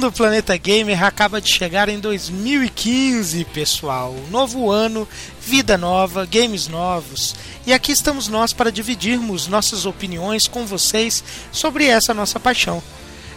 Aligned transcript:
Rodando 0.00 0.14
o 0.14 0.16
Planeta 0.16 0.56
Gamer 0.56 1.04
acaba 1.04 1.42
de 1.42 1.50
chegar 1.50 1.90
em 1.90 2.00
2015, 2.00 3.44
pessoal. 3.44 4.16
Novo 4.30 4.70
ano, 4.70 5.06
vida 5.42 5.76
nova, 5.76 6.24
games 6.24 6.68
novos. 6.68 7.34
E 7.66 7.72
aqui 7.74 7.92
estamos 7.92 8.26
nós 8.26 8.54
para 8.54 8.72
dividirmos 8.72 9.46
nossas 9.46 9.84
opiniões 9.84 10.48
com 10.48 10.64
vocês 10.64 11.22
sobre 11.52 11.84
essa 11.84 12.14
nossa 12.14 12.40
paixão. 12.40 12.82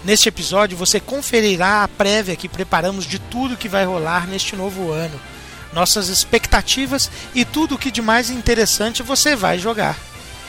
Neste 0.06 0.30
episódio 0.30 0.78
você 0.78 1.02
conferirá 1.02 1.84
a 1.84 1.88
prévia 1.90 2.38
que 2.38 2.48
preparamos 2.48 3.06
de 3.06 3.20
tudo 3.20 3.58
que 3.58 3.68
vai 3.68 3.84
rolar 3.84 4.26
neste 4.26 4.56
novo 4.56 4.90
ano, 4.90 5.20
nossas 5.74 6.08
expectativas 6.08 7.12
e 7.36 7.44
tudo 7.44 7.76
o 7.76 7.78
que 7.78 7.92
de 7.92 8.02
mais 8.02 8.30
interessante 8.30 9.04
você 9.04 9.36
vai 9.36 9.59
jogar. 9.59 10.00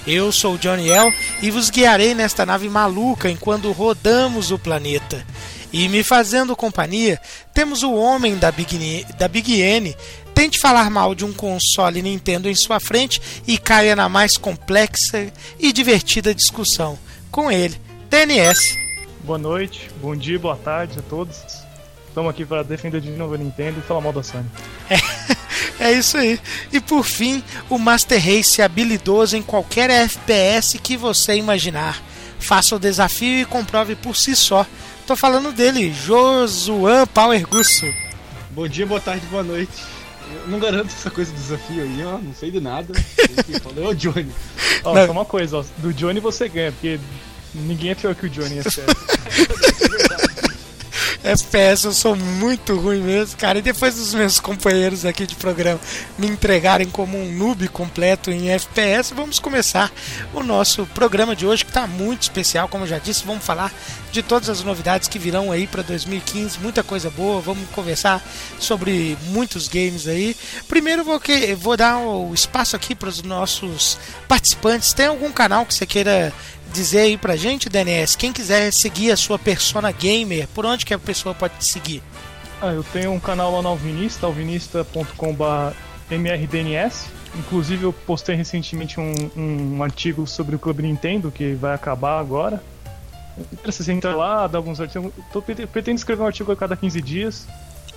Eu 0.06 0.30
sou 0.30 0.54
o 0.54 0.58
Johnny 0.58 0.90
El 0.90 1.12
e 1.42 1.50
vos 1.50 1.70
guiarei 1.70 2.14
nesta 2.14 2.46
nave 2.46 2.68
maluca 2.68 3.28
enquanto 3.28 3.72
rodamos 3.72 4.52
o 4.52 4.58
planeta. 4.58 5.26
E 5.74 5.88
me 5.88 6.04
fazendo 6.04 6.54
companhia, 6.54 7.20
temos 7.52 7.82
o 7.82 7.92
homem 7.94 8.36
da 8.36 8.52
Big, 8.52 9.04
da 9.18 9.26
Big 9.26 9.60
N. 9.60 9.92
Tente 10.32 10.56
falar 10.56 10.88
mal 10.88 11.16
de 11.16 11.24
um 11.24 11.32
console 11.32 12.00
Nintendo 12.00 12.48
em 12.48 12.54
sua 12.54 12.78
frente 12.78 13.20
e 13.44 13.58
caia 13.58 13.96
na 13.96 14.08
mais 14.08 14.36
complexa 14.36 15.32
e 15.58 15.72
divertida 15.72 16.32
discussão. 16.32 16.96
Com 17.28 17.50
ele, 17.50 17.74
DNS. 18.08 18.78
Boa 19.24 19.36
noite, 19.36 19.90
bom 20.00 20.14
dia, 20.14 20.38
boa 20.38 20.54
tarde 20.54 21.00
a 21.00 21.02
todos. 21.02 21.38
Estamos 22.06 22.30
aqui 22.30 22.44
para 22.44 22.62
defender 22.62 23.00
de 23.00 23.10
novo 23.10 23.34
a 23.34 23.38
Nintendo 23.38 23.80
e 23.80 23.82
falar 23.82 24.00
mal 24.00 24.12
da 24.12 24.22
Sony. 24.22 24.46
É, 24.88 25.88
é 25.88 25.92
isso 25.92 26.16
aí. 26.16 26.38
E 26.72 26.78
por 26.78 27.02
fim, 27.02 27.42
o 27.68 27.78
Master 27.78 28.24
Race 28.24 28.62
habilidoso 28.62 29.36
em 29.36 29.42
qualquer 29.42 29.90
FPS 29.90 30.78
que 30.78 30.96
você 30.96 31.34
imaginar. 31.34 32.00
Faça 32.38 32.76
o 32.76 32.78
desafio 32.78 33.40
e 33.40 33.44
comprove 33.44 33.96
por 33.96 34.14
si 34.14 34.36
só. 34.36 34.64
Tô 35.06 35.14
falando 35.14 35.52
dele, 35.52 35.92
Josuan 35.92 37.06
Power 37.06 37.46
Gusso. 37.46 37.86
Bom 38.50 38.66
dia, 38.66 38.86
boa 38.86 39.00
tarde, 39.00 39.26
boa 39.26 39.42
noite. 39.42 39.72
Eu 40.32 40.48
não 40.48 40.58
garanto 40.58 40.86
essa 40.86 41.10
coisa 41.10 41.30
do 41.30 41.36
desafio 41.36 41.82
aí, 41.82 42.04
ó. 42.06 42.16
Não 42.16 42.34
sei 42.34 42.50
de 42.50 42.58
nada. 42.58 42.94
Falei, 43.62 43.86
ô 43.86 43.92
Johnny. 43.94 44.32
Ó, 44.82 44.94
só 44.94 45.12
uma 45.12 45.26
coisa, 45.26 45.58
ó. 45.58 45.64
Do 45.78 45.92
Johnny 45.92 46.20
você 46.20 46.48
ganha, 46.48 46.72
porque 46.72 46.98
ninguém 47.54 47.90
é 47.90 47.94
pior 47.94 48.14
que 48.14 48.26
o 48.26 48.30
Johnny, 48.30 48.58
é 48.58 48.62
sério. 48.62 48.94
FPS 51.24 51.86
eu 51.86 51.92
sou 51.94 52.14
muito 52.14 52.76
ruim 52.76 53.00
mesmo, 53.00 53.38
cara. 53.38 53.58
E 53.58 53.62
depois 53.62 53.94
dos 53.94 54.12
meus 54.12 54.38
companheiros 54.38 55.06
aqui 55.06 55.26
de 55.26 55.34
programa 55.34 55.80
me 56.18 56.26
entregarem 56.26 56.88
como 56.90 57.18
um 57.18 57.32
noob 57.32 57.66
completo 57.68 58.30
em 58.30 58.50
FPS, 58.50 59.14
vamos 59.14 59.38
começar 59.38 59.90
o 60.34 60.42
nosso 60.42 60.84
programa 60.88 61.34
de 61.34 61.46
hoje 61.46 61.64
que 61.64 61.70
está 61.70 61.86
muito 61.86 62.22
especial, 62.22 62.68
como 62.68 62.84
eu 62.84 62.88
já 62.88 62.98
disse. 62.98 63.24
Vamos 63.24 63.42
falar 63.42 63.72
de 64.12 64.22
todas 64.22 64.50
as 64.50 64.62
novidades 64.62 65.08
que 65.08 65.18
virão 65.18 65.50
aí 65.50 65.66
para 65.66 65.82
2015, 65.82 66.58
muita 66.60 66.82
coisa 66.82 67.08
boa. 67.08 67.40
Vamos 67.40 67.68
conversar 67.70 68.22
sobre 68.58 69.16
muitos 69.28 69.66
games 69.66 70.06
aí. 70.06 70.36
Primeiro 70.68 71.04
vou 71.04 71.18
que 71.18 71.54
vou 71.54 71.74
dar 71.74 71.96
o 71.98 72.34
espaço 72.34 72.76
aqui 72.76 72.94
para 72.94 73.08
os 73.08 73.22
nossos 73.22 73.98
participantes. 74.28 74.92
Tem 74.92 75.06
algum 75.06 75.32
canal 75.32 75.64
que 75.64 75.72
você 75.72 75.86
queira 75.86 76.32
dizer 76.74 77.00
aí 77.00 77.16
pra 77.16 77.36
gente, 77.36 77.68
DNS, 77.68 78.16
quem 78.16 78.32
quiser 78.32 78.72
seguir 78.72 79.12
a 79.12 79.16
sua 79.16 79.38
persona 79.38 79.90
gamer, 79.92 80.48
por 80.48 80.66
onde 80.66 80.84
que 80.84 80.92
a 80.92 80.98
pessoa 80.98 81.34
pode 81.34 81.54
te 81.58 81.64
seguir? 81.64 82.02
Ah, 82.60 82.72
eu 82.72 82.84
tenho 82.92 83.12
um 83.12 83.20
canal 83.20 83.52
lá 83.52 83.62
no 83.62 83.68
Alvinista, 83.68 84.26
alvinista.com.br 84.26 85.74
Inclusive 87.36 87.82
eu 87.84 87.92
postei 87.92 88.36
recentemente 88.36 89.00
um, 89.00 89.12
um, 89.36 89.82
artigo 89.82 90.26
sobre 90.26 90.54
o 90.54 90.58
Clube 90.58 90.82
Nintendo, 90.82 91.30
que 91.30 91.54
vai 91.54 91.74
acabar 91.74 92.20
agora. 92.20 92.62
Você 93.64 93.90
entra 93.92 94.14
lá, 94.14 94.46
dá 94.46 94.58
alguns 94.58 94.80
artigos. 94.80 95.12
Tô, 95.32 95.42
pretendo 95.42 95.96
escrever 95.96 96.22
um 96.22 96.26
artigo 96.26 96.52
a 96.52 96.56
cada 96.56 96.76
15 96.76 97.02
dias. 97.02 97.46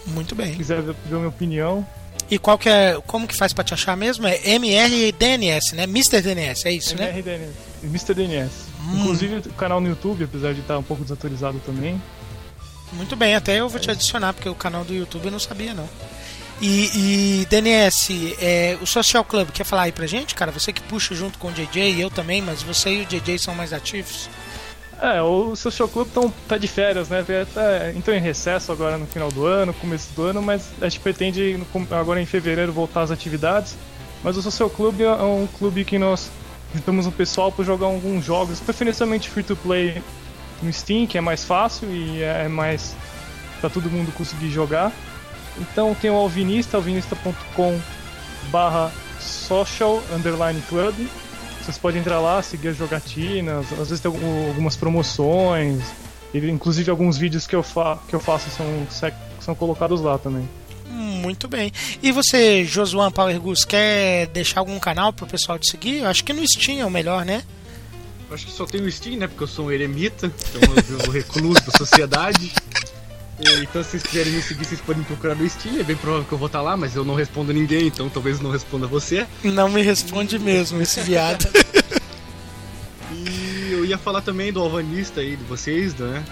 Muito 0.07 0.33
bem. 0.33 0.51
Se 0.51 0.57
quiser 0.57 0.81
ver, 0.81 0.95
ver 1.05 1.15
a 1.15 1.17
minha 1.17 1.29
opinião. 1.29 1.85
E 2.29 2.39
qual 2.39 2.57
que 2.57 2.67
é, 2.67 2.99
como 3.05 3.27
que 3.27 3.35
faz 3.35 3.53
para 3.53 3.63
te 3.63 3.73
achar 3.73 3.95
mesmo? 3.95 4.27
É 4.27 4.39
MRDNS, 4.55 5.75
né? 5.75 5.83
Mr. 5.83 6.21
DNS, 6.21 6.65
é 6.65 6.71
isso, 6.71 6.95
MR 6.95 7.21
né? 7.21 7.49
Mr. 7.83 8.13
DNS. 8.13 8.66
Hum. 8.87 9.01
Inclusive 9.01 9.49
o 9.49 9.53
canal 9.53 9.81
no 9.81 9.87
YouTube, 9.87 10.23
apesar 10.23 10.53
de 10.53 10.61
estar 10.61 10.77
um 10.77 10.83
pouco 10.83 11.03
desatualizado 11.03 11.59
também. 11.65 12.01
Muito 12.93 13.15
bem, 13.15 13.35
até 13.35 13.59
eu 13.59 13.67
vou 13.67 13.79
te 13.79 13.91
adicionar, 13.91 14.33
porque 14.33 14.47
o 14.47 14.55
canal 14.55 14.85
do 14.85 14.93
YouTube 14.93 15.25
eu 15.25 15.31
não 15.31 15.39
sabia 15.39 15.73
não. 15.73 15.87
E, 16.59 17.41
e 17.41 17.45
DNS, 17.45 18.35
é, 18.39 18.77
o 18.81 18.87
Social 18.87 19.23
Club, 19.23 19.49
quer 19.51 19.63
falar 19.63 19.83
aí 19.83 19.91
pra 19.91 20.07
gente, 20.07 20.33
cara? 20.33 20.51
Você 20.51 20.73
que 20.73 20.81
puxa 20.81 21.13
junto 21.13 21.37
com 21.37 21.49
o 21.49 21.51
JJ 21.51 21.93
e 21.93 22.01
eu 22.01 22.09
também, 22.09 22.41
mas 22.41 22.63
você 22.63 22.89
e 22.89 23.01
o 23.01 23.05
JJ 23.05 23.37
são 23.37 23.53
mais 23.53 23.73
ativos. 23.73 24.29
É, 24.99 25.21
o 25.21 25.55
Social 25.55 25.87
Club 25.87 26.07
tão, 26.11 26.33
tá 26.47 26.57
de 26.57 26.67
férias, 26.67 27.09
né? 27.09 27.23
Tá, 27.53 27.91
entrou 27.95 28.15
em 28.15 28.19
recesso 28.19 28.71
agora 28.71 28.97
no 28.97 29.05
final 29.05 29.29
do 29.29 29.45
ano, 29.45 29.71
começo 29.73 30.07
do 30.15 30.23
ano, 30.23 30.41
mas 30.41 30.69
a 30.81 30.89
gente 30.89 30.99
pretende 30.99 31.59
agora 31.91 32.19
em 32.19 32.25
fevereiro 32.25 32.73
voltar 32.73 33.01
às 33.01 33.11
atividades. 33.11 33.75
Mas 34.23 34.35
o 34.35 34.41
Social 34.41 34.69
Club 34.69 35.01
é 35.01 35.11
um 35.11 35.47
clube 35.59 35.85
que 35.85 35.99
nós 35.99 36.31
juntamos 36.77 37.05
um 37.05 37.11
pessoal 37.11 37.51
para 37.51 37.65
jogar 37.65 37.87
alguns 37.87 38.23
jogos, 38.23 38.59
preferencialmente 38.59 39.29
free 39.29 39.43
to 39.43 39.55
play 39.55 40.01
no 40.61 40.71
Steam, 40.71 41.05
que 41.05 41.17
é 41.17 41.21
mais 41.21 41.43
fácil 41.43 41.89
e 41.91 42.21
é 42.21 42.47
mais 42.47 42.95
para 43.59 43.69
todo 43.69 43.89
mundo 43.89 44.11
conseguir 44.13 44.49
jogar. 44.49 44.91
Então 45.57 45.95
tem 45.95 46.09
o 46.09 46.15
Alvinista, 46.15 46.77
alvinista.com 46.77 47.79
barra 48.51 48.91
social 49.19 50.01
underline 50.13 50.61
club 50.69 50.95
vocês 51.67 51.77
podem 51.77 51.99
entrar 51.99 52.21
lá, 52.21 52.41
seguir 52.41 52.69
as 52.69 52.77
jogatinas, 52.77 53.65
às 53.73 53.89
vezes 53.89 53.99
tem 53.99 54.09
algumas 54.09 54.77
promoções, 54.77 55.83
inclusive 56.33 56.89
alguns 56.89 57.17
vídeos 57.17 57.45
que 57.45 57.53
eu, 57.53 57.61
fa 57.61 57.99
que 58.07 58.15
eu 58.15 58.21
faço 58.21 58.49
são, 58.49 58.65
são 59.41 59.53
colocados 59.53 59.99
lá 59.99 60.17
também. 60.17 60.47
Muito 60.89 61.47
bem. 61.47 61.71
E 62.01 62.11
você, 62.11 62.63
Josuan 62.63 63.11
Power 63.11 63.39
Goose, 63.39 63.65
quer 63.65 64.27
deixar 64.27 64.61
algum 64.61 64.79
canal 64.79 65.11
pro 65.11 65.27
pessoal 65.27 65.59
te 65.59 65.69
seguir? 65.69 65.99
Eu 65.99 66.07
acho 66.07 66.23
que 66.23 66.33
no 66.33 66.47
Steam 66.47 66.79
é 66.79 66.85
o 66.85 66.89
melhor, 66.89 67.25
né? 67.25 67.43
Eu 68.29 68.35
acho 68.35 68.45
que 68.45 68.51
só 68.51 68.65
tem 68.65 68.81
o 68.81 68.91
Steam, 68.91 69.17
né? 69.17 69.27
Porque 69.27 69.43
eu 69.43 69.47
sou 69.47 69.67
um 69.67 69.71
eremita, 69.71 70.31
então 70.49 70.75
eu 70.75 70.83
vivo 70.83 71.11
recluso 71.11 71.61
da 71.61 71.77
sociedade. 71.77 72.51
Então, 73.39 73.83
se 73.83 73.91
vocês 73.91 74.03
quiserem 74.03 74.33
me 74.33 74.41
seguir, 74.41 74.65
vocês 74.65 74.81
podem 74.81 75.03
procurar 75.03 75.35
no 75.35 75.47
Steam. 75.47 75.79
É 75.79 75.83
bem 75.83 75.95
provável 75.95 76.25
que 76.25 76.33
eu 76.33 76.37
vou 76.37 76.47
estar 76.47 76.61
lá, 76.61 76.75
mas 76.75 76.95
eu 76.95 77.05
não 77.05 77.13
respondo 77.13 77.53
ninguém, 77.53 77.87
então 77.87 78.09
talvez 78.09 78.39
não 78.39 78.49
responda 78.49 78.87
você. 78.87 79.27
Não 79.43 79.69
me 79.69 79.81
responde 79.81 80.39
mesmo, 80.39 80.81
esse 80.81 80.99
viado. 81.01 81.47
e 83.13 83.69
eu 83.71 83.85
ia 83.85 83.97
falar 83.97 84.21
também 84.21 84.51
do 84.51 84.59
alvanista 84.59 85.21
aí 85.21 85.35
de 85.35 85.43
vocês, 85.43 85.93
né? 85.95 86.23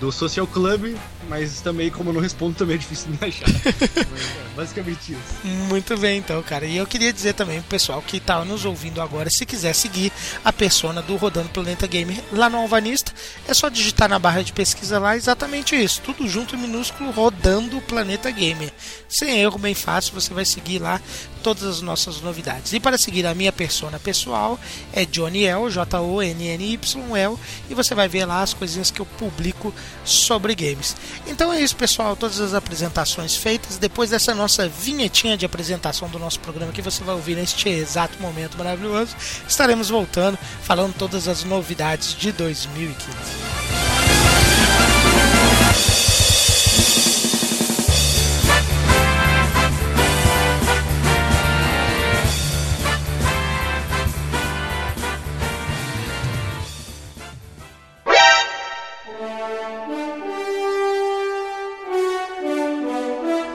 do 0.00 0.12
Social 0.12 0.46
Club, 0.46 0.94
mas 1.30 1.60
também, 1.60 1.90
como 1.90 2.10
eu 2.10 2.14
não 2.14 2.20
respondo, 2.20 2.56
também 2.56 2.74
é 2.74 2.78
difícil 2.78 3.12
de 3.12 3.24
achar. 3.24 3.46
é 3.48 4.56
basicamente 4.56 5.12
isso. 5.12 5.46
Muito 5.68 5.96
bem, 5.96 6.18
então, 6.18 6.42
cara. 6.42 6.66
E 6.66 6.76
eu 6.76 6.84
queria 6.88 7.12
dizer 7.12 7.34
também 7.34 7.60
pro 7.60 7.70
pessoal 7.70 8.02
que 8.02 8.18
tá 8.18 8.44
nos 8.44 8.64
ouvindo 8.64 9.00
agora, 9.00 9.30
se 9.30 9.46
quiser 9.46 9.72
seguir 9.72 10.12
a 10.44 10.52
persona 10.52 11.00
do 11.00 11.14
Rodando 11.14 11.48
Planeta 11.50 11.86
Gamer 11.86 12.20
lá 12.32 12.50
no 12.50 12.58
Alvanista, 12.58 13.12
é 13.46 13.54
só 13.54 13.68
digitar 13.68 14.08
na 14.08 14.18
barra 14.18 14.42
de 14.42 14.52
pesquisa 14.52 14.98
lá 14.98 15.16
exatamente 15.16 15.80
isso. 15.80 16.02
Tudo 16.02 16.28
junto 16.28 16.56
em 16.56 16.58
minúsculo, 16.58 17.12
Rodando 17.12 17.80
Planeta 17.82 18.28
Gamer. 18.32 18.72
Sem 19.08 19.38
erro, 19.38 19.56
bem 19.56 19.74
fácil, 19.74 20.14
você 20.14 20.34
vai 20.34 20.44
seguir 20.44 20.80
lá 20.80 21.00
todas 21.42 21.64
as 21.64 21.80
nossas 21.80 22.20
novidades. 22.20 22.72
E 22.72 22.80
para 22.80 22.98
seguir 22.98 23.26
a 23.26 23.34
minha 23.34 23.52
persona 23.52 23.98
pessoal 23.98 24.58
é 24.92 25.04
Johnny 25.04 25.44
El, 25.44 25.70
J-O-N-N-Y-L, 25.70 27.38
e 27.68 27.74
você 27.74 27.94
vai 27.94 28.08
ver 28.08 28.24
lá 28.24 28.42
as 28.42 28.54
coisinhas 28.54 28.90
que 28.90 29.00
eu 29.00 29.06
publico 29.06 29.72
sobre 30.04 30.54
games. 30.54 30.96
Então 31.26 31.52
é 31.52 31.60
isso, 31.60 31.76
pessoal. 31.76 32.16
Todas 32.16 32.40
as 32.40 32.54
apresentações 32.54 33.36
feitas. 33.36 33.78
Depois 33.78 34.10
dessa 34.10 34.34
nossa 34.34 34.68
vinhetinha 34.68 35.36
de 35.36 35.46
apresentação 35.46 36.08
do 36.08 36.18
nosso 36.18 36.40
programa 36.40 36.72
que 36.72 36.82
você 36.82 37.02
vai 37.04 37.14
ouvir 37.14 37.36
neste 37.36 37.68
exato 37.68 38.20
momento 38.20 38.56
maravilhoso, 38.58 39.14
estaremos 39.48 39.88
voltando 39.88 40.38
falando 40.62 40.94
todas 40.94 41.28
as 41.28 41.44
novidades 41.44 42.14
de 42.14 42.32
2015. 42.32 43.10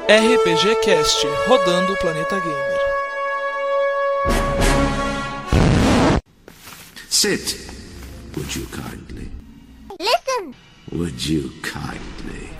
RPG 0.07 0.81
Cast 0.83 1.25
rodando 1.47 1.93
o 1.93 1.97
planeta 1.97 2.39
gamer. 2.39 2.79
Sit, 7.09 7.57
would 8.35 8.55
you 8.55 8.67
kindly? 8.67 9.31
Listen, 9.99 10.53
would 10.91 11.27
you 11.27 11.51
kindly? 11.63 12.51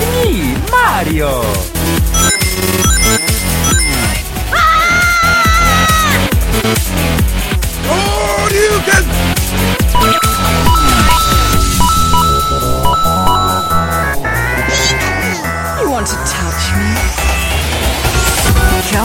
Me, 0.00 0.56
Mario! 0.70 1.42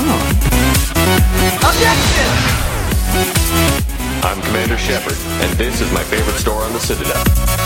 Come 0.04 0.12
on. 0.12 0.36
I'm 4.22 4.42
Commander 4.42 4.78
Shepard, 4.78 5.16
and 5.42 5.58
this 5.58 5.80
is 5.80 5.92
my 5.94 6.04
favorite 6.04 6.36
store 6.36 6.62
on 6.62 6.74
the 6.74 6.80
Citadel. 6.80 7.63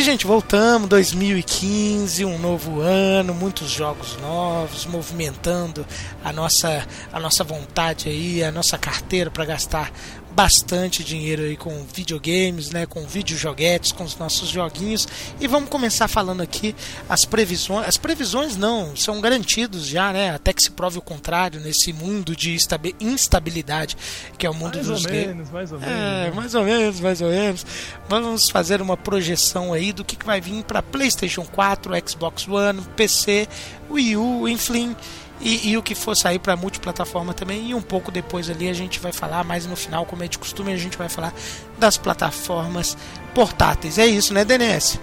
Aí, 0.00 0.02
gente. 0.02 0.26
Voltamos. 0.26 0.88
2015, 0.88 2.24
um 2.24 2.38
novo 2.38 2.80
ano, 2.80 3.34
muitos 3.34 3.70
jogos 3.70 4.16
novos, 4.16 4.86
movimentando 4.86 5.86
a 6.24 6.32
nossa, 6.32 6.86
a 7.12 7.20
nossa 7.20 7.44
vontade 7.44 8.08
aí, 8.08 8.42
a 8.42 8.50
nossa 8.50 8.78
carteira 8.78 9.30
para 9.30 9.44
gastar 9.44 9.92
bastante 10.32 11.02
dinheiro 11.04 11.42
aí 11.42 11.56
com 11.56 11.84
videogames, 11.92 12.70
né, 12.70 12.86
com 12.86 13.04
videojoguetes, 13.06 13.92
com 13.92 14.04
os 14.04 14.16
nossos 14.16 14.48
joguinhos. 14.48 15.06
E 15.40 15.46
vamos 15.46 15.68
começar 15.68 16.08
falando 16.08 16.40
aqui 16.40 16.74
as 17.08 17.24
previsões. 17.24 17.86
As 17.88 17.96
previsões 17.96 18.56
não, 18.56 18.94
são 18.96 19.20
garantidos 19.20 19.86
já, 19.86 20.12
né, 20.12 20.30
até 20.30 20.52
que 20.52 20.62
se 20.62 20.70
prove 20.70 20.98
o 20.98 21.02
contrário 21.02 21.60
nesse 21.60 21.92
mundo 21.92 22.34
de 22.36 22.54
instabi- 22.54 22.94
instabilidade 23.00 23.96
que 24.38 24.46
é 24.46 24.50
o 24.50 24.54
mundo 24.54 24.74
Mais 24.76 24.86
dos 24.86 25.04
ou 25.04 25.10
games. 25.10 25.26
menos, 25.26 25.50
mais 25.50 25.72
ou 25.72 25.78
menos. 25.80 25.94
É, 25.94 26.30
mais 26.30 26.54
ou 26.54 26.64
menos, 26.64 27.00
mais 27.00 27.20
ou 27.20 27.30
menos. 27.30 27.66
Vamos 28.08 28.48
fazer 28.50 28.80
uma 28.80 28.96
projeção 28.96 29.72
aí 29.72 29.92
do 29.92 30.04
que, 30.04 30.16
que 30.16 30.24
vai 30.26 30.40
vir 30.40 30.62
para 30.64 30.82
PlayStation 30.82 31.44
4, 31.44 31.92
Xbox 32.08 32.46
One, 32.48 32.80
PC, 32.96 33.48
Wii 33.90 34.16
U, 34.16 34.48
enfim, 34.48 34.94
e, 35.40 35.70
e 35.70 35.76
o 35.76 35.82
que 35.82 35.94
for 35.94 36.16
sair 36.16 36.38
para 36.38 36.56
multiplataforma 36.56 37.32
também. 37.32 37.70
E 37.70 37.74
um 37.74 37.82
pouco 37.82 38.10
depois 38.10 38.50
ali 38.50 38.68
a 38.68 38.74
gente 38.74 39.00
vai 39.00 39.12
falar, 39.12 39.44
mais 39.44 39.66
no 39.66 39.76
final, 39.76 40.04
como 40.04 40.22
é 40.22 40.28
de 40.28 40.38
costume, 40.38 40.72
a 40.72 40.76
gente 40.76 40.96
vai 40.96 41.08
falar 41.08 41.32
das 41.78 41.96
plataformas 41.96 42.96
portáteis. 43.34 43.98
É 43.98 44.06
isso, 44.06 44.34
né, 44.34 44.44
DNS? 44.44 45.00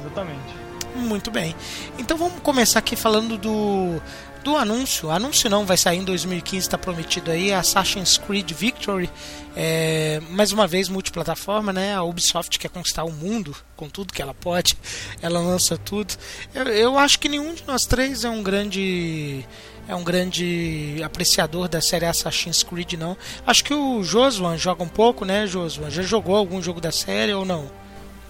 Exatamente. 0.00 0.64
Muito 0.94 1.30
bem. 1.30 1.54
Então 1.98 2.16
vamos 2.16 2.40
começar 2.40 2.78
aqui 2.78 2.94
falando 2.94 3.36
do, 3.36 4.00
do 4.44 4.56
anúncio. 4.56 5.10
Anúncio 5.10 5.50
não, 5.50 5.66
vai 5.66 5.76
sair 5.76 5.98
em 5.98 6.04
2015, 6.04 6.58
está 6.58 6.78
prometido 6.78 7.30
aí. 7.32 7.52
Assassin's 7.52 8.16
Creed 8.16 8.52
Victory. 8.52 9.10
É, 9.56 10.20
mais 10.30 10.52
uma 10.52 10.68
vez 10.68 10.88
multiplataforma, 10.88 11.72
né? 11.72 11.94
A 11.94 12.02
Ubisoft 12.02 12.58
quer 12.58 12.68
conquistar 12.68 13.02
o 13.02 13.10
mundo 13.10 13.56
com 13.74 13.88
tudo 13.88 14.12
que 14.12 14.22
ela 14.22 14.34
pode. 14.34 14.76
Ela 15.20 15.40
lança 15.40 15.76
tudo. 15.76 16.14
Eu, 16.54 16.64
eu 16.68 16.98
acho 16.98 17.18
que 17.18 17.28
nenhum 17.28 17.54
de 17.54 17.64
nós 17.66 17.86
três 17.86 18.24
é 18.24 18.30
um 18.30 18.42
grande 18.42 19.44
é 19.88 19.94
um 19.94 20.02
grande 20.04 21.00
apreciador 21.04 21.68
da 21.68 21.80
série 21.80 22.06
Assassin's 22.06 22.62
Creed, 22.62 22.94
não. 22.94 23.16
Acho 23.46 23.64
que 23.64 23.74
o 23.74 24.02
Josuan 24.02 24.56
joga 24.56 24.82
um 24.82 24.88
pouco, 24.88 25.24
né, 25.24 25.46
Josuan? 25.46 25.90
Já 25.90 26.02
jogou 26.02 26.36
algum 26.36 26.62
jogo 26.62 26.80
da 26.80 26.90
série 26.92 27.32
ou 27.34 27.44
não? 27.44 27.70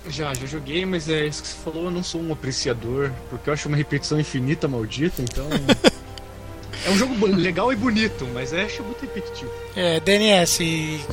Já, 0.08 0.34
já 0.34 0.46
joguei, 0.46 0.84
mas 0.84 1.08
é 1.08 1.26
isso 1.26 1.42
que 1.42 1.48
você 1.48 1.56
falou, 1.64 1.84
eu 1.84 1.90
não 1.90 2.02
sou 2.02 2.20
um 2.20 2.32
apreciador, 2.32 3.10
porque 3.30 3.48
eu 3.48 3.54
acho 3.54 3.68
uma 3.68 3.76
repetição 3.76 4.20
infinita 4.20 4.68
maldita, 4.68 5.22
então. 5.22 5.46
é 6.84 6.90
um 6.90 6.98
jogo 6.98 7.24
legal 7.26 7.72
e 7.72 7.76
bonito, 7.76 8.28
mas 8.34 8.52
é 8.52 8.64
acho 8.64 8.82
muito 8.82 9.00
repetitivo. 9.00 9.50
É, 9.74 10.00
DNS, 10.00 10.58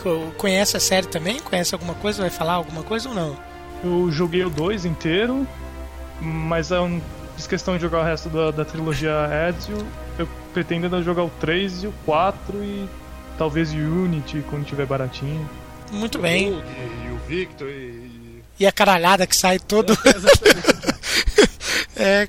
co- 0.04 0.32
conhece 0.38 0.76
a 0.76 0.80
série 0.80 1.08
também? 1.08 1.40
Conhece 1.40 1.74
alguma 1.74 1.94
coisa? 1.96 2.22
Vai 2.22 2.30
falar 2.30 2.54
alguma 2.54 2.84
coisa 2.84 3.08
ou 3.08 3.16
não? 3.16 3.38
Eu 3.84 4.12
joguei 4.12 4.44
o 4.44 4.50
2 4.50 4.84
inteiro, 4.84 5.48
mas 6.20 6.72
é 6.72 6.80
um, 6.82 7.00
fiz 7.42 7.48
questão 7.48 7.76
de 7.76 7.82
jogar 7.82 8.02
o 8.02 8.04
resto 8.04 8.30
da, 8.30 8.52
da 8.52 8.64
trilogia 8.64 9.28
Ezio. 9.50 9.86
Eu 10.18 10.28
pretendo 10.54 10.86
ainda 10.86 11.02
jogar 11.02 11.24
o 11.24 11.30
3 11.40 11.84
e 11.84 11.88
o 11.88 11.94
4 12.06 12.64
e 12.64 12.88
talvez 13.38 13.74
o 13.74 13.78
Unity 13.78 14.44
quando 14.50 14.66
tiver 14.66 14.86
baratinho. 14.86 15.50
Muito 15.92 16.20
bem. 16.20 16.50
O 16.50 16.56
Doug 16.56 16.66
E 17.06 17.12
o 17.12 17.18
Victor 17.28 17.68
e. 17.68 18.12
E 18.60 18.68
a 18.68 18.72
caralhada 18.72 19.26
que 19.26 19.36
sai 19.36 19.60
todo. 19.60 19.98
É, 20.06 20.91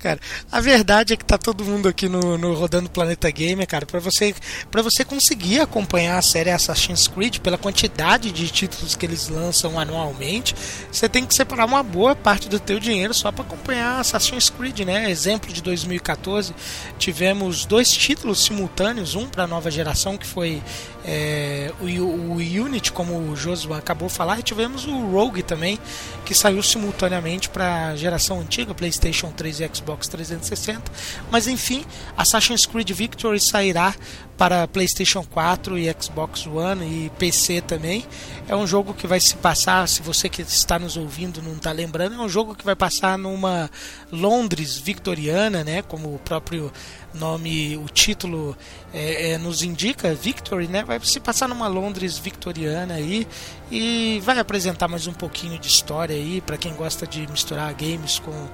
cara. 0.01 0.21
A 0.51 0.61
verdade 0.61 1.15
é 1.15 1.17
que 1.17 1.25
tá 1.25 1.39
todo 1.39 1.65
mundo 1.65 1.89
aqui 1.89 2.09
no, 2.09 2.37
no 2.39 2.55
Rodando 2.55 2.91
Planeta 2.91 3.31
Gamer, 3.31 3.67
cara, 3.67 3.87
para 3.87 4.01
você 4.01 4.35
para 4.71 4.83
você 4.83 5.05
conseguir 5.05 5.61
acompanhar 5.61 6.19
a 6.19 6.23
série 6.23 6.51
Assassin's 6.51 7.09
Creed 7.09 7.39
pela 7.39 7.59
quantidade 7.59 8.31
de 8.31 8.49
títulos 8.51 8.95
que 8.95 9.07
eles 9.07 9.29
lançam 9.29 9.79
anualmente, 9.79 10.55
você 10.91 11.09
tem 11.09 11.25
que 11.25 11.35
separar 11.35 11.67
uma 11.67 11.83
boa 11.83 12.15
parte 12.15 12.49
do 12.49 12.59
teu 12.59 12.79
dinheiro 12.79 13.15
só 13.15 13.31
para 13.33 13.45
acompanhar 13.45 14.01
Assassin's 14.01 14.51
Creed, 14.51 14.81
né? 14.81 15.11
Exemplo 15.11 15.53
de 15.53 15.63
2014, 15.63 16.55
tivemos 16.99 17.65
dois 17.65 17.91
títulos 17.91 18.45
simultâneos, 18.45 19.15
um 19.15 19.27
para 19.27 19.47
nova 19.47 19.71
geração 19.71 20.17
que 20.17 20.27
foi 20.27 20.63
é, 21.05 21.73
o, 21.81 21.85
o 21.85 22.37
Unity, 22.37 22.93
como 22.93 23.17
o 23.19 23.37
Josué 23.37 23.79
acabou 23.79 24.09
de 24.09 24.15
falar, 24.15 24.39
e 24.39 24.43
tivemos 24.43 24.87
o 24.87 25.07
Rogue 25.11 25.43
também, 25.43 25.79
que 26.25 26.35
saiu 26.35 26.63
simultaneamente 26.63 27.49
para 27.49 27.89
a 27.89 27.97
geração 27.97 28.41
antiga, 28.41 28.75
PlayStation 28.75 29.31
3 29.31 29.61
e 29.61 29.71
Xbox 29.75 30.09
360. 30.09 30.83
Mas 31.31 31.49
enfim, 31.49 31.85
Assassin's 32.17 32.67
Creed 32.67 32.91
Victory 32.91 33.41
sairá 33.41 33.95
para 34.37 34.67
PlayStation 34.67 35.25
4 35.25 35.79
e 35.79 35.95
Xbox 36.01 36.47
One 36.47 36.85
e 36.85 37.11
PC 37.11 37.61
também. 37.61 38.05
É 38.49 38.57
um 38.57 38.67
jogo 38.67 38.95
que 38.95 39.07
vai 39.07 39.21
se 39.21 39.37
passar, 39.37 39.89
se 39.89 40.03
você 40.03 40.29
que 40.29 40.43
está 40.43 40.79
nos 40.79 40.97
ouvindo 40.97 41.43
não 41.43 41.53
está 41.53 41.71
lembrando, 41.71 42.15
é 42.15 42.19
um 42.19 42.29
jogo 42.29 42.55
que 42.55 42.65
vai 42.65 42.75
passar 42.75 43.17
numa 43.17 43.71
Londres 44.11 44.79
victoriana, 44.79 45.63
né? 45.63 45.83
Como 45.83 46.15
o 46.15 46.19
próprio 46.19 46.73
nome, 47.15 47.77
o 47.77 47.87
título 47.87 48.57
é, 48.93 49.33
é, 49.33 49.39
nos 49.39 49.63
indica, 49.63 50.15
Victory, 50.15 50.67
né? 50.67 50.83
Vai 50.85 51.01
se 51.01 51.21
passar 51.21 51.49
numa 51.49 51.69
Londres 51.69 52.19
victoriana 52.19 52.95
aí 52.95 53.27
e 53.71 54.21
vai 54.25 54.39
apresentar 54.39 54.89
mais 54.89 55.07
um 55.07 55.13
pouquinho 55.13 55.59
de 55.59 55.69
história 55.69 56.15
aí 56.15 56.41
para 56.41 56.57
quem 56.57 56.75
gosta 56.75 57.07
de 57.07 57.27
misturar 57.31 57.73
games 57.75 58.19
com, 58.19 58.49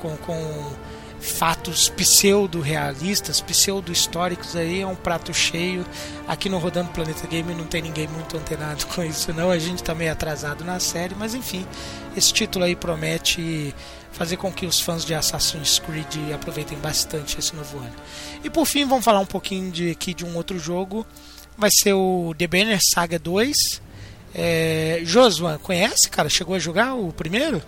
com, 0.00 0.16
com 0.18 0.72
fatos 1.22 1.88
pseudo-realistas, 1.88 3.40
pseudo-históricos 3.40 4.56
aí, 4.56 4.80
é 4.80 4.86
um 4.86 4.96
prato 4.96 5.32
cheio. 5.32 5.86
Aqui 6.26 6.48
no 6.48 6.58
Rodando 6.58 6.90
Planeta 6.90 7.26
Game 7.26 7.54
não 7.54 7.64
tem 7.64 7.80
ninguém 7.80 8.08
muito 8.08 8.36
antenado 8.36 8.84
com 8.92 9.02
isso 9.02 9.32
não, 9.32 9.50
a 9.50 9.58
gente 9.58 9.82
tá 9.82 9.94
meio 9.94 10.12
atrasado 10.12 10.64
na 10.64 10.80
série, 10.80 11.14
mas 11.14 11.34
enfim, 11.34 11.66
esse 12.16 12.32
título 12.32 12.64
aí 12.64 12.74
promete 12.74 13.74
fazer 14.12 14.36
com 14.36 14.52
que 14.52 14.66
os 14.66 14.80
fãs 14.80 15.04
de 15.04 15.14
Assassin's 15.14 15.78
Creed 15.78 16.32
aproveitem 16.34 16.78
bastante 16.78 17.38
esse 17.38 17.54
novo 17.56 17.78
ano. 17.78 17.94
E 18.44 18.50
por 18.50 18.66
fim, 18.66 18.84
vamos 18.84 19.04
falar 19.04 19.20
um 19.20 19.26
pouquinho 19.26 19.70
de, 19.70 19.90
aqui 19.90 20.14
de 20.14 20.24
um 20.24 20.36
outro 20.36 20.58
jogo, 20.58 21.06
vai 21.56 21.70
ser 21.70 21.94
o 21.94 22.34
The 22.36 22.46
Banner 22.46 22.78
Saga 22.80 23.18
2. 23.18 23.82
É, 24.34 25.00
Josuan, 25.04 25.58
conhece, 25.58 26.08
cara? 26.08 26.28
Chegou 26.28 26.54
a 26.54 26.58
jogar 26.58 26.94
o 26.94 27.12
primeiro? 27.12 27.62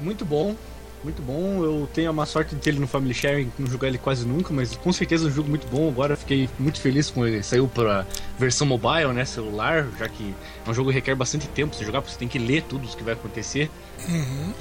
Muito 0.00 0.24
bom, 0.24 0.56
muito 1.04 1.22
bom. 1.22 1.62
Eu 1.62 1.88
tenho 1.94 2.10
a 2.10 2.12
má 2.12 2.26
sorte 2.26 2.54
de 2.54 2.60
ter 2.60 2.70
ele 2.70 2.80
no 2.80 2.86
Family 2.88 3.14
Sharing, 3.14 3.52
não 3.58 3.68
jogar 3.68 3.88
ele 3.88 3.98
quase 3.98 4.26
nunca, 4.26 4.52
mas 4.52 4.74
com 4.76 4.92
certeza 4.92 5.26
é 5.26 5.28
um 5.28 5.30
jogo 5.32 5.48
muito 5.48 5.66
bom. 5.68 5.88
Agora 5.88 6.16
fiquei 6.16 6.48
muito 6.58 6.80
feliz 6.80 7.10
com 7.10 7.26
ele. 7.26 7.42
Saiu 7.42 7.68
pra 7.68 8.04
versão 8.38 8.66
mobile, 8.66 9.12
né? 9.12 9.24
Celular, 9.24 9.86
já 9.98 10.08
que 10.08 10.34
é 10.66 10.70
um 10.70 10.74
jogo 10.74 10.88
que 10.90 10.94
requer 10.94 11.14
bastante 11.14 11.46
tempo 11.48 11.74
você 11.76 11.84
jogar, 11.84 12.00
porque 12.00 12.12
você 12.14 12.18
tem 12.18 12.26
que 12.28 12.38
ler 12.38 12.62
tudo 12.62 12.84
o 12.86 12.88
que 12.96 13.02
vai 13.04 13.14
acontecer 13.14 13.70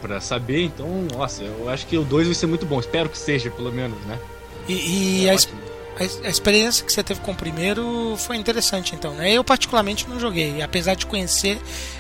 pra 0.02 0.20
saber. 0.22 0.64
Então, 0.64 1.08
nossa, 1.14 1.44
eu 1.44 1.70
acho 1.70 1.88
que 1.88 1.98
o 1.98 2.04
2 2.04 2.28
vai 2.28 2.36
ser 2.36 2.46
muito 2.48 2.66
bom. 2.66 2.80
Espero 2.80 3.10
que 3.10 3.18
seja, 3.18 3.50
pelo 3.50 3.72
menos, 3.72 3.98
né? 4.06 4.20
E, 4.68 5.24
e 5.24 5.28
É 5.28 5.32
a, 5.32 5.36
a- 5.36 6.28
a 6.28 6.30
experiência 6.30 6.84
que 6.84 6.92
você 6.92 7.04
teve 7.04 7.20
com 7.20 7.32
o 7.34 7.36
primeiro 7.36 8.16
foi 8.18 8.36
interessante, 8.36 8.96
então, 8.96 9.14
né? 9.14 9.32
Eu, 9.32 9.44
particularmente, 9.44 10.10
não 10.10 10.20
joguei, 10.20 10.60
apesar 10.62 10.96
de 10.96 11.06
conhecer 11.06 11.60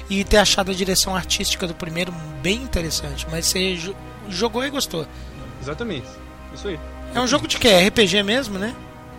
e 0.09 0.23
ter 0.23 0.37
achado 0.37 0.71
a 0.71 0.73
direção 0.73 1.15
artística 1.15 1.67
do 1.67 1.75
primeiro 1.75 2.11
bem 2.41 2.55
interessante, 2.63 3.27
mas 3.29 3.45
você 3.45 3.75
jogou 4.29 4.63
e 4.65 4.69
gostou. 4.69 5.05
Exatamente. 5.61 6.07
Isso 6.53 6.67
aí. 6.67 6.79
É 7.15 7.19
um 7.19 7.27
jogo 7.27 7.47
de 7.47 7.57
quê? 7.57 7.69
RPG 7.87 8.23
mesmo, 8.23 8.57
né? 8.59 8.75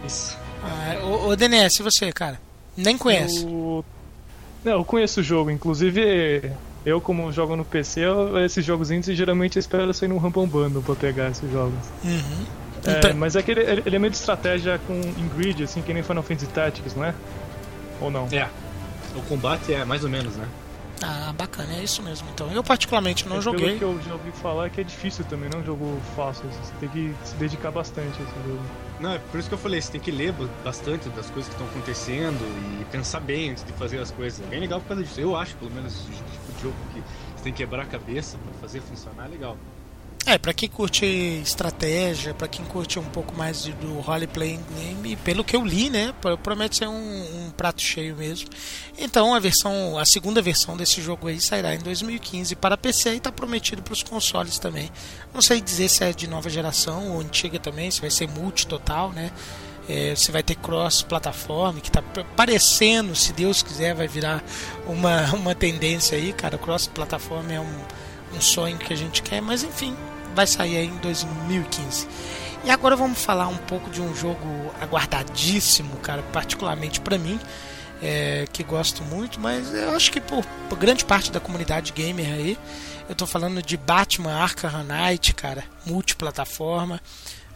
Isso. 0.07 0.37
Ah, 0.63 0.99
ô, 1.05 1.29
ô 1.29 1.37
DNS, 1.37 1.81
e 1.81 1.83
você, 1.83 2.13
cara? 2.13 2.41
Nem 2.77 2.97
conhece. 2.99 3.45
Eu... 3.45 3.85
Não, 4.65 4.73
eu 4.73 4.85
conheço 4.85 5.21
o 5.21 5.23
jogo, 5.23 5.51
inclusive 5.51 6.51
eu 6.87 7.01
como 7.01 7.31
jogo 7.33 7.55
no 7.57 7.65
PC, 7.65 8.01
eu- 8.01 8.39
esses 8.45 8.65
jogos 8.65 8.91
indies 8.91 9.17
geralmente 9.17 9.57
eu 9.57 9.61
espero 9.61 9.93
sair 9.93 10.09
num 10.09 10.17
Rumble 10.19 10.47
Bundle 10.47 10.83
pra 10.83 10.95
pegar 10.95 11.31
esses 11.31 11.51
jogos. 11.53 11.75
Uhum. 12.03 12.47
É, 12.87 12.99
Então- 12.99 13.15
mas 13.15 13.37
é 13.37 13.43
que 13.43 13.51
ele, 13.51 13.61
ele- 13.61 13.83
ele 13.87 13.97
é 13.97 13.99
meio 13.99 14.11
de 14.11 14.17
estratégia 14.17 14.79
com 14.87 14.95
ingrid, 15.19 15.63
assim, 15.63 15.81
que 15.83 15.93
nem 15.95 16.03
Final 16.03 16.23
Fantasy 16.23 16.47
Tactics, 16.49 16.95
não 16.95 17.05
é? 17.05 17.15
Ou 18.01 18.11
não? 18.11 18.27
É. 18.33 18.49
O 19.17 19.23
combate 19.23 19.73
é 19.73 19.85
mais 19.85 20.03
ou 20.03 20.11
menos, 20.11 20.35
né? 20.37 20.47
Ah, 21.03 21.33
bacana, 21.37 21.75
é 21.75 21.83
isso 21.83 22.03
mesmo. 22.03 22.29
Então, 22.33 22.51
eu 22.53 22.63
particularmente 22.63 23.29
não 23.29 23.39
É, 23.39 23.41
joguei. 23.41 23.79
Pelo 23.79 23.79
que 23.79 23.85
eu 23.85 24.03
já 24.09 24.13
ouvi 24.15 24.31
falar 24.33 24.67
é 24.67 24.71
que 24.71 24.81
é 24.81 24.85
difícil 24.85 25.25
também, 25.25 25.51
não 25.51 25.59
é 25.59 25.63
um 25.63 25.65
jogo 25.67 26.01
fácil. 26.17 26.49
assim, 26.49 26.59
Você 26.63 26.73
tem 26.81 26.89
que 26.89 27.15
se 27.25 27.35
dedicar 27.35 27.71
bastante 27.71 28.19
a 28.21 28.23
esse 28.23 28.49
jogo. 28.49 28.63
Não, 29.01 29.11
é 29.11 29.19
por 29.19 29.39
isso 29.41 29.49
que 29.49 29.55
eu 29.55 29.59
falei, 29.59 29.81
você 29.83 29.93
tem 29.93 30.01
que 30.01 30.11
ler 30.11 30.33
bastante 30.65 31.09
das 31.11 31.29
coisas 31.31 31.47
que 31.53 31.61
estão 31.61 31.67
acontecendo 31.67 32.39
e 32.81 32.85
pensar 32.87 33.21
bem 33.21 33.51
antes 33.51 33.65
de 33.65 33.73
fazer 33.73 33.99
as 33.99 34.11
coisas. 34.13 34.41
É 34.41 34.49
bem 34.49 34.61
legal 34.61 34.81
por 34.81 34.89
causa 34.89 35.03
disso. 35.03 35.21
Eu 35.21 35.37
acho, 35.37 35.57
pelo 35.57 35.71
menos, 35.73 35.93
esse 35.95 36.13
tipo 36.13 36.53
de 36.57 36.63
jogo 36.63 36.77
que 36.95 37.01
você 37.37 37.43
tem 37.45 37.53
que 37.53 37.59
quebrar 37.59 37.83
a 37.83 37.87
cabeça 37.87 38.39
pra 38.39 38.55
fazer 38.61 38.81
funcionar, 38.81 39.27
é 39.27 39.29
legal. 39.29 39.59
É, 40.27 40.39
pra 40.39 40.55
quem 40.55 40.71
curte 40.71 41.05
estratégia, 41.05 42.33
pra 42.33 42.49
quem 42.49 42.65
curte 42.65 42.99
um 42.99 43.05
pouco 43.05 43.37
mais 43.37 43.65
do 43.65 44.01
role 44.01 44.27
playing 44.27 44.65
game, 44.75 45.17
pelo 45.17 45.45
que 45.45 45.55
eu 45.55 45.63
li, 45.63 45.91
né, 45.91 46.15
pro- 46.19 46.39
promete 46.39 46.77
ser 46.79 46.89
um, 46.89 46.95
um 47.47 47.51
prato 47.51 47.83
cheio 47.83 48.17
mesmo. 48.17 48.49
Então 48.97 49.35
a 49.35 49.39
versão, 49.39 49.99
a 49.99 50.05
segunda 50.07 50.41
versão 50.41 50.79
desse 50.79 51.03
jogo 51.03 51.29
aí 51.29 51.39
sairá 51.39 51.75
em 51.75 51.79
2015 51.79 52.57
para 52.57 52.75
PC 52.75 53.17
e 53.17 53.21
tá 53.21 53.31
prometido 53.31 53.83
para 53.83 53.93
os 53.93 54.03
consoles 54.03 54.59
também. 54.59 54.91
Não 55.35 55.43
sei 55.43 55.61
dizer 55.61 55.91
se 55.91 56.03
é 56.03 56.11
de 56.11 56.27
nova 56.27 56.49
geração 56.49 57.11
ou 57.11 57.21
antiga 57.21 57.59
também, 57.59 57.91
se 57.91 58.01
vai 58.01 58.11
ser 58.11 58.27
multi 58.27 58.67
total, 58.67 59.13
né? 59.13 59.31
É, 59.87 60.15
você 60.17 60.33
vai 60.33 60.43
ter 60.43 60.55
cross 60.55 61.03
plataforma 61.03 61.81
que 61.81 61.91
tá 61.91 62.01
p- 62.01 62.25
parecendo, 62.35 63.15
se 63.15 63.35
Deus 63.35 63.63
quiser, 63.63 63.95
vai 63.95 64.09
virar 64.09 64.43
uma, 64.87 65.25
uma 65.37 65.55
tendência 65.55 66.17
aí, 66.17 66.33
cara. 66.33 66.57
Cross 66.57 66.87
plataforma 66.87 67.53
é 67.53 67.61
um, 67.61 67.81
um 68.35 68.41
sonho 68.41 68.79
que 68.79 68.91
a 68.91 68.97
gente 68.97 69.21
quer, 69.23 69.43
mas 69.43 69.63
enfim, 69.63 69.95
vai 70.35 70.47
sair 70.47 70.77
aí 70.77 70.87
em 70.87 70.97
2015. 70.99 72.09
E 72.65 72.71
agora 72.71 72.97
vamos 72.97 73.19
falar 73.19 73.49
um 73.49 73.57
pouco 73.59 73.91
de 73.91 74.01
um 74.01 74.15
jogo 74.15 74.73
aguardadíssimo, 74.81 75.97
cara, 75.99 76.23
particularmente 76.33 76.99
pra 77.01 77.19
mim, 77.19 77.39
é, 78.03 78.47
que 78.53 78.63
gosto 78.63 79.03
muito, 79.03 79.39
mas 79.39 79.73
eu 79.75 79.91
acho 79.91 80.11
que 80.11 80.21
por, 80.21 80.45
por 80.69 80.79
grande 80.79 81.05
parte 81.05 81.31
da 81.31 81.39
comunidade 81.39 81.93
gamer 81.93 82.33
aí, 82.33 82.59
eu 83.09 83.15
tô 83.15 83.27
falando 83.27 83.63
de 83.63 83.77
Batman 83.77 84.33
Arkham 84.33 84.83
Knight, 84.85 85.35
cara, 85.35 85.65
multiplataforma. 85.85 87.01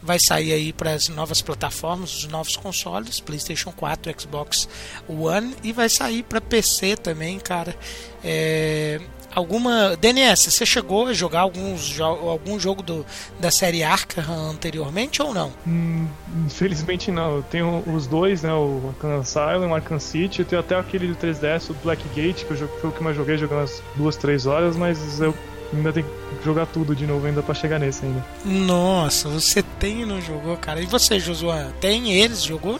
Vai 0.00 0.18
sair 0.20 0.52
aí 0.52 0.73
para 0.73 0.92
as 0.92 1.08
novas 1.08 1.42
plataformas, 1.42 2.14
os 2.18 2.28
novos 2.28 2.56
consoles, 2.56 3.18
PlayStation 3.18 3.73
4, 3.73 4.14
Xbox 4.20 4.68
One 5.08 5.56
e 5.64 5.73
vai 5.73 5.88
sair 5.88 6.23
para 6.23 6.40
PC 6.40 6.97
também, 6.97 7.38
cara. 7.40 7.75
É, 8.23 9.00
alguma 9.35 9.97
DNS, 9.97 10.50
você 10.50 10.66
chegou 10.66 11.06
a 11.06 11.12
jogar 11.12 11.40
alguns 11.40 11.82
jo 11.82 12.04
algum 12.04 12.58
jogo 12.58 12.82
do, 12.82 13.04
da 13.38 13.50
série 13.50 13.82
Arkham 13.82 14.50
anteriormente 14.50 15.23
ou 15.23 15.32
não? 15.32 15.52
Hum, 15.66 16.06
infelizmente 16.47 17.11
não. 17.11 17.37
Eu 17.37 17.42
tenho 17.42 17.82
os 17.87 18.06
dois, 18.06 18.42
né? 18.42 18.52
O 18.52 18.80
Arkham 18.88 19.20
Asylum, 19.20 19.70
o 19.70 19.75
Arkham 19.75 19.99
City. 20.00 20.40
Eu 20.40 20.47
tenho 20.47 20.61
até 20.61 20.76
aquele 20.76 21.08
do 21.08 21.14
3DS, 21.14 21.70
o 21.70 21.75
Blackgate, 21.75 22.44
que 22.44 22.50
eu 22.50 22.68
foi 22.80 22.90
o 22.90 22.92
que 22.92 23.02
mais 23.02 23.16
joguei, 23.16 23.37
jogando 23.38 23.61
umas 23.61 23.82
duas, 23.97 24.16
três 24.16 24.47
horas, 24.47 24.76
mas 24.76 25.20
eu 25.20 25.35
ainda 25.73 25.92
tenho 25.92 26.06
que 26.06 26.44
jogar 26.44 26.66
tudo 26.66 26.94
de 26.94 27.06
novo 27.06 27.26
ainda 27.26 27.42
pra 27.42 27.54
chegar 27.54 27.78
nesse 27.78 28.04
ainda. 28.04 28.25
Nossa, 28.44 29.28
você 29.28 29.62
tem 29.62 30.02
e 30.02 30.06
não 30.06 30.20
jogou, 30.20 30.56
cara. 30.56 30.80
E 30.80 30.87
você, 30.87 31.18
Josué, 31.18 31.68
tem 31.80 32.12
eles? 32.12 32.42
Jogou? 32.42 32.78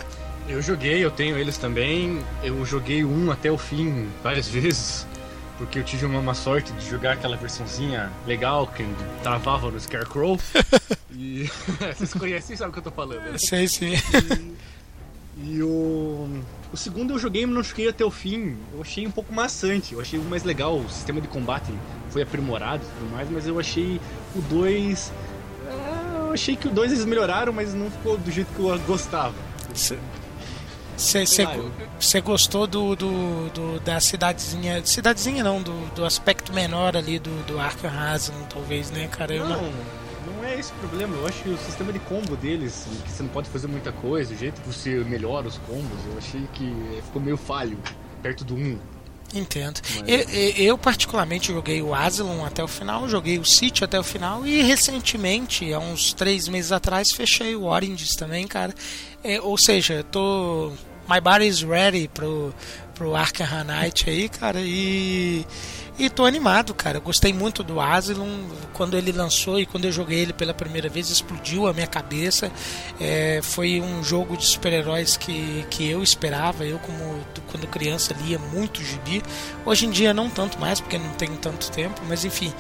Eu 0.49 0.63
joguei, 0.63 1.05
eu 1.05 1.11
tenho 1.11 1.37
eles 1.37 1.59
também. 1.59 2.21
Eu 2.43 2.65
joguei 2.65 3.05
um 3.05 3.31
até 3.31 3.51
o 3.51 3.59
fim 3.59 4.09
várias 4.23 4.49
vezes. 4.49 5.07
Porque 5.59 5.81
eu 5.81 5.85
tive 5.85 6.07
uma, 6.07 6.21
uma 6.21 6.35
sorte 6.35 6.73
de 6.73 6.89
jogar 6.89 7.15
aquela 7.15 7.37
versãozinha 7.37 8.11
legal 8.27 8.67
que 8.69 8.87
travava 9.23 9.71
no 9.71 9.79
Scarecrow. 9.79 10.39
e 11.13 11.51
vocês 11.95 12.15
conhecem, 12.15 12.57
sabem 12.57 12.71
o 12.71 12.73
que 12.73 12.79
eu 12.79 12.85
tô 12.85 12.91
falando. 12.93 13.33
Né? 13.33 13.39
Sei 13.39 13.67
sim. 13.67 13.95
E 15.43 15.63
o. 15.63 16.29
O 16.73 16.77
segundo 16.77 17.15
eu 17.15 17.19
joguei, 17.19 17.47
mas 17.47 17.55
não 17.55 17.63
joguei 17.63 17.89
até 17.89 18.05
o 18.05 18.11
fim. 18.11 18.57
Eu 18.73 18.83
achei 18.83 19.07
um 19.07 19.11
pouco 19.11 19.35
maçante. 19.35 19.95
Eu 19.95 20.01
achei 20.01 20.19
mais 20.21 20.45
legal. 20.45 20.79
O 20.79 20.89
sistema 20.89 21.21
de 21.21 21.27
combate 21.27 21.73
foi 22.11 22.23
aprimorado 22.23 22.83
e 22.85 22.99
tudo 22.99 23.13
mais, 23.13 23.31
mas 23.31 23.47
eu 23.47 23.59
achei 23.59 24.01
o 24.37 24.41
2. 24.43 25.13
Eu 26.27 26.33
achei 26.33 26.57
que 26.57 26.69
o 26.69 26.71
2 26.71 26.93
eles 26.93 27.05
melhoraram, 27.05 27.53
mas 27.53 27.75
não 27.75 27.91
ficou 27.91 28.19
do 28.19 28.31
jeito 28.31 28.53
que 28.55 28.61
eu 28.61 28.79
gostava. 28.81 29.35
Você 32.01 32.21
gostou 32.21 32.67
do, 32.67 32.95
do, 32.97 33.49
do- 33.51 33.81
da 33.81 34.01
cidadezinha. 34.01 34.85
Cidadezinha 34.85 35.43
não, 35.45 35.63
do, 35.63 35.73
do 35.95 36.05
aspecto 36.05 36.53
menor 36.53 36.97
ali 36.97 37.19
do, 37.19 37.31
do 37.47 37.59
Arkham 37.59 37.91
Asylum, 37.91 38.43
talvez, 38.53 38.91
né, 38.91 39.07
cara? 39.09 39.35
Eu 39.35 39.49
Não, 39.49 39.63
não 39.63 40.45
é 40.45 40.59
esse 40.59 40.73
o 40.73 40.75
problema. 40.77 41.17
Eu 41.17 41.27
acho 41.27 41.43
que 41.43 41.49
o 41.51 41.59
sistema 41.59 41.93
de 41.93 41.99
combo 42.01 42.37
deles, 42.37 42.87
que 43.05 43.11
você 43.13 43.23
não 43.23 43.31
pode 43.31 43.49
fazer 43.49 43.67
muita 43.69 43.93
coisa, 43.93 44.35
o 44.35 44.37
jeito 44.37 44.61
que 44.61 44.67
você 44.67 44.97
melhora 45.05 45.47
os 45.49 45.59
combos, 45.59 45.99
eu 46.11 46.19
achei 46.19 46.43
que 46.55 46.73
ficou 47.05 47.23
meio 47.23 47.37
falho 47.37 47.79
perto 48.23 48.45
do 48.45 48.55
1. 48.55 48.79
Entendo. 49.35 49.79
Mas- 50.01 50.09
Eu, 50.09 50.65
eu- 50.65 50.79
particularmente 50.79 51.49
joguei 51.53 51.83
o 51.83 51.95
Asylum 51.95 52.45
até 52.47 52.65
o 52.65 52.69
final, 52.69 53.07
joguei 53.11 53.39
o 53.39 53.45
City 53.45 53.85
até 53.85 54.01
o 54.01 54.03
final 54.03 54.47
e 54.47 54.63
recentemente, 54.63 55.71
há 55.73 55.79
uns 55.79 56.15
três 56.15 56.49
meses 56.49 56.73
atrás, 56.73 57.13
fechei 57.13 57.55
o 57.55 57.65
Oranges 57.65 58.17
também, 58.17 58.47
cara. 58.47 58.75
É, 59.23 59.39
ou 59.41 59.59
seja, 59.59 59.95
eu 59.95 60.05
tô. 60.05 60.73
My 61.09 61.21
body 61.21 61.47
is 61.47 61.63
ready 61.63 62.07
pro, 62.07 62.55
pro 62.95 63.15
Arkham 63.15 63.65
Knight 63.65 64.11
aí, 64.11 64.29
cara, 64.29 64.61
e. 64.61 65.47
E 65.99 66.09
tô 66.09 66.25
animado, 66.25 66.73
cara. 66.75 66.99
Eu 66.99 67.03
Gostei 67.03 67.33
muito 67.33 67.65
do 67.65 67.81
Asylum. 67.81 68.47
Quando 68.73 68.97
ele 68.97 69.11
lançou 69.11 69.59
e 69.59 69.67
quando 69.67 69.87
eu 69.87 69.91
joguei 69.91 70.21
ele 70.21 70.33
pela 70.33 70.55
primeira 70.55 70.89
vez, 70.89 71.11
explodiu 71.11 71.67
a 71.67 71.73
minha 71.73 71.89
cabeça. 71.89 72.53
É, 73.01 73.41
foi 73.43 73.81
um 73.81 74.05
jogo 74.05 74.37
de 74.37 74.47
super-heróis 74.47 75.17
que, 75.17 75.67
que 75.69 75.91
eu 75.91 76.01
esperava. 76.01 76.65
Eu, 76.65 76.79
como 76.79 77.19
quando 77.51 77.67
criança, 77.67 78.15
lia 78.23 78.39
muito 78.39 78.81
gibi. 78.85 79.21
Hoje 79.67 79.87
em 79.87 79.91
dia, 79.91 80.15
não 80.15 80.31
tanto 80.31 80.61
mais, 80.61 80.81
porque 80.81 80.99
não 80.99 81.11
tenho 81.15 81.37
tanto 81.37 81.69
tempo. 81.73 82.01
Mas 82.07 82.25
enfim, 82.25 82.55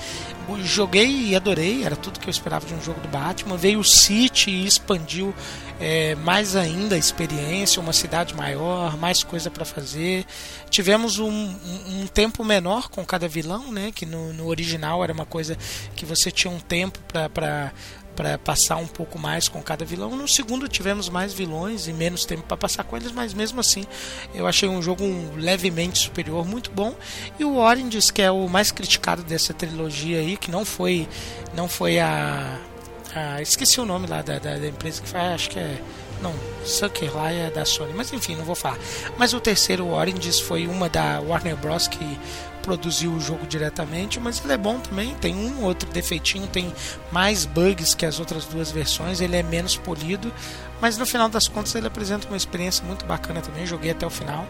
joguei 0.64 1.28
e 1.28 1.36
adorei. 1.36 1.84
Era 1.84 1.94
tudo 1.94 2.18
que 2.18 2.26
eu 2.26 2.32
esperava 2.32 2.66
de 2.66 2.74
um 2.74 2.82
jogo 2.82 3.00
do 3.00 3.08
Batman. 3.08 3.56
Veio 3.56 3.78
o 3.78 3.84
City 3.84 4.50
e 4.50 4.66
expandiu 4.66 5.32
é, 5.80 6.14
mais 6.16 6.56
ainda 6.56 6.96
experiência. 6.96 7.80
Uma 7.80 7.92
cidade 7.92 8.34
maior, 8.34 8.96
mais 8.96 9.22
coisa 9.22 9.50
para 9.50 9.64
fazer. 9.64 10.24
Tivemos 10.70 11.18
um, 11.18 11.30
um, 11.30 12.02
um 12.02 12.06
tempo 12.06 12.44
menor 12.44 12.88
com 12.88 13.04
cada 13.04 13.28
vilão, 13.28 13.72
né? 13.72 13.92
Que 13.94 14.04
no, 14.06 14.32
no 14.32 14.46
original 14.46 15.02
era 15.02 15.12
uma 15.12 15.26
coisa 15.26 15.56
que 15.94 16.04
você 16.04 16.30
tinha 16.30 16.52
um 16.52 16.60
tempo 16.60 16.98
para 17.08 17.72
para 18.18 18.36
passar 18.36 18.74
um 18.78 18.86
pouco 18.88 19.16
mais 19.16 19.46
com 19.46 19.62
cada 19.62 19.84
vilão. 19.84 20.16
No 20.16 20.26
segundo 20.26 20.66
tivemos 20.66 21.08
mais 21.08 21.32
vilões 21.32 21.86
e 21.86 21.92
menos 21.92 22.24
tempo 22.24 22.42
para 22.42 22.56
passar 22.56 22.82
com 22.82 22.96
eles, 22.96 23.12
mas 23.12 23.32
mesmo 23.32 23.60
assim 23.60 23.86
eu 24.34 24.44
achei 24.44 24.68
um 24.68 24.82
jogo 24.82 25.04
levemente 25.36 26.00
superior, 26.00 26.44
muito 26.44 26.72
bom. 26.72 26.96
E 27.38 27.44
o 27.44 27.58
Oranges, 27.58 28.10
que 28.10 28.20
é 28.20 28.28
o 28.28 28.48
mais 28.48 28.72
criticado 28.72 29.22
dessa 29.22 29.54
trilogia 29.54 30.18
aí, 30.18 30.36
que 30.36 30.50
não 30.50 30.64
foi 30.64 31.08
não 31.54 31.68
foi 31.68 32.00
a, 32.00 32.58
a 33.14 33.40
esqueci 33.42 33.80
o 33.80 33.84
nome 33.84 34.06
lá 34.06 34.22
da, 34.22 34.38
da, 34.38 34.56
da 34.56 34.66
empresa 34.66 35.02
que 35.02 35.08
faz, 35.08 35.34
acho 35.34 35.50
que 35.50 35.58
é 35.58 35.80
não, 36.22 36.34
Sucker 36.64 37.14
lá 37.14 37.30
é 37.30 37.50
da 37.50 37.64
Sony, 37.64 37.92
mas 37.94 38.12
enfim, 38.12 38.34
não 38.34 38.44
vou 38.44 38.54
falar. 38.54 38.78
Mas 39.16 39.32
o 39.32 39.40
terceiro, 39.40 39.88
Oranges, 39.88 40.40
foi 40.40 40.66
uma 40.66 40.88
da 40.88 41.20
Warner 41.20 41.56
Bros. 41.56 41.86
que 41.86 42.18
produziu 42.62 43.12
o 43.12 43.20
jogo 43.20 43.46
diretamente, 43.46 44.20
mas 44.20 44.42
ele 44.44 44.52
é 44.52 44.56
bom 44.56 44.78
também. 44.78 45.14
Tem 45.14 45.34
um 45.34 45.62
outro 45.62 45.88
defeitinho, 45.90 46.46
tem 46.46 46.72
mais 47.10 47.46
bugs 47.46 47.94
que 47.94 48.04
as 48.04 48.18
outras 48.18 48.44
duas 48.44 48.70
versões, 48.70 49.20
ele 49.20 49.36
é 49.36 49.42
menos 49.42 49.76
polido, 49.76 50.32
mas 50.80 50.96
no 50.96 51.04
final 51.06 51.28
das 51.28 51.48
contas 51.48 51.74
ele 51.74 51.86
apresenta 51.86 52.26
uma 52.28 52.36
experiência 52.36 52.84
muito 52.84 53.04
bacana 53.04 53.40
também. 53.40 53.66
Joguei 53.66 53.90
até 53.90 54.06
o 54.06 54.10
final. 54.10 54.46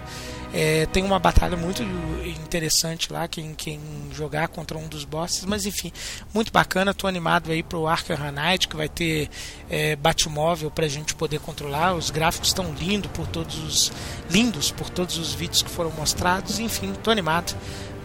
É, 0.53 0.87
tem 0.87 1.05
uma 1.05 1.19
batalha 1.19 1.57
muito 1.57 1.83
interessante 2.25 3.13
lá, 3.13 3.29
quem, 3.29 3.55
quem 3.55 3.79
jogar 4.13 4.49
contra 4.49 4.79
um 4.79 4.89
dos 4.89 5.05
bosses, 5.05 5.45
mas 5.45 5.67
enfim, 5.67 5.93
muito 6.33 6.51
bacana. 6.51 6.95
Tô 6.95 7.07
animado 7.07 7.51
aí 7.53 7.63
pro 7.63 7.87
Arkham 7.87 8.33
Knight, 8.33 8.67
que 8.67 8.77
vai 8.77 8.89
ter 8.89 9.29
é, 9.69 9.95
Batmóvel 9.97 10.71
pra 10.71 10.89
gente 10.89 11.15
poder 11.15 11.41
controlar. 11.41 11.95
Os 11.95 12.11
gráficos 12.11 12.49
estão 12.49 12.73
lindos 12.73 13.11
por 13.13 13.27
todos 13.27 13.59
os 13.59 13.93
lindos 14.31 14.71
por 14.71 14.91
todos 14.91 15.17
os 15.19 15.35
vídeos 15.35 15.63
que 15.63 15.71
foram 15.71 15.91
mostrados. 15.93 16.59
Enfim, 16.59 16.93
tô 17.03 17.11
animado. 17.11 17.55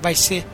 Vai 0.01 0.15
ser 0.15 0.45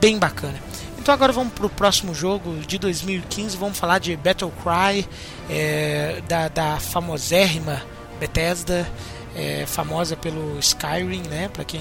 bem 0.00 0.18
bacana. 0.18 0.58
Então 1.00 1.14
agora 1.14 1.32
vamos 1.32 1.54
para 1.54 1.64
o 1.64 1.70
próximo 1.70 2.14
jogo 2.14 2.56
de 2.60 2.78
2015. 2.78 3.56
Vamos 3.56 3.78
falar 3.78 3.98
de 3.98 4.14
Battle 4.16 4.52
Cry, 4.62 5.08
é, 5.48 6.22
da, 6.28 6.48
da 6.48 6.78
famosérrima 6.78 7.82
Bethesda, 8.20 8.86
é, 9.34 9.64
famosa 9.66 10.14
pelo 10.14 10.58
Skyrim, 10.58 11.22
né? 11.28 11.48
Para 11.48 11.64
quem 11.64 11.80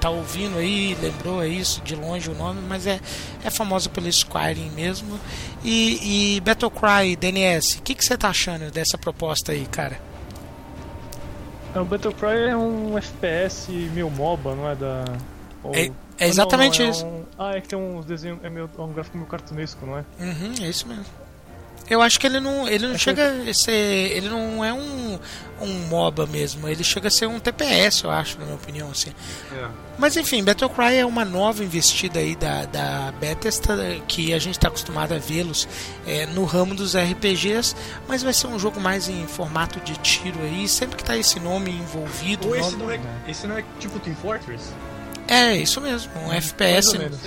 tá 0.00 0.10
ouvindo 0.10 0.58
aí, 0.58 0.98
lembrou 1.00 1.40
é 1.40 1.46
isso 1.46 1.80
de 1.82 1.94
longe 1.94 2.28
o 2.28 2.34
nome, 2.34 2.60
mas 2.68 2.88
é, 2.88 2.98
é 3.44 3.50
famosa 3.50 3.88
pelo 3.88 4.08
Skyrim 4.08 4.70
mesmo. 4.70 5.18
E, 5.62 6.36
e 6.36 6.40
Battle 6.40 6.72
Cry 6.72 7.14
DNS, 7.14 7.78
o 7.78 7.82
que, 7.82 7.94
que 7.94 8.04
você 8.04 8.18
tá 8.18 8.30
achando 8.30 8.68
dessa 8.72 8.98
proposta 8.98 9.52
aí, 9.52 9.64
cara? 9.66 10.00
É, 11.72 11.78
o 11.78 11.84
Battle 11.84 12.12
Cry 12.14 12.50
é 12.50 12.56
um 12.56 12.98
FPS 12.98 13.70
meio 13.70 14.10
MOBA, 14.10 14.56
não 14.56 14.68
é 14.68 14.74
da. 14.74 15.04
Ou... 15.62 15.72
É, 15.72 15.88
é 16.24 16.28
exatamente 16.28 16.78
não, 16.80 16.86
não, 16.86 16.92
é 16.94 16.96
isso. 16.96 17.06
um- 17.06 17.24
Ah, 17.38 17.56
é 17.56 17.60
que 17.60 17.68
tem 17.68 17.78
uns 17.78 18.04
desenhos. 18.04 18.38
É, 18.42 18.50
meio, 18.50 18.70
é 18.78 18.80
um 18.80 18.92
gráfico 18.92 19.16
meio 19.16 19.28
cartunesco, 19.28 19.84
não 19.86 19.98
é? 19.98 20.04
Uhum, 20.20 20.54
é 20.62 20.68
isso 20.68 20.86
mesmo. 20.86 21.04
Eu 21.90 22.00
acho 22.00 22.18
que 22.20 22.26
ele 22.26 22.38
não, 22.38 22.66
ele 22.68 22.86
não 22.86 22.96
chega 22.96 23.28
a 23.50 23.52
ser. 23.52 23.72
Ele 23.72 24.28
não 24.28 24.64
é 24.64 24.72
um, 24.72 25.18
um 25.60 25.88
MOBA 25.88 26.26
mesmo. 26.26 26.66
Ele 26.68 26.82
chega 26.84 27.08
a 27.08 27.10
ser 27.10 27.26
um 27.26 27.40
TPS, 27.40 28.04
eu 28.04 28.10
acho, 28.10 28.38
na 28.38 28.44
minha 28.44 28.54
opinião. 28.56 28.88
Assim. 28.90 29.10
É. 29.52 29.68
Mas 29.98 30.16
enfim, 30.16 30.42
Battlecry 30.44 30.96
é 30.98 31.04
uma 31.04 31.24
nova 31.24 31.62
investida 31.62 32.20
aí 32.20 32.36
da, 32.36 32.64
da 32.66 33.12
Bethesda 33.20 33.76
que 34.06 34.32
a 34.32 34.38
gente 34.38 34.54
está 34.56 34.68
acostumado 34.68 35.12
a 35.12 35.18
vê-los 35.18 35.68
é, 36.06 36.24
no 36.26 36.44
ramo 36.44 36.74
dos 36.74 36.94
RPGs, 36.96 37.74
mas 38.08 38.22
vai 38.22 38.32
ser 38.32 38.46
um 38.46 38.58
jogo 38.58 38.80
mais 38.80 39.08
em 39.08 39.26
formato 39.26 39.80
de 39.80 39.96
tiro 39.98 40.38
aí, 40.40 40.68
sempre 40.68 40.96
que 40.96 41.04
tá 41.04 41.16
esse 41.16 41.40
nome 41.40 41.72
envolvido. 41.72 42.48
Ou 42.48 42.56
esse 42.56 42.76
nome- 42.76 42.96
não, 42.98 43.10
é, 43.26 43.30
esse 43.30 43.46
não 43.46 43.58
é 43.58 43.64
tipo 43.80 43.98
Team 43.98 44.14
Fortress? 44.16 44.70
É, 45.28 45.56
isso 45.56 45.80
mesmo, 45.80 46.10
um 46.20 46.28
Mais 46.28 46.48
FPS. 46.48 46.94
ou 46.94 46.98
menos. 47.02 47.18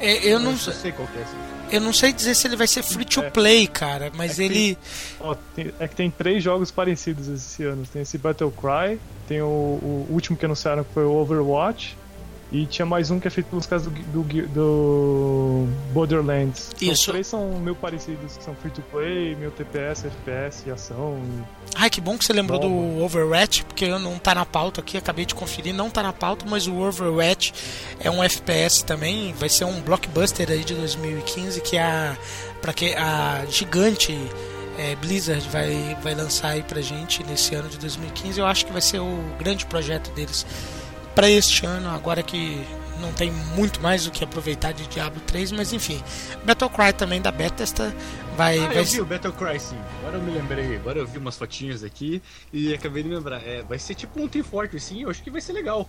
É, 0.00 0.26
eu, 0.26 0.38
não, 0.38 0.52
Eu 0.52 0.56
sei 0.58 0.92
qual 0.92 1.06
que 1.08 1.18
é 1.18 1.22
esse. 1.22 1.74
eu 1.76 1.80
não 1.80 1.92
sei 1.92 2.12
dizer 2.12 2.34
se 2.34 2.46
ele 2.46 2.56
vai 2.56 2.66
ser 2.66 2.82
free 2.82 3.04
to 3.04 3.22
É. 3.22 3.30
play, 3.30 3.66
cara, 3.66 4.10
mas 4.14 4.38
É 4.38 4.44
ele. 4.44 4.76
Ó, 5.20 5.34
tem- 5.54 5.72
é 5.78 5.88
que 5.88 5.94
tem 5.96 6.10
três 6.10 6.42
jogos 6.42 6.70
parecidos 6.70 7.28
esse 7.28 7.62
ano. 7.64 7.84
Tem 7.92 8.02
esse 8.02 8.18
Battle 8.18 8.50
Cry, 8.52 8.98
tem 9.28 9.40
o, 9.40 9.46
o 9.46 10.06
último 10.10 10.36
que 10.36 10.44
anunciaram 10.44 10.84
que 10.84 10.92
foi 10.92 11.04
o 11.04 11.12
Overwatch, 11.12 11.96
e 12.52 12.66
tinha 12.66 12.86
mais 12.86 13.10
um 13.10 13.18
que 13.18 13.26
é 13.26 13.30
feito 13.30 13.48
pelos 13.48 13.66
caras 13.66 13.84
do, 13.84 13.90
do, 13.90 14.22
do 14.48 15.68
Borderlands. 15.92 16.70
Então, 16.76 16.92
Isso. 16.92 17.02
Os 17.02 17.06
três 17.06 17.26
são 17.26 17.58
meio 17.58 17.74
parecidos, 17.74 18.36
que 18.36 18.44
são 18.44 18.54
free 18.54 18.70
to 18.70 18.82
play, 18.90 19.34
meio 19.34 19.50
TPS, 19.50 20.04
FPS 20.04 20.62
e 20.66 20.70
ação. 20.70 21.18
Ai, 21.74 21.90
que 21.90 22.00
bom 22.00 22.16
que 22.16 22.24
você 22.24 22.32
lembrou 22.32 22.60
Bom, 22.60 22.68
do 22.68 23.04
Overwatch, 23.04 23.64
porque 23.64 23.84
eu 23.84 23.98
não 23.98 24.18
tá 24.18 24.34
na 24.34 24.46
pauta 24.46 24.80
aqui, 24.80 24.96
acabei 24.96 25.24
de 25.24 25.34
conferir, 25.34 25.74
não 25.74 25.90
tá 25.90 26.02
na 26.02 26.12
pauta, 26.12 26.44
mas 26.48 26.66
o 26.66 26.76
Overwatch 26.76 27.52
é 27.98 28.10
um 28.10 28.22
FPS 28.22 28.84
também, 28.84 29.32
vai 29.32 29.48
ser 29.48 29.64
um 29.64 29.80
blockbuster 29.80 30.48
aí 30.50 30.62
de 30.64 30.74
2015 30.74 31.60
que 31.60 31.76
a 31.76 32.16
para 32.60 32.72
que 32.72 32.94
a 32.94 33.44
gigante 33.48 34.16
é, 34.78 34.94
Blizzard 34.96 35.46
vai 35.50 35.96
vai 36.02 36.14
lançar 36.14 36.50
aí 36.50 36.62
pra 36.62 36.80
gente 36.80 37.22
nesse 37.24 37.54
ano 37.54 37.68
de 37.68 37.78
2015. 37.78 38.38
Eu 38.38 38.46
acho 38.46 38.64
que 38.64 38.72
vai 38.72 38.80
ser 38.80 39.00
o 39.00 39.18
grande 39.38 39.66
projeto 39.66 40.10
deles 40.12 40.46
para 41.14 41.30
este 41.30 41.64
ano, 41.64 41.88
agora 41.90 42.22
que 42.22 42.64
não 43.00 43.12
tem 43.12 43.30
muito 43.54 43.80
mais 43.80 44.06
o 44.06 44.10
que 44.10 44.24
aproveitar 44.24 44.72
de 44.72 44.86
Diablo 44.86 45.20
3, 45.26 45.52
mas 45.52 45.72
enfim, 45.72 46.02
Battlecry 46.44 46.92
também 46.92 47.20
da 47.20 47.30
Bethesda 47.30 47.94
vai 48.36 48.58
Ah, 48.58 48.66
vai 48.66 48.78
eu 48.78 48.84
vi 48.84 49.00
o 49.00 49.04
Battlecry 49.06 49.60
sim. 49.60 49.78
Agora 50.00 50.16
eu 50.16 50.22
me 50.22 50.32
lembrei. 50.32 50.76
Agora 50.76 50.98
eu 50.98 51.06
vi 51.06 51.18
umas 51.18 51.36
fotinhas 51.36 51.82
aqui 51.84 52.22
e 52.52 52.74
acabei 52.74 53.02
de 53.02 53.08
lembrar. 53.08 53.42
É, 53.46 53.62
vai 53.62 53.78
ser 53.78 53.94
tipo 53.94 54.20
um 54.20 54.28
Team 54.28 54.44
Fortress 54.44 54.86
sim. 54.86 55.02
Eu 55.02 55.10
acho 55.10 55.22
que 55.22 55.30
vai 55.30 55.40
ser 55.40 55.52
legal. 55.52 55.88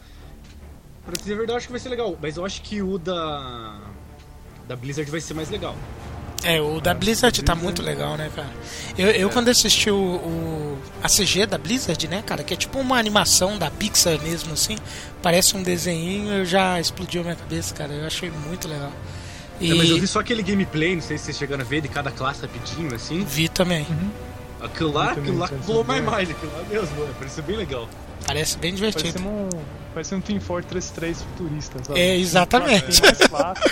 Pra 1.06 1.14
dizer 1.14 1.34
a 1.34 1.38
verdade, 1.38 1.54
eu 1.54 1.58
acho 1.58 1.68
que 1.68 1.74
vai 1.74 1.80
ser 1.80 1.90
legal. 1.90 2.18
Mas 2.22 2.38
eu 2.38 2.46
acho 2.46 2.62
que 2.62 2.82
o 2.82 2.98
da. 2.98 3.80
Da 4.68 4.76
Blizzard 4.76 5.10
vai 5.10 5.22
ser 5.22 5.36
mais 5.36 5.50
legal. 5.50 5.76
É, 6.44 6.62
o 6.62 6.80
da 6.80 6.94
Blizzard 6.94 7.42
tá 7.44 7.56
muito 7.56 7.82
legal, 7.82 8.18
né, 8.18 8.30
cara? 8.36 8.50
Eu, 8.98 9.10
eu 9.10 9.30
quando 9.32 9.50
assisti 9.50 9.90
o, 9.90 9.96
o- 9.96 10.78
a 11.02 11.08
CG 11.10 11.46
da 11.48 11.58
Blizzard, 11.58 12.08
né, 12.08 12.22
cara, 12.26 12.44
que 12.44 12.54
é 12.54 12.58
tipo 12.58 12.78
uma 12.80 12.98
animação 13.00 13.58
da 13.58 13.72
Pixar 13.72 14.20
mesmo, 14.22 14.54
assim, 14.54 14.78
parece 15.24 15.58
um 15.58 15.64
desenho, 15.64 16.32
eu 16.32 16.46
já 16.46 16.80
explodiu 16.80 17.22
a 17.22 17.24
minha 17.24 17.36
cabeça, 17.36 17.74
cara. 17.74 17.94
Eu 17.94 18.06
achei 18.06 18.30
muito 18.30 18.68
legal. 18.68 18.92
E 19.60 19.72
É, 19.72 19.76
mas 19.76 19.90
eu 19.90 19.98
vi 20.00 20.06
só 20.06 20.20
aquele 20.20 20.44
gameplay, 20.44 20.94
não 20.96 21.02
sei 21.02 21.18
se 21.18 21.26
vocês 21.26 21.38
chegaram 21.38 21.64
a 21.64 21.66
ver, 21.66 21.82
de 21.82 21.88
cada 21.88 22.12
classe 22.12 22.42
rapidinho, 22.42 22.94
assim. 22.94 23.24
vi 23.24 23.50
também. 23.50 23.88
Aquilo 24.62 24.92
lá, 24.92 25.12
aquilo 25.14 25.38
lá 25.38 25.48
my 25.50 26.02
bem. 26.02 26.02
mind, 26.02 26.30
aquilo 26.32 26.52
lá 26.56 26.64
mesmo, 26.70 27.06
né? 27.06 27.14
Pareceu 27.18 27.44
bem 27.44 27.56
legal. 27.56 27.90
Parece 28.26 28.58
bem 28.58 28.74
divertido. 28.76 29.14
Parece 29.14 29.28
um, 29.28 29.50
parece 29.94 30.16
um 30.16 30.22
Team 30.22 30.40
Fortress 30.42 30.92
3 30.94 31.22
futurista, 31.22 31.80
sabe? 31.84 32.00
É, 32.00 32.18
exatamente. 32.18 33.02
Mais 33.02 33.18
classes, 33.30 33.72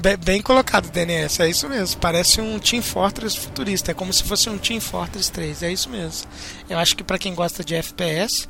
Bem, 0.00 0.16
bem 0.16 0.40
colocado, 0.40 0.90
DNS, 0.92 1.42
é 1.42 1.48
isso 1.48 1.68
mesmo. 1.68 2.00
Parece 2.00 2.40
um 2.40 2.56
Team 2.60 2.80
Fortress 2.80 3.36
futurista, 3.36 3.90
é 3.90 3.94
como 3.94 4.12
se 4.12 4.22
fosse 4.22 4.48
um 4.48 4.56
Team 4.56 4.80
Fortress 4.80 5.30
3, 5.32 5.64
é 5.64 5.72
isso 5.72 5.90
mesmo. 5.90 6.28
Eu 6.70 6.78
acho 6.78 6.96
que 6.96 7.02
pra 7.02 7.18
quem 7.18 7.34
gosta 7.34 7.64
de 7.64 7.74
FPS, 7.74 8.48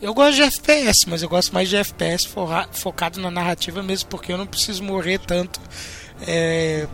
eu 0.00 0.12
gosto 0.12 0.36
de 0.36 0.42
FPS, 0.42 1.08
mas 1.08 1.22
eu 1.22 1.28
gosto 1.28 1.54
mais 1.54 1.70
de 1.70 1.76
FPS 1.76 2.28
focado 2.72 3.18
na 3.18 3.30
narrativa 3.30 3.82
mesmo, 3.82 4.10
porque 4.10 4.30
eu 4.30 4.36
não 4.36 4.46
preciso 4.46 4.82
morrer 4.82 5.18
tanto 5.20 5.58
é, 6.26 6.86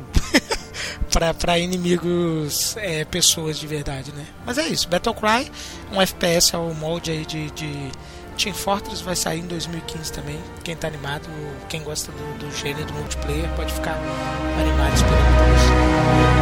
pra 1.40 1.58
inimigos, 1.58 2.76
é, 2.76 3.04
pessoas 3.04 3.58
de 3.58 3.66
verdade, 3.66 4.12
né? 4.12 4.24
Mas 4.44 4.56
é 4.56 4.68
isso, 4.68 4.88
Battlecry, 4.88 5.50
um 5.90 6.00
FPS 6.00 6.54
ao 6.54 6.72
molde 6.74 7.10
aí 7.10 7.26
de, 7.26 7.50
de 7.50 7.90
Team 8.36 8.54
Fortress 8.54 9.02
vai 9.02 9.16
sair 9.16 9.40
em 9.40 9.46
2015 9.46 10.12
também. 10.12 10.38
Quem 10.62 10.76
tá 10.76 10.88
animado, 10.88 11.28
quem 11.68 11.82
gosta 11.82 12.12
do, 12.12 12.38
do 12.38 12.54
gênero 12.54 12.86
do 12.86 12.92
multiplayer, 12.94 13.48
pode 13.56 13.72
ficar 13.72 13.98
animado 14.60 14.94
esperando 14.94 15.36
por 15.38 15.54
isso. 15.54 16.35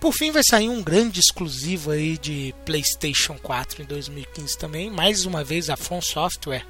Por 0.00 0.12
fim, 0.12 0.30
vai 0.30 0.42
sair 0.44 0.68
um 0.68 0.82
grande 0.82 1.18
exclusivo 1.18 1.90
aí 1.90 2.16
de 2.16 2.54
PlayStation 2.64 3.36
4 3.42 3.82
em 3.82 3.84
2015 3.84 4.56
também. 4.56 4.90
Mais 4.90 5.24
uma 5.24 5.42
vez, 5.42 5.68
a 5.68 5.76
From 5.76 6.00
Software, 6.00 6.64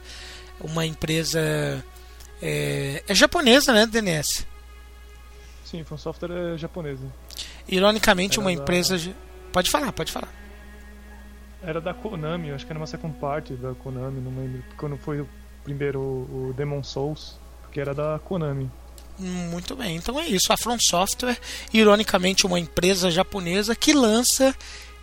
uma 0.61 0.87
empresa 0.87 1.39
é, 2.41 3.03
é 3.07 3.15
japonesa, 3.15 3.73
né, 3.73 3.87
DNS? 3.87 4.47
Sim, 5.65 5.85
um 5.91 5.99
software 5.99 6.31
é, 6.55 6.57
japonesa. 6.59 7.05
Ironicamente, 7.69 8.39
Era 8.39 8.41
uma 8.49 8.55
da- 8.57 8.63
empresa. 8.63 8.99
Pode 9.53 9.71
falar, 9.71 9.93
pode 9.93 10.11
falar. 10.11 10.33
Era 11.63 11.81
da 11.81 11.93
Konami, 11.93 12.51
acho 12.53 12.65
que 12.65 12.73
era 12.73 12.79
uma 12.79 12.87
second 12.87 13.19
party 13.19 13.55
da 13.55 13.75
Konami, 13.75 14.21
não 14.21 14.31
lembro. 14.41 14.65
Quando 14.79 14.97
foi 14.97 15.21
o 15.21 15.29
primeiro, 15.65 16.01
o 16.01 16.55
Demon 16.57 16.83
Souls, 16.83 17.39
porque 17.63 17.79
era 17.81 17.93
da 17.95 18.19
Konami. 18.25 18.71
Muito 19.19 19.75
bem, 19.75 19.97
então 19.97 20.19
é 20.21 20.27
isso. 20.29 20.53
A 20.53 20.57
From 20.57 20.79
Software, 20.79 21.39
ironicamente, 21.73 22.47
uma 22.47 22.61
empresa 22.61 23.11
japonesa 23.11 23.75
que 23.75 23.93
lança 23.93 24.55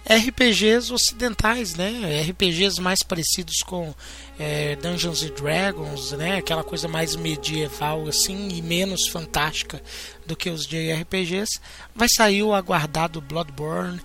RPGs 0.08 0.93
ocidentais, 0.93 1.73
né? 1.75 2.21
RPGs 2.30 2.80
mais 2.80 3.01
parecidos 3.01 3.63
com 3.65 3.93
é, 4.39 4.75
Dungeons 4.75 5.23
and 5.23 5.34
Dragons, 5.34 6.12
né? 6.12 6.38
Aquela 6.38 6.63
coisa 6.63 6.88
mais 6.88 7.15
medieval 7.15 8.08
assim 8.08 8.49
e 8.49 8.62
menos 8.62 9.08
fantástica 9.08 9.82
do 10.25 10.36
que 10.36 10.49
os 10.49 10.65
JRPGs. 10.67 11.60
Vai 11.93 12.08
sair 12.08 12.43
o 12.43 12.54
aguardado 12.54 13.19
Bloodborne 13.19 13.99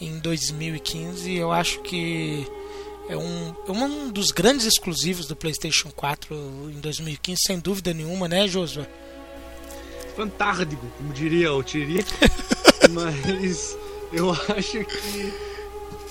em 0.00 0.20
2015. 0.20 1.34
Eu 1.34 1.50
acho 1.50 1.80
que 1.80 2.46
é 3.08 3.16
um, 3.16 3.54
é 3.66 3.72
um 3.72 4.08
dos 4.08 4.30
grandes 4.30 4.66
exclusivos 4.66 5.26
do 5.26 5.34
PlayStation 5.34 5.90
4 5.90 6.70
em 6.70 6.80
2015, 6.80 7.42
sem 7.44 7.58
dúvida 7.58 7.92
nenhuma, 7.92 8.28
né, 8.28 8.46
Josué? 8.46 8.88
Fantárdico, 10.20 10.86
como 10.98 11.14
diria 11.14 11.50
o 11.50 11.62
Thierry. 11.62 12.04
Mas 12.92 13.74
eu 14.12 14.30
acho 14.30 14.84
que 14.84 15.32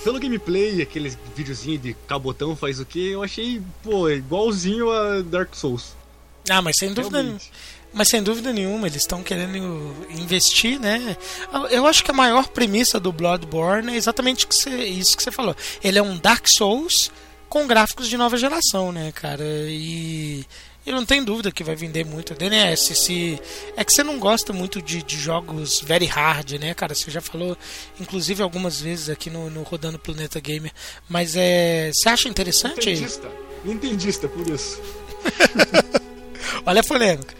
pelo 0.04 0.20
gameplay, 0.20 0.82
aqueles 0.82 1.16
videozinhos 1.36 1.82
de 1.82 1.94
cabotão 2.08 2.56
faz 2.56 2.80
o 2.80 2.86
que, 2.86 3.10
eu 3.12 3.22
achei, 3.22 3.62
pô, 3.84 4.10
igualzinho 4.10 4.90
a 4.92 5.22
Dark 5.22 5.54
Souls. 5.54 5.96
Ah, 6.50 6.62
mas 6.62 6.78
sem 6.78 6.94
dúvida, 6.94 7.22
Realmente. 7.22 7.52
mas 7.94 8.08
sem 8.08 8.24
dúvida 8.24 8.52
nenhuma, 8.52 8.88
eles 8.88 9.04
estão 9.04 9.22
querendo 9.22 9.94
investir, 10.10 10.80
né? 10.80 11.16
Eu 11.70 11.86
acho 11.86 12.04
que 12.04 12.10
a 12.10 12.14
maior 12.14 12.48
premissa 12.48 13.00
do 13.00 13.12
Bloodborne 13.12 13.94
é 13.94 13.98
exatamente 13.98 14.48
isso 14.88 15.18
que 15.18 15.22
você 15.22 15.32
falou. 15.32 15.56
Ele 15.84 16.00
é 16.00 16.02
um 16.02 16.18
Dark 16.18 16.48
Souls 16.48 17.12
com 17.50 17.68
gráficos 17.68 18.08
de 18.08 18.18
nova 18.18 18.38
geração, 18.38 18.92
né, 18.92 19.12
cara? 19.12 19.44
E 19.44 20.46
eu 20.92 20.96
não 20.96 21.06
tenho 21.06 21.24
dúvida 21.24 21.52
que 21.52 21.64
vai 21.64 21.76
vender 21.76 22.06
muito. 22.06 22.34
DNS, 22.34 22.96
se 22.96 23.40
é 23.78 23.84
que 23.84 23.92
você 23.94 24.04
não 24.04 24.18
gosta 24.20 24.52
muito 24.52 24.82
de, 24.82 25.04
de 25.04 25.18
jogos 25.18 25.82
very 25.82 26.06
hard, 26.06 26.52
né, 26.54 26.74
cara? 26.74 26.94
Você 26.96 27.10
já 27.12 27.22
falou, 27.22 27.58
inclusive 28.00 28.42
algumas 28.42 28.82
vezes 28.82 29.10
aqui 29.10 29.30
no, 29.30 29.50
no 29.50 29.64
rodando 29.64 30.00
Planeta 30.00 30.40
Gamer. 30.40 30.72
Mas 31.08 31.36
é, 31.36 31.92
você 31.94 32.10
acha 32.10 32.28
interessante? 32.30 32.90
Nintendista. 32.90 33.30
Nintendista, 33.64 34.28
por 34.28 34.48
isso. 34.50 34.82
Olha 36.66 36.82
a 36.82 36.84
polêmica. 36.84 37.34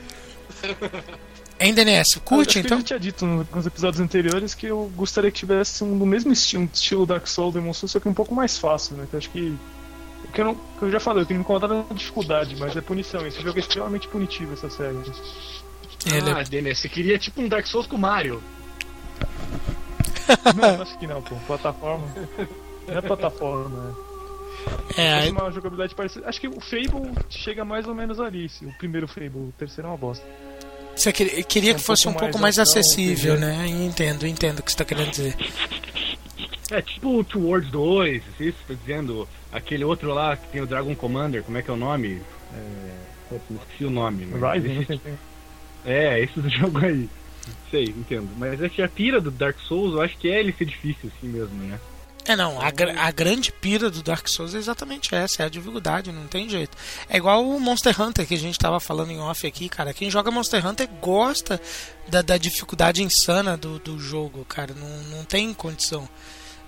Hein, 1.60 1.74
DNS? 1.74 2.20
Curte 2.24 2.54
que 2.54 2.60
então? 2.60 2.78
Eu 2.78 2.82
já 2.82 2.88
tinha 2.88 3.00
dito 3.00 3.26
no- 3.26 3.48
nos 3.54 3.66
episódios 3.66 4.00
anteriores 4.00 4.54
que 4.54 4.68
eu 4.68 4.92
gostaria 4.96 5.30
que 5.32 5.40
tivesse 5.40 5.84
um 5.84 5.98
do 5.98 6.06
mesmo 6.06 6.32
estilo, 6.32 6.70
estilo 6.74 7.06
Dark 7.06 7.28
Souls 7.28 7.54
Demon 7.54 7.74
Souls, 7.74 7.92
só 7.92 8.00
que 8.00 8.08
um 8.08 8.14
pouco 8.14 8.34
mais 8.34 8.58
fácil, 8.58 8.96
né? 8.96 9.06
Que 9.10 9.16
eu 9.16 9.18
acho 9.18 9.30
que. 9.30 9.58
O 10.30 10.34
Que 10.34 10.42
eu, 10.42 10.46
não, 10.46 10.56
que 10.56 10.84
eu 10.84 10.92
já 10.92 11.00
falei, 11.00 11.24
eu 11.24 11.26
tenho 11.26 11.40
me 11.40 11.44
incomodado 11.44 11.74
na 11.76 11.96
dificuldade, 11.96 12.56
mas 12.58 12.76
é 12.76 12.82
punição. 12.82 13.26
Esse 13.26 13.42
jogo 13.42 13.58
é 13.58 13.62
extremamente 13.62 14.08
punitivo, 14.08 14.54
essa 14.54 14.70
série. 14.70 14.96
Ele- 16.06 16.32
Ah, 16.32 16.44
Denis, 16.44 16.80
você 16.80 16.88
queria 16.90 17.18
tipo 17.20 17.42
um 17.42 17.48
Dark 17.48 17.66
Souls 17.68 17.88
com 17.88 17.98
Mario. 17.98 18.42
Não, 20.56 20.82
acho 20.82 20.98
que 21.00 21.08
não, 21.08 21.22
pô. 21.22 21.36
Plataforma. 21.48 22.08
Não 22.88 22.98
é 22.98 23.02
plataforma, 23.02 23.96
é. 24.96 25.02
É, 25.02 25.14
Acho 25.20 25.32
uma 25.32 25.52
jogabilidade 25.52 25.96
parecida. 25.96 26.28
Acho 26.30 26.40
que 26.40 26.48
o 26.48 26.60
Fable 26.60 27.12
chega 27.30 27.64
mais 27.66 27.88
ou 27.88 27.96
menos 27.96 28.20
ali, 28.20 28.48
se 28.50 28.66
o 28.66 28.72
primeiro 28.78 29.08
Fable, 29.08 29.30
o 29.40 29.54
terceiro 29.58 29.88
é 29.88 29.92
uma 29.92 29.98
bosta. 29.98 30.26
você 30.96 31.12
queria, 31.12 31.42
queria 31.44 31.72
É 31.72 31.74
um 31.74 31.78
que 31.78 31.84
fosse 31.84 32.08
um 32.08 32.14
pouco 32.14 32.38
mais 32.38 32.58
mais 32.58 32.60
acessível, 32.60 33.40
né? 33.40 33.66
Entendo, 33.68 34.28
entendo 34.28 34.60
o 34.60 34.64
que 34.64 34.70
você 34.72 34.76
está 34.76 34.86
querendo 34.86 35.10
dizer. 35.12 35.36
É 36.72 36.82
tipo 36.82 37.18
o 37.20 37.24
Towards 37.24 37.72
2, 37.72 38.22
isso, 38.40 38.58
tô 38.68 38.76
dizendo. 38.76 39.28
Aquele 39.52 39.84
outro 39.84 40.14
lá 40.14 40.36
que 40.38 40.48
tem 40.50 40.62
o 40.62 40.68
Dragon 40.68 40.96
Commander, 40.96 41.44
como 41.44 41.58
é 41.58 41.62
que 41.62 41.70
é 41.70 41.74
o 41.74 41.78
nome? 41.78 42.22
É... 42.54 42.92
putz, 43.30 43.44
não 43.50 43.58
esqueci 43.62 43.86
o 43.86 43.90
nome. 43.90 44.26
Rising, 44.26 44.68
não 44.74 44.82
esse- 44.82 44.86
sei 44.86 44.98
tem. 45.04 45.20
É, 45.86 46.20
esse 46.22 46.40
do 46.40 46.50
jogo 46.50 46.86
aí. 46.86 47.10
Sei, 47.72 47.86
entendo. 47.86 48.30
Mas 48.38 48.62
essa 48.62 48.82
é 48.82 48.86
a 48.86 48.90
pira 48.90 49.20
do 49.20 49.32
Dark 49.32 49.58
Souls, 49.60 49.94
eu 49.94 50.02
acho 50.02 50.18
que 50.18 50.30
é 50.30 50.40
ele 50.40 50.54
ser 50.54 50.66
difícil 50.66 51.10
assim 51.18 51.28
mesmo, 51.28 51.56
né? 51.64 51.80
É, 52.28 52.36
não, 52.36 52.62
a, 52.62 52.70
gra- 52.70 52.94
a 53.02 53.10
grande 53.10 53.52
pira 53.52 53.90
do 53.90 54.04
Dark 54.04 54.28
Souls 54.28 54.54
é 54.54 54.60
exatamente 54.60 55.16
essa, 55.16 55.42
é 55.42 55.46
a 55.48 55.50
dificuldade, 55.50 56.12
não 56.12 56.28
tem 56.28 56.48
jeito. 56.48 56.78
É 57.10 57.18
igual 57.18 57.44
o 57.48 57.60
Monster 57.60 58.00
Hunter 58.00 58.28
que 58.28 58.36
a 58.36 58.38
gente 58.38 58.60
tava 58.60 58.80
falando 58.80 59.10
em 59.12 59.20
off 59.20 59.48
aqui, 59.48 59.68
cara. 59.68 59.96
Quem 59.96 60.12
joga 60.12 60.30
Monster 60.30 60.64
Hunter 60.64 60.88
gosta 61.02 61.60
da, 62.08 62.22
da 62.22 62.38
dificuldade 62.38 63.02
insana 63.02 63.58
do, 63.58 63.80
do 63.80 63.98
jogo, 63.98 64.46
cara. 64.46 64.76
Não, 64.76 65.18
não 65.18 65.24
tem 65.26 65.52
condição. 65.56 66.08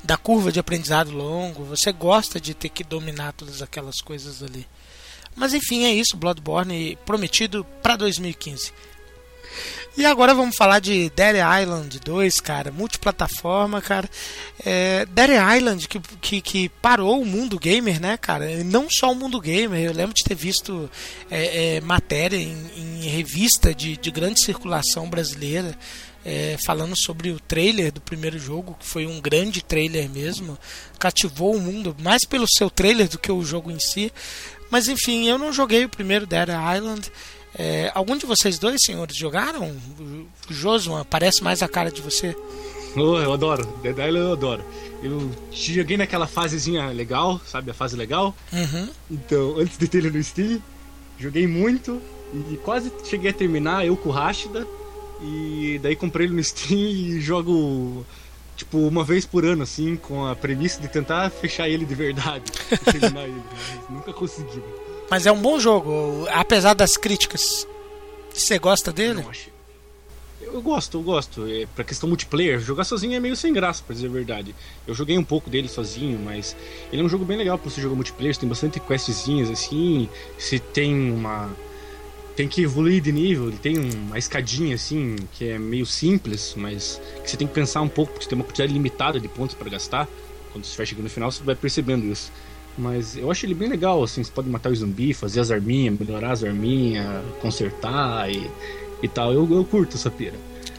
Da 0.04 0.18
curva 0.18 0.52
de 0.52 0.60
aprendizado 0.60 1.12
longo, 1.12 1.64
você 1.64 1.92
gosta 1.92 2.40
de 2.40 2.54
ter 2.54 2.70
que 2.70 2.84
dominar 2.84 3.34
todas 3.34 3.62
aquelas 3.62 4.02
coisas 4.02 4.42
ali. 4.42 4.68
Mas 5.36 5.54
enfim, 5.54 5.86
é 5.86 5.94
isso, 5.94 6.18
Bloodborne 6.18 6.98
prometido 7.06 7.66
para 7.82 7.96
2015. 7.96 8.74
E 9.98 10.06
agora 10.06 10.34
vamos 10.34 10.56
falar 10.56 10.80
de 10.80 11.10
Dead 11.10 11.36
Island 11.62 12.00
2, 12.00 12.40
cara, 12.40 12.72
multiplataforma, 12.72 13.82
cara. 13.82 14.10
É, 14.66 15.06
Dead 15.06 15.32
Island 15.58 15.86
que, 15.86 16.00
que, 16.00 16.42
que 16.42 16.70
parou 16.70 17.22
o 17.22 17.26
mundo 17.26 17.60
gamer, 17.60 18.00
né, 18.00 18.16
cara? 18.16 18.50
E 18.50 18.64
Não 18.64 18.90
só 18.90 19.12
o 19.12 19.16
mundo 19.16 19.40
gamer, 19.42 19.82
eu 19.82 19.92
lembro 19.92 20.14
de 20.14 20.24
ter 20.24 20.36
visto 20.36 20.90
é, 21.30 21.76
é, 21.76 21.82
matéria 21.82 22.38
em, 22.38 22.56
em 22.78 23.02
revista 23.10 23.76
de, 23.76 23.98
de 23.98 24.12
grande 24.12 24.40
circulação 24.40 25.10
brasileira. 25.10 25.78
É, 26.26 26.58
falando 26.64 26.96
sobre 26.96 27.32
o 27.32 27.40
trailer 27.40 27.92
do 27.92 28.02
primeiro 28.02 28.38
jogo, 28.38 28.76
que 28.80 28.86
foi 28.86 29.06
um 29.06 29.20
grande 29.20 29.64
trailer 29.64 30.10
mesmo, 30.10 30.58
cativou 31.00 31.56
o 31.56 31.60
mundo 31.60 31.96
mais 32.00 32.26
pelo 32.26 32.48
seu 32.48 32.70
trailer 32.70 33.10
do 33.10 33.18
que 33.18 33.32
o 33.32 33.44
jogo 33.44 33.72
em 33.72 33.80
si. 33.80 34.12
Mas 34.70 34.88
enfim, 34.88 35.28
eu 35.28 35.38
não 35.38 35.52
joguei 35.52 35.84
o 35.84 35.90
primeiro 35.90 36.26
Dead 36.26 36.50
Island. 36.50 37.12
É, 37.54 37.92
algum 37.94 38.16
de 38.16 38.26
vocês 38.26 38.58
dois, 38.58 38.82
senhores, 38.84 39.18
jogaram? 39.18 39.76
O 40.50 40.54
Josuan 40.54 41.04
parece 41.04 41.44
mais 41.44 41.62
a 41.62 41.68
cara 41.68 41.92
de 41.92 42.02
você. 42.02 42.36
Oh, 42.96 43.18
eu 43.18 43.34
adoro, 43.34 43.66
Dead 43.82 43.98
Island 43.98 44.18
eu 44.18 44.34
adoro. 44.34 44.64
Eu 45.04 45.32
joguei 45.52 45.98
naquela 45.98 46.28
fasezinha 46.28 46.88
legal, 46.88 47.42
sabe? 47.46 47.72
A 47.72 47.74
fase 47.74 47.96
legal. 47.96 48.36
Uhum. 48.54 48.90
Então, 49.10 49.58
antes 49.58 49.78
de 49.78 49.88
ter 49.88 49.98
ele 49.98 50.12
no 50.12 50.24
Steam, 50.24 50.62
joguei 51.18 51.48
muito 51.48 52.02
e 52.52 52.58
quase 52.58 52.92
cheguei 53.04 53.32
a 53.32 53.34
terminar, 53.34 53.86
eu 53.86 53.98
com 53.98 54.10
o 54.10 54.12
Rashida. 54.12 54.66
E 55.22 55.80
daí 55.82 55.96
comprei 55.96 56.26
ele 56.28 56.36
no 56.36 56.44
Steam 56.44 56.80
e 56.80 57.22
jogo 57.22 58.06
tipo 58.56 58.78
uma 58.80 59.04
vez 59.04 59.26
por 59.26 59.46
ano, 59.46 59.64
assim, 59.64 59.96
com 59.96 60.26
a 60.26 60.36
premissa 60.36 60.82
de 60.82 60.88
tentar 60.88 61.30
fechar 61.30 61.70
ele 61.70 61.86
de 61.86 61.96
verdade. 61.96 62.52
terminar 62.92 63.24
ele. 63.24 63.42
Mas 63.52 63.90
nunca 63.90 64.14
consegui. 64.14 64.62
Mas 65.10 65.26
é 65.26 65.32
um 65.32 65.42
bom 65.42 65.60
jogo, 65.60 66.28
apesar 66.32 66.74
das 66.74 66.96
críticas. 66.96 67.68
Você 68.34 68.58
gosta 68.58 68.94
dele? 68.94 69.26
Achei. 69.30 69.52
Eu 70.42 70.62
gosto, 70.62 70.98
eu 70.98 71.02
gosto. 71.02 71.48
É, 71.48 71.66
pra 71.76 71.84
questão 71.84 72.10
multiplayer, 72.10 72.60
jogar 72.60 72.84
sozinho 72.84 73.16
é 73.16 73.20
meio 73.20 73.36
sem 73.36 73.54
graça, 73.54 73.84
pra 73.86 73.94
dizer 73.94 74.08
a 74.08 74.12
verdade. 74.12 74.56
Eu 74.86 74.94
joguei 74.94 75.18
um 75.18 75.24
pouco 75.24 75.50
dele 75.50 75.68
sozinho, 75.68 76.20
mas 76.20 76.56
ele 76.92 77.02
é 77.02 77.06
um 77.06 77.10
jogo 77.10 77.24
bem 77.24 77.38
legal 77.38 77.58
pra 77.58 77.70
você 77.70 77.82
jogar 77.82 77.96
multiplayer. 77.96 78.34
Você 78.34 78.42
tem 78.42 78.50
bastante 78.50 78.80
questzinhas 78.80 79.50
assim. 79.50 80.10
Você 80.38 80.60
tem 80.60 81.12
uma. 81.12 81.50
Tem 82.36 82.48
que 82.48 82.64
evoluir 82.64 83.02
de 83.02 83.12
nível, 83.12 83.50
ele 83.50 83.58
tem 83.58 83.78
uma 83.78 84.18
escadinha 84.18 84.76
assim, 84.76 85.18
que 85.34 85.50
é 85.50 85.60
meio 85.60 85.86
simples, 85.86 86.54
mas 86.56 87.00
que 87.24 87.30
você 87.30 87.38
tem 87.38 87.48
que 87.48 87.54
pensar 87.54 87.82
um 87.82 87.90
pouco, 87.90 88.14
porque 88.14 88.24
você 88.24 88.30
tem 88.30 88.38
uma 88.38 88.46
quantidade 88.46 88.72
limitada 88.72 89.20
de 89.20 89.28
pontos 89.28 89.56
pra 89.56 89.70
gastar. 89.70 90.08
Quando 90.52 90.66
você 90.66 90.78
vai 90.78 90.86
chegando 90.86 91.04
no 91.04 91.10
final, 91.10 91.32
você 91.32 91.44
vai 91.44 91.56
percebendo 91.56 92.06
isso. 92.06 92.32
Mas 92.78 93.18
eu 93.18 93.30
acho 93.30 93.46
ele 93.46 93.54
bem 93.54 93.68
legal, 93.68 94.02
assim, 94.02 94.24
você 94.24 94.32
pode 94.32 94.50
matar 94.50 94.72
o 94.72 94.76
zumbi, 94.76 95.14
fazer 95.14 95.42
as 95.42 95.52
arminhas, 95.52 96.00
melhorar 96.00 96.32
as 96.32 96.44
arminhas, 96.44 97.24
consertar 97.42 98.32
e, 98.32 98.50
e 99.04 99.08
tal. 99.08 99.34
Eu, 99.34 99.48
eu 99.52 99.66
curto 99.66 99.98
essa 99.98 100.10
pira. 100.10 100.36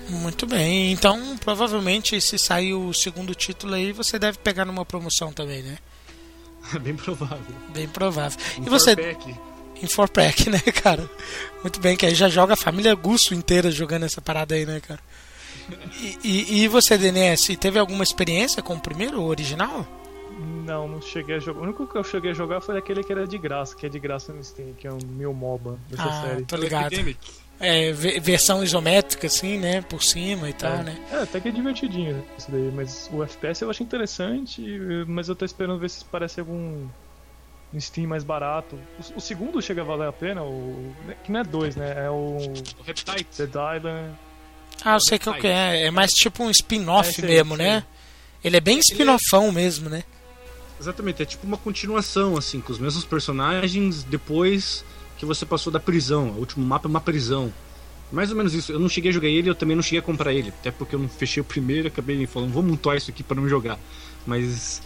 Muito 0.08 0.46
bem. 0.46 0.92
Então, 0.92 1.36
provavelmente, 1.38 2.20
se 2.20 2.38
sair 2.38 2.74
o 2.74 2.92
segundo 2.92 3.34
título 3.34 3.74
aí, 3.74 3.92
você 3.92 4.18
deve 4.18 4.38
pegar 4.38 4.64
numa 4.64 4.84
promoção 4.84 5.32
também, 5.32 5.62
né? 5.62 5.78
bem 6.80 6.94
provável. 6.94 7.54
Bem 7.72 7.88
provável. 7.88 8.38
Um 8.58 8.66
E 8.66 8.70
você. 8.70 8.94
four-pack. 8.94 9.51
Em 9.82 9.86
4-pack, 9.86 10.48
né, 10.50 10.58
cara? 10.60 11.08
Muito 11.62 11.80
bem, 11.80 11.96
que 11.96 12.06
aí 12.06 12.14
já 12.14 12.28
joga 12.28 12.54
a 12.54 12.56
família 12.56 12.94
Gusto 12.94 13.34
inteira 13.34 13.70
jogando 13.70 14.04
essa 14.04 14.20
parada 14.20 14.54
aí, 14.54 14.64
né, 14.64 14.80
cara? 14.80 15.00
E, 16.00 16.18
e, 16.24 16.62
e 16.62 16.68
você, 16.68 16.96
DNS, 16.96 17.56
teve 17.56 17.78
alguma 17.78 18.02
experiência 18.02 18.62
com 18.62 18.74
o 18.74 18.80
primeiro, 18.80 19.20
o 19.20 19.26
original? 19.26 19.86
Não, 20.64 20.88
não 20.88 21.00
cheguei 21.02 21.36
a 21.36 21.38
jogar. 21.38 21.60
O 21.60 21.62
único 21.64 21.86
que 21.86 21.96
eu 21.96 22.02
cheguei 22.04 22.30
a 22.30 22.34
jogar 22.34 22.60
foi 22.60 22.78
aquele 22.78 23.02
que 23.04 23.12
era 23.12 23.26
de 23.26 23.36
graça, 23.38 23.76
que 23.76 23.84
é 23.84 23.88
de 23.88 23.98
graça 23.98 24.32
no 24.32 24.42
Steam, 24.42 24.72
que 24.74 24.86
é 24.86 24.92
um 24.92 24.98
Mil 25.04 25.32
MOBA 25.32 25.78
dessa 25.90 26.04
Ah, 26.04 26.22
série. 26.22 26.44
tô 26.44 26.56
ligado. 26.56 26.94
É, 27.60 27.92
ve- 27.92 28.18
versão 28.18 28.64
isométrica, 28.64 29.26
assim, 29.28 29.58
né? 29.58 29.82
Por 29.82 30.02
cima 30.02 30.48
e 30.48 30.52
tal, 30.52 30.72
É. 30.78 30.82
né? 30.82 30.98
É, 31.12 31.16
até 31.22 31.38
que 31.38 31.48
é 31.48 31.50
divertidinho 31.52 32.24
isso 32.36 32.50
daí, 32.50 32.72
mas 32.74 33.08
o 33.12 33.22
FPS 33.22 33.62
eu 33.62 33.70
acho 33.70 33.82
interessante, 33.82 34.62
mas 35.06 35.28
eu 35.28 35.36
tô 35.36 35.44
esperando 35.44 35.78
ver 35.78 35.90
se 35.90 36.04
parece 36.06 36.40
algum 36.40 36.86
um 37.72 37.80
Steam 37.80 38.08
mais 38.08 38.22
barato. 38.24 38.78
O, 39.14 39.18
o 39.18 39.20
segundo 39.20 39.60
chega 39.62 39.80
a 39.82 39.84
valer 39.84 40.08
a 40.08 40.12
pena, 40.12 40.42
o, 40.42 40.94
que 41.24 41.32
não 41.32 41.40
é 41.40 41.44
dois, 41.44 41.76
né? 41.76 42.04
É 42.06 42.10
o 42.10 42.36
O 42.78 42.82
Reptite. 42.84 43.26
Dead 43.38 43.48
Island. 43.48 44.14
Ah, 44.84 44.94
eu 44.94 45.00
sei 45.00 45.18
que 45.18 45.28
é 45.28 45.32
o 45.32 45.34
que 45.38 45.46
é. 45.46 45.82
É 45.86 45.90
mais 45.90 46.12
tipo 46.12 46.42
um 46.42 46.50
spin-off 46.50 47.22
É, 47.22 47.26
mesmo, 47.26 47.56
sei. 47.56 47.66
né? 47.66 47.84
Ele 48.42 48.56
é 48.56 48.60
bem 48.60 48.78
spin-offão 48.80 49.52
mesmo, 49.52 49.88
né? 49.88 50.02
Exatamente, 50.80 51.22
é 51.22 51.26
tipo 51.26 51.46
uma 51.46 51.56
continuação, 51.56 52.36
assim, 52.36 52.60
com 52.60 52.72
os 52.72 52.78
mesmos 52.78 53.04
personagens 53.04 54.02
depois 54.02 54.84
que 55.16 55.24
você 55.24 55.46
passou 55.46 55.72
da 55.72 55.78
prisão. 55.78 56.30
O 56.30 56.38
último 56.40 56.66
mapa 56.66 56.88
é 56.88 56.90
uma 56.90 57.00
prisão. 57.00 57.52
Mais 58.10 58.30
ou 58.30 58.36
menos 58.36 58.52
isso. 58.52 58.72
Eu 58.72 58.80
não 58.80 58.88
cheguei 58.88 59.10
a 59.10 59.14
jogar 59.14 59.28
ele, 59.28 59.48
eu 59.48 59.54
também 59.54 59.76
não 59.76 59.82
cheguei 59.82 60.00
a 60.00 60.02
comprar 60.02 60.32
ele. 60.34 60.48
Até 60.48 60.72
porque 60.72 60.94
eu 60.96 60.98
não 60.98 61.08
fechei 61.08 61.40
o 61.40 61.44
primeiro 61.44 61.86
e 61.86 61.88
acabei 61.88 62.26
falando, 62.26 62.52
vou 62.52 62.62
montar 62.62 62.96
isso 62.96 63.10
aqui 63.10 63.22
para 63.22 63.36
não 63.40 63.48
jogar. 63.48 63.78
Mas 64.26 64.82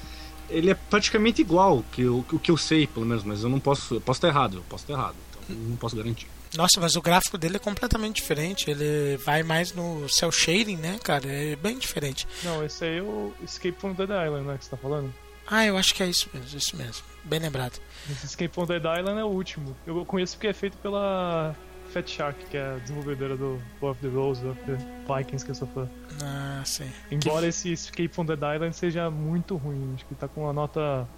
ele 0.48 0.70
é 0.70 0.74
praticamente 0.74 1.40
igual 1.40 1.84
que 1.92 2.04
o, 2.04 2.24
o 2.32 2.38
que 2.38 2.50
eu 2.50 2.56
sei, 2.56 2.86
pelo 2.86 3.06
menos, 3.06 3.24
mas 3.24 3.42
eu 3.42 3.48
não 3.48 3.60
posso. 3.60 3.94
Eu 3.94 4.00
posso 4.00 4.18
estar 4.18 4.28
errado, 4.28 4.58
eu 4.58 4.62
posso 4.68 4.84
estar 4.84 4.94
errado. 4.94 5.16
Então 5.30 5.56
não 5.56 5.76
posso 5.76 5.96
garantir. 5.96 6.28
Nossa, 6.56 6.80
mas 6.80 6.96
o 6.96 7.02
gráfico 7.02 7.36
dele 7.36 7.56
é 7.56 7.60
completamente 7.60 8.16
diferente. 8.16 8.70
Ele 8.70 9.16
vai 9.18 9.42
mais 9.42 9.72
no 9.74 10.08
cel 10.08 10.32
shading, 10.32 10.76
né, 10.76 10.98
cara? 11.02 11.26
É 11.26 11.56
bem 11.56 11.78
diferente. 11.78 12.26
Não, 12.42 12.64
esse 12.64 12.84
aí 12.84 12.98
é 12.98 13.02
o 13.02 13.32
Escape 13.42 13.78
from 13.78 13.92
Dead 13.92 14.08
Island, 14.08 14.46
né? 14.46 14.56
Que 14.58 14.64
você 14.64 14.70
tá 14.70 14.76
falando? 14.76 15.12
Ah, 15.46 15.64
eu 15.64 15.76
acho 15.76 15.94
que 15.94 16.02
é 16.02 16.06
isso 16.06 16.28
mesmo, 16.32 16.58
isso 16.58 16.76
mesmo. 16.76 17.04
Bem 17.24 17.38
lembrado. 17.38 17.78
Esse 18.10 18.26
Escape 18.26 18.54
from 18.54 18.66
Dead 18.66 18.82
Island 18.82 19.20
é 19.20 19.24
o 19.24 19.28
último. 19.28 19.76
Eu 19.86 20.04
conheço 20.04 20.36
porque 20.36 20.48
é 20.48 20.52
feito 20.52 20.76
pela 20.78 21.54
Fat 21.86 22.08
Shark, 22.10 22.44
que 22.50 22.56
é 22.56 22.74
a 22.74 22.78
desenvolvedora 22.78 23.36
do 23.36 23.60
War 23.80 23.92
of 23.92 24.00
the 24.00 24.08
Rose, 24.08 24.44
of 24.46 24.58
the 24.64 24.76
Vikings, 25.12 25.44
que 25.44 25.50
eu 25.50 25.54
sou 25.54 25.68
fã. 25.68 25.88
Ah, 26.22 26.62
sim. 26.64 26.90
Embora 27.10 27.46
esse 27.46 27.72
Escape 27.72 28.08
from 28.08 28.24
Dead 28.26 28.38
Island 28.38 28.74
seja 28.76 29.10
muito 29.10 29.56
ruim, 29.56 29.92
acho 29.94 30.04
que 30.06 30.14
tá 30.14 30.28
com 30.28 30.42
uma 30.42 30.52
nota 30.52 31.08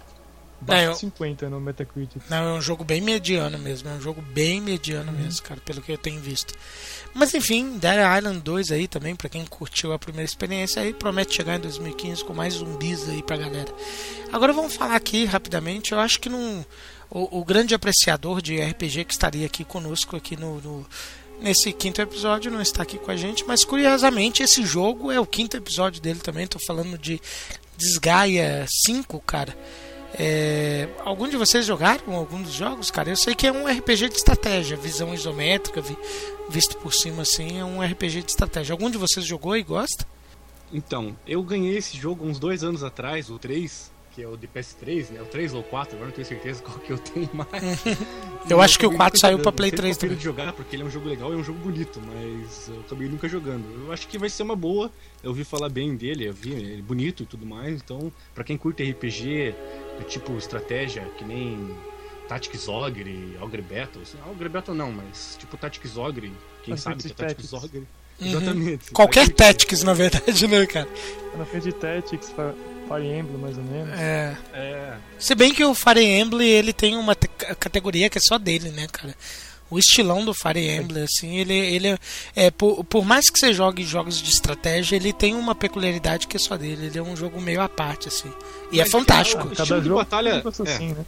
abaixo 0.61 0.81
É, 0.83 0.87
eu- 0.87 0.91
de 0.93 0.97
50 0.99 1.49
no 1.49 1.59
Metacritic. 1.61 2.21
Não, 2.29 2.49
é 2.49 2.53
um 2.53 2.61
jogo 2.61 2.83
bem 2.83 2.99
mediano 3.01 3.57
mesmo. 3.57 3.89
É 3.89 3.93
um 3.93 4.01
jogo 4.01 4.21
bem 4.21 4.59
mediano 4.59 5.11
mesmo, 5.11 5.41
cara, 5.43 5.59
pelo 5.61 5.81
que 5.81 5.91
eu 5.91 5.97
tenho 5.97 6.19
visto. 6.19 6.53
Mas 7.13 7.33
enfim, 7.33 7.77
Dead 7.77 7.97
Island 8.17 8.39
2 8.41 8.71
aí 8.71 8.87
também, 8.87 9.15
pra 9.15 9.29
quem 9.29 9.45
curtiu 9.45 9.93
a 9.93 9.99
primeira 9.99 10.25
experiência 10.25 10.81
aí, 10.81 10.93
promete 10.93 11.33
chegar 11.35 11.55
em 11.55 11.59
2015 11.61 12.23
com 12.25 12.33
mais 12.33 12.55
zumbis 12.55 13.07
aí 13.09 13.23
pra 13.23 13.37
galera. 13.37 13.73
Agora 14.31 14.53
vamos 14.53 14.75
falar 14.75 14.95
aqui 14.95 15.25
rapidamente. 15.25 15.91
Eu 15.93 15.99
acho 15.99 16.19
que 16.19 16.29
não. 16.29 16.63
O, 17.11 17.39
o 17.39 17.45
grande 17.45 17.73
apreciador 17.73 18.41
de 18.41 18.59
RPG 18.61 19.05
que 19.05 19.13
estaria 19.13 19.45
aqui 19.45 19.63
conosco 19.63 20.15
aqui 20.15 20.35
no, 20.37 20.61
no- 20.61 20.85
nesse 21.41 21.71
quinto 21.73 22.01
episódio 22.01 22.51
não 22.51 22.61
está 22.61 22.83
aqui 22.83 22.97
com 22.99 23.09
a 23.09 23.15
gente, 23.15 23.43
mas 23.45 23.63
curiosamente 23.65 24.43
esse 24.43 24.63
jogo 24.65 25.11
é 25.11 25.19
o 25.19 25.25
quinto 25.25 25.57
episódio 25.57 26.01
dele 26.01 26.19
também. 26.19 26.45
Tô 26.45 26.59
falando 26.59 26.97
de 26.97 27.19
Desgaia 27.77 28.65
5, 28.85 29.19
cara. 29.21 29.57
É, 30.13 30.87
algum 31.05 31.27
de 31.29 31.37
vocês 31.37 31.65
jogaram 31.65 32.13
algum 32.15 32.41
dos 32.41 32.53
jogos, 32.53 32.89
cara? 32.91 33.09
Eu 33.09 33.15
sei 33.15 33.33
que 33.35 33.45
é 33.47 33.51
um 33.51 33.67
RPG 33.67 34.09
de 34.09 34.15
estratégia, 34.17 34.75
visão 34.75 35.13
isométrica, 35.13 35.81
vi- 35.81 35.97
visto 36.49 36.75
por 36.77 36.93
cima 36.93 37.21
assim, 37.21 37.59
é 37.59 37.63
um 37.65 37.81
RPG 37.81 38.23
de 38.23 38.31
estratégia. 38.31 38.73
Algum 38.73 38.89
de 38.89 38.97
vocês 38.97 39.25
jogou 39.25 39.55
e 39.55 39.63
gosta? 39.63 40.05
Então, 40.73 41.15
eu 41.27 41.41
ganhei 41.41 41.77
esse 41.77 41.95
jogo 41.97 42.25
uns 42.25 42.37
dois 42.39 42.63
anos 42.63 42.83
atrás, 42.83 43.29
o 43.29 43.37
3, 43.39 43.91
que 44.19 44.23
é 44.23 44.27
o 44.27 44.35
de 44.35 44.47
PS3, 44.47 45.11
né? 45.11 45.21
O 45.21 45.25
3 45.25 45.53
ou 45.53 45.63
4, 45.63 45.95
agora 45.95 46.07
não 46.09 46.13
tenho 46.15 46.27
certeza 46.27 46.61
qual 46.63 46.77
que 46.79 46.91
eu 46.91 46.97
tenho 46.97 47.29
mais. 47.33 47.49
Eu 48.49 48.59
E 48.59 48.61
acho 48.61 48.79
que 48.79 48.85
o 48.85 48.89
acabei 48.89 48.97
4 48.97 49.17
nunca 49.17 49.17
saiu 49.19 49.39
pra 49.39 49.51
Play 49.51 49.69
Sempre 49.69 49.81
3 49.81 49.95
confiro 49.95 50.09
também. 50.09 50.17
de 50.17 50.23
jogar, 50.23 50.53
porque 50.53 50.75
ele 50.75 50.83
é 50.83 50.85
um 50.85 50.89
jogo 50.89 51.07
legal 51.07 51.31
e 51.31 51.35
é 51.35 51.37
um 51.37 51.43
jogo 51.43 51.59
bonito, 51.59 52.01
mas 52.05 52.67
eu 52.69 52.79
acabei 52.81 53.07
nunca 53.07 53.27
jogando. 53.29 53.85
Eu 53.85 53.91
acho 53.93 54.07
que 54.07 54.17
vai 54.17 54.29
ser 54.29 54.43
uma 54.43 54.55
boa, 54.55 54.91
eu 55.23 55.29
ouvi 55.29 55.43
falar 55.43 55.69
bem 55.69 55.95
dele, 55.95 56.25
eu 56.27 56.33
vi 56.33 56.51
ele 56.53 56.79
é 56.79 56.81
bonito 56.81 57.23
e 57.23 57.25
tudo 57.25 57.45
mais, 57.45 57.75
então, 57.81 58.11
pra 58.33 58.43
quem 58.43 58.57
curte 58.57 58.83
RPG, 58.89 59.53
tipo 60.07 60.35
estratégia, 60.37 61.03
que 61.17 61.23
nem 61.25 61.69
Tactics 62.27 62.67
Ogre, 62.67 63.37
Ogre 63.41 63.61
Battle, 63.61 64.01
assim, 64.03 64.17
Ogre 64.29 64.49
Battle 64.49 64.75
não, 64.75 64.91
mas 64.91 65.35
tipo 65.39 65.55
Tactics 65.57 65.97
Ogre, 65.97 66.31
quem 66.63 66.71
Mas 66.71 66.81
sabe 66.81 67.01
que 67.03 67.07
é 67.11 67.13
Tactics. 67.13 67.49
Tactics 67.51 67.53
Ogre. 67.53 67.87
Uhum. 68.21 68.27
Exatamente. 68.27 68.91
Qualquer. 68.91 69.29
Tactics, 69.29 69.81
na 69.83 69.93
verdade, 69.93 70.45
né, 70.47 70.65
cara? 70.65 70.87
Final 71.31 71.45
Fantasy 71.45 71.71
Tactics, 71.71 72.29
Fi- 72.31 72.55
Fire 72.89 73.07
Emblem, 73.07 73.37
mais 73.37 73.57
ou 73.57 73.63
menos. 73.63 73.97
É. 73.99 74.35
É, 74.53 74.93
Se 75.17 75.35
bem 75.35 75.53
que 75.53 75.63
o 75.63 75.73
Fire 75.75 76.03
Emblem 76.03 76.47
ele 76.49 76.73
tem 76.73 76.95
uma 76.97 77.13
te- 77.15 77.27
categoria 77.59 78.09
que 78.09 78.17
é 78.17 78.21
só 78.21 78.37
dele, 78.37 78.69
né, 78.71 78.87
cara? 78.91 79.15
O 79.69 79.77
estilão 79.77 80.25
do 80.25 80.33
Fire 80.33 80.59
Emblem, 80.67 81.03
assim, 81.03 81.37
ele, 81.37 81.53
ele 81.53 81.87
é, 81.89 81.97
é 82.35 82.49
por, 82.51 82.83
por 82.85 83.05
mais 83.05 83.29
que 83.29 83.37
você 83.37 83.53
jogue 83.53 83.83
jogos 83.83 84.19
de 84.19 84.29
estratégia, 84.31 84.95
ele 84.95 85.13
tem 85.13 85.35
uma 85.35 85.53
peculiaridade 85.53 86.25
que 86.27 86.35
é 86.37 86.39
só 86.39 86.57
dele. 86.57 86.87
Ele 86.87 86.97
é 86.97 87.03
um 87.03 87.15
jogo 87.15 87.39
meio 87.39 87.61
à 87.61 87.69
parte, 87.69 88.07
assim. 88.07 88.33
E 88.71 88.79
é 88.79 88.83
Mas, 88.83 88.91
fantástico. 88.91 89.43
cara, 89.49 89.61
estilo 89.61 89.81
de 89.83 89.89
batalha- 89.89 90.29
é 90.29 90.67
é. 90.67 90.73
assim, 90.73 90.87
né? 90.93 91.05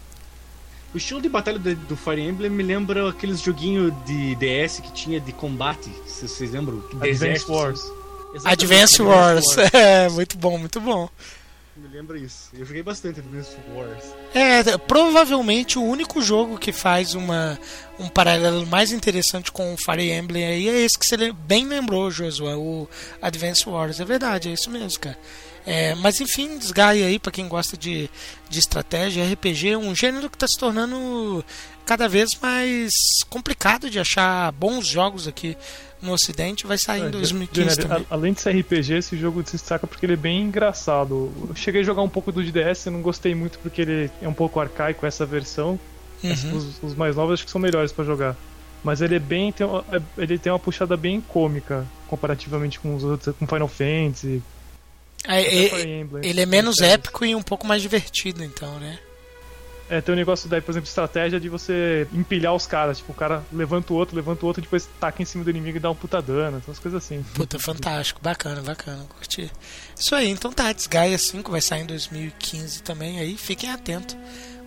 O 0.94 0.98
estilo 0.98 1.22
de 1.22 1.30
batalha 1.30 1.58
do, 1.58 1.74
do 1.76 1.96
Fire 1.98 2.22
Emblem 2.22 2.52
me 2.52 2.62
lembra 2.62 3.10
aqueles 3.10 3.42
joguinhos 3.42 3.92
de 4.06 4.36
DS 4.36 4.80
que 4.82 4.92
tinha 4.92 5.20
de 5.20 5.32
combate, 5.32 5.90
se 6.06 6.28
vocês 6.28 6.52
lembram? 6.52 6.84
De 6.94 7.10
Advance 7.10 7.50
Wars. 7.50 7.82
Exatamente, 8.36 8.46
Advance 8.64 9.02
Wars. 9.02 9.46
É, 9.74 10.08
muito 10.10 10.38
bom, 10.38 10.58
muito 10.60 10.80
bom. 10.80 11.10
Me 11.82 11.88
lembra 11.88 12.16
isso. 12.16 12.50
Eu 12.54 12.64
joguei 12.64 12.84
bastante 12.84 13.20
Advance 13.22 13.58
Wars. 13.74 14.14
É, 14.36 14.78
provavelmente 14.78 15.80
o 15.80 15.84
único 15.84 16.22
jogo 16.22 16.60
que 16.60 16.72
faz 16.72 17.16
uma, 17.16 17.58
um 17.98 18.08
paralelo 18.08 18.68
mais 18.68 18.92
interessante 18.92 19.52
com 19.52 19.74
o 19.74 19.78
Fire 19.78 20.12
Emblem 20.12 20.46
aí 20.46 20.70
é 20.70 20.82
esse 20.82 21.00
que 21.00 21.08
você 21.08 21.32
bem 21.32 21.66
lembrou, 21.66 22.12
Josué, 22.12 22.56
o 22.56 22.88
Advance 23.20 23.68
Wars. 23.68 24.00
É 24.00 24.06
verdade, 24.06 24.50
é 24.50 24.54
isso 24.54 24.70
mesmo, 24.70 25.00
cara. 25.00 25.18
É, 25.66 25.96
mas 25.96 26.22
enfim, 26.22 26.56
desgaia 26.60 27.08
aí 27.08 27.18
pra 27.18 27.32
quem 27.32 27.48
gosta 27.48 27.76
de, 27.76 28.08
de 28.48 28.60
estratégia, 28.60 29.26
RPG 29.34 29.70
é 29.70 29.78
um 29.78 29.96
gênero 29.96 30.30
que 30.30 30.36
está 30.36 30.48
se 30.48 30.60
tornando 30.60 31.44
cada 31.84 32.08
vez 32.08 32.38
mais 32.40 32.92
complicado 33.28 33.90
de 33.90 34.00
achar 34.00 34.52
bons 34.52 34.86
jogos 34.86 35.28
aqui 35.28 35.58
no 36.02 36.12
Ocidente. 36.14 36.66
Vai 36.68 36.78
sair 36.78 37.02
em 37.04 37.08
É, 37.08 37.10
2015 37.10 37.70
Jenner, 37.76 37.78
também. 37.88 38.06
a- 38.10 38.14
Além 38.14 38.34
de 38.34 38.42
ser 38.42 38.52
RPG, 38.52 38.94
esse 38.96 39.18
jogo 39.18 39.44
se 39.46 39.54
destaca 39.54 39.86
porque 39.86 40.06
ele 40.06 40.14
é 40.14 40.18
bem 40.18 40.42
engraçado. 40.44 41.32
Eu 41.50 41.56
cheguei 41.56 41.82
a 41.82 41.84
jogar 41.84 42.02
um 42.02 42.10
pouco 42.10 42.32
do 42.32 42.44
DS, 42.44 42.86
eu 42.88 42.92
não 42.92 43.02
gostei 43.02 43.36
muito 43.36 43.60
porque 43.60 43.82
ele 43.82 44.12
é 44.22 44.28
um 44.28 44.34
pouco 44.34 44.60
arcaico 44.60 45.06
essa 45.06 45.26
versão. 45.26 45.80
Uhum. 46.24 46.56
Os, 46.58 46.84
os 46.84 46.96
mais 46.96 47.16
novos 47.16 47.34
acho 47.36 47.46
que 47.46 47.52
são 47.52 47.60
melhores 47.62 47.92
pra 47.92 48.06
jogar. 48.06 48.36
Mas 48.84 49.02
ele 49.02 49.16
é 49.16 49.20
bem. 49.20 49.52
Tem 49.52 49.66
uma, 49.66 49.84
é- 49.92 50.02
ele 50.18 50.38
tem 50.40 50.52
uma 50.52 50.60
puxada 50.60 50.98
bem 50.98 51.22
cômica 51.22 51.86
comparativamente 52.08 52.80
com 52.80 52.96
os 52.96 53.04
outros, 53.04 53.36
com 53.38 53.46
Final 53.48 53.68
Fantasy. 53.68 54.42
É, 55.28 55.42
é, 55.42 56.00
Emblem. 56.00 56.28
ele 56.28 56.42
é 56.42 56.46
menos 56.48 56.80
É, 56.82 56.94
épico 56.94 57.24
e 57.24 57.36
um 57.36 57.44
pouco 57.44 57.68
mais 57.68 57.82
divertido, 57.82 58.44
então, 58.44 58.80
né? 58.80 58.98
É, 59.92 60.00
tem 60.00 60.16
um 60.16 60.18
negócio 60.18 60.48
daí, 60.48 60.62
por 60.62 60.72
exemplo, 60.72 60.88
estratégia 60.88 61.38
de 61.38 61.50
você 61.50 62.08
empilhar 62.14 62.56
os 62.56 62.66
caras. 62.66 63.00
Tipo, 63.00 63.12
o 63.12 63.16
cara 63.16 63.44
levanta 63.52 63.92
o 63.92 63.98
outro, 63.98 64.16
levanta 64.16 64.46
o 64.46 64.48
outro, 64.48 64.62
depois 64.62 64.88
taca 64.98 65.22
em 65.22 65.26
cima 65.26 65.44
do 65.44 65.50
inimigo 65.50 65.76
e 65.76 65.80
dá 65.82 65.92
um 65.92 65.96
puta 65.96 66.22
dano. 66.22 66.60
Essas 66.60 66.80
coisas 66.80 67.04
assim. 67.04 67.22
Puta, 67.34 67.60
fantástico, 67.60 68.22
bacana, 68.24 68.62
bacana, 68.62 69.04
curti. 69.10 69.52
Isso 69.94 70.16
aí, 70.16 70.30
então 70.30 70.50
tá, 70.50 70.72
Desgaia 70.72 71.18
5 71.18 71.52
vai 71.52 71.60
sair 71.60 71.82
em 71.82 71.88
2015 71.88 72.84
também, 72.84 73.20
aí 73.20 73.36
fiquem 73.36 73.70
atentos. 73.70 74.16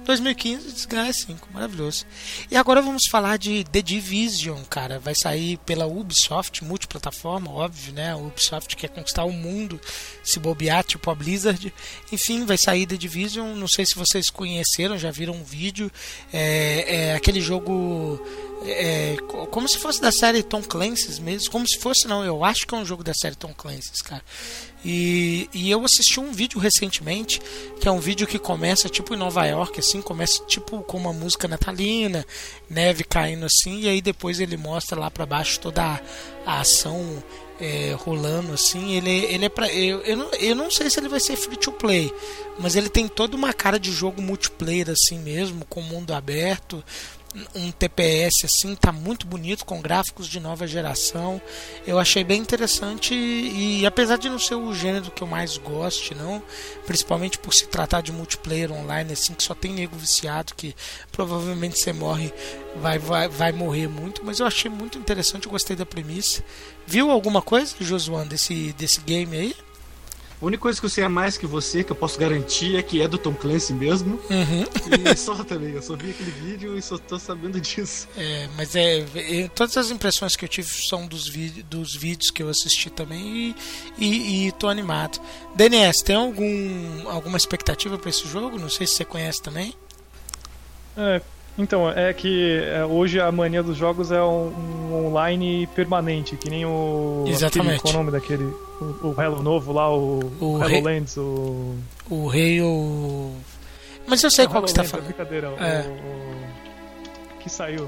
2015, 0.05 0.73
Desgaia 0.73 1.13
5, 1.13 1.49
maravilhoso. 1.53 2.05
E 2.51 2.57
agora 2.57 2.81
vamos 2.83 3.07
falar 3.07 3.37
de 3.39 3.65
The 3.65 3.83
Division, 3.83 4.63
cara. 4.65 4.99
Vai 4.99 5.15
sair 5.15 5.57
pela 5.59 5.87
Ubisoft, 5.87 6.63
multiplataforma, 6.65 7.51
óbvio, 7.51 7.93
né? 7.93 8.13
A 8.13 8.17
Ubisoft 8.17 8.77
quer 8.77 8.89
conquistar 8.89 9.25
o 9.25 9.33
mundo, 9.33 9.81
se 10.23 10.39
bobear, 10.39 10.85
tipo 10.85 11.11
a 11.11 11.15
Blizzard. 11.15 11.73
Enfim, 12.13 12.45
vai 12.45 12.59
sair 12.59 12.87
The 12.87 12.97
Division. 12.97 13.55
Não 13.55 13.69
sei 13.69 13.87
se 13.87 13.95
vocês 13.95 14.31
conheceram, 14.31 14.99
já 14.99 15.11
viram 15.11 15.35
um 15.35 15.45
vídeo. 15.45 15.91
É, 16.33 17.09
é 17.11 17.15
aquele 17.15 17.41
jogo 17.41 18.21
é, 18.67 19.17
co- 19.29 19.47
como 19.47 19.69
se 19.69 19.79
fosse 19.79 20.01
da 20.01 20.13
série 20.13 20.43
Tom 20.43 20.63
Clancy's 20.63 21.19
mesmo, 21.19 21.51
como 21.51 21.67
se 21.67 21.79
fosse 21.79 22.07
não, 22.07 22.25
eu 22.25 22.45
acho 22.45 22.67
que 22.67 22.75
é 22.75 22.79
um 22.79 22.85
jogo 22.85 23.03
da 23.05 23.13
série 23.15 23.35
Tom 23.35 23.53
Clancy's, 23.55 24.01
cara. 24.03 24.23
E, 24.85 25.49
e 25.55 25.71
eu 25.71 25.85
assisti 25.85 26.21
um 26.21 26.31
vídeo 26.31 26.61
recentemente, 26.61 27.41
que 27.81 27.89
é 27.89 27.91
um 27.91 28.01
vídeo 28.01 28.27
que 28.27 28.39
começa 28.39 28.89
tipo 28.89 29.15
em 29.15 29.17
Nova 29.17 29.47
York, 29.47 29.81
assim, 29.81 30.03
começa 30.03 30.45
tipo 30.45 30.83
com 30.83 30.99
uma 30.99 31.13
música 31.13 31.49
natalina, 31.49 32.27
neve 32.69 33.03
caindo 33.03 33.47
assim, 33.47 33.81
e 33.81 33.89
aí 33.89 34.03
depois 34.03 34.41
ele 34.41 34.57
mostra 34.57 34.99
lá 34.99 35.11
pra 35.11 35.25
baixo 35.25 35.59
toda 35.59 35.83
a, 35.83 36.01
a 36.45 36.61
ação 36.61 37.23
é, 37.59 37.97
rolando 37.99 38.53
assim. 38.53 38.95
Ele, 38.97 39.11
ele 39.11 39.47
é 39.47 39.49
pra. 39.49 39.73
Eu, 39.73 40.01
eu, 40.03 40.17
não, 40.17 40.31
eu 40.35 40.55
não 40.55 40.71
sei 40.71 40.91
se 40.91 41.01
ele 41.01 41.09
vai 41.09 41.21
ser 41.21 41.37
free 41.37 41.57
to 41.57 41.73
play, 41.73 42.13
mas 42.59 42.77
ele 42.77 42.89
tem 42.89 43.09
toda 43.09 43.37
uma 43.37 43.53
cara 43.53 43.79
de 43.79 43.91
jogo 43.91 44.21
multiplayer 44.21 44.91
assim 44.91 45.19
mesmo, 45.19 45.65
com 45.65 45.81
mundo 45.81 46.13
aberto 46.13 46.85
um 47.55 47.71
TPS 47.73 48.45
assim, 48.45 48.75
tá 48.75 48.93
muito 48.93 49.27
bonito 49.27 49.65
com 49.65 49.81
gráficos 49.81 50.27
de 50.27 50.39
nova 50.39 50.67
geração. 50.67 51.41
Eu 51.87 51.99
achei 51.99 52.23
bem 52.23 52.41
interessante 52.41 53.15
e, 53.15 53.81
e 53.81 53.87
apesar 53.87 54.17
de 54.17 54.29
não 54.29 54.39
ser 54.39 54.55
o 54.55 54.73
gênero 54.75 55.11
que 55.11 55.23
eu 55.23 55.27
mais 55.27 55.57
goste, 55.57 56.15
não, 56.15 56.43
principalmente 56.87 57.39
por 57.39 57.53
se 57.53 57.67
tratar 57.67 58.01
de 58.01 58.13
multiplayer 58.13 58.71
online 58.73 59.13
assim 59.13 59.35
que 59.35 59.43
só 59.43 59.55
tem 59.55 59.73
nego 59.73 59.97
viciado 59.97 60.55
que 60.55 60.75
provavelmente 61.11 61.79
você 61.79 61.93
morre, 61.93 62.33
vai 62.77 62.99
vai 62.99 63.29
vai 63.29 63.53
morrer 63.53 63.89
muito, 63.89 64.25
mas 64.25 64.39
eu 64.39 64.47
achei 64.47 64.71
muito 64.71 64.99
interessante, 64.99 65.47
eu 65.47 65.53
gostei 65.53 65.77
da 65.77 65.87
premissa. 65.87 66.43
Viu 66.87 67.11
alguma 67.11 67.43
coisa, 67.43 67.75
Josuan, 67.81 68.27
desse 68.27 68.73
desse 68.75 69.01
game 69.01 69.37
aí? 69.37 69.57
A 70.45 70.47
única 70.47 70.61
coisa 70.61 70.79
que 70.79 70.85
eu 70.85 70.91
sei 70.91 71.03
a 71.03 71.09
mais 71.09 71.39
que 71.39 71.47
você, 71.47 71.83
que 71.83 71.91
eu 71.91 71.97
posso 71.97 72.19
garantir, 72.19 72.77
é 72.77 72.83
que 72.83 73.01
é 73.01 73.09
do 73.09 73.17
Tom 73.17 73.33
Clancy 73.33 73.73
mesmo. 73.73 74.21
Uhum. 74.29 74.67
E 75.11 75.17
só 75.17 75.43
também, 75.43 75.73
eu 75.73 75.81
só 75.81 75.97
vi 75.97 76.11
aquele 76.11 76.31
vídeo 76.33 76.77
e 76.77 76.83
só 76.83 76.99
tô 76.99 77.19
sabendo 77.19 77.59
disso. 77.59 78.07
É, 78.15 78.47
mas 78.55 78.77
é, 78.77 79.07
é, 79.15 79.49
todas 79.49 79.75
as 79.79 79.91
impressões 79.91 80.37
que 80.37 80.45
eu 80.45 80.49
tive 80.49 80.69
são 80.69 81.07
dos, 81.07 81.31
dos 81.65 81.97
vídeos 81.97 82.31
que 82.31 82.43
eu 82.43 82.51
assisti 82.51 82.91
também 82.91 83.57
e, 83.97 84.05
e, 84.05 84.49
e 84.49 84.53
tô 84.53 84.69
animado. 84.69 85.19
DNS, 85.57 86.03
tem 86.05 86.15
algum, 86.15 87.09
alguma 87.09 87.39
expectativa 87.39 87.97
para 87.97 88.11
esse 88.11 88.29
jogo? 88.29 88.59
Não 88.59 88.69
sei 88.69 88.87
se 88.87 88.97
você 88.97 89.05
conhece 89.07 89.41
também. 89.41 89.75
É, 90.95 91.23
então, 91.57 91.89
é 91.91 92.13
que 92.13 92.59
é, 92.65 92.85
hoje 92.85 93.21
a 93.21 93.31
mania 93.31 93.63
dos 93.63 93.77
jogos 93.77 94.11
é 94.11 94.21
um, 94.23 94.49
um 94.91 95.07
online 95.07 95.67
permanente, 95.69 96.37
que 96.37 96.51
nem 96.51 96.65
o. 96.67 97.25
Exatamente. 97.29 97.77
Aquele, 97.77 97.81
qual 97.81 97.93
é 97.93 97.97
o 97.97 97.99
nome 97.99 98.11
daquele? 98.11 98.45
O, 98.81 99.09
o 99.09 99.21
Hello 99.23 99.43
novo 99.43 99.73
lá, 99.73 99.89
o, 99.95 100.19
O 100.41 100.45
o 100.45 100.55
HoloLens, 100.63 101.17
o. 101.17 101.75
O 102.11 102.27
rei 102.27 102.61
ou. 102.61 103.35
Mas 104.07 104.23
eu 104.23 104.31
sei 104.31 104.45
Não, 104.45 104.53
qual 104.53 104.65
que 104.65 104.71
você 104.71 104.77
tá 104.77 104.83
é 104.83 104.87
falando. 104.87 105.07
brincadeira, 105.07 105.51
o- 105.51 105.63
É. 105.63 105.87
o- 105.89 107.39
que 107.41 107.49
saiu. 107.51 107.87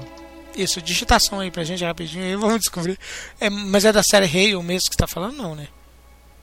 Isso, 0.55 0.81
digitação 0.81 1.39
aí 1.39 1.51
pra 1.51 1.63
gente 1.63 1.83
rapidinho 1.83 2.23
aí, 2.25 2.35
vamos 2.35 2.59
descobrir. 2.59 2.97
É, 3.39 3.49
mas 3.49 3.85
é 3.85 3.91
da 3.91 4.01
série 4.01 4.25
Halo 4.25 4.63
mesmo 4.63 4.89
que 4.89 4.95
você 4.95 4.99
tá 4.99 5.07
falando, 5.07 5.35
não, 5.35 5.53
né? 5.55 5.67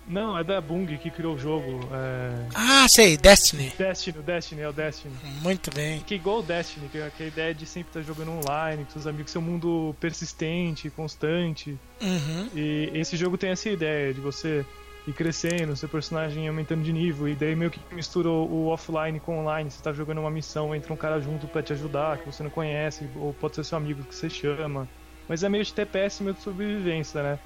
Não, 0.07 0.39
é 0.39 0.45
da 0.45 0.61
Bung 0.61 0.87
que 0.99 1.11
criou 1.11 1.35
o 1.35 1.39
jogo. 1.39 1.81
É... 1.93 2.49
Ah, 2.55 2.87
sei, 2.89 3.17
Destiny. 3.17 3.73
Destiny, 3.77 4.19
o 4.19 4.23
Destiny, 4.23 4.61
é 4.61 4.69
o 4.69 4.73
Destiny. 4.73 5.15
Muito 5.43 5.75
bem. 5.75 6.01
Que 6.01 6.17
igual 6.17 6.41
o 6.41 6.43
Destiny, 6.43 6.89
que 6.89 6.99
é 6.99 7.11
que 7.17 7.23
a 7.23 7.27
ideia 7.27 7.55
de 7.55 7.65
sempre 7.67 7.89
estar 7.89 8.03
jogando 8.03 8.33
online, 8.33 8.85
com 8.85 8.91
seus 8.91 9.07
amigos, 9.07 9.33
ser 9.33 9.39
um 9.39 9.43
mundo 9.43 9.97
persistente, 9.99 10.91
constante. 10.91 11.79
Uhum. 12.03 12.49
E 12.55 12.91
esse 12.95 13.17
jogo 13.17 13.39
tem 13.39 13.51
essa 13.51 13.69
ideia 13.71 14.13
de 14.13 14.21
você 14.21 14.65
ir 15.07 15.13
crescendo, 15.13 15.77
seu 15.77 15.89
personagem 15.89 16.49
aumentando 16.49 16.83
de 16.83 16.93
nível, 16.93 17.29
e 17.29 17.35
daí 17.35 17.55
meio 17.55 17.71
que 17.71 17.81
mistura 17.95 18.29
o 18.29 18.69
offline 18.69 19.21
com 19.21 19.37
o 19.37 19.41
online. 19.41 19.71
Você 19.71 19.83
tá 19.83 19.93
jogando 19.93 20.19
uma 20.19 20.31
missão, 20.31 20.75
entra 20.75 20.93
um 20.93 20.97
cara 20.97 21.21
junto 21.21 21.47
pra 21.47 21.63
te 21.63 21.73
ajudar, 21.73 22.19
que 22.19 22.27
você 22.27 22.43
não 22.43 22.51
conhece, 22.51 23.09
ou 23.17 23.33
pode 23.33 23.57
ser 23.57 23.65
seu 23.65 23.79
amigo 23.79 24.03
que 24.05 24.15
você 24.15 24.29
chama. 24.29 24.89
Mas 25.29 25.43
é 25.43 25.49
meio 25.49 25.65
de 25.65 25.73
TPS, 25.73 26.21
meio 26.21 26.35
de 26.35 26.43
sobrevivência, 26.43 27.23
né? 27.23 27.39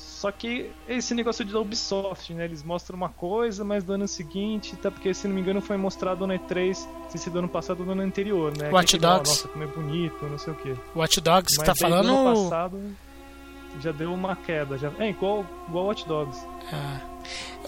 Só 0.00 0.30
que 0.32 0.70
esse 0.88 1.14
negócio 1.14 1.44
de 1.44 1.56
Ubisoft, 1.56 2.32
né? 2.34 2.44
Eles 2.44 2.62
mostram 2.62 2.96
uma 2.96 3.08
coisa, 3.08 3.64
mas 3.64 3.84
no 3.84 3.94
ano 3.94 4.08
seguinte, 4.08 4.76
tá? 4.76 4.90
Porque 4.90 5.12
se 5.14 5.28
não 5.28 5.34
me 5.34 5.40
engano 5.40 5.60
foi 5.60 5.76
mostrado 5.76 6.26
no 6.26 6.34
E3, 6.34 6.74
se 6.74 7.16
esse 7.16 7.30
do 7.30 7.38
ano 7.38 7.48
passado 7.48 7.80
ou 7.80 7.86
do 7.86 7.92
ano 7.92 8.02
anterior, 8.02 8.52
né? 8.56 8.70
Watch 8.70 8.98
Dogs. 8.98 9.30
Nossa, 9.30 9.48
como 9.48 9.64
é 9.64 9.66
bonito, 9.66 10.24
não 10.26 10.38
sei 10.38 10.52
o 10.52 10.56
quê. 10.56 10.74
Watch 10.94 11.20
Dogs, 11.20 11.56
Mas 11.58 11.66
tá 11.66 11.74
daí, 11.80 11.90
do 11.90 11.96
ano 11.96 12.08
falando. 12.08 12.42
passado 12.44 12.96
já 13.78 13.92
deu 13.92 14.12
uma 14.12 14.34
queda. 14.34 14.76
Já... 14.76 14.90
É 14.98 15.10
igual, 15.10 15.44
igual 15.68 15.86
Watch 15.86 16.06
Dogs. 16.06 16.44
Ah, 16.72 17.00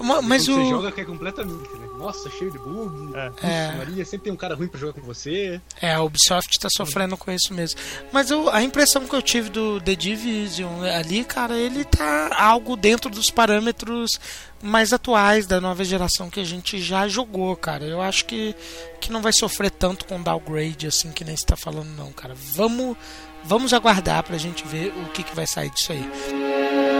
Ma- 0.00 0.22
Mas 0.22 0.48
o. 0.48 0.54
você 0.54 0.70
joga 0.70 0.90
cai 0.92 1.04
completamente, 1.04 1.68
né? 1.76 1.86
Nossa, 1.98 2.28
cheio 2.30 2.50
de 2.50 2.58
bug. 2.58 3.16
É. 3.16 3.26
Ixi, 3.28 3.46
É. 3.46 3.72
Maria, 3.76 4.04
sempre 4.04 4.24
tem 4.24 4.32
um 4.32 4.36
cara 4.36 4.54
ruim 4.56 4.66
pra 4.66 4.80
jogar 4.80 4.94
com 4.94 5.02
você. 5.06 5.60
É, 5.80 5.92
a 5.94 6.02
Ubisoft 6.02 6.58
tá 6.58 6.68
sofrendo 6.74 7.16
com 7.16 7.30
isso 7.30 7.54
mesmo. 7.54 7.78
Mas 8.12 8.30
eu- 8.30 8.48
a 8.50 8.62
impressão 8.62 9.06
que 9.06 9.14
eu 9.14 9.22
tive 9.22 9.48
do 9.50 9.80
The 9.80 9.94
Division 9.94 10.82
ali, 10.82 11.22
cara, 11.24 11.56
ele 11.56 11.84
tá 11.84 12.30
algo 12.36 12.76
dentro 12.76 13.08
dos 13.10 13.30
parâmetros 13.30 14.18
mais 14.62 14.92
atuais 14.92 15.46
da 15.46 15.60
nova 15.60 15.84
geração 15.84 16.28
que 16.30 16.40
a 16.40 16.44
gente 16.44 16.80
já 16.80 17.06
jogou, 17.06 17.54
cara. 17.54 17.84
Eu 17.84 18.00
acho 18.00 18.24
que, 18.24 18.54
que 19.00 19.12
não 19.12 19.20
vai 19.22 19.32
sofrer 19.32 19.70
tanto 19.70 20.04
com 20.06 20.20
downgrade 20.22 20.86
assim 20.86 21.12
que 21.12 21.24
nem 21.24 21.36
você 21.36 21.44
tá 21.46 21.56
falando, 21.56 21.88
não, 21.96 22.10
cara. 22.12 22.34
Vamos, 22.54 22.96
vamos 23.44 23.72
aguardar 23.72 24.22
pra 24.24 24.38
gente 24.38 24.66
ver 24.66 24.92
o 25.04 25.10
que, 25.10 25.22
que 25.22 25.34
vai 25.36 25.46
sair 25.46 25.70
disso 25.70 25.92
aí. 25.92 26.10
E 26.28 26.91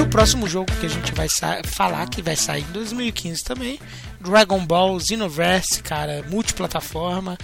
o 0.00 0.06
próximo 0.08 0.48
jogo 0.48 0.72
que 0.80 0.86
a 0.86 0.88
gente 0.88 1.12
vai 1.14 1.28
falar, 1.64 2.08
que 2.08 2.22
vai 2.22 2.34
sair 2.34 2.62
em 2.62 2.72
2015 2.72 3.44
também, 3.44 3.78
Dragon 4.20 4.64
Ball 4.64 4.98
Xenoverse, 4.98 5.82
cara, 5.82 6.24
multiplataforma. 6.28 7.36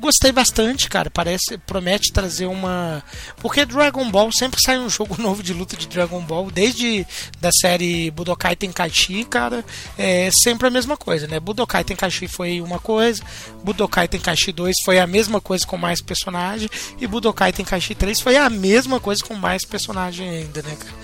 Gostei 0.00 0.32
bastante, 0.32 0.88
cara. 0.88 1.10
Parece, 1.10 1.58
promete 1.58 2.10
trazer 2.10 2.46
uma. 2.46 3.04
Porque 3.36 3.66
Dragon 3.66 4.10
Ball 4.10 4.32
sempre 4.32 4.60
sai 4.60 4.78
um 4.78 4.88
jogo 4.90 5.20
novo 5.20 5.42
de 5.42 5.52
luta 5.52 5.76
de 5.76 5.86
Dragon 5.86 6.22
Ball, 6.22 6.50
desde 6.50 7.06
da 7.38 7.52
série 7.52 8.10
Budokai 8.10 8.56
Tenkaichi, 8.56 9.24
cara. 9.24 9.62
É 9.98 10.30
sempre 10.30 10.68
a 10.68 10.70
mesma 10.70 10.96
coisa, 10.96 11.26
né? 11.26 11.38
Budokai 11.38 11.84
Tenkaichi 11.84 12.28
foi 12.28 12.62
uma 12.62 12.78
coisa, 12.78 13.22
Budokai 13.62 14.08
Tenkaichi 14.08 14.52
2 14.52 14.80
foi 14.80 14.98
a 14.98 15.06
mesma 15.06 15.38
coisa 15.38 15.66
com 15.66 15.76
mais 15.76 16.00
personagem, 16.00 16.70
e 16.98 17.06
Budokai 17.06 17.52
Tenkaichi 17.52 17.94
3 17.94 18.20
foi 18.20 18.38
a 18.38 18.48
mesma 18.48 19.00
coisa 19.00 19.22
com 19.22 19.34
mais 19.34 19.66
personagem 19.66 20.30
ainda, 20.30 20.62
né, 20.62 20.76
cara? 20.76 20.94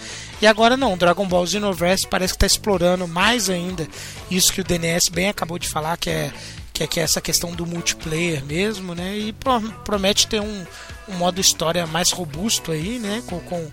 E 0.40 0.46
agora 0.46 0.76
não, 0.76 0.96
Dragon 0.96 1.26
Ball 1.26 1.46
Xenoverse 1.46 2.06
parece 2.06 2.34
que 2.34 2.36
está 2.36 2.46
explorando 2.46 3.08
mais 3.08 3.48
ainda 3.48 3.88
isso 4.30 4.52
que 4.52 4.60
o 4.60 4.64
DNS 4.64 5.10
bem 5.10 5.28
acabou 5.28 5.58
de 5.58 5.68
falar, 5.68 5.96
que 5.96 6.10
é, 6.10 6.30
que 6.76 6.82
é, 6.82 6.86
que 6.86 7.00
é 7.00 7.02
essa 7.02 7.22
questão 7.22 7.52
do 7.52 7.64
multiplayer 7.64 8.44
mesmo, 8.44 8.94
né? 8.94 9.16
E 9.16 9.32
pro- 9.32 9.62
promete 9.82 10.26
ter 10.26 10.42
um, 10.42 10.66
um 11.08 11.14
modo 11.14 11.40
história 11.40 11.86
mais 11.86 12.10
robusto 12.10 12.70
aí, 12.70 12.98
né? 12.98 13.22
Com, 13.26 13.40
com, 13.40 13.66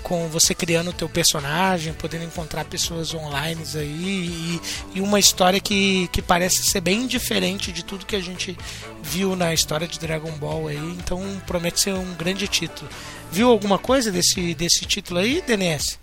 com 0.00 0.28
você 0.28 0.54
criando 0.54 0.90
o 0.90 0.92
teu 0.92 1.08
personagem, 1.08 1.92
podendo 1.94 2.22
encontrar 2.22 2.64
pessoas 2.64 3.12
online 3.12 3.60
aí, 3.74 3.80
e, 3.90 4.60
e 4.94 5.00
uma 5.00 5.18
história 5.18 5.58
que, 5.58 6.06
que 6.12 6.22
parece 6.22 6.62
ser 6.62 6.80
bem 6.80 7.08
diferente 7.08 7.72
de 7.72 7.84
tudo 7.84 8.06
que 8.06 8.14
a 8.14 8.22
gente 8.22 8.56
viu 9.02 9.34
na 9.34 9.52
história 9.52 9.88
de 9.88 9.98
Dragon 9.98 10.30
Ball 10.30 10.68
aí, 10.68 10.96
então 10.98 11.20
promete 11.48 11.80
ser 11.80 11.94
um 11.94 12.14
grande 12.14 12.46
título. 12.46 12.88
Viu 13.32 13.50
alguma 13.50 13.76
coisa 13.76 14.12
desse, 14.12 14.54
desse 14.54 14.84
título 14.84 15.18
aí, 15.18 15.42
DNS? 15.44 15.98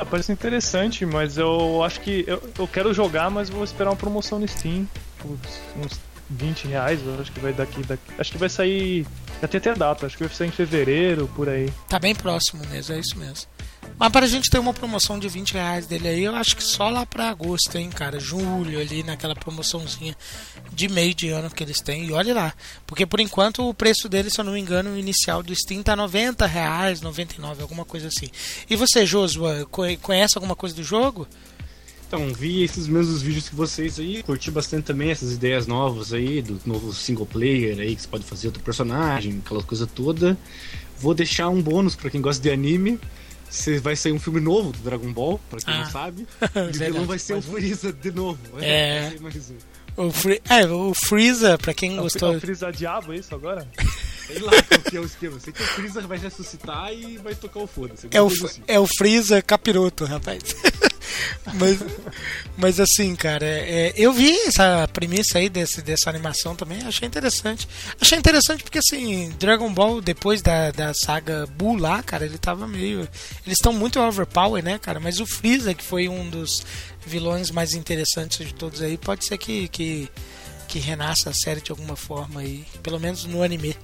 Ah, 0.00 0.04
parece 0.06 0.32
interessante, 0.32 1.04
mas 1.04 1.36
eu 1.36 1.84
acho 1.84 2.00
que. 2.00 2.24
Eu, 2.26 2.42
eu 2.58 2.66
quero 2.66 2.94
jogar, 2.94 3.30
mas 3.30 3.50
vou 3.50 3.62
esperar 3.62 3.90
uma 3.90 3.96
promoção 3.96 4.38
no 4.38 4.48
Steam. 4.48 4.88
Putz, 5.18 5.60
uns 5.76 6.00
20 6.30 6.68
reais, 6.68 7.00
eu 7.04 7.20
acho 7.20 7.30
que 7.30 7.38
vai 7.38 7.52
daqui, 7.52 7.82
daqui. 7.82 8.02
Acho 8.18 8.32
que 8.32 8.38
vai 8.38 8.48
sair. 8.48 9.06
Já 9.42 9.46
tem 9.46 9.58
até 9.58 9.74
data, 9.74 10.06
acho 10.06 10.16
que 10.16 10.24
vai 10.24 10.34
sair 10.34 10.48
em 10.48 10.52
fevereiro, 10.52 11.28
por 11.36 11.50
aí. 11.50 11.70
Tá 11.86 11.98
bem 11.98 12.14
próximo 12.14 12.62
mesmo, 12.70 12.94
é 12.94 12.98
isso 12.98 13.18
mesmo. 13.18 13.46
Mas 13.98 14.10
para 14.10 14.24
a 14.24 14.28
gente 14.28 14.48
ter 14.48 14.58
uma 14.58 14.72
promoção 14.72 15.18
de 15.18 15.28
20 15.28 15.52
reais 15.52 15.86
dele 15.86 16.08
aí, 16.08 16.24
eu 16.24 16.34
acho 16.34 16.56
que 16.56 16.64
só 16.64 16.88
lá 16.88 17.04
para 17.04 17.28
agosto, 17.28 17.76
hein, 17.76 17.90
cara? 17.90 18.18
Julho 18.18 18.80
ali, 18.80 19.02
naquela 19.02 19.34
promoçãozinha 19.34 20.16
de 20.72 20.88
meio 20.88 21.14
de 21.14 21.28
ano 21.28 21.50
que 21.50 21.62
eles 21.62 21.82
têm. 21.82 22.06
E 22.06 22.12
olha 22.12 22.32
lá. 22.32 22.54
Porque 22.86 23.04
por 23.04 23.20
enquanto 23.20 23.68
o 23.68 23.74
preço 23.74 24.08
dele, 24.08 24.30
se 24.30 24.40
eu 24.40 24.44
não 24.44 24.54
me 24.54 24.60
engano, 24.60 24.92
o 24.94 24.98
inicial 24.98 25.42
do 25.42 25.54
Steam 25.54 25.82
tá 25.82 25.94
90 25.94 26.46
reais, 26.46 27.02
99, 27.02 27.60
alguma 27.60 27.84
coisa 27.84 28.08
assim. 28.08 28.28
E 28.70 28.74
você, 28.74 29.04
Josua, 29.04 29.66
co- 29.70 29.82
conhece 30.00 30.38
alguma 30.38 30.56
coisa 30.56 30.74
do 30.74 30.82
jogo? 30.82 31.28
Então, 32.08 32.32
vi 32.32 32.62
esses 32.64 32.88
mesmos 32.88 33.20
vídeos 33.20 33.50
que 33.50 33.54
vocês 33.54 33.98
aí, 34.00 34.22
curti 34.22 34.50
bastante 34.50 34.84
também 34.84 35.10
essas 35.10 35.30
ideias 35.32 35.66
novas 35.66 36.12
aí, 36.14 36.40
do 36.40 36.58
novo 36.64 36.92
single 36.94 37.26
player 37.26 37.78
aí, 37.78 37.94
que 37.94 38.02
você 38.02 38.08
pode 38.08 38.24
fazer 38.24 38.46
outro 38.48 38.62
personagem, 38.62 39.42
aquela 39.44 39.62
coisa 39.62 39.86
toda. 39.86 40.36
Vou 40.98 41.14
deixar 41.14 41.50
um 41.50 41.60
bônus 41.62 41.94
pra 41.94 42.08
quem 42.10 42.20
gosta 42.20 42.42
de 42.42 42.50
anime. 42.50 42.98
Vai 43.82 43.96
sair 43.96 44.12
um 44.12 44.20
filme 44.20 44.40
novo 44.40 44.72
do 44.72 44.78
Dragon 44.78 45.12
Ball, 45.12 45.40
pra 45.50 45.58
quem 45.60 45.74
Ah. 45.74 45.78
não 45.84 45.90
sabe. 45.90 46.26
E 46.42 46.44
o 46.46 46.50
Verdade. 46.52 46.78
vilão 46.92 47.04
vai 47.06 47.18
ser 47.18 47.34
o 47.34 47.42
Freeza 47.42 47.92
de 47.92 48.10
novo. 48.12 48.38
É. 48.60 49.12
Um. 49.96 50.06
O, 50.06 50.12
Free... 50.12 50.40
é, 50.48 50.66
o 50.66 50.94
Freeza, 50.94 51.58
pra 51.58 51.74
quem 51.74 51.96
É 51.96 52.00
o 52.00 52.04
gostou. 52.04 52.38
Freeza 52.40 52.70
Diabo 52.72 53.12
isso 53.12 53.34
agora? 53.34 53.66
Sei 54.26 54.38
lá 54.38 54.52
qual 54.62 54.80
que 54.80 54.96
é 54.96 55.00
o 55.00 55.04
esquema. 55.04 55.40
Sei 55.40 55.52
que 55.52 55.60
o 55.62 55.66
Freeza 55.66 56.00
vai 56.02 56.16
ressuscitar 56.18 56.92
e 56.94 57.18
vai 57.18 57.34
tocar 57.34 57.58
o 57.60 57.66
foda-se. 57.66 58.06
É 58.12 58.22
o, 58.22 58.28
assim. 58.28 58.62
é 58.68 58.78
o 58.78 58.86
Freeza 58.86 59.42
capiroto, 59.42 60.04
rapaz. 60.04 60.40
mas, 61.54 61.78
mas 62.56 62.80
assim, 62.80 63.14
cara, 63.14 63.46
é, 63.46 63.92
eu 63.96 64.12
vi 64.12 64.30
essa 64.46 64.88
premissa 64.92 65.38
aí 65.38 65.48
desse, 65.48 65.82
dessa 65.82 66.10
animação 66.10 66.54
também, 66.54 66.82
achei 66.82 67.06
interessante. 67.06 67.68
Achei 68.00 68.18
interessante 68.18 68.62
porque, 68.62 68.78
assim, 68.78 69.30
Dragon 69.38 69.72
Ball, 69.72 70.00
depois 70.00 70.42
da, 70.42 70.70
da 70.70 70.94
saga 70.94 71.46
Buu 71.46 71.76
lá, 71.76 72.02
cara, 72.02 72.24
ele 72.24 72.38
tava 72.38 72.66
meio. 72.66 73.00
Eles 73.46 73.58
estão 73.58 73.72
muito 73.72 74.00
overpower, 74.00 74.62
né, 74.62 74.78
cara? 74.78 75.00
Mas 75.00 75.20
o 75.20 75.26
Freeza, 75.26 75.74
que 75.74 75.84
foi 75.84 76.08
um 76.08 76.28
dos 76.28 76.64
vilões 77.06 77.50
mais 77.50 77.74
interessantes 77.74 78.46
de 78.46 78.54
todos 78.54 78.82
aí, 78.82 78.96
pode 78.96 79.24
ser 79.24 79.38
que. 79.38 79.68
que 79.68 80.10
que 80.70 80.78
renasça 80.78 81.30
a 81.30 81.34
série 81.34 81.60
de 81.60 81.72
alguma 81.72 81.96
forma 81.96 82.40
aí, 82.40 82.64
pelo 82.80 83.00
menos 83.00 83.24
no 83.24 83.42
anime. 83.42 83.76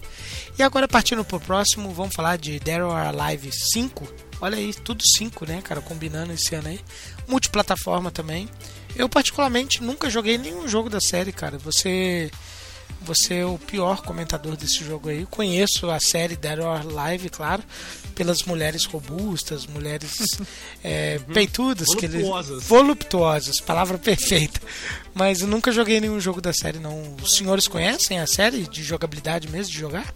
E 0.57 0.63
agora 0.63 0.87
partindo 0.87 1.25
pro 1.25 1.41
próximo, 1.41 1.93
vamos 1.93 2.15
falar 2.15 2.39
de 2.39 2.61
or 2.81 2.97
Alive 2.97 3.51
5. 3.51 4.07
Olha 4.41 4.57
aí, 4.57 4.73
tudo 4.73 5.03
5, 5.05 5.47
né, 5.47 5.61
cara, 5.63 5.81
combinando 5.81 6.33
esse 6.33 6.55
ano 6.55 6.69
aí. 6.69 6.81
Multiplataforma 7.29 8.11
também. 8.11 8.49
Eu 8.95 9.09
particularmente 9.09 9.83
nunca 9.83 10.09
joguei 10.09 10.39
nenhum 10.39 10.67
jogo 10.67 10.89
da 10.89 11.01
série, 11.01 11.33
cara. 11.33 11.59
Você 11.59 12.31
você 13.03 13.35
é 13.35 13.47
o 13.47 13.59
pior 13.59 14.03
comentador 14.03 14.57
desse 14.57 14.83
jogo 14.85 15.09
aí. 15.09 15.27
Conheço 15.27 15.89
a 15.91 16.01
série 16.01 16.35
Dead 16.35 16.59
or 16.59 16.81
Alive, 16.99 17.29
claro, 17.29 17.63
pelas 18.15 18.43
mulheres 18.43 18.85
robustas, 18.85 19.67
mulheres 19.67 20.39
é, 20.83 21.19
peitudas, 21.33 21.95
que 21.95 22.07
eles- 22.07 22.23
Voluptuosas. 22.23 22.65
voluptuosas, 22.65 23.61
palavra 23.61 23.99
perfeita. 23.99 24.61
Mas 25.15 25.41
eu 25.41 25.47
nunca 25.47 25.71
joguei 25.71 26.01
nenhum 26.01 26.19
jogo 26.21 26.41
da 26.41 26.53
série, 26.53 26.79
não. 26.79 27.15
Os 27.23 27.35
senhores 27.37 27.69
conhecem 27.69 28.19
a 28.19 28.27
série 28.27 28.63
de 28.67 28.83
jogabilidade 28.83 29.49
mesmo, 29.49 29.73
de 29.73 29.79
jogar? 29.79 30.13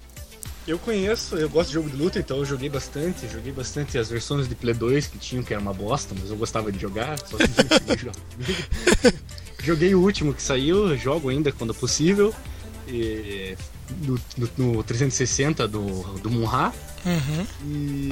Eu 0.71 0.79
conheço, 0.79 1.35
eu 1.37 1.49
gosto 1.51 1.69
de 1.71 1.75
jogo 1.75 1.91
de 1.91 1.97
luta, 1.97 2.21
então 2.21 2.37
eu 2.37 2.45
joguei 2.45 2.69
bastante. 2.69 3.27
Joguei 3.29 3.51
bastante 3.51 3.99
as 3.99 4.09
versões 4.09 4.49
de 4.49 4.55
Play 4.55 4.73
2 4.73 5.09
que 5.09 5.19
tinham, 5.19 5.43
que 5.43 5.53
era 5.53 5.61
uma 5.61 5.75
bosta, 5.75 6.15
mas 6.17 6.31
eu 6.31 6.37
gostava 6.37 6.71
de 6.71 6.79
jogar. 6.79 7.19
Só 7.27 7.37
que. 7.39 7.45
Joguei 9.65 9.95
o 9.95 10.01
último 10.01 10.33
que 10.33 10.41
saiu, 10.43 10.97
jogo 10.97 11.29
ainda 11.29 11.51
quando 11.51 11.75
possível. 11.75 12.33
E, 12.87 13.57
no, 14.03 14.19
no- 14.39 14.51
no 14.75 14.83
360 14.85 15.67
do, 15.67 16.03
do 16.19 16.31
Munha. 16.31 16.73
Uhum. 17.05 17.47
E 17.67 18.11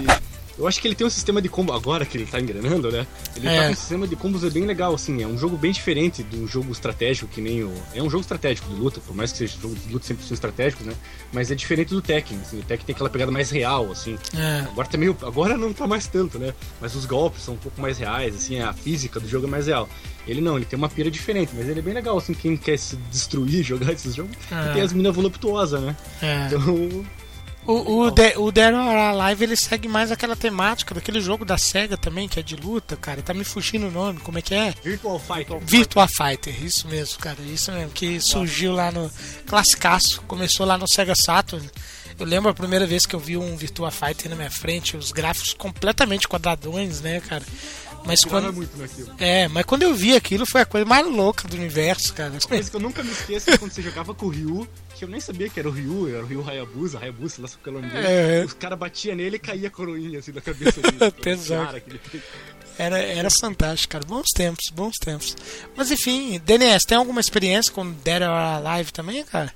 eu 0.58 0.66
acho 0.66 0.80
que 0.80 0.88
ele 0.88 0.94
tem 0.94 1.06
um 1.06 1.10
sistema 1.10 1.40
de 1.40 1.48
combo, 1.48 1.72
agora 1.72 2.04
que 2.04 2.16
ele 2.18 2.26
tá 2.26 2.40
engrenando, 2.40 2.90
né? 2.90 3.06
Ele 3.36 3.46
É. 3.48 3.56
tá 3.56 3.66
com 3.66 3.72
um 3.72 3.76
sistema 3.76 4.08
de 4.08 4.16
combos 4.16 4.52
bem 4.52 4.64
legal, 4.66 4.94
assim. 4.94 5.22
É 5.22 5.26
um 5.26 5.38
jogo 5.38 5.56
bem 5.56 5.70
diferente 5.72 6.22
do 6.22 6.46
jogo 6.46 6.72
estratégico, 6.72 7.28
que 7.28 7.40
nem 7.40 7.62
o. 7.62 7.72
É 7.94 8.02
um 8.02 8.10
jogo 8.10 8.22
estratégico 8.22 8.68
de 8.68 8.74
luta, 8.74 9.00
por 9.00 9.14
mais 9.14 9.30
que 9.32 9.38
seja 9.38 9.56
jogo 9.60 9.74
de 9.74 9.92
luta 9.92 10.06
sempre 10.06 10.24
são 10.26 10.34
estratégicos, 10.34 10.84
né? 10.86 10.94
Mas 11.32 11.50
é 11.50 11.54
diferente 11.54 11.90
do 11.90 12.02
Tekken, 12.02 12.38
assim. 12.40 12.58
O 12.58 12.62
Tekken 12.62 12.86
tem 12.86 12.94
aquela 12.94 13.08
pegada 13.10 13.30
mais 13.30 13.50
real, 13.50 13.90
assim. 13.92 14.18
É. 14.36 14.60
Agora 14.70 14.88
tá 14.88 14.98
meio. 14.98 15.16
Agora 15.22 15.56
não 15.56 15.72
tá 15.72 15.86
mais 15.86 16.06
tanto, 16.06 16.38
né? 16.38 16.52
Mas 16.80 16.94
os 16.94 17.06
golpes 17.06 17.42
são 17.42 17.54
um 17.54 17.58
pouco 17.58 17.80
mais 17.80 17.98
reais, 17.98 18.34
assim, 18.34 18.60
a 18.60 18.72
física 18.72 19.20
do 19.20 19.28
jogo 19.28 19.46
é 19.46 19.50
mais 19.50 19.66
real. 19.66 19.88
Ele 20.26 20.40
não, 20.40 20.56
ele 20.56 20.64
tem 20.66 20.76
uma 20.78 20.88
pira 20.88 21.10
diferente, 21.10 21.52
mas 21.56 21.68
ele 21.68 21.78
é 21.78 21.82
bem 21.82 21.94
legal, 21.94 22.18
assim, 22.18 22.34
quem 22.34 22.56
quer 22.56 22.78
se 22.78 22.96
destruir 23.10 23.62
jogar 23.64 23.92
esses 23.92 24.14
jogos. 24.14 24.36
É. 24.50 24.70
E 24.70 24.72
tem 24.74 24.82
as 24.82 24.92
minas 24.92 25.14
voluptuosas, 25.14 25.80
né? 25.80 25.96
É. 26.20 26.46
Então. 26.46 27.04
O, 27.70 27.98
o, 28.06 28.10
De- 28.10 28.32
o 28.38 28.50
Dead 28.50 28.72
or 28.74 28.96
Alive 28.96 29.44
ele 29.44 29.54
segue 29.56 29.86
mais 29.88 30.10
aquela 30.10 30.34
temática 30.34 30.94
daquele 30.94 31.20
jogo 31.20 31.44
da 31.44 31.58
SEGA 31.58 31.98
também, 31.98 32.26
que 32.26 32.40
é 32.40 32.42
de 32.42 32.56
luta, 32.56 32.96
cara. 32.96 33.20
Tá 33.20 33.34
me 33.34 33.44
fugindo 33.44 33.88
o 33.88 33.90
nome, 33.90 34.20
como 34.20 34.38
é 34.38 34.42
que 34.42 34.54
é? 34.54 34.72
Virtual 34.82 35.18
Fighter. 35.18 35.58
Virtua 35.60 36.08
Fighter, 36.08 36.64
isso 36.64 36.88
mesmo, 36.88 37.18
cara, 37.18 37.36
isso 37.42 37.70
mesmo, 37.70 37.90
que 37.90 38.18
surgiu 38.20 38.72
lá 38.72 38.90
no 38.90 39.10
classicaço, 39.46 40.22
começou 40.26 40.64
lá 40.64 40.78
no 40.78 40.88
Sega 40.88 41.14
Saturn. 41.14 41.68
Eu 42.18 42.26
lembro 42.26 42.50
a 42.50 42.54
primeira 42.54 42.86
vez 42.86 43.06
que 43.06 43.14
eu 43.14 43.20
vi 43.20 43.36
um 43.36 43.54
Virtua 43.56 43.90
Fighter 43.90 44.28
na 44.30 44.34
minha 44.36 44.50
frente, 44.50 44.96
os 44.96 45.12
gráficos 45.12 45.52
completamente 45.54 46.26
quadradões, 46.26 47.00
né, 47.00 47.20
cara? 47.20 47.44
Mas 48.08 48.24
quando, 48.24 48.52
muito 48.52 48.76
naquilo. 48.76 49.14
é, 49.18 49.46
mas 49.48 49.64
quando 49.64 49.82
eu 49.84 49.94
vi 49.94 50.16
aquilo 50.16 50.44
foi 50.46 50.62
a 50.62 50.66
coisa 50.66 50.84
mais 50.86 51.06
louca 51.06 51.46
do 51.46 51.56
universo, 51.56 52.12
cara. 52.14 52.32
Coisa 52.46 52.70
que 52.70 52.76
eu 52.76 52.80
nunca 52.80 53.02
me 53.02 53.10
esqueço 53.12 53.50
é 53.50 53.56
quando 53.58 53.70
você 53.72 53.82
jogava 53.82 54.12
com 54.14 54.26
o 54.26 54.28
Ryu, 54.30 54.68
que 54.96 55.04
eu 55.04 55.08
nem 55.08 55.20
sabia 55.20 55.48
que 55.48 55.60
era 55.60 55.68
o 55.68 55.72
Ryu, 55.72 56.08
era 56.14 56.24
o 56.24 56.26
Ryu 56.26 56.44
Hayabusa, 56.48 56.98
Hayabusa, 56.98 57.42
lá 57.42 57.48
o 57.66 57.70
nome 57.70 57.88
dele. 57.88 58.06
É. 58.06 58.44
Os 58.44 58.52
caras 58.54 58.78
batiam 58.78 59.14
nele 59.14 59.36
e 59.36 59.38
caía 59.38 59.68
a 59.68 59.70
coroinha 59.70 60.18
assim 60.18 60.32
da 60.32 60.40
cabeça 60.40 60.80
dele. 60.80 60.96
Cara, 61.66 61.78
aquele- 61.78 62.00
Era, 62.78 62.98
era 62.98 63.30
fantástico, 63.30 63.92
cara. 63.92 64.04
Bons 64.06 64.28
tempos, 64.34 64.70
bons 64.70 64.96
tempos. 64.98 65.36
Mas 65.76 65.90
enfim, 65.90 66.40
DNS, 66.44 66.84
tem 66.86 66.96
alguma 66.96 67.20
experiência 67.20 67.72
com 67.72 67.90
Dead 67.90 68.22
or 68.22 68.28
Alive 68.28 68.92
também, 68.92 69.24
cara? 69.24 69.52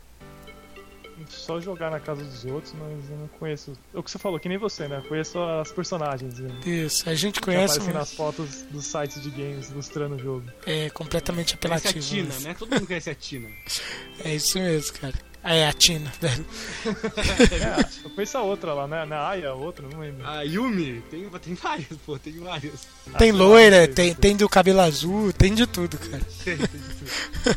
Só 1.28 1.60
jogar 1.60 1.90
na 1.90 2.00
casa 2.00 2.22
dos 2.24 2.44
outros, 2.44 2.72
mas 2.78 3.10
eu 3.10 3.16
não 3.16 3.28
conheço. 3.28 3.72
É 3.94 3.98
o 3.98 4.02
que 4.02 4.10
você 4.10 4.18
falou, 4.18 4.38
que 4.40 4.48
nem 4.48 4.58
você, 4.58 4.86
né? 4.88 5.02
Conheço 5.08 5.38
as 5.38 5.70
personagens. 5.72 6.38
né? 6.38 6.50
Isso, 6.66 7.08
a 7.08 7.14
gente 7.14 7.40
Que 7.40 7.46
conhece, 7.46 7.74
aparecem 7.78 7.94
mas 7.94 7.94
nas 7.94 8.12
fotos 8.14 8.62
dos 8.70 8.84
sites 8.86 9.22
de 9.22 9.30
games 9.30 9.70
ilustrando 9.70 10.16
o 10.16 10.18
jogo. 10.18 10.44
é 10.66 10.90
completamente 10.90 11.56
Conhece 11.56 11.86
a 11.86 11.90
apelativo. 11.90 12.06
Tina, 12.30 12.48
né? 12.48 12.54
Todo 12.58 12.70
mundo 12.74 12.86
conhece 12.86 13.10
a 13.10 13.14
Tina. 13.14 13.48
É 14.24 14.34
isso 14.36 14.56
mesmo, 14.58 14.92
cara. 14.98 15.14
Ah, 15.44 15.54
é 15.54 15.66
a 15.66 15.72
Tina, 15.72 16.12
velho. 16.20 16.46
É, 16.86 18.04
eu 18.04 18.10
conheço 18.10 18.38
a 18.38 18.42
outra 18.42 18.72
lá, 18.74 18.86
né? 18.86 19.04
Na 19.04 19.26
Aya, 19.28 19.48
a 19.50 19.54
outra, 19.54 19.86
não 19.88 19.98
lembro. 19.98 20.24
A 20.24 20.42
Yumi, 20.42 21.02
tem, 21.10 21.28
tem 21.28 21.54
várias, 21.54 21.88
pô, 22.06 22.16
tem 22.16 22.34
várias. 22.38 22.86
Tem 23.18 23.30
Ah, 23.30 23.34
loira, 23.34 23.88
tem, 23.88 24.14
tem 24.14 24.36
do 24.36 24.48
cabelo 24.48 24.80
azul, 24.80 25.32
tem 25.32 25.52
de 25.52 25.66
tudo, 25.66 25.98
cara. 25.98 26.22
Tem, 26.44 26.56
tem 26.56 26.66
de 26.66 26.94
tudo. 26.94 27.56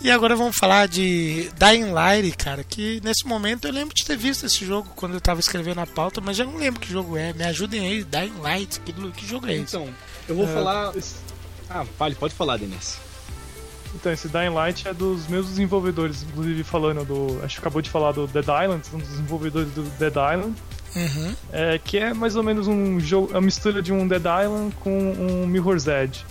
E 0.00 0.10
agora 0.10 0.34
vamos 0.34 0.56
falar 0.56 0.88
de 0.88 1.50
Dying 1.58 1.90
Light, 1.92 2.36
cara, 2.38 2.64
que 2.64 3.00
nesse 3.04 3.26
momento 3.26 3.66
eu 3.66 3.72
lembro 3.72 3.94
de 3.94 4.04
ter 4.04 4.16
visto 4.16 4.46
esse 4.46 4.64
jogo 4.64 4.90
quando 4.96 5.14
eu 5.14 5.20
tava 5.20 5.40
escrevendo 5.40 5.80
a 5.80 5.86
pauta, 5.86 6.20
mas 6.22 6.36
já 6.38 6.44
não 6.44 6.56
lembro 6.56 6.80
que 6.80 6.90
jogo 6.90 7.16
é. 7.18 7.32
Me 7.34 7.44
ajudem 7.44 7.86
aí, 7.86 8.02
Dying 8.04 8.40
Light, 8.40 8.80
que, 8.80 8.92
que 8.92 9.26
jogo 9.26 9.46
é 9.46 9.54
esse? 9.54 9.76
Então, 9.76 9.88
eu 10.28 10.34
vou 10.36 10.46
É, 10.48 10.54
falar. 10.54 10.92
Ah, 11.68 11.84
fale, 11.98 12.14
pode 12.14 12.34
falar, 12.34 12.56
Denis. 12.56 12.98
Então, 13.94 14.12
esse 14.12 14.28
Dying 14.28 14.50
Light 14.50 14.86
é 14.86 14.92
dos 14.92 15.26
meus 15.26 15.46
desenvolvedores, 15.46 16.22
inclusive 16.22 16.62
falando 16.64 17.04
do. 17.04 17.40
Acho 17.44 17.56
que 17.56 17.60
acabou 17.60 17.80
de 17.80 17.88
falar 17.90 18.12
do 18.12 18.26
Dead 18.26 18.44
Island, 18.44 18.82
um 18.92 18.98
dos 18.98 19.08
desenvolvedores 19.08 19.68
do 19.72 19.82
Dead 19.98 20.12
Island. 20.12 20.54
Uhum. 20.94 21.34
É, 21.52 21.78
que 21.78 21.98
é 21.98 22.14
mais 22.14 22.36
ou 22.36 22.42
menos 22.42 22.66
um 22.68 22.98
jogo, 22.98 23.36
a 23.36 23.40
mistura 23.40 23.82
de 23.82 23.92
um 23.92 24.06
Dead 24.08 24.22
Island 24.22 24.74
com 24.80 24.90
um 24.90 25.46
Mirror's 25.46 25.86
Edge. 25.86 26.24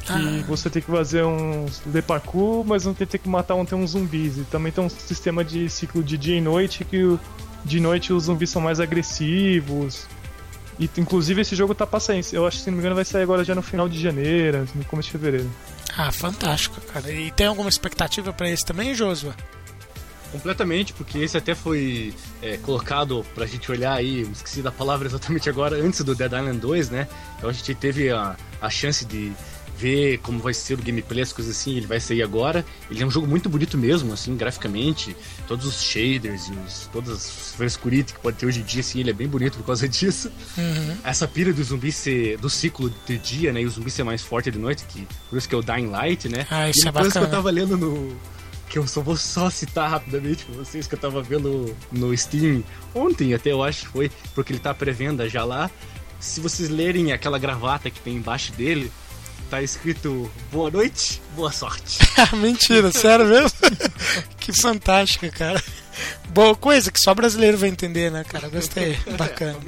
Que 0.00 0.12
Ah. 0.12 0.44
você 0.48 0.68
tem 0.68 0.82
que 0.82 0.90
fazer 0.90 1.24
um 1.24 1.66
de 1.86 2.02
parkour, 2.02 2.64
mas 2.64 2.84
não 2.84 2.92
tem, 2.94 3.06
tem 3.06 3.20
que 3.20 3.28
matar 3.28 3.54
um, 3.54 3.64
tem 3.64 3.78
uns 3.78 3.90
zumbis. 3.90 4.36
E 4.38 4.42
também 4.44 4.72
tem 4.72 4.82
um 4.82 4.88
sistema 4.88 5.44
de 5.44 5.68
ciclo 5.68 6.02
de 6.02 6.18
dia 6.18 6.36
e 6.36 6.40
noite, 6.40 6.84
que 6.84 7.18
de 7.64 7.78
noite 7.80 8.12
os 8.12 8.24
zumbis 8.24 8.50
são 8.50 8.60
mais 8.60 8.80
agressivos. 8.80 10.06
E 10.78 10.90
inclusive 10.98 11.42
esse 11.42 11.54
jogo 11.54 11.74
tá 11.74 11.86
passando. 11.86 12.20
Eu 12.32 12.46
acho 12.46 12.58
que 12.58 12.64
se 12.64 12.70
não 12.70 12.76
me 12.76 12.80
engano 12.80 12.96
vai 12.96 13.04
sair 13.04 13.22
agora 13.22 13.44
já 13.44 13.54
no 13.54 13.62
final 13.62 13.88
de 13.88 14.00
janeiro, 14.00 14.66
no 14.74 14.84
começo 14.84 15.06
de 15.08 15.12
fevereiro. 15.12 15.50
Ah, 15.96 16.10
fantástico, 16.10 16.80
cara. 16.80 17.10
E 17.12 17.30
tem 17.30 17.46
alguma 17.46 17.68
expectativa 17.68 18.32
pra 18.32 18.50
esse 18.50 18.64
também, 18.64 18.94
Josua? 18.94 19.34
Completamente, 20.30 20.94
porque 20.94 21.18
esse 21.18 21.36
até 21.36 21.54
foi 21.54 22.14
é, 22.40 22.56
colocado 22.56 23.24
pra 23.34 23.44
gente 23.44 23.70
olhar 23.70 23.92
aí, 23.92 24.22
esqueci 24.32 24.62
da 24.62 24.72
palavra 24.72 25.06
exatamente 25.06 25.50
agora, 25.50 25.76
antes 25.76 26.02
do 26.02 26.14
Dead 26.14 26.32
Island 26.32 26.58
2, 26.58 26.88
né? 26.88 27.06
Então 27.36 27.50
a 27.50 27.52
gente 27.52 27.74
teve 27.74 28.10
a, 28.10 28.34
a 28.60 28.70
chance 28.70 29.04
de 29.04 29.30
ver 29.76 30.18
como 30.18 30.38
vai 30.38 30.54
ser 30.54 30.74
o 30.74 30.82
gameplay, 30.82 31.22
as 31.22 31.32
coisas 31.32 31.56
assim, 31.56 31.76
ele 31.76 31.86
vai 31.86 32.00
sair 32.00 32.22
agora. 32.22 32.64
Ele 32.90 33.02
é 33.02 33.06
um 33.06 33.10
jogo 33.10 33.26
muito 33.26 33.48
bonito 33.48 33.76
mesmo, 33.76 34.12
assim, 34.12 34.36
graficamente, 34.36 35.16
todos 35.52 35.66
os 35.66 35.82
shaders 35.82 36.48
e 36.48 36.52
os, 36.52 36.88
todas 36.90 37.10
as 37.10 37.54
frescuritas 37.54 38.12
que 38.14 38.20
pode 38.20 38.38
ter 38.38 38.46
hoje 38.46 38.60
em 38.60 38.62
dia, 38.62 38.80
assim, 38.80 39.00
ele 39.00 39.10
é 39.10 39.12
bem 39.12 39.28
bonito 39.28 39.58
por 39.58 39.66
causa 39.66 39.86
disso. 39.88 40.32
Uhum. 40.56 40.96
Essa 41.04 41.28
pira 41.28 41.52
do 41.52 41.62
zumbi 41.62 41.92
ser, 41.92 42.38
do 42.38 42.48
ciclo 42.48 42.90
de 43.06 43.18
dia, 43.18 43.52
né, 43.52 43.60
e 43.60 43.66
o 43.66 43.70
zumbi 43.70 43.90
ser 43.90 44.02
mais 44.02 44.22
forte 44.22 44.50
de 44.50 44.58
noite, 44.58 44.84
que 44.88 45.06
por 45.28 45.36
isso 45.36 45.46
que 45.46 45.54
é 45.54 45.58
o 45.58 45.62
Dying 45.62 45.88
Light, 45.88 46.26
né? 46.26 46.46
Ah, 46.50 46.70
isso 46.70 46.86
e 46.86 46.88
é 46.88 46.92
coisa 46.92 47.10
que 47.10 47.18
eu 47.18 47.22
bacana. 47.22 47.36
tava 47.36 47.50
lendo 47.50 47.76
no, 47.76 48.16
que 48.70 48.78
eu 48.78 48.86
só 48.86 49.02
vou 49.02 49.14
só 49.14 49.50
citar 49.50 49.90
rapidamente 49.90 50.46
pra 50.46 50.54
vocês 50.54 50.86
que 50.86 50.94
eu 50.94 50.98
tava 50.98 51.22
vendo 51.22 51.76
no 51.90 52.16
Steam 52.16 52.64
ontem 52.94 53.34
até 53.34 53.52
eu 53.52 53.62
acho 53.62 53.82
que 53.82 53.88
foi, 53.88 54.10
porque 54.34 54.54
ele 54.54 54.60
tá 54.60 54.70
à 54.70 54.74
pré-venda 54.74 55.28
já 55.28 55.44
lá. 55.44 55.70
Se 56.18 56.40
vocês 56.40 56.70
lerem 56.70 57.12
aquela 57.12 57.38
gravata 57.38 57.90
que 57.90 58.00
tem 58.00 58.16
embaixo 58.16 58.52
dele, 58.52 58.90
tá 59.52 59.60
escrito 59.62 60.30
boa 60.50 60.70
noite, 60.70 61.20
boa 61.36 61.52
sorte. 61.52 61.98
Mentira, 62.38 62.90
sério 62.90 63.26
mesmo? 63.26 63.50
que 64.40 64.50
fantástica, 64.50 65.30
cara. 65.30 65.62
Boa 66.30 66.56
coisa 66.56 66.90
que 66.90 66.98
só 66.98 67.12
brasileiro 67.14 67.58
vai 67.58 67.68
entender, 67.68 68.10
né, 68.10 68.24
cara? 68.24 68.48
Gostei. 68.48 68.96
Bacana. 69.18 69.58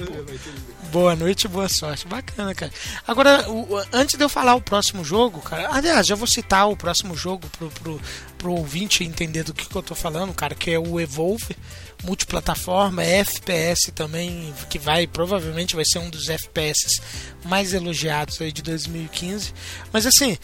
Boa 0.91 1.15
noite 1.15 1.47
boa 1.49 1.69
sorte. 1.69 2.07
Bacana, 2.07 2.55
cara. 2.55 2.73
Agora, 3.07 3.47
o- 3.51 3.79
antes 3.93 4.17
de 4.17 4.25
eu 4.25 4.29
falar 4.31 4.55
o 4.55 4.61
próximo 4.63 5.05
jogo, 5.05 5.43
cara. 5.43 5.69
Aliás, 5.71 6.07
já 6.07 6.15
vou 6.15 6.27
citar 6.27 6.67
o 6.67 6.75
próximo 6.79 7.15
jogo 7.15 7.47
pro, 7.59 7.69
pro, 7.69 8.01
pro 8.39 8.53
ouvinte 8.53 9.05
entender 9.05 9.43
do 9.45 9.53
que, 9.53 9.69
que 9.69 9.77
eu 9.77 9.83
tô 9.83 9.95
falando, 9.95 10.33
cara, 10.33 10.55
que 10.55 10.71
é 10.71 10.79
o 10.79 10.99
Evolve. 10.99 11.55
Multiplataforma, 12.05 13.03
é 13.03 13.19
FPS 13.21 13.91
também, 13.93 14.53
que 14.69 14.79
vai, 14.79 15.07
provavelmente 15.07 15.75
vai 15.75 15.85
ser 15.85 15.99
um 15.99 16.11
dos 16.11 16.29
FPS 16.29 17.01
mais 17.45 17.75
elogiados 17.75 18.41
aí 18.41 18.53
de 18.53 18.63
2015. 18.63 19.53
Mas 19.93 20.07
assim, 20.07 20.39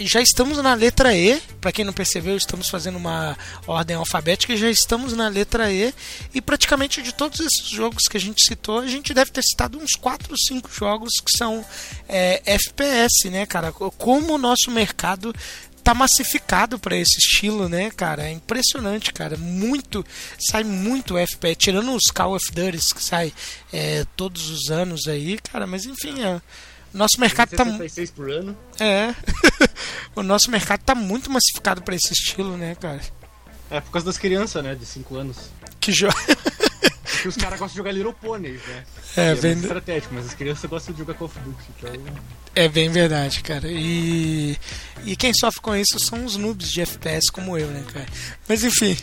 já 0.00 0.20
estamos 0.20 0.58
na 0.58 0.74
letra 0.74 1.14
E, 1.14 1.40
para 1.60 1.72
quem 1.72 1.84
não 1.84 1.92
percebeu, 1.92 2.36
estamos 2.36 2.68
fazendo 2.68 2.96
uma 2.96 3.36
ordem 3.66 3.96
alfabética 3.96 4.56
já 4.56 4.70
estamos 4.70 5.12
na 5.12 5.28
letra 5.28 5.72
E. 5.72 5.92
E 6.34 6.40
praticamente 6.40 7.02
de 7.02 7.12
todos 7.12 7.40
esses 7.40 7.68
jogos 7.68 8.08
que 8.08 8.16
a 8.16 8.20
gente 8.20 8.42
citou, 8.44 8.78
a 8.78 8.86
gente 8.86 9.12
deve 9.12 9.30
ter 9.30 9.42
citado 9.42 9.78
uns 9.78 9.94
4 9.94 10.28
ou 10.30 10.38
5 10.38 10.70
jogos 10.72 11.20
que 11.20 11.36
são 11.36 11.64
é, 12.08 12.42
FPS, 12.44 13.28
né, 13.30 13.46
cara? 13.46 13.72
Como 13.72 14.34
o 14.34 14.38
nosso 14.38 14.70
mercado 14.70 15.34
tá 15.82 15.94
massificado 15.94 16.78
para 16.78 16.96
esse 16.96 17.18
estilo, 17.18 17.68
né, 17.68 17.90
cara? 17.90 18.26
É 18.26 18.30
impressionante, 18.30 19.12
cara. 19.12 19.36
Muito, 19.36 20.04
sai 20.38 20.62
muito 20.64 21.16
FPS, 21.18 21.56
tirando 21.56 21.94
os 21.94 22.10
Call 22.10 22.34
of 22.34 22.50
Duty 22.52 22.94
que 22.94 23.02
sai 23.02 23.32
é, 23.72 24.04
todos 24.16 24.48
os 24.50 24.70
anos 24.70 25.06
aí, 25.08 25.38
cara. 25.52 25.66
Mas 25.66 25.84
enfim, 25.84 26.22
é, 26.22 26.40
nosso 26.94 27.18
mercado 27.20 27.50
tá, 27.56 27.64
mu- 27.64 27.72
66 27.72 28.10
por 28.10 28.30
ano. 28.30 28.56
é, 28.80 29.14
o 30.14 30.22
nosso 30.22 30.50
mercado 30.50 30.82
tá 30.82 30.94
muito 30.94 31.30
massificado 31.30 31.82
para 31.82 31.94
esse 31.94 32.12
estilo, 32.12 32.56
né, 32.56 32.74
cara? 32.74 33.00
É 33.70 33.80
por 33.80 33.90
causa 33.92 34.06
das 34.06 34.18
crianças, 34.18 34.62
né, 34.62 34.74
de 34.74 34.84
5 34.86 35.16
anos. 35.16 35.36
Que 35.80 35.90
jogo. 35.92 36.14
Porque 37.22 37.28
os 37.28 37.36
caras 37.36 37.60
gostam 37.60 37.68
de 37.68 37.76
jogar 37.76 37.92
Little 37.92 38.12
Ponies, 38.14 38.60
né? 38.66 38.84
É, 39.16 39.28
é 39.28 39.34
bem, 39.36 39.52
estratégico, 39.52 40.12
mas 40.12 40.26
as 40.26 40.34
crianças 40.34 40.68
gostam 40.68 40.92
de 40.92 40.98
jogar 40.98 41.14
Call 41.14 41.26
of 41.28 41.38
Duty, 41.38 41.64
então... 41.78 42.14
é 42.52 42.68
bem 42.68 42.90
verdade, 42.90 43.44
cara. 43.44 43.68
E, 43.70 44.58
e 45.04 45.14
quem 45.14 45.32
sofre 45.32 45.60
com 45.60 45.76
isso 45.76 46.00
são 46.00 46.24
os 46.24 46.36
noobs 46.36 46.68
de 46.68 46.80
FPS 46.80 47.30
como 47.30 47.56
eu, 47.56 47.68
né, 47.68 47.84
cara? 47.92 48.06
Mas 48.48 48.64
enfim, 48.64 48.96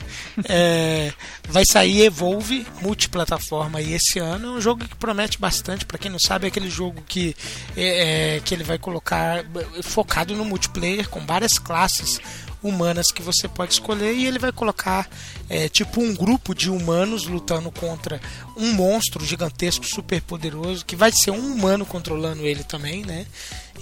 é, 0.49 1.13
vai 1.47 1.63
sair 1.65 2.01
Evolve 2.01 2.67
multiplataforma 2.81 3.79
aí 3.79 3.93
esse 3.93 4.19
ano. 4.19 4.47
É 4.47 4.51
um 4.57 4.61
jogo 4.61 4.85
que 4.85 4.97
promete 4.97 5.39
bastante. 5.39 5.85
Pra 5.85 5.97
quem 5.97 6.11
não 6.11 6.19
sabe, 6.19 6.43
é 6.43 6.49
aquele 6.49 6.69
jogo 6.69 7.01
que, 7.07 7.33
é, 7.77 8.35
é, 8.35 8.39
que 8.41 8.53
ele 8.53 8.65
vai 8.65 8.77
colocar 8.77 9.45
focado 9.81 10.35
no 10.35 10.43
multiplayer 10.43 11.07
com 11.07 11.25
várias 11.25 11.57
classes 11.57 12.19
humanas 12.61 13.11
que 13.11 13.21
você 13.21 13.47
pode 13.47 13.73
escolher 13.73 14.13
e 14.13 14.25
ele 14.25 14.39
vai 14.39 14.51
colocar 14.51 15.09
é, 15.49 15.69
tipo 15.69 16.01
um 16.01 16.13
grupo 16.13 16.53
de 16.53 16.69
humanos 16.69 17.25
lutando 17.25 17.71
contra 17.71 18.19
um 18.57 18.73
monstro 18.73 19.25
gigantesco 19.25 19.85
super 19.85 20.21
poderoso 20.21 20.85
que 20.85 20.95
vai 20.95 21.11
ser 21.11 21.31
um 21.31 21.53
humano 21.53 21.85
controlando 21.85 22.45
ele 22.45 22.63
também, 22.63 23.05
né? 23.05 23.25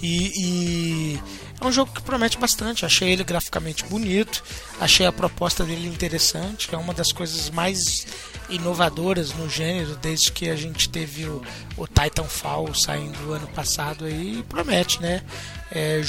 E, 0.02 0.32
e 0.36 1.20
é 1.60 1.66
um 1.66 1.72
jogo 1.72 1.92
que 1.92 2.02
promete 2.02 2.38
bastante. 2.38 2.86
Achei 2.86 3.10
ele 3.10 3.24
graficamente 3.24 3.84
bonito, 3.84 4.42
achei 4.80 5.06
a 5.06 5.12
proposta 5.12 5.64
dele 5.64 5.88
interessante. 5.88 6.72
É 6.72 6.78
uma 6.78 6.94
das 6.94 7.12
coisas 7.12 7.50
mais 7.50 8.06
inovadoras 8.48 9.32
no 9.34 9.48
gênero 9.48 9.96
desde 9.96 10.32
que 10.32 10.48
a 10.48 10.56
gente 10.56 10.88
teve 10.88 11.26
o, 11.26 11.42
o 11.76 11.86
Titanfall 11.86 12.74
saindo 12.74 13.32
ano 13.32 13.46
passado 13.48 14.04
aí. 14.04 14.38
E 14.38 14.42
promete, 14.44 15.00
né? 15.02 15.22
É, 15.70 16.00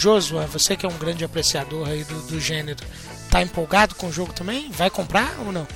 você 0.48 0.76
que 0.76 0.86
é 0.86 0.90
um 0.90 0.98
grande 0.98 1.26
apreciador 1.26 1.88
aí 1.90 2.04
do, 2.04 2.22
do 2.28 2.40
gênero, 2.40 2.80
tá 3.30 3.42
empolgado 3.42 3.96
com 3.96 4.08
o 4.08 4.12
jogo 4.12 4.34
também? 4.34 4.70
Vai 4.72 4.90
comprar 4.90 5.36
ou 5.40 5.52
não? 5.52 5.68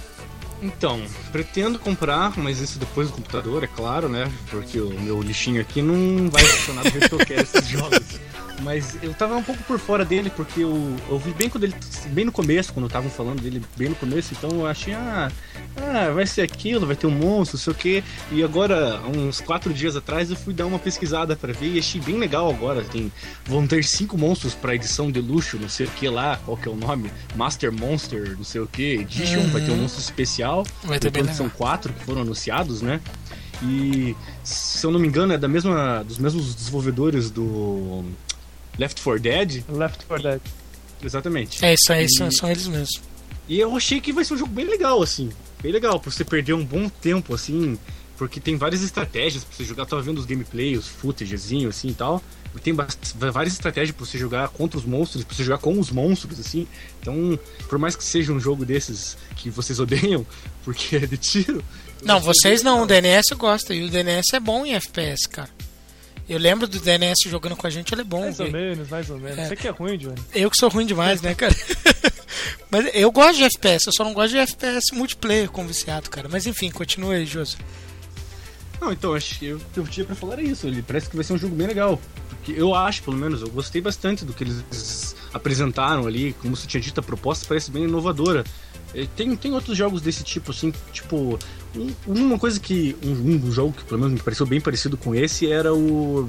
Então, 0.64 1.02
pretendo 1.30 1.78
comprar, 1.78 2.38
mas 2.38 2.62
isso 2.62 2.80
depois 2.80 3.10
do 3.10 3.16
computador, 3.16 3.66
é 3.66 3.68
claro, 3.68 4.08
né? 4.08 4.32
Porque 4.50 4.80
o 4.80 4.98
meu 5.02 5.22
lixinho 5.22 5.60
aqui 5.60 5.82
não 5.82 6.30
vai 6.30 6.42
funcionar 6.42 6.84
do 6.84 6.90
jeito 6.90 7.10
que 7.10 7.16
eu 7.16 7.26
quero 7.26 7.42
esses 7.42 7.68
jogos. 7.68 8.20
Mas 8.62 8.98
eu 9.02 9.14
tava 9.14 9.36
um 9.36 9.44
pouco 9.44 9.62
por 9.64 9.78
fora 9.78 10.06
dele, 10.06 10.30
porque 10.30 10.62
eu, 10.62 10.96
eu 11.10 11.20
vi 11.20 11.32
bem 11.32 11.50
quando 11.50 11.66
ele. 11.66 11.76
bem 12.08 12.24
no 12.24 12.32
começo, 12.32 12.74
quando 12.74 12.86
estavam 12.86 13.10
falando 13.10 13.42
dele 13.42 13.62
bem 13.76 13.90
no 13.90 13.96
começo, 13.96 14.34
então 14.34 14.50
eu 14.52 14.68
achei, 14.68 14.94
ah, 14.94 15.32
ah, 15.76 16.12
vai 16.12 16.26
ser 16.26 16.42
aquilo, 16.42 16.86
vai 16.86 16.96
ter 16.96 17.08
um 17.08 17.12
monstro, 17.12 17.58
não 17.58 17.64
sei 17.64 17.74
o 17.74 17.76
quê. 17.76 18.04
E 18.32 18.44
agora, 18.44 19.02
uns 19.08 19.42
quatro 19.42 19.74
dias 19.74 19.96
atrás, 19.96 20.30
eu 20.30 20.36
fui 20.36 20.54
dar 20.54 20.66
uma 20.66 20.80
pesquisada 20.80 21.36
pra 21.36 21.52
ver 21.52 21.74
e 21.74 21.80
achei 21.80 22.00
bem 22.00 22.18
legal 22.18 22.50
agora. 22.50 22.84
Tem, 22.84 23.12
vão 23.46 23.68
ter 23.68 23.84
cinco 23.84 24.18
monstros 24.18 24.54
pra 24.54 24.76
edição 24.76 25.12
de 25.12 25.20
luxo, 25.20 25.58
não 25.60 25.70
sei 25.70 25.88
o 25.88 25.90
que 25.90 26.08
lá, 26.08 26.40
qual 26.46 26.56
que 26.56 26.68
é 26.68 26.72
o 26.72 26.76
nome? 26.76 27.12
Master 27.36 27.72
Monster, 27.72 28.36
não 28.38 28.44
sei 28.44 28.62
o 28.62 28.68
que, 28.68 28.94
Edition, 28.94 29.48
vai 29.50 29.62
ter 29.62 29.72
um 29.72 29.78
monstro 29.78 30.02
especial. 30.02 30.53
Vai 30.84 31.00
ter 31.00 31.10
bem 31.10 31.24
Enquanto 31.24 31.36
são 31.38 31.46
legal. 31.48 31.58
quatro 31.58 31.92
que 31.94 32.04
foram 32.06 32.22
anunciados, 32.22 32.82
né? 32.82 33.02
E 33.64 34.16
se 34.44 34.86
eu 34.86 34.92
não 34.92 35.00
me 35.00 35.08
engano, 35.08 35.34
é 35.34 35.38
da 35.38 35.48
mesma 35.48 36.04
dos 36.04 36.18
mesmos 36.18 36.54
desenvolvedores 36.54 37.32
do 37.32 38.04
Left 38.78 39.02
4 39.02 39.22
Dead. 39.22 39.64
Left 39.70 40.06
4 40.06 40.24
Dead. 40.24 40.42
Exatamente. 41.04 41.64
É 41.64 41.74
isso 41.74 41.92
aí, 41.92 42.06
E- 42.06 42.18
são, 42.18 42.30
são 42.32 42.50
eles 42.50 42.68
mesmos. 42.68 43.02
E 43.48 43.60
eu 43.60 43.76
achei 43.76 44.00
que 44.00 44.14
vai 44.14 44.24
ser 44.24 44.34
um 44.36 44.38
jogo 44.38 44.52
bem 44.52 44.66
legal, 44.66 45.02
assim. 45.02 45.30
Bem 45.62 45.72
legal, 45.72 46.00
pra 46.00 46.12
você 46.12 46.24
perder 46.24 46.54
um 46.54 46.64
bom 46.66 46.88
tempo, 46.90 47.34
assim. 47.34 47.78
Porque 48.18 48.40
tem 48.40 48.56
várias 48.58 48.82
estratégias 48.84 49.44
pra 49.44 49.56
você 49.58 49.64
jogar. 49.66 49.84
Eu 49.84 49.88
tava 49.88 50.02
vendo 50.02 50.18
os 50.20 50.26
gameplays, 50.26 50.80
os 50.80 50.88
footagezinho, 50.88 51.68
assim 51.70 51.90
e 51.90 51.94
tal. 51.94 52.22
Tem 52.62 52.74
várias 52.74 53.54
estratégias 53.54 53.96
pra 53.96 54.06
você 54.06 54.18
jogar 54.18 54.48
contra 54.50 54.78
os 54.78 54.86
monstros, 54.86 55.24
pra 55.24 55.36
você 55.36 55.44
jogar 55.44 55.58
com 55.58 55.80
os 55.80 55.90
monstros, 55.92 56.40
assim. 56.40 56.68
Então, 57.02 57.38
por 57.68 57.78
mais 57.80 57.96
que 57.96 58.04
seja 58.04 58.32
um 58.32 58.40
jogo 58.40 58.64
desses 58.66 59.18
que 59.36 59.50
vocês 59.50 59.80
odeiam, 59.80 60.26
porque 60.64 60.96
é 60.98 61.00
de 61.00 61.18
tiro. 61.18 61.64
Não, 62.04 62.20
vocês 62.20 62.62
não, 62.62 62.84
o. 62.84 62.86
DNS 62.86 63.34
gosta. 63.36 63.74
E 63.74 63.84
o 63.84 63.90
DNS 63.90 64.36
é 64.36 64.40
bom 64.40 64.66
em 64.66 64.74
FPS, 64.76 65.28
cara. 65.28 65.50
Eu 66.30 66.38
lembro 66.40 66.68
do 66.68 66.80
DNS 66.80 67.28
jogando 67.30 67.56
com 67.56 67.68
a 67.68 67.70
gente, 67.70 67.94
ele 67.94 68.02
é 68.02 68.06
bom. 68.06 68.22
Mais 68.22 68.40
ou 68.40 68.50
menos, 68.52 68.90
mais 68.90 69.10
ou 69.10 69.18
menos. 69.20 69.38
É. 69.40 69.48
Você 69.48 69.56
que 69.56 69.68
é 69.68 69.72
ruim, 69.72 69.98
Johnny. 69.98 70.22
Eu 70.34 70.50
que 70.50 70.58
sou 70.58 70.70
ruim 70.70 70.86
demais, 70.86 71.22
né, 71.22 71.34
cara? 71.36 71.54
Mas 72.72 72.90
eu 72.94 73.12
gosto 73.12 73.38
de 73.38 73.44
FPS, 73.44 73.88
eu 73.88 73.94
só 73.94 74.04
não 74.04 74.14
gosto 74.14 74.32
de 74.32 74.38
FPS 74.38 74.94
multiplayer 74.96 75.50
com 75.50 75.66
viciado, 75.68 76.10
cara. 76.10 76.28
Mas 76.30 76.48
enfim, 76.48 76.72
continua 76.72 77.14
aí, 77.16 77.26
Josi. 77.26 77.58
Não, 78.82 78.92
então, 78.92 79.14
acho 79.14 79.38
que 79.40 79.46
eu- 79.46 79.58
o 79.58 79.60
que 79.74 79.80
eu 79.80 79.88
tinha 79.88 80.06
pra 80.06 80.16
falar 80.16 80.40
é 80.40 80.44
isso. 80.44 80.66
Ele 80.68 80.82
parece 80.82 81.10
que 81.10 81.16
vai 81.16 81.24
ser 81.24 81.34
um 81.34 81.38
jogo 81.38 81.56
bem 81.56 81.68
legal. 81.68 82.02
Porque 82.44 82.60
eu 82.60 82.76
acho, 82.76 83.02
pelo 83.04 83.16
menos, 83.16 83.42
eu 83.42 83.48
gostei 83.50 83.80
bastante 83.82 84.26
do 84.26 84.34
que 84.34 84.44
eles 84.44 85.16
apresentaram 85.34 86.06
ali. 86.06 86.34
Como 86.42 86.56
você 86.56 86.68
tinha 86.68 86.82
dito, 86.82 87.00
a 87.00 87.04
proposta 87.04 87.46
parece 87.48 87.72
bem 87.72 87.86
inovadora. 87.86 88.44
Tem, 89.16 89.34
tem 89.36 89.54
outros 89.54 89.78
jogos 89.78 90.02
desse 90.02 90.24
tipo, 90.26 90.52
assim, 90.52 90.74
tipo. 90.92 91.40
um- 91.76 91.94
uma 92.06 92.38
coisa 92.38 92.60
que. 92.60 92.96
Um, 93.04 93.48
um 93.48 93.52
jogo 93.52 93.72
que 93.72 93.84
pelo 93.86 94.02
menos 94.02 94.14
me 94.16 94.20
pareceu 94.20 94.46
bem 94.46 94.60
parecido 94.60 94.98
com 94.98 95.16
esse 95.16 95.50
era 95.50 95.74
o. 95.74 96.28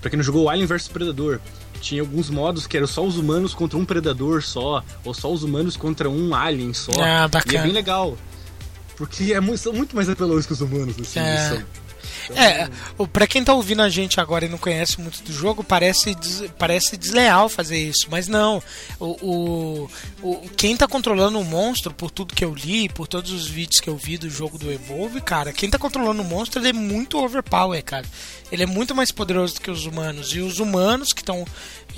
Pra 0.00 0.08
quem 0.10 0.16
não 0.16 0.24
jogou, 0.24 0.44
o 0.44 0.48
Alien 0.48 0.66
vs 0.66 0.88
Predador. 0.88 1.38
Tinha 1.80 2.00
alguns 2.00 2.30
modos 2.30 2.66
que 2.66 2.76
eram 2.78 2.86
só 2.86 3.04
os 3.04 3.18
humanos 3.18 3.52
contra 3.52 3.78
um 3.78 3.84
predador 3.84 4.42
só, 4.42 4.82
ou 5.04 5.12
só 5.12 5.30
os 5.30 5.42
humanos 5.42 5.76
contra 5.76 6.08
um 6.08 6.34
alien 6.34 6.72
só. 6.72 6.92
Ah, 6.98 7.28
E 7.52 7.56
é 7.56 7.62
bem 7.62 7.72
legal. 7.72 8.16
Porque 8.96 9.32
é 9.34 9.40
muito, 9.40 9.58
são 9.58 9.72
muito 9.74 9.94
mais 9.94 10.08
apelosos 10.08 10.46
que 10.46 10.52
os 10.54 10.60
humanos, 10.62 10.94
assim, 10.98 11.20
É. 11.20 11.50
eles 11.52 11.66
É, 12.34 12.68
pra 13.12 13.26
quem 13.26 13.42
tá 13.44 13.52
ouvindo 13.52 13.82
a 13.82 13.88
gente 13.88 14.20
agora 14.20 14.44
e 14.44 14.48
não 14.48 14.58
conhece 14.58 15.00
muito 15.00 15.22
do 15.22 15.32
jogo, 15.32 15.62
parece, 15.64 16.14
des- 16.14 16.44
parece 16.58 16.96
desleal 16.96 17.48
fazer 17.48 17.78
isso, 17.78 18.06
mas 18.10 18.28
não. 18.28 18.62
O, 19.00 19.06
o, 19.22 19.90
o- 20.22 20.48
quem 20.56 20.76
tá 20.76 20.86
controlando 20.88 21.38
o 21.38 21.44
monstro, 21.44 21.92
por 21.92 22.10
tudo 22.10 22.34
que 22.34 22.44
eu 22.44 22.54
li, 22.54 22.88
por 22.88 23.06
todos 23.06 23.30
os 23.32 23.46
vídeos 23.48 23.80
que 23.80 23.88
eu 23.90 23.96
vi 23.96 24.16
do 24.18 24.30
jogo 24.30 24.58
do 24.58 24.70
Evolve, 24.72 25.20
cara, 25.20 25.52
quem 25.52 25.68
tá 25.68 25.78
controlando 25.78 26.22
o 26.22 26.24
monstro, 26.24 26.60
ele 26.60 26.68
é 26.68 26.72
muito 26.72 27.18
overpower, 27.22 27.82
cara. 27.84 28.06
Ele 28.52 28.62
é 28.62 28.66
muito 28.66 28.94
mais 28.94 29.10
poderoso 29.10 29.54
do 29.54 29.60
que 29.60 29.70
os 29.70 29.84
humanos. 29.84 30.32
E 30.34 30.38
os 30.40 30.60
humanos 30.60 31.12
que 31.12 31.22
estão 31.22 31.44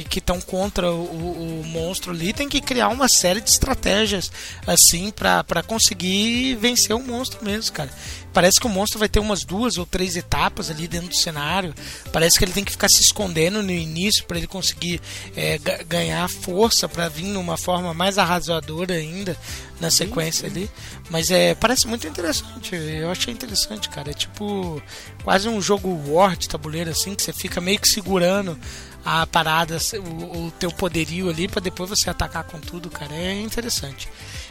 que 0.05 0.19
estão 0.19 0.41
contra 0.41 0.91
o, 0.93 1.61
o- 1.61 1.65
monstro 1.67 2.13
ali 2.13 2.33
tem 2.33 2.49
que 2.49 2.61
criar 2.61 2.89
uma 2.89 3.09
série 3.09 3.41
de 3.41 3.51
estratégias 3.51 4.31
assim 4.67 5.11
pra 5.11 5.45
conseguir 5.67 6.57
vencer 6.57 6.95
o 6.95 7.01
monstro 7.03 7.45
mesmo, 7.45 7.73
cara. 7.73 7.91
Parece 8.33 8.61
que 8.61 8.67
o 8.67 8.71
monstro 8.71 8.99
vai 8.99 9.09
ter 9.09 9.19
umas 9.19 9.45
duas 9.45 9.79
ou 9.79 9.87
três 9.87 10.15
etapas 10.15 10.71
ali 10.71 10.87
dentro 10.87 11.09
do 11.09 11.15
cenário. 11.17 11.75
Parece 12.13 12.39
que 12.39 12.45
ele 12.45 12.53
tem 12.53 12.65
que 12.65 12.71
ficar 12.73 12.89
se 12.91 13.01
escondendo 13.01 13.63
no 13.63 13.71
início 13.73 14.25
para 14.27 14.37
ele 14.37 14.47
conseguir 14.47 15.01
é, 15.35 15.57
ga- 15.57 15.83
ganhar 15.89 16.29
força 16.29 16.87
para 16.87 17.09
vir 17.09 17.25
numa 17.25 17.57
forma 17.57 17.95
mais 17.95 18.19
arrasadora 18.19 18.93
ainda 18.95 19.35
na 19.81 19.91
sequência 19.91 20.49
ali. 20.49 20.71
Mas 21.11 21.31
é 21.31 21.55
parece 21.55 21.87
muito 21.87 22.07
interessante. 22.07 22.75
Eu 22.75 23.11
achei 23.11 23.33
interessante, 23.33 23.89
cara. 23.89 24.11
É 24.11 24.15
tipo 24.15 24.83
quase 25.25 25.49
um 25.49 25.61
jogo 25.61 25.89
war 26.09 26.37
de 26.37 26.49
tabuleiro 26.49 26.91
assim 26.91 27.15
que 27.15 27.23
você 27.23 27.33
fica 27.33 27.61
meio 27.61 27.79
que 27.79 27.89
segurando 27.89 28.59
a 29.05 29.25
parada, 29.25 29.79
o, 29.95 30.47
o 30.47 30.51
teu 30.59 30.71
poderio 30.73 31.31
ali 31.31 31.47
para 31.47 31.61
depois 31.61 31.89
você 31.89 32.11
atacar 32.11 32.45
com 32.45 32.59
tudo, 32.59 32.91
cara. 32.91 33.15
É 33.15 33.41
interessante. 33.41 34.09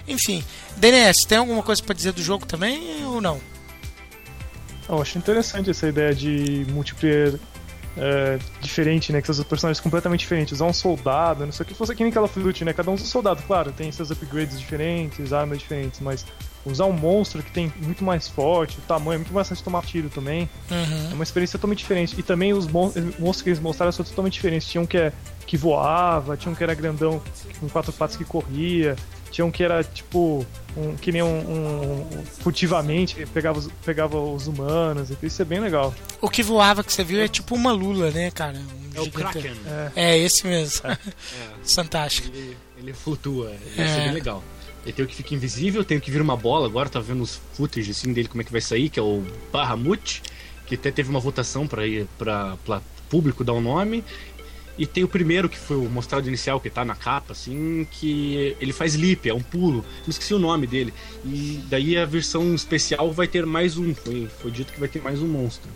Enfim, 0.07 0.43
DNS, 0.77 1.25
tem 1.25 1.37
alguma 1.37 1.61
coisa 1.61 1.83
para 1.83 1.93
dizer 1.93 2.13
do 2.13 2.23
jogo 2.23 2.45
também 2.45 3.03
ou 3.05 3.19
não? 3.19 3.41
Eu 4.87 5.01
acho 5.01 5.17
interessante 5.17 5.69
essa 5.69 5.87
ideia 5.87 6.13
de 6.13 6.65
multiplayer 6.69 7.39
é, 7.97 8.39
diferente, 8.61 9.11
né? 9.11 9.21
Que 9.21 9.27
são 9.27 9.41
os 9.41 9.47
personagens 9.47 9.79
completamente 9.79 10.21
diferentes. 10.21 10.53
Usar 10.53 10.65
um 10.65 10.73
soldado, 10.73 11.45
não 11.45 11.51
sei 11.51 11.63
o 11.63 11.67
que 11.67 11.73
fosse 11.73 11.95
que 11.95 12.03
nem 12.03 12.17
of 12.17 12.39
Duty, 12.39 12.65
né? 12.65 12.73
Cada 12.73 12.89
um 12.91 12.93
usa 12.93 13.03
um 13.03 13.07
soldado, 13.07 13.41
claro, 13.43 13.71
tem 13.71 13.91
seus 13.91 14.11
upgrades 14.11 14.59
diferentes, 14.59 15.31
armas 15.33 15.59
diferentes, 15.59 15.99
mas 15.99 16.25
usar 16.65 16.85
um 16.85 16.91
monstro 16.93 17.43
que 17.43 17.51
tem 17.51 17.71
muito 17.79 18.03
mais 18.03 18.27
forte, 18.27 18.79
o 18.79 18.81
tamanho, 18.81 19.15
é 19.15 19.17
muito 19.19 19.33
mais 19.33 19.47
fácil 19.47 19.61
de 19.61 19.63
tomar 19.63 19.83
tiro 19.83 20.09
também. 20.09 20.49
Uhum. 20.71 21.11
É 21.11 21.13
uma 21.13 21.23
experiência 21.23 21.59
totalmente 21.59 21.79
diferente. 21.79 22.15
E 22.17 22.23
também 22.23 22.53
os 22.53 22.67
mon- 22.67 22.91
monstros 23.19 23.41
que 23.41 23.49
eles 23.49 23.59
mostraram 23.59 23.91
são 23.91 24.03
totalmente 24.03 24.33
diferentes. 24.33 24.67
Tinha 24.67 24.81
um 24.81 24.85
que, 24.85 24.97
é, 24.97 25.13
que 25.45 25.57
voava, 25.57 26.35
tinha 26.35 26.51
um 26.51 26.55
que 26.55 26.63
era 26.63 26.73
grandão 26.73 27.21
com 27.59 27.69
quatro 27.69 27.93
patas 27.93 28.15
que 28.17 28.25
corria, 28.25 28.95
tinha 29.35 29.45
um 29.45 29.51
que 29.51 29.61
era 29.61 29.83
tipo. 29.83 30.45
Um, 30.77 30.95
que 30.97 31.09
nem 31.11 31.21
um, 31.23 31.27
um- 31.27 32.01
um- 32.01 32.25
furtivamente 32.39 33.25
pegava 33.33 33.59
os, 33.59 33.69
pegava 33.85 34.17
os 34.19 34.45
humanos, 34.47 35.09
então 35.11 35.25
isso 35.27 35.41
é 35.41 35.45
bem 35.45 35.59
legal. 35.59 35.93
O 36.21 36.29
que 36.29 36.41
voava 36.43 36.83
que 36.83 36.91
você 36.91 37.03
viu 37.03 37.21
é 37.21 37.27
tipo 37.27 37.53
uma 37.55 37.71
lula, 37.71 38.11
né, 38.11 38.29
cara? 38.31 38.57
Um 38.57 38.97
É 38.97 39.01
o. 39.01 39.11
Kraken. 39.11 39.53
É, 39.95 40.17
esse 40.17 40.45
mesmo. 40.47 40.81
É, 40.89 40.97
Fantástico. 41.65 42.27
ele, 42.33 42.57
ele 42.77 42.93
flutua. 42.93 43.51
Isso 43.71 43.81
É. 43.81 43.97
é 43.99 44.03
bem 44.05 44.13
legal. 44.13 44.43
Ele 44.83 44.93
tem 44.93 45.03
o 45.05 45.07
que 45.07 45.15
fica 45.15 45.33
invisível, 45.33 45.83
tem 45.83 45.97
o 45.97 46.01
que 46.01 46.11
vira 46.11 46.23
uma 46.23 46.37
bola. 46.37 46.67
Agora 46.67 46.87
tá 46.89 46.99
vendo 46.99 47.23
os 47.23 47.39
footage 47.53 47.91
assim, 47.91 48.13
dele, 48.13 48.27
como 48.27 48.41
é 48.41 48.45
que 48.45 48.51
vai 48.51 48.61
sair, 48.61 48.89
que 48.89 48.99
é 48.99 49.03
o 49.03 49.23
Bahamut, 49.51 50.21
que 50.67 50.75
até 50.75 50.91
teve 50.91 51.09
uma 51.09 51.19
votação 51.19 51.65
para 51.67 51.87
ir 51.87 52.05
para 52.17 52.55
público 53.09 53.43
dar 53.43 53.53
o 53.53 53.61
nome. 53.61 54.03
E 54.77 54.85
tem 54.85 55.03
o 55.03 55.07
primeiro, 55.07 55.47
que 55.47 55.57
foi 55.57 55.77
o 55.77 55.89
mostrado 55.89 56.27
inicial, 56.27 56.59
que 56.59 56.69
tá 56.69 56.83
na 56.83 56.95
capa, 56.95 57.31
assim, 57.31 57.87
que 57.91 58.55
ele 58.59 58.73
faz 58.73 58.95
leap, 58.95 59.25
é 59.25 59.33
um 59.33 59.41
pulo. 59.41 59.85
Não 60.01 60.09
esqueci 60.09 60.33
o 60.33 60.39
nome 60.39 60.67
dele. 60.67 60.93
E 61.23 61.61
daí 61.69 61.97
a 61.97 62.05
versão 62.05 62.53
especial 62.53 63.11
vai 63.11 63.27
ter 63.27 63.45
mais 63.45 63.77
um. 63.77 63.95
Foi, 63.95 64.27
foi 64.41 64.51
dito 64.51 64.73
que 64.73 64.79
vai 64.79 64.89
ter 64.89 65.01
mais 65.01 65.21
um 65.21 65.27
monstro. 65.27 65.69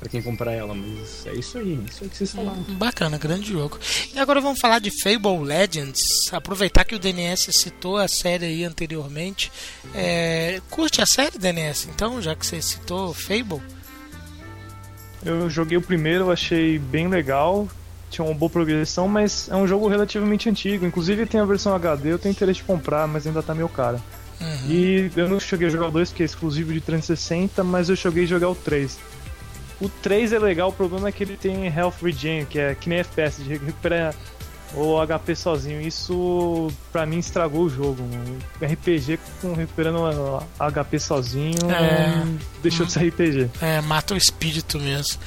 Pra 0.00 0.08
quem 0.08 0.22
comprar 0.22 0.52
ela, 0.52 0.74
mas 0.74 1.26
é 1.26 1.32
isso 1.32 1.58
aí, 1.58 1.76
isso 1.90 2.04
aí 2.04 2.10
que 2.10 2.16
vocês 2.16 2.30
falaram. 2.30 2.62
Bacana, 2.70 3.18
grande 3.18 3.50
jogo. 3.50 3.80
E 4.14 4.18
agora 4.18 4.40
vamos 4.40 4.60
falar 4.60 4.78
de 4.78 4.92
Fable 5.02 5.42
Legends. 5.42 6.32
Aproveitar 6.32 6.84
que 6.84 6.94
o 6.94 7.00
DNS 7.00 7.52
citou 7.52 7.96
a 7.96 8.06
série 8.06 8.46
aí 8.46 8.64
anteriormente. 8.64 9.50
É, 9.92 10.60
curte 10.70 11.00
a 11.00 11.06
série, 11.06 11.36
DNS? 11.36 11.88
Então, 11.88 12.22
já 12.22 12.36
que 12.36 12.46
você 12.46 12.62
citou 12.62 13.12
Fable? 13.12 13.60
Eu 15.24 15.50
joguei 15.50 15.76
o 15.76 15.82
primeiro, 15.82 16.30
achei 16.30 16.78
bem 16.78 17.08
legal, 17.08 17.68
tinha 18.10 18.24
uma 18.24 18.34
boa 18.34 18.50
progressão, 18.50 19.08
mas 19.08 19.48
é 19.50 19.56
um 19.56 19.66
jogo 19.66 19.88
relativamente 19.88 20.48
antigo. 20.48 20.84
Inclusive 20.84 21.26
tem 21.26 21.40
a 21.40 21.44
versão 21.44 21.74
HD, 21.74 22.12
eu 22.12 22.18
tenho 22.18 22.32
interesse 22.32 22.60
de 22.60 22.64
comprar, 22.64 23.06
mas 23.06 23.26
ainda 23.26 23.42
tá 23.42 23.54
meio 23.54 23.68
cara. 23.68 24.00
Uhum. 24.40 24.70
E 24.70 25.10
eu 25.16 25.28
não 25.28 25.40
cheguei 25.40 25.66
a 25.66 25.70
jogar 25.70 25.88
o 25.88 25.90
2 25.90 26.10
porque 26.10 26.22
é 26.22 26.26
exclusivo 26.26 26.72
de 26.72 26.80
360, 26.80 27.64
mas 27.64 27.88
eu 27.88 27.96
cheguei 27.96 28.24
a 28.24 28.26
jogar 28.26 28.48
o 28.48 28.54
3. 28.54 28.98
O 29.80 29.88
3 29.88 30.32
é 30.32 30.38
legal, 30.38 30.70
o 30.70 30.72
problema 30.72 31.08
é 31.08 31.12
que 31.12 31.22
ele 31.22 31.36
tem 31.36 31.66
Health 31.66 31.94
Regen, 32.02 32.44
que 32.46 32.58
é 32.58 32.74
que 32.74 32.88
nem 32.88 32.98
FPS, 32.98 33.42
de 33.42 33.50
recuperar 33.56 34.14
o 34.74 34.96
HP 35.06 35.34
sozinho. 35.34 35.80
Isso 35.80 36.68
pra 36.92 37.06
mim 37.06 37.18
estragou 37.18 37.62
o 37.64 37.70
jogo. 37.70 38.02
mano. 38.02 38.38
RPG 38.60 39.18
com 39.40 39.52
recuperando 39.54 39.98
HP 40.58 40.98
sozinho 40.98 41.70
É. 41.70 42.24
deixou 42.62 42.84
de 42.86 42.92
ser 42.92 43.08
RPG. 43.08 43.50
É, 43.60 43.80
mata 43.80 44.14
o 44.14 44.16
espírito 44.16 44.78
mesmo. 44.78 45.20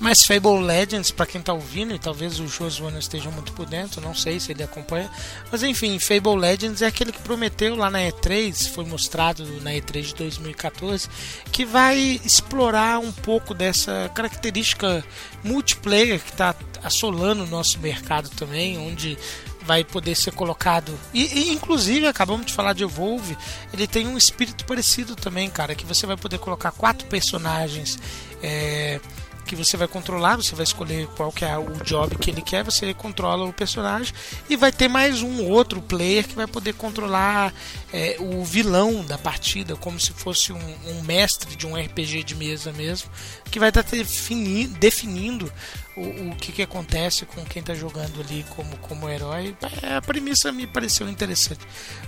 Mas 0.00 0.22
Fable 0.24 0.60
Legends, 0.62 1.10
pra 1.10 1.26
quem 1.26 1.40
tá 1.40 1.52
ouvindo, 1.52 1.92
e 1.92 1.98
talvez 1.98 2.38
o 2.38 2.46
Josué 2.46 2.90
não 2.90 2.98
esteja 3.00 3.30
muito 3.30 3.52
por 3.52 3.66
dentro, 3.66 4.00
não 4.00 4.14
sei 4.14 4.38
se 4.38 4.52
ele 4.52 4.62
acompanha. 4.62 5.10
Mas 5.50 5.62
enfim, 5.64 5.98
Fable 5.98 6.36
Legends 6.36 6.82
é 6.82 6.86
aquele 6.86 7.10
que 7.10 7.20
prometeu 7.20 7.74
lá 7.74 7.90
na 7.90 7.98
E3, 8.00 8.68
foi 8.72 8.84
mostrado 8.84 9.44
na 9.60 9.72
E3 9.72 10.02
de 10.02 10.14
2014, 10.14 11.08
que 11.50 11.64
vai 11.64 12.20
explorar 12.24 13.00
um 13.00 13.10
pouco 13.10 13.52
dessa 13.54 14.08
característica 14.14 15.04
multiplayer 15.42 16.20
que 16.20 16.32
tá 16.32 16.54
assolando 16.82 17.44
o 17.44 17.46
nosso 17.46 17.78
mercado 17.78 18.28
também, 18.30 18.78
onde 18.78 19.18
vai 19.62 19.84
poder 19.84 20.14
ser 20.14 20.32
colocado. 20.32 20.98
E, 21.12 21.24
e, 21.24 21.52
inclusive, 21.52 22.06
acabamos 22.06 22.46
de 22.46 22.54
falar 22.54 22.72
de 22.72 22.84
Evolve, 22.84 23.36
ele 23.72 23.86
tem 23.86 24.06
um 24.06 24.16
espírito 24.16 24.64
parecido 24.64 25.14
também, 25.14 25.50
cara, 25.50 25.74
que 25.74 25.84
você 25.84 26.06
vai 26.06 26.16
poder 26.16 26.38
colocar 26.38 26.70
quatro 26.70 27.06
personagens. 27.06 27.98
é, 28.42 29.00
que 29.48 29.56
você 29.56 29.78
vai 29.78 29.88
controlar, 29.88 30.36
você 30.36 30.54
vai 30.54 30.62
escolher 30.62 31.06
qual 31.16 31.32
que 31.32 31.42
é 31.42 31.56
o 31.56 31.82
job 31.82 32.16
que 32.18 32.30
ele 32.30 32.42
quer, 32.42 32.62
você 32.62 32.92
controla 32.92 33.46
o 33.46 33.52
personagem 33.52 34.12
e 34.48 34.56
vai 34.56 34.70
ter 34.70 34.88
mais 34.88 35.22
um 35.22 35.46
outro 35.46 35.80
player 35.80 36.28
que 36.28 36.34
vai 36.34 36.46
poder 36.46 36.74
controlar 36.74 37.54
é, 37.90 38.16
o 38.20 38.44
vilão 38.44 39.02
da 39.06 39.16
partida, 39.16 39.74
como 39.74 39.98
se 39.98 40.12
fosse 40.12 40.52
um, 40.52 40.76
um 40.86 41.02
mestre 41.02 41.56
de 41.56 41.66
um 41.66 41.74
RPG 41.74 42.24
de 42.24 42.34
mesa 42.34 42.72
mesmo, 42.72 43.10
que 43.50 43.58
vai 43.58 43.70
estar 43.70 43.82
defini 43.82 44.66
definindo 44.66 45.50
o, 45.96 46.30
o 46.30 46.36
que, 46.36 46.52
que 46.52 46.62
acontece 46.62 47.24
com 47.24 47.42
quem 47.46 47.60
está 47.60 47.74
jogando 47.74 48.20
ali 48.20 48.44
como, 48.50 48.76
como 48.78 49.08
herói. 49.08 49.56
É, 49.82 49.96
A 49.96 50.02
premissa 50.02 50.52
me 50.52 50.66
pareceu 50.66 51.08
interessante 51.08 51.60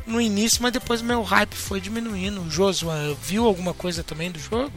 no 0.07 0.21
início, 0.21 0.63
mas 0.63 0.73
depois 0.73 1.01
meu 1.01 1.23
hype 1.23 1.55
foi 1.55 1.81
diminuindo. 1.81 2.43
O 2.43 2.51
Josué 2.51 3.17
viu 3.23 3.47
alguma 3.47 3.73
coisa 3.73 4.05
também 4.05 4.31
do 4.31 4.39
jogo? 4.39 4.73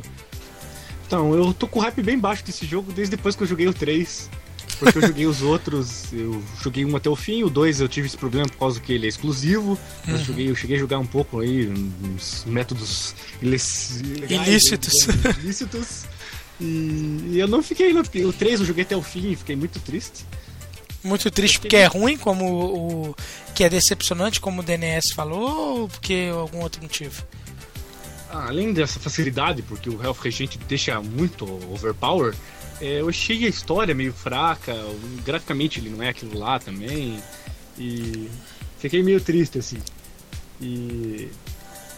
Então, 1.13 1.35
eu 1.35 1.53
tô 1.53 1.67
com 1.67 1.77
o 1.79 1.81
hype 1.83 2.01
bem 2.01 2.17
baixo 2.17 2.43
desse 2.43 2.65
jogo 2.65 2.91
desde 2.91 3.15
depois 3.15 3.35
que 3.35 3.43
eu 3.43 3.47
joguei 3.47 3.67
o 3.67 3.73
3. 3.73 4.29
Porque 4.79 4.97
eu 4.97 5.01
joguei 5.07 5.27
os 5.27 5.41
outros, 5.43 6.11
eu 6.11 6.41
joguei 6.59 6.83
um 6.83 6.95
até 6.95 7.07
o 7.07 7.15
fim, 7.15 7.43
o 7.43 7.49
2 7.51 7.81
eu 7.81 7.87
tive 7.87 8.07
esse 8.07 8.17
problema 8.17 8.47
por 8.47 8.57
causa 8.57 8.79
que 8.79 8.91
ele 8.91 9.05
é 9.05 9.09
exclusivo. 9.09 9.77
Eu, 10.07 10.17
joguei, 10.17 10.49
eu 10.49 10.55
cheguei 10.55 10.75
a 10.75 10.79
jogar 10.79 10.97
um 10.97 11.05
pouco 11.05 11.39
aí, 11.39 11.67
uns 11.67 12.43
métodos 12.47 13.13
ilegais, 13.41 14.47
Ilícitos. 14.47 15.05
né, 15.07 15.35
ilícitos. 15.43 16.05
E, 16.59 17.29
e 17.33 17.39
eu 17.39 17.47
não 17.47 17.61
fiquei, 17.61 17.93
não, 17.93 18.03
fiquei- 18.03 18.25
o 18.25 18.33
3 18.33 18.61
eu 18.61 18.65
joguei 18.65 18.83
até 18.83 18.97
o 18.97 19.03
fim 19.03 19.31
e 19.31 19.35
fiquei 19.35 19.55
muito 19.55 19.79
triste. 19.79 20.25
Muito 21.03 21.29
triste 21.29 21.59
porque 21.59 21.75
é 21.75 21.85
ruim, 21.85 22.17
como 22.17 22.45
o. 23.09 23.15
que 23.53 23.63
é 23.63 23.69
decepcionante, 23.69 24.39
como 24.41 24.61
o 24.61 24.63
DNS 24.63 25.13
falou, 25.13 25.81
ou 25.81 25.87
porque 25.89 26.29
algum 26.33 26.59
outro 26.61 26.81
motivo? 26.81 27.23
Além 28.33 28.73
dessa 28.73 28.99
facilidade, 28.99 29.61
porque 29.61 29.89
o 29.89 30.01
Health 30.01 30.17
Regent 30.23 30.57
deixa 30.67 30.99
muito 30.99 31.45
overpower, 31.71 32.33
é, 32.81 32.99
eu 33.01 33.07
achei 33.07 33.45
a 33.45 33.47
história 33.47 33.93
meio 33.93 34.11
fraca, 34.11 34.75
graficamente 35.23 35.79
ele 35.79 35.91
não 35.91 36.01
é 36.01 36.09
aquilo 36.09 36.37
lá 36.37 36.57
também, 36.57 37.19
e 37.77 38.27
fiquei 38.79 39.03
meio 39.03 39.21
triste 39.21 39.59
assim. 39.59 39.77
E, 40.59 41.29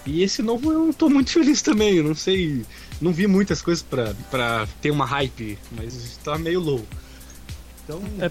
e 0.06 0.24
esse 0.24 0.42
novo 0.42 0.74
eu 0.74 0.86
não 0.88 0.94
tô 0.94 1.10
muito 1.10 1.32
feliz 1.32 1.62
também, 1.62 1.96
eu 1.96 2.04
não 2.04 2.16
sei, 2.16 2.66
não 3.00 3.14
vi 3.14 3.28
muitas 3.28 3.62
coisas 3.62 3.84
pra 3.84 4.68
ter 4.82 4.92
uma 4.92 5.06
hype, 5.06 5.58
mas 5.72 6.20
tá 6.24 6.38
meio 6.38 6.60
low. 6.60 6.86
Então, 7.84 8.02
É, 8.20 8.30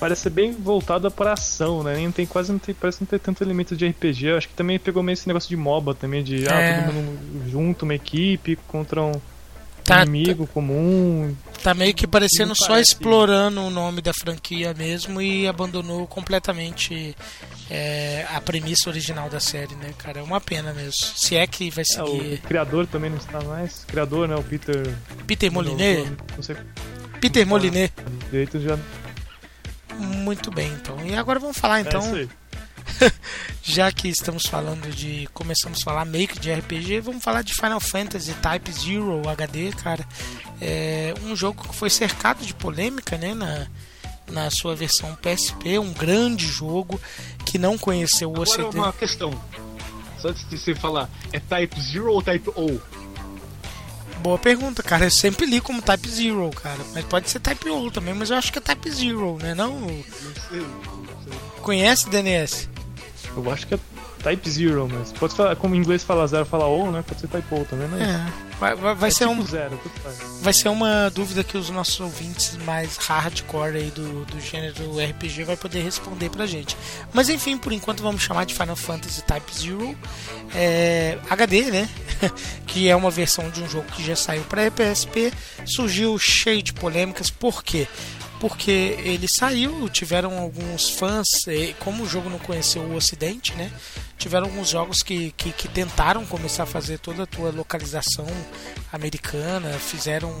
Parece 0.00 0.22
ser 0.22 0.30
bem 0.30 0.52
voltada 0.52 1.10
pra 1.10 1.32
ação, 1.32 1.82
né? 1.82 1.96
Nem 1.96 2.10
tem, 2.12 2.24
quase 2.24 2.52
não 2.52 2.58
tem, 2.58 2.74
parece 2.74 3.00
não 3.00 3.06
ter 3.06 3.18
tanto 3.18 3.42
elemento 3.42 3.76
de 3.76 3.86
RPG. 3.86 4.26
Eu 4.26 4.36
acho 4.38 4.48
que 4.48 4.54
também 4.54 4.78
pegou 4.78 5.02
meio 5.02 5.14
esse 5.14 5.26
negócio 5.26 5.48
de 5.48 5.56
MOBA 5.56 5.94
também, 5.94 6.22
de 6.22 6.46
É. 6.46 6.50
ah, 6.78 6.82
todo 6.84 6.94
mundo 6.94 7.50
junto, 7.50 7.82
uma 7.84 7.94
equipe 7.94 8.56
contra 8.68 9.02
um 9.02 9.12
Tá, 9.82 10.02
inimigo 10.02 10.46
comum. 10.48 11.34
Tá 11.62 11.72
meio 11.72 11.94
que 11.94 12.06
parecendo 12.06 12.48
Não 12.48 12.54
só 12.54 12.68
parece. 12.68 12.92
explorando 12.92 13.62
o 13.62 13.70
nome 13.70 14.02
da 14.02 14.12
franquia 14.12 14.74
mesmo 14.74 15.18
e 15.20 15.48
abandonou 15.48 16.06
completamente 16.06 17.16
é, 17.70 18.26
a 18.34 18.38
premissa 18.40 18.90
original 18.90 19.30
da 19.30 19.40
série, 19.40 19.74
né, 19.76 19.94
cara? 19.96 20.20
É 20.20 20.22
uma 20.22 20.40
pena 20.42 20.74
mesmo. 20.74 20.92
Se 20.92 21.36
é 21.36 21.46
que 21.46 21.70
vai 21.70 21.84
É, 21.96 22.02
o 22.02 22.06
seguir. 22.06 22.38
criador 22.42 22.86
também 22.86 23.08
não 23.10 23.16
está 23.16 23.40
mais. 23.40 23.84
Criador, 23.86 24.28
né? 24.28 24.36
O 24.36 24.42
Peter. 24.42 24.94
Peter 25.26 25.50
Molinet? 25.50 26.12
Não 26.36 26.42
sei 26.42 26.56
Peter 27.18 27.46
Molinet. 27.46 27.92
direito 28.30 28.60
já. 28.60 28.78
Muito 29.96 30.50
bem, 30.50 30.72
então. 30.72 30.96
E 31.06 31.14
agora 31.14 31.38
vamos 31.38 31.58
falar 31.58 31.78
é 31.78 31.80
então. 31.82 32.02
aí. 32.14 32.28
já 33.62 33.90
que 33.92 34.08
estamos 34.08 34.46
falando 34.46 34.88
de. 34.90 35.28
Começamos 35.32 35.80
a 35.80 35.84
falar 35.84 36.04
meio 36.04 36.28
que 36.28 36.38
de 36.38 36.52
RPG, 36.52 37.00
vamos 37.00 37.22
falar 37.22 37.42
de 37.42 37.54
Final 37.54 37.80
Fantasy 37.80 38.34
Type 38.34 38.72
Zero 38.72 39.28
HD, 39.28 39.72
cara. 39.72 40.06
É 40.60 41.14
um 41.24 41.36
jogo 41.36 41.66
que 41.68 41.74
foi 41.74 41.90
cercado 41.90 42.44
de 42.44 42.54
polêmica, 42.54 43.16
né? 43.16 43.34
Na, 43.34 43.66
na 44.30 44.50
sua 44.50 44.74
versão 44.74 45.14
PSP, 45.16 45.78
um 45.78 45.92
grande 45.92 46.46
jogo 46.46 47.00
que 47.44 47.58
não 47.58 47.78
conheceu 47.78 48.30
o 48.30 48.32
agora 48.34 48.50
Ocidente. 48.50 48.76
uma 48.76 48.92
questão. 48.92 49.30
Só 50.18 50.28
antes 50.28 50.48
de 50.48 50.58
você 50.58 50.74
falar, 50.74 51.08
é 51.32 51.38
Type 51.38 51.80
Zero 51.80 52.12
ou 52.12 52.22
Type 52.22 52.50
O? 52.50 52.80
Boa 54.20 54.38
pergunta, 54.38 54.82
cara. 54.82 55.06
Eu 55.06 55.10
sempre 55.10 55.46
li 55.46 55.60
como 55.60 55.80
Type 55.80 56.08
Zero, 56.08 56.50
cara. 56.50 56.80
Mas 56.94 57.04
pode 57.04 57.30
ser 57.30 57.40
Type 57.40 57.70
O 57.70 57.90
também, 57.90 58.14
mas 58.14 58.30
eu 58.30 58.36
acho 58.36 58.52
que 58.52 58.58
é 58.58 58.62
Type 58.62 58.90
Zero, 58.90 59.38
né? 59.38 59.54
Não. 59.54 59.80
Não 59.80 60.02
sei. 60.50 60.66
Conhece 61.62 62.08
DNS? 62.08 62.68
Eu 63.36 63.50
acho 63.50 63.66
que 63.66 63.74
é 63.74 63.78
Type 64.22 64.50
Zero, 64.50 64.88
mas 64.90 65.12
pode 65.12 65.34
falar, 65.34 65.56
como 65.56 65.74
em 65.74 65.78
inglês 65.78 66.02
fala 66.02 66.26
zero, 66.26 66.44
fala 66.44 66.66
O, 66.66 66.90
né? 66.90 67.02
Pode 67.06 67.20
ser 67.20 67.28
Type 67.28 67.54
O 67.54 67.64
também, 67.64 67.88
né? 67.88 68.24
É. 68.34 68.48
Vai, 68.58 68.74
vai, 68.74 68.94
vai 68.94 69.08
é 69.08 69.12
ser 69.12 69.28
tipo 69.28 69.40
um. 69.40 69.46
zero. 69.46 69.80
Vai 70.42 70.52
ser 70.52 70.68
uma 70.68 71.10
dúvida 71.10 71.44
que 71.44 71.56
os 71.56 71.70
nossos 71.70 72.00
ouvintes 72.00 72.56
mais 72.64 72.96
hardcore 72.96 73.76
aí 73.76 73.90
do, 73.90 74.24
do 74.24 74.40
gênero 74.40 74.98
RPG 74.98 75.44
vai 75.44 75.56
poder 75.56 75.82
responder 75.82 76.28
pra 76.28 76.44
gente. 76.44 76.76
Mas 77.12 77.28
enfim, 77.28 77.56
por 77.56 77.72
enquanto 77.72 78.02
vamos 78.02 78.20
chamar 78.20 78.46
de 78.46 78.54
Final 78.54 78.74
Fantasy 78.74 79.22
Type 79.22 79.54
Zero 79.54 79.96
é, 80.54 81.18
HD, 81.30 81.70
né? 81.70 81.88
que 82.66 82.88
é 82.88 82.96
uma 82.96 83.10
versão 83.10 83.48
de 83.50 83.62
um 83.62 83.68
jogo 83.68 83.86
que 83.92 84.04
já 84.04 84.16
saiu 84.16 84.42
para 84.44 84.70
PSP, 84.70 85.32
surgiu 85.64 86.18
cheio 86.18 86.62
de 86.62 86.72
polêmicas. 86.72 87.30
Por 87.30 87.62
quê? 87.62 87.86
Porque 88.40 88.70
ele 88.70 89.26
saiu, 89.26 89.88
tiveram 89.88 90.38
alguns 90.38 90.90
fãs, 90.90 91.26
como 91.80 92.04
o 92.04 92.08
jogo 92.08 92.30
não 92.30 92.38
conheceu 92.38 92.82
o 92.82 92.94
Ocidente, 92.94 93.52
né? 93.54 93.72
Tiveram 94.16 94.46
alguns 94.46 94.68
jogos 94.68 95.02
que, 95.02 95.32
que, 95.32 95.52
que 95.52 95.68
tentaram 95.68 96.24
começar 96.24 96.62
a 96.62 96.66
fazer 96.66 96.98
toda 96.98 97.24
a 97.24 97.26
tua 97.26 97.50
localização 97.50 98.26
americana, 98.92 99.72
fizeram 99.78 100.32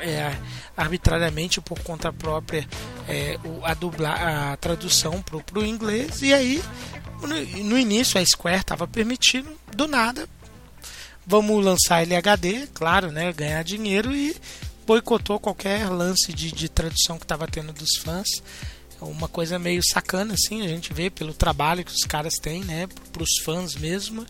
é, 0.00 0.34
arbitrariamente 0.76 1.60
por 1.60 1.78
conta 1.80 2.12
própria 2.12 2.66
é, 3.08 3.38
a, 3.62 3.74
dublar, 3.74 4.52
a 4.52 4.56
tradução 4.56 5.22
pro, 5.22 5.42
pro 5.42 5.64
inglês, 5.64 6.22
e 6.22 6.34
aí 6.34 6.62
no, 7.22 7.64
no 7.64 7.78
início 7.78 8.20
a 8.20 8.24
Square 8.24 8.60
estava 8.60 8.86
permitindo, 8.86 9.50
do 9.74 9.86
nada, 9.88 10.28
vamos 11.26 11.64
lançar 11.64 12.02
ele 12.02 12.14
HD, 12.14 12.66
claro, 12.74 13.10
né, 13.10 13.32
ganhar 13.32 13.62
dinheiro 13.62 14.14
e 14.14 14.36
boicotou 14.86 15.38
qualquer 15.40 15.88
lance 15.88 16.32
de, 16.32 16.52
de 16.52 16.68
tradução 16.68 17.18
que 17.18 17.24
estava 17.24 17.46
tendo 17.46 17.72
dos 17.72 17.96
fãs. 17.96 18.28
Uma 19.00 19.28
coisa 19.28 19.58
meio 19.58 19.82
sacana, 19.82 20.32
assim, 20.34 20.62
a 20.64 20.68
gente 20.68 20.94
vê 20.94 21.10
pelo 21.10 21.34
trabalho 21.34 21.84
que 21.84 21.92
os 21.92 22.04
caras 22.04 22.38
têm, 22.38 22.64
né, 22.64 22.86
pros 23.12 23.38
fãs 23.44 23.74
mesmo. 23.74 24.24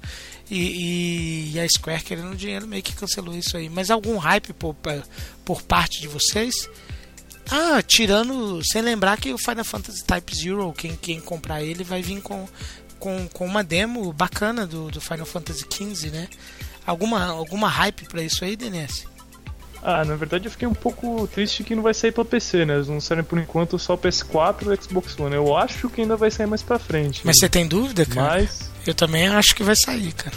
E, 0.51 0.59
e- 0.59 1.53
e 1.55 1.61
a 1.61 1.69
Square 1.69 2.03
querendo 2.03 2.35
dinheiro 2.35 2.67
meio 2.67 2.83
que 2.83 2.93
cancelou 2.93 3.37
isso 3.37 3.57
aí. 3.57 3.69
Mas 3.69 3.91
algum 3.91 4.17
hype 4.19 4.53
por, 4.55 4.75
pa- 4.75 5.03
por 5.45 5.63
parte 5.63 6.01
de 6.01 6.09
vocês? 6.09 6.69
Ah, 7.51 7.83
tirando, 7.83 8.65
sem 8.65 8.81
lembrar 8.83 9.19
que 9.19 9.33
o 9.33 9.39
Final 9.39 9.65
Fantasy 9.65 10.03
Type 10.03 10.35
Zero, 10.35 10.73
quem, 10.73 10.97
quem 10.97 11.21
comprar 11.21 11.63
ele 11.63 11.85
vai 11.85 12.03
vir 12.03 12.21
com, 12.23 12.49
com, 12.99 13.29
com 13.29 13.45
uma 13.47 13.63
demo 13.63 14.13
bacana 14.13 14.67
do, 14.67 14.91
do 14.91 15.01
Final 15.01 15.27
Fantasy 15.27 15.65
XV, 15.71 16.11
né? 16.11 16.27
Alguma, 16.87 17.23
alguma 17.27 17.69
hype 17.69 18.07
pra 18.09 18.23
isso 18.23 18.45
aí, 18.45 18.57
DNS? 18.57 19.05
Ah, 19.87 20.03
na 20.03 20.17
verdade 20.17 20.47
eu 20.47 20.51
fiquei 20.51 20.67
um 20.67 20.73
pouco 20.73 21.29
triste 21.29 21.63
que 21.63 21.75
não 21.75 21.83
vai 21.83 21.93
sair 21.93 22.11
pra 22.11 22.25
PC, 22.25 22.65
né? 22.65 22.77
Eles 22.77 22.89
não 22.89 23.03
saem 23.03 23.23
por 23.23 23.39
enquanto 23.39 23.79
só 23.79 23.99
PS4 23.99 24.73
e 24.73 24.83
Xbox 24.83 25.21
One. 25.21 25.35
Eu 25.35 25.55
acho 25.55 25.91
que 25.91 26.01
ainda 26.01 26.17
vai 26.17 26.31
sair 26.31 26.47
mais 26.47 26.63
pra 26.63 26.79
frente. 26.79 27.21
Mas 27.23 27.39
você 27.39 27.51
tem 27.51 27.67
dúvida, 27.67 28.07
cara? 28.07 28.37
Mas, 28.41 28.71
Eu 28.87 28.95
também 28.95 29.29
acho 29.29 29.55
que 29.55 29.63
vai 29.63 29.77
sair, 29.77 30.13
cara. 30.13 30.35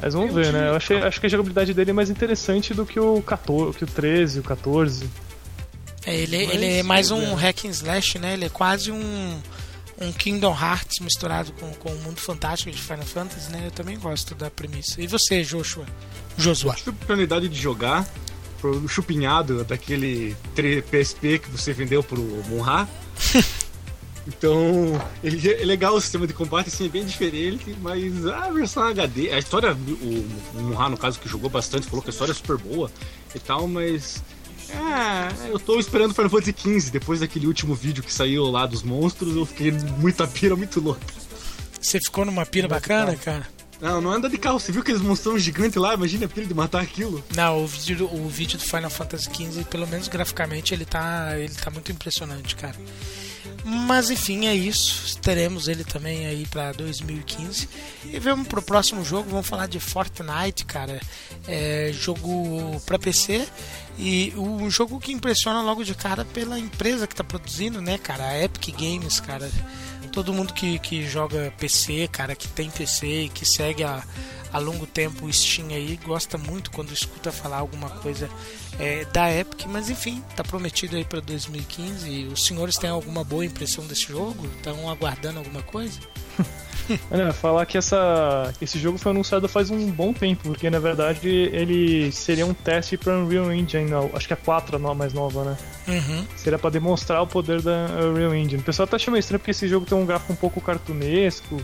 mas 0.00 0.14
vamos 0.14 0.34
ver, 0.34 0.52
né? 0.52 0.68
Eu 0.68 0.74
achei, 0.74 1.00
acho 1.00 1.20
que 1.20 1.26
a 1.26 1.28
jogabilidade 1.28 1.72
dele 1.72 1.90
é 1.90 1.94
mais 1.94 2.10
interessante 2.10 2.74
do 2.74 2.84
que 2.84 2.98
o 2.98 3.22
14, 3.22 3.78
que 3.78 3.84
o 3.84 3.86
13, 3.86 4.40
o 4.40 4.42
14. 4.42 5.08
É, 6.04 6.16
ele, 6.16 6.44
Mas, 6.46 6.54
ele 6.54 6.66
é 6.78 6.82
mais 6.82 7.12
um 7.12 7.22
é. 7.22 7.34
hack 7.34 7.64
and 7.66 7.70
slash, 7.70 8.18
né? 8.18 8.32
Ele 8.32 8.46
é 8.46 8.48
quase 8.48 8.90
um, 8.90 9.40
um 10.00 10.10
Kingdom 10.10 10.52
Hearts 10.60 10.98
misturado 10.98 11.52
com, 11.52 11.70
com 11.74 11.90
o 11.90 11.98
mundo 12.00 12.18
fantástico 12.20 12.68
de 12.72 12.82
Final 12.82 13.04
Fantasy, 13.04 13.52
né? 13.52 13.62
Eu 13.64 13.70
também 13.70 13.96
gosto 13.96 14.34
da 14.34 14.50
premissa. 14.50 15.00
E 15.00 15.06
você, 15.06 15.44
Joshua? 15.44 15.86
Joshua. 16.36 16.74
tive 16.74 16.90
a 16.90 16.92
oportunidade 16.94 17.48
de 17.48 17.60
jogar 17.60 18.04
pro 18.62 18.88
chupinhado 18.88 19.64
daquele 19.64 20.36
3 20.54 20.84
PSP 20.84 21.40
que 21.40 21.50
você 21.50 21.72
vendeu 21.72 22.00
pro 22.00 22.22
Monra. 22.48 22.88
então, 24.26 25.04
ele 25.22 25.50
é 25.50 25.64
legal 25.64 25.96
o 25.96 26.00
sistema 26.00 26.28
de 26.28 26.32
combate, 26.32 26.68
assim, 26.68 26.86
é 26.86 26.88
bem 26.88 27.04
diferente, 27.04 27.76
mas 27.82 28.24
a 28.24 28.48
versão 28.50 28.84
HD, 28.84 29.32
a 29.32 29.38
história, 29.38 29.74
o, 29.74 30.58
o 30.58 30.62
Monra, 30.62 30.88
no 30.88 30.96
caso, 30.96 31.18
que 31.18 31.28
jogou 31.28 31.50
bastante, 31.50 31.88
falou 31.88 32.00
que 32.00 32.10
a 32.10 32.12
história 32.12 32.30
é 32.30 32.34
super 32.34 32.56
boa 32.56 32.88
e 33.34 33.38
tal, 33.40 33.66
mas. 33.66 34.22
É, 34.70 35.50
eu 35.50 35.58
tô 35.58 35.78
esperando 35.78 36.14
Final 36.14 36.30
Fantasy 36.30 36.54
XV, 36.56 36.90
depois 36.92 37.20
daquele 37.20 37.46
último 37.46 37.74
vídeo 37.74 38.02
que 38.02 38.12
saiu 38.12 38.44
lá 38.44 38.64
dos 38.64 38.82
monstros, 38.82 39.36
eu 39.36 39.44
fiquei 39.44 39.72
muita 39.98 40.26
pira, 40.26 40.54
muito 40.54 40.80
louca. 40.80 41.04
Você 41.80 42.00
ficou 42.00 42.24
numa 42.24 42.46
pira 42.46 42.68
bacana, 42.68 43.14
cara? 43.16 43.46
Não, 43.82 44.00
não 44.00 44.12
anda 44.12 44.28
de 44.28 44.38
carro, 44.38 44.60
você 44.60 44.70
viu 44.70 44.80
aqueles 44.80 45.02
monstrão 45.02 45.36
gigantes 45.36 45.74
lá? 45.74 45.92
Imagina 45.92 46.26
a 46.26 46.28
pira 46.28 46.46
de 46.46 46.54
matar 46.54 46.80
aquilo. 46.80 47.22
Não, 47.34 47.64
o 47.64 47.66
vídeo, 47.66 48.08
o 48.12 48.28
vídeo 48.28 48.56
do 48.56 48.64
Final 48.64 48.88
Fantasy 48.88 49.24
XV, 49.24 49.64
pelo 49.64 49.88
menos 49.88 50.06
graficamente, 50.06 50.72
ele 50.72 50.84
tá, 50.84 51.36
ele 51.36 51.52
tá 51.52 51.68
muito 51.68 51.90
impressionante, 51.90 52.54
cara. 52.54 52.76
Mas 53.64 54.10
enfim, 54.10 54.46
é 54.46 54.54
isso. 54.54 55.18
Teremos 55.18 55.66
ele 55.66 55.82
também 55.82 56.26
aí 56.26 56.46
pra 56.46 56.72
2015. 56.72 57.68
E 58.04 58.18
vamos 58.18 58.48
pro 58.48 58.62
próximo 58.62 59.04
jogo. 59.04 59.30
Vamos 59.30 59.46
falar 59.46 59.66
de 59.66 59.78
Fortnite, 59.78 60.64
cara. 60.64 61.00
É 61.46 61.90
jogo 61.92 62.80
pra 62.86 62.98
PC. 62.98 63.46
E 63.98 64.32
um 64.36 64.70
jogo 64.70 64.98
que 64.98 65.12
impressiona 65.12 65.60
logo 65.62 65.84
de 65.84 65.94
cara 65.94 66.24
pela 66.24 66.58
empresa 66.58 67.06
que 67.06 67.14
tá 67.14 67.22
produzindo, 67.22 67.80
né, 67.80 67.98
cara? 67.98 68.28
A 68.28 68.44
Epic 68.44 68.74
Games, 68.76 69.20
cara. 69.20 69.50
Todo 70.12 70.32
mundo 70.32 70.52
que, 70.52 70.78
que 70.78 71.08
joga 71.08 71.52
PC, 71.58 72.08
cara, 72.12 72.36
que 72.36 72.46
tem 72.46 72.70
PC 72.70 73.06
e 73.06 73.28
que 73.28 73.46
segue 73.46 73.82
a, 73.82 74.04
há 74.52 74.58
longo 74.58 74.86
tempo 74.86 75.24
o 75.24 75.32
Steam 75.32 75.68
aí, 75.68 75.98
gosta 76.04 76.36
muito 76.36 76.70
quando 76.70 76.92
escuta 76.92 77.32
falar 77.32 77.58
alguma 77.58 77.88
coisa 77.88 78.28
é, 78.78 79.04
da 79.06 79.34
Epic, 79.34 79.64
mas 79.66 79.88
enfim, 79.88 80.22
tá 80.36 80.44
prometido 80.44 80.96
aí 80.96 81.04
para 81.04 81.20
2015. 81.20 82.08
E 82.08 82.26
os 82.26 82.44
senhores 82.44 82.76
têm 82.76 82.90
alguma 82.90 83.24
boa 83.24 83.44
impressão 83.44 83.86
desse 83.86 84.08
jogo? 84.08 84.46
Estão 84.56 84.90
aguardando 84.90 85.38
alguma 85.38 85.62
coisa? 85.62 85.98
É, 87.10 87.32
falar 87.32 87.64
que 87.64 87.78
essa, 87.78 88.52
esse 88.60 88.76
jogo 88.76 88.98
foi 88.98 89.12
anunciado 89.12 89.48
faz 89.48 89.70
um 89.70 89.88
bom 89.88 90.12
tempo, 90.12 90.42
porque 90.42 90.68
na 90.68 90.80
verdade 90.80 91.28
ele 91.28 92.10
seria 92.10 92.44
um 92.44 92.52
teste 92.52 92.96
para 92.96 93.16
Unreal 93.18 93.52
Engine, 93.52 93.88
não, 93.88 94.10
acho 94.12 94.26
que 94.26 94.32
é 94.32 94.36
a 94.36 94.44
4 94.44 94.76
a 94.76 94.94
mais 94.94 95.12
nova, 95.12 95.44
né? 95.44 95.56
Uhum. 95.86 96.26
Seria 96.36 96.58
para 96.58 96.70
demonstrar 96.70 97.22
o 97.22 97.26
poder 97.26 97.62
da 97.62 97.86
Unreal 98.04 98.34
Engine. 98.34 98.60
O 98.60 98.64
pessoal 98.64 98.86
tá 98.88 98.96
achando 98.96 99.16
estranho 99.16 99.38
porque 99.38 99.52
esse 99.52 99.68
jogo 99.68 99.86
tem 99.86 99.96
um 99.96 100.04
gráfico 100.04 100.32
um 100.32 100.36
pouco 100.36 100.60
cartunesco, 100.60 101.62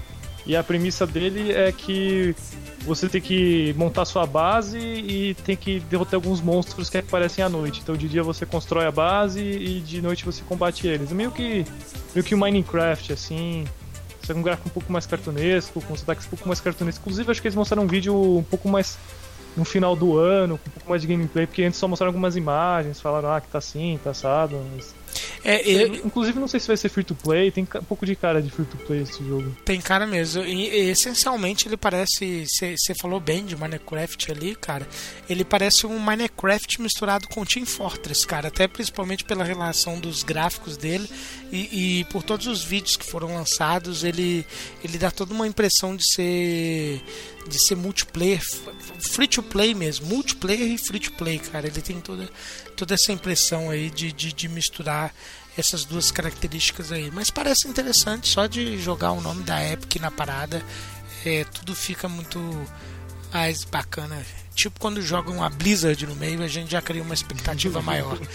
e 0.49 0.57
a 0.57 0.65
premissa 0.65 1.07
dele 1.07 1.53
é 1.53 1.71
que 1.71 2.35
você 2.81 3.07
tem 3.07 3.21
que 3.21 3.75
montar 3.77 4.07
sua 4.07 4.25
base 4.25 4.79
e 4.79 5.35
tem 5.45 5.55
que 5.55 5.79
derrotar 5.81 6.15
alguns 6.15 6.41
monstros 6.41 6.89
que 6.89 6.97
aparecem 6.97 7.45
à 7.45 7.51
noite. 7.51 7.81
Então 7.83 7.95
de 7.95 8.09
dia 8.09 8.23
você 8.23 8.47
constrói 8.47 8.87
a 8.87 8.91
base 8.91 9.43
e 9.43 9.81
de 9.81 10.01
noite 10.01 10.25
você 10.25 10.43
combate 10.49 10.87
eles. 10.87 11.13
Meio 11.13 11.31
que 11.31 11.67
meio 12.15 12.25
que 12.25 12.35
o 12.35 12.39
Minecraft 12.39 13.13
assim, 13.13 13.67
que 14.35 14.41
um 14.41 14.43
gráfico 14.43 14.69
um 14.69 14.73
pouco 14.73 14.93
mais 14.93 15.07
cartunesco, 15.07 15.81
com 15.83 15.97
sotaques 15.97 16.27
um 16.27 16.31
pouco 16.31 16.49
mais 16.49 16.61
cartunesco. 16.61 17.01
Inclusive 17.03 17.31
acho 17.31 17.41
que 17.41 17.49
eles 17.49 17.57
mostraram 17.57 17.85
um 17.85 17.87
vídeo 17.87 18.15
um 18.15 18.43
pouco 18.43 18.69
mais 18.69 18.99
no 19.57 19.65
final 19.65 19.97
do 19.97 20.17
ano, 20.17 20.59
com 20.59 20.69
um 20.69 20.73
pouco 20.73 20.91
mais 20.91 21.03
de 21.03 21.09
gameplay, 21.09 21.47
porque 21.47 21.65
antes 21.65 21.79
só 21.79 21.89
mostraram 21.89 22.11
algumas 22.11 22.37
imagens, 22.37 23.01
falaram 23.01 23.33
ah, 23.33 23.41
que 23.41 23.49
tá 23.49 23.59
assim, 23.59 23.99
tá 24.03 24.11
assado, 24.11 24.61
mas 24.75 24.95
É, 25.45 25.69
eu- 25.69 25.95
Inclusive, 26.07 26.39
não 26.39 26.49
sei 26.49 26.59
se 26.61 26.67
vai 26.67 26.77
ser 26.77 26.89
free 26.89 27.05
to 27.05 27.15
play, 27.15 27.51
tem 27.51 27.65
um 27.65 27.85
pouco 27.85 28.05
de 28.05 28.15
cara 28.17 28.43
de 28.43 28.51
free 28.51 28.65
to 28.67 28.77
play 28.79 29.03
esse 29.03 29.23
jogo. 29.25 29.57
Tem 29.65 29.81
cara 29.81 30.07
mesmo. 30.07 30.43
E, 30.45 30.69
e, 30.69 30.91
essencialmente 30.91 31.69
ele 31.69 31.77
parece. 31.77 32.45
Você 32.47 32.95
falou 33.01 33.21
bem 33.21 33.45
de 33.45 33.57
Minecraft 33.57 34.31
ali, 34.33 34.55
cara. 34.55 34.87
Ele 35.29 35.45
parece 35.45 35.87
um 35.87 35.99
Minecraft 35.99 36.81
misturado 36.83 37.29
com 37.29 37.45
Team 37.45 37.67
Fortress, 37.67 38.27
cara. 38.27 38.49
Até 38.49 38.67
principalmente 38.69 39.25
pela 39.25 39.45
relação 39.45 39.99
dos 40.01 40.23
gráficos 40.23 40.77
dele 40.77 41.09
e, 41.53 42.01
e 42.01 42.05
por 42.05 42.23
todos 42.23 42.47
os 42.47 42.63
vídeos 42.65 42.97
que 42.97 43.07
foram 43.07 43.35
lançados, 43.35 44.05
ele, 44.05 44.45
ele 44.83 44.99
dá 44.99 45.11
toda 45.11 45.33
uma 45.33 45.47
impressão 45.47 45.95
de 45.97 46.05
ser 46.15 47.01
de 47.49 47.59
ser 47.59 47.75
multiplayer, 47.75 48.41
free 49.01 49.27
to 49.27 49.43
play 49.43 49.75
mesmo, 49.75 50.07
multiplayer 50.07 50.73
e 50.73 50.79
free 50.79 51.01
to 51.01 51.13
play, 51.13 51.39
cara. 51.39 51.67
Ele 51.67 51.81
tem 51.81 52.01
toda, 52.01 52.29
toda 52.77 52.95
essa 52.95 53.13
impressão 53.13 53.71
aí 53.71 53.91
de, 53.91 54.13
de, 54.13 54.33
de 54.33 54.49
misturar 54.49 55.13
essas 55.57 55.85
duas 55.85 56.11
características 56.11 56.93
aí. 56.93 57.11
Mas 57.11 57.31
parece 57.31 57.67
interessante, 57.67 58.29
só 58.29 58.47
de 58.47 58.79
jogar 58.79 59.13
o 59.13 59.21
nome 59.21 59.43
da 59.43 59.63
Epic 59.67 59.97
na 60.01 60.11
parada, 60.11 60.63
é, 61.25 61.45
tudo 61.45 61.75
fica 61.75 62.09
muito 62.09 62.39
mais 63.33 63.65
bacana. 63.65 64.25
Tipo 64.55 64.79
quando 64.81 65.03
jogam 65.03 65.43
a 65.43 65.49
Blizzard 65.49 66.07
no 66.07 66.15
meio, 66.17 66.43
a 66.43 66.49
gente 66.49 66.71
já 66.71 66.83
cria 66.83 67.03
uma 67.03 67.15
expectativa 67.15 67.83
maior. 67.83 68.19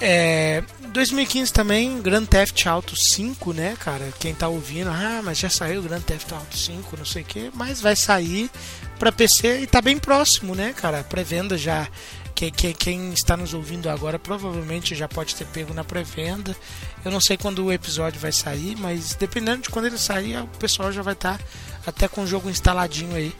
É, 0.00 0.62
2015 0.92 1.52
também, 1.52 2.00
Grand 2.00 2.24
Theft 2.24 2.66
Auto 2.66 2.96
5, 2.96 3.52
né, 3.52 3.76
cara? 3.78 4.10
Quem 4.18 4.34
tá 4.34 4.48
ouvindo, 4.48 4.88
ah, 4.88 5.20
mas 5.22 5.38
já 5.38 5.50
saiu 5.50 5.82
Grand 5.82 6.00
Theft 6.00 6.32
Auto 6.32 6.56
5, 6.56 6.96
não 6.96 7.04
sei 7.04 7.22
o 7.22 7.24
que, 7.26 7.50
mas 7.54 7.80
vai 7.82 7.94
sair 7.94 8.50
pra 8.98 9.12
PC 9.12 9.60
e 9.60 9.66
tá 9.66 9.82
bem 9.82 9.98
próximo, 9.98 10.54
né, 10.54 10.72
cara? 10.74 11.04
Pré-venda 11.04 11.56
já. 11.58 11.86
Que, 12.34 12.50
que- 12.50 12.72
quem 12.72 13.12
está 13.12 13.36
nos 13.36 13.52
ouvindo 13.52 13.90
agora 13.90 14.18
provavelmente 14.18 14.94
já 14.94 15.06
pode 15.06 15.34
ter 15.34 15.44
pego 15.48 15.74
na 15.74 15.84
pré-venda. 15.84 16.56
Eu 17.04 17.10
não 17.10 17.20
sei 17.20 17.36
quando 17.36 17.62
o 17.66 17.70
episódio 17.72 18.18
vai 18.18 18.32
sair, 18.32 18.74
mas 18.78 19.14
dependendo 19.14 19.60
de 19.62 19.68
quando 19.68 19.84
ele 19.86 19.98
sair, 19.98 20.38
o 20.38 20.46
pessoal 20.58 20.90
já 20.90 21.02
vai 21.02 21.12
estar 21.12 21.38
até 21.86 22.08
com 22.08 22.22
o 22.22 22.26
jogo 22.26 22.48
instaladinho 22.48 23.14
aí. 23.14 23.34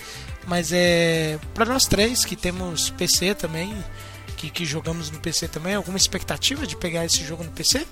Mas 0.47 0.71
é. 0.73 1.39
Pra 1.55 1.65
nós 1.65 1.87
três 1.87 2.27
que 2.27 2.37
temos 2.37 2.91
PC 2.91 3.35
também, 3.35 3.75
que, 4.41 4.49
que 4.49 4.64
jogamos 4.64 5.11
no 5.11 5.20
PC 5.20 5.49
também, 5.49 5.74
alguma 5.74 5.99
expectativa 5.99 6.66
de 6.66 6.74
pegar 6.74 7.05
esse 7.05 7.22
jogo 7.22 7.45
no 7.45 7.51
PC? 7.51 7.86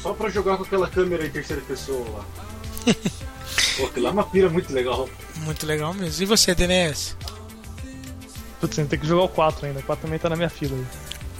Só 0.00 0.14
pra 0.14 0.30
jogar 0.30 0.56
com 0.56 0.62
aquela 0.62 0.88
câmera 0.88 1.26
em 1.26 1.30
terceira 1.30 1.60
pessoa 1.62 2.08
lá. 2.10 2.24
Pô, 3.76 3.86
aquilo 3.86 4.04
lá 4.04 4.10
é 4.10 4.12
uma 4.12 4.24
pira 4.24 4.48
muito 4.48 4.72
legal. 4.72 5.08
Muito 5.36 5.66
legal 5.66 5.92
mesmo. 5.92 6.22
E 6.22 6.26
você, 6.26 6.54
DNS? 6.54 7.16
Putz, 8.60 8.76
tem 8.76 8.86
que 8.86 9.06
jogar 9.06 9.24
o 9.24 9.28
4 9.28 9.66
ainda, 9.66 9.80
o 9.80 9.82
4 9.82 10.02
também 10.02 10.18
tá 10.18 10.28
na 10.28 10.36
minha 10.36 10.48
fila 10.48 10.76
aí. 10.76 10.86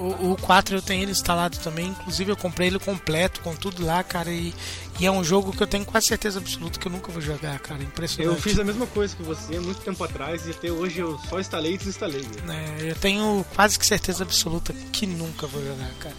O, 0.01 0.33
o 0.33 0.37
4 0.37 0.77
eu 0.77 0.83
tenho 0.83 1.03
ele 1.03 1.11
instalado 1.11 1.59
também, 1.59 1.89
inclusive 1.89 2.33
eu 2.33 2.37
comprei 2.37 2.69
ele 2.69 2.79
completo, 2.79 3.43
com 3.43 3.55
tudo 3.55 3.85
lá, 3.85 4.03
cara, 4.03 4.31
e, 4.31 4.55
e 4.99 5.05
é 5.05 5.11
um 5.11 5.23
jogo 5.23 5.53
que 5.53 5.63
eu 5.63 5.67
tenho 5.67 5.85
quase 5.85 6.07
certeza 6.07 6.39
absoluta 6.39 6.81
que 6.81 6.89
eu 6.89 6.93
nunca 6.93 7.13
vou 7.13 7.21
jogar, 7.21 7.59
cara. 7.61 7.83
Impressionante. 7.83 8.35
Eu 8.35 8.41
fiz 8.41 8.59
a 8.59 8.65
mesma 8.65 8.87
coisa 8.87 9.15
que 9.15 9.23
você 9.23 9.57
há 9.57 9.61
muito 9.61 9.81
tempo 9.83 10.03
atrás 10.03 10.47
e 10.47 10.53
até 10.53 10.73
hoje 10.73 11.01
eu 11.01 11.19
só 11.29 11.39
instalei 11.39 11.75
e 11.75 11.79
desinstalei. 11.79 12.27
É, 12.49 12.91
eu 12.91 12.97
tenho 12.97 13.45
quase 13.55 13.79
que 13.79 13.85
certeza 13.85 14.25
absoluta 14.25 14.73
que 14.91 15.07
nunca 15.07 15.47
vou 15.47 15.63
jogar, 15.63 15.91
cara. 15.99 16.17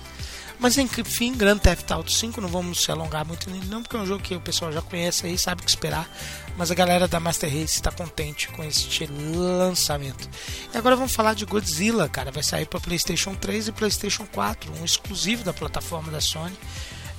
Mas 0.61 0.77
enfim, 0.77 1.33
Grand 1.33 1.57
Theft 1.57 1.89
Auto 1.89 2.11
5, 2.11 2.39
não 2.39 2.47
vamos 2.47 2.83
se 2.83 2.91
alongar 2.91 3.25
muito 3.25 3.49
nele, 3.49 3.65
não, 3.65 3.81
porque 3.81 3.95
é 3.97 3.99
um 3.99 4.05
jogo 4.05 4.21
que 4.21 4.35
o 4.35 4.39
pessoal 4.39 4.71
já 4.71 4.79
conhece 4.79 5.25
aí, 5.25 5.35
sabe 5.35 5.61
o 5.61 5.65
que 5.65 5.71
esperar. 5.71 6.07
Mas 6.55 6.69
a 6.69 6.75
galera 6.75 7.07
da 7.07 7.19
Master 7.19 7.49
Race 7.49 7.73
está 7.73 7.91
contente 7.91 8.47
com 8.49 8.63
este 8.63 9.07
lançamento. 9.07 10.29
E 10.71 10.77
agora 10.77 10.95
vamos 10.95 11.15
falar 11.15 11.33
de 11.33 11.45
Godzilla, 11.45 12.07
cara. 12.07 12.29
Vai 12.29 12.43
sair 12.43 12.67
para 12.67 12.79
PlayStation 12.79 13.33
3 13.33 13.69
e 13.69 13.71
PlayStation 13.71 14.27
4, 14.27 14.71
um 14.79 14.85
exclusivo 14.85 15.43
da 15.43 15.51
plataforma 15.51 16.11
da 16.11 16.21
Sony. 16.21 16.55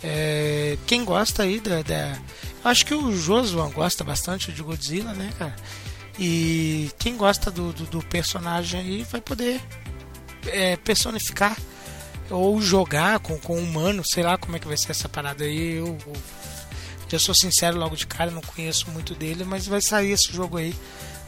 É, 0.05 0.78
quem 0.86 1.05
gosta 1.05 1.43
aí 1.43 1.59
da, 1.59 1.82
da. 1.82 2.16
Acho 2.62 2.86
que 2.86 2.95
o 2.95 3.16
Josuan 3.16 3.70
gosta 3.70 4.05
bastante 4.05 4.53
de 4.53 4.62
Godzilla, 4.62 5.14
né, 5.14 5.32
cara? 5.36 5.57
E 6.16 6.93
quem 6.97 7.16
gosta 7.16 7.51
do, 7.51 7.72
do, 7.72 7.86
do 7.86 8.03
personagem 8.05 8.78
aí 8.78 9.07
vai 9.11 9.20
poder 9.20 9.61
é, 10.47 10.76
personificar 10.76 11.57
ou 12.30 12.60
jogar 12.60 13.18
com, 13.20 13.38
com 13.38 13.56
um 13.56 13.62
humano, 13.62 14.02
sei 14.04 14.22
lá 14.22 14.36
como 14.38 14.56
é 14.56 14.58
que 14.58 14.66
vai 14.66 14.76
ser 14.76 14.90
essa 14.90 15.08
parada 15.08 15.44
aí. 15.44 15.76
Eu, 15.76 15.96
eu 16.06 16.12
já 17.08 17.18
sou 17.18 17.34
sincero 17.34 17.78
logo 17.78 17.94
de 17.94 18.06
cara, 18.06 18.30
não 18.30 18.40
conheço 18.40 18.90
muito 18.90 19.14
dele, 19.14 19.44
mas 19.44 19.66
vai 19.66 19.80
sair 19.80 20.12
esse 20.12 20.32
jogo 20.32 20.56
aí 20.56 20.74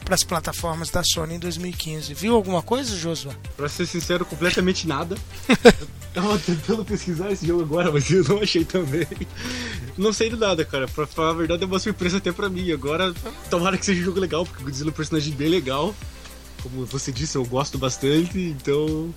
para 0.05 0.15
as 0.15 0.23
plataformas 0.23 0.91
da 0.91 1.03
Sony 1.03 1.35
em 1.35 1.39
2015. 1.39 2.13
Viu 2.13 2.35
alguma 2.35 2.61
coisa, 2.61 2.95
Josué? 2.95 3.35
Pra 3.57 3.67
ser 3.67 3.87
sincero, 3.87 4.23
completamente 4.23 4.85
nada. 4.89 5.17
Eu 5.49 6.21
tava 6.21 6.39
tentando 6.39 6.85
pesquisar 6.85 7.31
esse 7.31 7.45
jogo 7.45 7.63
agora, 7.63 7.91
mas 7.91 8.09
eu 8.09 8.23
não 8.23 8.41
achei 8.41 8.63
também. 8.63 9.07
Não 9.97 10.13
sei 10.13 10.29
de 10.29 10.35
nada, 10.35 10.63
cara. 10.63 10.87
Pra 10.87 11.07
falar 11.07 11.31
a 11.31 11.33
verdade, 11.33 11.63
é 11.63 11.65
uma 11.65 11.79
surpresa 11.79 12.17
até 12.17 12.31
pra 12.31 12.49
mim. 12.49 12.71
Agora, 12.71 13.13
tomara 13.49 13.77
que 13.77 13.85
seja 13.85 14.01
um 14.01 14.05
jogo 14.05 14.19
legal, 14.19 14.45
porque 14.45 14.61
o 14.61 14.65
Godzilla 14.65 14.89
é 14.89 14.93
um 14.93 14.95
personagem 14.95 15.33
bem 15.33 15.49
legal. 15.49 15.93
Como 16.61 16.85
você 16.85 17.11
disse, 17.11 17.35
eu 17.37 17.45
gosto 17.45 17.77
bastante, 17.77 18.39
então 18.39 19.13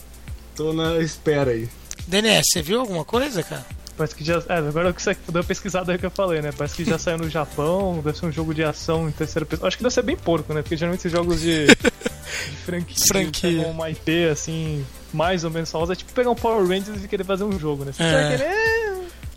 tô 0.58 0.72
na 0.72 0.98
espera 0.98 1.52
aí. 1.52 1.68
DNS, 2.06 2.50
você 2.52 2.62
viu 2.62 2.80
alguma 2.80 3.04
coisa, 3.04 3.42
cara? 3.42 3.64
Parece 3.96 4.14
que 4.14 4.22
já. 4.24 4.42
É, 4.48 4.58
agora 4.58 4.92
que 4.92 5.02
você 5.02 5.14
deu 5.28 5.40
uma 5.40 5.44
pesquisada 5.44 5.90
aí 5.92 5.98
que 5.98 6.06
eu 6.06 6.10
falei, 6.10 6.40
né? 6.40 6.52
Parece 6.56 6.74
que 6.76 6.84
já 6.84 6.96
saiu 7.00 7.18
no 7.18 7.28
Japão, 7.28 8.00
deve 8.04 8.16
ser 8.18 8.26
um 8.26 8.32
jogo 8.32 8.54
de 8.54 8.62
ação 8.62 9.08
em 9.08 9.12
terceira 9.12 9.44
pessoa. 9.44 9.66
Acho 9.68 9.76
que 9.76 9.82
deve 9.82 9.94
ser 9.94 10.02
bem 10.02 10.16
porco, 10.16 10.52
né? 10.54 10.62
Porque 10.62 10.76
geralmente 10.76 11.00
esses 11.00 11.12
jogos 11.12 11.40
de, 11.40 11.66
de 12.46 12.56
franquia, 12.64 13.06
Franquia. 13.06 13.50
pegam 13.58 13.70
uma 13.72 13.90
IP 13.90 14.28
assim, 14.30 14.84
mais 15.12 15.42
ou 15.44 15.50
menos 15.50 15.70
famosa, 15.70 15.94
é 15.94 15.96
tipo 15.96 16.12
pegar 16.12 16.30
um 16.30 16.34
Power 16.36 16.66
Rangers 16.66 17.02
e 17.02 17.08
querer 17.08 17.24
fazer 17.24 17.44
um 17.44 17.58
jogo, 17.58 17.84
né? 17.84 17.92
Você 17.92 18.02
É. 18.02 18.12
vai 18.12 18.36
querer. 18.38 18.78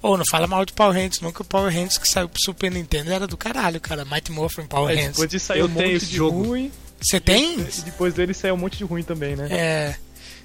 Ou 0.03 0.17
não 0.17 0.25
fala 0.25 0.47
mal 0.47 0.65
de 0.65 0.73
Power 0.73 0.93
Rangers, 0.95 1.21
nunca 1.21 1.41
o 1.43 1.45
Power 1.45 1.71
Rangers 1.73 1.97
que 1.99 2.07
saiu 2.07 2.27
pro 2.29 2.41
Super 2.41 2.71
Nintendo 2.71 3.11
era 3.11 3.27
do 3.27 3.37
caralho, 3.37 3.79
cara. 3.79 4.03
Mighty 4.05 4.31
Morphin 4.31 4.65
Power 4.65 4.89
É, 4.91 4.95
Rangers. 4.95 5.11
depois 5.13 5.29
de 5.29 5.39
sair 5.39 5.59
Eu 5.59 5.65
um 5.65 5.69
monte 5.69 5.99
de 6.05 6.15
jogo. 6.15 6.43
ruim, 6.43 6.71
Você 6.99 7.19
tem? 7.19 7.59
e 7.59 7.81
depois 7.85 8.13
dele 8.13 8.33
saiu 8.33 8.53
um 8.55 8.57
monte 8.57 8.77
de 8.77 8.83
ruim 8.83 9.03
também, 9.03 9.35
né? 9.35 9.47
É. 9.51 9.95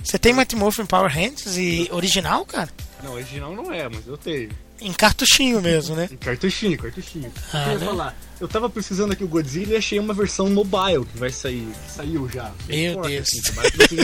Você 0.03 0.19
tem 0.19 0.33
Mighty 0.33 0.57
Morphin 0.57 0.87
Power 0.87 1.13
Rangers 1.13 1.57
e 1.57 1.89
original, 1.91 2.45
cara? 2.47 2.71
Não, 3.03 3.15
original 3.15 3.55
não 3.55 3.73
é, 3.73 3.89
mas 3.89 4.07
eu 4.07 4.17
tenho. 4.17 4.51
Em 4.81 4.93
cartuchinho 4.93 5.61
mesmo, 5.61 5.97
né? 5.97 6.09
Cartuchinho, 6.21 6.77
cartuchinho. 6.77 7.33
Ah, 7.53 7.73
eu 7.73 7.79
né? 7.79 7.87
falar, 7.87 8.19
eu 8.39 8.47
tava 8.47 8.69
precisando 8.69 9.13
aqui 9.13 9.25
o 9.25 9.29
Godzilla 9.29 9.73
e 9.73 9.77
achei 9.77 9.99
uma 9.99 10.13
versão 10.13 10.51
mobile 10.51 11.07
que 11.07 11.19
vai 11.19 11.31
sair. 11.31 11.67
Que 11.87 11.93
saiu 11.93 12.29
já. 12.29 12.53
Meu 12.69 12.95
forte, 12.95 13.09
Deus. 13.09 13.29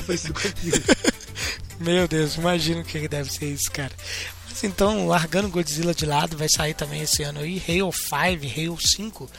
Assim. 0.09 0.33
Meu 1.79 2.09
Deus, 2.09 2.37
imagino 2.37 2.81
o 2.81 2.85
que 2.85 3.07
deve 3.07 3.31
ser 3.31 3.47
isso, 3.47 3.71
cara. 3.71 3.93
Mas 4.49 4.65
então, 4.65 5.07
largando 5.07 5.49
Godzilla 5.49 5.95
de 5.95 6.07
lado, 6.07 6.37
vai 6.37 6.49
sair 6.49 6.75
também 6.75 7.03
esse 7.03 7.23
ano 7.23 7.41
aí 7.41 7.63
Halo 7.69 7.93
5, 7.93 8.15
Halo 8.15 8.81
5, 8.81 9.31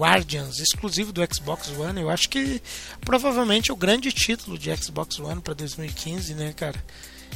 Guardians, 0.00 0.60
exclusivo 0.60 1.12
do 1.12 1.20
Xbox 1.30 1.68
One. 1.76 2.00
Eu 2.00 2.08
acho 2.08 2.30
que 2.30 2.62
provavelmente 3.02 3.70
é 3.70 3.74
o 3.74 3.76
grande 3.76 4.10
título 4.10 4.56
de 4.56 4.74
Xbox 4.74 5.20
One 5.20 5.42
para 5.42 5.52
2015, 5.52 6.34
né, 6.34 6.54
cara? 6.56 6.82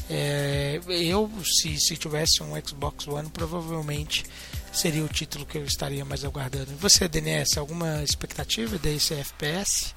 É, 0.09 0.81
eu, 0.89 1.31
se, 1.45 1.79
se 1.79 1.95
tivesse 1.97 2.43
um 2.43 2.55
Xbox 2.67 3.07
One, 3.07 3.29
provavelmente 3.29 4.25
seria 4.73 5.05
o 5.05 5.09
título 5.09 5.45
que 5.45 5.59
eu 5.59 5.65
estaria 5.65 6.07
mais 6.07 6.25
aguardando. 6.25 6.73
E 6.73 6.75
você, 6.75 7.07
DNS, 7.07 7.59
alguma 7.59 8.03
expectativa 8.03 8.79
desse 8.79 9.13
FPS? 9.13 9.95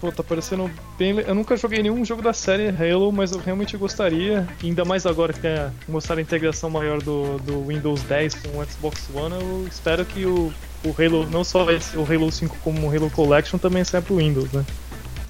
Pô, 0.00 0.10
tá 0.12 0.22
parecendo 0.22 0.70
bem. 0.96 1.18
Eu 1.18 1.34
nunca 1.34 1.56
joguei 1.56 1.82
nenhum 1.82 2.04
jogo 2.04 2.22
da 2.22 2.32
série 2.32 2.68
Halo, 2.68 3.12
mas 3.12 3.32
eu 3.32 3.38
realmente 3.38 3.76
gostaria. 3.76 4.48
Ainda 4.62 4.84
mais 4.84 5.04
agora 5.04 5.32
que 5.32 5.46
é 5.46 5.70
mostrar 5.88 6.16
a 6.16 6.22
integração 6.22 6.70
maior 6.70 7.02
do, 7.02 7.38
do 7.38 7.66
Windows 7.66 8.02
10 8.04 8.34
com 8.36 8.58
o 8.58 8.64
Xbox 8.64 9.08
One, 9.12 9.34
eu 9.34 9.68
espero 9.68 10.04
que 10.06 10.24
o 10.24 10.52
o 10.84 10.94
Halo, 10.98 11.28
não 11.30 11.44
só 11.44 11.70
esse, 11.70 11.96
o 11.96 12.02
Halo 12.04 12.30
5 12.30 12.56
como 12.62 12.86
o 12.88 12.94
Halo 12.94 13.10
Collection 13.10 13.58
também 13.58 13.84
sai 13.84 14.00
pro 14.00 14.16
Windows, 14.16 14.50
né? 14.52 14.64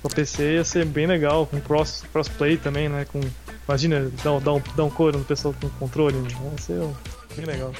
Pra 0.03 0.11
PC 0.11 0.55
ia 0.55 0.64
ser 0.64 0.84
bem 0.86 1.07
legal, 1.07 1.46
com 1.46 1.61
cross, 1.61 2.05
crossplay 2.12 2.57
também, 2.57 2.88
né? 2.88 3.05
Com, 3.12 3.20
imagina, 3.68 4.11
dar, 4.24 4.32
um- 4.32 4.40
dar, 4.40 4.84
um, 4.84 4.90
couro 4.90 5.18
no 5.18 5.24
pessoal 5.24 5.55
com 5.61 5.68
controle, 5.70 6.16
né? 6.16 6.28
ia 6.30 6.59
ser 6.59 6.80
bem 7.36 7.46
legal. 7.46 7.72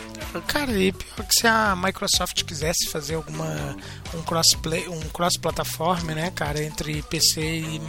Cara, 0.47 0.73
e 0.73 0.93
pior 0.93 1.27
que 1.27 1.35
se 1.35 1.47
a 1.47 1.75
Microsoft 1.77 2.45
quisesse 2.45 2.89
fazer 2.89 3.15
alguma 3.15 3.77
um 4.15 4.23
crossplay, 4.23 4.89
um 4.89 5.01
cross 5.11 5.37
plataforma, 5.37 6.15
né, 6.15 6.31
cara, 6.31 6.63
entre 6.63 7.03
PC 7.03 7.41
e 7.41 7.81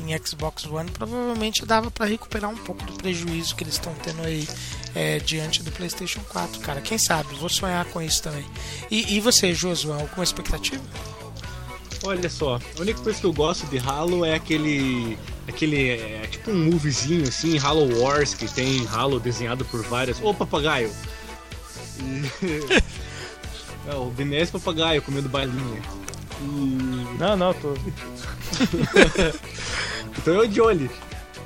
em 0.00 0.26
Xbox 0.26 0.66
One, 0.66 0.90
provavelmente 0.90 1.64
dava 1.64 1.90
pra 1.90 2.06
recuperar 2.06 2.50
um 2.50 2.56
pouco 2.56 2.84
do 2.84 2.94
prejuízo 2.94 3.54
que 3.54 3.64
eles 3.64 3.74
estão 3.74 3.94
tendo 4.02 4.22
aí 4.22 4.46
é, 4.94 5.18
diante 5.18 5.62
do 5.62 5.70
PlayStation 5.72 6.20
4, 6.28 6.60
cara. 6.60 6.80
Quem 6.80 6.98
sabe? 6.98 7.34
Vou 7.34 7.48
sonhar 7.48 7.84
com 7.86 8.00
isso 8.00 8.22
também. 8.22 8.46
E, 8.90 9.16
e 9.16 9.20
você, 9.20 9.52
Josué, 9.52 10.00
alguma 10.00 10.24
expectativa? 10.24 10.82
Olha 12.06 12.28
só, 12.28 12.56
a 12.56 12.80
única 12.80 13.00
coisa 13.00 13.18
que 13.18 13.24
eu 13.26 13.32
gosto 13.32 13.66
de 13.66 13.78
Halo 13.78 14.24
é 14.24 14.34
aquele. 14.34 15.18
aquele. 15.48 15.90
É, 15.90 16.26
tipo 16.30 16.50
um 16.50 16.70
moviezinho 16.70 17.26
assim, 17.26 17.58
Halo 17.58 18.00
Wars, 18.00 18.34
que 18.34 18.46
tem 18.46 18.86
Halo 18.88 19.18
desenhado 19.18 19.64
por 19.64 19.82
várias. 19.82 20.20
Ô 20.22 20.34
papagaio! 20.34 20.90
É, 23.86 23.94
o 23.94 24.06
BMS 24.06 24.50
papagaio 24.50 25.02
comendo 25.02 25.28
balinha. 25.28 25.82
E... 26.40 27.18
Não, 27.18 27.36
não, 27.36 27.52
tô. 27.52 27.74
Então 30.16 30.34
eu 30.34 30.46
de 30.46 30.60
olho. 30.60 30.90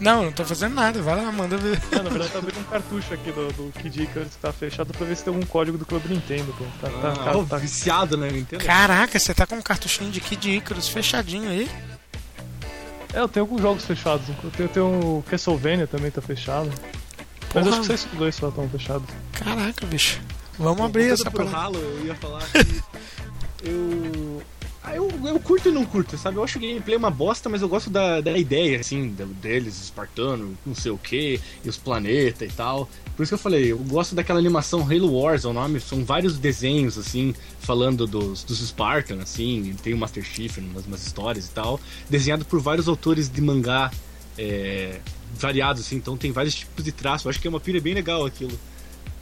Não, 0.01 0.24
não 0.24 0.32
tô 0.32 0.44
fazendo 0.44 0.74
nada. 0.74 1.03
Vai 1.03 1.16
lá, 1.16 1.30
manda 1.32 1.57
ver. 1.57 1.80
Não, 1.90 2.03
na 2.05 2.11
verdade 2.11 2.32
tá 2.32 2.38
abrindo 2.38 2.61
um 2.61 2.64
cartucho 2.64 3.14
aqui 3.14 3.32
do, 3.32 3.49
do 3.53 3.72
Kid 3.80 4.03
Icarus 4.03 4.28
que 4.30 4.38
tá 4.38 4.53
fechado 4.53 4.92
pra 4.92 5.07
ver 5.07 5.16
se 5.16 5.24
tem 5.24 5.32
algum 5.34 5.44
código 5.46 5.76
do 5.76 5.84
Clube 5.84 6.09
Nintendo, 6.09 6.55
pô. 6.57 6.64
Tá, 6.80 6.88
tá, 6.88 7.12
Ah, 7.12 7.32
tá, 7.34 7.44
tá- 7.44 7.57
viciado 7.59 8.16
na 8.16 8.28
Nintendo. 8.28 8.64
Caraca, 8.64 9.18
você 9.18 9.34
tá 9.34 9.46
com 9.46 9.57
um 9.57 9.62
cartuchinho 9.62 10.11
de 10.11 10.20
Kid 10.20 10.51
Icarus 10.57 10.88
fechadinho 10.88 11.51
aí? 11.51 11.68
É, 13.12 13.20
eu 13.20 13.28
tenho 13.28 13.44
alguns 13.44 13.61
jogos 13.61 13.84
fechados. 13.84 14.28
Eu 14.28 14.51
tenho, 14.51 14.64
eu 14.64 14.68
tenho 14.68 14.86
o 15.18 15.24
Castlevania 15.28 15.86
também 15.86 16.11
tá 16.11 16.20
fechado. 16.22 16.70
Mas 17.55 17.64
Porra. 17.64 17.68
acho 17.70 17.80
que 17.80 17.86
só 17.86 17.94
esses 17.94 18.11
dois 18.12 18.34
só 18.34 18.49
estão 18.51 18.68
fechados. 18.68 19.09
Caraca, 19.32 19.86
bicho. 19.86 20.20
Vamos 20.59 20.82
abrir 20.84 21.11
essa 21.12 21.30
parada. 21.30 21.57
Halo, 21.57 21.78
eu 21.78 22.07
ia 22.07 22.14
falar 22.16 22.42
que 22.53 22.82
eu... 23.64 24.42
Ah, 24.89 24.97
eu, 24.97 25.07
eu 25.26 25.39
curto 25.39 25.68
e 25.68 25.72
não 25.72 25.84
curto, 25.84 26.16
sabe? 26.16 26.39
Eu 26.39 26.45
acho 26.45 26.57
o 26.57 26.61
gameplay 26.62 26.97
uma 26.97 27.11
bosta, 27.11 27.47
mas 27.51 27.61
eu 27.61 27.68
gosto 27.68 27.91
da, 27.91 28.22
da 28.22 28.39
ideia, 28.39 28.80
assim, 28.80 29.14
deles, 29.39 29.78
espartano, 29.78 30.57
não 30.64 30.74
sei 30.74 30.91
o 30.91 30.97
que, 30.97 31.39
e 31.62 31.68
os 31.68 31.76
planetas 31.76 32.51
e 32.51 32.55
tal. 32.55 32.89
Por 33.14 33.22
isso 33.22 33.30
que 33.30 33.34
eu 33.34 33.39
falei, 33.39 33.70
eu 33.70 33.78
gosto 33.78 34.14
daquela 34.14 34.39
animação 34.39 34.80
Halo 34.80 35.12
Wars, 35.12 35.45
é 35.45 35.49
o 35.49 35.53
nome, 35.53 35.78
são 35.78 36.07
vários 36.07 36.39
desenhos, 36.39 36.97
assim, 36.97 37.34
falando 37.61 38.07
dos, 38.07 38.43
dos 38.45 38.66
Spartans, 38.66 39.20
assim, 39.20 39.76
tem 39.82 39.93
o 39.93 39.99
Master 39.99 40.24
Chief, 40.24 40.57
umas, 40.57 40.86
umas 40.86 41.07
histórias 41.07 41.49
e 41.49 41.51
tal, 41.51 41.78
desenhado 42.09 42.47
por 42.47 42.59
vários 42.59 42.89
autores 42.89 43.28
de 43.28 43.43
mangá 43.43 43.91
é, 44.39 45.01
variados, 45.34 45.82
assim, 45.82 45.97
então 45.97 46.16
tem 46.16 46.32
vários 46.32 46.55
tipos 46.55 46.82
de 46.82 46.93
traço. 46.93 47.26
Eu 47.26 47.30
acho 47.30 47.39
que 47.39 47.47
é 47.47 47.51
uma 47.51 47.61
pira 47.61 47.78
bem 47.78 47.93
legal 47.93 48.24
aquilo. 48.24 48.59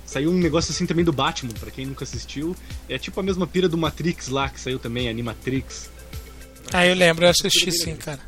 Saiu 0.06 0.30
um 0.30 0.38
negócio 0.38 0.72
assim 0.72 0.86
também 0.86 1.04
do 1.04 1.12
Batman, 1.12 1.52
pra 1.58 1.70
quem 1.70 1.84
nunca 1.84 2.04
assistiu. 2.04 2.54
É 2.88 2.96
tipo 2.96 3.18
a 3.18 3.22
mesma 3.22 3.46
pira 3.46 3.68
do 3.68 3.76
Matrix 3.76 4.28
lá, 4.28 4.48
que 4.48 4.60
saiu 4.60 4.78
também, 4.78 5.08
Animatrix. 5.08 5.90
Ah, 6.72 6.86
eu 6.86 6.94
lembro, 6.94 7.24
eu 7.24 7.30
assisti 7.30 7.72
sim, 7.72 7.96
cara. 7.96 8.20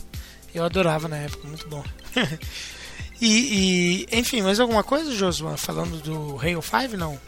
Eu 0.55 0.65
adorava 0.65 1.09
na 1.09 1.17
época, 1.17 1.47
muito 1.47 1.69
bom. 1.69 1.85
e, 3.21 4.07
e, 4.11 4.19
enfim, 4.19 4.43
mais 4.43 4.59
alguma 4.59 4.83
coisa, 4.83 5.15
Josué? 5.15 5.57
Falando 5.57 6.01
do 6.03 6.39
Halo 6.41 6.63
5, 6.63 6.97
não? 6.97 7.19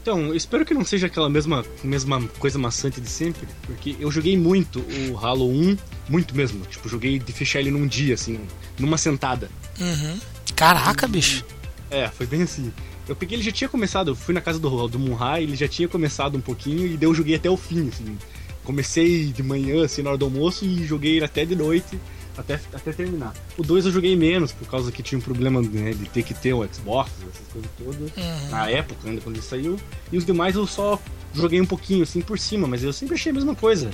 Então, 0.00 0.34
espero 0.34 0.64
que 0.64 0.72
não 0.72 0.86
seja 0.86 1.06
aquela 1.06 1.28
mesma, 1.28 1.64
mesma 1.84 2.26
coisa 2.38 2.58
maçante 2.58 2.98
de 2.98 3.10
sempre, 3.10 3.46
porque 3.64 3.94
eu 4.00 4.10
joguei 4.10 4.38
muito 4.38 4.80
o 5.10 5.18
Halo 5.18 5.50
1, 5.50 5.76
muito 6.08 6.34
mesmo. 6.34 6.64
Tipo, 6.64 6.88
joguei 6.88 7.18
de 7.18 7.30
fechar 7.30 7.60
ele 7.60 7.70
num 7.70 7.86
dia, 7.86 8.14
assim, 8.14 8.40
numa 8.78 8.96
sentada. 8.96 9.50
Uhum. 9.78 10.18
Caraca, 10.56 11.06
bicho. 11.06 11.44
É, 11.90 12.08
foi 12.08 12.26
bem 12.26 12.42
assim. 12.42 12.72
Eu 13.08 13.16
peguei, 13.16 13.36
ele 13.36 13.42
já 13.42 13.50
tinha 13.50 13.68
começado, 13.68 14.10
eu 14.10 14.14
fui 14.14 14.34
na 14.34 14.40
casa 14.40 14.58
do, 14.58 14.88
do 14.88 14.98
Munhai, 14.98 15.42
ele 15.42 15.56
já 15.56 15.66
tinha 15.66 15.88
começado 15.88 16.36
um 16.36 16.40
pouquinho 16.40 16.86
e 16.86 16.96
daí 16.96 17.08
eu 17.08 17.14
joguei 17.14 17.36
até 17.36 17.48
o 17.48 17.56
fim, 17.56 17.88
assim. 17.88 18.18
Comecei 18.62 19.26
de 19.26 19.42
manhã, 19.42 19.84
assim, 19.84 20.02
na 20.02 20.10
hora 20.10 20.18
do 20.18 20.26
almoço 20.26 20.66
e 20.66 20.84
joguei 20.84 21.16
ele 21.16 21.24
até 21.24 21.44
de 21.46 21.56
noite, 21.56 21.98
até, 22.36 22.60
até 22.72 22.92
terminar. 22.92 23.32
O 23.56 23.62
2 23.62 23.86
eu 23.86 23.92
joguei 23.92 24.14
menos, 24.14 24.52
por 24.52 24.68
causa 24.68 24.92
que 24.92 25.02
tinha 25.02 25.18
um 25.18 25.22
problema 25.22 25.62
né, 25.62 25.92
de 25.92 26.06
ter 26.10 26.22
que 26.22 26.34
ter 26.34 26.52
o 26.52 26.62
Xbox, 26.70 27.10
essas 27.22 27.48
coisas 27.50 27.70
todas, 27.78 28.50
na 28.50 28.68
época, 28.68 29.08
ainda 29.08 29.22
quando 29.22 29.36
ele 29.36 29.44
saiu. 29.44 29.78
E 30.12 30.18
os 30.18 30.26
demais 30.26 30.54
eu 30.54 30.66
só 30.66 31.00
joguei 31.32 31.60
um 31.60 31.66
pouquinho, 31.66 32.02
assim, 32.02 32.20
por 32.20 32.38
cima, 32.38 32.68
mas 32.68 32.84
eu 32.84 32.92
sempre 32.92 33.14
achei 33.14 33.32
a 33.32 33.34
mesma 33.34 33.54
coisa. 33.54 33.90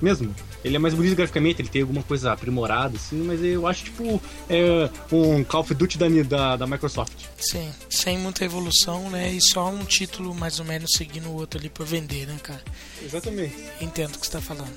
Mesmo. 0.00 0.34
Ele 0.64 0.76
é 0.76 0.78
mais 0.78 0.94
bonito 0.94 1.14
graficamente, 1.16 1.62
ele 1.62 1.68
tem 1.68 1.82
alguma 1.82 2.02
coisa 2.02 2.32
aprimorada, 2.32 2.96
assim, 2.96 3.22
mas 3.22 3.42
eu 3.42 3.66
acho, 3.66 3.84
tipo, 3.84 4.20
é 4.48 4.90
um 5.12 5.44
Call 5.44 5.60
of 5.60 5.74
Duty 5.74 5.98
da, 5.98 6.08
da, 6.24 6.56
da 6.56 6.66
Microsoft. 6.66 7.12
Sim, 7.36 7.70
sem 7.88 8.18
muita 8.18 8.44
evolução, 8.44 9.08
né? 9.10 9.30
E 9.30 9.40
só 9.40 9.68
um 9.70 9.84
título 9.84 10.34
mais 10.34 10.58
ou 10.58 10.66
menos 10.66 10.92
seguindo 10.92 11.28
o 11.28 11.34
outro 11.34 11.58
ali 11.60 11.68
pra 11.68 11.84
vender, 11.84 12.26
né, 12.26 12.36
cara? 12.42 12.62
Exatamente. 13.02 13.54
Entendo 13.80 14.16
o 14.16 14.18
que 14.18 14.26
você 14.26 14.32
tá 14.32 14.40
falando. 14.40 14.74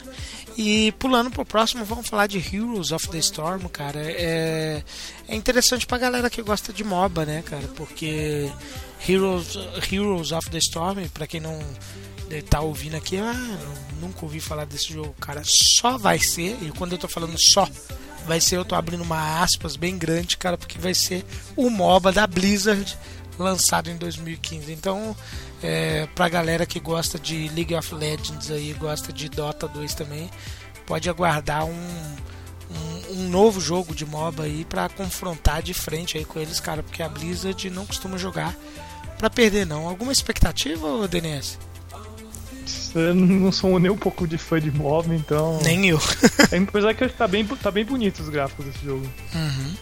E 0.58 0.92
pulando 0.94 1.32
pro 1.32 1.46
próximo, 1.46 1.86
vamos 1.86 2.08
falar 2.08 2.28
de 2.28 2.38
Heroes 2.38 2.92
of 2.92 3.08
the 3.10 3.18
Storm, 3.20 3.68
cara. 3.70 4.02
É, 4.02 4.84
é 5.28 5.36
interessante 5.36 5.88
pra 5.88 5.98
galera 5.98 6.30
que 6.30 6.42
gosta 6.42 6.72
de 6.72 6.84
MOBA, 6.84 7.26
né, 7.26 7.42
cara? 7.42 7.68
Porque 7.76 8.52
Heroes, 9.08 9.58
Heroes 9.92 10.32
of 10.32 10.50
the 10.50 10.58
Storm, 10.58 11.08
pra 11.14 11.26
quem 11.26 11.40
não 11.40 11.60
tá 12.50 12.62
ouvindo 12.62 12.96
aqui, 12.96 13.18
ah, 13.18 13.58
nunca 14.02 14.26
ouvi 14.26 14.40
falar 14.40 14.66
desse 14.66 14.92
jogo, 14.92 15.16
cara. 15.20 15.42
Só 15.46 15.98
vai 15.98 16.20
ser, 16.20 16.58
e 16.62 16.72
quando 16.72 16.94
eu 16.94 16.98
tô 16.98 17.08
falando 17.08 17.38
só, 17.38 17.68
vai 18.26 18.42
ser, 18.42 18.58
eu 18.58 18.66
tô 18.66 18.76
abrindo 18.76 19.04
uma 19.04 19.42
aspas 19.42 19.76
bem 19.76 19.98
grande, 19.98 20.38
cara, 20.38 20.58
porque 20.58 20.78
vai 20.78 20.94
ser 20.94 21.24
o 21.56 21.70
MOBA 21.70 22.12
da 22.12 22.26
Blizzard 22.26 22.98
lançado 23.38 23.90
em 23.90 23.98
2015. 23.98 24.72
Então, 24.72 25.16
é, 25.62 26.08
pra 26.16 26.28
galera 26.28 26.66
que 26.66 26.80
gosta 26.80 27.20
de 27.20 27.48
League 27.50 27.76
of 27.76 27.94
Legends 27.94 28.50
aí, 28.52 28.74
gosta 28.74 29.14
de 29.14 29.30
Dota 29.30 29.68
2 29.68 29.94
também, 29.94 30.30
pode 30.86 31.10
aguardar 31.10 31.66
um, 31.66 31.72
um, 31.72 33.14
um 33.14 33.30
novo 33.30 33.62
jogo 33.62 33.94
de 33.94 34.06
MOBA 34.06 34.44
aí 34.44 34.66
pra 34.66 34.90
confrontar 34.90 35.62
de 35.62 35.74
frente 35.74 36.18
aí 36.18 36.26
com 36.26 36.40
eles, 36.40 36.60
cara, 36.60 36.84
porque 36.84 37.04
a 37.04 37.10
Blizzard 37.10 37.70
não 37.70 37.86
costuma 37.86 38.18
jogar 38.18 38.56
pra 39.18 39.30
perder 39.30 39.66
não. 39.66 39.88
Alguma 39.88 40.12
expectativa, 40.12 41.08
DNS? 41.08 41.71
Eu 42.94 43.16
não 43.16 43.52
sou 43.52 43.80
nem 43.80 43.90
um 43.92 43.98
pouco 43.98 44.28
de 44.28 44.38
fã 44.38 44.60
de 44.60 44.72
MOBA, 44.72 45.16
então. 45.16 45.60
Nem 45.64 45.88
eu. 45.90 46.00
É, 46.52 46.58
Apesar 46.60 46.94
que 46.94 47.08
tá 47.10 47.28
bem, 47.28 47.46
tá 47.46 47.72
bem 47.72 47.86
bonito 47.86 48.22
os 48.22 48.30
gráficos 48.30 48.66
desse 48.66 48.84
jogo. 48.86 49.06
Uhum. 49.34 49.74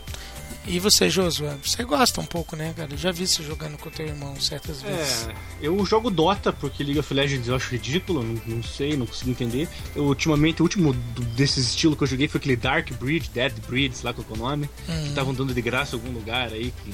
E 0.67 0.79
você, 0.79 1.09
Josué? 1.09 1.57
Você 1.63 1.83
gosta 1.83 2.21
um 2.21 2.25
pouco, 2.25 2.55
né, 2.55 2.73
cara? 2.77 2.93
Eu 2.93 2.97
já 2.97 3.11
vi 3.11 3.25
você 3.25 3.41
jogando 3.41 3.75
com 3.79 3.89
teu 3.89 4.05
irmão 4.05 4.39
certas 4.39 4.83
vezes. 4.83 5.27
É, 5.27 5.33
eu 5.63 5.83
jogo 5.83 6.11
Dota 6.11 6.53
porque 6.53 6.83
League 6.83 6.99
of 6.99 7.11
Legends 7.11 7.47
eu 7.47 7.55
acho 7.55 7.71
ridículo, 7.71 8.21
não, 8.21 8.39
não 8.45 8.61
sei, 8.61 8.95
não 8.95 9.07
consigo 9.07 9.31
entender. 9.31 9.67
Eu, 9.95 10.03
ultimamente, 10.03 10.61
o 10.61 10.63
último 10.65 10.93
desses 11.35 11.69
estilos 11.69 11.97
que 11.97 12.03
eu 12.03 12.07
joguei 12.07 12.27
foi 12.27 12.37
aquele 12.37 12.55
Dark 12.55 12.91
Breed, 12.99 13.29
Dead 13.33 13.53
Breed, 13.67 13.93
sei 13.93 14.05
lá 14.05 14.13
qual 14.13 14.23
que 14.23 14.31
é 14.31 14.35
o 14.35 14.39
nome, 14.39 14.69
Uhum. 14.87 15.01
que 15.03 15.07
estavam 15.09 15.33
dando 15.33 15.53
de 15.55 15.61
graça 15.61 15.95
em 15.95 15.99
algum 15.99 16.11
lugar 16.11 16.49
aí, 16.53 16.71
que, 16.83 16.93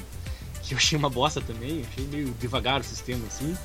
que 0.63 0.73
eu 0.73 0.77
achei 0.77 0.97
uma 0.97 1.09
bosta 1.09 1.41
também, 1.41 1.83
achei 1.91 2.05
meio 2.07 2.33
devagar 2.39 2.79
o 2.79 2.83
sistema 2.83 3.25
assim. 3.27 3.57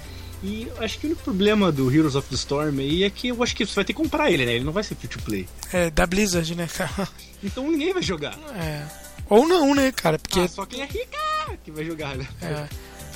E 0.43 0.63
eu 0.69 0.83
acho 0.83 0.99
que 0.99 1.07
o 1.07 1.11
único 1.11 1.23
problema 1.23 1.71
do 1.71 1.95
Heroes 1.95 2.15
of 2.15 2.29
the 2.29 2.35
Storm 2.35 2.79
aí 2.79 3.05
é 3.05 3.11
que 3.11 3.29
eu 3.29 3.43
acho 3.43 3.55
que 3.55 3.67
você 3.67 3.75
vai 3.75 3.85
ter 3.85 3.93
que 3.93 3.99
comprar 4.03 4.31
ele, 4.31 4.47
né? 4.47 4.55
Ele 4.55 4.65
não 4.65 4.73
vai 4.73 4.83
ser 4.83 4.95
free 4.95 5.09
to 5.09 5.19
play. 5.23 5.47
É, 5.73 5.91
da 5.91 6.07
Blizzard, 6.07 6.55
né, 6.55 6.67
cara? 6.67 7.09
Então 7.43 7.71
ninguém 7.71 7.93
vai 7.93 8.03
jogar. 8.03 8.39
É. 8.57 8.87
Ou 9.29 9.47
não, 9.47 9.75
né, 9.75 9.93
cara? 9.93 10.19
Porque 10.19 10.41
Ah, 10.41 10.49
só 10.49 10.65
quem 10.67 10.81
é 10.83 10.87
rica 10.87 11.19
que 11.63 11.71
vai 11.71 11.85
jogar, 11.85 12.17
né? 12.17 12.27
é, 12.43 12.69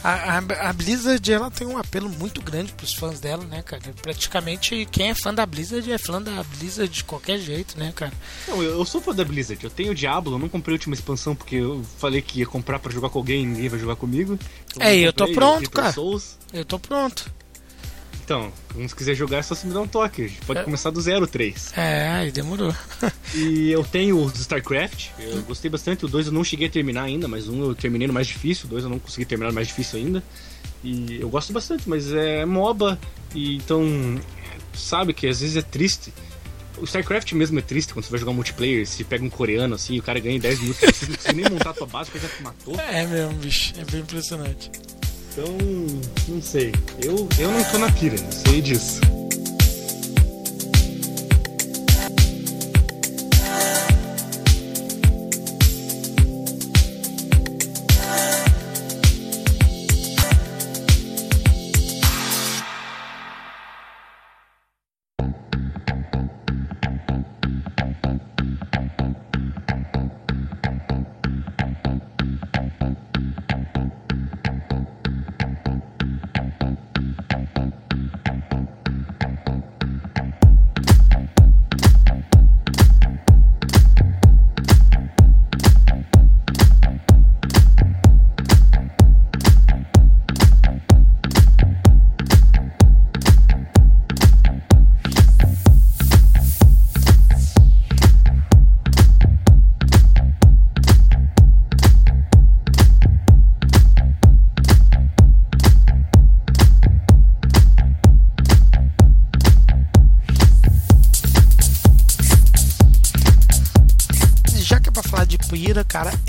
a, 0.02 0.36
a, 0.38 0.68
a 0.68 0.72
Blizzard 0.74 1.32
ela 1.32 1.50
tem 1.50 1.66
um 1.66 1.78
apelo 1.78 2.10
muito 2.10 2.42
grande 2.42 2.72
pros 2.74 2.92
fãs 2.94 3.18
dela, 3.20 3.42
né, 3.44 3.62
cara? 3.62 3.82
Praticamente 4.02 4.86
quem 4.92 5.08
é 5.08 5.14
fã 5.14 5.32
da 5.32 5.46
Blizzard 5.46 5.90
é 5.90 5.96
fã 5.98 6.20
da 6.20 6.42
Blizzard 6.42 6.92
de 6.94 7.04
qualquer 7.04 7.38
jeito, 7.38 7.78
né, 7.78 7.90
cara? 7.96 8.12
Não, 8.46 8.62
eu, 8.62 8.78
eu 8.78 8.84
sou 8.84 9.00
fã 9.00 9.14
da 9.14 9.24
Blizzard. 9.24 9.64
Eu 9.64 9.70
tenho 9.70 9.92
o 9.92 9.94
Diablo, 9.94 10.34
eu 10.34 10.38
não 10.38 10.48
comprei 10.48 10.74
a 10.74 10.76
última 10.76 10.94
expansão 10.94 11.34
porque 11.34 11.56
eu 11.56 11.82
falei 11.98 12.20
que 12.20 12.40
ia 12.40 12.46
comprar 12.46 12.78
pra 12.78 12.92
jogar 12.92 13.08
com 13.08 13.18
alguém 13.18 13.42
e 13.42 13.46
ninguém 13.46 13.68
vai 13.70 13.78
jogar 13.80 13.96
comigo. 13.96 14.38
Então, 14.70 14.86
É, 14.86 14.94
eu 14.94 15.12
tô 15.12 15.26
pronto, 15.32 15.60
Reaper 15.60 15.70
cara. 15.82 15.92
Souls. 15.94 16.38
Eu 16.54 16.64
tô 16.64 16.78
pronto. 16.78 17.30
Então, 18.24 18.50
se 18.88 18.94
quiser 18.96 19.14
jogar 19.14 19.38
é 19.38 19.42
só 19.42 19.54
se 19.54 19.66
me 19.66 19.74
dar 19.74 19.82
um 19.82 19.86
toque. 19.86 20.32
Pode 20.46 20.60
É. 20.60 20.62
começar 20.62 20.88
do 20.90 20.98
zero, 20.98 21.26
3. 21.26 21.72
É, 21.76 22.08
aí 22.08 22.30
demorou. 22.32 22.74
E 23.34 23.70
eu 23.72 23.82
tenho 23.84 24.16
os 24.22 24.38
StarCraft, 24.38 25.08
eu 25.18 25.42
gostei 25.42 25.68
bastante. 25.68 26.04
O 26.04 26.08
2 26.08 26.28
eu 26.28 26.32
não 26.32 26.44
cheguei 26.44 26.68
a 26.68 26.70
terminar 26.70 27.02
ainda, 27.02 27.26
mas 27.26 27.48
um 27.48 27.64
eu 27.64 27.74
terminei 27.74 28.06
no 28.06 28.14
mais 28.14 28.28
difícil, 28.28 28.66
o 28.66 28.68
2 28.68 28.84
eu 28.84 28.90
não 28.90 28.98
consegui 29.00 29.26
terminar 29.26 29.48
no 29.50 29.54
mais 29.56 29.66
difícil 29.66 29.98
ainda. 29.98 30.22
E 30.84 31.18
eu 31.20 31.28
gosto 31.28 31.52
bastante, 31.52 31.88
mas 31.88 32.12
é 32.12 32.44
MOBA, 32.46 32.96
e 33.34 33.56
então 33.56 33.84
sabe 34.72 35.12
que 35.12 35.26
às 35.26 35.40
vezes 35.40 35.56
é 35.56 35.62
triste. 35.62 36.14
O 36.78 36.84
StarCraft 36.84 37.32
mesmo 37.32 37.58
é 37.58 37.62
triste 37.62 37.92
quando 37.92 38.04
você 38.04 38.10
vai 38.12 38.20
jogar 38.20 38.32
multiplayer, 38.32 38.86
se 38.86 39.02
pega 39.02 39.24
um 39.24 39.30
coreano 39.30 39.74
assim, 39.74 39.98
o 39.98 40.02
cara 40.02 40.20
ganha 40.20 40.36
em 40.36 40.40
10 40.40 40.60
minutos, 40.60 40.80
você 41.20 41.32
nem 41.32 41.44
montar 41.50 41.70
a 41.70 41.74
tua 41.74 41.86
base, 41.88 42.10
porque 42.10 42.24
já 42.26 42.32
te 42.32 42.42
matou. 42.42 42.78
É 42.80 43.04
mesmo, 43.06 43.32
bicho. 43.34 43.74
É 43.76 43.84
bem 43.90 44.00
impressionante. 44.00 44.70
Então, 45.36 45.52
não 46.28 46.40
sei. 46.40 46.72
Eu, 47.02 47.28
eu 47.40 47.50
não 47.50 47.64
tô 47.64 47.78
na 47.78 47.90
pira, 47.90 48.16
sei 48.30 48.62
disso. 48.62 49.00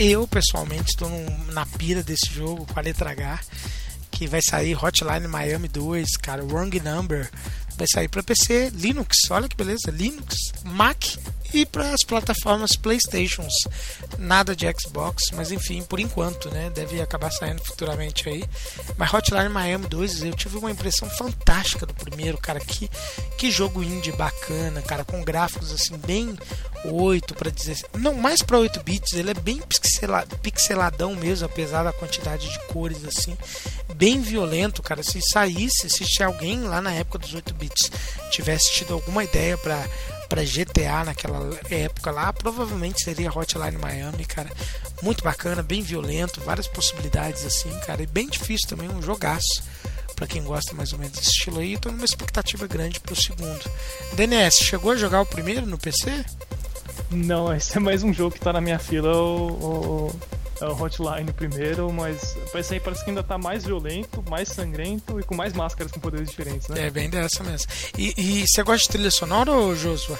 Eu 0.05 0.27
pessoalmente 0.27 0.91
estou 0.91 1.09
na 1.51 1.65
pira 1.65 2.03
desse 2.03 2.31
jogo 2.31 2.65
com 2.65 2.79
a 2.79 2.81
letra 2.81 3.09
H, 3.09 3.39
que 4.11 4.27
vai 4.27 4.39
sair 4.41 4.75
Hotline 4.75 5.27
Miami 5.27 5.67
2, 5.67 6.17
cara, 6.17 6.43
Wrong 6.43 6.79
Number, 6.79 7.29
vai 7.75 7.87
sair 7.91 8.07
para 8.07 8.21
PC, 8.21 8.71
Linux, 8.73 9.17
olha 9.31 9.49
que 9.49 9.55
beleza, 9.57 9.89
Linux, 9.89 10.35
Mac 10.63 11.03
e 11.53 11.65
para 11.65 11.91
as 11.93 12.03
plataformas 12.03 12.75
PlayStations. 12.75 13.53
Nada 14.19 14.55
de 14.55 14.65
Xbox, 14.79 15.31
mas 15.33 15.51
enfim, 15.51 15.81
por 15.83 15.99
enquanto, 15.99 16.49
né? 16.51 16.69
Deve 16.69 17.01
acabar 17.01 17.31
saindo 17.31 17.63
futuramente 17.63 18.27
aí. 18.29 18.43
Mas 18.97 19.13
Hotline 19.13 19.49
Miami 19.49 19.87
2, 19.87 20.23
eu 20.23 20.33
tive 20.33 20.57
uma 20.57 20.71
impressão 20.71 21.09
fantástica 21.09 21.85
do 21.85 21.93
primeiro, 21.93 22.37
cara. 22.37 22.59
Que, 22.59 22.89
que 23.37 23.49
jogo 23.49 23.81
indie 23.81 24.11
bacana, 24.11 24.81
cara, 24.81 25.05
com 25.05 25.23
gráficos 25.23 25.71
assim 25.71 25.97
bem 25.97 26.37
8 26.91 27.33
para 27.35 27.49
dizer, 27.49 27.77
não, 27.97 28.13
mais 28.13 28.41
para 28.41 28.57
8 28.57 28.83
bits, 28.83 29.13
ele 29.13 29.31
é 29.31 29.33
bem 29.33 29.61
pixela, 29.61 30.25
pixeladão 30.41 31.15
mesmo, 31.15 31.45
apesar 31.45 31.83
da 31.83 31.93
quantidade 31.93 32.49
de 32.49 32.59
cores 32.67 33.03
assim, 33.05 33.37
bem 33.95 34.21
violento, 34.21 34.81
cara. 34.81 35.03
Se 35.03 35.21
saísse, 35.21 35.89
se 35.89 36.23
alguém 36.23 36.61
lá 36.61 36.81
na 36.81 36.91
época 36.91 37.19
dos 37.19 37.33
8 37.33 37.53
bits 37.53 37.91
tivesse 38.31 38.73
tido 38.73 38.93
alguma 38.93 39.23
ideia 39.23 39.57
para 39.57 39.85
para 40.27 40.43
GTA 40.43 41.05
naquela 41.05 41.39
época 41.69 42.11
lá, 42.11 42.33
provavelmente 42.33 43.03
seria 43.03 43.31
Hotline 43.31 43.77
Miami, 43.77 44.25
cara. 44.25 44.49
Muito 45.01 45.23
bacana, 45.23 45.61
bem 45.61 45.81
violento, 45.81 46.41
várias 46.41 46.67
possibilidades 46.67 47.45
assim, 47.45 47.69
cara, 47.85 48.01
e 48.01 48.07
bem 48.07 48.27
difícil 48.27 48.67
também, 48.67 48.89
um 48.89 49.01
jogaço. 49.01 49.63
Pra 50.15 50.27
quem 50.27 50.43
gosta 50.43 50.73
mais 50.73 50.93
ou 50.93 50.99
menos 50.99 51.17
desse 51.17 51.31
estilo 51.31 51.59
aí, 51.59 51.77
tô 51.77 51.91
numa 51.91 52.05
expectativa 52.05 52.65
grande 52.67 53.01
pro 53.01 53.15
segundo. 53.15 53.69
DNS, 54.13 54.63
chegou 54.63 54.91
a 54.91 54.95
jogar 54.95 55.21
o 55.21 55.25
primeiro 55.25 55.65
no 55.65 55.77
PC? 55.77 56.23
Não, 57.11 57.53
esse 57.53 57.77
é 57.77 57.79
mais 57.79 58.03
um 58.03 58.13
jogo 58.13 58.31
que 58.33 58.39
tá 58.39 58.51
na 58.51 58.59
minha 58.61 58.79
fila, 58.79 59.15
o, 59.15 59.47
o, 60.11 60.19
é 60.61 60.65
o 60.65 60.81
Hotline 60.81 61.31
primeiro, 61.33 61.91
mas 61.93 62.35
esse 62.53 62.73
aí 62.73 62.79
parece 62.79 63.03
que 63.03 63.09
ainda 63.09 63.23
tá 63.23 63.37
mais 63.37 63.63
violento, 63.65 64.23
mais 64.29 64.49
sangrento 64.49 65.19
e 65.19 65.23
com 65.23 65.35
mais 65.35 65.53
máscaras 65.53 65.91
com 65.91 65.99
poderes 65.99 66.29
diferentes, 66.29 66.67
né? 66.67 66.87
É 66.87 66.89
bem 66.89 67.09
dessa 67.09 67.43
mesmo. 67.43 67.71
E, 67.97 68.13
e 68.17 68.47
você 68.47 68.63
gosta 68.63 68.83
de 68.83 68.89
trilha 68.89 69.11
sonora, 69.11 69.51
ou 69.51 69.75
Joshua? 69.75 70.17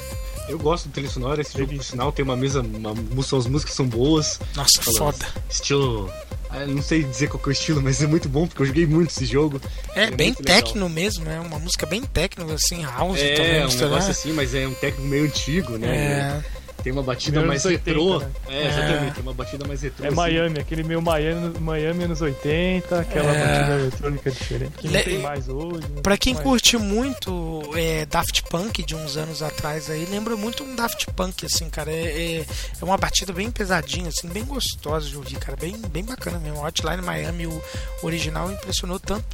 Eu 0.47 0.59
gosto 0.59 0.88
do 0.88 0.91
trilha 0.91 1.09
sonora, 1.09 1.41
esse 1.41 1.57
jogo, 1.57 1.73
por 1.75 1.83
sinal, 1.83 2.11
tem 2.11 2.23
uma 2.23 2.36
mesa, 2.36 2.61
uma, 2.61 2.91
as 2.91 3.47
músicas 3.47 3.73
são 3.75 3.88
boas. 3.88 4.39
Nossa, 4.55 4.81
foda. 4.83 5.25
Estilo. 5.49 6.07
ah, 6.51 6.65
Não 6.67 6.83
sei 6.83 7.03
dizer 7.03 7.29
qual 7.29 7.41
que 7.41 7.49
é 7.49 7.51
o 7.51 7.51
estilo, 7.51 7.81
mas 7.81 8.01
é 8.01 8.05
muito 8.07 8.29
bom, 8.29 8.45
porque 8.45 8.61
eu 8.61 8.65
joguei 8.67 8.86
muito 8.86 9.09
esse 9.09 9.25
jogo. 9.25 9.59
É, 9.95 10.11
bem 10.11 10.27
muito 10.27 10.47
legal. 10.47 10.61
techno 10.61 10.88
mesmo, 10.88 11.27
é 11.27 11.39
uma 11.39 11.57
música 11.57 11.86
bem 11.88 12.03
techno, 12.03 12.49
assim, 12.53 12.83
house 12.83 13.19
É, 13.19 13.33
também, 13.33 13.61
um 13.61 13.65
misturado. 13.65 13.91
negócio 13.93 14.11
assim, 14.11 14.33
mas 14.33 14.53
é 14.53 14.67
um 14.67 14.73
técnico 14.75 15.07
meio 15.07 15.25
antigo, 15.25 15.77
né? 15.79 15.88
É, 16.43 16.43
Tem 16.86 16.93
uma 16.93 17.01
batida 17.01 17.38
Meio 17.39 17.47
mais 17.47 17.65
anos 17.65 17.77
80, 17.79 17.99
retrô. 17.99 18.19
né? 18.19 18.31
É, 18.47 18.67
exatamente, 18.67 19.13
tem 19.15 19.23
uma 19.23 19.33
batida 19.33 19.65
mais 19.67 19.81
retrô. 19.81 20.05
É 20.05 20.07
assim. 20.07 20.15
Miami, 20.15 20.59
aquele 20.59 20.83
meio 20.83 21.01
Miami, 21.01 21.59
Miami 21.59 22.03
anos 22.03 22.21
80, 22.21 22.99
aquela 22.99 23.31
É. 23.31 23.39
batida 23.57 23.79
eletrônica 23.79 24.29
diferente, 24.29 24.71
que 24.77 24.88
Le- 24.88 24.97
não 24.99 25.03
tem 25.03 25.17
mais 25.19 25.49
hoje. 25.49 25.88
né? 25.89 26.01
Pra 26.03 26.15
quem 26.15 26.36
Mas- 26.36 26.43
curte 26.43 26.77
muito 26.77 27.63
é, 27.75 28.05
Daft 28.05 28.43
Punk 28.43 28.83
de 28.83 28.93
uns 28.95 29.17
anos 29.17 29.41
atrás 29.41 29.89
aí, 29.89 30.05
lembra 30.05 30.36
muito 30.38 30.63
um 30.63 30.75
Daft 30.75 31.07
Punk, 31.15 31.43
assim, 31.47 31.71
cara. 31.71 31.91
É, 31.91 32.03
é, 32.03 32.45
é 32.79 32.86
uma 32.86 32.97
batida 32.97 33.33
bem 33.33 33.49
pesadinha, 33.49 34.09
assim, 34.09 34.27
bem 34.27 34.45
gostosa 34.45 35.09
de 35.09 35.17
ouvir, 35.17 35.38
cara. 35.39 35.57
Bem, 35.57 35.75
bem 35.89 36.05
bacana 36.05 36.38
mesmo. 36.38 36.63
Hotline 36.63 37.01
Miami, 37.01 37.47
o 37.47 37.61
original, 38.03 38.51
impressionou 38.51 38.99
tanto. 38.99 39.25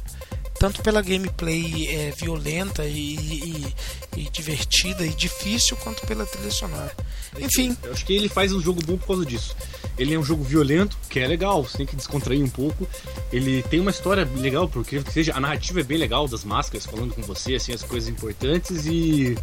Tanto 0.62 0.80
pela 0.80 1.02
gameplay 1.02 1.88
é, 1.88 2.10
violenta 2.12 2.84
e, 2.84 3.16
e- 3.16 3.74
e 4.16 4.30
divertida 4.30 5.04
e 5.04 5.08
difícil, 5.08 5.76
quanto 5.78 6.06
pela 6.06 6.24
trilha 6.24 6.52
sonora. 6.52 6.94
Enfim, 7.40 7.76
Eu 7.82 7.90
acho 7.92 8.06
que 8.06 8.12
ele 8.12 8.28
faz 8.28 8.52
um 8.52 8.60
jogo 8.60 8.80
bom 8.86 8.96
por 8.96 9.08
causa 9.08 9.26
disso. 9.26 9.56
Ele 9.98 10.14
é 10.14 10.18
um 10.18 10.22
jogo 10.22 10.44
violento, 10.44 10.96
que 11.10 11.18
é 11.18 11.26
legal, 11.26 11.64
você 11.64 11.78
tem 11.78 11.86
que 11.86 11.96
descontrair 11.96 12.40
um 12.44 12.48
pouco. 12.48 12.86
Ele 13.32 13.60
tem 13.64 13.80
uma 13.80 13.90
história 13.90 14.24
legal, 14.36 14.68
por 14.68 14.82
incrível 14.82 15.04
que 15.04 15.12
seja, 15.12 15.34
a 15.34 15.40
narrativa 15.40 15.80
é 15.80 15.82
bem 15.82 15.98
legal 15.98 16.28
das 16.28 16.44
máscaras 16.44 16.86
falando 16.86 17.12
com 17.12 17.22
você, 17.22 17.56
assim, 17.56 17.72
as 17.72 17.82
coisas 17.82 18.08
importantes 18.08 18.86
e. 18.86 19.36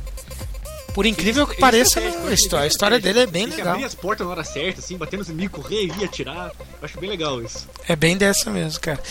por 0.93 1.05
incrível 1.05 1.45
que 1.47 1.57
pareça, 1.57 1.99
a 1.99 2.65
história, 2.65 2.97
a 2.97 2.99
dele 2.99 3.19
é 3.19 3.27
bem 3.27 3.47
tem 3.47 3.57
legal. 3.57 3.73
abrir 3.73 3.85
as 3.85 3.95
portas 3.95 4.25
na 4.25 4.31
hora 4.31 4.43
certa, 4.43 4.79
assim, 4.79 4.97
bater 4.97 5.17
nos 5.17 5.29
inimigos, 5.29 5.63
correr, 5.63 5.85
ir 5.85 6.03
atirar. 6.03 6.51
Eu 6.57 6.65
acho 6.81 6.99
bem 6.99 7.09
legal 7.09 7.41
isso. 7.41 7.67
É 7.87 7.95
bem 7.95 8.17
dessa 8.17 8.49
mesmo, 8.49 8.79
cara. 8.79 9.01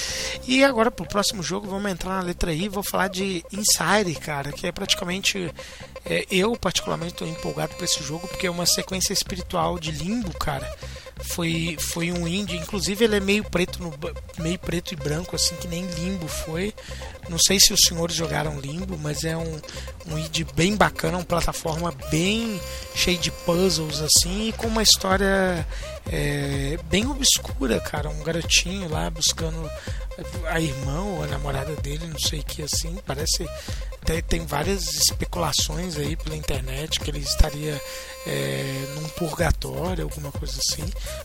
E 0.46 0.62
agora 0.64 0.90
pro 0.90 1.06
próximo 1.06 1.42
jogo 1.42 1.68
vamos 1.68 1.90
entrar 1.90 2.16
na 2.16 2.22
letra 2.22 2.52
I, 2.52 2.68
vou 2.68 2.82
falar 2.82 3.08
de 3.08 3.44
Inside, 3.52 4.14
cara, 4.20 4.52
que 4.52 4.66
é 4.66 4.72
praticamente 4.72 5.50
é, 6.04 6.26
eu 6.30 6.56
particularmente 6.56 7.14
tô 7.14 7.26
empolgado 7.26 7.74
por 7.74 7.84
esse 7.84 8.02
jogo 8.02 8.26
porque 8.28 8.46
é 8.46 8.50
uma 8.50 8.66
sequência 8.66 9.12
espiritual 9.12 9.78
de 9.78 9.90
Limbo, 9.90 10.32
cara. 10.38 10.68
Foi, 11.20 11.76
foi 11.78 12.12
um 12.12 12.26
indie, 12.26 12.56
inclusive 12.56 13.04
ele 13.04 13.16
é 13.16 13.20
meio 13.20 13.44
preto 13.44 13.82
no 13.82 13.92
meio 14.38 14.58
preto 14.58 14.92
e 14.92 14.96
branco 14.96 15.34
assim 15.34 15.54
que 15.56 15.66
nem 15.66 15.84
Limbo 15.86 16.28
foi. 16.28 16.72
Não 17.28 17.38
sei 17.38 17.60
se 17.60 17.72
os 17.72 17.80
senhores 17.80 18.14
jogaram 18.14 18.60
Limbo, 18.60 18.96
mas 18.96 19.24
é 19.24 19.36
um, 19.36 19.60
um 20.06 20.18
indie 20.18 20.46
bem 20.54 20.76
bacana, 20.76 21.18
uma 21.18 21.24
plataforma 21.24 21.92
bem 22.10 22.60
cheia 22.94 23.18
de 23.18 23.30
puzzles 23.30 24.00
assim 24.00 24.48
e 24.48 24.52
com 24.52 24.68
uma 24.68 24.82
história 24.82 25.66
é, 26.10 26.78
bem 26.88 27.06
obscura, 27.06 27.80
cara. 27.80 28.08
Um 28.08 28.22
garotinho 28.22 28.88
lá 28.88 29.10
buscando 29.10 29.70
a 30.48 30.60
irmã 30.60 31.02
ou 31.02 31.22
a 31.22 31.26
namorada 31.26 31.74
dele, 31.76 32.06
não 32.06 32.18
sei 32.18 32.40
o 32.40 32.44
que 32.44 32.62
assim. 32.62 32.96
Parece. 33.06 33.48
Tem, 34.04 34.22
tem 34.22 34.46
várias 34.46 34.94
especulações 34.94 35.96
aí 35.96 36.16
pela 36.16 36.36
internet 36.36 36.98
que 37.00 37.10
ele 37.10 37.18
estaria 37.18 37.80
é, 38.26 38.84
num 38.94 39.08
purgatório, 39.10 40.04
alguma 40.04 40.32
coisa 40.32 40.58
assim. 40.58 40.84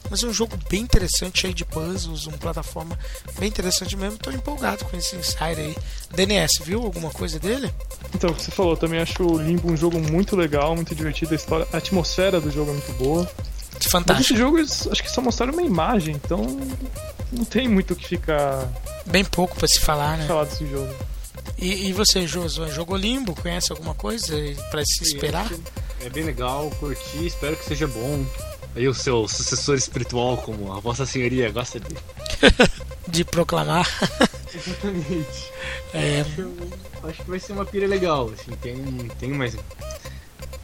Mas 0.09 0.23
é 0.23 0.27
um 0.27 0.33
jogo 0.33 0.57
bem 0.69 0.81
interessante, 0.81 1.41
cheio 1.41 1.53
de 1.53 1.63
puzzles, 1.65 2.25
uma 2.25 2.37
plataforma 2.37 2.97
bem 3.39 3.47
interessante 3.47 3.95
mesmo. 3.95 4.17
Tô 4.17 4.31
empolgado 4.31 4.85
com 4.85 4.97
esse 4.97 5.15
Insider 5.15 5.59
aí. 5.59 5.75
DNS, 6.13 6.59
viu 6.63 6.83
alguma 6.83 7.09
coisa 7.09 7.39
dele? 7.39 7.73
Então, 8.13 8.29
o 8.29 8.35
que 8.35 8.41
você 8.41 8.51
falou, 8.51 8.75
também 8.75 8.99
acho 8.99 9.23
o 9.23 9.37
Limbo 9.37 9.71
um 9.71 9.77
jogo 9.77 9.99
muito 9.99 10.35
legal, 10.35 10.75
muito 10.75 10.93
divertido, 10.93 11.33
a, 11.33 11.35
história, 11.35 11.67
a 11.71 11.77
atmosfera 11.77 12.41
do 12.41 12.51
jogo 12.51 12.71
é 12.71 12.73
muito 12.73 12.93
boa. 12.93 13.29
Mas 13.85 13.85
esse 13.85 13.89
Fantástico. 13.91 14.39
jogo, 14.39 14.57
eles, 14.59 14.87
acho 14.87 15.03
que 15.03 15.11
só 15.11 15.21
mostraram 15.21 15.53
uma 15.53 15.61
imagem, 15.63 16.15
então 16.15 16.39
não 17.31 17.45
tem 17.45 17.67
muito 17.67 17.93
o 17.93 17.95
que 17.95 18.07
ficar 18.07 18.67
Bem 19.05 19.23
pouco 19.25 19.55
pra 19.55 19.67
se 19.67 19.79
falar, 19.79 20.17
né? 20.17 20.27
falar 20.27 20.45
desse 20.45 20.65
jogo. 20.67 20.93
E, 21.57 21.87
e 21.89 21.93
você, 21.93 22.25
Josué, 22.27 22.69
jogou 22.69 22.95
Limbo? 22.97 23.35
Conhece 23.35 23.71
alguma 23.71 23.93
coisa 23.93 24.35
pra 24.71 24.83
se 24.85 25.03
esperar? 25.03 25.49
É 26.01 26.09
bem 26.09 26.23
legal, 26.23 26.69
curti, 26.79 27.25
espero 27.25 27.55
que 27.55 27.65
seja 27.65 27.87
bom. 27.87 28.25
Aí 28.75 28.87
o 28.87 28.93
seu 28.93 29.27
sucessor 29.27 29.75
espiritual, 29.77 30.37
como 30.37 30.73
a 30.73 30.79
Vossa 30.79 31.05
Senhoria 31.05 31.49
gosta 31.51 31.79
de. 31.79 31.95
De 33.07 33.23
proclamar. 33.25 33.87
Exatamente. 34.53 35.51
É, 35.93 36.21
Acho, 36.21 36.49
acho 37.07 37.21
que 37.23 37.29
vai 37.29 37.39
ser 37.39 37.53
uma 37.53 37.65
pira 37.65 37.85
legal, 37.85 38.31
assim, 38.33 38.51
tem, 38.59 38.75
tem 39.19 39.29
mais. 39.29 39.55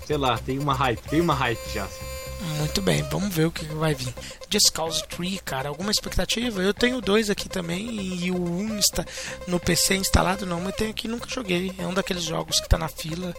Sei 0.07 0.17
lá, 0.17 0.39
tem 0.39 0.57
uma 0.57 0.73
hype, 0.73 0.99
tem 1.07 1.21
uma 1.21 1.35
hype 1.35 1.59
já. 1.71 1.83
assim. 1.83 2.03
Muito 2.39 2.81
bem, 2.81 3.03
vamos 3.03 3.33
ver 3.33 3.45
o 3.45 3.51
que 3.51 3.65
vai 3.65 3.93
vir. 3.93 4.13
Just 4.49 4.71
Cause 4.71 5.03
3, 5.07 5.41
cara, 5.41 5.69
alguma 5.69 5.91
expectativa? 5.91 6.61
Eu 6.61 6.73
tenho 6.73 7.01
dois 7.01 7.29
aqui 7.29 7.49
também 7.49 7.89
e 7.89 8.31
o 8.31 8.41
um 8.41 8.77
está 8.77 9.05
no 9.47 9.59
PC 9.59 9.95
instalado 9.95 10.45
não, 10.45 10.61
mas 10.61 10.75
tem 10.75 10.89
aqui 10.89 11.07
nunca 11.07 11.29
joguei. 11.29 11.73
É 11.77 11.85
um 11.85 11.93
daqueles 11.93 12.23
jogos 12.23 12.59
que 12.59 12.69
tá 12.69 12.77
na 12.77 12.87
fila. 12.87 13.35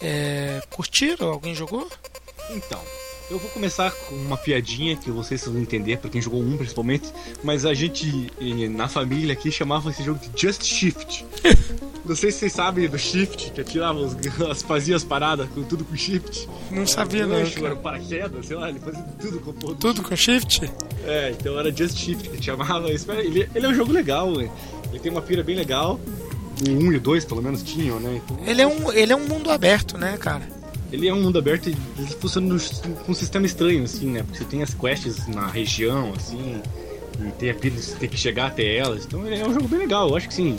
É... 0.00 0.62
Curtiram? 0.70 1.28
Alguém 1.28 1.54
jogou? 1.54 1.90
Então, 2.50 2.80
eu 3.30 3.38
vou 3.38 3.50
começar 3.50 3.90
com 3.90 4.14
uma 4.14 4.36
piadinha 4.36 4.96
que 4.96 5.10
vocês 5.10 5.44
vão 5.44 5.60
entender, 5.60 5.98
pra 5.98 6.08
quem 6.08 6.20
jogou 6.22 6.40
um 6.40 6.56
principalmente, 6.56 7.12
mas 7.42 7.66
a 7.66 7.74
gente 7.74 8.32
eh, 8.40 8.68
na 8.68 8.88
família 8.88 9.32
aqui 9.32 9.50
chamava 9.50 9.90
esse 9.90 10.02
jogo 10.02 10.20
de 10.20 10.40
Just 10.40 10.62
Shift. 10.64 11.26
Não 12.04 12.14
sei 12.14 12.30
se 12.30 12.38
vocês 12.38 12.52
sabem 12.52 12.88
do 12.88 12.96
Shift, 12.96 13.50
que 13.50 13.60
atirava 13.60 13.98
os, 13.98 14.14
as, 14.48 14.62
fazia 14.62 14.94
as 14.94 15.02
paradas 15.02 15.48
com 15.48 15.64
tudo 15.64 15.84
com 15.84 15.96
Shift. 15.96 16.48
Não 16.70 16.86
sabia 16.86 17.26
não. 17.26 17.36
Gancho, 17.36 17.66
era 17.66 17.74
paraquedas, 17.74 18.46
sei 18.46 18.56
lá, 18.56 18.68
ele 18.68 18.78
fazia 18.78 19.02
tudo 19.20 19.40
com 19.40 19.52
do 19.52 19.74
Tudo 19.74 20.02
com 20.04 20.14
shift? 20.14 20.70
É, 21.04 21.30
então 21.32 21.58
era 21.58 21.74
Just 21.74 21.96
Shift 21.96 22.30
que 22.30 22.40
chamava. 22.40 22.88
Ele, 22.90 23.48
ele 23.52 23.66
é 23.66 23.68
um 23.68 23.74
jogo 23.74 23.92
legal, 23.92 24.32
ué. 24.36 24.48
Ele 24.90 25.00
tem 25.00 25.10
uma 25.10 25.20
pira 25.20 25.42
bem 25.42 25.56
legal. 25.56 25.98
O 26.64 26.70
1 26.70 26.92
e 26.92 26.96
o 26.96 27.00
2, 27.00 27.24
pelo 27.24 27.42
menos, 27.42 27.62
tinham, 27.62 27.98
né? 27.98 28.20
Então, 28.24 28.38
Ele 28.46 28.62
é 28.62 28.66
um, 28.66 28.92
ele 28.92 29.12
é 29.12 29.16
um 29.16 29.26
mundo 29.26 29.50
aberto, 29.50 29.98
né, 29.98 30.16
cara? 30.16 30.55
Ele 30.92 31.08
é 31.08 31.12
um 31.14 31.20
mundo 31.22 31.38
aberto 31.38 31.68
e 31.68 31.76
funciona 32.20 32.46
no- 32.54 32.94
com 33.04 33.12
um 33.12 33.14
sistema 33.14 33.46
estranho, 33.46 33.84
assim, 33.84 34.06
né? 34.10 34.22
Porque 34.22 34.38
você 34.38 34.44
tem 34.44 34.62
as 34.62 34.72
quests 34.74 35.26
na 35.28 35.46
região, 35.46 36.12
assim, 36.16 36.60
e 37.20 37.30
tem 37.32 37.50
a 37.50 37.54
você 37.54 37.94
ter 37.96 38.08
que 38.08 38.16
chegar 38.16 38.46
até 38.48 38.76
elas. 38.76 39.04
Então 39.04 39.26
ele 39.26 39.40
é 39.40 39.46
um 39.46 39.52
jogo 39.54 39.68
bem 39.68 39.78
legal, 39.80 40.08
eu 40.10 40.16
acho 40.16 40.28
que 40.28 40.34
sim. 40.34 40.56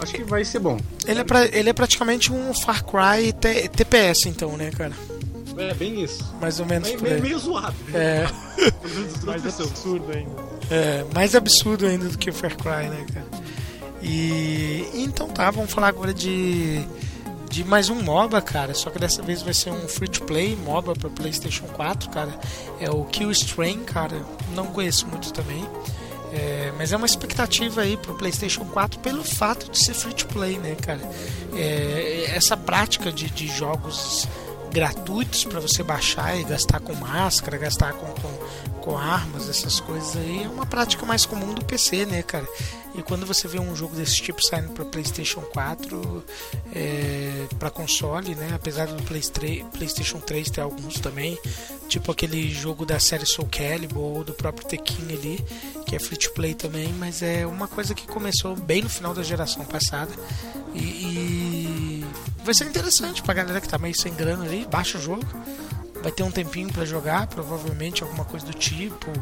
Acho 0.00 0.14
que 0.14 0.24
vai 0.24 0.44
ser 0.44 0.60
bom. 0.60 0.78
Ele 1.06 1.20
é, 1.20 1.24
pra, 1.24 1.44
ele 1.46 1.68
é 1.68 1.72
praticamente 1.72 2.32
um 2.32 2.54
Far 2.54 2.82
Cry 2.84 3.32
T- 3.34 3.68
TPS, 3.68 4.26
então, 4.26 4.56
né, 4.56 4.70
cara? 4.70 4.92
É 5.58 5.74
bem 5.74 6.02
isso. 6.02 6.24
Mais 6.40 6.58
ou 6.58 6.64
menos 6.64 6.88
por 6.92 7.04
aí. 7.04 7.10
meio, 7.12 7.22
meio 7.22 7.38
zoado. 7.38 7.74
É, 7.92 8.26
menos 8.82 9.12
das 9.14 9.24
Mais 9.24 9.44
absurdo 9.60 10.04
ainda. 10.10 10.30
é, 10.70 11.04
mais 11.14 11.34
absurdo 11.34 11.86
ainda 11.86 12.08
do 12.08 12.16
que 12.16 12.30
o 12.30 12.32
Far 12.32 12.56
Cry, 12.56 12.88
né, 12.88 13.04
cara? 13.12 13.26
E 14.02 14.86
então 14.94 15.28
tá, 15.28 15.50
vamos 15.50 15.70
falar 15.70 15.88
agora 15.88 16.14
de 16.14 16.80
de 17.50 17.64
mais 17.64 17.90
um 17.90 18.00
MOBA, 18.00 18.40
cara. 18.40 18.72
Só 18.74 18.90
que 18.90 18.98
dessa 18.98 19.20
vez 19.22 19.42
vai 19.42 19.52
ser 19.52 19.70
um 19.70 19.88
free 19.88 20.08
to 20.08 20.24
play 20.24 20.56
MOBA 20.56 20.94
para 20.94 21.10
PlayStation 21.10 21.66
4, 21.66 22.08
cara. 22.08 22.38
É 22.80 22.88
o 22.88 23.04
Kill 23.04 23.30
Strain, 23.32 23.80
cara. 23.80 24.24
Não 24.54 24.66
conheço 24.66 25.06
muito 25.08 25.32
também. 25.32 25.66
É, 26.32 26.72
mas 26.78 26.92
é 26.92 26.96
uma 26.96 27.06
expectativa 27.06 27.80
aí 27.80 27.96
pro 27.96 28.14
PlayStation 28.14 28.64
4 28.64 29.00
pelo 29.00 29.24
fato 29.24 29.68
de 29.68 29.76
ser 29.76 29.94
free 29.94 30.14
to 30.14 30.26
play, 30.28 30.58
né, 30.58 30.76
cara? 30.76 31.00
É, 31.56 32.30
essa 32.36 32.56
prática 32.56 33.10
de, 33.10 33.28
de 33.28 33.48
jogos 33.48 34.28
gratuitos 34.70 35.44
para 35.44 35.60
você 35.60 35.82
baixar 35.82 36.38
e 36.38 36.44
gastar 36.44 36.80
com 36.80 36.94
máscara, 36.94 37.58
gastar 37.58 37.92
com, 37.92 38.06
com, 38.06 38.80
com 38.80 38.96
armas, 38.96 39.48
essas 39.48 39.80
coisas 39.80 40.16
aí, 40.16 40.44
é 40.44 40.48
uma 40.48 40.66
prática 40.66 41.04
mais 41.04 41.26
comum 41.26 41.52
do 41.52 41.64
PC, 41.64 42.06
né, 42.06 42.22
cara? 42.22 42.46
E 42.94 43.02
quando 43.02 43.24
você 43.24 43.46
vê 43.46 43.58
um 43.58 43.74
jogo 43.76 43.94
desse 43.94 44.20
tipo 44.20 44.42
saindo 44.42 44.70
para 44.70 44.84
PlayStation 44.84 45.40
4, 45.40 46.24
é, 46.74 47.46
para 47.58 47.70
console, 47.70 48.34
né? 48.34 48.50
Apesar 48.52 48.86
do 48.86 49.02
Play 49.04 49.20
3, 49.20 49.64
PlayStation 49.72 50.18
3 50.18 50.50
ter 50.50 50.60
alguns 50.60 50.98
também, 50.98 51.38
tipo 51.88 52.10
aquele 52.10 52.52
jogo 52.52 52.84
da 52.84 52.98
série 52.98 53.26
Soul 53.26 53.48
Calibur 53.48 54.18
ou 54.18 54.24
do 54.24 54.32
próprio 54.32 54.66
Tekken 54.66 55.16
ali, 55.16 55.44
que 55.86 55.94
é 55.94 56.00
free 56.00 56.16
to 56.16 56.32
play 56.32 56.54
também, 56.54 56.92
mas 56.94 57.22
é 57.22 57.46
uma 57.46 57.68
coisa 57.68 57.94
que 57.94 58.06
começou 58.06 58.56
bem 58.56 58.82
no 58.82 58.88
final 58.88 59.14
da 59.14 59.22
geração 59.22 59.64
passada 59.64 60.12
e, 60.74 60.80
e 60.80 61.99
vai 62.44 62.54
ser 62.54 62.64
interessante 62.64 63.22
pra 63.22 63.34
galera 63.34 63.60
que 63.60 63.68
tá 63.68 63.78
meio 63.78 63.94
sem 63.94 64.12
grana 64.14 64.44
ali, 64.44 64.66
baixa 64.70 64.98
o 64.98 65.00
jogo. 65.00 65.26
Vai 66.02 66.10
ter 66.10 66.22
um 66.22 66.30
tempinho 66.30 66.72
pra 66.72 66.86
jogar, 66.86 67.26
provavelmente 67.26 68.02
alguma 68.02 68.24
coisa 68.24 68.46
do 68.46 68.54
tipo, 68.54 69.12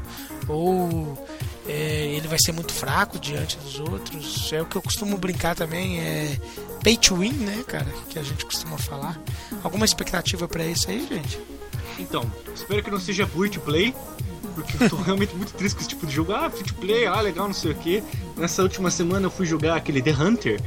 ou 0.47 1.27
é, 1.67 2.15
ele 2.15 2.29
vai 2.29 2.39
ser 2.39 2.53
muito 2.53 2.73
fraco 2.73 3.19
diante 3.19 3.57
dos 3.59 3.81
outros. 3.81 4.53
É 4.53 4.63
o 4.63 4.67
que 4.67 4.77
eu 4.77 4.83
costumo 4.83 5.19
brincar 5.19 5.57
também, 5.57 5.99
é 5.99 6.39
pay 6.83 6.97
to 6.97 7.17
win, 7.17 7.33
né, 7.33 7.65
cara? 7.67 7.87
Que 8.09 8.19
a 8.19 8.23
gente 8.23 8.45
costuma 8.45 8.79
falar. 8.79 9.21
Alguma 9.63 9.85
expectativa 9.85 10.47
pra 10.47 10.65
isso 10.65 10.89
aí, 10.89 11.07
gente? 11.09 11.41
Então, 11.99 12.31
espero 12.55 12.83
que 12.83 12.91
não 12.91 13.01
seja 13.01 13.27
free 13.27 13.51
to 13.51 13.61
play, 13.61 13.95
porque 14.55 14.85
eu 14.85 14.91
tô 14.91 14.97
realmente 15.03 15.35
muito 15.35 15.53
triste 15.55 15.75
com 15.75 15.81
esse 15.81 15.89
tipo 15.89 16.07
de 16.07 16.15
jogo. 16.15 16.33
Ah, 16.33 16.49
free 16.49 16.65
to 16.65 16.75
play, 16.75 17.07
ah, 17.07 17.21
legal, 17.21 17.49
não 17.49 17.55
sei 17.55 17.73
o 17.73 17.75
que. 17.75 18.03
Nessa 18.37 18.63
última 18.63 18.91
semana 18.91 19.27
eu 19.27 19.31
fui 19.31 19.47
jogar 19.47 19.77
aquele 19.77 20.01
The 20.01 20.13
Hunter, 20.13 20.61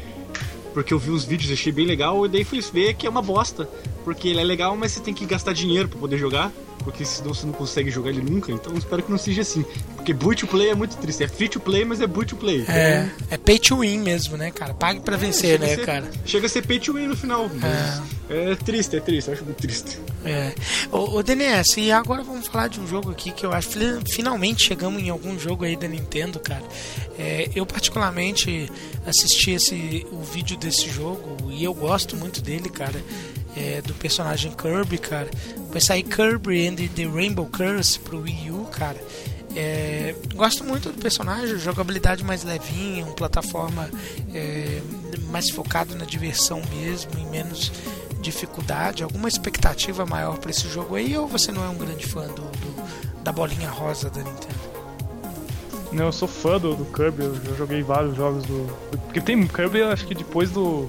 porque 0.73 0.93
eu 0.93 0.99
vi 0.99 1.11
uns 1.11 1.25
vídeos 1.25 1.51
achei 1.51 1.71
bem 1.71 1.85
legal, 1.85 2.25
e 2.25 2.29
daí 2.29 2.43
fui 2.43 2.61
ver 2.61 2.93
que 2.95 3.05
é 3.05 3.09
uma 3.09 3.21
bosta. 3.21 3.67
Porque 4.03 4.29
ele 4.29 4.39
é 4.39 4.43
legal, 4.43 4.75
mas 4.75 4.91
você 4.91 4.99
tem 4.99 5.13
que 5.13 5.25
gastar 5.25 5.53
dinheiro 5.53 5.87
pra 5.87 5.99
poder 5.99 6.17
jogar, 6.17 6.51
porque 6.81 7.05
senão 7.05 7.33
você 7.33 7.45
não 7.45 7.53
consegue 7.53 7.89
jogar 7.89 8.09
ele 8.09 8.21
nunca. 8.21 8.51
Então 8.51 8.73
espero 8.77 9.03
que 9.03 9.11
não 9.11 9.17
seja 9.17 9.41
assim. 9.41 9.63
Porque 9.95 10.13
free 10.13 10.35
to 10.35 10.47
play 10.47 10.69
é 10.69 10.75
muito 10.75 10.97
triste. 10.97 11.23
É 11.23 11.27
free 11.27 11.49
to 11.49 11.59
play, 11.59 11.85
mas 11.85 12.01
é 12.01 12.07
free 12.07 12.25
to 12.25 12.35
play. 12.35 12.65
É, 12.67 13.09
é 13.29 13.37
pay 13.37 13.59
to 13.59 13.79
win 13.79 13.99
mesmo, 13.99 14.37
né, 14.37 14.51
cara? 14.51 14.73
Pague 14.73 14.99
pra 15.01 15.17
vencer, 15.17 15.51
chega 15.51 15.65
a 15.65 15.67
né, 15.67 15.75
ser- 15.75 15.85
cara? 15.85 16.11
Chega 16.25 16.45
a 16.45 16.49
ser 16.49 16.65
pay 16.65 16.79
to 16.79 16.93
win 16.93 17.07
no 17.07 17.15
final. 17.15 17.49
Mas 17.53 18.01
é. 18.29 18.55
triste, 18.55 18.95
é 18.95 18.99
triste, 18.99 19.27
eu 19.27 19.33
acho 19.33 19.45
muito 19.45 19.57
triste. 19.57 19.99
É. 20.25 20.53
Ô, 20.91 21.17
ô 21.17 21.23
DNS, 21.23 21.79
e 21.79 21.91
agora 21.91 22.23
vamos 22.23 22.47
falar 22.47 22.67
de 22.67 22.79
um 22.79 22.87
jogo 22.87 23.11
aqui 23.11 23.31
que 23.31 23.45
eu 23.45 23.53
acho 23.53 23.69
que 23.69 24.11
finalmente 24.11 24.63
chegamos 24.63 25.01
em 25.01 25.09
algum 25.09 25.37
jogo 25.37 25.65
aí 25.65 25.75
da 25.75 25.87
Nintendo, 25.87 26.39
cara. 26.39 26.63
É, 27.17 27.49
eu 27.55 27.65
particularmente 27.65 28.71
assisti 29.05 29.51
esse, 29.51 30.05
o 30.11 30.21
vídeo 30.21 30.57
desse 30.57 30.89
jogo 30.89 31.37
e 31.49 31.63
eu 31.63 31.73
gosto 31.73 32.15
muito 32.15 32.41
dele, 32.41 32.69
cara. 32.69 33.03
É, 33.55 33.81
do 33.81 33.93
personagem 33.93 34.51
Kirby, 34.53 34.97
cara. 34.97 35.29
Vai 35.71 35.81
sair 35.81 36.03
Kirby 36.03 36.67
and 36.67 36.75
the 36.75 37.05
Rainbow 37.05 37.45
Curse 37.47 37.99
pro 37.99 38.21
Wii 38.21 38.51
U, 38.51 38.65
cara. 38.71 38.97
É, 39.53 40.15
gosto 40.33 40.63
muito 40.63 40.89
do 40.91 40.97
personagem, 41.01 41.57
jogabilidade 41.59 42.23
mais 42.23 42.43
levinha, 42.45 43.03
uma 43.03 43.13
plataforma 43.13 43.89
é, 44.33 44.81
mais 45.29 45.49
focado 45.49 45.93
na 45.95 46.05
diversão 46.05 46.61
mesmo 46.73 47.11
e 47.19 47.25
menos 47.25 47.69
dificuldade. 48.21 49.03
Alguma 49.03 49.27
expectativa 49.27 50.05
maior 50.05 50.37
para 50.37 50.51
esse 50.51 50.69
jogo 50.69 50.95
aí 50.95 51.17
ou 51.17 51.27
você 51.27 51.51
não 51.51 51.65
é 51.65 51.67
um 51.67 51.75
grande 51.75 52.05
fã 52.05 52.25
do, 52.27 52.41
do- 52.43 53.21
da 53.23 53.31
bolinha 53.33 53.69
rosa 53.69 54.09
da 54.09 54.19
Nintendo? 54.23 54.61
Não, 55.91 56.05
eu 56.05 56.11
sou 56.13 56.27
fã 56.29 56.57
do, 56.57 56.73
do 56.73 56.85
Kirby, 56.85 57.23
eu 57.23 57.55
joguei 57.57 57.83
vários 57.83 58.15
jogos 58.15 58.43
do. 58.45 58.65
Porque 59.05 59.19
tem 59.19 59.45
Kirby, 59.45 59.81
acho 59.83 60.07
que 60.07 60.15
depois 60.15 60.49
do. 60.49 60.87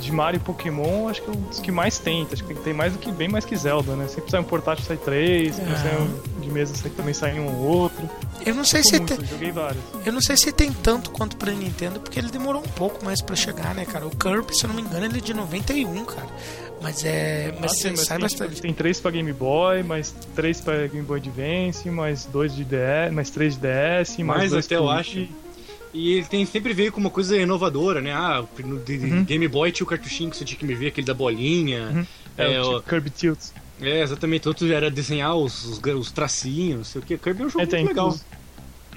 De 0.00 0.12
Mario 0.12 0.38
e 0.38 0.40
Pokémon, 0.40 1.08
acho 1.08 1.20
que 1.22 1.28
é 1.28 1.32
um 1.32 1.36
dos 1.40 1.58
que 1.60 1.70
mais 1.72 1.98
tem. 1.98 2.26
Acho 2.32 2.44
que 2.44 2.54
tem 2.54 2.72
mais 2.72 2.92
do 2.92 2.98
que 2.98 3.10
bem 3.10 3.28
mais 3.28 3.44
que 3.44 3.56
Zelda, 3.56 3.94
né? 3.96 4.06
Sempre 4.08 4.30
sai 4.30 4.40
um 4.40 4.44
portátil, 4.44 4.84
sai 4.84 4.96
três, 4.96 5.54
sempre 5.56 5.72
Ah. 5.72 5.76
sai 5.76 5.96
um 6.00 6.40
de 6.40 6.48
mesa, 6.50 6.74
sai, 6.76 6.90
também 6.90 7.12
sai 7.14 7.38
um 7.38 7.46
ou 7.46 7.66
outro. 7.66 8.08
Eu 8.46 8.54
não 8.54 8.64
sei 8.64 8.82
Sou 8.82 8.92
se 8.92 8.98
muito, 8.98 9.14
tem, 9.16 9.24
eu 9.24 9.30
joguei 9.30 9.50
vários. 9.50 9.82
eu 10.06 10.12
não 10.12 10.20
sei 10.20 10.36
se 10.36 10.52
tem 10.52 10.72
tanto 10.72 11.10
quanto 11.10 11.36
pra 11.36 11.50
Nintendo, 11.52 12.00
porque 12.00 12.18
ele 12.18 12.28
demorou 12.30 12.60
um 12.62 12.68
pouco 12.68 13.04
mais 13.04 13.20
pra 13.20 13.34
chegar, 13.36 13.74
né, 13.74 13.84
cara? 13.84 14.06
O 14.06 14.10
Kirby, 14.10 14.56
se 14.56 14.64
eu 14.64 14.68
não 14.68 14.76
me 14.76 14.82
engano, 14.82 15.04
ele 15.04 15.18
é 15.18 15.20
de 15.20 15.34
91, 15.34 16.04
cara. 16.04 16.28
Mas 16.80 17.04
é, 17.04 17.52
mas 17.60 17.72
Ah, 17.72 17.74
sim, 17.74 17.90
mas 17.90 18.00
sai 18.06 18.18
tem, 18.18 18.28
tipo, 18.28 18.40
bastante. 18.40 18.62
tem 18.62 18.72
três 18.72 19.00
pra 19.00 19.10
Game 19.10 19.32
Boy, 19.32 19.82
mais 19.82 20.14
três 20.36 20.60
pra 20.60 20.86
Game 20.86 21.02
Boy 21.04 21.18
Advance, 21.18 21.90
mais 21.90 22.24
dois 22.26 22.54
de 22.54 22.62
DS, 22.64 23.12
mais 23.12 23.30
três 23.30 23.54
de 23.54 23.60
DS, 23.60 24.18
mais, 24.22 24.38
Mais 24.38 24.50
dois 24.52 24.64
até 24.64 24.76
eu 24.76 24.88
acho. 24.88 25.26
E 25.94 26.14
ele 26.14 26.26
tem, 26.26 26.44
sempre 26.44 26.72
veio 26.74 26.92
com 26.92 27.00
uma 27.00 27.10
coisa 27.10 27.36
inovadora, 27.36 28.00
né? 28.00 28.12
Ah, 28.12 28.44
no 28.64 28.76
Uhum. 28.76 29.24
Game 29.24 29.48
Boy 29.48 29.72
tinha 29.72 29.84
o 29.84 29.88
cartuchinho 29.88 30.30
que 30.30 30.36
você 30.36 30.44
tinha 30.44 30.58
que 30.58 30.66
me 30.66 30.74
ver, 30.74 30.88
aquele 30.88 31.06
da 31.06 31.14
bolinha. 31.14 32.06
É, 32.36 32.54
É, 32.54 32.62
o 32.62 32.80
Kirby 32.82 33.10
Tilts. 33.10 33.52
é, 33.80 34.02
exatamente. 34.02 34.46
Outro 34.46 34.70
era 34.72 34.90
desenhar 34.90 35.34
os, 35.36 35.64
os, 35.64 35.80
os 35.82 36.10
tracinhos, 36.12 36.76
não 36.76 36.84
sei 36.84 37.00
o 37.00 37.04
que. 37.04 37.16
Kirby 37.18 37.42
é 37.42 37.46
um 37.46 37.48
jogo 37.50 37.62
É, 37.62 37.66
tem, 37.66 37.80
muito 37.84 37.90
legal. 37.90 38.08
inclus- 38.08 38.24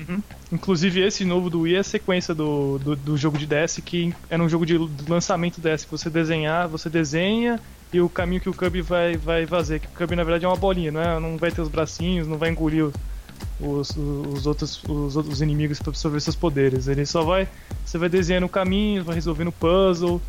Uhum. 0.08 0.22
Inclusive 0.52 1.02
esse 1.06 1.24
novo 1.24 1.50
do 1.50 1.62
Wii 1.62 1.76
é 1.76 1.80
a 1.80 1.84
sequência 1.84 2.34
do, 2.34 2.80
do, 2.80 2.96
do 2.96 3.18
jogo 3.18 3.38
de 3.38 3.46
DS 3.46 3.80
que 3.86 4.12
era 4.30 4.42
um 4.42 4.50
jogo 4.50 4.66
de 4.66 4.76
lançamento 5.08 5.62
DS 5.62 5.86
que 5.86 5.92
você 5.92 6.10
desenhar, 6.10 6.68
você 6.68 6.90
desenha 6.90 7.60
e 7.94 8.02
o 8.02 8.10
caminho 8.10 8.42
que 8.42 8.50
o 8.50 8.54
Kirby 8.54 8.82
vai, 8.82 9.16
vai 9.18 9.46
fazer. 9.46 9.80
Que 9.80 9.88
o 9.88 9.92
Kirby 9.92 10.16
na 10.16 10.24
verdade 10.24 10.46
é 10.46 10.48
uma 10.48 10.56
bolinha, 10.58 10.92
não, 10.92 11.02
é? 11.02 11.20
não 11.20 11.38
vai 11.38 11.52
ter 11.52 11.62
os 11.62 11.68
bracinhos, 11.70 12.28
não 12.28 12.38
vai 12.38 12.50
engolir 12.50 12.90
os, 13.60 13.92
os, 13.96 14.46
outros, 14.46 14.82
os 14.88 15.16
outros 15.16 15.42
inimigos 15.42 15.80
para 15.80 15.90
absorver 15.90 16.20
seus 16.20 16.36
poderes. 16.36 16.88
Ele 16.88 17.06
só 17.06 17.24
vai. 17.24 17.48
Você 17.86 17.98
vai 17.98 18.10
desenhando 18.10 18.46
o 18.46 18.50
caminho, 18.50 19.04
vai 19.04 19.16
resolvendo 19.16 19.52
puzzle. 19.52 20.22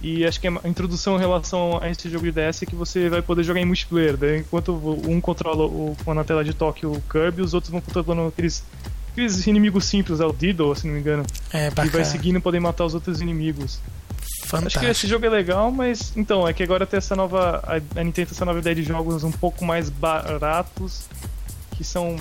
E 0.00 0.24
acho 0.26 0.40
que 0.40 0.46
a 0.46 0.52
introdução 0.64 1.16
em 1.16 1.18
relação 1.18 1.78
a 1.82 1.90
esse 1.90 2.08
jogo 2.08 2.30
de 2.30 2.32
DS 2.32 2.62
é 2.62 2.66
que 2.66 2.76
você 2.76 3.08
vai 3.08 3.22
poder 3.22 3.42
jogar 3.42 3.60
em 3.60 3.64
multiplayer. 3.64 4.16
Daí, 4.16 4.40
enquanto 4.40 4.72
um 4.72 5.20
controla 5.20 5.64
o, 5.64 5.96
na 6.14 6.22
tela 6.22 6.44
de 6.44 6.52
toque 6.52 6.86
o 6.86 7.02
Kirby, 7.10 7.42
os 7.42 7.54
outros 7.54 7.70
vão 7.70 7.80
controlando 7.80 8.28
aqueles, 8.28 8.62
aqueles 9.10 9.46
inimigos 9.46 9.86
simples, 9.86 10.20
é 10.20 10.26
o 10.26 10.32
Diddle, 10.32 10.76
se 10.76 10.86
não 10.86 10.94
me 10.94 11.00
engano. 11.00 11.24
É, 11.52 11.68
E 11.84 11.88
vai 11.88 12.04
seguindo 12.04 12.40
poder 12.40 12.60
matar 12.60 12.84
os 12.84 12.94
outros 12.94 13.20
inimigos. 13.20 13.80
Acho 14.20 14.50
Fantástico. 14.50 14.84
que 14.84 14.90
esse 14.90 15.06
jogo 15.08 15.26
é 15.26 15.28
legal, 15.28 15.72
mas 15.72 16.12
então, 16.16 16.46
é 16.46 16.52
que 16.52 16.62
agora 16.62 16.86
tem 16.86 16.98
essa 16.98 17.16
nova. 17.16 17.62
A, 17.66 18.00
a 18.00 18.04
Nintendo 18.04 18.28
tem 18.28 18.36
essa 18.36 18.44
nova 18.44 18.58
ideia 18.58 18.76
de 18.76 18.82
jogos 18.82 19.24
um 19.24 19.32
pouco 19.32 19.64
mais 19.64 19.88
baratos, 19.88 21.08
que 21.72 21.82
são 21.82 22.16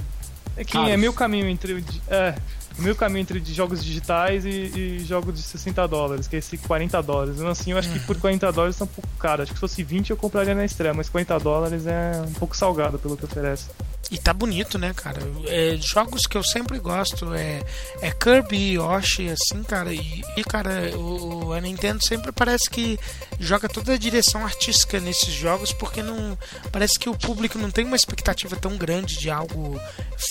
É 0.57 0.63
que 0.63 0.73
Caros. 0.73 0.89
é 0.89 0.97
meio 0.97 1.13
caminho 1.13 1.47
entre. 1.47 1.83
É, 2.07 2.35
meio 2.77 2.95
caminho 2.95 3.21
entre 3.21 3.43
jogos 3.45 3.83
digitais 3.83 4.45
e, 4.45 4.49
e 4.49 4.99
jogos 5.05 5.35
de 5.35 5.41
60 5.41 5.87
dólares, 5.87 6.27
que 6.27 6.35
é 6.35 6.39
esse 6.39 6.57
40 6.57 7.01
dólares. 7.01 7.35
Então, 7.37 7.49
assim, 7.49 7.71
eu 7.71 7.77
acho 7.77 7.89
que 7.91 7.99
por 7.99 8.17
40 8.17 8.51
dólares 8.51 8.77
tá 8.77 8.85
um 8.85 8.87
pouco 8.87 9.09
caro. 9.17 9.43
Acho 9.43 9.51
que 9.51 9.57
se 9.57 9.61
fosse 9.61 9.83
20 9.83 10.09
eu 10.09 10.17
compraria 10.17 10.53
na 10.53 10.65
estreia, 10.65 10.93
mas 10.93 11.09
40 11.09 11.39
dólares 11.39 11.87
é 11.87 12.21
um 12.27 12.33
pouco 12.33 12.55
salgado 12.55 12.99
pelo 12.99 13.15
que 13.15 13.25
oferece. 13.25 13.69
E 14.11 14.17
tá 14.19 14.31
bonito, 14.33 14.77
né, 14.77 14.93
cara? 14.93 15.19
É, 15.47 15.75
jogos 15.77 16.27
que 16.27 16.37
eu 16.37 16.43
sempre 16.43 16.77
gosto 16.77 17.33
é, 17.33 17.63
é 18.01 18.11
Kirby, 18.11 18.73
Yoshi, 18.73 19.29
assim, 19.29 19.63
cara. 19.63 19.93
E, 19.93 20.23
e, 20.37 20.43
cara, 20.43 20.95
o, 20.95 21.51
a 21.53 21.59
Nintendo 21.59 22.03
sempre 22.03 22.31
parece 22.31 22.69
que 22.69 22.99
joga 23.39 23.67
toda 23.67 23.93
a 23.93 23.97
direção 23.97 24.45
artística 24.45 24.99
nesses 24.99 25.33
jogos, 25.33 25.73
porque 25.73 26.03
não 26.03 26.37
parece 26.71 26.99
que 26.99 27.09
o 27.09 27.17
público 27.17 27.57
não 27.57 27.71
tem 27.71 27.85
uma 27.85 27.95
expectativa 27.95 28.55
tão 28.55 28.77
grande 28.77 29.17
de 29.17 29.29
algo 29.29 29.79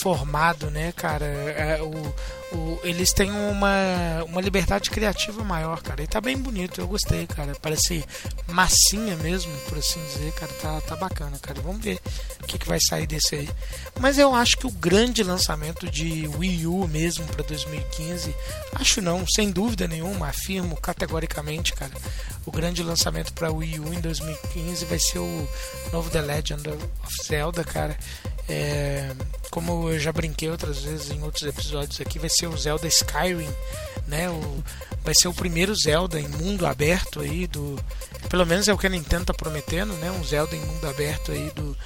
formado, 0.01 0.71
né, 0.71 0.93
cara? 0.93 1.25
É, 1.25 1.83
o, 1.83 2.15
o- 2.55 2.81
eles 2.85 3.13
têm 3.13 3.31
uma, 3.31 4.25
uma 4.27 4.41
liberdade 4.41 4.91
criativa 4.91 5.43
maior, 5.45 5.83
cara. 5.83 6.03
E 6.03 6.07
tá 6.07 6.21
bem 6.21 6.37
bonito, 6.37 6.81
eu 6.81 6.87
gostei, 6.87 7.27
cara. 7.27 7.55
Parece 7.61 8.05
massinha 8.49 9.17
mesmo, 9.17 9.53
por 9.69 9.79
assim 9.79 10.01
dizer, 10.07 10.33
cara. 10.33 10.53
Tá, 10.55 10.81
tá 10.83 10.97
bacana, 10.97 11.39
cara. 11.39 11.61
Vamos 11.61 11.83
ver 11.85 12.01
o 12.43 12.47
que, 12.47 12.59
que 12.59 12.67
vai 12.69 12.79
sair 12.81 13.07
desse 13.07 13.35
aí. 13.35 13.49
Mas 14.01 14.19
eu 14.19 14.35
acho 14.35 14.57
que 14.57 14.67
o 14.67 14.71
grande 14.71 15.23
lançamento 15.23 15.91
de 15.91 16.29
Wii 16.37 16.67
U 16.67 16.87
mesmo 16.89 17.25
para 17.27 17.43
2015, 17.45 18.35
acho 18.75 19.01
não, 19.01 19.27
sem 19.27 19.51
dúvida 19.51 19.87
nenhuma, 19.89 20.29
afirmo 20.29 20.77
categoricamente, 20.77 21.73
cara. 21.75 21.93
O 22.47 22.51
grande 22.53 22.83
lançamento 22.83 23.33
para 23.33 23.51
Wii 23.51 23.81
U 23.81 23.95
em 23.95 24.01
2015 24.01 24.85
vai 24.85 24.99
ser 24.99 25.19
o 25.19 25.49
novo 25.93 26.11
The 26.11 26.21
Legend 26.21 26.69
of 26.71 26.87
Zelda, 27.27 27.65
cara. 27.65 27.97
É, 28.49 29.11
como 29.51 29.89
eu 29.91 29.99
já 29.99 30.13
brinquei 30.13 30.51
outras 30.51 30.83
vezes 30.83 31.11
em 31.11 31.23
outros 31.23 31.45
episódios 31.45 32.01
aqui, 32.01 32.19
vai 32.19 32.29
ser 32.29 32.47
o 32.47 32.57
Zelda 32.57 32.87
Skyrim, 32.87 33.49
né? 34.07 34.29
O, 34.29 34.63
vai 35.03 35.15
ser 35.15 35.29
o 35.29 35.35
primeiro 35.35 35.75
Zelda 35.75 36.21
em 36.21 36.29
mundo 36.29 36.67
aberto 36.67 37.21
aí 37.21 37.47
do, 37.47 37.79
pelo 38.29 38.45
menos 38.45 38.69
é 38.69 38.73
o 38.75 38.79
que 38.79 38.87
a 38.87 38.91
Nintendo 38.91 39.27
tá 39.27 39.35
prometendo, 39.35 39.93
né? 39.95 40.11
Um 40.11 40.23
Zelda 40.25 40.55
em 40.55 40.61
mundo 40.61 40.87
aberto 40.89 41.33
aí 41.33 41.51
do, 41.55 41.77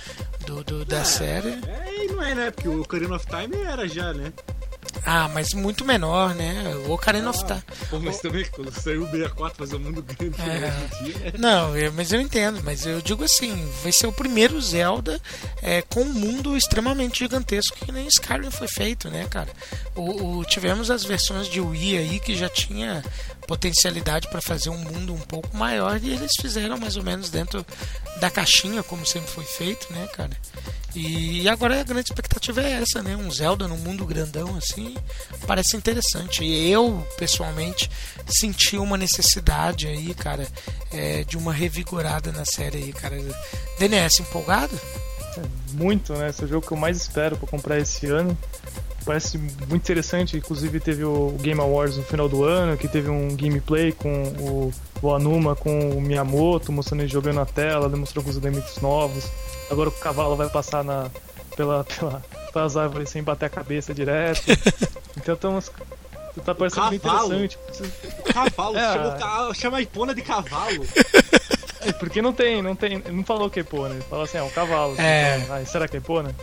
do, 0.46 0.64
do- 0.64 0.84
da 0.84 1.04
série. 1.04 1.48
É, 1.66 2.04
e 2.04 2.08
não 2.08 2.22
é, 2.22 2.34
né? 2.34 2.50
Porque 2.50 2.68
o 2.68 2.80
Ocarina 2.82 3.16
of 3.16 3.26
Time 3.26 3.56
era 3.64 3.86
já, 3.88 4.12
né? 4.12 4.32
Ah, 5.04 5.28
mas 5.32 5.54
muito 5.54 5.84
menor, 5.84 6.34
né? 6.34 6.64
O 6.86 6.92
Ocarina 6.92 7.30
of 7.30 7.44
Time. 7.44 7.62
Pô, 7.88 7.98
mas 7.98 8.18
também 8.20 8.44
quando 8.50 8.70
saiu 8.72 9.02
o 9.04 9.10
64 9.10 9.56
fazer 9.58 9.76
um 9.76 9.80
mundo 9.80 10.02
grande 10.02 10.36
É. 10.40 11.02
dia. 11.02 11.34
Não, 11.38 11.76
eu- 11.76 11.92
mas 11.92 12.12
eu 12.12 12.20
entendo, 12.20 12.60
mas 12.64 12.84
eu 12.84 13.00
digo 13.00 13.24
assim, 13.24 13.70
vai 13.82 13.92
ser 13.92 14.06
o 14.06 14.12
primeiro 14.12 14.60
Zelda 14.60 15.20
é, 15.62 15.82
com 15.82 16.02
um 16.02 16.12
mundo 16.12 16.56
extremamente 16.56 17.20
gigantesco 17.20 17.76
que 17.76 17.90
nem 17.92 18.06
Skyrim 18.06 18.50
foi 18.50 18.68
feito, 18.68 19.08
né, 19.08 19.26
cara? 19.30 19.48
O, 19.94 20.38
o- 20.38 20.44
tivemos 20.44 20.90
as 20.90 21.04
versões 21.04 21.48
de 21.48 21.60
Wii 21.60 21.98
aí 21.98 22.20
que 22.20 22.36
já 22.36 22.48
tinha 22.48 23.02
potencialidade 23.48 24.28
para 24.28 24.42
fazer 24.42 24.68
um 24.68 24.76
mundo 24.76 25.14
um 25.14 25.20
pouco 25.20 25.56
maior 25.56 25.98
e 26.02 26.10
eles 26.10 26.32
fizeram 26.38 26.76
mais 26.76 26.96
ou 26.96 27.02
menos 27.02 27.30
dentro 27.30 27.64
da 28.20 28.30
caixinha, 28.30 28.82
como 28.82 29.06
sempre 29.06 29.30
foi 29.30 29.44
feito, 29.44 29.90
né, 29.90 30.06
cara? 30.12 30.36
E 30.94 31.48
agora 31.48 31.80
a 31.80 31.84
grande 31.84 32.10
expectativa 32.10 32.60
é 32.62 32.82
essa, 32.82 33.02
né? 33.02 33.16
Um 33.16 33.30
Zelda 33.30 33.66
num 33.66 33.78
mundo 33.78 34.04
grandão 34.04 34.54
assim, 34.56 34.94
parece 35.46 35.76
interessante. 35.76 36.44
E 36.44 36.70
eu, 36.70 37.06
pessoalmente, 37.16 37.90
senti 38.26 38.76
uma 38.76 38.98
necessidade 38.98 39.86
aí, 39.86 40.12
cara, 40.14 40.46
é, 40.92 41.24
de 41.24 41.38
uma 41.38 41.52
revigorada 41.52 42.30
na 42.30 42.44
série 42.44 42.78
aí, 42.78 42.92
cara. 42.92 43.16
DNS 43.78 44.20
empolgado? 44.20 44.78
Muito, 45.72 46.12
né? 46.14 46.28
Esse 46.28 46.42
é 46.42 46.44
o 46.44 46.48
jogo 46.48 46.66
que 46.66 46.72
eu 46.72 46.76
mais 46.76 46.96
espero 46.98 47.36
pra 47.36 47.48
comprar 47.48 47.78
esse 47.78 48.06
ano. 48.06 48.36
Parece 49.08 49.38
muito 49.38 49.74
interessante, 49.74 50.36
inclusive 50.36 50.78
teve 50.80 51.02
o 51.02 51.30
Game 51.40 51.58
Awards 51.58 51.96
no 51.96 52.02
final 52.02 52.28
do 52.28 52.44
ano, 52.44 52.76
que 52.76 52.86
teve 52.86 53.08
um 53.08 53.34
gameplay 53.34 53.90
com 53.90 54.22
o, 54.38 54.70
o 55.00 55.14
Anuma 55.14 55.56
com 55.56 55.92
o 55.92 55.98
Miyamoto, 55.98 56.70
mostrando 56.70 57.00
ele 57.00 57.08
jogando 57.08 57.36
na 57.36 57.46
tela, 57.46 57.88
demonstrou 57.88 58.20
alguns 58.20 58.36
elementos 58.36 58.78
novos. 58.82 59.24
Agora 59.70 59.88
o 59.88 59.92
cavalo 59.92 60.36
vai 60.36 60.50
passar 60.50 60.84
na, 60.84 61.08
pela, 61.56 61.84
pela, 61.98 62.22
pelas 62.52 62.76
árvores 62.76 63.08
sem 63.08 63.22
bater 63.22 63.46
a 63.46 63.48
cabeça 63.48 63.94
direto. 63.94 64.42
Então 65.16 65.34
estamos. 65.34 65.70
Tá 66.44 66.54
parecendo 66.54 66.90
bem 66.90 66.98
cavalo? 67.00 67.34
interessante. 67.34 67.92
O 68.18 68.22
cavalo, 68.32 68.76
É. 68.78 69.54
chama, 69.54 69.78
a 69.78 69.82
Ipona 69.82 70.14
de 70.14 70.22
cavalo. 70.22 70.86
É, 71.80 71.92
porque 71.92 72.22
não 72.22 72.32
tem, 72.32 72.62
não 72.62 72.76
tem. 72.76 73.02
Não 73.10 73.24
falou 73.24 73.50
que 73.50 73.58
é 73.58 73.62
Epona, 73.62 73.94
ele 73.94 74.04
falou 74.04 74.24
assim, 74.26 74.38
é 74.38 74.42
um 74.42 74.50
cavalo. 74.50 74.94
É. 75.00 75.38
Então, 75.38 75.56
ah, 75.56 75.64
será 75.64 75.88
que 75.88 75.96
é 75.96 75.98
Epona? 75.98 76.34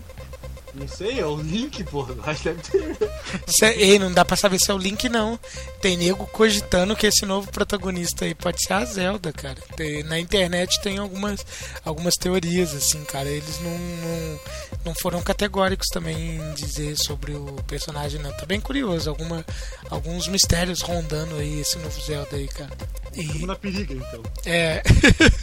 Não 0.75 0.87
sei, 0.87 1.19
é 1.19 1.25
o 1.25 1.37
Link, 1.37 1.83
porra. 1.85 2.13
Acho 2.23 2.43
que 2.43 2.49
deve 2.51 2.61
ter. 2.61 3.77
Ei, 3.79 3.97
não 3.97 4.11
dá 4.11 4.25
pra 4.25 4.35
saber 4.35 4.59
se 4.59 4.69
é 4.69 4.73
o 4.73 4.77
Link, 4.77 5.07
não. 5.07 5.39
Tem 5.81 5.95
nego 5.95 6.27
cogitando 6.27 6.95
que 6.95 7.07
esse 7.07 7.25
novo 7.25 7.49
protagonista 7.51 8.25
aí 8.25 8.35
pode 8.35 8.61
ser 8.61 8.73
a 8.73 8.83
Zelda, 8.85 9.31
cara. 9.31 9.57
Tem- 9.75 10.03
na 10.03 10.19
internet 10.19 10.81
tem 10.81 10.97
algumas, 10.97 11.45
algumas 11.85 12.15
teorias, 12.15 12.73
assim, 12.73 13.03
cara. 13.05 13.29
Eles 13.29 13.59
não, 13.61 13.71
não, 13.77 14.39
não 14.87 14.95
foram 14.95 15.21
categóricos 15.21 15.87
também 15.87 16.35
em 16.37 16.53
dizer 16.53 16.97
sobre 16.97 17.33
o 17.33 17.45
personagem, 17.67 18.21
não. 18.21 18.31
Tá 18.33 18.45
bem 18.45 18.59
curioso. 18.59 19.09
Alguma, 19.09 19.45
alguns 19.89 20.27
mistérios 20.27 20.81
rondando 20.81 21.35
aí 21.37 21.61
esse 21.61 21.77
novo 21.77 22.01
Zelda 22.01 22.35
aí, 22.35 22.47
cara. 22.47 22.71
E, 23.13 23.23
Vamos 23.23 23.47
na 23.47 23.55
periga, 23.55 23.93
então. 23.93 24.23
é. 24.45 24.81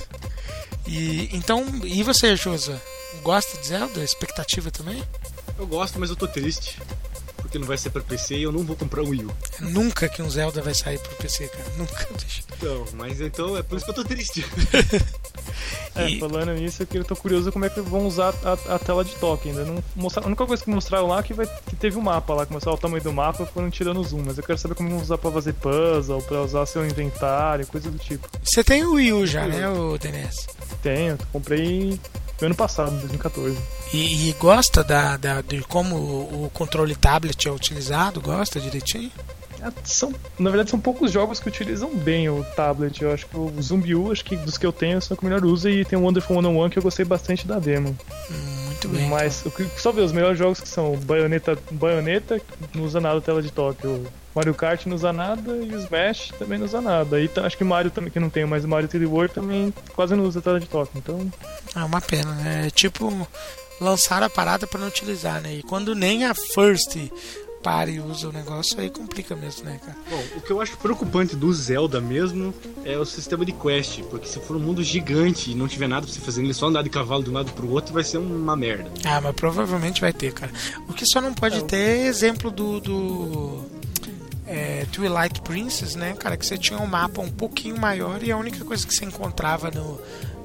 e 0.86 1.28
então, 1.32 1.64
e 1.84 2.02
você, 2.02 2.36
Josa? 2.36 2.80
Gosta 3.22 3.58
de 3.60 3.68
Zelda? 3.68 4.02
Expectativa 4.02 4.70
também? 4.70 5.02
Eu 5.58 5.66
gosto, 5.66 5.98
mas 5.98 6.10
eu 6.10 6.16
tô 6.16 6.26
triste. 6.26 6.78
Porque 7.36 7.58
não 7.58 7.66
vai 7.66 7.76
ser 7.76 7.90
pra 7.90 8.00
PC 8.02 8.36
e 8.36 8.42
eu 8.44 8.52
não 8.52 8.64
vou 8.64 8.74
comprar 8.76 9.02
um 9.02 9.08
Wii 9.10 9.24
U. 9.24 9.30
Nunca 9.60 10.08
que 10.08 10.22
um 10.22 10.30
Zelda 10.30 10.62
vai 10.62 10.74
sair 10.74 10.98
pro 10.98 11.14
PC, 11.16 11.48
cara. 11.48 11.64
Nunca. 11.76 12.08
Então, 12.62 12.84
mas 12.94 13.20
então 13.20 13.56
é 13.56 13.62
por 13.64 13.74
isso 13.76 13.84
que 13.84 13.90
eu 13.90 13.94
tô 13.96 14.04
triste. 14.04 14.46
É, 15.94 16.08
E- 16.08 16.18
falando 16.20 16.54
nisso, 16.54 16.86
eu 16.94 17.04
tô 17.04 17.14
curioso 17.14 17.52
como 17.52 17.66
é 17.66 17.68
que 17.68 17.78
vão 17.80 18.06
usar 18.06 18.32
a, 18.44 18.74
a 18.74 18.78
tela 18.78 19.04
de 19.04 19.14
toque 19.16 19.50
ainda. 19.50 19.64
Não 19.64 19.82
mostrar, 19.94 20.22
a 20.22 20.26
única 20.26 20.46
coisa 20.46 20.64
que 20.64 20.70
mostraram 20.70 21.06
lá 21.08 21.18
é 21.18 21.22
que, 21.22 21.34
vai, 21.34 21.46
que 21.68 21.76
teve 21.76 21.98
um 21.98 22.00
mapa 22.00 22.32
lá, 22.32 22.46
que 22.46 22.54
o 22.56 22.76
tamanho 22.78 23.02
do 23.02 23.12
mapa 23.12 23.44
foram 23.44 23.68
tirando 23.68 24.00
o 24.00 24.04
zoom. 24.04 24.22
Mas 24.24 24.38
eu 24.38 24.44
quero 24.44 24.58
saber 24.58 24.74
como 24.74 24.88
vão 24.88 25.00
usar 25.00 25.18
pra 25.18 25.30
fazer 25.30 25.52
puzzle, 25.54 26.22
pra 26.22 26.40
usar 26.42 26.64
seu 26.64 26.86
inventário, 26.86 27.66
coisa 27.66 27.90
do 27.90 27.98
tipo. 27.98 28.26
Você 28.42 28.64
tem 28.64 28.84
o 28.84 28.92
Wii 28.94 29.12
U 29.12 29.26
já, 29.26 29.46
né, 29.46 29.68
o 29.68 29.98
DNS? 29.98 30.46
Tenho, 30.82 31.18
comprei 31.30 32.00
no 32.42 32.46
ano 32.46 32.54
passado, 32.54 32.90
2014. 32.90 33.56
E, 33.92 34.28
e 34.28 34.32
gosta 34.34 34.82
da, 34.84 35.16
da- 35.16 35.40
de 35.40 35.60
como 35.62 35.96
o, 35.96 36.50
controle 36.52 36.94
tablet 36.96 37.46
é 37.48 37.50
utilizado? 37.50 38.20
Gosta 38.20 38.60
direitinho? 38.60 39.10
É, 39.60 39.70
São, 39.84 40.12
na 40.38 40.50
verdade, 40.50 40.70
são 40.70 40.80
poucos 40.80 41.12
jogos 41.12 41.38
que 41.38 41.48
utilizam 41.48 41.94
bem 41.94 42.28
o 42.28 42.44
tablet. 42.56 43.00
Eu 43.00 43.12
acho 43.12 43.26
que 43.26 43.36
o 43.36 43.52
Zumbi 43.62 43.94
U, 43.94 44.10
acho 44.10 44.24
que 44.24 44.34
dos 44.36 44.58
que 44.58 44.66
eu 44.66 44.72
tenho, 44.72 45.00
são 45.00 45.14
o 45.14 45.18
que 45.18 45.24
melhor 45.24 45.44
usa. 45.44 45.70
E 45.70 45.84
tem 45.84 45.96
o 45.98 46.02
Wonderful 46.02 46.36
101 46.42 46.68
que 46.70 46.78
eu 46.78 46.82
gostei 46.82 47.04
bastante 47.04 47.46
da 47.46 47.58
demo. 47.60 47.96
Hum, 48.30 48.64
Muito 48.66 48.88
bem. 48.88 49.08
Mas 49.08 49.44
o 49.46 49.50
que 49.52 49.64
só 49.80 49.92
ver 49.92 50.00
os 50.02 50.10
melhores 50.12 50.36
jogos 50.38 50.60
que 50.60 50.68
são 50.68 50.96
Bayonetta, 50.96 51.56
Bayonetta 51.70 52.40
que 52.40 52.76
não 52.76 52.84
usa 52.84 53.00
nada 53.00 53.20
tela 53.20 53.40
de 53.40 53.52
toque, 53.52 53.86
o 53.86 54.04
Mario 54.34 54.54
Kart 54.54 54.86
não 54.86 54.96
usa 54.96 55.12
nada 55.12 55.56
e 55.56 55.74
o 55.74 55.78
Smash 55.80 56.32
também 56.38 56.58
não 56.58 56.66
usa 56.66 56.80
nada. 56.80 57.20
E 57.20 57.28
tá- 57.28 57.46
acho 57.46 57.56
que 57.56 57.64
o 57.64 57.66
Mario 57.66 57.90
também 57.90 58.10
que 58.10 58.18
não 58.20 58.30
tem, 58.30 58.44
mas 58.46 58.64
o 58.64 58.68
Mario 58.68 58.88
3D 58.88 59.06
World 59.06 59.34
também 59.34 59.72
quase 59.94 60.14
não 60.14 60.24
usa 60.24 60.40
tela 60.40 60.58
de 60.60 60.66
toque. 60.66 60.92
Então, 60.96 61.30
É 61.76 61.84
uma 61.84 62.00
pena, 62.00 62.32
né? 62.34 62.66
É 62.66 62.70
tipo 62.70 63.26
lançar 63.80 64.22
a 64.22 64.30
parada 64.30 64.66
pra 64.66 64.78
não 64.80 64.88
utilizar, 64.88 65.40
né? 65.40 65.54
E 65.56 65.62
quando 65.62 65.94
nem 65.94 66.24
a 66.24 66.34
First 66.34 66.96
para 67.62 67.88
e 67.90 68.00
usa 68.00 68.28
o 68.28 68.32
negócio, 68.32 68.78
aí 68.80 68.90
complica 68.90 69.36
mesmo, 69.36 69.64
né, 69.64 69.78
cara? 69.84 69.96
Bom, 70.10 70.22
o 70.36 70.40
que 70.40 70.50
eu 70.50 70.60
acho 70.60 70.76
preocupante 70.78 71.36
do 71.36 71.52
Zelda 71.52 72.00
mesmo 72.00 72.52
é 72.84 72.98
o 72.98 73.04
sistema 73.04 73.44
de 73.44 73.52
quest. 73.52 74.00
Porque 74.10 74.26
se 74.26 74.40
for 74.40 74.56
um 74.56 74.60
mundo 74.60 74.82
gigante 74.82 75.52
e 75.52 75.54
não 75.54 75.68
tiver 75.68 75.86
nada 75.88 76.04
pra 76.04 76.12
você 76.12 76.20
fazer, 76.20 76.42
ele 76.42 76.52
só 76.54 76.66
andar 76.66 76.82
de 76.82 76.90
cavalo 76.90 77.22
de 77.22 77.30
um 77.30 77.34
lado 77.34 77.52
pro 77.52 77.70
outro, 77.70 77.94
vai 77.94 78.02
ser 78.02 78.18
uma 78.18 78.56
merda. 78.56 78.90
Ah, 79.04 79.20
mas 79.20 79.34
provavelmente 79.36 80.00
vai 80.00 80.12
ter, 80.12 80.32
cara. 80.32 80.50
O 80.88 80.92
que 80.92 81.06
só 81.06 81.20
não 81.20 81.32
pode 81.32 81.62
ter 81.64 81.76
é 81.76 82.06
exemplo 82.06 82.50
do. 82.50 82.80
do 82.80 83.64
é, 84.46 84.86
Twilight 84.92 85.40
Princess, 85.42 85.94
né, 85.94 86.14
cara? 86.18 86.36
Que 86.36 86.44
você 86.46 86.56
tinha 86.58 86.78
um 86.78 86.86
mapa 86.86 87.20
um 87.20 87.30
pouquinho 87.30 87.78
maior 87.80 88.22
e 88.22 88.30
a 88.32 88.36
única 88.36 88.64
coisa 88.64 88.86
que 88.86 88.94
você 88.94 89.04
encontrava 89.04 89.70
no. 89.70 90.00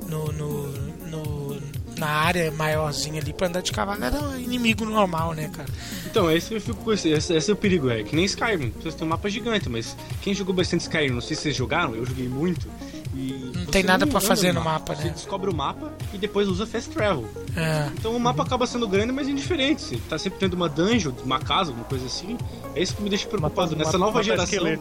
no, 0.08 0.32
no, 0.32 0.68
no- 1.08 1.78
na 1.98 2.06
área 2.08 2.52
maiorzinha 2.52 3.20
ali 3.20 3.34
pra 3.34 3.48
andar 3.48 3.62
de 3.62 3.72
cavalo 3.72 4.04
era 4.04 4.20
inimigo 4.40 4.86
normal, 4.86 5.34
né, 5.34 5.50
cara? 5.52 5.68
Então, 6.06 6.30
esse 6.30 6.54
eu 6.54 6.62
fico 6.62 6.76
com 6.84 6.94
esse, 6.94 7.10
esse, 7.10 7.34
esse 7.34 7.50
é 7.50 7.54
o 7.56 7.58
perigo, 7.58 7.90
é 7.90 8.04
que 8.04 8.16
nem 8.16 8.24
Skyrim. 8.26 8.72
Vocês 8.80 8.94
têm 8.94 9.04
um 9.08 9.10
mapa 9.10 9.28
gigante, 9.32 9.68
mas 9.68 9.98
quem 10.22 10.32
jogou 10.32 10.54
bastante 10.54 10.82
Skyrim, 10.82 11.10
não 11.10 11.22
sei 11.22 11.36
se 11.36 11.42
vocês 11.42 11.56
jogaram, 11.56 11.96
eu 11.96 12.06
joguei 12.06 12.28
muito. 12.30 12.68
E 13.16 13.52
Não 13.54 13.66
você 13.66 13.72
tem 13.72 13.84
nada 13.84 14.06
pra 14.06 14.18
anda 14.20 14.28
fazer 14.28 14.54
no 14.54 14.64
mapa, 14.64 14.96
Você 14.96 15.06
né? 15.06 15.10
descobre 15.10 15.50
o 15.50 15.54
mapa 15.56 15.92
e 16.14 16.18
depois 16.18 16.48
usa 16.48 16.66
Fast 16.68 16.90
Travel. 16.92 17.26
É. 17.56 17.90
Então 17.98 18.16
o 18.16 18.20
mapa 18.20 18.44
acaba 18.44 18.66
sendo 18.68 18.88
grande, 18.88 19.12
mas 19.12 19.28
indiferente. 19.28 19.82
Você 19.82 19.98
tá 20.10 20.18
sempre 20.18 20.40
tendo 20.40 20.54
uma 20.54 20.70
dungeon, 20.70 21.12
uma 21.24 21.40
casa, 21.40 21.72
alguma 21.72 21.86
coisa 21.86 22.06
assim. 22.06 22.38
É 22.76 22.82
isso 22.82 22.96
que 22.96 23.02
me 23.02 23.10
deixa 23.10 23.28
preocupado. 23.28 23.72
matar- 23.72 23.86
Nessa 23.86 23.98
nova 23.98 24.20
matar 24.20 24.24
geração. 24.24 24.64
né? 24.64 24.80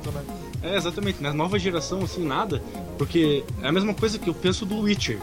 É, 0.63 0.77
exatamente. 0.77 1.23
Na 1.23 1.33
nova 1.33 1.59
geração, 1.59 2.03
assim, 2.03 2.25
nada. 2.27 2.63
Porque 2.99 3.45
é 3.63 3.69
a 3.69 3.73
mesma 3.73 3.95
coisa 3.95 4.19
que 4.19 4.29
eu 4.29 4.35
penso 4.35 4.67
do 4.67 4.81
Witcher. 4.81 5.19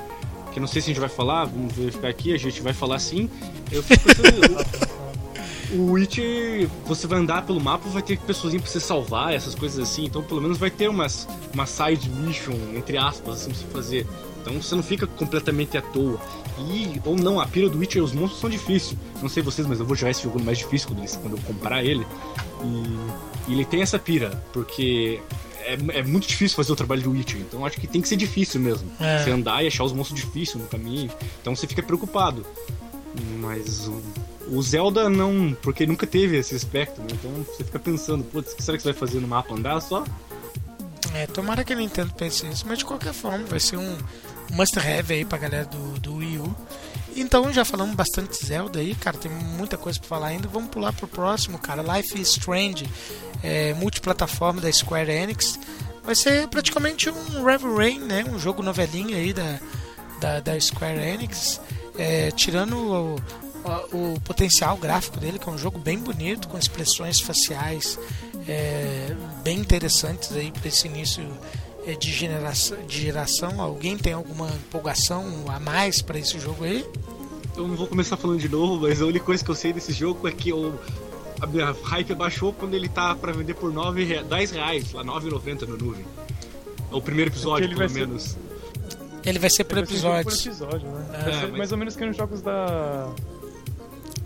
Que 0.53 0.59
não 0.59 0.67
sei 0.67 0.81
se 0.81 0.89
a 0.89 0.93
gente 0.93 0.99
vai 0.99 1.09
falar, 1.09 1.45
vamos 1.45 1.73
verificar 1.73 2.07
aqui, 2.09 2.33
a 2.33 2.37
gente 2.37 2.61
vai 2.61 2.73
falar 2.73 2.99
sim. 2.99 3.29
Eu 3.71 3.81
fico 3.83 4.03
pensando. 4.05 4.93
o 5.73 5.91
Witcher, 5.91 6.69
você 6.85 7.07
vai 7.07 7.19
andar 7.19 7.45
pelo 7.45 7.59
mapa, 7.59 7.87
vai 7.89 8.01
ter 8.01 8.17
pessoas 8.19 8.53
pra 8.55 8.65
você 8.65 8.79
salvar, 8.79 9.33
essas 9.33 9.55
coisas 9.55 9.79
assim. 9.79 10.05
Então, 10.05 10.21
pelo 10.23 10.41
menos 10.41 10.57
vai 10.57 10.69
ter 10.69 10.87
umas, 10.89 11.27
uma 11.53 11.65
side 11.65 12.09
mission, 12.09 12.53
entre 12.75 12.97
aspas, 12.97 13.41
assim, 13.41 13.51
pra 13.51 13.59
você 13.59 13.65
fazer. 13.73 14.07
Então 14.41 14.61
você 14.61 14.75
não 14.75 14.83
fica 14.83 15.07
completamente 15.07 15.77
à 15.77 15.81
toa. 15.81 16.19
E, 16.69 17.01
ou 17.05 17.15
não, 17.15 17.39
a 17.39 17.47
pira 17.47 17.69
do 17.69 17.77
Witcher, 17.79 18.03
os 18.03 18.11
monstros 18.11 18.41
são 18.41 18.49
difíceis. 18.49 18.95
Não 19.21 19.29
sei 19.29 19.41
vocês, 19.41 19.65
mas 19.65 19.79
eu 19.79 19.85
vou 19.85 19.95
jogar 19.95 20.11
esse 20.11 20.23
jogo 20.23 20.41
mais 20.43 20.57
difícil 20.57 20.89
quando, 20.89 20.99
ele- 20.99 21.17
quando 21.21 21.37
eu 21.37 21.43
comprar 21.43 21.83
ele. 21.83 22.05
E, 22.63 23.51
e 23.51 23.53
ele 23.53 23.65
tem 23.65 23.81
essa 23.81 23.97
pira, 23.97 24.43
porque 24.51 25.21
é, 25.61 25.99
é 25.99 26.03
muito 26.03 26.27
difícil 26.27 26.55
fazer 26.57 26.71
o 26.73 26.75
trabalho 26.75 27.01
do 27.01 27.11
Witcher. 27.11 27.39
Então 27.39 27.65
acho 27.65 27.79
que 27.79 27.87
tem 27.87 28.01
que 28.01 28.07
ser 28.07 28.17
difícil 28.17 28.59
mesmo. 28.59 28.91
É. 28.99 29.23
Você 29.23 29.31
andar 29.31 29.63
e 29.63 29.67
achar 29.67 29.85
os 29.85 29.93
monstros 29.93 30.19
difíceis 30.19 30.61
no 30.61 30.67
caminho. 30.69 31.09
Então 31.41 31.55
você 31.55 31.65
fica 31.65 31.81
preocupado. 31.81 32.45
Mas 33.39 33.89
o, 34.47 34.61
Zelda 34.61 35.09
não, 35.09 35.55
porque 35.61 35.85
nunca 35.85 36.05
teve 36.05 36.37
esse 36.37 36.55
aspecto, 36.55 37.01
né? 37.01 37.07
Então 37.11 37.31
você 37.43 37.63
fica 37.63 37.79
pensando, 37.79 38.23
putz, 38.23 38.55
será 38.59 38.77
que 38.77 38.83
você 38.83 38.91
vai 38.91 38.99
fazer 38.99 39.19
no 39.19 39.27
mapa? 39.27 39.53
Andar 39.53 39.81
só? 39.81 40.03
É, 41.13 41.27
tomara 41.27 41.63
que 41.63 41.73
a 41.73 41.75
Nintendo 41.75 42.13
pense 42.13 42.45
isso, 42.47 42.65
mas 42.67 42.79
de 42.79 42.85
qualquer 42.85 43.13
forma 43.13 43.45
vai 43.45 43.59
ser 43.59 43.77
um 43.77 43.97
must 44.51 44.77
have 44.79 45.13
aí 45.13 45.25
pra 45.25 45.37
galera 45.37 45.65
do, 45.65 45.99
do 45.99 46.15
Wii 46.15 46.39
U. 46.39 46.55
Então 47.15 47.53
já 47.53 47.63
falamos 47.63 47.95
bastante 47.95 48.43
Zelda 48.43 48.79
aí, 48.79 48.95
cara, 48.95 49.17
tem 49.17 49.31
muita 49.31 49.77
coisa 49.77 49.99
pra 49.99 50.09
falar 50.09 50.27
ainda. 50.27 50.47
Vamos 50.47 50.69
pular 50.69 50.91
pro 50.93 51.07
próximo, 51.07 51.59
cara. 51.59 51.83
Life 51.97 52.19
is 52.19 52.29
Strange, 52.29 52.89
é, 53.43 53.73
multiplataforma 53.75 54.59
da 54.59 54.71
Square 54.71 55.11
Enix. 55.11 55.59
Vai 56.03 56.15
ser 56.15 56.47
praticamente 56.47 57.09
um 57.09 57.43
Revel 57.43 57.75
Rain, 57.75 57.99
né? 57.99 58.25
Um 58.27 58.39
jogo 58.39 58.63
novelinha 58.63 59.15
aí 59.15 59.31
da, 59.31 59.59
da, 60.19 60.39
da 60.39 60.59
Square 60.59 60.99
Enix. 60.99 61.61
É, 61.97 62.31
tirando 62.31 62.75
o, 62.75 63.15
o, 63.93 64.19
potencial 64.21 64.77
gráfico 64.77 65.19
dele, 65.19 65.39
que 65.39 65.47
é 65.47 65.51
um 65.51 65.57
jogo 65.57 65.79
bem 65.79 65.97
bonito, 65.97 66.47
com 66.47 66.57
expressões 66.57 67.19
faciais 67.19 67.97
é, 68.47 69.15
bem 69.43 69.59
interessantes 69.59 70.31
aí 70.35 70.51
para 70.51 70.67
esse 70.67 70.87
início 70.87 71.23
é, 71.85 71.93
de, 71.93 72.11
generação, 72.11 72.77
de 72.85 73.01
geração. 73.01 73.61
Alguém 73.61 73.97
tem 73.97 74.13
alguma 74.13 74.47
empolgação 74.49 75.45
a 75.47 75.59
mais 75.59 76.01
para 76.01 76.19
esse 76.19 76.39
jogo 76.39 76.63
aí? 76.63 76.85
Eu 77.55 77.67
não 77.67 77.75
vou 77.75 77.87
começar 77.87 78.17
falando 78.17 78.39
de 78.39 78.49
novo, 78.49 78.81
mas 78.81 79.01
a 79.01 79.05
única 79.05 79.25
coisa 79.25 79.43
que 79.43 79.51
eu 79.51 79.55
sei 79.55 79.71
desse 79.73 79.93
jogo 79.93 80.27
é 80.27 80.31
que 80.31 80.49
eu, 80.49 80.79
a 81.39 81.45
minha 81.45 81.71
hype 81.83 82.15
baixou 82.15 82.51
quando 82.51 82.73
ele 82.73 82.89
tá 82.89 83.13
pra 83.15 83.31
vender 83.31 83.53
por 83.53 83.71
9, 83.71 84.03
rea- 84.03 84.23
10 84.23 84.51
reais, 84.51 84.91
lá 84.91 85.03
9,90 85.03 85.67
no 85.67 85.77
nuvem. 85.77 86.05
É 86.91 86.95
o 86.95 87.01
primeiro 87.01 87.29
episódio, 87.31 87.65
ele 87.65 87.75
pelo 87.75 87.87
vai 87.87 87.89
ser- 87.89 88.07
menos. 88.07 88.37
Ele 89.25 89.39
vai 89.39 89.49
ser 89.49 89.63
por 89.63 89.75
Vai 89.77 89.85
ser 89.85 89.95
jogo 89.97 90.15
episódios. 90.17 90.41
Por 90.41 90.49
episódio, 90.49 90.89
né? 90.89 91.05
É, 91.13 91.23
Vai 91.23 91.33
ser 91.33 91.41
mas- 91.47 91.57
mais 91.59 91.71
ou 91.71 91.77
menos 91.77 91.95
que 91.95 92.05
nos 92.05 92.17
jogos 92.17 92.41
da. 92.41 93.07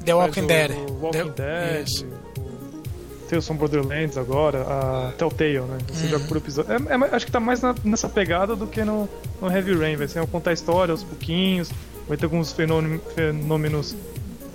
The 0.07 0.13
Walking 0.13 0.47
Dead. 0.47 0.71
do 0.71 0.93
Walking 1.01 1.31
The- 1.31 1.43
Dead. 1.43 1.87
Isso. 1.87 2.05
o 2.05 3.29
Tales 3.29 3.45
from 3.45 3.55
Borderlands 3.57 4.17
agora, 4.17 4.61
a 4.61 5.11
Telltale, 5.17 5.59
né? 5.61 5.77
Você 5.91 6.05
Uhum. 6.05 6.09
joga 6.11 6.25
por 6.29 6.37
episódio. 6.37 6.71
É, 6.71 6.75
é, 6.77 7.15
acho 7.15 7.25
que 7.25 7.31
tá 7.31 7.39
mais 7.41 7.61
na- 7.61 7.75
nessa 7.83 8.07
pegada 8.07 8.55
do 8.55 8.65
que 8.67 8.83
no, 8.85 9.07
no 9.41 9.51
Heavy 9.51 9.75
Rain. 9.75 9.97
Vai 9.97 10.07
ser 10.07 10.25
contar 10.27 10.51
a 10.51 10.53
história 10.53 10.93
aos 10.93 11.03
pouquinhos, 11.03 11.69
vai 12.07 12.15
ter 12.17 12.23
alguns 12.25 12.53
fenômenos, 12.53 13.01
fenômenos 13.13 13.95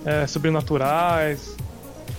é, 0.05 0.25
sobrenaturais. 0.27 1.55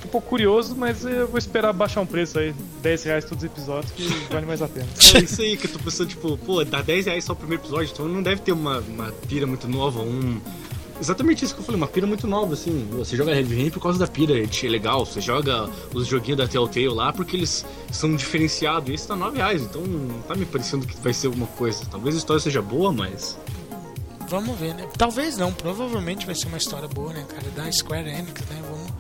Tô 0.01 0.07
um 0.09 0.11
pouco 0.13 0.29
curioso, 0.29 0.77
mas 0.77 1.05
eu 1.05 1.27
vou 1.27 1.39
esperar 1.39 1.73
baixar 1.73 2.01
um 2.03 2.07
preço 2.07 2.39
aí, 2.39 2.55
10 2.81 3.03
reais 3.03 3.25
todos 3.25 3.43
os 3.43 3.51
episódios, 3.51 3.91
que 3.93 4.07
vale 4.33 4.47
mais 4.47 4.63
a 4.63 4.69
pena. 4.69 4.87
É 5.15 5.19
isso 5.19 5.43
aí 5.43 5.57
que 5.57 5.67
eu 5.67 5.73
tô 5.73 5.79
pensando, 5.81 6.09
tipo, 6.09 6.39
pô, 6.39 6.63
dá 6.65 6.81
10 6.83 7.07
reais 7.07 7.25
só 7.25 7.33
o 7.33 7.37
primeiro 7.37 7.63
episódio, 7.65 7.91
então 7.93 8.07
não 8.07 8.23
deve 8.23 8.41
ter 8.43 8.53
uma, 8.53 8.79
uma 8.79 9.11
pira 9.29 9.45
muito 9.47 9.67
nova, 9.67 10.01
um. 10.01 10.41
Exatamente 11.05 11.45
isso 11.45 11.55
que 11.55 11.61
eu 11.61 11.65
falei, 11.67 11.79
uma 11.79 11.87
pira 11.87 12.07
muito 12.07 12.27
nova, 12.27 12.55
assim. 12.55 12.89
Você 12.93 13.15
joga 13.15 13.37
Heavy 13.37 13.57
Rain 13.57 13.71
por 13.71 13.79
causa 13.79 13.99
da 13.99 14.07
pira, 14.07 14.33
é 14.39 14.69
legal. 14.69 15.05
Você 15.05 15.21
joga 15.21 15.69
os 15.93 16.07
joguinhos 16.07 16.39
da 16.39 16.49
Telltale 16.49 16.89
lá 16.89 17.13
porque 17.13 17.37
eles 17.37 17.63
são 17.93 18.17
diferenciados. 18.17 18.89
E 18.89 18.95
esse 18.95 19.07
tá 19.07 19.15
9 19.15 19.37
reais, 19.37 19.61
então 19.61 19.83
não 19.83 20.23
tá 20.23 20.35
me 20.35 20.47
parecendo 20.47 20.87
que 20.87 20.97
vai 21.03 21.13
ser 21.13 21.27
alguma 21.27 21.47
coisa. 21.47 21.85
Talvez 21.91 22.15
a 22.15 22.19
história 22.19 22.41
seja 22.41 22.63
boa, 22.63 22.91
mas. 22.91 23.39
Vamos 24.29 24.59
ver, 24.59 24.73
né? 24.75 24.89
Talvez 24.97 25.37
não, 25.37 25.53
provavelmente 25.53 26.25
vai 26.25 26.35
ser 26.35 26.47
uma 26.47 26.57
história 26.57 26.89
boa, 26.89 27.13
né, 27.13 27.23
cara? 27.29 27.51
Da 27.55 27.71
Square 27.71 28.09
Enix, 28.09 28.41
né? 28.49 28.63
Vamos, 28.71 28.93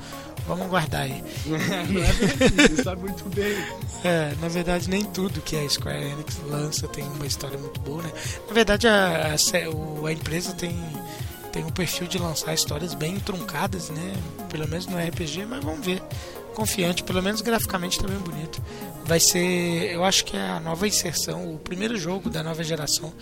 vamos 0.47 0.67
aguardar 0.67 1.03
aí. 1.05 1.25
não 1.47 1.57
é 1.57 2.69
você 2.69 2.83
sabe 2.83 3.01
muito 3.01 3.25
bem. 3.35 3.57
É, 4.05 4.35
na 4.43 4.49
verdade, 4.49 4.91
nem 4.91 5.03
tudo 5.07 5.41
que 5.41 5.57
a 5.57 5.67
Square 5.67 6.05
Enix 6.05 6.39
lança 6.47 6.87
tem 6.87 7.05
uma 7.05 7.27
história 7.27 7.57
muito 7.57 7.81
boa, 7.81 8.03
né? 8.03 8.13
Na 8.47 8.53
verdade, 8.53 8.87
a, 8.87 9.33
a, 9.33 10.09
a 10.09 10.13
empresa 10.13 10.53
tem, 10.53 10.79
tem 11.55 11.65
um 11.65 11.71
perfil 11.71 12.09
de 12.09 12.19
lançar 12.19 12.53
histórias 12.53 12.95
bem 12.95 13.21
truncadas, 13.21 13.89
né? 13.89 14.17
Pelo 14.51 14.67
menos 14.69 14.87
no 14.87 14.99
RPG, 14.99 15.47
mas 15.47 15.63
vamos 15.63 15.87
ver. 15.87 16.03
Confiante, 16.53 17.05
pelo 17.05 17.23
menos 17.23 17.41
graficamente 17.41 17.97
tá 17.97 18.09
bem 18.09 18.19
bonito. 18.19 18.61
Vai 19.05 19.21
ser, 19.21 19.93
eu 19.93 20.03
acho 20.05 20.25
que 20.25 20.37
é 20.37 20.41
a 20.41 20.59
nova 20.59 20.89
inserção, 20.89 21.55
o 21.55 21.59
primeiro 21.59 21.97
jogo 21.97 22.29
da 22.29 22.43
nova 22.43 22.65
geração 22.65 23.13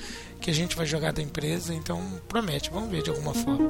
que 0.40 0.50
a 0.50 0.54
gente 0.54 0.74
vai 0.74 0.86
jogar 0.86 1.12
da 1.12 1.20
empresa, 1.20 1.74
então 1.74 2.02
promete, 2.26 2.70
vamos 2.70 2.90
ver 2.90 3.02
de 3.02 3.10
alguma 3.10 3.34
forma. 3.34 3.68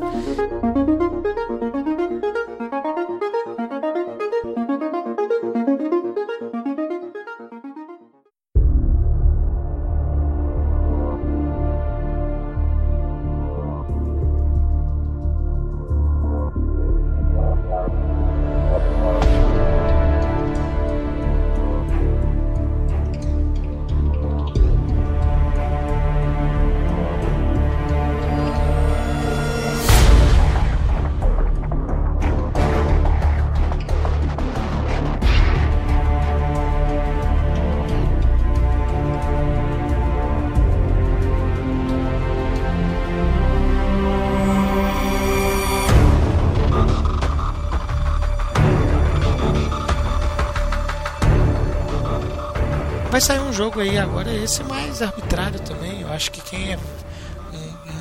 Jogo 53.52 53.80
aí 53.80 53.98
agora, 53.98 54.32
esse 54.34 54.62
mais 54.64 55.02
arbitrário 55.02 55.60
também. 55.60 56.02
Eu 56.02 56.12
acho 56.12 56.30
que 56.30 56.40
quem 56.40 56.72
é 56.72 56.78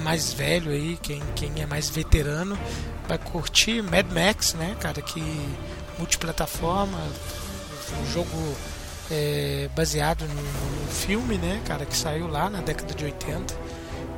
mais 0.01 0.33
velho 0.33 0.71
aí, 0.71 0.97
quem, 1.01 1.21
quem 1.35 1.61
é 1.61 1.65
mais 1.65 1.89
veterano, 1.89 2.57
vai 3.07 3.17
curtir 3.17 3.81
Mad 3.81 4.05
Max, 4.11 4.53
né, 4.53 4.75
cara? 4.79 5.01
Que 5.01 5.21
multiplataforma, 5.97 6.97
um 8.01 8.11
jogo 8.11 8.55
é, 9.09 9.69
baseado 9.75 10.25
no 10.25 10.91
filme, 10.91 11.37
né, 11.37 11.61
cara, 11.65 11.85
que 11.85 11.95
saiu 11.95 12.27
lá 12.27 12.49
na 12.49 12.61
década 12.61 12.93
de 12.93 13.05
80. 13.05 13.53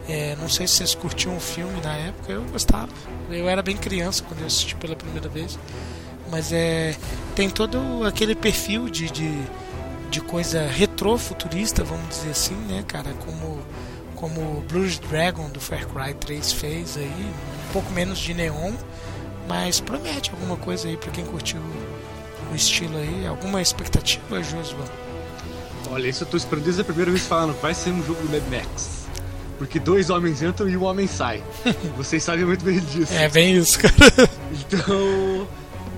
É, 0.07 0.35
não 0.35 0.49
sei 0.49 0.67
se 0.67 0.75
vocês 0.75 0.95
curtiam 0.95 1.35
o 1.37 1.39
filme 1.39 1.79
na 1.81 1.95
época, 1.95 2.33
eu 2.33 2.43
gostava. 2.45 2.89
Eu 3.29 3.47
era 3.47 3.61
bem 3.61 3.77
criança 3.77 4.23
quando 4.23 4.41
eu 4.41 4.47
assisti 4.47 4.75
pela 4.75 4.95
primeira 4.95 5.29
vez. 5.29 5.57
Mas 6.29 6.51
é, 6.51 6.95
tem 7.35 7.49
todo 7.49 8.05
aquele 8.05 8.35
perfil 8.35 8.89
de, 8.89 9.09
de, 9.09 9.41
de 10.13 10.21
coisa 10.21 10.67
retrô 10.67 11.17
futurista, 11.17 11.83
vamos 11.83 12.07
dizer 12.07 12.29
assim, 12.29 12.53
né, 12.53 12.83
cara? 12.87 13.15
Como, 13.25 13.59
como 14.13 14.41
o 14.41 14.63
Blues 14.69 14.99
Dragon 14.99 15.49
do 15.49 15.59
Far 15.59 15.87
Cry 15.87 16.13
3 16.13 16.53
fez 16.53 16.97
aí, 16.97 17.33
um 17.67 17.73
pouco 17.73 17.91
menos 17.91 18.19
de 18.19 18.31
neon, 18.31 18.73
mas 19.47 19.79
promete 19.79 20.29
alguma 20.29 20.55
coisa 20.55 20.87
aí 20.87 20.95
pra 20.97 21.09
quem 21.09 21.25
curtiu 21.25 21.59
o 22.51 22.55
estilo 22.55 22.95
aí. 22.95 23.25
Alguma 23.25 23.59
expectativa, 23.59 24.43
Josué? 24.43 24.85
Olha, 25.89 26.07
isso 26.07 26.23
eu 26.23 26.27
tô 26.27 26.37
esperando 26.37 26.65
desde 26.65 26.81
a 26.81 26.85
primeira 26.85 27.09
vez 27.09 27.25
falando, 27.25 27.59
vai 27.59 27.73
ser 27.73 27.89
um 27.89 28.05
jogo 28.05 28.21
do 28.21 28.29
Mad 28.29 28.43
Max. 28.51 29.07
Porque 29.57 29.79
dois 29.79 30.11
homens 30.11 30.43
entram 30.43 30.69
e 30.69 30.77
um 30.77 30.83
homem 30.83 31.07
sai. 31.07 31.41
Vocês 31.97 32.23
sabem 32.23 32.45
muito 32.45 32.63
bem 32.63 32.79
disso. 32.79 33.11
É, 33.13 33.27
bem 33.29 33.57
isso, 33.57 33.79
cara. 33.79 34.29
Então, 34.51 35.47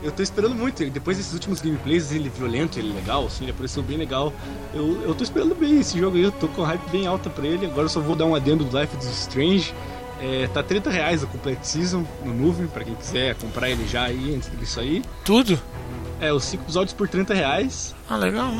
eu 0.06 0.12
tô 0.12 0.24
esperando 0.24 0.56
muito. 0.56 0.86
Depois 0.90 1.18
desses 1.18 1.34
últimos 1.34 1.60
gameplays, 1.62 2.12
ele 2.12 2.30
violento, 2.30 2.80
ele 2.80 2.94
legal, 2.94 3.26
assim, 3.26 3.44
ele 3.46 3.52
apareceu 3.52 3.84
bem 3.84 3.98
legal. 3.98 4.32
Eu, 4.74 5.02
eu 5.04 5.14
tô 5.16 5.24
esperando 5.24 5.54
bem 5.56 5.80
esse 5.80 6.00
jogo 6.00 6.16
aí, 6.16 6.24
eu 6.24 6.32
tô 6.32 6.48
com 6.48 6.62
hype 6.64 6.90
bem 6.92 7.08
alta 7.08 7.30
pra 7.30 7.46
ele. 7.46 7.66
Agora 7.66 7.84
eu 7.86 7.90
só 7.90 8.00
vou 8.00 8.16
dar 8.16 8.26
um 8.26 8.36
adendo 8.36 8.64
do 8.64 8.80
Life 8.80 8.96
is 8.98 9.06
Strange. 9.22 9.74
É, 10.22 10.48
tá 10.54 10.64
30 10.64 10.90
reais 10.90 11.24
a 11.24 11.28
Complete 11.28 11.68
Season 11.68 12.06
no 12.24 12.34
nuvem, 12.34 12.68
pra 12.68 12.84
quem 12.86 12.96
quiser 12.96 13.36
comprar 13.36 13.70
ele 13.70 13.86
já 13.88 14.06
aí 14.06 14.34
antes 14.34 14.50
disso 14.58 14.80
aí. 14.80 15.04
Tudo? 15.26 15.60
É, 16.22 16.32
os 16.32 16.46
5 16.46 16.64
episódios 16.64 16.94
por 16.94 17.10
30 17.10 17.34
reais. 17.34 17.94
Ah, 18.10 18.16
legal. 18.16 18.54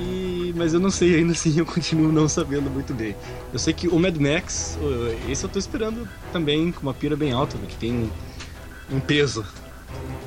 E... 0.00 0.52
Mas 0.56 0.74
eu 0.74 0.80
não 0.80 0.90
sei 0.90 1.16
ainda 1.16 1.32
assim, 1.34 1.56
eu 1.58 1.64
continuo 1.66 2.10
não 2.10 2.28
sabendo 2.28 2.68
muito 2.68 2.92
bem. 2.94 3.14
Eu 3.52 3.58
sei 3.58 3.72
que 3.72 3.86
o 3.88 3.98
Mad 3.98 4.16
Max, 4.16 4.76
o- 4.82 5.30
esse 5.30 5.44
eu 5.44 5.48
tô 5.48 5.58
esperando 5.58 6.08
também 6.32 6.72
com 6.72 6.82
uma 6.82 6.94
pira 6.94 7.14
bem 7.14 7.32
alta, 7.32 7.56
que 7.68 7.76
tem 7.76 8.10
um 8.90 8.98
peso. 8.98 9.44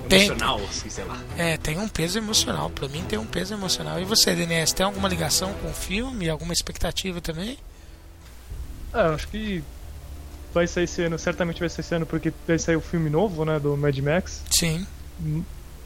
Tem. 0.10 0.26
emocional, 0.26 0.60
assim, 0.70 0.90
sei 0.90 1.04
lá. 1.06 1.18
É, 1.38 1.58
tem 1.58 1.78
um 1.80 1.88
peso 1.88 2.18
emocional. 2.18 2.70
Pra 2.70 2.88
mim 2.90 3.04
tem 3.08 3.18
um 3.18 3.26
peso 3.26 3.54
emocional. 3.54 4.00
E 4.00 4.04
você, 4.06 4.36
DNS, 4.36 4.74
tem 4.74 4.86
alguma 4.86 5.08
ligação 5.08 5.54
com 5.54 5.70
o 5.70 5.74
filme? 5.74 6.30
Alguma 6.30 6.52
expectativa 6.54 7.22
também? 7.22 7.58
Ah, 8.94 9.04
eu 9.08 9.14
acho 9.16 9.28
que 9.30 9.64
vai 10.54 10.68
sair 10.68 10.84
esse 10.84 11.02
ano, 11.04 11.18
certamente 11.18 11.60
vai 11.62 11.70
sair 11.70 11.80
esse 11.80 11.96
ano, 11.96 12.06
porque 12.06 12.34
vai 12.46 12.60
sair 12.60 12.76
o 12.76 12.82
filme 12.82 13.10
novo, 13.10 13.46
né, 13.46 13.58
do 13.58 13.78
Mad 13.78 13.98
Max. 14.00 14.42
Sim. 14.52 14.86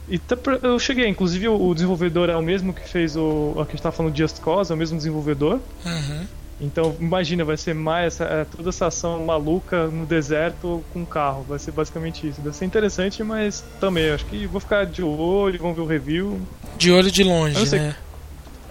E 0.08 0.18
tá 0.18 0.36
pra- 0.36 0.60
eu 0.64 0.80
cheguei, 0.80 1.08
inclusive 1.08 1.48
o 1.48 1.74
desenvolvedor 1.74 2.30
é 2.30 2.36
o 2.36 2.42
mesmo 2.42 2.74
que 2.74 2.88
fez 2.88 3.16
o. 3.16 3.52
A 3.60 3.66
que 3.66 3.72
a 3.72 3.76
gente 3.76 3.82
tava 3.84 3.96
falando 3.96 4.14
de 4.14 4.20
Just 4.20 4.40
Cause, 4.40 4.72
é 4.72 4.76
o 4.76 4.78
mesmo 4.78 4.98
desenvolvedor. 4.98 5.60
Uhum. 5.86 6.28
Então, 6.60 6.96
imagina, 7.00 7.44
vai 7.44 7.58
ser 7.58 7.74
mais 7.74 8.14
essa, 8.14 8.24
é, 8.24 8.46
toda 8.46 8.70
essa 8.70 8.88
ação 8.88 9.26
maluca 9.26 9.88
no 9.88 10.06
deserto 10.06 10.84
com 10.94 11.00
um 11.00 11.06
carro. 11.06 11.44
Vai 11.48 11.60
ser 11.60 11.72
basicamente 11.72 12.28
isso. 12.28 12.40
Deve 12.40 12.56
ser 12.56 12.66
interessante, 12.66 13.22
mas 13.24 13.64
também 13.80 14.10
acho 14.10 14.26
que 14.26 14.46
vou 14.48 14.62
ficar 14.62 14.86
de 14.86 15.04
olho, 15.04 15.60
vamos 15.60 15.76
ver 15.76 15.82
o 15.82 15.86
review. 15.86 16.42
De 16.78 16.92
olho 16.92 17.12
de 17.12 17.24
longe, 17.24 17.70
né? 17.76 17.96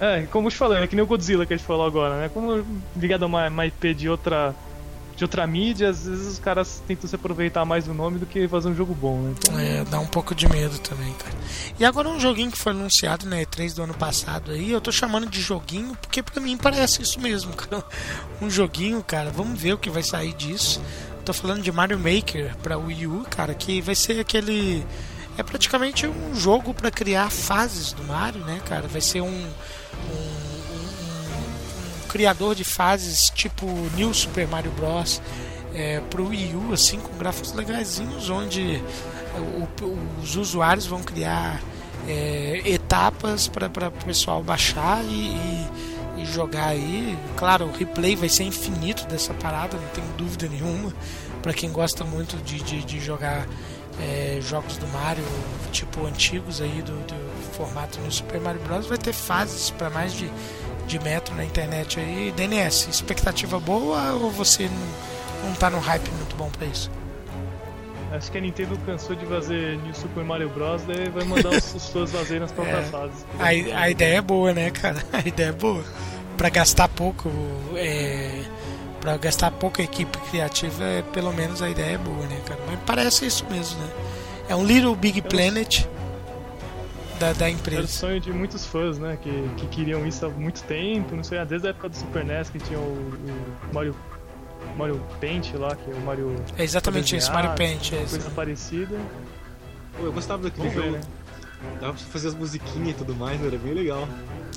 É, 0.00 0.22
como 0.30 0.48
eu 0.48 0.50
te 0.50 0.56
falei, 0.56 0.82
é 0.82 0.86
que 0.86 0.96
nem 0.96 1.04
o 1.04 1.06
Godzilla 1.06 1.46
que 1.46 1.54
a 1.54 1.56
gente 1.56 1.66
falou 1.66 1.86
agora, 1.86 2.16
né? 2.16 2.30
Como 2.32 2.64
ligado 2.96 3.22
a 3.22 3.26
uma, 3.26 3.48
uma 3.48 3.66
IP 3.66 3.94
de 3.94 4.08
outra, 4.08 4.54
de 5.16 5.22
outra 5.24 5.46
mídia, 5.46 5.90
às 5.90 6.06
vezes 6.06 6.26
os 6.26 6.38
caras 6.38 6.82
tentam 6.88 7.08
se 7.08 7.14
aproveitar 7.14 7.64
mais 7.64 7.84
do 7.84 7.94
nome 7.94 8.18
do 8.18 8.26
que 8.26 8.48
fazer 8.48 8.68
um 8.68 8.74
jogo 8.74 8.94
bom, 8.94 9.20
né? 9.22 9.34
Então, 9.38 9.58
É, 9.58 9.84
dá 9.84 10.00
um 10.00 10.06
pouco 10.06 10.34
de 10.34 10.48
medo 10.48 10.78
também, 10.78 11.12
cara. 11.14 11.34
E 11.78 11.84
agora 11.84 12.08
um 12.08 12.18
joguinho 12.18 12.50
que 12.50 12.58
foi 12.58 12.72
anunciado 12.72 13.24
na 13.26 13.36
E3 13.36 13.74
do 13.74 13.82
ano 13.84 13.94
passado 13.94 14.50
aí, 14.50 14.70
eu 14.72 14.80
tô 14.80 14.90
chamando 14.90 15.26
de 15.28 15.40
joguinho 15.40 15.96
porque 16.00 16.22
pra 16.22 16.40
mim 16.40 16.56
parece 16.56 17.00
isso 17.02 17.20
mesmo, 17.20 17.52
cara. 17.56 17.84
Um 18.42 18.50
joguinho, 18.50 19.02
cara, 19.04 19.30
vamos 19.30 19.60
ver 19.60 19.74
o 19.74 19.78
que 19.78 19.88
vai 19.90 20.02
sair 20.02 20.32
disso. 20.34 20.80
Tô 21.24 21.32
falando 21.32 21.62
de 21.62 21.72
Mario 21.72 21.98
Maker 21.98 22.54
pra 22.62 22.76
Wii 22.76 23.06
U, 23.06 23.24
cara, 23.30 23.54
que 23.54 23.80
vai 23.80 23.94
ser 23.94 24.20
aquele 24.20 24.84
é 25.38 25.42
praticamente 25.42 26.06
um 26.06 26.34
jogo 26.34 26.72
pra 26.74 26.90
criar 26.90 27.30
fases 27.30 27.92
do 27.92 28.04
Mario, 28.04 28.40
né, 28.44 28.60
cara? 28.68 28.86
Vai 28.86 29.00
ser 29.00 29.20
um- 29.20 29.26
um 30.12 30.43
criador 32.18 32.54
de 32.54 32.62
fases 32.62 33.28
tipo 33.30 33.66
New 33.96 34.14
Super 34.14 34.46
Mario 34.46 34.70
Bros. 34.70 35.20
É, 35.74 36.00
pro 36.08 36.28
Wii 36.28 36.54
U, 36.54 36.72
assim, 36.72 37.00
com 37.00 37.18
gráficos 37.18 37.52
legaisinhos, 37.52 38.30
onde 38.30 38.80
o- 39.36 39.84
o- 39.84 39.98
os 40.22 40.36
usuários 40.36 40.86
vão 40.86 41.02
criar 41.02 41.60
é, 42.06 42.60
etapas 42.66 43.48
para 43.48 43.88
o 43.88 44.04
pessoal 44.04 44.40
baixar 44.42 45.02
e, 45.04 45.08
e- 46.16 46.22
e 46.22 46.26
jogar 46.26 46.66
aí. 46.68 47.18
Claro, 47.36 47.64
o 47.66 47.72
replay 47.72 48.14
vai 48.14 48.28
ser 48.28 48.44
infinito 48.44 49.04
dessa 49.06 49.34
parada, 49.34 49.76
não 49.76 49.88
tenho 49.88 50.06
dúvida 50.16 50.46
nenhuma. 50.48 50.92
Para 51.42 51.52
quem 51.52 51.72
gosta 51.72 52.04
muito 52.04 52.36
de, 52.44 52.62
de, 52.62 52.84
de 52.84 53.00
jogar 53.00 53.46
é, 54.00 54.38
jogos 54.42 54.76
do 54.76 54.86
Mario, 54.88 55.24
tipo 55.72 56.06
antigos 56.06 56.60
aí 56.60 56.82
do, 56.82 56.92
do 57.06 57.54
formato 57.56 57.98
no 58.00 58.12
Super 58.12 58.40
Mario 58.40 58.60
Bros, 58.60 58.86
vai 58.86 58.98
ter 58.98 59.12
fases 59.12 59.70
para 59.70 59.88
mais 59.90 60.12
de, 60.12 60.30
de 60.86 60.98
metro 61.00 61.34
na 61.34 61.44
internet 61.44 61.98
aí. 62.00 62.32
DNS, 62.36 62.88
expectativa 62.88 63.58
boa 63.60 64.12
ou 64.12 64.30
você 64.30 64.68
não, 64.68 65.48
não 65.50 65.54
tá 65.56 65.70
no 65.70 65.78
hype 65.78 66.08
muito 66.10 66.36
bom 66.36 66.50
para 66.50 66.66
isso? 66.66 66.90
acho 68.12 68.30
que 68.30 68.38
a 68.38 68.40
Nintendo 68.40 68.78
cansou 68.86 69.16
de 69.16 69.26
fazer 69.26 69.76
New 69.78 69.92
Super 69.92 70.22
Mario 70.22 70.48
Bros. 70.48 70.82
Daí 70.82 71.08
vai 71.08 71.24
mandar 71.24 71.50
os, 71.50 71.74
os 71.74 71.88
fãs 71.88 72.12
fazerem 72.12 72.40
nas 72.40 72.52
próprias 72.52 72.86
É. 72.86 72.90
fases. 72.90 73.26
A, 73.40 73.46
a 73.80 73.90
ideia 73.90 74.18
é 74.18 74.20
boa, 74.22 74.52
né, 74.54 74.70
cara? 74.70 75.02
A 75.12 75.18
ideia 75.26 75.48
é 75.48 75.52
boa. 75.52 75.82
Pra 76.36 76.48
gastar 76.48 76.86
pouco, 76.88 77.28
é, 77.74 78.42
para 79.00 79.16
gastar 79.16 79.50
pouca 79.50 79.82
equipe 79.82 80.16
criativa, 80.30 80.84
é, 80.84 81.02
pelo 81.02 81.32
menos 81.32 81.60
a 81.62 81.68
ideia 81.68 81.94
é 81.94 81.98
boa, 81.98 82.24
né, 82.26 82.40
cara? 82.46 82.60
Mas 82.68 82.78
parece 82.86 83.26
isso 83.26 83.44
mesmo, 83.50 83.80
né? 83.80 83.88
É 84.48 84.54
um 84.56 84.64
Little 84.64 84.94
Big 84.94 85.20
Planet 85.22 85.84
da, 87.18 87.32
da 87.32 87.44
Era 87.46 87.54
o 87.54 87.58
empresa. 87.58 87.86
sonho 87.86 88.20
de 88.20 88.32
muitos 88.32 88.66
fãs, 88.66 88.98
né? 88.98 89.18
Que, 89.22 89.30
que 89.56 89.66
queriam 89.68 90.06
isso 90.06 90.24
há 90.26 90.28
muito 90.28 90.62
tempo. 90.64 91.14
Não 91.16 91.24
sei, 91.24 91.38
ah, 91.38 91.44
desde 91.44 91.66
a 91.66 91.70
época 91.70 91.88
do 91.88 91.96
Super 91.96 92.24
NES 92.24 92.50
que 92.50 92.58
tinha 92.58 92.78
o, 92.78 92.82
o 92.82 93.74
Mario, 93.74 93.94
Mario 94.76 95.00
Paint 95.20 95.52
lá, 95.54 95.74
que 95.76 95.90
é 95.90 95.94
o 95.94 96.00
Mario. 96.00 96.36
É 96.58 96.64
exatamente 96.64 97.16
isso, 97.16 97.32
Mario 97.32 97.54
Paint. 97.54 97.92
É 97.92 97.96
Coisa 97.98 98.18
isso. 98.18 98.30
parecida. 98.30 98.96
Pô, 99.96 100.04
eu 100.04 100.12
gostava 100.12 100.42
daquele 100.42 100.68
Vamos 100.68 100.82
ver, 100.84 100.90
jogo. 100.92 101.04
né? 101.04 101.12
Dava 101.80 101.92
pra 101.94 102.02
você 102.02 102.10
fazer 102.10 102.28
as 102.28 102.34
musiquinhas 102.34 102.90
e 102.90 102.94
tudo 102.94 103.14
mais, 103.14 103.42
era 103.42 103.56
bem 103.56 103.72
legal. 103.72 104.06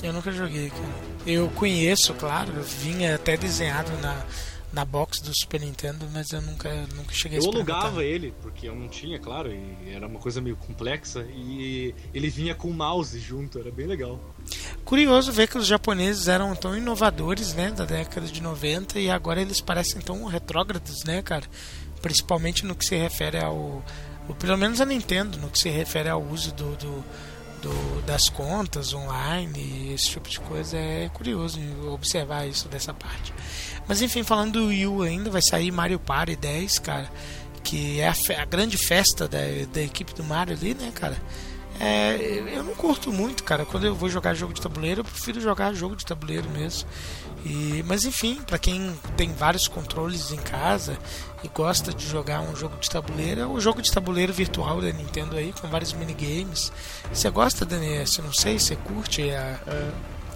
Eu 0.04 0.12
nunca 0.14 0.32
joguei, 0.32 0.70
cara. 0.70 0.84
Eu 1.26 1.48
conheço, 1.50 2.14
claro, 2.14 2.52
eu 2.56 2.64
vinha 2.64 3.16
até 3.16 3.38
desenhado 3.38 3.92
na, 4.02 4.24
na 4.78 4.86
box 4.86 5.20
do 5.22 5.34
Super 5.34 5.60
Nintendo, 5.62 6.08
mas 6.14 6.32
eu 6.32 6.40
nunca, 6.42 6.70
nunca 6.96 7.12
cheguei 7.14 7.40
a 7.40 7.42
Eu 7.42 7.50
alugava 7.50 8.04
ele, 8.04 8.32
porque 8.44 8.68
eu 8.70 8.76
não 8.76 8.88
tinha, 8.88 9.18
claro, 9.18 9.52
e 9.52 9.92
era 9.92 10.06
uma 10.06 10.20
coisa 10.20 10.40
meio 10.40 10.56
complexa, 10.56 11.26
e 11.34 11.96
ele 12.14 12.30
vinha 12.30 12.54
com 12.54 12.68
o 12.70 12.74
mouse 12.74 13.20
junto, 13.20 13.58
era 13.58 13.72
bem 13.72 13.88
legal. 13.88 14.20
Curioso 14.86 15.32
ver 15.32 15.48
que 15.48 15.58
os 15.58 15.66
japoneses 15.66 16.28
eram 16.28 16.56
tão 16.56 16.78
inovadores, 16.78 17.54
né, 17.56 17.72
da 17.72 17.86
década 17.86 18.28
de 18.28 18.40
90 18.42 19.00
e 19.00 19.10
agora 19.10 19.42
eles 19.42 19.60
parecem 19.60 20.00
tão 20.00 20.24
retrógrados, 20.26 21.04
né, 21.04 21.22
cara? 21.24 21.46
Principalmente 22.02 22.64
no 22.64 22.76
que 22.76 22.86
se 22.86 22.96
refere 22.96 23.40
ao, 23.40 23.84
ou 24.30 24.36
pelo 24.38 24.58
menos 24.58 24.80
a 24.80 24.86
Nintendo, 24.86 25.38
no 25.40 25.50
que 25.50 25.58
se 25.58 25.70
refere 25.70 26.08
ao 26.08 26.22
uso 26.22 26.54
do, 26.54 26.76
do, 26.76 27.04
do- 27.64 28.02
das 28.06 28.30
contas 28.30 28.94
online 28.94 29.60
e 29.60 29.94
esse 29.94 30.12
tipo 30.12 30.30
de 30.30 30.40
coisa. 30.40 30.78
É 30.78 31.10
curioso 31.14 31.60
observar 31.92 32.48
isso 32.48 32.70
dessa 32.70 32.94
parte. 32.94 33.34
Mas 33.88 34.02
enfim, 34.02 34.24
falando 34.24 34.54
do 34.54 34.68
Wii 34.68 34.88
U 34.88 35.02
ainda, 35.02 35.30
vai 35.30 35.42
sair 35.42 35.72
Mario 35.72 36.00
Party 36.00 36.36
10, 36.36 36.80
cara, 36.80 37.10
que 37.64 38.00
é 38.00 38.08
a, 38.08 38.42
a 38.42 38.46
grande 38.46 38.78
festa 38.78 39.28
da, 39.28 39.40
da 39.72 39.82
equipe 39.82 40.14
do 40.14 40.24
Mario 40.24 40.56
ali, 40.56 40.74
né, 40.74 40.92
cara? 40.94 41.18
É, 41.80 42.44
eu 42.56 42.64
não 42.64 42.74
curto 42.74 43.12
muito, 43.12 43.44
cara. 43.44 43.66
Quando 43.66 43.86
eu 43.86 43.94
vou 43.96 44.10
jogar 44.10 44.34
jogo 44.34 44.54
de 44.54 44.62
tabuleiro, 44.62 45.02
eu 45.02 45.06
prefiro 45.06 45.40
jogar 45.40 45.74
jogo 45.74 45.96
de 45.96 46.06
tabuleiro 46.06 46.50
mesmo. 46.50 46.90
E, 47.46 47.84
mas 47.86 48.04
enfim, 48.04 48.42
para 48.46 48.58
quem 48.58 48.94
tem 49.16 49.32
vários 49.32 49.68
controles 49.68 50.32
em 50.32 50.38
casa 50.38 50.98
e 51.44 51.48
gosta 51.48 51.94
de 51.94 52.06
jogar 52.06 52.42
um 52.42 52.56
jogo 52.56 52.78
de 52.78 52.90
tabuleiro, 52.90 53.42
é 53.42 53.46
o 53.46 53.60
jogo 53.60 53.82
de 53.82 53.92
tabuleiro 53.92 54.34
virtual 54.34 54.82
da 54.82 54.92
Nintendo 54.92 55.36
aí, 55.36 55.54
com 55.54 55.68
vários 55.68 55.94
minigames. 55.94 56.72
Você 57.14 57.30
gosta, 57.30 57.64
Daniel? 57.64 58.04
Não 58.24 58.34
sei, 58.34 58.58
você 58.58 58.76
curte 58.76 59.30
a. 59.30 59.60
É, 59.68 59.92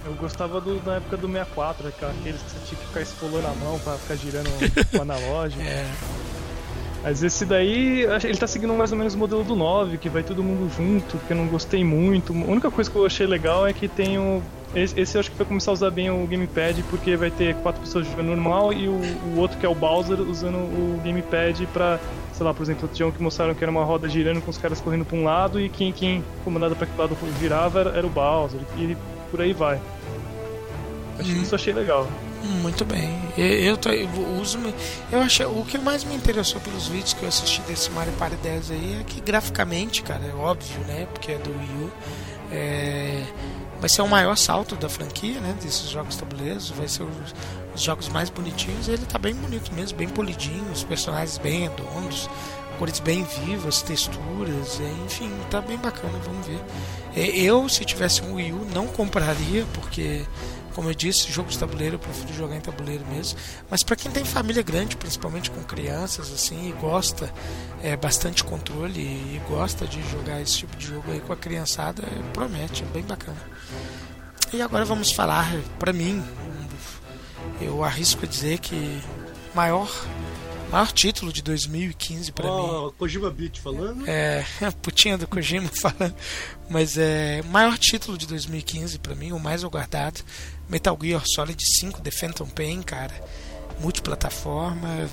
eu 0.06 0.14
gostava 0.14 0.60
do, 0.60 0.80
da 0.80 0.96
época 0.96 1.18
do 1.18 1.28
64, 1.28 1.86
né, 1.86 1.94
cara, 2.00 2.14
aqueles 2.20 2.42
que 2.42 2.52
você 2.52 2.58
tinha 2.66 2.80
que 2.80 2.88
ficar 2.88 3.02
esfolando 3.02 3.48
a 3.48 3.54
mão 3.64 3.80
pra 3.80 3.94
ficar 3.94 4.16
girando 4.16 4.50
o 4.98 5.02
analógico. 5.02 5.62
É, 5.62 5.90
Mas 7.04 7.24
esse 7.24 7.46
daí, 7.46 8.04
ele 8.24 8.38
tá 8.38 8.48
seguindo 8.48 8.74
mais 8.74 8.92
ou 8.92 8.98
menos 8.98 9.14
o 9.14 9.18
modelo 9.18 9.44
do 9.44 9.56
9, 9.56 9.98
que 9.98 10.10
vai 10.10 10.24
todo 10.24 10.44
mundo 10.44 10.72
junto, 10.76 11.18
que 11.20 11.34
eu 11.34 11.38
não 11.38 11.48
gostei 11.48 11.84
muito. 11.84 12.34
A 12.34 12.52
única 12.52 12.70
coisa 12.72 12.90
que 12.90 12.96
eu 12.96 13.06
achei 13.06 13.28
legal 13.28 13.66
é 13.68 13.74
que 13.74 13.88
tem 13.88 14.18
o. 14.18 14.42
Esse, 14.74 14.98
esse 14.98 15.18
eu 15.18 15.20
acho 15.20 15.30
que 15.30 15.38
vai 15.38 15.46
começar 15.46 15.72
a 15.72 15.74
usar 15.74 15.92
bem 15.92 16.10
o 16.10 16.26
gamepad, 16.26 16.82
porque 16.90 17.18
vai 17.18 17.30
ter 17.30 17.56
quatro 17.56 17.82
pessoas 17.82 18.08
jogando 18.08 18.28
normal 18.28 18.72
e 18.72 18.88
o, 18.88 18.94
o 18.94 19.38
outro, 19.38 19.58
que 19.58 19.66
é 19.66 19.70
o 19.70 19.76
Bowser, 19.76 20.22
usando 20.22 20.56
o 20.56 21.02
gamepad 21.04 21.66
pra. 21.74 22.00
Sei 22.34 22.46
lá, 22.46 22.54
por 22.54 22.64
exemplo, 22.64 22.90
tinha 22.92 23.06
um 23.06 23.12
que 23.12 23.22
mostraram 23.22 23.54
que 23.54 23.64
era 23.64 23.70
uma 23.70 23.84
roda 23.84 24.08
girando 24.08 24.42
com 24.42 24.50
os 24.50 24.58
caras 24.58 24.80
correndo 24.80 25.04
pra 25.04 25.18
um 25.18 25.26
lado 25.26 25.60
e 25.60 25.70
quem, 25.70 25.92
quem 25.92 26.24
comandado 26.44 26.76
pra 26.76 26.88
que 26.88 26.98
lado 26.98 27.16
girava 27.40 27.82
era, 27.82 27.90
era 27.98 28.08
o 28.08 28.10
Bowser, 28.10 28.62
e 28.78 28.96
por 29.32 29.42
aí 29.42 29.54
vai. 29.54 29.82
Achei, 31.20 31.34
Hum. 31.36 31.42
Isso 31.42 31.56
achei 31.56 31.74
legal. 31.74 32.08
muito 32.62 32.84
bem. 32.86 33.22
Eu, 33.38 33.46
eu, 33.46 33.80
eu 33.94 34.40
uso. 34.42 34.60
Eu 35.12 35.22
achei, 35.22 35.46
o 35.46 35.64
que 35.66 35.78
mais 35.78 36.04
me 36.04 36.16
interessou 36.16 36.60
pelos 36.62 36.88
vídeos 36.88 37.14
que 37.14 37.24
eu 37.24 37.30
assisti 37.30 37.62
desse 37.62 37.90
Mario 37.92 38.14
Party 38.14 38.36
10 38.38 38.72
aí 38.72 38.98
é 39.00 39.04
que 39.04 39.22
graficamente, 39.22 40.04
cara, 40.04 40.22
é 40.26 40.34
óbvio, 40.36 40.80
né? 40.88 41.08
Porque 41.14 41.32
é 41.34 41.38
do 41.38 41.50
Wii 41.52 41.84
U. 41.86 41.92
é, 42.52 43.24
vai 43.80 43.90
ser 43.90 44.02
o 44.02 44.08
maior 44.08 44.36
salto 44.36 44.76
da 44.76 44.90
franquia, 44.90 45.40
né? 45.40 45.56
Desses 45.62 45.90
jogos 45.90 46.16
tabuleiros. 46.16 46.70
Vai 46.72 46.88
ser 46.88 47.04
os, 47.04 47.34
os 47.76 47.82
jogos 47.82 48.10
mais 48.10 48.30
bonitinhos. 48.30 48.88
Ele 48.88 49.06
tá 49.06 49.18
bem 49.20 49.34
bonito 49.36 49.72
mesmo, 49.74 49.98
bem 49.98 50.10
polidinho, 50.10 50.66
os 50.74 50.84
personagens 50.84 51.38
bem 51.38 51.62
redondos, 51.62 52.30
cores 52.82 53.00
bem 53.00 53.24
vivas, 53.24 53.84
texturas, 53.84 54.80
é, 54.80 55.06
enfim, 55.06 55.32
tá 55.52 55.62
bem 55.62 55.78
bacana, 55.78 56.18
vamos 56.26 56.48
ver. 56.48 56.60
É, 57.16 57.30
Eu, 57.38 57.70
se 57.70 57.86
tivesse 57.86 58.24
um 58.24 58.34
Wii 58.34 58.54
U, 58.54 58.66
não 58.74 58.88
compraria, 58.88 59.68
porque, 59.76 60.26
como 60.74 60.90
eu 60.90 60.94
disse, 60.96 61.32
jogo 61.32 61.48
de 61.48 61.60
tabuleiro 61.60 61.98
eu 61.98 62.00
prefiro 62.00 62.34
jogar 62.34 62.56
em 62.56 62.60
tabuleiro 62.60 63.06
mesmo. 63.06 63.38
Mas 63.70 63.84
para 63.84 63.96
quem 63.96 64.10
tem 64.10 64.26
família 64.26 64.64
grande, 64.64 64.98
principalmente 64.98 65.52
com 65.52 65.62
crianças, 65.64 66.34
assim, 66.34 66.70
e 66.70 66.72
gosta 66.72 67.32
é, 67.84 67.96
bastante 67.96 68.44
controle 68.44 69.00
e 69.00 69.40
gosta 69.48 69.86
de 69.86 70.02
jogar 70.10 70.42
esse 70.42 70.58
tipo 70.58 70.76
de 70.76 70.88
jogo 70.88 71.12
aí 71.12 71.20
com 71.20 71.34
a 71.34 71.38
criançada, 71.38 72.02
é, 72.02 72.34
promete, 72.34 72.82
é 72.82 72.88
bem 72.88 73.04
bacana. 73.04 73.38
E 74.52 74.60
agora 74.60 74.86
vamos 74.86 75.12
falar, 75.12 75.54
para 75.78 75.94
mim, 75.94 76.26
eu 77.62 77.84
arrisco 77.84 78.26
dizer 78.26 78.58
que 78.58 79.00
maior 79.54 79.88
maior 80.72 80.92
título 80.92 81.32
de 81.34 81.42
2015 81.42 82.32
para 82.32 82.46
mim. 82.46 82.52
Ó, 82.52 82.92
Kojima 82.92 83.30
Beat 83.30 83.60
falando. 83.60 84.08
É, 84.08 84.46
a 84.66 84.72
putinha 84.72 85.18
do 85.18 85.28
Kojima 85.28 85.70
falando. 85.74 86.16
Mas 86.70 86.98
é 86.98 87.42
maior 87.44 87.78
título 87.78 88.18
de 88.18 88.26
2015 88.28 89.00
pra 89.00 89.14
mim, 89.16 89.32
o 89.32 89.40
mais 89.40 89.64
aguardado. 89.64 90.22
Metal 90.70 90.98
Gear 91.02 91.24
Solid 91.26 91.62
5 91.62 92.02
The 92.02 92.12
Phantom 92.12 92.48
Pain, 92.48 92.82
cara. 92.82 93.14
Multiplataforma. 93.80 95.10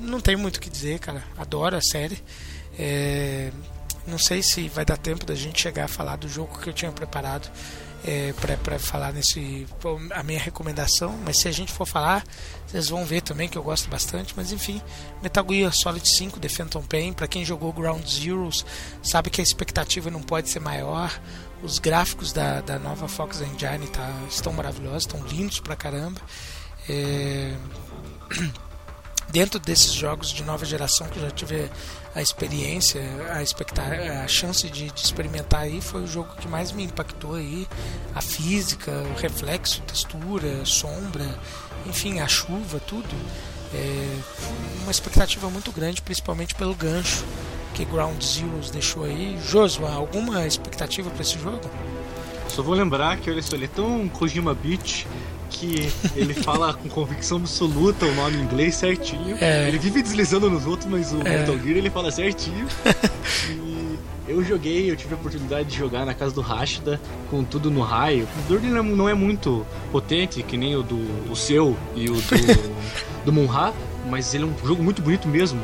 Não 0.00 0.20
tem 0.20 0.36
muito 0.36 0.56
o 0.56 0.60
que 0.60 0.70
dizer, 0.70 0.98
cara. 0.98 1.22
Adoro 1.36 1.76
a 1.76 1.80
série. 1.82 2.22
É, 2.78 3.52
Não 4.06 4.18
sei 4.18 4.42
se 4.42 4.68
vai 4.68 4.84
dar 4.84 4.96
tempo 4.96 5.26
da 5.26 5.34
gente 5.34 5.60
chegar 5.60 5.84
a 5.84 5.88
falar 5.88 6.16
do 6.16 6.28
jogo 6.28 6.58
que 6.58 6.68
eu 6.68 6.72
tinha 6.72 6.90
preparado 6.90 7.50
é, 8.04 8.32
para 8.32 8.78
falar 8.78 9.12
nesse 9.12 9.66
a 10.10 10.22
minha 10.22 10.40
recomendação, 10.40 11.16
mas 11.24 11.38
se 11.38 11.48
a 11.48 11.52
gente 11.52 11.72
for 11.72 11.86
falar, 11.86 12.24
vocês 12.66 12.88
vão 12.88 13.04
ver 13.04 13.22
também 13.22 13.48
que 13.48 13.56
eu 13.56 13.62
gosto 13.62 13.88
bastante, 13.88 14.34
mas 14.36 14.50
enfim, 14.50 14.82
Metal 15.22 15.44
Gear 15.48 15.72
Solid 15.72 16.08
5 16.08 16.40
The 16.40 16.48
Phantom 16.48 16.82
Pain, 16.82 17.12
para 17.12 17.28
quem 17.28 17.44
jogou 17.44 17.72
Ground 17.72 18.04
Zeroes, 18.06 18.64
sabe 19.02 19.30
que 19.30 19.40
a 19.40 19.44
expectativa 19.44 20.10
não 20.10 20.22
pode 20.22 20.48
ser 20.48 20.60
maior. 20.60 21.12
Os 21.62 21.78
gráficos 21.78 22.32
da, 22.32 22.60
da 22.60 22.76
nova 22.78 23.06
Fox 23.06 23.40
Engine 23.40 23.86
tá, 23.86 24.10
estão 24.28 24.52
maravilhosos, 24.52 25.02
estão 25.02 25.24
lindos 25.24 25.60
pra 25.60 25.76
caramba. 25.76 26.20
É... 26.88 27.54
Dentro 29.32 29.58
desses 29.58 29.94
jogos 29.94 30.28
de 30.28 30.44
nova 30.44 30.62
geração 30.66 31.08
que 31.08 31.18
eu 31.18 31.22
já 31.22 31.30
tive 31.30 31.70
a 32.14 32.20
experiência, 32.20 33.00
a, 33.30 33.42
expectar, 33.42 33.90
a 34.22 34.28
chance 34.28 34.68
de, 34.68 34.90
de, 34.90 35.00
experimentar 35.00 35.62
aí 35.62 35.80
foi 35.80 36.02
o 36.02 36.06
jogo 36.06 36.34
que 36.38 36.46
mais 36.46 36.70
me 36.70 36.84
impactou 36.84 37.36
aí. 37.36 37.66
A 38.14 38.20
física, 38.20 38.90
o 38.90 39.18
reflexo, 39.18 39.80
textura, 39.86 40.66
sombra, 40.66 41.24
enfim, 41.86 42.20
a 42.20 42.28
chuva, 42.28 42.78
tudo. 42.80 43.08
É 43.72 44.18
uma 44.82 44.90
expectativa 44.90 45.48
muito 45.48 45.72
grande, 45.72 46.02
principalmente 46.02 46.54
pelo 46.54 46.74
gancho 46.74 47.24
que 47.72 47.86
Ground 47.86 48.22
Zeroes 48.22 48.70
deixou 48.70 49.04
aí. 49.04 49.38
Joshua, 49.50 49.94
alguma 49.94 50.46
expectativa 50.46 51.08
para 51.08 51.22
esse 51.22 51.38
jogo? 51.38 51.70
Só 52.48 52.62
vou 52.62 52.74
lembrar 52.74 53.16
que 53.16 53.30
olha 53.30 53.40
só, 53.40 53.56
ele 53.56 53.64
é 53.64 53.68
tão 53.68 54.10
Kojima 54.10 54.52
Beach 54.54 55.06
que 55.62 55.92
ele 56.16 56.34
fala 56.34 56.74
com 56.74 56.88
convicção 56.88 57.38
absoluta 57.38 58.04
o 58.04 58.14
nome 58.14 58.36
em 58.36 58.40
inglês 58.40 58.74
certinho. 58.74 59.36
É. 59.40 59.68
Ele 59.68 59.78
vive 59.78 60.02
deslizando 60.02 60.50
nos 60.50 60.66
outros, 60.66 60.90
mas 60.90 61.12
o 61.12 61.20
é. 61.20 61.38
Metal 61.38 61.56
Gear 61.56 61.76
ele 61.76 61.90
fala 61.90 62.10
certinho. 62.10 62.66
e 63.48 63.98
eu 64.26 64.42
joguei, 64.42 64.90
eu 64.90 64.96
tive 64.96 65.14
a 65.14 65.16
oportunidade 65.16 65.68
de 65.68 65.76
jogar 65.76 66.04
na 66.04 66.14
casa 66.14 66.34
do 66.34 66.40
Rashida 66.40 67.00
com 67.30 67.44
tudo 67.44 67.70
no 67.70 67.80
raio. 67.80 68.24
O 68.24 68.26
computador 68.26 68.84
não 68.84 69.08
é 69.08 69.14
muito 69.14 69.64
potente, 69.92 70.42
que 70.42 70.56
nem 70.56 70.74
o 70.74 70.82
do 70.82 71.30
o 71.30 71.36
seu 71.36 71.76
e 71.94 72.10
o 72.10 72.14
do, 72.14 72.72
do 73.26 73.32
Munha, 73.32 73.72
mas 74.10 74.34
ele 74.34 74.42
é 74.42 74.46
um 74.46 74.66
jogo 74.66 74.82
muito 74.82 75.00
bonito 75.00 75.28
mesmo. 75.28 75.60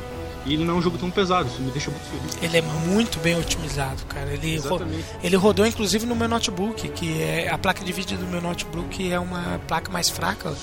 E 0.49 0.55
ele 0.55 0.65
não 0.65 0.75
é 0.75 0.79
um 0.79 0.83
jogo 0.83 0.97
tão 0.97 1.11
pesado, 1.11 1.47
isso 1.49 1.61
me 1.61 1.71
deixa 1.71 1.91
muito 1.91 2.05
feliz. 2.05 2.43
Ele 2.43 2.57
é 2.57 2.63
muito 2.63 3.19
bem 3.19 3.39
otimizado, 3.39 4.03
cara. 4.07 4.33
Ele, 4.33 4.59
ro 4.59 4.81
ele 5.23 5.37
rodou 5.37 5.67
inclusive 5.67 6.07
no 6.07 6.17
meu 6.17 6.29
notebook, 6.29 6.89
que 6.89 7.21
é 7.21 7.51
a 7.51 7.59
placa 7.59 7.85
de 7.85 7.93
vídeo 7.93 8.17
do 8.17 8.27
meu 8.27 8.41
notebook 8.41 9.13
é 9.13 9.21
uma 9.21 9.61
placa 9.69 9.93
mais 9.93 10.09
fraca, 10.09 10.55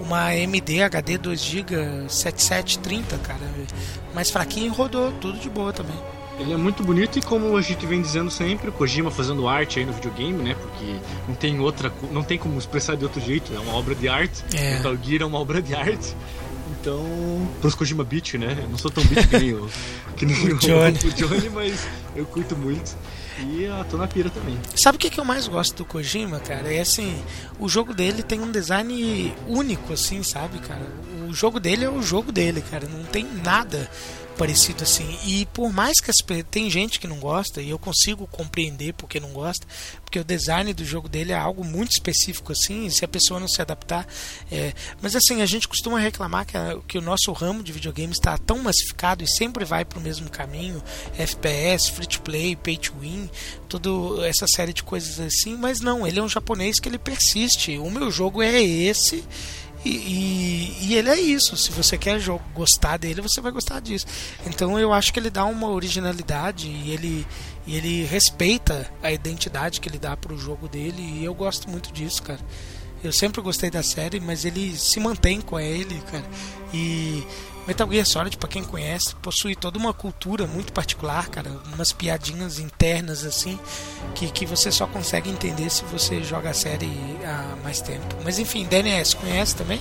uma 0.00 0.28
AMD 0.28 0.82
HD 0.82 1.18
2GB 1.18 2.08
7730, 2.08 3.18
cara. 3.18 3.40
Mais 4.14 4.30
fraquinho 4.30 4.66
e 4.66 4.68
rodou 4.68 5.12
tudo 5.20 5.38
de 5.38 5.50
boa 5.50 5.72
também. 5.72 5.96
Ele 6.38 6.52
é 6.52 6.56
muito 6.56 6.82
bonito 6.82 7.18
e 7.18 7.22
como 7.22 7.56
a 7.56 7.62
gente 7.62 7.86
vem 7.86 8.02
dizendo 8.02 8.30
sempre, 8.30 8.68
o 8.68 8.72
Kojima 8.72 9.10
fazendo 9.10 9.46
arte 9.46 9.78
aí 9.78 9.84
no 9.84 9.92
videogame, 9.92 10.42
né? 10.42 10.56
Porque 10.60 10.96
não 11.28 11.34
tem 11.34 11.60
outra, 11.60 11.92
não 12.10 12.24
tem 12.24 12.38
como 12.38 12.58
expressar 12.58 12.96
de 12.96 13.04
outro 13.04 13.20
jeito, 13.20 13.54
é 13.54 13.58
uma 13.58 13.74
obra 13.74 13.94
de 13.94 14.08
arte. 14.08 14.42
É. 14.52 14.76
Metal 14.76 14.96
Gear 15.00 15.22
é 15.22 15.24
uma 15.24 15.38
obra 15.38 15.62
de 15.62 15.74
arte. 15.74 16.16
Então, 16.84 17.48
pros 17.62 17.74
Kojima 17.74 18.04
Beat, 18.04 18.34
né? 18.34 18.58
Eu 18.62 18.68
não 18.68 18.76
sou 18.76 18.90
tão 18.90 19.02
beat 19.04 19.24
que 19.26 19.38
nem 19.38 19.54
o, 19.54 19.70
que 20.14 20.26
nem 20.26 20.52
o, 20.52 20.58
Johnny. 20.58 20.98
o 20.98 21.12
Johnny, 21.12 21.48
mas 21.48 21.88
eu 22.14 22.26
curto 22.26 22.54
muito. 22.54 22.94
E 23.40 23.66
a 23.66 23.82
tô 23.84 23.96
na 23.96 24.06
pira 24.06 24.28
também. 24.28 24.58
Sabe 24.76 24.96
o 24.96 24.98
que, 24.98 25.08
que 25.08 25.18
eu 25.18 25.24
mais 25.24 25.48
gosto 25.48 25.78
do 25.78 25.84
Kojima, 25.86 26.38
cara? 26.40 26.72
É 26.72 26.80
assim, 26.80 27.16
o 27.58 27.70
jogo 27.70 27.94
dele 27.94 28.22
tem 28.22 28.38
um 28.38 28.52
design 28.52 29.34
único, 29.48 29.94
assim, 29.94 30.22
sabe, 30.22 30.58
cara? 30.58 30.86
O 31.26 31.32
jogo 31.32 31.58
dele 31.58 31.86
é 31.86 31.88
o 31.88 32.02
jogo 32.02 32.30
dele, 32.30 32.62
cara. 32.70 32.86
Não 32.86 33.02
tem 33.04 33.26
nada 33.42 33.88
parecido 34.36 34.82
assim. 34.82 35.18
E 35.24 35.46
por 35.46 35.72
mais 35.72 36.00
que 36.00 36.10
as, 36.10 36.16
tem 36.50 36.70
gente 36.70 36.98
que 36.98 37.06
não 37.06 37.18
gosta, 37.18 37.62
e 37.62 37.70
eu 37.70 37.78
consigo 37.78 38.26
compreender 38.26 38.92
porque 38.94 39.20
não 39.20 39.30
gosta, 39.30 39.66
porque 40.04 40.18
o 40.18 40.24
design 40.24 40.72
do 40.72 40.84
jogo 40.84 41.08
dele 41.08 41.32
é 41.32 41.36
algo 41.36 41.64
muito 41.64 41.92
específico 41.92 42.52
assim, 42.52 42.88
se 42.90 43.04
a 43.04 43.08
pessoa 43.08 43.40
não 43.40 43.48
se 43.48 43.60
adaptar. 43.60 44.06
É, 44.50 44.72
mas 45.00 45.16
assim, 45.16 45.42
a 45.42 45.46
gente 45.46 45.68
costuma 45.68 45.98
reclamar 45.98 46.46
que, 46.46 46.56
a, 46.56 46.78
que 46.86 46.98
o 46.98 47.02
nosso 47.02 47.32
ramo 47.32 47.62
de 47.62 47.72
videogames 47.72 48.16
está 48.16 48.36
tão 48.36 48.58
massificado 48.58 49.24
e 49.24 49.28
sempre 49.28 49.64
vai 49.64 49.84
para 49.84 49.98
o 49.98 50.02
mesmo 50.02 50.28
caminho: 50.28 50.82
FPS, 51.16 51.90
free 51.90 52.06
to 52.06 52.20
play, 52.20 52.56
pay 52.56 52.76
to 52.76 52.94
win, 53.00 53.30
toda 53.68 54.26
essa 54.26 54.46
série 54.46 54.72
de 54.72 54.82
coisas 54.82 55.18
assim. 55.20 55.56
Mas 55.56 55.80
não, 55.80 56.06
ele 56.06 56.18
é 56.18 56.22
um 56.22 56.28
japonês 56.28 56.78
que 56.80 56.88
ele 56.88 56.98
persiste. 56.98 57.78
O 57.78 57.90
meu 57.90 58.10
jogo 58.10 58.42
é 58.42 58.62
esse 58.62 59.24
e, 59.84 59.90
e, 59.90 60.76
e, 60.86 60.94
ele 60.94 61.10
é 61.10 61.20
isso. 61.20 61.56
Se 61.56 61.70
você 61.70 61.98
quer 61.98 62.18
gostar 62.54 62.96
dele, 62.96 63.20
você 63.20 63.40
vai 63.40 63.52
gostar 63.52 63.80
disso. 63.80 64.06
Então 64.46 64.78
eu 64.78 64.92
acho 64.92 65.12
que 65.12 65.20
ele 65.20 65.30
dá 65.30 65.44
uma 65.44 65.68
originalidade 65.68 66.68
e 66.68 66.90
ele, 66.90 67.26
e 67.66 67.76
ele 67.76 68.04
respeita 68.04 68.90
a 69.02 69.12
identidade 69.12 69.80
que 69.80 69.88
ele 69.88 69.98
dá 69.98 70.16
pro 70.16 70.38
jogo 70.38 70.68
dele. 70.68 71.02
E 71.02 71.24
eu 71.24 71.34
gosto 71.34 71.68
muito 71.68 71.92
disso, 71.92 72.22
cara. 72.22 72.40
Eu 73.02 73.12
sempre 73.12 73.42
gostei 73.42 73.70
da 73.70 73.82
série, 73.82 74.18
mas 74.18 74.46
ele 74.46 74.74
se 74.78 74.98
mantém 74.98 75.40
com 75.40 75.60
ele, 75.60 76.00
cara. 76.10 76.24
E 76.72 77.22
Metal 77.66 77.90
Gear 77.90 78.04
Solid, 78.04 78.36
para 78.36 78.48
quem 78.48 78.62
conhece, 78.62 79.14
possui 79.16 79.56
toda 79.56 79.78
uma 79.78 79.94
cultura 79.94 80.46
muito 80.46 80.72
particular, 80.72 81.28
cara, 81.28 81.50
umas 81.74 81.92
piadinhas 81.92 82.58
internas 82.58 83.24
assim, 83.24 83.58
que, 84.14 84.30
que 84.30 84.44
você 84.44 84.70
só 84.70 84.86
consegue 84.86 85.30
entender 85.30 85.70
se 85.70 85.84
você 85.84 86.22
joga 86.22 86.50
a 86.50 86.54
série 86.54 86.90
há 87.24 87.56
mais 87.62 87.80
tempo. 87.80 88.16
Mas 88.22 88.38
enfim, 88.38 88.64
DNS, 88.64 89.14
conhece 89.14 89.56
também? 89.56 89.80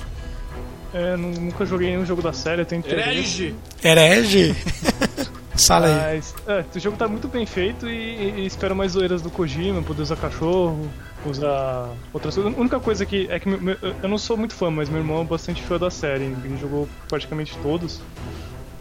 É, 0.94 1.18
nunca 1.18 1.66
joguei 1.66 1.90
nenhum 1.90 2.06
jogo 2.06 2.22
da 2.22 2.32
série, 2.32 2.62
eu 2.62 2.66
tenho 2.66 2.80
interesse. 2.80 3.56
Herege! 3.84 4.54
Herege? 4.54 4.56
Sala 5.56 5.88
aí. 5.88 6.16
Mas, 6.16 6.36
é, 6.48 6.66
o 6.76 6.80
jogo 6.80 6.98
tá 6.98 7.08
muito 7.08 7.28
bem 7.28 7.46
feito 7.46 7.88
e, 7.88 8.42
e 8.42 8.46
espero 8.46 8.76
mais 8.76 8.94
zoeiras 8.94 9.22
do 9.22 9.30
Kojima, 9.30 9.82
poder 9.82 10.02
usar 10.02 10.16
cachorro, 10.16 10.90
usar 11.30 11.90
outras 12.14 12.36
coisas. 12.36 12.54
A 12.54 12.60
única 12.60 12.80
coisa 12.80 13.06
que 13.06 13.28
é 13.30 13.40
que 13.40 13.50
meu, 13.50 13.78
eu 14.02 14.10
não 14.10 14.18
sou 14.18 14.38
muito 14.38 14.54
fã, 14.54 14.70
mas 14.70 14.90
meu 14.90 15.00
irmão 15.00 15.22
é 15.22 15.26
bastante 15.26 15.62
fã 15.62 15.78
da 15.78 15.90
série. 15.90 16.26
Ele 16.26 16.58
jogou 16.60 16.88
praticamente 17.08 17.58
todos. 17.62 18.02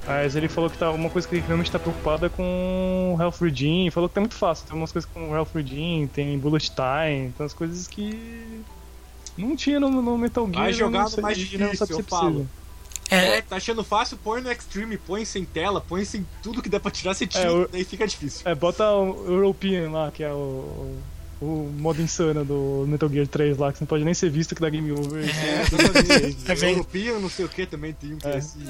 Mas 0.07 0.35
ele 0.35 0.49
falou 0.49 0.69
que 0.69 0.77
tá 0.77 0.91
uma 0.91 1.09
coisa 1.09 1.29
que 1.29 1.37
ele 1.37 1.45
realmente 1.47 1.71
tá 1.71 1.79
preocupado 1.79 2.27
é 2.27 2.29
com 2.29 3.17
Health 3.21 3.37
Redeem. 3.41 3.91
Falou 3.91 4.09
que 4.09 4.15
tá 4.15 4.21
muito 4.21 4.35
fácil. 4.35 4.67
Tem 4.67 4.77
umas 4.77 4.91
coisas 4.91 5.09
com 5.11 5.35
Health 5.35 5.49
Redeem, 5.55 6.07
tem 6.09 6.39
Bullet 6.39 6.71
Time, 6.71 7.33
tem 7.33 7.35
umas 7.39 7.55
coisas 7.55 7.87
que 7.87 8.63
não 9.37 9.57
tinha 9.57 9.79
no, 9.79 9.91
no 9.91 10.19
Metal 10.19 10.45
Gear. 10.47 10.59
Mais 10.59 10.77
jogado, 10.77 11.23
mais 11.23 11.39
difícil, 11.39 11.67
não 11.67 11.75
sabe 11.75 11.93
eu 11.93 12.03
falo. 12.05 12.49
É, 13.11 13.39
é, 13.39 13.43
tá 13.43 13.57
achando 13.57 13.85
fácil, 13.85 14.17
põe 14.17 14.41
no 14.41 14.51
Extreme, 14.51 14.97
põe 14.97 15.25
sem 15.25 15.45
tela, 15.45 15.83
põe 15.83 16.03
sem 16.05 16.27
tudo 16.43 16.63
que 16.63 16.69
der 16.69 16.81
pra 16.81 16.91
tirar, 16.91 17.13
você 17.13 17.27
tira, 17.27 17.45
é, 17.45 17.51
o, 17.51 17.69
daí 17.69 17.85
fica 17.85 18.07
difícil. 18.07 18.41
É, 18.47 18.55
bota 18.55 18.91
o 18.91 19.27
European 19.27 19.91
lá, 19.91 20.11
que 20.11 20.25
é 20.25 20.33
o, 20.33 20.97
o 21.43 21.73
modo 21.77 22.01
insano 22.01 22.45
do 22.45 22.85
Metal 22.87 23.09
Gear 23.09 23.27
3 23.27 23.59
lá, 23.59 23.73
que 23.73 23.79
você 23.79 23.85
não 23.85 23.89
pode 23.89 24.05
nem 24.05 24.15
ser 24.15 24.31
visto 24.31 24.55
que 24.55 24.61
dá 24.61 24.71
game 24.71 24.93
over. 24.93 25.25
É, 25.25 26.53
é, 26.53 26.67
é 26.67 26.71
European, 26.71 27.19
não 27.19 27.29
sei 27.29 27.45
o 27.45 27.49
que 27.49 27.67
também 27.67 27.93
tem 27.93 28.15
um 28.15 28.19
que 28.19 28.27
é, 28.29 28.35
é 28.35 28.37
assim. 28.37 28.61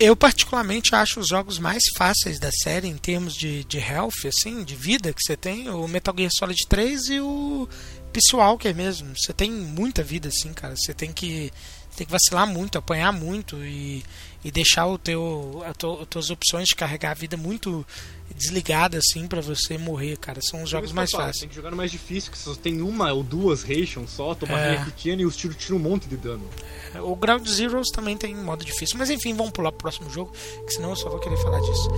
Eu 0.00 0.16
particularmente 0.16 0.94
acho 0.96 1.20
os 1.20 1.28
jogos 1.28 1.60
mais 1.60 1.84
fáceis 1.96 2.40
da 2.40 2.50
série 2.50 2.88
em 2.88 2.96
termos 2.96 3.34
de, 3.34 3.62
de 3.64 3.78
health, 3.78 4.26
assim, 4.26 4.64
de 4.64 4.74
vida 4.74 5.12
que 5.12 5.22
você 5.22 5.36
tem, 5.36 5.70
o 5.70 5.86
Metal 5.86 6.14
Gear 6.16 6.30
Solid 6.32 6.66
3 6.66 7.08
e 7.10 7.20
o 7.20 7.68
Peace 8.12 8.34
Walker 8.34 8.72
mesmo. 8.74 9.16
Você 9.16 9.32
tem 9.32 9.50
muita 9.50 10.02
vida, 10.02 10.28
assim, 10.28 10.52
cara. 10.52 10.74
Você 10.76 10.92
tem 10.92 11.12
que 11.12 11.52
tem 11.96 12.06
que 12.06 12.12
vacilar 12.12 12.46
muito, 12.46 12.78
apanhar 12.78 13.12
muito 13.12 13.62
e, 13.62 14.02
e 14.44 14.50
deixar 14.50 14.86
o 14.86 14.98
teu, 14.98 15.62
a 15.66 15.72
to, 15.72 16.00
as 16.02 16.08
tuas 16.08 16.30
opções 16.30 16.68
de 16.68 16.74
carregar 16.74 17.12
a 17.12 17.14
vida 17.14 17.36
muito 17.36 17.86
desligada 18.34 18.98
assim 18.98 19.26
para 19.26 19.40
você 19.40 19.78
morrer, 19.78 20.16
cara. 20.16 20.40
São 20.42 20.62
os 20.62 20.70
jogos 20.70 20.92
mais 20.92 21.10
fáceis. 21.10 21.40
Tem 21.40 21.48
que 21.48 21.54
jogar 21.54 21.70
no 21.70 21.76
mais 21.76 21.90
difícil, 21.90 22.32
que 22.32 22.38
só 22.38 22.54
tem 22.54 22.80
uma 22.82 23.12
ou 23.12 23.22
duas 23.22 23.62
rations 23.62 24.10
só, 24.10 24.34
tomar 24.34 24.58
é. 24.58 24.84
pequena 24.84 25.22
e 25.22 25.26
os 25.26 25.36
tiros 25.36 25.56
tiram 25.56 25.76
um 25.76 25.80
monte 25.80 26.08
de 26.08 26.16
dano. 26.16 26.48
É, 26.94 27.00
o 27.00 27.14
Ground 27.14 27.46
Zeroes 27.46 27.90
também 27.90 28.16
tem 28.16 28.34
modo 28.34 28.64
difícil, 28.64 28.98
mas 28.98 29.10
enfim, 29.10 29.34
vamos 29.34 29.52
pular 29.52 29.70
pro 29.70 29.78
próximo 29.78 30.10
jogo, 30.10 30.32
que 30.66 30.72
senão 30.72 30.90
eu 30.90 30.96
só 30.96 31.08
vou 31.08 31.20
querer 31.20 31.36
falar 31.36 31.60
disso. 31.60 31.88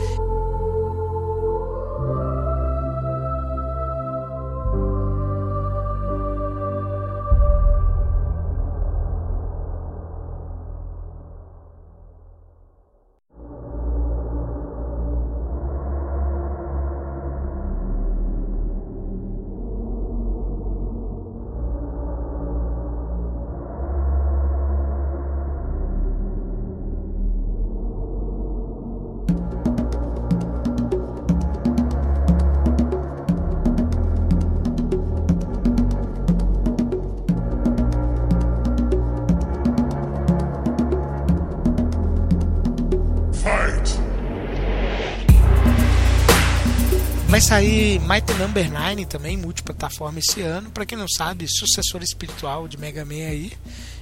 Sair 47.45 48.01
Might 48.01 48.33
Number 48.39 48.73
9 48.73 49.05
também, 49.05 49.37
multiplataforma 49.37 50.19
esse 50.19 50.41
ano. 50.41 50.71
Para 50.71 50.87
quem 50.87 50.97
não 50.97 51.07
sabe, 51.07 51.47
sucessor 51.47 52.03
espiritual 52.03 52.67
de 52.67 52.79
Mega 52.79 53.05
Man 53.05 53.27
aí, 53.27 53.53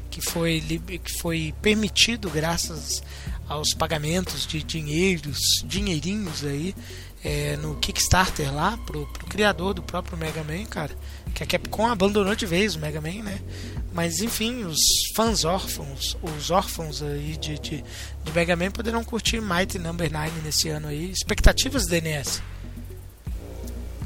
que 0.09 0.21
foi, 0.21 0.63
que 1.03 1.13
foi 1.19 1.53
permitido 1.61 2.31
graças 2.31 3.03
aos 3.49 3.75
pagamentos 3.75 4.47
de 4.47 4.63
dinheiros, 4.63 5.65
dinheirinhos 5.67 6.45
aí 6.45 6.73
é, 7.25 7.57
no 7.57 7.75
Kickstarter 7.75 8.55
lá 8.55 8.79
pro, 8.87 9.09
pro 9.09 9.27
criador 9.27 9.75
do 9.75 9.83
próprio 9.83 10.17
Mega 10.17 10.45
Man, 10.45 10.65
cara. 10.67 10.97
Que 11.35 11.43
a 11.43 11.47
Capcom 11.47 11.89
abandonou 11.89 12.37
de 12.37 12.47
vez 12.47 12.77
o 12.77 12.79
Mega 12.79 13.01
Man, 13.01 13.25
né? 13.25 13.41
Mas 13.93 14.21
enfim, 14.21 14.63
os 14.65 14.81
fãs 15.17 15.45
órfãos, 15.45 16.17
os 16.23 16.53
órfãos 16.53 17.03
aí 17.03 17.37
de, 17.37 17.59
de, 17.59 17.85
de 18.25 18.33
Mega 18.33 18.55
Man 18.55 18.71
poderão 18.71 19.03
curtir 19.03 19.41
Mighty 19.41 19.81
Number 19.81 20.13
9 20.13 20.31
nesse 20.45 20.69
ano 20.69 20.87
aí. 20.87 21.11
Expectativas, 21.11 21.89
DNS? 21.89 22.41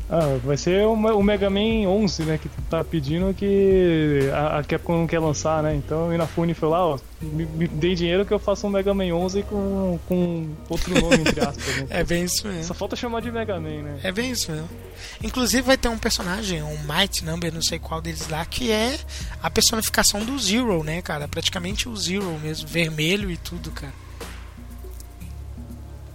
Ah, 0.08 0.38
vai 0.44 0.56
ser 0.56 0.86
o, 0.86 1.22
Mega 1.22 1.50
Man 1.50 1.88
11, 1.88 2.22
né? 2.22 2.38
Que 2.38 2.48
tá 2.70 2.84
pedindo 2.84 3.34
que 3.34 4.30
a, 4.32 4.58
a 4.58 4.64
Capcom 4.64 4.98
não 4.98 5.06
quer 5.06 5.18
lançar, 5.18 5.64
né? 5.64 5.74
Então 5.74 6.08
o 6.08 6.14
Inafune 6.14 6.54
foi 6.54 6.68
lá, 6.68 6.86
ó, 6.86 6.98
me, 7.20 7.44
me 7.44 7.66
dei 7.66 7.96
dinheiro 7.96 8.24
que 8.24 8.32
eu 8.32 8.38
faça 8.38 8.68
um 8.68 8.70
Mega 8.70 8.94
Man 8.94 9.12
11 9.12 9.42
com, 9.42 9.98
com 10.06 10.48
outro 10.68 10.94
nome, 10.94 11.16
entre 11.22 11.40
aspas. 11.40 11.76
Né? 11.78 11.86
é 11.90 12.04
bem 12.04 12.22
isso 12.22 12.46
mesmo. 12.46 12.62
Só 12.62 12.72
falta 12.72 12.94
chamar 12.94 13.20
de 13.20 13.32
Mega 13.32 13.58
Man, 13.58 13.82
né? 13.82 14.00
É 14.04 14.12
bem 14.12 14.30
isso 14.30 14.52
mesmo. 14.52 14.68
Inclusive 15.24 15.62
vai 15.62 15.76
ter 15.76 15.88
um 15.88 15.98
personagem, 15.98 16.62
um 16.62 16.78
Might 16.84 17.24
Number, 17.24 17.52
não 17.52 17.62
sei 17.62 17.80
qual 17.80 18.00
deles 18.00 18.28
lá, 18.28 18.44
que 18.44 18.70
é 18.70 18.96
a 19.42 19.50
personificação 19.50 20.24
do 20.24 20.38
Zero, 20.38 20.84
né, 20.84 21.02
cara? 21.02 21.26
Praticamente 21.26 21.88
o 21.88 21.96
Zero 21.96 22.38
mesmo, 22.38 22.68
vermelho 22.68 23.28
e 23.28 23.36
tudo, 23.36 23.72
cara. 23.72 23.92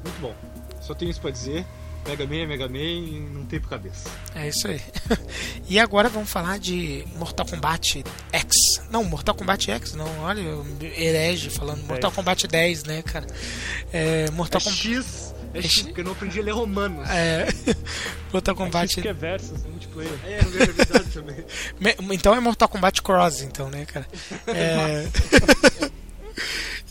Muito 0.02 0.22
bom. 0.22 0.34
Só 0.80 0.94
tenho 0.94 1.12
isso 1.12 1.20
pra 1.20 1.30
dizer. 1.30 1.66
Mega 2.08 2.26
Man 2.26 2.36
é 2.36 2.46
Mega 2.46 2.68
Man, 2.68 3.30
não 3.34 3.46
tem 3.46 3.60
por 3.60 3.70
cabeça. 3.70 4.10
É 4.36 4.48
isso 4.48 4.68
aí. 4.68 4.82
e 5.70 5.80
agora 5.80 6.10
vamos 6.10 6.30
falar 6.30 6.60
de 6.60 7.06
Mortal 7.16 7.46
Kombat 7.46 8.04
X. 8.32 8.82
Não, 8.90 9.04
Mortal 9.04 9.36
Kombat 9.36 9.72
X, 9.72 9.94
não, 9.94 10.20
olha, 10.20 10.42
herege 10.82 11.50
falando. 11.50 11.84
Mortal 11.86 12.12
Kombat 12.12 12.48
10, 12.48 12.84
né, 12.86 13.02
cara? 13.02 13.28
É, 13.94 14.30
Mortal 14.32 14.60
é 14.60 14.64
Kombat. 14.64 14.88
X. 14.88 15.34
É 15.54 15.62
X, 15.62 15.82
porque 15.84 16.00
eu 16.00 16.06
não 16.06 16.14
aprendi 16.14 16.40
a 16.40 16.44
ler 16.44 16.52
romanos. 16.52 17.10
É. 17.10 17.48
Mortal 18.32 18.56
Kombat. 18.56 19.00
É 19.00 19.02
que 19.04 19.08
é 19.08 19.14
versus, 19.14 19.64
multiplayer. 19.66 20.14
É, 20.26 20.40
é 20.40 20.44
verdade 20.44 21.10
também. 21.12 21.46
Então 22.14 22.34
é 22.34 22.40
Mortal 22.40 22.70
Kombat 22.70 23.02
Cross, 23.02 23.42
então, 23.42 23.70
né, 23.70 23.86
cara? 23.86 24.08
É. 24.48 25.08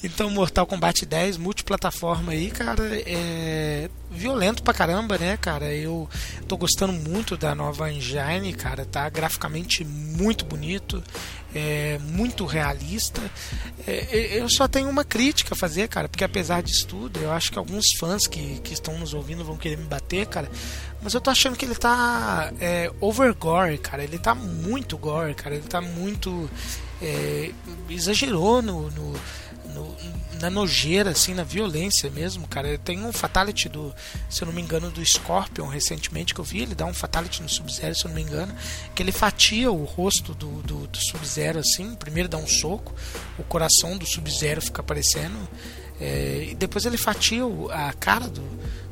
Então, 0.02 0.30
Mortal 0.30 0.66
Kombat 0.66 1.04
10, 1.04 1.36
multiplataforma 1.36 2.32
aí, 2.32 2.50
cara, 2.50 2.82
é 3.06 3.90
violento 4.10 4.62
pra 4.62 4.74
caramba, 4.74 5.18
né, 5.18 5.36
cara? 5.36 5.72
Eu 5.74 6.08
tô 6.48 6.56
gostando 6.56 6.92
muito 6.92 7.36
da 7.36 7.54
nova 7.54 7.92
engine, 7.92 8.52
cara, 8.52 8.84
tá 8.84 9.08
graficamente 9.08 9.84
muito 9.84 10.44
bonito, 10.44 11.02
é 11.54 11.98
muito 11.98 12.46
realista. 12.46 13.20
É, 13.86 14.38
eu 14.38 14.48
só 14.48 14.66
tenho 14.66 14.88
uma 14.88 15.04
crítica 15.04 15.54
a 15.54 15.56
fazer, 15.56 15.86
cara, 15.88 16.08
porque 16.08 16.24
apesar 16.24 16.62
disso 16.62 16.86
tudo, 16.86 17.20
eu 17.20 17.30
acho 17.30 17.52
que 17.52 17.58
alguns 17.58 17.92
fãs 17.92 18.26
que, 18.26 18.58
que 18.60 18.72
estão 18.72 18.98
nos 18.98 19.12
ouvindo 19.12 19.44
vão 19.44 19.56
querer 19.56 19.76
me 19.76 19.84
bater, 19.84 20.26
cara, 20.26 20.50
mas 21.02 21.14
eu 21.14 21.20
tô 21.20 21.30
achando 21.30 21.56
que 21.56 21.64
ele 21.64 21.74
tá 21.74 22.52
é, 22.60 22.90
over 23.00 23.34
gore, 23.34 23.78
cara. 23.78 24.04
Ele 24.04 24.18
tá 24.18 24.34
muito 24.34 24.98
gore, 24.98 25.34
cara. 25.34 25.54
Ele 25.54 25.66
tá 25.66 25.80
muito. 25.80 26.50
É, 27.00 27.50
exagerou 27.88 28.60
no, 28.60 28.90
no 28.90 29.14
no, 29.70 29.96
na 30.40 30.50
nojeira, 30.50 31.10
assim, 31.10 31.34
na 31.34 31.44
violência 31.44 32.10
mesmo, 32.10 32.46
cara. 32.46 32.78
Tem 32.78 33.04
um 33.04 33.12
fatality 33.12 33.68
do, 33.68 33.94
se 34.28 34.42
eu 34.42 34.46
não 34.46 34.52
me 34.52 34.62
engano, 34.62 34.90
do 34.90 35.04
Scorpion 35.04 35.66
recentemente 35.66 36.34
que 36.34 36.40
eu 36.40 36.44
vi, 36.44 36.60
ele 36.60 36.74
dá 36.74 36.84
um 36.86 36.94
fatality 36.94 37.42
no 37.42 37.48
Sub-Zero, 37.48 37.94
se 37.94 38.04
eu 38.04 38.08
não 38.08 38.14
me 38.16 38.22
engano, 38.22 38.54
que 38.94 39.02
ele 39.02 39.12
fatia 39.12 39.70
o 39.70 39.84
rosto 39.84 40.34
do, 40.34 40.62
do, 40.62 40.86
do 40.86 40.98
Sub-Zero 40.98 41.58
assim, 41.58 41.94
primeiro 41.94 42.28
dá 42.28 42.36
um 42.36 42.46
soco, 42.46 42.94
o 43.38 43.42
coração 43.42 43.96
do 43.96 44.06
Sub-Zero 44.06 44.60
fica 44.62 44.80
aparecendo, 44.80 45.36
é, 46.00 46.48
e 46.50 46.54
depois 46.54 46.84
ele 46.86 46.96
fatia 46.96 47.42
a 47.72 47.92
cara 47.92 48.28
do, 48.28 48.42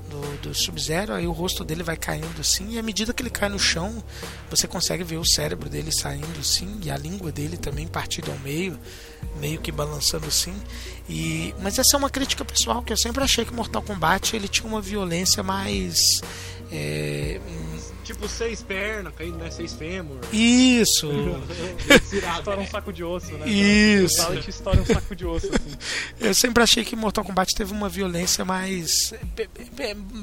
do, 0.08 0.38
do 0.42 0.54
Sub-Zero, 0.54 1.14
aí 1.14 1.26
o 1.26 1.32
rosto 1.32 1.64
dele 1.64 1.82
vai 1.82 1.96
caindo 1.96 2.40
assim, 2.40 2.72
e 2.72 2.78
à 2.78 2.82
medida 2.82 3.12
que 3.12 3.22
ele 3.22 3.30
cai 3.30 3.48
no 3.48 3.58
chão, 3.58 4.02
você 4.50 4.66
consegue 4.66 5.04
ver 5.04 5.16
o 5.16 5.24
cérebro 5.24 5.68
dele 5.68 5.92
saindo 5.92 6.38
assim, 6.38 6.80
e 6.82 6.90
a 6.90 6.96
língua 6.96 7.32
dele 7.32 7.56
também 7.56 7.86
partida 7.86 8.30
ao 8.30 8.38
meio, 8.38 8.78
meio 9.40 9.60
que 9.60 9.70
balançando 9.70 10.26
assim. 10.26 10.54
E, 11.08 11.54
mas 11.60 11.78
essa 11.78 11.96
é 11.96 11.98
uma 11.98 12.10
crítica 12.10 12.44
pessoal, 12.44 12.82
que 12.82 12.92
eu 12.92 12.96
sempre 12.96 13.24
achei 13.24 13.44
que 13.44 13.52
Mortal 13.52 13.82
Kombat 13.82 14.36
ele 14.36 14.48
tinha 14.48 14.68
uma 14.68 14.80
violência 14.80 15.42
mais. 15.42 16.20
É, 16.70 17.40
Tipo 18.08 18.26
seis 18.26 18.62
pernas 18.62 19.12
caindo, 19.14 19.36
né? 19.36 19.50
Seis 19.50 19.74
fêmur. 19.74 20.16
Isso! 20.32 21.10
estoura 22.10 22.58
um 22.58 22.66
saco 22.66 22.90
de 22.90 23.04
osso, 23.04 23.32
né? 23.32 23.46
Isso! 23.46 24.22
O 24.32 24.40
te 24.40 24.48
estoura 24.48 24.80
um 24.80 24.86
saco 24.86 25.14
de 25.14 25.26
osso, 25.26 25.48
assim. 25.48 25.76
Eu 26.18 26.32
sempre 26.32 26.62
achei 26.62 26.86
que 26.86 26.96
Mortal 26.96 27.22
Kombat 27.22 27.54
teve 27.54 27.70
uma 27.70 27.86
violência 27.86 28.46
mais 28.46 29.12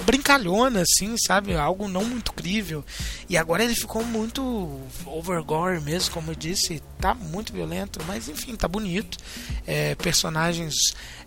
brincalhona, 0.04 0.82
assim, 0.82 1.16
sabe? 1.16 1.56
Algo 1.56 1.88
não 1.88 2.04
muito 2.04 2.34
crível. 2.34 2.84
E 3.30 3.38
agora 3.38 3.64
ele 3.64 3.76
ficou 3.76 4.04
muito 4.04 4.82
overgore 5.06 5.80
mesmo, 5.80 6.12
como 6.12 6.32
eu 6.32 6.36
disse. 6.36 6.82
Tá 7.06 7.14
muito 7.14 7.54
violento, 7.54 8.00
mas 8.08 8.28
enfim, 8.28 8.56
tá 8.56 8.68
bonito. 8.68 9.20
É, 9.68 9.94
personagens 9.94 10.74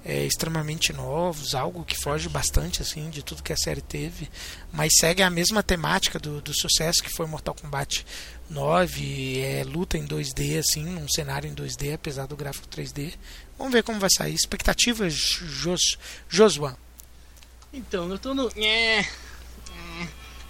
é, 0.04 0.24
extremamente 0.26 0.92
novos, 0.92 1.54
algo 1.54 1.84
que 1.84 1.96
foge 1.96 2.28
bastante 2.28 2.82
assim 2.82 3.08
de 3.10 3.22
tudo 3.22 3.44
que 3.44 3.52
a 3.52 3.56
série 3.56 3.80
teve, 3.80 4.28
mas 4.72 4.98
segue 4.98 5.22
a 5.22 5.30
mesma 5.30 5.62
temática 5.62 6.18
do, 6.18 6.40
do 6.40 6.52
sucesso 6.52 7.00
que 7.00 7.08
foi 7.08 7.26
Mortal 7.26 7.54
Kombat 7.54 8.04
9, 8.50 9.40
é 9.40 9.62
luta 9.62 9.96
em 9.96 10.04
2D 10.04 10.58
assim, 10.58 10.84
num 10.84 11.08
cenário 11.08 11.48
em 11.48 11.54
2D, 11.54 11.94
apesar 11.94 12.26
do 12.26 12.34
gráfico 12.34 12.66
3D. 12.66 13.14
Vamos 13.56 13.72
ver 13.72 13.84
como 13.84 14.00
vai 14.00 14.10
sair. 14.10 14.34
Expectativas, 14.34 15.14
Jos, 15.14 15.96
Josuan? 16.28 16.74
Então, 17.72 18.10
eu 18.10 18.18
tô 18.18 18.34
no. 18.34 18.50
É. 18.56 19.06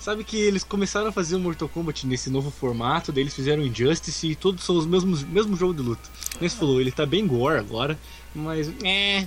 Sabe 0.08 0.24
que 0.24 0.38
eles 0.38 0.64
começaram 0.64 1.08
a 1.08 1.12
fazer 1.12 1.36
o 1.36 1.38
Mortal 1.38 1.68
Kombat 1.68 2.06
nesse 2.06 2.30
novo 2.30 2.50
formato, 2.50 3.12
daí 3.12 3.24
eles 3.24 3.34
fizeram 3.34 3.62
Injustice 3.62 4.28
e 4.28 4.34
todos 4.34 4.64
são 4.64 4.74
os 4.78 4.86
mesmos 4.86 5.22
mesmo 5.22 5.54
jogo 5.54 5.74
de 5.74 5.82
luta. 5.82 6.08
Como 6.38 6.48
você 6.48 6.56
falou, 6.56 6.80
ele 6.80 6.90
tá 6.90 7.04
bem 7.04 7.26
gore 7.26 7.58
agora, 7.58 7.98
mas 8.34 8.72
é, 8.82 9.26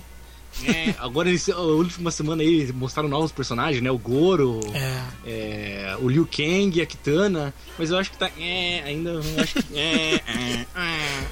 é, 0.63 0.95
agora 0.97 1.29
eles, 1.29 1.47
a 1.49 1.59
última 1.59 2.09
semana 2.09 2.41
aí 2.41 2.73
mostraram 2.73 3.07
novos 3.07 3.31
personagens, 3.31 3.79
né? 3.83 3.91
O 3.91 3.97
Goro, 3.99 4.59
É. 4.73 5.03
é, 5.23 5.97
o 6.01 6.09
Liu 6.09 6.25
Kang 6.25 6.75
e 6.75 6.81
a 6.81 6.85
Kitana, 6.87 7.53
mas 7.77 7.91
eu 7.91 7.99
acho 7.99 8.09
que 8.09 8.17
tá. 8.17 8.31
É, 8.39 8.81
ainda. 8.83 9.11
Eu 9.11 9.21
acho 9.43 9.61
que. 9.61 9.77
É, 9.77 10.15
é, 10.15 10.65
é. 10.75 11.27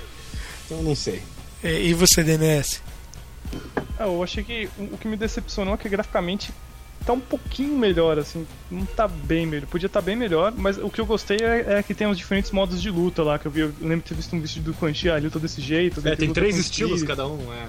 Então 0.63 0.77
eu 0.77 0.83
não 0.83 0.95
sei. 0.95 1.23
É, 1.63 1.81
E 1.85 1.95
você, 1.95 2.23
DNS? 2.23 2.83
Ah, 3.97 4.03
eu 4.05 4.21
achei 4.21 4.43
que 4.43 4.69
o 4.77 4.93
o 4.93 4.97
que 4.99 5.07
me 5.07 5.17
decepcionou 5.17 5.73
é 5.73 5.77
que 5.77 5.89
graficamente 5.89 6.51
tá 7.05 7.13
um 7.13 7.19
pouquinho 7.19 7.77
melhor, 7.77 8.19
assim. 8.19 8.45
Não 8.69 8.85
tá 8.85 9.07
bem 9.07 9.45
melhor. 9.45 9.67
Podia 9.67 9.87
estar 9.87 10.01
bem 10.01 10.15
melhor, 10.15 10.53
mas 10.55 10.77
o 10.77 10.89
que 10.89 11.01
eu 11.01 11.05
gostei 11.05 11.37
é, 11.41 11.79
é 11.79 11.83
que 11.83 11.93
tem 11.93 12.07
os 12.07 12.17
diferentes 12.17 12.51
modos 12.51 12.81
de 12.81 12.89
luta 12.89 13.23
lá, 13.23 13.39
que 13.39 13.45
eu 13.45 13.51
vi. 13.51 13.61
Eu 13.61 13.73
lembro 13.81 13.97
de 13.97 14.09
ter 14.09 14.15
visto 14.15 14.35
um 14.35 14.41
vídeo 14.41 14.61
do 14.63 14.73
Quan 14.73 14.93
Chi, 14.93 15.09
ah, 15.09 15.17
luta 15.17 15.39
desse 15.39 15.61
jeito. 15.61 16.05
É, 16.07 16.15
tem 16.15 16.31
três 16.31 16.57
estilos 16.57 17.03
cada 17.03 17.27
um, 17.27 17.39
é. 17.53 17.67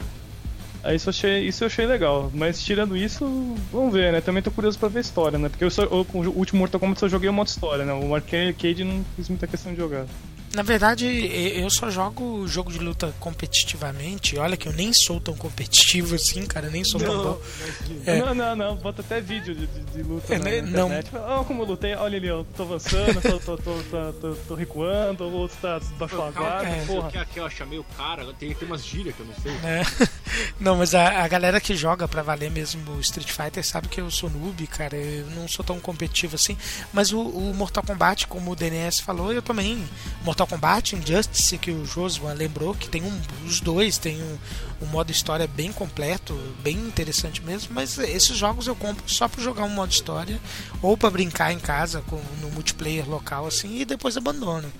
Aí 0.82 0.96
isso 0.96 1.08
eu, 1.08 1.10
achei, 1.10 1.46
isso 1.46 1.62
eu 1.62 1.66
achei 1.66 1.86
legal. 1.86 2.30
Mas 2.34 2.62
tirando 2.62 2.96
isso, 2.96 3.24
vamos 3.70 3.92
ver, 3.92 4.12
né? 4.12 4.20
Também 4.20 4.42
tô 4.42 4.50
curioso 4.50 4.78
pra 4.78 4.88
ver 4.88 4.98
a 4.98 5.02
história, 5.02 5.38
né? 5.38 5.48
Porque 5.48 5.62
eu 5.62 5.70
só, 5.70 5.82
eu, 5.82 6.06
o 6.14 6.38
último 6.38 6.60
Mortal 6.60 6.80
Kombat 6.80 7.00
só 7.00 7.08
joguei 7.08 7.28
o 7.28 7.32
modo 7.32 7.48
história, 7.48 7.84
né? 7.84 7.92
O 7.92 8.14
arcade 8.14 8.82
não 8.82 9.04
fiz 9.14 9.28
muita 9.28 9.46
questão 9.46 9.72
de 9.72 9.78
jogar. 9.78 10.06
Na 10.52 10.62
verdade, 10.62 11.06
eu 11.06 11.70
só 11.70 11.88
jogo 11.90 12.46
jogo 12.48 12.72
de 12.72 12.78
luta 12.78 13.14
competitivamente. 13.20 14.36
Olha 14.36 14.56
que 14.56 14.66
eu 14.66 14.72
nem 14.72 14.92
sou 14.92 15.20
tão 15.20 15.34
competitivo 15.36 16.14
assim, 16.16 16.44
cara. 16.46 16.68
Nem 16.68 16.82
sou 16.84 17.00
tão 17.00 17.22
bom. 17.22 17.40
É. 18.04 18.18
Não, 18.18 18.34
não, 18.34 18.56
não, 18.56 18.76
bota 18.76 19.00
até 19.00 19.20
vídeo 19.20 19.54
de, 19.54 19.66
de, 19.66 19.80
de 19.84 20.02
luta 20.02 20.34
É, 20.34 20.38
na, 20.38 20.44
né, 20.44 20.60
na 20.62 20.66
não. 20.70 20.86
internet. 20.88 21.10
Olha 21.16 21.44
como 21.44 21.62
eu 21.62 21.66
lutei, 21.66 21.94
olha 21.94 22.16
ali, 22.16 22.30
ó, 22.30 22.42
tô 22.56 22.64
avançando, 22.64 23.20
tô, 23.22 23.38
tô, 23.38 23.56
tô, 23.58 23.74
tô, 23.90 24.12
tô, 24.12 24.34
tô 24.48 24.54
recuando, 24.54 25.24
o 25.24 25.32
outro 25.32 25.56
tá 25.62 25.80
baixou 25.98 26.24
a 26.26 26.30
guarda, 26.32 26.68
É. 26.68 26.84
porra. 26.84 27.10
Que 27.32 27.38
eu 27.38 27.48
chamei 27.50 27.78
o 27.78 27.84
cara, 27.96 28.24
tem, 28.34 28.52
tem 28.54 28.66
umas 28.66 28.84
gírias 28.84 29.14
que 29.14 29.20
eu 29.22 29.26
não 29.26 29.34
sei. 29.34 29.52
né? 29.52 29.82
Não, 30.60 30.76
mas 30.76 30.94
a, 30.94 31.22
a 31.24 31.28
galera 31.28 31.60
que 31.60 31.74
joga 31.74 32.06
pra 32.06 32.22
valer 32.22 32.50
mesmo 32.50 32.92
o 32.92 33.00
Street 33.00 33.30
Fighter 33.30 33.66
sabe 33.66 33.88
que 33.88 34.00
eu 34.00 34.08
sou 34.10 34.30
noob, 34.30 34.64
cara. 34.68 34.96
Eu 34.96 35.26
não 35.30 35.48
sou 35.48 35.64
tão 35.64 35.80
competitivo 35.80 36.36
assim. 36.36 36.56
Mas 36.92 37.12
o, 37.12 37.20
o 37.20 37.52
Mortal 37.54 37.82
Kombat, 37.82 38.26
como 38.28 38.52
o 38.52 38.56
DNS 38.56 39.00
falou, 39.02 39.32
eu 39.32 39.42
também. 39.42 39.82
Mortal 40.24 40.39
Kombat, 40.46 40.96
Injustice, 40.96 41.58
que 41.58 41.70
o 41.70 41.84
Josuan 41.84 42.34
lembrou, 42.34 42.74
que 42.74 42.88
tem 42.88 43.02
um, 43.02 43.20
os 43.46 43.60
dois, 43.60 43.98
tem 43.98 44.20
um, 44.22 44.38
um 44.82 44.86
modo 44.86 45.10
história 45.10 45.46
bem 45.46 45.72
completo, 45.72 46.34
bem 46.62 46.76
interessante 46.76 47.42
mesmo. 47.42 47.74
Mas 47.74 47.98
esses 47.98 48.36
jogos 48.36 48.66
eu 48.66 48.76
compro 48.76 49.08
só 49.08 49.28
pra 49.28 49.42
jogar 49.42 49.64
um 49.64 49.70
modo 49.70 49.92
história 49.92 50.40
ou 50.82 50.96
pra 50.96 51.10
brincar 51.10 51.52
em 51.52 51.58
casa 51.58 52.02
com, 52.06 52.20
no 52.40 52.50
multiplayer 52.50 53.08
local 53.08 53.46
assim 53.46 53.80
e 53.80 53.84
depois 53.84 54.16
abandono. 54.16 54.70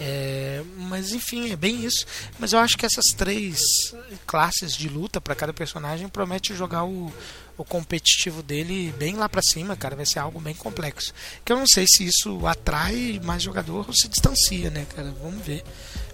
É, 0.00 0.62
mas 0.76 1.12
enfim, 1.12 1.50
é 1.50 1.56
bem 1.56 1.84
isso. 1.84 2.04
Mas 2.38 2.52
eu 2.52 2.58
acho 2.58 2.76
que 2.76 2.84
essas 2.84 3.12
três 3.12 3.94
classes 4.26 4.74
de 4.74 4.88
luta 4.88 5.20
para 5.20 5.34
cada 5.34 5.52
personagem 5.52 6.08
promete 6.08 6.54
jogar 6.54 6.84
o, 6.84 7.12
o 7.56 7.64
competitivo 7.64 8.42
dele 8.42 8.92
bem 8.98 9.14
lá 9.14 9.28
para 9.28 9.42
cima, 9.42 9.76
cara. 9.76 9.96
Vai 9.96 10.06
ser 10.06 10.18
algo 10.18 10.40
bem 10.40 10.54
complexo. 10.54 11.12
Que 11.44 11.52
eu 11.52 11.56
não 11.56 11.66
sei 11.66 11.86
se 11.86 12.04
isso 12.04 12.46
atrai 12.46 13.20
mais 13.22 13.42
jogador 13.42 13.86
ou 13.86 13.94
se 13.94 14.08
distancia, 14.08 14.70
né, 14.70 14.86
cara? 14.94 15.14
Vamos 15.22 15.44
ver 15.44 15.62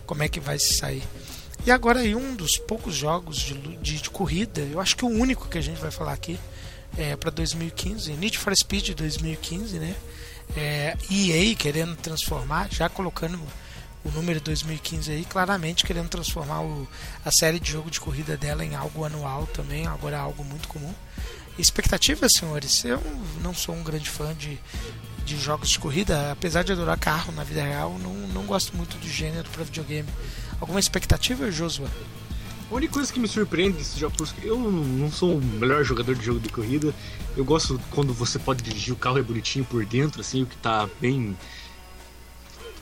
como 0.07 0.23
é 0.23 0.29
que 0.29 0.41
vai 0.41 0.59
se 0.59 0.75
sair. 0.75 1.03
E 1.65 1.71
agora 1.71 2.01
aí 2.01 2.15
um 2.15 2.35
dos 2.35 2.57
poucos 2.57 2.95
jogos 2.95 3.37
de, 3.39 3.55
de, 3.77 4.01
de 4.01 4.11
corrida, 4.11 4.63
eu 4.63 4.81
acho 4.81 4.97
que 4.97 5.05
o 5.05 5.09
único 5.09 5.49
que 5.49 5.59
a 5.59 5.61
gente 5.61 5.79
vai 5.79 5.91
falar 5.91 6.13
aqui 6.13 6.39
é 6.97 7.15
para 7.17 7.31
2015, 7.31 8.13
Need 8.15 8.39
for 8.39 8.57
Speed 8.57 8.95
2015, 8.95 9.79
né? 9.79 9.95
É, 10.57 10.97
EA 11.11 11.55
querendo 11.55 11.95
transformar, 11.97 12.69
já 12.71 12.89
colocando 12.89 13.39
o 14.05 14.11
número 14.11 14.41
2015 14.41 15.13
aí, 15.13 15.25
claramente 15.25 15.85
querendo 15.85 16.09
transformar 16.09 16.63
o, 16.63 16.89
a 17.25 17.31
série 17.31 17.61
de 17.61 17.71
jogo 17.71 17.91
de 17.91 18.01
corrida 18.01 18.37
dela 18.37 18.65
em 18.65 18.75
algo 18.75 19.05
anual 19.05 19.47
também, 19.47 19.87
agora 19.87 20.17
é 20.17 20.19
algo 20.19 20.43
muito 20.43 20.67
comum. 20.67 20.93
Expectativas, 21.61 22.33
senhores? 22.33 22.85
Eu 22.87 23.03
não 23.43 23.53
sou 23.53 23.75
um 23.75 23.83
grande 23.83 24.09
fã 24.09 24.35
de, 24.35 24.59
de 25.27 25.37
jogos 25.39 25.69
de 25.69 25.79
corrida, 25.79 26.33
apesar 26.33 26.63
de 26.63 26.73
adorar 26.73 26.99
carro 26.99 27.33
na 27.33 27.45
vida 27.45 27.63
real, 27.63 27.99
não, 27.99 28.15
não 28.29 28.45
gosto 28.45 28.75
muito 28.75 28.97
do 28.97 29.07
gênero 29.07 29.47
para 29.51 29.63
videogame. 29.65 30.09
Alguma 30.59 30.81
expectativa, 30.81 31.51
Joshua? 31.51 31.89
A 32.71 32.75
única 32.75 32.95
coisa 32.95 33.13
que 33.13 33.21
me 33.21 33.29
surpreende 33.29 33.77
desses 33.77 33.99
jogos, 33.99 34.35
eu 34.43 34.59
não 34.59 35.13
sou 35.13 35.37
o 35.37 35.43
melhor 35.43 35.85
jogador 35.85 36.15
de 36.15 36.25
jogo 36.25 36.41
de 36.41 36.49
corrida. 36.49 36.95
Eu 37.37 37.45
gosto 37.45 37.79
quando 37.91 38.15
você 38.15 38.39
pode 38.39 38.63
dirigir 38.63 38.95
o 38.95 38.97
carro 38.97 39.19
é 39.19 39.23
bonitinho 39.23 39.65
por 39.67 39.85
dentro, 39.85 40.23
assim, 40.23 40.45
o 40.45 40.47
que 40.47 40.57
tá 40.57 40.89
bem 40.99 41.37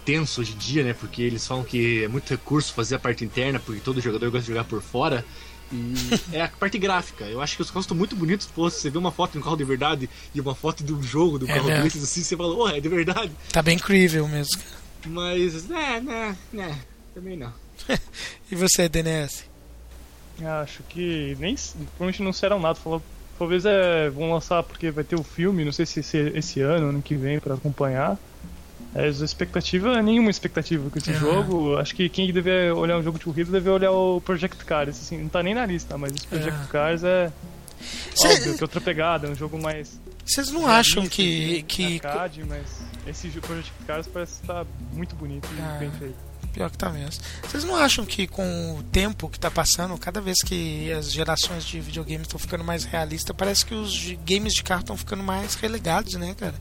tenso 0.05 0.41
hoje 0.41 0.53
em 0.53 0.57
dia, 0.57 0.85
né? 0.85 0.93
Porque 0.93 1.21
eles 1.21 1.45
falam 1.45 1.65
que 1.65 2.05
é 2.05 2.09
muito 2.09 2.31
recurso 2.31 2.73
fazer 2.73 2.95
a 2.95 2.99
parte 2.99 3.25
interna, 3.25 3.59
porque 3.59 3.81
todo 3.81 4.01
jogador 4.01 4.31
gosta 4.31 4.43
de 4.43 4.49
jogar 4.49 4.65
por 4.65 4.81
fora. 4.81 5.25
E 5.73 6.37
é 6.37 6.43
a 6.43 6.49
parte 6.49 6.79
gráfica. 6.79 7.25
Eu 7.25 7.41
acho 7.41 7.57
que 7.57 7.63
os 7.63 7.71
carros 7.71 7.85
estão 7.85 7.97
muito 7.97 8.17
bonitos. 8.17 8.47
Pô, 8.47 8.71
você 8.71 8.89
vê 8.89 8.99
uma 8.99 9.13
foto 9.13 9.33
de 9.33 9.39
um 9.39 9.43
carro 9.43 9.57
de 9.57 9.65
verdade 9.65 10.11
e 10.35 10.41
uma 10.41 10.55
foto 10.55 10.83
de 10.83 10.93
um 10.93 11.03
jogo 11.03 11.39
do 11.39 11.49
é 11.49 11.55
carro 11.55 11.69
desses 11.83 12.03
assim, 12.03 12.23
você 12.23 12.37
fala, 12.37 12.55
oh, 12.55 12.69
é 12.69 12.81
de 12.81 12.89
verdade. 12.89 13.33
Tá 13.53 13.63
bem 13.63 13.77
incrível 13.77 14.27
mesmo. 14.27 14.61
Mas, 15.07 15.69
né, 15.69 16.01
né, 16.01 16.37
né, 16.53 16.79
também 17.15 17.37
não. 17.37 17.53
e 18.51 18.55
você, 18.55 18.89
DNS? 18.89 19.45
Acho 20.63 20.83
que 20.85 21.37
nem. 21.39 21.55
Provavelmente 21.57 22.23
não 22.23 22.33
serão 22.33 22.61
nada. 22.61 22.75
Falou, 22.77 23.03
talvez 23.39 23.65
é, 23.65 24.09
vão 24.11 24.33
lançar 24.33 24.63
porque 24.63 24.91
vai 24.91 25.05
ter 25.05 25.17
o 25.17 25.23
filme, 25.23 25.65
não 25.65 25.73
sei 25.73 25.87
se 25.87 26.01
esse, 26.01 26.17
esse 26.35 26.61
ano, 26.61 26.89
ano 26.89 27.03
que 27.03 27.15
vem, 27.15 27.41
para 27.41 27.55
acompanhar. 27.55 28.19
É, 28.95 29.05
a 29.05 29.09
expectativa, 29.09 30.01
nenhuma 30.03 30.31
expectativa 30.31 30.89
com 30.89 30.99
esse 30.99 31.11
uhum. 31.11 31.19
jogo. 31.19 31.77
Acho 31.77 31.95
que 31.95 32.09
quem 32.09 32.33
deve 32.33 32.71
olhar 32.73 32.99
um 32.99 33.03
jogo 33.03 33.19
de 33.19 33.25
corrida 33.25 33.51
deve 33.51 33.69
olhar 33.69 33.93
o 33.93 34.21
Project 34.21 34.65
Cars. 34.65 35.01
Assim, 35.01 35.19
não 35.19 35.29
tá 35.29 35.43
nem 35.43 35.55
na 35.55 35.67
lista, 35.67 35.99
mas 35.99 36.13
esse 36.13 36.27
Project 36.27 36.61
uhum. 36.61 36.67
Cars 36.67 37.05
é. 37.05 37.31
Cê... 38.15 38.29
Óbvio, 38.29 38.57
que 38.57 38.65
outra 38.65 38.81
pegada, 38.81 39.29
é 39.29 39.31
um 39.31 39.35
jogo 39.35 39.61
mais. 39.61 40.01
Vocês 40.25 40.51
não 40.51 40.67
acham 40.67 41.07
que. 41.07 41.63
que... 41.63 42.01
Arcade, 42.05 42.45
mas 42.45 42.83
esse 43.07 43.29
Project 43.41 43.73
Cars 43.87 44.07
parece 44.09 44.41
estar 44.41 44.67
muito 44.93 45.15
bonito 45.15 45.49
e 45.57 45.61
ah. 45.61 45.77
bem 45.79 45.91
feito. 45.93 46.28
Pior 46.59 46.71
que 46.73 46.77
tá 46.77 46.91
mesmo. 46.91 47.23
Vocês 47.49 47.63
não 47.63 47.77
acham 47.77 48.05
que 48.05 48.27
com 48.27 48.77
o 48.77 48.83
tempo 48.83 49.29
que 49.29 49.39
tá 49.39 49.49
passando, 49.49 49.97
cada 49.97 50.21
vez 50.21 50.43
que 50.43 50.91
as 50.91 51.13
gerações 51.13 51.63
de 51.63 51.81
videogames 51.81 52.23
estão 52.23 52.37
ficando 52.37 52.65
mais 52.65 52.83
realistas, 52.83 53.33
parece 53.37 53.65
que 53.65 53.77
os 53.77 54.11
games 54.27 54.55
de 54.55 54.65
carro 54.65 54.81
estão 54.81 54.97
ficando 54.97 55.23
mais 55.23 55.55
relegados, 55.55 56.15
né, 56.15 56.35
cara? 56.37 56.57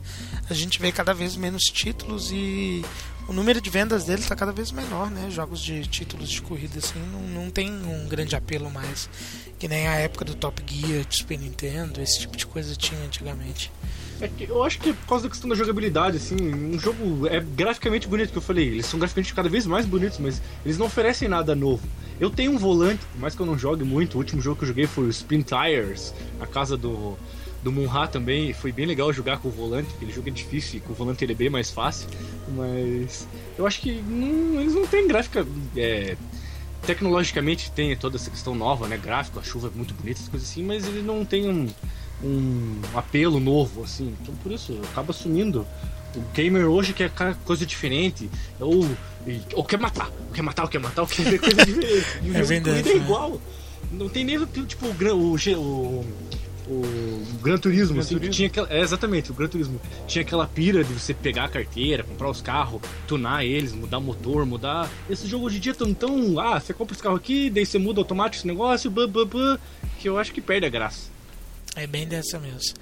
A 0.48 0.54
gente 0.54 0.80
vê 0.80 0.92
cada 0.92 1.12
vez 1.12 1.34
menos 1.34 1.64
títulos 1.64 2.30
e 2.30 2.84
o 3.26 3.32
número 3.32 3.60
de 3.60 3.68
vendas 3.70 4.04
dele 4.04 4.22
está 4.22 4.36
cada 4.36 4.52
vez 4.52 4.70
menor, 4.70 5.10
né? 5.10 5.32
Jogos 5.32 5.60
de 5.60 5.84
títulos 5.88 6.30
de 6.30 6.42
corrida 6.42 6.78
assim 6.78 7.00
não, 7.10 7.42
não 7.42 7.50
tem 7.50 7.68
um 7.68 8.06
grande 8.06 8.36
apelo 8.36 8.70
mais. 8.70 9.10
Que 9.58 9.66
nem 9.66 9.88
a 9.88 9.94
época 9.94 10.24
do 10.24 10.36
Top 10.36 10.62
Gear, 10.64 11.04
de 11.06 11.16
Super 11.16 11.40
Nintendo, 11.40 12.00
esse 12.00 12.20
tipo 12.20 12.36
de 12.36 12.46
coisa 12.46 12.76
tinha 12.76 13.00
antigamente. 13.00 13.72
É 14.20 14.30
eu 14.48 14.62
acho 14.64 14.80
que 14.80 14.90
é 14.90 14.92
por 14.92 15.06
causa 15.06 15.24
da 15.24 15.30
questão 15.30 15.48
da 15.48 15.54
jogabilidade, 15.54 16.16
assim, 16.16 16.36
um 16.36 16.78
jogo 16.78 17.26
é 17.28 17.40
graficamente 17.40 18.08
bonito, 18.08 18.32
que 18.32 18.38
eu 18.38 18.42
falei, 18.42 18.66
eles 18.66 18.86
são 18.86 18.98
graficamente 18.98 19.32
cada 19.32 19.48
vez 19.48 19.64
mais 19.66 19.86
bonitos, 19.86 20.18
mas 20.18 20.42
eles 20.64 20.76
não 20.76 20.86
oferecem 20.86 21.28
nada 21.28 21.54
novo. 21.54 21.86
Eu 22.18 22.28
tenho 22.30 22.52
um 22.52 22.58
volante, 22.58 23.04
por 23.12 23.20
mais 23.20 23.34
que 23.34 23.40
eu 23.40 23.46
não 23.46 23.56
jogue 23.56 23.84
muito, 23.84 24.14
o 24.14 24.18
último 24.18 24.40
jogo 24.40 24.56
que 24.56 24.64
eu 24.64 24.68
joguei 24.68 24.86
foi 24.86 25.04
o 25.04 25.10
Spin 25.10 25.42
Tires, 25.42 26.12
a 26.40 26.46
casa 26.46 26.76
do, 26.76 27.16
do 27.62 27.70
Munha 27.70 28.08
também, 28.08 28.52
foi 28.52 28.72
bem 28.72 28.86
legal 28.86 29.12
jogar 29.12 29.38
com 29.38 29.48
o 29.48 29.52
volante, 29.52 29.88
aquele 29.94 30.12
jogo 30.12 30.28
é 30.28 30.32
difícil 30.32 30.78
e 30.78 30.80
com 30.80 30.92
o 30.92 30.96
volante 30.96 31.24
ele 31.24 31.32
é 31.32 31.36
bem 31.36 31.50
mais 31.50 31.70
fácil, 31.70 32.08
mas 32.56 33.28
eu 33.56 33.66
acho 33.66 33.80
que 33.80 33.90
eles 33.90 34.74
não 34.74 34.86
têm 34.86 35.06
gráfica. 35.06 35.46
É, 35.76 36.16
tecnologicamente 36.86 37.70
tem 37.72 37.94
toda 37.96 38.16
essa 38.16 38.30
questão 38.30 38.54
nova, 38.54 38.88
né? 38.88 38.96
Gráfico, 38.96 39.38
a 39.38 39.42
chuva 39.42 39.68
é 39.68 39.70
muito 39.76 39.94
bonita, 39.94 40.20
essas 40.20 40.28
coisas 40.28 40.48
assim, 40.48 40.64
mas 40.64 40.86
ele 40.86 41.02
não 41.02 41.24
tem 41.24 41.48
um 41.48 41.68
um 42.22 42.80
apelo 42.94 43.38
novo, 43.40 43.84
assim. 43.84 44.14
Então 44.20 44.34
por 44.36 44.52
isso 44.52 44.78
acaba 44.90 45.12
sumindo. 45.12 45.66
O 46.16 46.20
gamer 46.34 46.66
hoje 46.66 46.92
quer 46.92 47.10
coisa 47.44 47.66
diferente. 47.66 48.30
Ou, 48.58 48.88
ou 49.54 49.64
quer 49.64 49.78
matar, 49.78 50.10
ou 50.26 50.32
quer 50.32 50.42
matar, 50.42 50.62
ou 50.62 50.68
quer 50.68 50.78
matar, 50.78 51.02
ou 51.02 51.08
quer 51.08 51.22
ver 51.24 51.38
coisa 51.38 51.64
diferente. 51.64 52.06
E 52.22 52.30
o 52.30 52.36
é 52.36 52.42
verdade, 52.42 52.88
é 52.88 52.96
igual. 52.96 53.40
Não 53.92 54.08
tem 54.08 54.24
nem 54.24 54.38
tipo 54.66 54.86
o, 54.86 54.94
o, 55.14 55.36
o, 55.56 56.04
o 56.68 57.38
Gran 57.42 57.56
Turismo, 57.56 57.94
Gran 57.94 58.02
assim, 58.02 58.14
Turismo. 58.14 58.34
tinha 58.34 58.48
aquela. 58.48 58.68
É, 58.70 58.80
exatamente, 58.80 59.30
o 59.30 59.34
Gran 59.34 59.48
Turismo. 59.48 59.80
Tinha 60.06 60.22
aquela 60.22 60.46
pira 60.46 60.84
de 60.84 60.92
você 60.92 61.14
pegar 61.14 61.44
a 61.44 61.48
carteira, 61.48 62.02
comprar 62.02 62.30
os 62.30 62.42
carros, 62.42 62.80
tunar 63.06 63.44
eles, 63.44 63.72
mudar 63.72 64.00
motor, 64.00 64.44
mudar. 64.44 64.90
Esse 65.08 65.26
jogo 65.26 65.46
hoje 65.46 65.58
em 65.58 65.60
dia 65.60 65.74
tão 65.74 65.94
tão. 65.94 66.38
Ah, 66.38 66.60
você 66.60 66.74
compra 66.74 66.94
esse 66.94 67.02
carro 67.02 67.16
aqui, 67.16 67.48
daí 67.48 67.64
você 67.64 67.78
muda 67.78 68.00
automático 68.00 68.40
esse 68.40 68.46
negócio, 68.46 68.90
blá, 68.90 69.06
blá, 69.06 69.24
blá, 69.24 69.58
que 69.98 70.08
eu 70.08 70.18
acho 70.18 70.32
que 70.32 70.40
perde 70.40 70.66
a 70.66 70.70
graça. 70.70 71.17
É 71.78 71.86
bem 71.86 72.06
dessa 72.06 72.38
mesmo. 72.38 72.74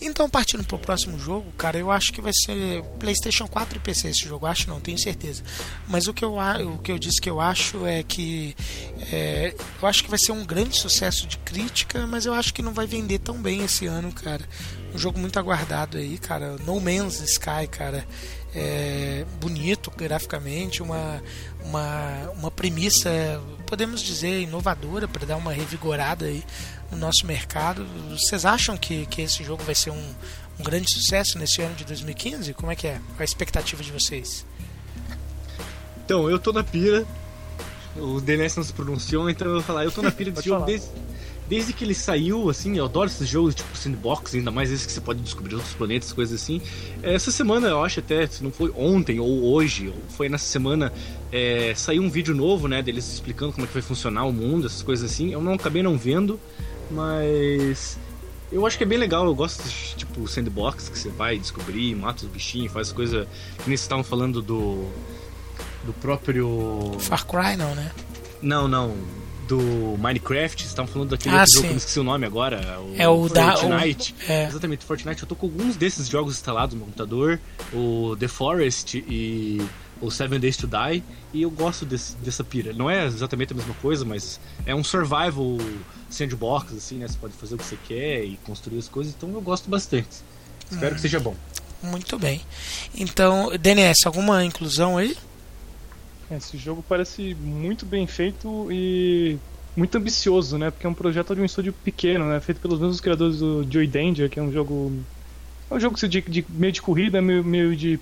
Então, 0.00 0.30
partindo 0.30 0.64
pro 0.64 0.78
próximo 0.78 1.18
jogo, 1.18 1.50
cara, 1.58 1.76
eu 1.76 1.90
acho 1.90 2.12
que 2.12 2.20
vai 2.20 2.32
ser 2.32 2.82
PlayStation 3.00 3.48
4 3.48 3.78
e 3.78 3.80
PC 3.80 4.08
esse 4.08 4.24
jogo. 4.24 4.46
Acho 4.46 4.68
não, 4.68 4.80
tenho 4.80 4.96
certeza. 4.96 5.42
Mas 5.88 6.06
o 6.06 6.14
que 6.14 6.24
eu, 6.24 6.36
o 6.36 6.78
que 6.78 6.92
eu 6.92 6.98
disse 6.98 7.20
que 7.20 7.28
eu 7.28 7.40
acho 7.40 7.84
é 7.86 8.02
que. 8.02 8.54
É, 9.12 9.54
eu 9.82 9.88
acho 9.88 10.04
que 10.04 10.10
vai 10.10 10.18
ser 10.18 10.32
um 10.32 10.44
grande 10.44 10.76
sucesso 10.76 11.26
de 11.26 11.36
crítica, 11.38 12.06
mas 12.06 12.26
eu 12.26 12.34
acho 12.34 12.54
que 12.54 12.62
não 12.62 12.72
vai 12.72 12.86
vender 12.86 13.18
tão 13.18 13.42
bem 13.42 13.64
esse 13.64 13.86
ano, 13.86 14.12
cara. 14.12 14.44
Um 14.94 14.98
jogo 14.98 15.18
muito 15.18 15.38
aguardado 15.38 15.98
aí, 15.98 16.16
cara. 16.18 16.56
No 16.64 16.80
Man's 16.80 17.20
Sky, 17.20 17.66
cara. 17.68 18.06
É 18.56 19.26
bonito 19.40 19.90
graficamente, 19.96 20.80
uma, 20.80 21.20
uma, 21.64 22.30
uma 22.38 22.50
premissa, 22.52 23.10
podemos 23.66 24.00
dizer, 24.00 24.42
inovadora 24.42 25.08
para 25.08 25.26
dar 25.26 25.36
uma 25.36 25.52
revigorada 25.52 26.26
aí 26.26 26.44
no 26.94 27.00
nosso 27.00 27.26
mercado. 27.26 27.86
Vocês 28.10 28.44
acham 28.44 28.76
que, 28.76 29.06
que 29.06 29.22
esse 29.22 29.42
jogo 29.44 29.62
vai 29.64 29.74
ser 29.74 29.90
um, 29.90 30.14
um 30.58 30.62
grande 30.62 30.90
sucesso 30.90 31.38
nesse 31.38 31.60
ano 31.60 31.74
de 31.74 31.84
2015? 31.84 32.54
Como 32.54 32.70
é 32.70 32.76
que 32.76 32.86
é? 32.86 33.00
Qual 33.08 33.20
a 33.20 33.24
expectativa 33.24 33.82
de 33.82 33.92
vocês? 33.92 34.46
Então, 36.04 36.30
eu 36.30 36.38
tô 36.38 36.52
na 36.52 36.62
pira. 36.62 37.06
O 37.96 38.20
DNS 38.20 38.56
não 38.56 38.64
se 38.64 38.72
pronunciou, 38.72 39.30
então 39.30 39.46
eu 39.46 39.54
vou 39.54 39.62
falar, 39.62 39.84
eu 39.84 39.92
tô 39.92 40.02
na 40.02 40.10
pira 40.10 40.30
desse 40.32 40.48
jogo 40.48 40.66
desde, 40.66 40.88
desde 41.48 41.72
que 41.72 41.84
ele 41.84 41.94
saiu, 41.94 42.50
assim, 42.50 42.76
eu 42.76 42.86
adoro 42.86 43.08
esses 43.08 43.28
jogos 43.28 43.54
tipo 43.54 43.76
sandbox, 43.76 44.34
ainda 44.34 44.50
mais 44.50 44.72
esses 44.72 44.84
que 44.84 44.90
você 44.90 45.00
pode 45.00 45.20
descobrir 45.20 45.54
outros 45.54 45.74
planetas, 45.74 46.12
coisas 46.12 46.42
assim. 46.42 46.60
Essa 47.02 47.30
semana, 47.30 47.68
eu 47.68 47.84
acho 47.84 48.00
até, 48.00 48.26
se 48.26 48.42
não 48.42 48.50
foi 48.50 48.72
ontem 48.76 49.20
ou 49.20 49.44
hoje, 49.44 49.88
ou 49.88 49.94
foi 50.08 50.28
nessa 50.28 50.46
semana, 50.46 50.92
é, 51.30 51.72
saiu 51.76 52.02
um 52.02 52.10
vídeo 52.10 52.34
novo, 52.34 52.66
né, 52.66 52.82
deles 52.82 53.12
explicando 53.12 53.52
como 53.52 53.64
é 53.64 53.68
que 53.68 53.74
vai 53.74 53.82
funcionar 53.82 54.24
o 54.24 54.32
mundo, 54.32 54.66
essas 54.66 54.82
coisas 54.82 55.08
assim. 55.08 55.32
Eu 55.32 55.40
não 55.40 55.52
acabei 55.52 55.84
não 55.84 55.96
vendo, 55.96 56.40
mas 56.94 57.98
eu 58.54 58.64
acho 58.64 58.78
que 58.78 58.84
é 58.84 58.86
bem 58.86 58.98
legal, 58.98 59.26
eu 59.26 59.34
gosto 59.34 59.64
de 59.64 59.96
tipo 59.96 60.28
sandbox, 60.28 60.88
que 60.88 60.96
você 60.96 61.08
vai 61.08 61.36
descobrir, 61.36 61.92
mata 61.96 62.24
os 62.24 62.30
bichinhos, 62.30 62.72
faz 62.72 62.92
coisa. 62.92 63.26
Que 63.58 63.68
nem 63.68 63.76
vocês 63.76 63.80
estavam 63.80 64.04
falando 64.04 64.40
do. 64.40 64.88
Do 65.84 65.92
próprio. 65.94 66.96
Far 67.00 67.26
Cry 67.26 67.56
não, 67.56 67.74
né? 67.74 67.90
Não, 68.40 68.68
não. 68.68 68.94
Do 69.48 69.58
Minecraft, 69.98 70.62
vocês 70.62 70.70
estavam 70.70 70.90
falando 70.90 71.10
daquele 71.10 71.34
ah, 71.34 71.40
outro 71.40 71.54
jogo 71.54 71.66
que 71.66 71.74
eu 71.74 71.76
esqueci 71.76 72.00
o 72.00 72.04
nome 72.04 72.24
agora. 72.24 72.80
O 72.80 72.94
é 72.96 73.08
o 73.08 73.28
Fortnite. 73.28 74.14
Da, 74.14 74.24
o... 74.24 74.32
É. 74.32 74.46
Exatamente, 74.46 74.84
Fortnite. 74.84 75.22
Eu 75.22 75.28
tô 75.28 75.34
com 75.34 75.46
alguns 75.46 75.76
desses 75.76 76.08
jogos 76.08 76.34
instalados 76.34 76.74
no 76.74 76.84
computador. 76.84 77.40
O 77.72 78.16
The 78.18 78.28
Forest 78.28 79.04
e 79.06 79.60
o 80.04 80.10
Seven 80.10 80.38
Days 80.38 80.56
to 80.56 80.66
Die, 80.66 81.02
e 81.32 81.42
eu 81.42 81.50
gosto 81.50 81.84
desse, 81.86 82.16
dessa 82.16 82.44
pira. 82.44 82.72
Não 82.72 82.90
é 82.90 83.06
exatamente 83.06 83.52
a 83.52 83.56
mesma 83.56 83.74
coisa, 83.74 84.04
mas 84.04 84.38
é 84.66 84.74
um 84.74 84.84
survival 84.84 85.58
sandbox, 86.10 86.74
assim, 86.74 86.96
né? 86.96 87.08
Você 87.08 87.16
pode 87.18 87.34
fazer 87.34 87.54
o 87.54 87.58
que 87.58 87.64
você 87.64 87.78
quer 87.88 88.24
e 88.24 88.36
construir 88.44 88.78
as 88.78 88.88
coisas, 88.88 89.14
então 89.16 89.30
eu 89.32 89.40
gosto 89.40 89.68
bastante. 89.70 90.22
Espero 90.70 90.92
hum, 90.92 90.94
que 90.94 91.00
seja 91.00 91.18
bom. 91.18 91.34
Muito 91.82 92.18
bem. 92.18 92.40
Então, 92.94 93.50
DNS, 93.58 94.06
alguma 94.06 94.44
inclusão 94.44 94.96
aí? 94.96 95.16
Esse 96.30 96.56
jogo 96.56 96.84
parece 96.88 97.34
muito 97.34 97.84
bem 97.84 98.06
feito 98.06 98.68
e 98.70 99.38
muito 99.76 99.96
ambicioso, 99.96 100.56
né? 100.56 100.70
Porque 100.70 100.86
é 100.86 100.90
um 100.90 100.94
projeto 100.94 101.34
de 101.34 101.40
um 101.40 101.44
estúdio 101.44 101.72
pequeno, 101.72 102.26
né? 102.26 102.40
Feito 102.40 102.60
pelos 102.60 102.78
mesmos 102.78 103.00
criadores 103.00 103.38
do 103.38 103.66
Joy 103.70 103.86
Danger, 103.86 104.30
que 104.30 104.38
é 104.38 104.42
um 104.42 104.52
jogo. 104.52 104.92
É 105.70 105.74
um 105.74 105.80
jogo 105.80 105.96
de, 105.96 106.20
de 106.20 106.46
meio 106.48 106.72
de 106.72 106.80
corrida, 106.80 107.20
meio, 107.20 107.44
meio 107.44 107.76
de 107.76 107.98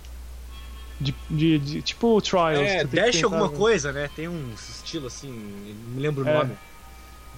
De, 1.00 1.14
de, 1.28 1.58
de- 1.58 1.82
tipo 1.82 2.20
Trials. 2.20 2.58
É, 2.60 2.80
que 2.80 2.94
Dash 2.96 3.14
tentar- 3.16 3.26
alguma 3.26 3.48
coisa, 3.48 3.92
né? 3.92 4.08
Tem 4.14 4.28
um 4.28 4.50
estilo 4.54 5.06
assim, 5.08 5.28
não 5.86 5.94
me 5.96 6.00
lembro 6.02 6.24
o 6.24 6.28
É. 6.28 6.34
nome. 6.34 6.52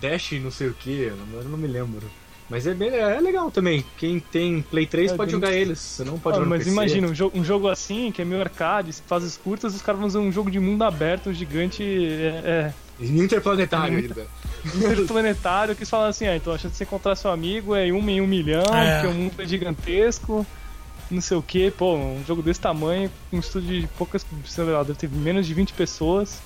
Dash 0.00 0.32
não 0.32 0.50
sei 0.50 0.68
o 0.68 0.74
que, 0.74 0.90
eu 0.90 1.16
não 1.44 1.56
me 1.56 1.66
lembro. 1.66 2.02
Mas 2.50 2.66
é, 2.66 2.74
bem, 2.74 2.90
é 2.90 3.18
legal 3.20 3.50
também. 3.50 3.82
Quem 3.96 4.20
tem 4.20 4.60
Play 4.60 4.84
3 4.86 5.12
É, 5.12 5.16
pode 5.16 5.30
tem- 5.30 5.40
jogar 5.40 5.52
eles, 5.54 5.78
você 5.78 6.04
não 6.04 6.18
pode 6.18 6.36
Ah, 6.36 6.40
jogar 6.40 6.50
mas 6.50 6.58
PC. 6.64 6.70
imagina, 6.72 7.06
um 7.08 7.14
jogo, 7.14 7.38
um 7.38 7.42
jogo 7.44 7.68
assim, 7.68 8.12
que 8.12 8.20
é 8.20 8.24
meio 8.24 8.42
arcade, 8.42 8.92
fases 9.06 9.34
curtas, 9.38 9.74
os 9.74 9.80
caras 9.80 9.98
vão 10.00 10.10
fazer 10.10 10.18
um 10.18 10.30
jogo 10.30 10.50
de 10.50 10.60
mundo 10.60 10.82
aberto, 10.84 11.32
gigante, 11.32 11.82
é, 11.82 12.72
Interplanetário 13.00 13.94
É 13.98 14.00
ainda. 14.02 14.20
é 14.20 14.26
interplanetário, 14.92 15.74
que 15.74 15.80
eles 15.80 15.90
falam 15.90 16.06
assim, 16.08 16.26
ah, 16.26 16.36
então 16.36 16.52
a 16.52 16.58
chance 16.58 16.72
de 16.72 16.76
você 16.78 16.84
encontrar 16.84 17.16
seu 17.16 17.30
amigo 17.30 17.74
é 17.74 17.90
uma 17.92 18.10
em 18.10 18.20
um 18.20 18.26
milhão, 18.26 18.62
É. 18.74 19.00
porque 19.00 19.06
o 19.08 19.18
mundo 19.18 19.32
é 19.38 19.46
gigantesco, 19.46 20.46
não 21.10 21.20
sei 21.20 21.36
o 21.36 21.42
que, 21.42 21.70
pô, 21.70 21.94
um 21.96 22.22
jogo 22.26 22.42
desse 22.42 22.60
tamanho, 22.60 23.10
com 23.30 23.36
um 23.36 23.40
estúdio 23.40 23.80
de 23.82 23.86
poucas, 23.98 24.24
sei 24.46 24.64
lá, 24.64 24.82
deve 24.82 24.98
ter 24.98 25.08
menos 25.10 25.46
de 25.46 25.54
20 25.54 25.72
pessoas, 25.74 26.38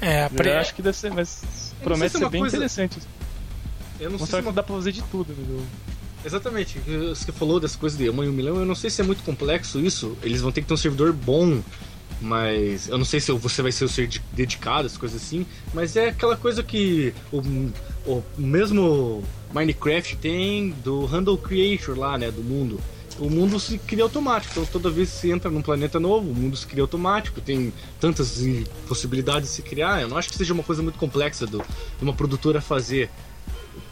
É, 0.00 0.28
pre- 0.28 0.50
eu 0.50 0.58
acho 0.58 0.74
que 0.74 0.82
deve 0.82 0.96
ser, 0.96 1.12
mas 1.12 1.28
sei 1.28 1.46
promete 1.82 2.10
se 2.12 2.16
é 2.16 2.18
ser 2.18 2.24
uma 2.24 2.30
bem 2.30 2.40
coisa- 2.40 2.56
interessante. 2.56 2.98
Eu 4.00 4.10
não 4.10 4.18
sei 4.18 4.20
Mostrar 4.20 4.38
se 4.38 4.42
que 4.42 4.48
uma... 4.48 4.52
dá 4.54 4.62
pra 4.62 4.74
fazer 4.76 4.92
de 4.92 5.02
tudo 5.04 5.34
no 5.34 5.46
jogo. 5.46 5.66
Exatamente, 6.24 6.78
você 6.80 7.30
falou 7.32 7.58
das 7.60 7.74
coisas 7.76 7.96
de 7.98 8.06
em 8.06 8.10
um 8.10 8.32
milhão, 8.32 8.56
eu 8.56 8.66
não 8.66 8.74
sei 8.74 8.90
se 8.90 9.00
é 9.00 9.04
muito 9.04 9.22
complexo 9.22 9.78
isso. 9.80 10.16
Eles 10.22 10.40
vão 10.40 10.50
ter 10.52 10.60
que 10.62 10.66
ter 10.68 10.74
um 10.74 10.76
servidor 10.76 11.12
bom, 11.12 11.60
mas 12.20 12.88
eu 12.88 12.98
não 12.98 13.04
sei 13.04 13.20
se 13.20 13.30
você 13.32 13.62
vai 13.62 13.70
ser 13.72 13.84
o 13.84 13.88
ser 13.88 14.06
de- 14.08 14.20
dedicado, 14.32 14.86
as 14.86 14.96
coisas 14.96 15.22
assim. 15.22 15.46
Mas 15.72 15.96
é 15.96 16.08
aquela 16.08 16.36
coisa 16.36 16.62
que 16.62 17.14
o, 17.32 17.40
o 18.06 18.22
mesmo 18.36 19.22
Minecraft 19.54 20.16
tem 20.16 20.70
do 20.84 21.06
Handle 21.06 21.38
Creator 21.38 21.96
lá, 21.98 22.18
né, 22.18 22.30
do 22.30 22.42
mundo. 22.42 22.80
O 23.18 23.28
mundo 23.28 23.58
se 23.58 23.78
cria 23.78 24.04
automático, 24.04 24.52
então 24.52 24.66
toda 24.66 24.90
vez 24.90 25.10
que 25.10 25.16
você 25.16 25.32
entra 25.32 25.50
num 25.50 25.62
planeta 25.62 25.98
novo, 25.98 26.30
o 26.30 26.34
mundo 26.34 26.56
se 26.56 26.66
cria 26.66 26.82
automático, 26.82 27.40
tem 27.40 27.72
tantas 28.00 28.40
possibilidades 28.86 29.48
de 29.48 29.56
se 29.56 29.62
criar. 29.62 30.00
Eu 30.00 30.08
não 30.08 30.16
acho 30.16 30.28
que 30.28 30.36
seja 30.36 30.54
uma 30.54 30.62
coisa 30.62 30.82
muito 30.82 30.98
complexa 30.98 31.46
do, 31.46 31.58
de 31.58 32.02
uma 32.02 32.12
produtora 32.12 32.60
fazer. 32.60 33.10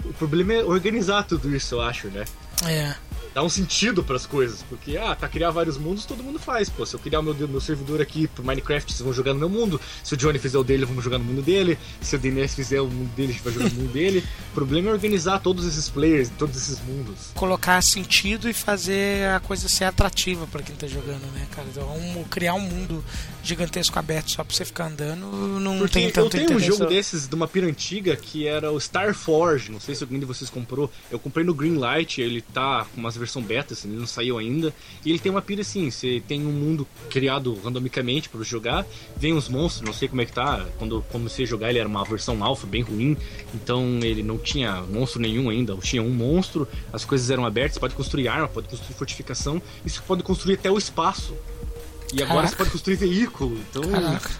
O 0.05 0.13
problema 0.13 0.55
é 0.55 0.65
organizar 0.65 1.25
tudo 1.25 1.55
isso, 1.55 1.75
eu 1.75 1.81
acho, 1.81 2.09
né? 2.09 2.25
é. 2.65 2.95
Dá 3.37 3.43
um 3.43 3.51
sentido 3.51 4.03
pras 4.03 4.25
coisas, 4.25 4.63
porque, 4.67 4.97
ah, 4.97 5.15
tá 5.15 5.29
criar 5.29 5.51
vários 5.51 5.77
mundos, 5.77 6.07
todo 6.07 6.23
mundo 6.23 6.39
faz, 6.39 6.71
pô. 6.71 6.87
Se 6.87 6.95
eu 6.95 6.99
criar 6.99 7.21
o 7.21 7.23
meu, 7.23 7.35
meu 7.35 7.61
servidor 7.61 8.01
aqui 8.01 8.27
pro 8.27 8.43
Minecraft, 8.43 8.91
vocês 8.91 9.03
vão 9.05 9.13
jogar 9.13 9.35
no 9.35 9.39
meu 9.39 9.51
mundo. 9.51 9.79
Se 10.03 10.15
o 10.15 10.17
Johnny 10.17 10.39
fizer 10.39 10.57
o 10.57 10.65
dele, 10.65 10.87
vamos 10.87 11.05
jogar 11.05 11.19
no 11.19 11.25
mundo 11.25 11.43
dele. 11.43 11.79
Se 12.01 12.17
o 12.17 12.19
DNS 12.19 12.55
fizer 12.57 12.81
o 12.81 12.87
mundo 12.89 13.11
dele, 13.15 13.29
a 13.29 13.33
gente 13.35 13.45
vai 13.45 13.53
jogar 13.53 13.69
no 13.69 13.75
mundo 13.75 13.93
dele. 13.93 14.25
O 14.53 14.55
problema 14.55 14.89
é 14.89 14.93
organizar 14.95 15.39
todos 15.41 15.67
esses 15.67 15.87
players, 15.91 16.31
todos 16.39 16.57
esses 16.57 16.81
mundos. 16.81 17.27
colocar 17.35 17.83
sentido 17.83 18.49
e 18.49 18.55
fazer 18.55 19.29
a 19.29 19.39
coisa 19.39 19.69
ser 19.69 19.85
atrativa 19.85 20.47
pra 20.47 20.63
quem 20.63 20.75
tá 20.75 20.87
jogando, 20.87 21.31
né, 21.35 21.47
cara? 21.55 21.69
Então, 21.71 21.95
um- 21.95 22.25
criar 22.25 22.55
um 22.55 22.61
mundo 22.61 23.05
gigantesco 23.43 23.99
aberto 23.99 24.31
só 24.31 24.43
pra 24.45 24.57
você 24.57 24.65
ficar 24.65 24.87
andando 24.87 25.27
não 25.61 25.77
Porque 25.79 25.93
tem 25.93 26.07
eu 26.07 26.13
tanto 26.13 26.31
tenho 26.31 26.55
um 26.57 26.59
jogo 26.59 26.87
desses 26.87 27.29
de 27.29 27.35
uma 27.35 27.47
pira 27.47 27.67
antiga 27.67 28.17
que 28.17 28.47
era 28.47 28.73
o 28.73 28.81
Star 28.81 29.15
Forge. 29.15 29.71
Não 29.71 29.79
sei 29.79 29.95
se 29.95 30.03
alguém 30.03 30.19
de 30.19 30.25
vocês 30.25 30.49
comprou. 30.49 30.91
Eu 31.11 31.19
comprei 31.19 31.45
no 31.45 31.53
Greenlight, 31.53 32.21
ele 32.23 32.41
tá 32.41 32.87
com 32.95 33.01
umas 33.01 33.15
versão 33.27 33.43
beta, 33.43 33.75
assim, 33.75 33.89
ele 33.89 33.99
não 33.99 34.07
saiu 34.07 34.39
ainda. 34.39 34.73
E 35.05 35.11
ele 35.11 35.19
tem 35.19 35.31
uma 35.31 35.43
pira 35.43 35.61
assim: 35.61 35.91
você 35.91 36.23
tem 36.27 36.41
um 36.47 36.53
mundo 36.53 36.87
criado 37.11 37.55
randomicamente 37.63 38.29
para 38.29 38.43
jogar, 38.43 38.87
vem 39.17 39.33
os 39.33 39.49
monstros, 39.49 39.85
não 39.85 39.93
sei 39.93 40.09
como 40.09 40.23
é 40.23 40.25
que 40.25 40.33
tá. 40.33 40.65
Quando 40.79 40.97
eu 40.97 41.03
comecei 41.03 41.45
a 41.45 41.49
jogar, 41.49 41.71
ele 41.71 41.79
era 41.79 41.89
uma 41.89 42.05
versão 42.05 42.43
alpha 42.43 42.67
bem 42.67 42.83
ruim, 42.83 43.17
então 43.55 43.99
ele 44.03 44.23
não 44.23 44.39
tinha 44.39 44.83
monstro 44.83 45.21
nenhum 45.21 45.51
ainda. 45.51 45.77
Tinha 45.77 46.03
um 46.03 46.11
monstro, 46.11 46.67
as 46.93 47.05
coisas 47.05 47.31
eram 47.31 47.45
abertas, 47.45 47.75
você 47.75 47.81
pode 47.81 47.95
construir 47.95 48.29
arma, 48.29 48.49
pode 48.49 48.69
construir 48.69 48.95
fortificação, 48.95 49.61
e 49.85 49.91
você 49.91 50.01
pode 50.01 50.23
construir 50.23 50.55
até 50.55 50.71
o 50.71 50.79
espaço. 50.79 51.35
E 52.13 52.23
agora 52.23 52.29
Caraca. 52.29 52.49
você 52.49 52.57
pode 52.57 52.71
construir 52.71 52.97
veículo, 52.97 53.59
então. 53.69 53.83
Caraca, 53.83 54.31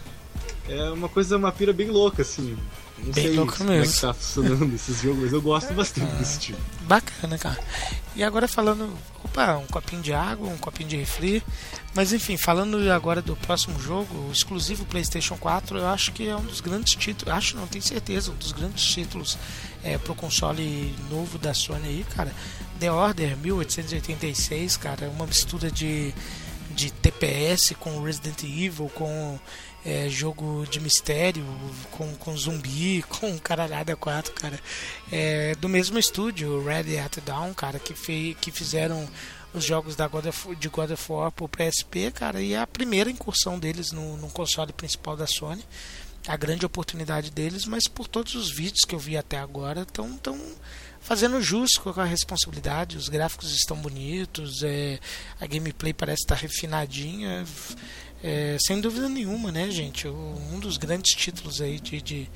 É 0.69 0.89
uma 0.89 1.09
coisa, 1.09 1.37
uma 1.37 1.51
pira 1.51 1.73
bem 1.73 1.89
louca, 1.89 2.21
assim. 2.21 2.57
Não 2.97 3.11
Bem 3.13 3.25
sei 3.25 3.35
louca 3.35 3.57
como 3.57 3.71
é 3.71 3.77
mesmo. 3.79 3.93
que 3.93 4.01
tá 4.01 4.13
funcionando 4.13 4.75
esses 4.75 5.01
jogos, 5.01 5.23
mas 5.23 5.33
eu 5.33 5.41
gosto 5.41 5.73
bastante 5.73 6.15
desse 6.15 6.39
tipo. 6.39 6.59
bacana, 6.81 7.37
cara. 7.37 7.59
E 8.15 8.23
agora 8.23 8.47
falando. 8.47 8.91
Opa, 9.23 9.57
um 9.57 9.67
copinho 9.67 10.01
de 10.01 10.13
água, 10.13 10.47
um 10.49 10.57
copinho 10.57 10.89
de 10.89 10.97
refri. 10.97 11.43
Mas 11.93 12.13
enfim, 12.13 12.37
falando 12.37 12.77
agora 12.91 13.21
do 13.21 13.35
próximo 13.35 13.79
jogo, 13.79 14.13
o 14.27 14.31
exclusivo 14.31 14.85
PlayStation 14.85 15.35
4, 15.37 15.77
eu 15.79 15.87
acho 15.87 16.11
que 16.11 16.27
é 16.27 16.35
um 16.35 16.43
dos 16.43 16.61
grandes 16.61 16.95
títulos. 16.95 17.33
Acho 17.33 17.55
não, 17.55 17.67
tenho 17.67 17.83
certeza, 17.83 18.31
um 18.31 18.35
dos 18.35 18.51
grandes 18.51 18.83
títulos 18.83 19.37
é, 19.83 19.97
pro 19.97 20.15
console 20.15 20.95
novo 21.09 21.37
da 21.37 21.53
Sony 21.53 21.87
aí, 21.87 22.05
cara. 22.15 22.31
The 22.79 22.91
Order 22.91 23.35
1886, 23.37 24.77
cara, 24.77 25.09
uma 25.09 25.25
mistura 25.25 25.71
de, 25.71 26.13
de 26.77 26.91
TPS 26.91 27.73
com 27.79 28.03
Resident 28.03 28.43
Evil, 28.43 28.87
com 28.93 29.39
é, 29.83 30.07
jogo 30.09 30.63
de 30.69 30.79
mistério, 30.79 31.43
com, 31.89 32.15
com 32.17 32.37
zumbi, 32.37 33.03
com 33.09 33.35
caralhada 33.39 33.95
4, 33.95 34.31
cara. 34.33 34.59
É, 35.11 35.55
do 35.55 35.67
mesmo 35.67 35.97
estúdio, 35.97 36.63
Red 36.63 36.99
Hat 36.99 37.19
Down, 37.21 37.51
cara, 37.55 37.79
que, 37.79 37.95
fe, 37.95 38.37
que 38.39 38.51
fizeram 38.51 39.09
os 39.55 39.63
jogos 39.63 39.95
da 39.95 40.07
God 40.07 40.27
of, 40.27 40.55
de 40.55 40.69
God 40.69 40.91
of 40.91 41.11
War 41.11 41.31
pro 41.31 41.49
PSP, 41.49 42.11
cara, 42.11 42.39
e 42.39 42.53
é 42.53 42.59
a 42.59 42.67
primeira 42.67 43.09
incursão 43.09 43.57
deles 43.57 43.91
no, 43.91 44.15
no 44.17 44.29
console 44.29 44.71
principal 44.71 45.17
da 45.17 45.25
Sony. 45.25 45.65
A 46.27 46.37
grande 46.37 46.65
oportunidade 46.65 47.31
deles, 47.31 47.65
mas 47.65 47.87
por 47.87 48.07
todos 48.07 48.35
os 48.35 48.51
vídeos 48.51 48.85
que 48.85 48.93
eu 48.93 48.99
vi 48.99 49.17
até 49.17 49.39
agora, 49.39 49.81
estão 49.81 50.15
tão 50.17 50.39
fazendo 51.07 51.41
jus 51.41 51.77
com 51.77 51.89
a 51.89 52.03
responsabilidade. 52.03 52.97
Os 52.97 53.07
gráficos 53.07 53.51
estão 53.55 53.77
bonitos, 53.77 54.61
é, 54.61 54.99
a 55.39 55.47
gameplay 55.47 55.93
parece 55.93 56.23
estar 56.23 56.35
refinadinha. 56.35 57.45
É, 58.21 58.57
sem 58.59 58.81
dúvida 58.81 59.07
nenhuma, 59.07 59.51
né, 59.51 59.71
gente? 59.71 60.07
O- 60.07 60.35
Um 60.51 60.59
dos 60.59 60.75
grandes 60.77 61.13
títulos 61.13 61.61
aí 61.61 61.79
de, 61.79 62.01
de 62.01 62.29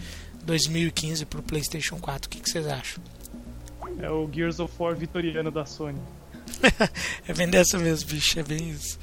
2015 0.43 1.25
pro 1.25 1.41
PlayStation 1.43 1.97
4. 1.99 2.27
O 2.27 2.29
que, 2.29 2.39
que 2.39 2.49
vocês 2.49 2.65
acham? 2.65 3.03
É 3.99 4.09
o 4.09 4.29
Gears 4.31 4.59
of 4.59 4.73
War 4.79 4.95
vitoriano 4.95 5.51
da 5.51 5.65
Sony. 5.65 5.99
É 7.27 7.33
bem 7.33 7.49
dessa 7.49 7.77
mesmo, 7.77 8.09
bicho. 8.09 8.39
É 8.39 8.43
bem 8.43 8.69
isso. 8.69 8.97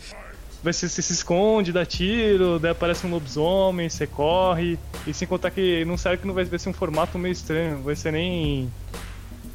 Você 0.62 0.88
se 0.88 1.12
esconde, 1.12 1.72
dá 1.72 1.86
tiro, 1.86 2.58
daí 2.58 2.72
aparece 2.72 3.06
um 3.06 3.10
lobisomem, 3.10 3.88
você 3.88 4.06
corre. 4.06 4.78
E 5.06 5.14
sem 5.14 5.26
contar 5.28 5.50
que 5.50 5.84
não 5.84 5.96
serve 5.96 6.18
que 6.22 6.26
não 6.26 6.34
vai, 6.34 6.44
vai 6.44 6.58
ser 6.58 6.68
um 6.68 6.72
formato 6.72 7.16
meio 7.18 7.32
estranho, 7.32 7.80
vai 7.82 7.94
ser 7.94 8.12
nem. 8.12 8.70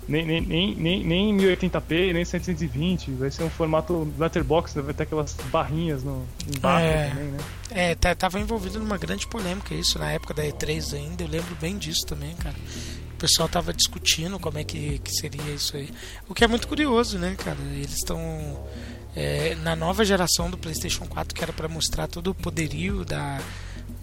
Nem, 0.08 0.26
nem, 0.26 0.42
nem, 0.42 0.76
nem, 0.76 1.04
nem 1.04 1.38
1080p, 1.38 2.14
nem 2.14 2.26
720, 2.26 3.12
vai 3.12 3.32
ser 3.32 3.44
um 3.44 3.50
formato 3.50 4.12
letterbox, 4.18 4.74
vai 4.76 4.94
ter 4.94 5.04
aquelas 5.04 5.34
barrinhas 5.52 6.04
no, 6.04 6.26
embaixo 6.56 6.86
É. 6.86 7.10
também, 7.10 7.24
né? 7.32 7.38
É, 7.72 7.96
tá- 7.96 8.14
tava 8.14 8.40
envolvido 8.40 8.80
numa 8.80 8.98
grande 8.98 9.26
polêmica 9.28 9.74
isso 9.74 9.98
na 9.98 10.12
época 10.12 10.34
da 10.34 10.44
E3 10.44 10.94
ainda. 10.96 11.24
Eu 11.24 11.28
lembro 11.30 11.56
bem 11.56 11.78
disso 11.78 12.06
também, 12.06 12.36
cara. 12.36 12.56
O 13.14 13.18
pessoal 13.18 13.48
tava 13.48 13.74
discutindo 13.74 14.38
como 14.40 14.58
é 14.58 14.64
que, 14.66 15.00
que 15.00 15.12
seria 15.14 15.54
isso 15.54 15.78
aí. 15.78 15.90
O 16.28 16.34
que 16.34 16.44
é 16.44 16.48
muito 16.48 16.68
curioso, 16.68 17.18
né, 17.18 17.36
cara? 17.38 17.58
Eles 17.72 17.94
estão 17.94 18.20
é, 19.16 19.56
na 19.64 19.76
nova 19.76 20.04
geração 20.04 20.50
do 20.52 20.58
PlayStation 20.58 21.06
4, 21.06 21.34
que 21.34 21.42
era 21.42 21.54
para 21.54 21.70
mostrar 21.70 22.08
todo 22.08 22.32
o 22.32 22.36
poderio 22.36 23.06
da, 23.06 23.40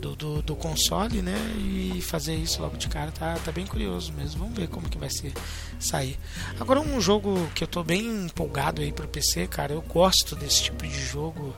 do, 0.01 0.17
do, 0.17 0.43
do 0.43 0.57
console, 0.57 1.23
né? 1.23 1.37
E 1.59 2.01
fazer 2.03 2.35
isso 2.35 2.61
logo 2.61 2.77
de 2.77 2.89
cara 2.89 3.13
tá, 3.13 3.35
tá 3.45 3.53
bem 3.53 3.67
curioso 3.67 4.13
mesmo. 4.13 4.41
Vamos 4.41 4.57
ver 4.59 4.69
como 4.69 4.89
que 4.89 4.99
vai 4.99 5.11
ser 5.11 5.33
sair. 5.79 6.19
Agora 6.59 6.81
um 6.81 7.01
jogo 7.01 7.49
que 7.55 7.63
eu 7.63 7.69
tô 7.69 7.85
bem 7.85 8.25
empolgado 8.25 8.81
aí 8.81 8.93
pro 8.93 9.07
PC, 9.07 9.47
cara. 9.47 9.73
Eu 9.73 9.83
gosto 9.83 10.35
desse 10.35 10.65
tipo 10.65 10.87
de 10.87 11.01
jogo 11.01 11.55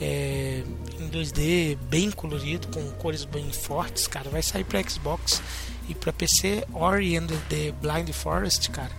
é, 0.00 0.62
em 1.00 1.08
2D 1.08 1.76
bem 1.88 2.10
colorido, 2.10 2.68
com 2.68 2.88
cores 2.92 3.24
bem 3.24 3.50
fortes, 3.50 4.06
cara. 4.06 4.30
Vai 4.30 4.42
sair 4.42 4.64
para 4.64 4.82
Xbox 4.88 5.42
e 5.88 5.94
para 5.94 6.12
PC 6.12 6.64
Ori 6.72 7.16
and 7.16 7.26
the 7.48 7.72
Blind 7.80 8.10
Forest, 8.10 8.70
cara. 8.70 8.92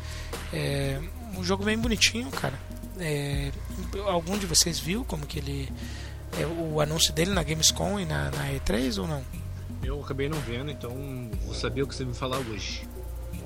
É 0.51 0.99
um 1.37 1.43
jogo 1.43 1.63
bem 1.63 1.77
bonitinho, 1.77 2.29
cara. 2.31 2.59
É, 2.99 3.51
algum 4.07 4.37
de 4.37 4.47
vocês 4.47 4.79
viu 4.79 5.05
como 5.05 5.25
que 5.25 5.37
ele 5.37 5.71
é, 6.39 6.45
o 6.45 6.81
anúncio 6.81 7.13
dele 7.13 7.31
na 7.31 7.43
Gamescom 7.43 7.99
e 7.99 8.05
na, 8.05 8.31
na 8.31 8.51
E3 8.51 8.99
ou 9.01 9.07
não? 9.07 9.23
Eu 9.83 10.01
acabei 10.01 10.27
não 10.27 10.39
vendo, 10.39 10.71
então 10.71 10.91
vou 11.45 11.53
saber 11.53 11.83
o 11.83 11.87
que 11.87 11.95
você 11.95 12.03
me 12.03 12.13
falar 12.13 12.39
hoje. 12.39 12.87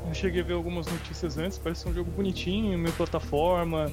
Eu 0.08 0.14
cheguei 0.14 0.42
a 0.42 0.44
ver 0.44 0.54
algumas 0.54 0.88
notícias 0.88 1.38
antes, 1.38 1.58
parece 1.58 1.88
um 1.88 1.94
jogo 1.94 2.10
bonitinho, 2.12 2.78
meio 2.78 2.94
plataforma. 2.96 3.92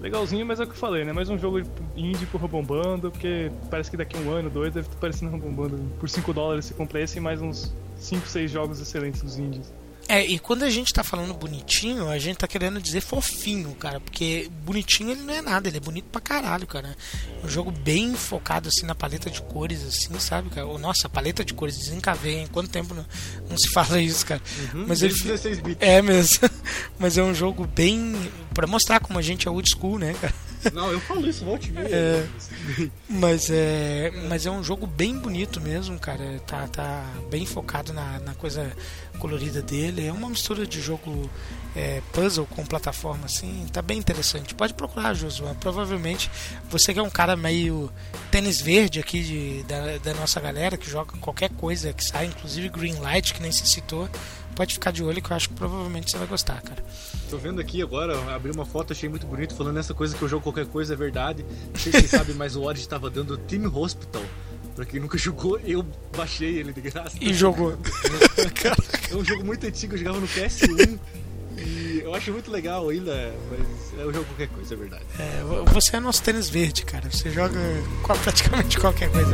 Legalzinho, 0.00 0.46
mas 0.46 0.60
é 0.60 0.62
o 0.62 0.66
que 0.66 0.72
eu 0.72 0.76
falei, 0.76 1.04
né? 1.04 1.12
Mais 1.12 1.28
um 1.28 1.36
jogo 1.36 1.60
indie 1.96 2.24
por 2.26 2.40
Robombando, 2.40 3.10
porque 3.10 3.50
parece 3.68 3.90
que 3.90 3.96
daqui 3.96 4.16
a 4.16 4.20
um 4.20 4.30
ano, 4.30 4.48
dois, 4.48 4.72
deve 4.72 4.86
estar 4.86 4.98
parecendo 4.98 5.32
Robombando. 5.32 5.76
Por 5.98 6.08
5 6.08 6.32
dólares 6.32 6.66
você 6.66 6.74
compra 6.74 7.00
esse 7.00 7.18
e 7.18 7.20
mais 7.20 7.42
uns 7.42 7.74
5, 7.96 8.26
6 8.28 8.50
jogos 8.50 8.80
excelentes 8.80 9.22
dos 9.22 9.38
indies. 9.38 9.72
É, 10.08 10.24
e 10.24 10.38
quando 10.38 10.62
a 10.62 10.70
gente 10.70 10.90
tá 10.90 11.04
falando 11.04 11.34
bonitinho, 11.34 12.08
a 12.08 12.18
gente 12.18 12.38
tá 12.38 12.48
querendo 12.48 12.80
dizer 12.80 13.02
fofinho, 13.02 13.74
cara, 13.74 14.00
porque 14.00 14.50
bonitinho 14.64 15.10
ele 15.10 15.20
não 15.20 15.34
é 15.34 15.42
nada, 15.42 15.68
ele 15.68 15.76
é 15.76 15.80
bonito 15.80 16.06
pra 16.10 16.18
caralho, 16.18 16.66
cara. 16.66 16.96
Um 17.44 17.48
jogo 17.48 17.70
bem 17.70 18.14
focado 18.14 18.68
assim 18.70 18.86
na 18.86 18.94
paleta 18.94 19.30
de 19.30 19.42
cores, 19.42 19.84
assim, 19.84 20.18
sabe, 20.18 20.48
cara? 20.48 20.66
Nossa, 20.78 21.10
paleta 21.10 21.44
de 21.44 21.52
cores 21.52 21.76
desencavei, 21.76 22.38
hein? 22.38 22.48
Quanto 22.50 22.70
tempo 22.70 22.94
não, 22.94 23.04
não 23.50 23.58
se 23.58 23.68
fala 23.68 24.00
isso, 24.00 24.24
cara? 24.24 24.40
Mas 24.72 25.02
ele 25.02 25.12
Desde 25.12 25.28
16 25.28 25.60
bits. 25.60 25.76
é 25.86 26.00
mesmo. 26.00 26.48
Mas 26.98 27.18
é 27.18 27.22
um 27.22 27.34
jogo 27.34 27.66
bem. 27.66 28.16
pra 28.54 28.66
mostrar 28.66 29.00
como 29.00 29.18
a 29.18 29.22
gente 29.22 29.46
é 29.46 29.50
old 29.50 29.68
school, 29.68 29.98
né, 29.98 30.14
cara? 30.20 30.34
Não, 30.72 30.90
eu 30.92 31.00
falo 31.00 31.26
isso, 31.26 31.44
volte 31.44 31.70
meia. 31.72 31.88
É. 31.88 32.28
Mas 33.08 33.50
é, 33.50 34.12
mas 34.28 34.46
é 34.46 34.50
um 34.50 34.62
jogo 34.62 34.86
bem 34.86 35.18
bonito 35.18 35.60
mesmo, 35.60 35.98
cara. 35.98 36.40
Tá, 36.46 36.66
tá 36.68 37.04
bem 37.30 37.46
focado 37.46 37.92
na, 37.92 38.18
na 38.20 38.34
coisa 38.34 38.70
colorida 39.18 39.62
dele. 39.62 40.06
É 40.06 40.12
uma 40.12 40.28
mistura 40.28 40.66
de 40.66 40.80
jogo 40.80 41.28
é, 41.74 42.02
puzzle 42.12 42.46
com 42.46 42.64
plataforma, 42.64 43.26
assim. 43.26 43.66
Tá 43.72 43.82
bem 43.82 43.98
interessante. 43.98 44.54
Pode 44.54 44.74
procurar, 44.74 45.14
Josué. 45.14 45.54
Provavelmente 45.60 46.30
você 46.70 46.92
que 46.92 46.98
é 46.98 47.02
um 47.02 47.10
cara 47.10 47.36
meio 47.36 47.90
tênis 48.30 48.60
verde 48.60 49.00
aqui 49.00 49.22
de, 49.22 49.62
da, 49.64 49.98
da 49.98 50.14
nossa 50.14 50.40
galera, 50.40 50.76
que 50.76 50.88
joga 50.88 51.16
qualquer 51.18 51.50
coisa 51.50 51.92
que 51.92 52.04
sai, 52.04 52.26
inclusive 52.26 52.68
Greenlight, 52.68 53.34
que 53.34 53.42
nem 53.42 53.52
se 53.52 53.66
citou. 53.66 54.08
Pode 54.58 54.74
ficar 54.74 54.90
de 54.90 55.04
olho 55.04 55.22
que 55.22 55.30
eu 55.30 55.36
acho 55.36 55.50
que 55.50 55.54
provavelmente 55.54 56.10
você 56.10 56.18
vai 56.18 56.26
gostar, 56.26 56.60
cara. 56.60 56.84
Tô 57.30 57.38
vendo 57.38 57.60
aqui 57.60 57.80
agora, 57.80 58.18
abri 58.34 58.50
uma 58.50 58.66
foto, 58.66 58.92
achei 58.92 59.08
muito 59.08 59.24
bonito, 59.24 59.54
falando 59.54 59.78
essa 59.78 59.94
coisa 59.94 60.16
que 60.16 60.20
eu 60.20 60.28
jogo 60.28 60.42
qualquer 60.42 60.66
coisa 60.66 60.94
é 60.94 60.96
verdade. 60.96 61.44
Não 61.72 61.80
sei 61.80 61.92
se 61.92 62.00
vocês 62.00 62.10
sabem, 62.10 62.34
mas 62.34 62.56
o 62.56 62.64
Odd 62.64 62.80
estava 62.80 63.08
dando 63.08 63.38
Team 63.38 63.72
Hospital. 63.72 64.24
Pra 64.74 64.84
quem 64.84 64.98
nunca 64.98 65.16
jogou, 65.16 65.60
eu 65.60 65.86
baixei 66.16 66.58
ele 66.58 66.72
de 66.72 66.80
graça. 66.80 67.16
E 67.20 67.32
jogou. 67.32 67.78
É 69.10 69.14
um 69.14 69.24
jogo 69.24 69.44
muito 69.44 69.64
antigo, 69.64 69.94
eu 69.94 69.98
jogava 69.98 70.18
no 70.18 70.26
PS1. 70.26 70.98
E 71.56 72.00
eu 72.02 72.12
acho 72.12 72.32
muito 72.32 72.50
legal 72.50 72.88
ainda, 72.88 73.32
mas 73.48 74.00
é 74.00 74.04
um 74.04 74.12
jogo 74.12 74.24
qualquer 74.24 74.48
coisa, 74.48 74.74
é 74.74 74.76
verdade. 74.76 75.04
É, 75.20 75.72
você 75.72 75.96
é 75.96 76.00
nosso 76.00 76.20
tênis 76.20 76.48
verde, 76.50 76.84
cara. 76.84 77.08
Você 77.08 77.30
joga 77.30 77.60
praticamente 78.24 78.76
qualquer 78.76 79.08
coisa. 79.08 79.30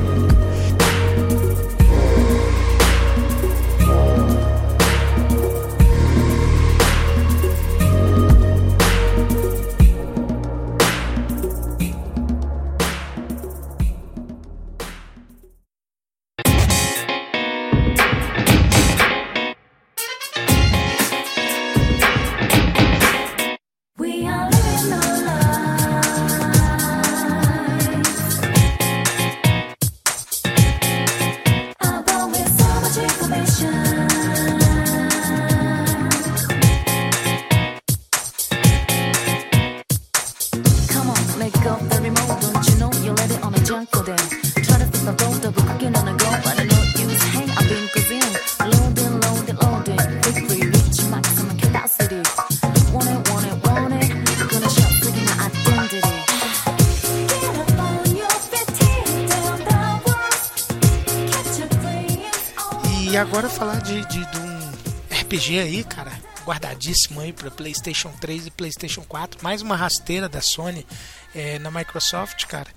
Guardadíssimo 66.74 67.20
aí 67.20 67.32
para 67.32 67.50
PlayStation 67.50 68.10
3 68.20 68.46
e 68.46 68.50
PlayStation 68.50 69.02
4. 69.02 69.42
Mais 69.42 69.62
uma 69.62 69.76
rasteira 69.76 70.28
da 70.28 70.40
Sony 70.40 70.86
é, 71.34 71.58
na 71.58 71.70
Microsoft, 71.70 72.44
cara. 72.46 72.68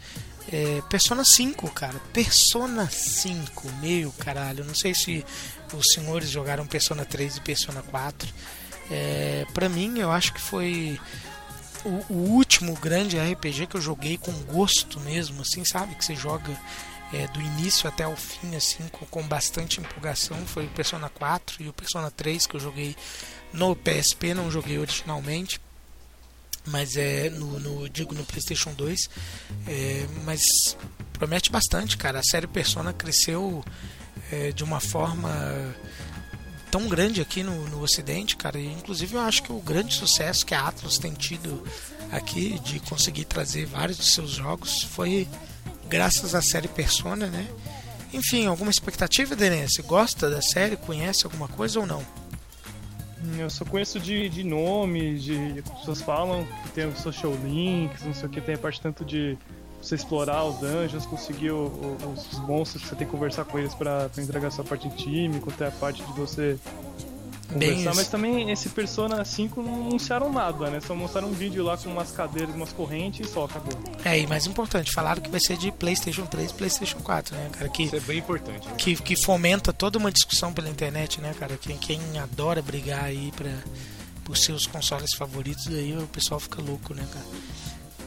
É, 0.52 0.82
Persona 0.90 1.26
5, 1.26 1.70
cara. 1.72 2.00
Persona 2.14 2.90
5, 2.90 3.72
meu 3.82 4.12
caralho. 4.14 4.64
Não 4.64 4.76
sei 4.76 4.94
se 4.94 5.26
os 5.74 5.92
senhores 5.92 6.30
jogaram 6.30 6.66
Persona 6.66 7.04
3 7.04 7.38
e 7.38 7.42
Persona 7.42 7.82
4. 7.82 8.30
É, 8.90 9.46
para 9.54 9.68
mim, 9.68 10.00
eu 10.00 10.12
acho 10.12 10.34
que 10.34 10.40
foi 10.40 11.00
o, 11.84 12.14
o 12.14 12.30
último 12.32 12.74
grande 12.76 13.18
RPG 13.18 13.68
que 13.68 13.76
eu 13.76 13.82
joguei 13.82 14.18
com 14.18 14.32
gosto 14.44 15.00
mesmo, 15.02 15.42
assim, 15.42 15.66
sabe? 15.66 15.96
Que 15.96 16.06
você 16.06 16.16
joga 16.16 16.56
é, 17.14 17.28
do 17.28 17.42
início 17.42 17.88
até 17.88 18.08
o 18.08 18.16
fim, 18.16 18.56
assim, 18.56 18.88
com, 18.90 19.06
com 19.08 19.24
bastante 19.24 19.82
empolgação. 19.82 20.38
Foi 20.46 20.66
o 20.66 20.70
Persona 20.70 21.10
4 21.10 21.64
e 21.64 21.68
o 21.68 21.74
Persona 21.74 22.12
3 22.12 22.48
que 22.48 22.56
eu 22.56 22.60
joguei 22.60 22.96
no 23.54 23.76
PSP, 23.76 24.34
não 24.34 24.52
joguei 24.52 24.78
originalmente. 24.78 25.60
Mas 26.66 26.98
é 26.98 27.30
no, 27.30 27.60
no- 27.60 27.90
digo 27.90 28.14
no 28.14 28.26
PlayStation 28.26 28.74
2. 28.74 29.10
É, 29.68 30.06
mas 30.26 30.76
promete 31.14 31.50
bastante, 31.52 31.96
cara. 31.98 32.20
A 32.20 32.24
série 32.24 32.48
Persona 32.48 32.92
cresceu 32.92 33.64
é, 34.32 34.52
de 34.52 34.64
uma 34.64 34.80
forma 34.82 35.30
tão 36.70 36.90
grande 36.90 37.22
aqui 37.22 37.42
no, 37.44 37.68
no 37.70 37.82
Ocidente, 37.82 38.36
cara. 38.36 38.60
E, 38.60 38.68
inclusive 38.68 39.16
eu 39.16 39.22
acho 39.22 39.44
que 39.44 39.52
o 39.54 39.60
grande 39.62 39.94
sucesso 39.94 40.46
que 40.46 40.54
a 40.54 40.68
Atlus 40.68 40.98
tem 40.98 41.14
tido 41.14 41.64
aqui 42.12 42.60
de 42.60 42.80
conseguir 42.82 43.24
trazer 43.26 43.66
vários 43.66 43.98
dos 43.98 44.14
seus 44.14 44.32
jogos 44.32 44.84
foi 44.84 45.26
graças 45.88 46.36
à 46.36 46.42
série 46.42 46.68
Persona, 46.68 47.28
né? 47.28 47.48
Enfim, 48.14 48.46
alguma 48.46 48.72
expectativa, 48.72 49.36
Denise? 49.38 49.82
Gosta 49.82 50.30
da 50.30 50.42
série? 50.42 50.76
Conhece 50.76 51.26
alguma 51.26 51.48
coisa 51.48 51.80
ou 51.80 51.86
não? 51.86 52.06
Eu 53.40 53.50
só 53.50 53.66
conheço 53.66 54.00
de, 54.00 54.30
de 54.30 54.44
nome, 54.44 55.18
de 55.18 55.60
as 55.66 55.80
pessoas 55.80 56.02
falam 56.02 56.46
que 56.64 56.70
tem 56.72 56.96
social 56.96 57.34
links, 57.44 58.04
não 58.04 58.14
sei 58.14 58.28
o 58.28 58.30
que, 58.30 58.40
tem 58.40 58.56
a 58.56 58.58
parte 58.58 58.80
tanto 58.80 59.04
de 59.04 59.38
você 59.82 59.96
explorar 59.96 60.44
os 60.46 60.58
dungeons, 60.60 61.06
conseguir 61.06 61.52
o- 61.52 61.66
o- 61.68 62.14
os 62.14 62.40
monstros 62.48 62.84
que 62.84 62.90
você 62.90 62.96
tem 62.96 63.06
que 63.08 63.12
conversar 63.12 63.46
com 63.46 63.58
eles 63.58 63.74
pra 63.74 64.10
entregar 64.18 64.52
sua 64.52 64.64
parte 64.64 64.88
em 64.88 64.92
time, 64.92 65.40
quanto 65.40 65.64
é 65.64 65.68
a 65.68 65.72
parte 65.72 66.04
de 66.04 66.12
você 66.14 66.58
conversar. 67.48 67.96
Mas 67.96 68.08
também 68.08 68.52
esse 68.52 68.70
Persona 68.70 69.24
5 69.24 69.62
não 69.62 69.88
anunciaram 69.88 70.32
nada, 70.32 70.70
né? 70.70 70.80
Só 70.80 70.96
mostraram 70.96 71.30
um 71.30 71.34
vídeo 71.34 71.64
lá 71.64 71.78
com 71.78 71.90
umas 71.90 72.12
cadeiras, 72.12 72.54
umas 72.56 72.72
correntes 72.72 73.28
e 73.28 73.32
só, 73.32 73.46
acabou. 73.46 73.74
É, 74.04 74.20
e 74.20 74.28
mais 74.28 74.46
importante, 74.46 74.92
falaram 74.92 75.22
que 75.22 75.30
vai 75.30 75.40
ser 75.40 75.58
de 75.58 75.72
PlayStation 75.72 76.26
3 76.26 76.52
e 76.52 76.54
PlayStation 76.54 77.00
4, 77.00 77.36
né, 77.36 77.50
cara? 77.52 77.70
Que, 77.70 77.84
Isso 77.84 77.96
é 77.96 78.00
bem 78.00 78.20
importante. 78.20 78.68
né? 78.68 78.74
que, 78.78 78.96
que 78.96 79.16
fomenta 79.16 79.72
toda 79.74 79.98
uma 79.98 80.12
discussão 80.12 80.54
pela 80.54 80.70
internet, 80.70 81.22
né, 81.22 81.34
cara? 81.40 81.58
Quem, 81.58 81.78
quem 81.78 82.00
adora 82.20 82.62
brigar 82.62 83.04
aí 83.06 83.32
pra, 83.36 83.52
por 84.24 84.38
seus 84.38 84.68
consoles 84.68 85.14
favoritos, 85.14 85.68
aí 85.68 85.98
o 85.98 86.08
pessoal 86.08 86.40
fica 86.40 86.62
louco, 86.62 86.94
né, 86.94 87.06
cara? 87.12 87.26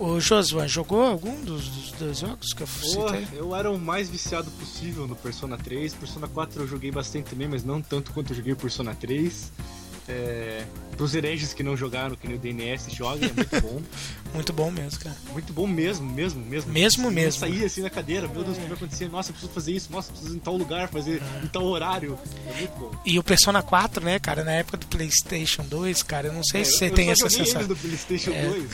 Ô, 0.01 0.19
Josué, 0.19 0.67
jogou 0.67 1.03
algum 1.03 1.45
dos, 1.45 1.69
dos, 1.69 1.93
dos 1.93 2.19
jogos 2.21 2.55
que 2.55 2.63
eu 2.63 2.67
citei? 2.67 3.29
eu 3.35 3.55
era 3.55 3.71
o 3.71 3.79
mais 3.79 4.09
viciado 4.09 4.51
possível 4.53 5.07
no 5.07 5.15
Persona 5.15 5.59
3. 5.59 5.93
Persona 5.93 6.27
4 6.27 6.63
eu 6.63 6.67
joguei 6.67 6.91
bastante 6.91 7.29
também, 7.29 7.47
mas 7.47 7.63
não 7.63 7.83
tanto 7.83 8.11
quanto 8.13 8.33
eu 8.33 8.37
joguei 8.37 8.55
o 8.55 8.57
Persona 8.57 8.95
3. 8.95 9.53
É, 10.11 10.65
pros 10.97 11.15
hereges 11.15 11.55
que 11.55 11.63
não 11.63 11.77
jogaram, 11.77 12.15
que 12.17 12.27
nem 12.27 12.37
o 12.37 12.39
DNS 12.39 12.91
joga, 12.95 13.27
é 13.27 13.33
muito 13.33 13.61
bom. 13.61 13.81
Muito 14.33 14.53
bom 14.53 14.71
mesmo, 14.71 15.01
cara. 15.01 15.17
Muito 15.33 15.53
bom 15.53 15.67
mesmo, 15.67 16.09
mesmo, 16.09 16.41
mesmo. 16.45 16.71
Mesmo, 16.71 17.09
Eu 17.09 17.11
mesmo. 17.11 17.41
saía 17.41 17.67
assim 17.67 17.81
na 17.83 17.91
cadeira, 17.91 18.29
meu 18.29 18.45
Deus, 18.45 18.57
o 18.57 18.61
que 18.61 18.67
vai 18.69 18.77
acontecer? 18.77 19.09
Nossa, 19.09 19.31
eu 19.31 19.33
preciso 19.33 19.53
fazer 19.53 19.73
isso, 19.73 19.91
nossa, 19.91 20.09
eu 20.09 20.13
preciso 20.13 20.35
ir 20.35 20.37
em 20.37 20.39
tal 20.41 20.57
lugar, 20.57 20.89
fazer 20.89 21.21
em 21.43 21.49
tal 21.49 21.65
horário. 21.65 22.17
É 22.47 22.55
muito 22.59 22.73
bom. 22.79 22.93
E 23.05 23.19
o 23.19 23.25
Persona 23.25 23.61
4, 23.61 24.05
né, 24.05 24.21
cara, 24.21 24.45
na 24.45 24.53
época 24.53 24.77
do 24.77 24.87
PlayStation 24.87 25.65
2, 25.65 26.05
cara, 26.05 26.29
eu 26.29 26.33
não 26.33 26.45
sei 26.45 26.65
se 26.65 26.75
É, 26.75 26.79
você 26.79 26.87
eu 26.87 26.95
tem 26.95 27.07
só 27.07 27.27
essa 27.27 27.31
sensação. 27.31 27.67
no 27.67 27.75
PlayStation 27.75 28.31
É. 28.31 28.45
2. 28.45 28.71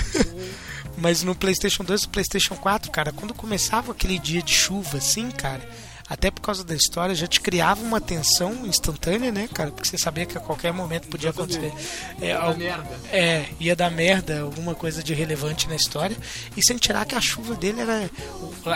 Mas 0.98 1.22
no 1.22 1.34
PlayStation 1.34 1.84
2 1.84 2.02
e 2.02 2.08
PlayStation 2.08 2.54
4, 2.56 2.90
cara, 2.90 3.10
quando 3.12 3.32
começava 3.32 3.92
aquele 3.92 4.18
dia 4.18 4.42
de 4.42 4.52
chuva 4.52 4.98
assim, 4.98 5.30
cara, 5.30 5.66
até 6.08 6.30
por 6.30 6.40
causa 6.40 6.62
da 6.62 6.74
história, 6.74 7.14
já 7.14 7.26
te 7.26 7.40
criava 7.40 7.82
uma 7.82 8.00
tensão 8.00 8.64
instantânea, 8.66 9.32
né, 9.32 9.48
cara? 9.52 9.70
Porque 9.72 9.88
você 9.88 9.98
sabia 9.98 10.24
que 10.24 10.36
a 10.38 10.40
qualquer 10.40 10.72
momento 10.72 11.08
podia 11.08 11.30
acontecer. 11.30 11.72
É, 12.20 12.26
Ia 12.28 12.34
dar 12.38 12.44
al- 12.44 12.56
merda. 12.56 13.00
É, 13.10 13.46
ia 13.58 13.76
dar 13.76 13.90
merda, 13.90 14.40
alguma 14.40 14.74
coisa 14.74 15.02
de 15.02 15.12
relevante 15.14 15.68
na 15.68 15.74
história. 15.76 16.16
E 16.56 16.62
sem 16.64 16.76
tirar 16.76 17.04
que 17.06 17.14
a 17.14 17.20
chuva 17.20 17.54
dele 17.56 17.80
era. 17.80 18.08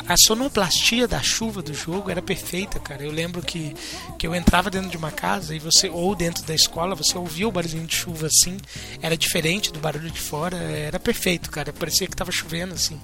A 0.08 0.16
sonoplastia 0.16 1.06
da 1.06 1.22
chuva 1.22 1.62
do 1.62 1.72
jogo 1.74 2.10
era 2.10 2.20
perfeita, 2.22 2.78
cara. 2.80 3.02
Eu 3.04 3.12
lembro 3.12 3.42
que, 3.42 3.74
que 4.18 4.26
eu 4.26 4.34
entrava 4.34 4.70
dentro 4.70 4.90
de 4.90 4.96
uma 4.96 5.10
casa 5.12 5.54
e 5.54 5.58
você, 5.58 5.88
ou 5.88 6.14
dentro 6.14 6.42
da 6.44 6.54
escola, 6.54 6.94
você 6.94 7.16
ouvia 7.16 7.46
o 7.46 7.52
barulhinho 7.52 7.86
de 7.86 7.94
chuva 7.94 8.26
assim. 8.26 8.56
Era 9.00 9.16
diferente 9.16 9.72
do 9.72 9.78
barulho 9.78 10.10
de 10.10 10.20
fora, 10.20 10.56
era 10.56 10.98
perfeito, 10.98 11.50
cara. 11.50 11.72
Parecia 11.72 12.06
que 12.06 12.16
tava 12.16 12.32
chovendo 12.32 12.74
assim. 12.74 13.00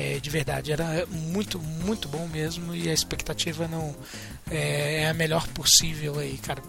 É, 0.00 0.20
de 0.20 0.30
verdade, 0.30 0.70
era 0.70 1.04
muito, 1.06 1.58
muito 1.58 2.06
bom 2.06 2.28
mesmo 2.28 2.72
e 2.72 2.88
a 2.88 2.92
expectativa 2.92 3.66
não 3.66 3.96
é, 4.48 5.02
é 5.02 5.08
a 5.08 5.12
melhor 5.12 5.48
possível 5.48 6.20
aí, 6.20 6.38
cara, 6.38 6.62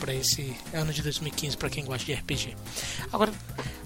pra 0.00 0.12
esse 0.12 0.52
ano 0.74 0.92
de 0.92 1.00
2015, 1.00 1.56
pra 1.56 1.70
quem 1.70 1.84
gosta 1.84 2.04
de 2.04 2.12
RPG. 2.12 2.56
Agora, 3.12 3.32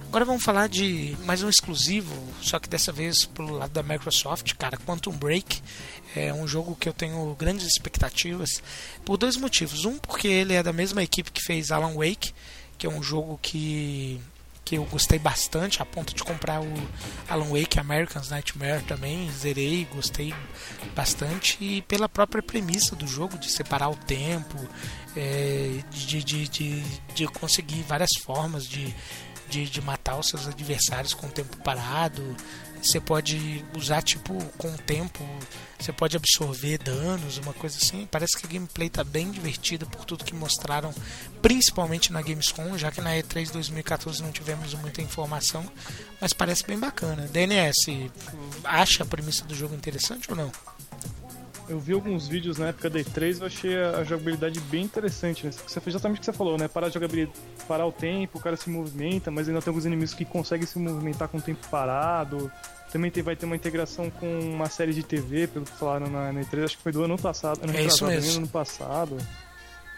agora 0.09 0.25
vamos 0.25 0.43
falar 0.43 0.71
de 0.71 1.15
mais 1.27 1.43
um 1.43 1.49
exclusivo, 1.51 2.17
só 2.41 2.59
que 2.59 2.67
dessa 2.67 2.91
vez 2.91 3.27
pelo 3.27 3.59
lado 3.59 3.71
da 3.71 3.83
Microsoft, 3.83 4.55
cara, 4.55 4.79
Quantum 4.79 5.13
Break. 5.13 5.61
É 6.17 6.33
um 6.33 6.49
jogo 6.49 6.75
que 6.75 6.89
eu 6.89 6.95
tenho 6.95 7.35
grandes 7.39 7.67
expectativas 7.67 8.63
por 9.05 9.19
dois 9.19 9.37
motivos. 9.37 9.85
Um, 9.85 9.99
porque 9.99 10.27
ele 10.27 10.55
é 10.55 10.63
da 10.63 10.73
mesma 10.73 11.03
equipe 11.03 11.31
que 11.31 11.43
fez 11.43 11.71
Alan 11.71 11.93
Wake, 11.93 12.33
que 12.79 12.87
é 12.87 12.89
um 12.89 13.03
jogo 13.03 13.39
que 13.43 14.23
que 14.65 14.77
eu 14.77 14.85
gostei 14.85 15.19
bastante, 15.19 15.83
a 15.83 15.85
ponto 15.85 16.15
de 16.15 16.25
comprar 16.25 16.63
o 16.63 16.73
Alan 17.29 17.49
Wake 17.51 17.79
American's 17.79 18.31
Nightmare 18.31 18.83
também, 18.85 19.31
zerei, 19.31 19.87
gostei 19.93 20.35
bastante, 20.95 21.59
e 21.61 21.83
pela 21.83 22.09
própria 22.09 22.43
premissa 22.43 22.97
do 22.97 23.07
jogo, 23.07 23.37
de 23.37 23.51
separar 23.51 23.91
o 23.91 23.97
tempo, 23.97 24.57
é, 25.17 25.81
de, 25.91 26.23
de, 26.23 26.49
de, 26.49 26.83
de 27.15 27.27
conseguir 27.27 27.83
várias 27.83 28.11
formas 28.23 28.67
de, 28.67 28.95
de, 29.49 29.69
de 29.69 29.81
matar 29.83 30.19
os 30.19 30.29
seus 30.29 30.49
adversários 30.49 31.13
com 31.13 31.27
o 31.27 31.31
tempo 31.31 31.57
parado. 31.59 32.37
Você 32.85 33.01
pode 33.01 33.65
usar 33.75 34.03
tipo 34.03 34.35
com 34.59 34.69
o 34.69 34.77
tempo, 34.77 35.27
você 35.81 35.91
pode 35.91 36.19
absorver 36.19 36.77
danos, 36.77 37.39
uma 37.39 37.55
coisa 37.55 37.79
assim. 37.79 38.07
Parece 38.11 38.37
que 38.37 38.47
a 38.47 38.49
gameplay 38.49 38.91
tá 38.91 39.03
bem 39.03 39.31
divertida 39.31 39.87
por 39.87 40.05
tudo 40.05 40.23
que 40.23 40.35
mostraram, 40.35 40.93
principalmente 41.41 42.13
na 42.13 42.21
Gamescom, 42.21 42.77
já 42.77 42.91
que 42.91 43.01
na 43.01 43.13
E3 43.13 43.51
2014 43.51 44.23
não 44.23 44.31
tivemos 44.31 44.75
muita 44.75 45.01
informação, 45.01 45.65
mas 46.21 46.35
parece 46.35 46.67
bem 46.67 46.79
bacana. 46.79 47.27
DNS, 47.27 48.11
acha 48.63 49.03
a 49.03 49.07
premissa 49.07 49.47
do 49.47 49.55
jogo 49.55 49.75
interessante 49.75 50.31
ou 50.31 50.37
não? 50.37 50.53
Eu 51.67 51.81
vi 51.81 51.95
alguns 51.95 52.29
vídeos 52.29 52.59
na 52.59 52.69
época 52.69 52.91
da 52.91 52.99
E3 52.99 53.41
eu 53.41 53.47
achei 53.47 53.83
a, 53.83 54.05
jogabilidade 54.05 54.61
bem 54.61 54.85
interessante. 54.85 55.47
Né? 55.47 55.53
Você 55.53 55.81
fez 55.81 55.95
exatamente 55.95 56.19
o 56.19 56.21
que 56.21 56.27
você 56.27 56.33
falou, 56.33 56.59
né? 56.59 56.69
Parar, 56.69 56.91
jogabilidade, 56.91 57.39
parar 57.67 57.87
o 57.87 57.93
tempo, 57.93 58.39
o 58.39 58.41
cara 58.41 58.55
se 58.55 58.69
movimenta, 58.69 59.31
mas 59.31 59.49
ainda 59.49 59.63
tem 59.63 59.71
alguns 59.71 59.87
inimigos 59.87 60.13
que 60.13 60.27
conseguem 60.27 60.67
se 60.67 60.79
movimentar 60.79 61.29
com 61.29 61.39
o 61.39 61.41
tempo 61.41 61.67
parado. 61.71 62.53
Também 62.95 63.11
tem, 63.11 63.25
vai 63.25 63.35
ter 63.35 63.45
uma 63.45 63.57
integração 63.57 64.09
com 64.09 64.39
uma 64.39 64.69
série 64.69 64.95
de 64.95 65.03
TV, 65.03 65.49
pelo 65.49 65.65
que 65.65 65.77
falaram 65.77 66.07
na, 66.07 66.33
na 66.33 66.43
E3, 66.43 66.65
acho 66.65 66.77
que 66.77 66.83
foi 66.85 66.93
do 66.93 67.03
ano 67.03 67.19
passado, 67.19 67.59
ano 67.65 67.77
É 67.77 67.83
isso 67.83 68.07
mesmo. 68.07 68.37
ano 68.37 68.47
passado. 68.47 69.19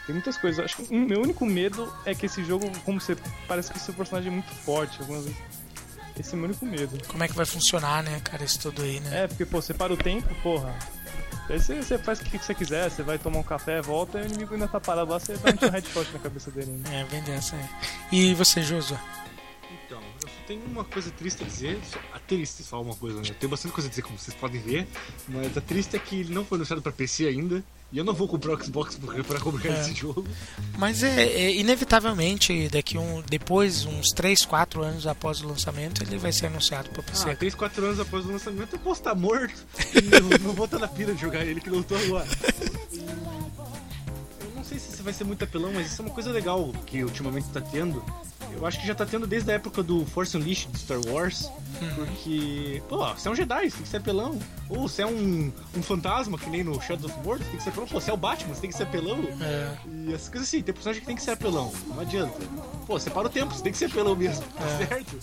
Tem 0.06 0.14
muitas 0.14 0.38
coisas. 0.38 0.64
Acho 0.64 0.76
que 0.78 0.94
o 0.94 0.98
meu 0.98 1.20
único 1.20 1.44
medo 1.44 1.92
é 2.06 2.14
que 2.14 2.24
esse 2.24 2.42
jogo, 2.42 2.72
como 2.86 2.98
você. 2.98 3.14
Parece 3.46 3.70
que 3.70 3.78
seu 3.78 3.92
personagem 3.92 4.30
é 4.30 4.34
muito 4.34 4.50
forte. 4.64 4.98
Algumas 4.98 5.24
vezes. 5.24 5.38
Esse 6.18 6.30
é 6.30 6.36
o 6.36 6.36
meu 6.38 6.48
único 6.48 6.64
medo. 6.64 6.98
Como 7.06 7.22
é 7.22 7.28
que 7.28 7.34
vai 7.34 7.44
funcionar, 7.44 8.02
né, 8.02 8.18
cara, 8.24 8.42
isso 8.42 8.60
tudo 8.60 8.80
aí, 8.80 8.98
né? 9.00 9.24
É, 9.24 9.26
porque, 9.26 9.44
pô, 9.44 9.60
você 9.60 9.74
para 9.74 9.92
o 9.92 9.96
tempo, 9.98 10.34
porra. 10.42 10.74
Aí 11.50 11.60
você, 11.60 11.82
você 11.82 11.98
faz 11.98 12.20
o 12.20 12.24
que 12.24 12.38
você 12.38 12.54
quiser, 12.54 12.90
você 12.90 13.02
vai 13.02 13.18
tomar 13.18 13.40
um 13.40 13.42
café, 13.42 13.82
volta 13.82 14.20
e 14.20 14.22
o 14.22 14.24
inimigo 14.24 14.54
ainda 14.54 14.68
tá 14.68 14.80
parado 14.80 15.10
lá, 15.10 15.20
você 15.20 15.36
dá 15.36 15.50
um 15.50 15.68
headshot 15.70 16.10
na 16.14 16.18
cabeça 16.18 16.50
dele. 16.50 16.70
Né? 16.70 17.02
É, 17.02 17.04
vem 17.04 17.22
dessa 17.24 17.56
aí. 17.56 17.68
E 18.10 18.32
você, 18.32 18.62
Josué? 18.62 18.98
Então, 20.26 20.26
eu 20.26 20.28
só 20.28 20.46
tenho 20.46 20.62
uma 20.66 20.84
coisa 20.84 21.10
triste 21.10 21.42
a 21.42 21.46
dizer. 21.46 21.78
só- 21.90 21.98
A 22.12 22.18
triste, 22.18 22.62
só 22.62 22.80
uma 22.82 22.94
coisa, 22.94 23.16
né? 23.20 23.28
Eu 23.28 23.34
tenho 23.34 23.50
bastante 23.50 23.72
coisa 23.72 23.86
a 23.88 23.90
dizer, 23.90 24.02
como 24.02 24.18
vocês 24.18 24.36
podem 24.36 24.60
ver. 24.60 24.86
Mas 25.28 25.56
a 25.56 25.60
triste 25.60 25.96
é 25.96 25.98
que 25.98 26.20
ele 26.20 26.34
não 26.34 26.44
foi 26.44 26.56
anunciado 26.58 26.82
pra 26.82 26.92
PC 26.92 27.26
ainda. 27.26 27.62
E 27.92 27.98
eu 27.98 28.04
não 28.04 28.12
vou 28.12 28.26
comprar 28.26 28.52
o 28.52 28.62
Xbox 28.64 28.96
pra 28.96 29.22
pra 29.22 29.38
comprar 29.38 29.70
É. 29.72 29.80
esse 29.80 29.94
jogo. 29.94 30.26
Mas 30.76 31.04
é, 31.04 31.22
é, 31.22 31.54
inevitavelmente, 31.56 32.68
daqui 32.68 32.98
um, 32.98 33.22
depois, 33.22 33.84
uns 33.86 34.10
3, 34.12 34.44
4 34.44 34.82
anos 34.82 35.06
após 35.06 35.40
o 35.40 35.46
lançamento, 35.46 36.02
ele 36.02 36.18
vai 36.18 36.32
ser 36.32 36.46
anunciado 36.46 36.90
para 36.90 37.02
PC. 37.04 37.30
Ah, 37.30 37.36
3, 37.36 37.54
4 37.54 37.84
anos 37.84 38.00
após 38.00 38.26
o 38.26 38.32
lançamento 38.32 38.72
eu 38.72 38.78
posso 38.80 39.00
estar 39.00 39.14
morto. 39.14 39.54
e 39.94 40.14
eu 40.14 40.38
não 40.40 40.52
vou 40.52 40.64
estar 40.64 40.80
na 40.80 40.88
pira 40.88 41.14
de 41.14 41.20
jogar 41.20 41.44
ele 41.46 41.60
que 41.60 41.70
não 41.70 41.80
tô 41.82 41.94
agora. 41.94 42.26
Vai 45.06 45.14
ser 45.14 45.24
muito 45.24 45.44
apelão, 45.44 45.72
mas 45.72 45.86
isso 45.86 46.02
é 46.02 46.04
uma 46.04 46.12
coisa 46.12 46.30
legal 46.30 46.72
que 46.84 47.02
ultimamente 47.04 47.48
tá 47.48 47.60
tendo. 47.60 48.04
Eu 48.52 48.66
acho 48.66 48.80
que 48.80 48.86
já 48.86 48.94
tá 48.94 49.06
tendo 49.06 49.26
desde 49.26 49.50
a 49.50 49.54
época 49.54 49.82
do 49.82 50.04
Force 50.06 50.36
Unleashed 50.36 50.70
de 50.72 50.78
Star 50.78 50.98
Wars. 51.06 51.50
Porque, 51.94 52.82
pô, 52.88 53.06
você 53.14 53.28
é 53.28 53.30
um 53.30 53.34
Jedi, 53.34 53.70
você 53.70 53.76
tem 53.76 53.82
que 53.82 53.88
ser 53.88 53.96
apelão. 53.98 54.38
Ou 54.68 54.88
você 54.88 55.02
é 55.02 55.06
um, 55.06 55.52
um 55.76 55.82
fantasma, 55.82 56.38
que 56.38 56.48
nem 56.48 56.64
no 56.64 56.80
Shadow 56.80 57.10
of 57.10 57.18
Mordor, 57.22 57.44
você 57.44 57.50
tem 57.50 57.58
que 57.58 57.62
ser 57.62 57.70
apelão. 57.70 57.88
Pô, 57.88 58.00
você 58.00 58.10
é 58.10 58.14
o 58.14 58.16
Batman, 58.16 58.54
você 58.54 58.60
tem 58.62 58.70
que 58.70 58.76
ser 58.76 58.82
apelão. 58.84 59.18
É. 59.40 59.76
E 59.86 60.14
essas 60.14 60.28
coisas 60.28 60.48
assim, 60.48 60.62
tem 60.62 60.74
personagem 60.74 61.00
que 61.00 61.06
tem 61.06 61.16
que 61.16 61.22
ser 61.22 61.32
apelão. 61.32 61.72
Não 61.86 62.00
adianta. 62.00 62.38
Pô, 62.86 62.98
você 62.98 63.10
para 63.10 63.26
o 63.26 63.30
tempo, 63.30 63.54
você 63.54 63.62
tem 63.62 63.72
que 63.72 63.78
ser 63.78 63.86
apelão 63.86 64.16
mesmo, 64.16 64.44
tá 64.56 64.78
certo? 64.78 65.18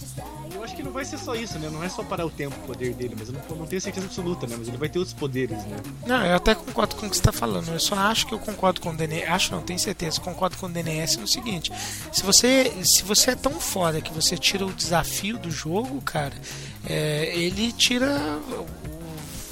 E 0.52 0.56
eu 0.56 0.64
acho 0.64 0.76
que 0.76 0.84
não 0.84 0.92
vai 0.92 1.04
ser 1.04 1.18
só 1.18 1.34
isso, 1.34 1.58
né? 1.58 1.70
Não 1.70 1.84
é 1.84 1.90
só 1.90 2.04
parar 2.04 2.26
o 2.26 2.30
tempo 2.30 2.56
o 2.56 2.68
poder 2.68 2.94
dele, 2.94 3.16
mas 3.18 3.30
eu 3.30 3.34
não, 3.34 3.58
não 3.58 3.66
tenho 3.66 3.82
certeza 3.82 4.06
absoluta, 4.06 4.46
né? 4.46 4.56
Mas 4.58 4.68
ele 4.68 4.78
vai 4.78 4.90
ter 4.90 5.00
outros 5.00 5.16
poderes, 5.16 5.58
né? 5.66 5.78
Não, 6.06 6.26
eu 6.26 6.36
até 6.36 6.54
concordo 6.54 6.96
com 6.96 7.08
o 7.08 7.10
que 7.10 7.16
você 7.16 7.22
está 7.22 7.32
falando. 7.32 7.70
Eu 7.70 7.80
só 7.80 7.96
acho 7.96 8.28
que 8.28 8.34
eu 8.34 8.40
concordo 8.40 8.80
com 8.80 8.92
o 8.92 8.96
DNS. 8.96 9.28
Acho 9.28 9.52
não, 9.54 9.62
tenho 9.62 9.73
certeza. 9.78 10.20
Concordo 10.22 10.58
com 10.58 10.66
o 10.66 10.70
DNS 10.70 11.18
no 11.18 11.28
seguinte: 11.28 11.72
se 12.12 12.24
você, 12.24 12.72
se 12.84 13.04
você 13.04 13.32
é 13.32 13.36
tão 13.36 13.60
foda 13.60 14.02
que 14.02 14.14
você 14.14 14.38
tira 14.38 14.66
o 14.66 14.74
desafio 14.74 15.38
do 15.38 15.52
jogo, 15.52 16.02
cara, 16.02 16.34
é, 16.86 17.34
ele 17.36 17.72
tira. 17.72 18.40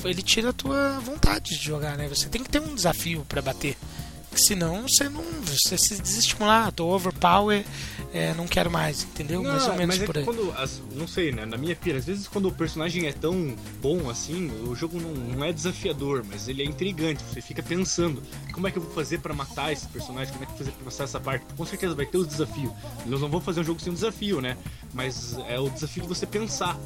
Ele 0.03 0.23
tira 0.23 0.49
a 0.49 0.53
tua 0.53 0.99
vontade 0.99 1.55
de 1.55 1.63
jogar, 1.63 1.95
né? 1.95 2.07
Você 2.07 2.27
tem 2.27 2.41
que 2.43 2.49
ter 2.49 2.59
um 2.59 2.73
desafio 2.73 3.23
para 3.29 3.39
bater. 3.39 3.77
Senão 4.35 4.87
você 4.87 5.09
não. 5.09 5.23
Você 5.45 5.77
se 5.77 6.01
desestimular, 6.01 6.67
ah, 6.67 6.71
tô 6.71 6.87
overpower, 6.87 7.65
é, 8.13 8.33
não 8.33 8.47
quero 8.47 8.71
mais, 8.71 9.03
entendeu? 9.03 9.43
Mais 9.43 9.63
ou 9.67 9.73
menos 9.75 9.95
mas 9.97 10.01
é 10.01 10.05
por 10.05 10.17
aí. 10.17 10.23
quando. 10.23 10.51
as- 10.57 10.81
não 10.95 11.05
sei, 11.07 11.31
né? 11.33 11.45
Na 11.45 11.57
minha 11.57 11.75
pira, 11.75 11.97
às 11.97 12.05
vezes 12.05 12.27
quando 12.27 12.47
o 12.47 12.51
personagem 12.51 13.07
é 13.07 13.11
tão 13.11 13.55
bom 13.81 14.09
assim, 14.09 14.49
o 14.65 14.73
jogo 14.75 14.99
não, 14.99 15.11
não 15.13 15.43
é 15.43 15.51
desafiador, 15.51 16.23
mas 16.27 16.47
ele 16.47 16.61
é 16.63 16.65
intrigante. 16.65 17.21
Você 17.23 17.41
fica 17.41 17.61
pensando, 17.61 18.23
como 18.53 18.67
é 18.67 18.71
que 18.71 18.77
eu 18.77 18.81
vou 18.81 18.93
fazer 18.93 19.19
pra 19.19 19.33
matar 19.33 19.73
esse 19.73 19.85
personagem? 19.87 20.31
Como 20.33 20.43
é 20.43 20.47
que 20.47 20.53
eu 20.53 20.57
vou 20.57 20.65
fazer 20.65 20.71
pra 20.77 20.85
passar 20.85 21.03
essa 21.03 21.19
parte? 21.19 21.45
Com 21.55 21.65
certeza 21.65 21.93
vai 21.93 22.05
ter 22.05 22.17
os 22.17 22.27
desafios. 22.27 22.71
Nós 23.05 23.19
não 23.21 23.27
vamos 23.29 23.43
fazer 23.43 23.59
um 23.59 23.63
jogo 23.65 23.79
sem 23.81 23.91
um 23.91 23.95
desafio, 23.95 24.39
né? 24.39 24.57
Mas 24.93 25.35
é 25.49 25.59
o 25.59 25.69
desafio 25.69 26.03
de 26.03 26.09
você 26.09 26.25
pensar. 26.25 26.77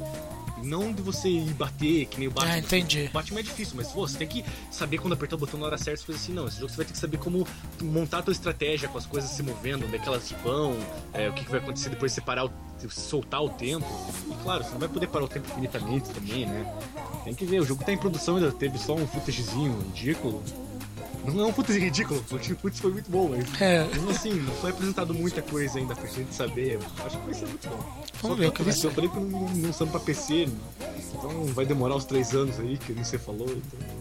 Não 0.62 0.92
de 0.92 1.02
você 1.02 1.28
ir 1.28 1.52
bater, 1.54 2.06
que 2.06 2.18
nem 2.18 2.28
o 2.28 2.30
Batman. 2.30 2.52
Ah, 2.52 2.58
entendi. 2.58 3.06
O 3.10 3.12
Batman 3.12 3.40
é 3.40 3.42
difícil, 3.42 3.74
mas 3.76 3.88
pô, 3.88 4.06
você 4.06 4.16
tem 4.16 4.26
que 4.26 4.44
saber 4.70 4.98
quando 4.98 5.12
apertar 5.12 5.36
o 5.36 5.38
botão 5.38 5.60
na 5.60 5.66
hora 5.66 5.78
certa, 5.78 6.04
coisas 6.04 6.22
assim. 6.22 6.32
Não, 6.32 6.46
esse 6.46 6.58
jogo 6.58 6.70
você 6.70 6.76
vai 6.76 6.86
ter 6.86 6.92
que 6.92 6.98
saber 6.98 7.18
como 7.18 7.46
montar 7.82 8.18
a 8.18 8.22
tua 8.22 8.32
estratégia 8.32 8.88
com 8.88 8.98
as 8.98 9.06
coisas 9.06 9.30
se 9.30 9.42
movendo, 9.42 9.86
onde 9.86 9.96
é 9.96 9.98
que 9.98 10.08
elas 10.08 10.32
vão, 10.42 10.76
é, 11.12 11.28
o 11.28 11.32
que, 11.32 11.44
que 11.44 11.50
vai 11.50 11.60
acontecer 11.60 11.90
depois 11.90 12.12
de 12.12 12.16
você 12.16 12.20
parar, 12.20 12.46
o, 12.46 12.50
soltar 12.88 13.42
o 13.42 13.50
tempo. 13.50 13.86
E 14.30 14.34
claro, 14.42 14.64
você 14.64 14.70
não 14.70 14.78
vai 14.78 14.88
poder 14.88 15.08
parar 15.08 15.24
o 15.24 15.28
tempo 15.28 15.46
infinitamente 15.50 16.08
também, 16.10 16.46
né? 16.46 16.74
Tem 17.24 17.34
que 17.34 17.44
ver, 17.44 17.60
o 17.60 17.66
jogo 17.66 17.84
tá 17.84 17.92
em 17.92 17.98
produção, 17.98 18.36
ainda 18.36 18.52
teve 18.52 18.78
só 18.78 18.94
um 18.94 19.06
footagezinho 19.06 19.78
ridículo. 19.80 20.42
Não 21.32 21.44
é 21.44 21.46
um 21.46 21.52
footage 21.52 21.78
ridículo, 21.78 22.24
porque 22.28 22.52
o 22.52 22.56
footage 22.56 22.82
foi 22.82 22.92
muito 22.92 23.10
bom, 23.10 23.28
mas 23.30 23.60
É. 23.60 23.84
mesmo 23.84 24.10
assim, 24.10 24.32
não 24.34 24.54
foi 24.54 24.70
apresentado 24.70 25.12
muita 25.14 25.42
coisa 25.42 25.78
ainda 25.78 25.94
pra 25.94 26.06
gente 26.08 26.34
saber. 26.34 26.78
Acho 27.04 27.18
que 27.18 27.24
vai 27.24 27.34
ser 27.34 27.46
muito 27.46 27.68
bom. 27.68 27.76
Vamos 27.76 28.06
Só 28.20 28.34
ver 28.34 28.46
o 28.46 28.52
que 28.52 28.62
vai 28.62 28.72
ser. 28.72 28.86
Eu 28.86 28.90
falei 28.92 29.10
que 29.10 29.16
não, 29.16 29.24
não, 29.40 29.74
não 29.78 29.88
pra 29.88 30.00
PC, 30.00 30.48
então 31.14 31.44
vai 31.46 31.66
demorar 31.66 31.96
uns 31.96 32.04
três 32.04 32.32
anos 32.34 32.58
aí, 32.60 32.78
que 32.78 32.92
você 32.92 33.18
falou. 33.18 33.48
Então... 33.48 33.96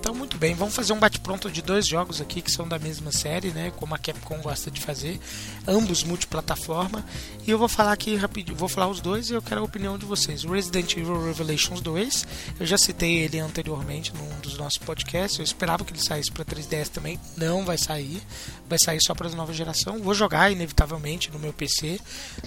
Então, 0.00 0.14
muito 0.14 0.38
bem, 0.38 0.54
vamos 0.54 0.74
fazer 0.74 0.94
um 0.94 0.98
bate-pronto 0.98 1.50
de 1.50 1.60
dois 1.60 1.86
jogos 1.86 2.22
aqui 2.22 2.40
que 2.40 2.50
são 2.50 2.66
da 2.66 2.78
mesma 2.78 3.12
série, 3.12 3.50
né? 3.50 3.70
Como 3.76 3.94
a 3.94 3.98
Capcom 3.98 4.38
gosta 4.38 4.70
de 4.70 4.80
fazer, 4.80 5.20
ambos 5.68 6.02
multiplataforma. 6.04 7.04
E 7.46 7.50
eu 7.50 7.58
vou 7.58 7.68
falar 7.68 7.92
aqui 7.92 8.16
rapidinho, 8.16 8.56
vou 8.56 8.66
falar 8.66 8.88
os 8.88 9.02
dois 9.02 9.28
e 9.28 9.34
eu 9.34 9.42
quero 9.42 9.60
a 9.60 9.64
opinião 9.64 9.98
de 9.98 10.06
vocês. 10.06 10.42
Resident 10.42 10.96
Evil 10.96 11.22
Revelations 11.22 11.82
2, 11.82 12.26
eu 12.58 12.64
já 12.64 12.78
citei 12.78 13.18
ele 13.18 13.38
anteriormente 13.40 14.10
num 14.14 14.40
dos 14.40 14.56
nossos 14.56 14.78
podcasts. 14.78 15.38
Eu 15.38 15.44
esperava 15.44 15.84
que 15.84 15.92
ele 15.92 16.00
saísse 16.00 16.32
para 16.32 16.46
3DS 16.46 16.88
também, 16.88 17.20
não 17.36 17.66
vai 17.66 17.76
sair, 17.76 18.22
vai 18.66 18.78
sair 18.78 19.02
só 19.02 19.14
para 19.14 19.28
a 19.28 19.32
nova 19.32 19.52
geração. 19.52 19.98
Vou 19.98 20.14
jogar 20.14 20.50
inevitavelmente 20.50 21.30
no 21.30 21.38
meu 21.38 21.52
PC, 21.52 22.00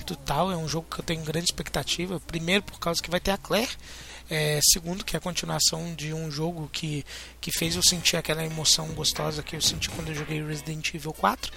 total. 0.07 0.51
É 0.51 0.57
um 0.57 0.67
jogo 0.67 0.87
que 0.89 0.99
eu 0.99 1.05
tenho 1.05 1.21
grande 1.21 1.45
expectativa. 1.45 2.19
Primeiro, 2.19 2.63
por 2.63 2.79
causa 2.79 2.99
que 2.99 3.11
vai 3.11 3.19
ter 3.19 3.29
a 3.29 3.37
Claire. 3.37 3.69
É, 4.29 4.59
segundo, 4.63 5.03
que 5.03 5.15
é 5.15 5.19
a 5.19 5.21
continuação 5.21 5.93
de 5.95 6.13
um 6.13 6.31
jogo 6.31 6.69
que, 6.71 7.05
que 7.41 7.51
fez 7.51 7.75
eu 7.75 7.83
sentir 7.83 8.17
aquela 8.17 8.43
emoção 8.43 8.87
gostosa 8.89 9.43
que 9.43 9.55
eu 9.55 9.61
senti 9.61 9.89
quando 9.89 10.09
eu 10.09 10.15
joguei 10.15 10.43
Resident 10.43 10.93
Evil 10.93 11.13
4. 11.13 11.51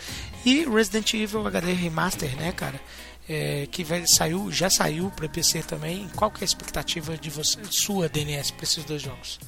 E 0.45 0.65
Resident 0.65 1.15
Evil 1.15 1.47
HD 1.47 1.73
Remaster, 1.73 2.37
né, 2.37 2.53
cara? 2.53 2.81
É, 3.29 3.67
que 3.71 3.83
vai, 3.83 4.07
saiu, 4.07 4.53
já 4.53 4.71
saiu 4.71 5.11
para 5.11 5.29
PC 5.29 5.63
também. 5.63 6.09
Qual 6.15 6.31
que 6.31 6.41
é 6.41 6.45
a 6.45 6.45
expectativa 6.45 7.17
de 7.17 7.31
você, 7.31 7.59
sua, 7.71 8.09
DNS, 8.09 8.53
para 8.53 8.65
esses 8.65 8.85
dois 8.85 9.03
jogos? 9.03 9.39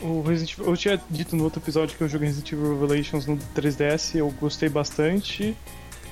O 0.00 0.22
Resident 0.22 0.52
Evil, 0.52 0.66
eu 0.66 0.76
tinha 0.76 1.02
dito 1.10 1.34
no 1.34 1.44
outro 1.44 1.60
episódio 1.60 1.96
que 1.96 2.02
eu 2.02 2.08
joguei 2.08 2.28
Resident 2.28 2.52
Evil 2.52 2.78
Revelations 2.78 3.26
no 3.26 3.38
3DS, 3.54 4.16
eu 4.16 4.30
gostei 4.32 4.68
bastante. 4.68 5.56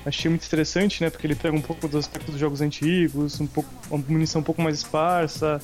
Achei 0.07 0.29
muito 0.29 0.47
interessante, 0.47 1.03
né? 1.03 1.11
Porque 1.11 1.27
ele 1.27 1.35
pega 1.35 1.57
um 1.57 1.63
pouco 1.63 1.89
dos 1.89 1.97
aspectos 1.97 2.33
dos 2.33 2.41
jogos 2.41 2.61
antigos, 2.61 3.41
um 3.41 3.47
pouco, 3.47 3.69
uma 3.91 4.05
munição 4.07 4.41
um 4.41 4.45
pouco 4.45 4.61
mais 4.61 4.79
esparsa, 4.79 5.61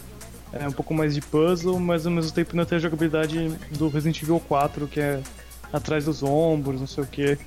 é, 0.52 0.66
um 0.66 0.72
pouco 0.72 0.94
mais 0.94 1.14
de 1.14 1.20
puzzle, 1.20 1.78
mas 1.78 2.06
ao 2.06 2.12
mesmo 2.12 2.32
tempo 2.32 2.52
ainda 2.52 2.64
tem 2.64 2.76
a 2.76 2.80
jogabilidade 2.80 3.48
do 3.72 3.88
Resident 3.88 4.22
Evil 4.22 4.40
4, 4.40 4.88
que 4.88 5.00
é 5.00 5.20
atrás 5.72 6.06
dos 6.06 6.22
ombros, 6.22 6.80
não 6.80 6.86
sei 6.86 7.04
o 7.04 7.06
que. 7.06 7.38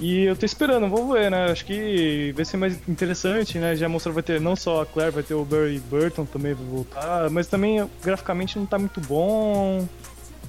E 0.00 0.24
eu 0.24 0.36
tô 0.36 0.46
esperando, 0.46 0.88
vamos 0.88 1.12
ver, 1.12 1.30
né? 1.30 1.50
Acho 1.50 1.64
que 1.64 2.32
vai 2.34 2.44
ser 2.44 2.56
mais 2.56 2.78
interessante, 2.88 3.58
né? 3.58 3.74
Já 3.74 3.88
mostrou 3.88 4.14
vai 4.14 4.22
ter 4.22 4.40
não 4.40 4.54
só 4.54 4.82
a 4.82 4.86
Claire, 4.86 5.12
vai 5.12 5.22
ter 5.24 5.34
o 5.34 5.44
Barry 5.44 5.80
Burton 5.80 6.24
também 6.24 6.54
vai 6.54 6.64
voltar, 6.64 7.28
mas 7.30 7.48
também 7.48 7.84
graficamente 8.02 8.58
não 8.58 8.64
tá 8.64 8.78
muito 8.78 9.00
bom. 9.00 9.86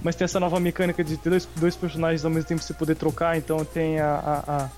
Mas 0.03 0.15
tem 0.15 0.23
essa 0.23 0.40
nova 0.40 0.60
mecânica 0.60 1.03
de 1.03 1.18
ter 1.18 1.31
dois, 1.31 1.49
dois 1.56 1.76
personagens 1.76 2.23
ao 2.23 2.31
mesmo 2.31 2.48
tempo 2.48 2.61
você 2.61 2.73
poder 2.73 2.95
trocar, 2.95 3.38
então 3.38 3.65
tem 3.65 3.99
a. 3.99 4.14
a, 4.14 4.56
a, 4.56 4.69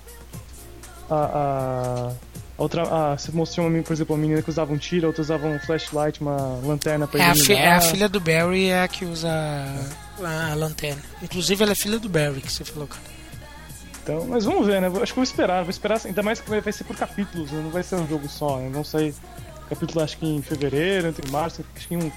a, 1.12 1.24
a- 1.24 2.12
a 2.58 2.62
outra. 2.62 2.82
A, 3.12 3.16
você 3.18 3.30
mostrou, 3.32 3.66
uma, 3.66 3.82
por 3.82 3.92
exemplo, 3.92 4.14
uma 4.14 4.20
menina 4.22 4.42
que 4.42 4.50
usava 4.50 4.72
um 4.72 4.78
tiro, 4.78 5.06
a 5.06 5.08
outra 5.08 5.22
usava 5.22 5.46
um 5.46 5.58
flashlight, 5.58 6.20
uma 6.20 6.60
lanterna 6.64 7.06
pra 7.06 7.20
É 7.22 7.30
a, 7.30 7.34
fi- 7.34 7.52
é 7.54 7.72
a 7.72 7.80
filha 7.80 8.08
do 8.08 8.20
Barry, 8.20 8.66
é 8.66 8.82
a 8.82 8.88
que 8.88 9.04
usa 9.04 9.28
a, 10.22 10.52
a 10.52 10.54
lanterna. 10.54 11.02
Inclusive, 11.22 11.62
ela 11.62 11.72
é 11.72 11.74
filha 11.76 11.98
do 11.98 12.08
Barry, 12.08 12.40
que 12.40 12.52
você 12.52 12.64
falou, 12.64 12.86
cara. 12.88 13.02
Então, 14.02 14.26
mas 14.28 14.44
vamos 14.44 14.66
ver, 14.66 14.80
né? 14.80 14.88
Acho 15.00 15.12
que 15.12 15.14
vou 15.16 15.22
esperar, 15.22 15.62
vou 15.62 15.70
esperar, 15.70 16.00
ainda 16.04 16.22
mais 16.24 16.40
que 16.40 16.50
vai 16.60 16.72
ser 16.72 16.82
por 16.84 16.96
capítulos, 16.96 17.50
né? 17.52 17.60
não 17.62 17.70
vai 17.70 17.82
ser 17.84 17.94
um 17.96 18.06
jogo 18.08 18.28
só, 18.28 18.58
né? 18.58 18.68
Vão 18.72 18.82
sair 18.82 19.14
capítulo 19.68 20.02
acho 20.04 20.18
que 20.18 20.26
em 20.26 20.42
fevereiro, 20.42 21.06
entre 21.08 21.30
março, 21.30 21.64
acho 21.76 21.86
que 21.88 21.94
em 21.94 21.98
um 21.98 22.12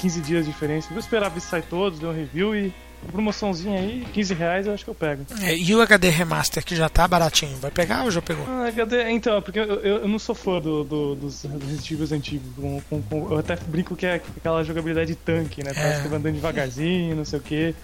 15 0.00 0.20
dias 0.20 0.44
de 0.44 0.52
diferença. 0.52 0.88
Vou 0.90 0.98
esperar 0.98 1.30
ver 1.30 1.40
se 1.40 1.46
sai 1.48 1.62
todos, 1.62 1.98
dar 1.98 2.08
um 2.08 2.12
review 2.14 2.54
e 2.54 2.72
promoçãozinha 3.12 3.78
aí, 3.80 4.06
15 4.12 4.34
reais 4.34 4.66
eu 4.66 4.74
acho 4.74 4.84
que 4.84 4.90
eu 4.90 4.94
pego. 4.94 5.24
É, 5.42 5.56
e 5.56 5.74
o 5.74 5.80
HD 5.82 6.08
Remaster 6.10 6.64
que 6.64 6.74
já 6.76 6.88
tá 6.88 7.06
baratinho, 7.06 7.56
vai 7.58 7.70
pegar 7.70 8.04
ou 8.04 8.10
já 8.10 8.20
pegou? 8.22 8.44
Ah, 8.48 8.66
HD, 8.68 9.10
então, 9.10 9.40
porque 9.42 9.58
eu, 9.58 9.64
eu, 9.64 9.96
eu 10.02 10.08
não 10.08 10.18
sou 10.18 10.34
fã 10.34 10.60
do, 10.60 10.84
do- 10.84 11.14
dos 11.14 11.42
Resident 11.42 11.90
Evil 11.90 12.16
antigos. 12.16 12.48
com- 12.56 12.80
com- 12.90 13.02
com- 13.02 13.32
eu 13.32 13.38
até 13.38 13.56
brinco 13.56 13.94
que 13.96 14.06
é 14.06 14.14
aquela 14.36 14.62
jogabilidade 14.64 15.08
de 15.08 15.16
tanque, 15.16 15.62
né? 15.62 15.72
Parece 15.74 16.00
É. 16.00 16.02
que 16.02 16.08
vai 16.08 16.18
andando 16.18 16.34
devagarzinho, 16.34 17.16
não 17.16 17.24
sei 17.24 17.38
o 17.38 17.42
quê. 17.42 17.74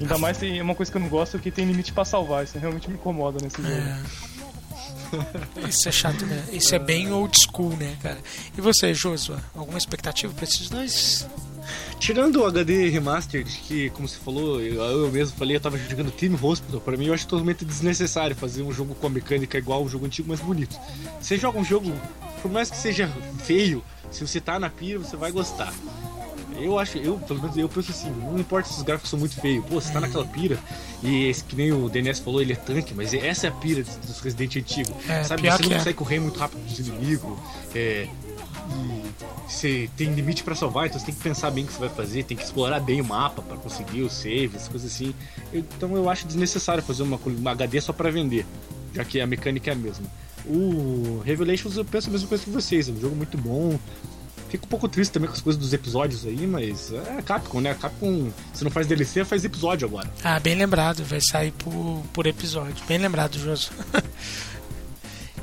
Ainda 0.00 0.18
mais 0.18 0.38
tem 0.38 0.60
uma 0.60 0.74
coisa 0.74 0.90
que 0.90 0.96
eu 0.98 1.02
não 1.02 1.08
gosto 1.08 1.36
é 1.36 1.40
que 1.40 1.50
tem 1.50 1.64
limite 1.64 1.92
pra 1.92 2.04
salvar. 2.04 2.42
Isso 2.44 2.58
realmente 2.58 2.88
me 2.88 2.94
incomoda 2.94 3.38
nesse 3.42 3.56
jogo. 3.62 3.68
É. 3.74 5.68
Isso 5.68 5.88
é 5.88 5.92
chato, 5.92 6.26
né? 6.26 6.42
Isso 6.52 6.74
é 6.74 6.78
bem 6.78 7.12
old 7.12 7.38
school, 7.38 7.70
né, 7.76 7.96
cara? 8.02 8.18
E 8.56 8.60
você, 8.60 8.92
Joshua? 8.92 9.38
Alguma 9.54 9.78
expectativa 9.78 10.32
pra 10.34 10.44
esses 10.44 10.68
dois? 10.68 11.28
Tirando 12.04 12.42
o 12.42 12.44
HD 12.44 12.90
Remastered, 12.90 13.50
que, 13.66 13.88
como 13.88 14.06
você 14.06 14.18
falou, 14.18 14.60
eu, 14.60 14.74
eu 14.82 15.10
mesmo 15.10 15.34
falei, 15.38 15.56
eu 15.56 15.60
tava 15.60 15.78
jogando 15.78 16.10
Team 16.10 16.38
Hospital, 16.42 16.78
pra 16.78 16.98
mim 16.98 17.06
eu 17.06 17.14
acho 17.14 17.26
totalmente 17.26 17.64
desnecessário 17.64 18.36
fazer 18.36 18.62
um 18.62 18.70
jogo 18.70 18.94
com 18.94 19.06
a 19.06 19.08
mecânica 19.08 19.56
igual 19.56 19.80
ao 19.80 19.88
jogo 19.88 20.04
antigo, 20.04 20.28
mas 20.28 20.38
bonito. 20.38 20.76
Você 21.18 21.38
joga 21.38 21.58
um 21.58 21.64
jogo, 21.64 21.90
por 22.42 22.50
mais 22.52 22.68
que 22.68 22.76
seja 22.76 23.10
feio, 23.44 23.82
se 24.10 24.20
você 24.20 24.38
tá 24.38 24.58
na 24.58 24.68
pira, 24.68 24.98
você 24.98 25.16
vai 25.16 25.32
gostar. 25.32 25.72
Eu 26.60 26.78
acho, 26.78 26.98
eu, 26.98 27.16
pelo 27.20 27.40
menos 27.40 27.56
eu 27.56 27.70
penso 27.70 27.90
assim, 27.90 28.10
não 28.10 28.38
importa 28.38 28.68
se 28.68 28.76
os 28.76 28.82
gráficos 28.82 29.08
são 29.08 29.18
muito 29.18 29.40
feios, 29.40 29.64
pô, 29.64 29.80
você 29.80 29.90
tá 29.90 29.98
naquela 29.98 30.26
pira, 30.26 30.58
e 31.02 31.24
esse, 31.28 31.42
que 31.42 31.56
nem 31.56 31.72
o 31.72 31.88
DNS 31.88 32.20
falou, 32.20 32.42
ele 32.42 32.52
é 32.52 32.56
tanque, 32.56 32.92
mas 32.92 33.14
essa 33.14 33.46
é 33.46 33.50
a 33.50 33.52
pira 33.52 33.82
dos- 33.82 34.20
Resident 34.20 34.56
antigos. 34.56 34.92
É, 35.08 35.24
sabe, 35.24 35.50
você 35.50 35.62
não 35.62 35.72
é. 35.72 35.78
consegue 35.78 35.96
correr 35.96 36.20
muito 36.20 36.38
rápido 36.38 36.60
dos 36.66 36.78
inimigos, 36.78 37.38
é, 37.74 38.06
e 38.70 39.04
você 39.48 39.90
tem 39.96 40.12
limite 40.12 40.42
pra 40.42 40.54
salvar, 40.54 40.86
então 40.86 40.98
você 40.98 41.06
tem 41.06 41.14
que 41.14 41.20
pensar 41.20 41.50
bem 41.50 41.64
o 41.64 41.66
que 41.66 41.72
você 41.72 41.80
vai 41.80 41.88
fazer, 41.88 42.24
tem 42.24 42.36
que 42.36 42.42
explorar 42.42 42.80
bem 42.80 43.00
o 43.00 43.04
mapa 43.04 43.42
pra 43.42 43.56
conseguir 43.56 44.02
os 44.02 44.12
saves, 44.12 44.68
coisas 44.68 44.92
assim. 44.92 45.14
Então 45.52 45.94
eu 45.96 46.08
acho 46.08 46.26
desnecessário 46.26 46.82
fazer 46.82 47.02
uma, 47.02 47.18
uma 47.24 47.50
HD 47.50 47.80
só 47.80 47.92
pra 47.92 48.10
vender, 48.10 48.46
já 48.94 49.04
que 49.04 49.20
a 49.20 49.26
mecânica 49.26 49.70
é 49.70 49.72
a 49.72 49.76
mesma. 49.76 50.06
O 50.46 51.22
Revelations 51.24 51.76
eu 51.76 51.84
penso 51.84 52.08
a 52.08 52.12
mesma 52.12 52.28
coisa 52.28 52.44
que 52.44 52.50
vocês, 52.50 52.88
é 52.88 52.92
um 52.92 53.00
jogo 53.00 53.16
muito 53.16 53.36
bom. 53.38 53.78
Fico 54.48 54.66
um 54.66 54.68
pouco 54.68 54.88
triste 54.88 55.10
também 55.10 55.28
com 55.28 55.34
as 55.34 55.40
coisas 55.40 55.60
dos 55.60 55.72
episódios 55.72 56.24
aí, 56.24 56.46
mas 56.46 56.92
é 56.92 57.20
Capcom, 57.22 57.60
né? 57.60 57.74
Capcom, 57.74 58.30
se 58.52 58.62
não 58.62 58.70
faz 58.70 58.86
DLC, 58.86 59.24
faz 59.24 59.44
episódio 59.44 59.88
agora. 59.88 60.08
Ah, 60.22 60.38
bem 60.38 60.54
lembrado, 60.54 61.02
vai 61.04 61.20
sair 61.20 61.50
por, 61.52 62.02
por 62.12 62.26
episódio. 62.26 62.76
Bem 62.86 62.98
lembrado, 62.98 63.36
Joshua. 63.36 63.74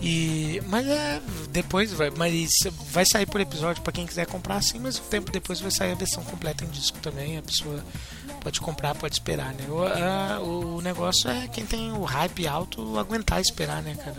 E, 0.02 0.60
mas 0.68 0.88
é, 0.88 1.22
depois 1.52 1.94
vai, 1.94 2.10
mas 2.10 2.58
vai 2.90 3.06
sair 3.06 3.28
por 3.28 3.40
episódio 3.40 3.84
pra 3.84 3.94
quem 3.94 4.06
quiser 4.08 4.26
comprar 4.26 4.56
assim, 4.56 4.80
mas 4.80 4.98
o 4.98 5.02
tempo 5.02 5.32
depois 5.32 5.60
vai 5.62 5.70
sair 5.70 5.92
a 5.92 5.96
versão 5.96 6.24
completa 6.24 6.66
em 6.66 6.70
disco 6.70 6.98
também, 7.00 7.38
a 7.38 7.42
pessoa 7.44 7.84
pode 8.42 8.60
comprar, 8.60 8.96
pode 8.96 9.14
esperar, 9.14 9.54
né? 9.54 9.66
O, 9.70 9.84
a- 9.84 10.40
o 10.40 10.82
negócio 10.82 11.30
é 11.30 11.48
quem 11.48 11.66
tem 11.68 11.92
o 11.92 12.04
hype 12.04 12.48
alto 12.48 12.98
aguentar 12.98 13.40
esperar, 13.40 13.84
né, 13.84 13.94
cara? 13.96 14.18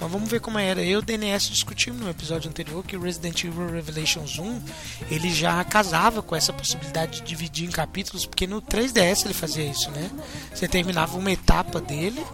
Mas 0.00 0.10
vamos 0.12 0.30
ver 0.30 0.40
como 0.40 0.58
era. 0.60 0.80
Eu 0.80 0.86
e 0.90 0.96
o 0.98 1.02
DNS 1.02 1.48
discutimos 1.50 2.00
no 2.00 2.08
episódio 2.10 2.48
anterior 2.48 2.84
que 2.84 2.96
Resident 2.96 3.42
Evil 3.42 3.68
Revelations 3.72 4.38
1 4.38 4.62
ele 5.10 5.32
já 5.34 5.64
casava 5.64 6.22
com 6.22 6.36
essa 6.36 6.52
possibilidade 6.52 7.20
de 7.20 7.26
dividir 7.26 7.66
em 7.66 7.72
capítulos, 7.72 8.24
porque 8.24 8.46
no 8.46 8.62
3DS 8.62 9.24
ele 9.24 9.34
fazia 9.34 9.64
isso, 9.64 9.90
né? 9.90 10.08
Você 10.54 10.68
terminava 10.68 11.16
uma 11.18 11.32
etapa 11.32 11.80
dele 11.80 12.24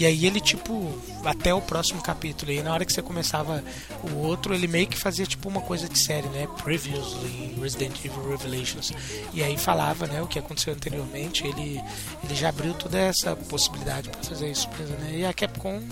e 0.00 0.06
aí 0.06 0.24
ele 0.24 0.40
tipo 0.40 0.98
até 1.26 1.52
o 1.52 1.60
próximo 1.60 2.02
capítulo. 2.02 2.50
E 2.50 2.62
na 2.62 2.72
hora 2.72 2.86
que 2.86 2.92
você 2.92 3.02
começava 3.02 3.62
o 4.02 4.16
outro, 4.16 4.54
ele 4.54 4.66
meio 4.66 4.86
que 4.86 4.96
fazia 4.96 5.26
tipo 5.26 5.46
uma 5.46 5.60
coisa 5.60 5.86
de 5.90 5.98
série, 5.98 6.26
né? 6.28 6.48
Previously 6.64 7.54
Resident 7.60 8.02
Evil 8.02 8.30
Revelations. 8.30 8.92
E 9.34 9.42
aí 9.42 9.58
falava, 9.58 10.06
né, 10.06 10.22
o 10.22 10.26
que 10.26 10.38
aconteceu 10.38 10.72
anteriormente. 10.72 11.46
Ele 11.46 11.82
ele 12.24 12.34
já 12.34 12.48
abriu 12.48 12.72
toda 12.72 12.98
essa 12.98 13.36
possibilidade 13.36 14.08
para 14.08 14.22
fazer 14.22 14.50
isso, 14.50 14.70
né? 15.00 15.18
E 15.18 15.24
a 15.26 15.34
Capcom 15.34 15.82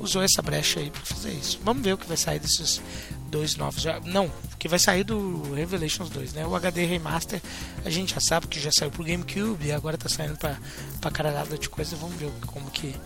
usou 0.00 0.24
essa 0.24 0.42
brecha 0.42 0.80
aí 0.80 0.90
pra 0.90 1.02
fazer 1.02 1.30
isso. 1.30 1.60
Vamos 1.62 1.84
ver 1.84 1.92
o 1.92 1.98
que 1.98 2.08
vai 2.08 2.16
sair 2.16 2.40
desses 2.40 2.82
dois 3.30 3.54
novos. 3.54 3.84
Não, 4.04 4.26
o 4.26 4.56
que 4.58 4.66
vai 4.66 4.80
sair 4.80 5.04
do 5.04 5.54
Revelations 5.54 6.10
2, 6.10 6.32
né? 6.32 6.44
O 6.44 6.56
HD 6.56 6.86
Remaster, 6.86 7.40
a 7.84 7.90
gente 7.90 8.14
já 8.14 8.20
sabe 8.20 8.48
que 8.48 8.58
já 8.58 8.72
saiu 8.72 8.90
pro 8.90 9.04
GameCube 9.04 9.64
e 9.64 9.70
agora 9.70 9.96
tá 9.96 10.08
saindo 10.08 10.36
pra, 10.36 10.58
pra 11.00 11.10
caralhada 11.12 11.56
de 11.56 11.68
coisa. 11.68 11.94
Vamos 11.94 12.16
ver 12.16 12.32
como 12.46 12.68
que 12.68 12.96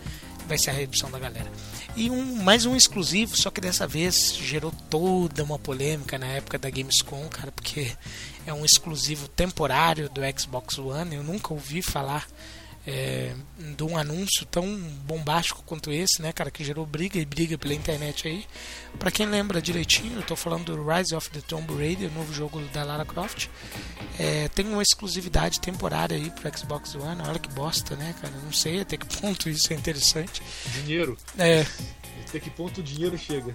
vai 0.49 0.57
ser 0.57 0.71
a 0.71 0.73
recepção 0.73 1.11
da 1.11 1.19
galera. 1.19 1.49
E 1.95 2.09
um, 2.09 2.43
mais 2.43 2.65
um 2.65 2.75
exclusivo, 2.75 3.37
só 3.37 3.51
que 3.51 3.61
dessa 3.61 3.85
vez 3.85 4.35
gerou 4.35 4.73
toda 4.89 5.43
uma 5.43 5.59
polêmica 5.59 6.17
na 6.17 6.25
época 6.25 6.57
da 6.57 6.69
Gamescom, 6.69 7.29
cara, 7.29 7.51
porque 7.51 7.95
é 8.47 8.53
um 8.53 8.65
exclusivo 8.65 9.27
temporário 9.27 10.09
do 10.09 10.21
Xbox 10.37 10.79
One. 10.79 11.15
Eu 11.15 11.23
nunca 11.23 11.53
ouvi 11.53 11.83
falar 11.83 12.27
é, 12.89 13.33
de 13.77 13.83
um 13.83 13.95
anúncio 13.95 14.45
tão 14.47 14.65
bombástico 15.05 15.61
quanto 15.63 15.91
esse, 15.91 16.21
né, 16.21 16.33
cara, 16.33 16.49
que 16.49 16.63
gerou 16.63 16.85
briga 16.87 17.19
e 17.19 17.25
briga 17.25 17.55
pela 17.57 17.73
internet 17.73 18.27
aí. 18.27 18.45
Pra 18.97 19.11
quem 19.11 19.27
lembra 19.27 19.61
direitinho, 19.61 20.17
eu 20.17 20.23
tô 20.23 20.35
falando 20.35 20.75
do 20.75 20.89
Rise 20.89 21.13
of 21.15 21.29
the 21.29 21.39
Tomb 21.41 21.71
Raider, 21.75 22.09
o 22.09 22.13
novo 22.13 22.33
jogo 22.33 22.59
da 22.73 22.83
Lara 22.83 23.05
Croft. 23.05 23.47
É, 24.17 24.47
tem 24.49 24.67
uma 24.67 24.81
exclusividade 24.81 25.59
temporária 25.59 26.17
aí 26.17 26.31
pro 26.31 26.57
Xbox 26.57 26.95
One. 26.95 27.21
Olha 27.21 27.37
que 27.39 27.49
bosta, 27.49 27.95
né, 27.95 28.15
cara? 28.19 28.33
Não 28.43 28.51
sei 28.51 28.81
até 28.81 28.97
que 28.97 29.05
ponto 29.19 29.47
isso 29.49 29.71
é 29.71 29.75
interessante. 29.75 30.41
Dinheiro. 30.73 31.15
É, 31.37 31.65
Até 32.27 32.39
que 32.39 32.49
ponto 32.49 32.79
o 32.79 32.83
dinheiro 32.83 33.17
chega? 33.17 33.53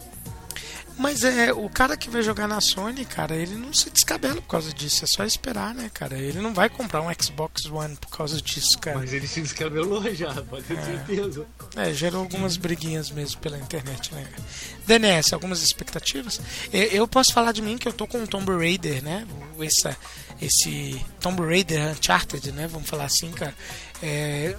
Mas 0.96 1.24
é, 1.24 1.52
o 1.52 1.68
cara 1.68 1.96
que 1.96 2.08
vai 2.08 2.22
jogar 2.22 2.46
na 2.46 2.60
Sony, 2.60 3.04
cara, 3.04 3.34
ele 3.34 3.56
não 3.56 3.72
se 3.72 3.90
descabela 3.90 4.36
por 4.36 4.48
causa 4.48 4.72
disso. 4.72 5.04
É 5.04 5.06
só 5.06 5.24
esperar, 5.24 5.74
né, 5.74 5.90
cara? 5.92 6.16
Ele 6.16 6.40
não 6.40 6.54
vai 6.54 6.68
comprar 6.68 7.02
um 7.02 7.12
Xbox 7.20 7.66
One 7.66 7.96
por 7.96 8.08
causa 8.08 8.40
disso, 8.40 8.78
cara. 8.78 8.98
Mas 8.98 9.12
ele 9.12 9.26
se 9.26 9.40
descabelou 9.40 10.02
já, 10.14 10.32
pode 10.42 10.64
ter 10.64 10.80
certeza. 10.82 11.46
É, 11.76 11.92
gerou 11.92 12.20
algumas 12.22 12.56
briguinhas 12.56 13.10
mesmo 13.10 13.40
pela 13.40 13.58
internet, 13.58 14.14
né? 14.14 14.24
cara? 14.24 14.44
DNS, 14.86 15.32
algumas 15.32 15.62
expectativas? 15.62 16.40
Eu, 16.72 17.08
posso 17.08 17.32
falar 17.32 17.52
de 17.52 17.62
mim 17.62 17.76
que 17.76 17.88
eu 17.88 17.92
tô 17.92 18.06
com 18.06 18.22
o 18.22 18.26
Tomb 18.26 18.52
Raider, 18.52 19.02
né? 19.02 19.26
Essa, 19.60 19.96
esse 20.40 21.04
Tomb 21.20 21.42
Raider 21.42 21.90
Uncharted, 21.90 22.52
né? 22.52 22.68
Vamos 22.68 22.88
falar 22.88 23.04
assim, 23.04 23.30
cara. 23.32 23.54
É, 24.02 24.56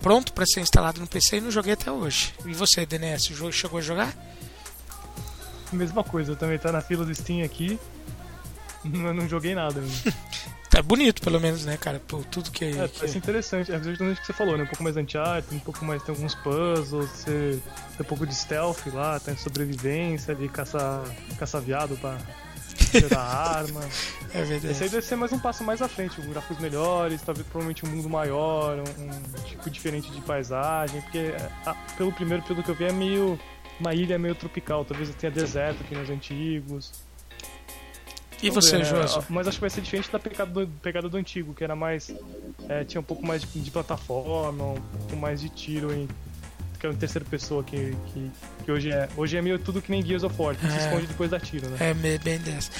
pronto 0.00 0.32
para 0.32 0.46
ser 0.46 0.60
instalado 0.60 1.00
no 1.00 1.06
PC 1.06 1.36
e 1.36 1.40
não 1.40 1.50
joguei 1.50 1.74
até 1.74 1.90
hoje. 1.92 2.32
E 2.46 2.54
você, 2.54 2.86
DNS, 2.86 3.30
o 3.30 3.36
jogo 3.36 3.52
chegou 3.52 3.78
a 3.78 3.82
jogar? 3.82 4.16
Mesma 5.72 6.02
coisa, 6.04 6.32
eu 6.32 6.36
também 6.36 6.58
tá 6.58 6.72
na 6.72 6.80
fila 6.80 7.04
do 7.04 7.14
Steam 7.14 7.44
aqui. 7.44 7.78
Não, 8.82 9.12
não 9.12 9.28
joguei 9.28 9.54
nada 9.54 9.80
ainda. 9.80 10.14
Tá 10.70 10.80
bonito, 10.80 11.20
pelo 11.20 11.40
menos, 11.40 11.64
né, 11.66 11.76
cara? 11.76 12.00
Por 12.06 12.24
tudo 12.26 12.48
que. 12.52 12.64
É, 12.64 12.86
que- 12.86 12.98
parece 13.00 13.18
interessante. 13.18 13.72
É 13.72 13.74
exatamente 13.74 14.18
o 14.18 14.20
que 14.20 14.26
você 14.26 14.32
falou, 14.32 14.56
né? 14.56 14.62
Um 14.62 14.66
pouco 14.68 14.84
mais 14.84 14.96
Uncharted, 14.96 15.52
um 15.52 15.58
pouco 15.58 15.84
mais 15.84 16.00
tem 16.00 16.14
alguns 16.14 16.32
puzzles, 16.36 17.10
você 17.10 17.58
tem 17.96 18.00
um 18.00 18.04
pouco 18.04 18.24
de 18.24 18.32
stealth 18.32 18.86
lá, 18.94 19.18
tem 19.18 19.36
sobrevivência 19.36 20.32
ali, 20.32 20.48
caçar, 20.48 21.02
caçar 21.36 21.60
viado 21.60 21.96
pra 21.98 22.16
tirar 22.92 23.18
arma. 23.58 23.80
É 24.32 24.44
verdade. 24.44 24.72
Esse 24.72 24.84
aí 24.84 24.88
deve 24.88 25.04
ser 25.04 25.16
mais 25.16 25.32
um 25.32 25.40
passo 25.40 25.64
mais 25.64 25.82
à 25.82 25.88
frente, 25.88 26.20
um 26.20 26.30
gráficos 26.30 26.58
melhores, 26.60 27.20
talvez 27.20 27.44
provavelmente 27.48 27.84
um 27.84 27.88
mundo 27.88 28.08
maior, 28.08 28.78
um, 28.78 29.02
um 29.08 29.42
tipo 29.42 29.68
diferente 29.68 30.08
de 30.12 30.20
paisagem, 30.20 31.00
porque 31.02 31.34
ah, 31.66 31.74
pelo 31.98 32.12
primeiro, 32.12 32.44
pelo 32.44 32.62
que 32.62 32.68
eu 32.70 32.76
vi, 32.76 32.84
é 32.84 32.92
meio 32.92 33.36
uma 33.80 33.94
ilha 33.94 34.18
meio 34.18 34.34
tropical, 34.34 34.84
talvez 34.84 35.12
tenha 35.14 35.30
deserto 35.30 35.82
aqui 35.82 35.94
nos 35.94 36.10
antigos. 36.10 36.92
E 38.42 38.48
Vamos 38.48 38.64
você, 38.64 38.78
né? 38.78 38.84
Joso? 38.84 39.24
Mas 39.28 39.48
acho 39.48 39.58
que 39.58 39.60
vai 39.60 39.70
ser 39.70 39.80
diferente 39.82 40.10
da 40.10 40.18
pegada 40.18 40.50
do, 40.50 40.66
pegada 40.80 41.08
do 41.08 41.16
antigo, 41.16 41.54
que 41.54 41.62
era 41.62 41.76
mais. 41.76 42.14
é, 42.68 42.84
tinha 42.84 43.00
um 43.00 43.04
pouco 43.04 43.26
mais 43.26 43.42
de, 43.42 43.60
de 43.60 43.70
plataforma, 43.70 44.64
um 44.64 44.80
pouco 44.80 45.16
mais 45.16 45.40
de 45.40 45.48
tiro 45.48 45.92
em. 45.92 46.08
Que 46.78 46.86
é 46.86 46.90
em 46.90 46.96
terceira 46.96 47.26
pessoa, 47.28 47.62
que, 47.62 47.94
que, 48.06 48.30
que 48.60 48.70
hoje 48.70 48.90
é. 48.90 49.08
Hoje 49.16 49.36
é 49.36 49.42
meio 49.42 49.58
tudo 49.58 49.80
que 49.82 49.90
nem 49.90 50.04
Gears 50.04 50.22
of 50.24 50.34
War, 50.40 50.54
que 50.54 50.66
se 50.66 50.72
É. 50.76 50.86
esconde 50.86 51.06
depois 51.06 51.30
da 51.30 51.40
tiro, 51.40 51.68
né? 51.68 51.76
É 51.80 51.94
bem 52.18 52.38
dessa. 52.38 52.70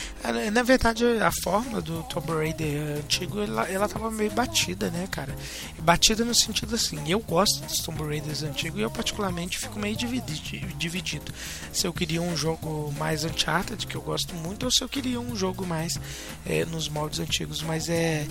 Na 0.52 0.62
verdade, 0.62 1.04
a 1.20 1.30
forma 1.42 1.80
do 1.80 2.02
Tomb 2.04 2.32
Raider 2.32 2.98
antigo, 2.98 3.40
ela, 3.40 3.68
ela 3.68 3.88
tava 3.88 4.10
meio 4.10 4.30
batida, 4.30 4.90
né, 4.90 5.08
cara? 5.10 5.34
Batida 5.78 6.24
no 6.24 6.34
sentido 6.34 6.74
assim, 6.74 6.98
eu 7.10 7.20
gosto 7.20 7.60
dos 7.64 7.80
Tomb 7.80 8.02
Raiders 8.02 8.42
antigos 8.42 8.78
e 8.78 8.82
eu 8.82 8.90
particularmente 8.90 9.58
fico 9.58 9.78
meio 9.78 9.96
dividi- 9.96 10.60
dividido. 10.76 11.32
Se 11.72 11.86
eu 11.86 11.92
queria 11.92 12.20
um 12.22 12.36
jogo 12.36 12.92
mais 12.98 13.24
Uncharted, 13.24 13.86
que 13.86 13.96
eu 13.96 14.02
gosto 14.02 14.34
muito, 14.34 14.64
ou 14.64 14.70
se 14.70 14.82
eu 14.82 14.88
queria 14.88 15.20
um 15.20 15.34
jogo 15.34 15.66
mais 15.66 15.98
é, 16.46 16.64
nos 16.64 16.88
moldes 16.88 17.20
antigos. 17.20 17.62
Mas 17.62 17.88
é 17.88 18.26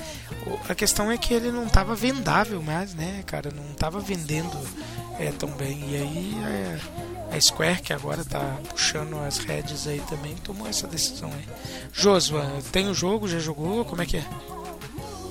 a 0.68 0.76
questão 0.76 1.12
é 1.12 1.18
que 1.18 1.34
ele 1.34 1.52
não 1.52 1.68
tava 1.68 1.96
vendável 1.96 2.62
mais, 2.62 2.94
né, 2.94 3.24
cara? 3.26 3.52
Não 3.52 3.74
tava 3.74 4.00
vendendo 4.00 4.58
é, 5.20 5.32
tão 5.32 5.50
bem. 5.52 5.80
E 5.90 5.96
aí 5.96 6.34
é, 6.46 6.80
a 7.32 7.40
Square, 7.40 7.82
que 7.82 7.94
agora 7.94 8.24
tá 8.26 8.60
puxando 8.70 9.18
as 9.20 9.38
redes 9.38 9.88
aí 9.88 10.02
também, 10.10 10.36
tomou 10.38 10.68
essa 10.68 10.88
decisão 10.88 11.32
aí. 11.32 11.46
Josua, 11.94 12.46
tem 12.72 12.88
o 12.88 12.94
jogo, 12.94 13.28
já 13.28 13.40
jogou? 13.40 13.86
Como 13.86 14.02
é 14.02 14.06
que 14.06 14.18
é? 14.18 14.26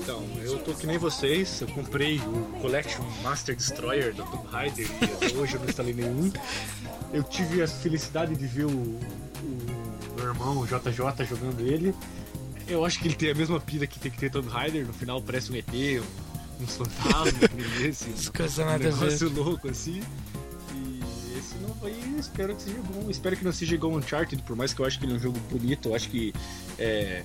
Então, 0.01 0.23
eu 0.41 0.57
tô 0.59 0.73
que 0.73 0.87
nem 0.87 0.97
vocês, 0.97 1.61
eu 1.61 1.67
comprei 1.67 2.19
o 2.19 2.59
Collection 2.61 3.03
Master 3.21 3.55
Destroyer 3.55 4.13
do 4.13 4.23
Tomb 4.23 4.47
Raider 4.47 4.89
e 5.01 5.05
até 5.05 5.27
hoje 5.37 5.55
eu 5.55 5.59
não 5.59 5.69
instalei 5.69 5.93
nenhum. 5.93 6.31
Eu 7.13 7.23
tive 7.23 7.61
a 7.61 7.67
felicidade 7.67 8.35
de 8.35 8.47
ver 8.47 8.65
o, 8.65 8.69
o 8.69 8.99
meu 10.15 10.25
irmão, 10.25 10.57
o 10.57 10.65
JJ, 10.65 11.25
jogando 11.27 11.61
ele. 11.61 11.93
Eu 12.67 12.85
acho 12.85 12.99
que 12.99 13.07
ele 13.07 13.15
tem 13.15 13.31
a 13.31 13.35
mesma 13.35 13.59
pira 13.59 13.85
que 13.85 13.99
tem 13.99 14.11
que 14.11 14.17
ter 14.17 14.31
Tomb 14.31 14.47
Raider, 14.47 14.85
no 14.85 14.93
final 14.93 15.21
parece 15.21 15.51
um 15.51 15.55
ET, 15.55 15.67
um, 16.59 16.67
fantasma, 16.67 17.39
um 17.53 17.85
esse, 17.85 18.09
um 18.09 18.77
negócio 18.77 19.29
louco 19.29 19.69
assim. 19.69 20.01
E 21.87 22.19
espero 22.19 22.55
que 22.55 22.61
seja 22.63 22.79
bom. 22.81 23.09
Espero 23.09 23.37
que 23.37 23.43
não 23.45 23.51
seja 23.51 23.75
igual 23.75 23.93
Uncharted, 23.93 24.41
por 24.43 24.55
mais 24.55 24.73
que 24.73 24.81
eu 24.81 24.85
acho 24.85 24.99
que 24.99 25.05
ele 25.05 25.13
é 25.13 25.15
um 25.15 25.19
jogo 25.19 25.39
bonito, 25.51 25.89
eu 25.89 25.95
acho 25.95 26.09
que 26.09 26.33
é, 26.77 27.23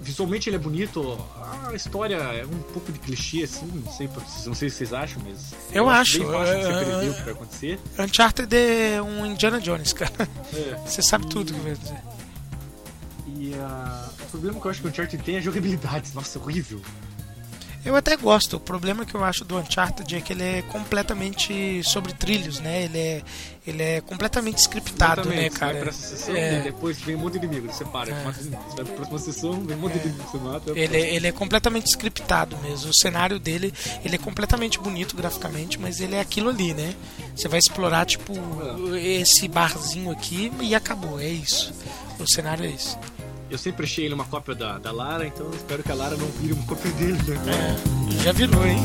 visualmente 0.00 0.48
ele 0.48 0.56
é 0.56 0.58
bonito, 0.58 1.18
a 1.68 1.74
história 1.74 2.16
é 2.16 2.44
um 2.44 2.58
pouco 2.72 2.90
de 2.90 2.98
clichê 2.98 3.44
assim, 3.44 3.66
não 3.66 3.92
sei, 3.92 4.08
não 4.46 4.54
sei 4.54 4.68
se 4.70 4.76
vocês 4.76 4.92
acham, 4.92 5.22
mas 5.24 5.54
Eu 5.72 5.88
acho, 5.88 6.18
bem 6.18 6.26
fácil 6.28 6.54
de 6.54 6.60
é- 6.60 6.62
você 6.64 6.84
prever 6.84 7.10
o 7.10 7.14
que 7.14 7.22
vai 7.22 7.32
acontecer. 7.32 7.78
Uncharted 7.98 8.56
é 8.56 9.02
um 9.02 9.24
Indiana 9.26 9.60
Jones, 9.60 9.92
cara. 9.92 10.28
É. 10.52 10.74
Você 10.86 11.02
sabe 11.02 11.26
tudo 11.26 11.52
que 11.52 11.60
vai 11.60 11.74
dizer. 11.74 11.98
E 13.36 13.54
ah, 13.54 14.08
o 14.20 14.26
problema 14.26 14.60
que 14.60 14.66
eu 14.66 14.70
acho 14.70 14.80
que 14.80 14.86
o 14.86 14.90
Uncharted 14.90 15.22
tem 15.22 15.36
é 15.36 15.38
a 15.38 15.42
jogabilidade. 15.42 16.10
Nossa, 16.14 16.38
horrível. 16.38 16.80
Eu 17.84 17.96
até 17.96 18.14
gosto. 18.16 18.56
O 18.56 18.60
problema 18.60 19.06
que 19.06 19.14
eu 19.14 19.24
acho 19.24 19.44
do 19.44 19.56
Uncharted 19.58 20.14
é 20.14 20.20
que 20.20 20.32
ele 20.34 20.42
é 20.42 20.62
completamente 20.62 21.82
sobre 21.82 22.12
trilhos, 22.12 22.60
né? 22.60 22.82
Ele 22.84 22.98
é, 22.98 23.22
ele 23.66 23.82
é 23.82 24.00
completamente 24.02 24.58
scriptado, 24.58 25.22
né, 25.28 25.46
Exatamente, 25.46 25.52
Você 25.54 25.58
cara? 25.58 25.72
vai 25.72 25.80
pra 25.80 25.90
essa 25.90 26.16
sessão, 26.16 26.36
É. 26.36 26.58
e 26.58 26.62
depois 26.62 26.98
vem 27.00 27.16
um 27.16 27.20
monte 27.20 27.38
de 27.38 27.46
inimigo, 27.46 27.72
você 27.72 27.84
para, 27.86 28.10
É. 28.10 28.24
mata 28.24 28.38
os 28.38 28.46
inimigos. 28.46 28.66
Você 28.70 28.76
vai 28.76 28.84
pra 28.84 28.94
próxima 28.96 29.18
sessão, 29.18 29.52
vem 29.64 29.76
um 29.76 29.80
monte 29.80 29.98
de 29.98 30.08
inimigo, 30.08 30.28
você 30.30 30.38
mata. 30.38 30.72
Ele, 30.78 30.96
é- 30.96 31.14
ele 31.14 31.26
é 31.26 31.32
completamente 31.32 31.86
scriptado 31.86 32.56
mesmo. 32.58 32.90
O 32.90 32.94
cenário 32.94 33.38
dele, 33.38 33.72
ele 34.04 34.14
é 34.14 34.18
completamente 34.18 34.78
bonito 34.78 35.16
graficamente, 35.16 35.78
mas 35.80 36.00
ele 36.00 36.14
é 36.16 36.20
aquilo 36.20 36.50
ali, 36.50 36.74
né? 36.74 36.94
Você 37.34 37.48
vai 37.48 37.58
explorar, 37.58 38.04
tipo, 38.04 38.34
esse 38.96 39.48
barzinho 39.48 40.10
aqui 40.10 40.52
e 40.60 40.74
acabou, 40.74 41.18
é 41.18 41.28
isso. 41.28 41.72
O 42.18 42.26
cenário 42.26 42.66
é 42.66 42.68
isso. 42.68 42.98
Eu 43.50 43.58
sempre 43.58 43.84
achei 43.84 44.04
ele 44.04 44.14
uma 44.14 44.24
cópia 44.24 44.54
da, 44.54 44.78
da 44.78 44.92
Lara, 44.92 45.26
então 45.26 45.50
espero 45.50 45.82
que 45.82 45.90
a 45.90 45.94
Lara 45.94 46.16
não 46.16 46.28
vire 46.28 46.52
uma 46.52 46.64
cópia 46.66 46.90
dele, 46.92 47.18
né? 47.44 47.76
É, 48.16 48.22
já 48.22 48.32
virou, 48.32 48.64
hein? 48.64 48.78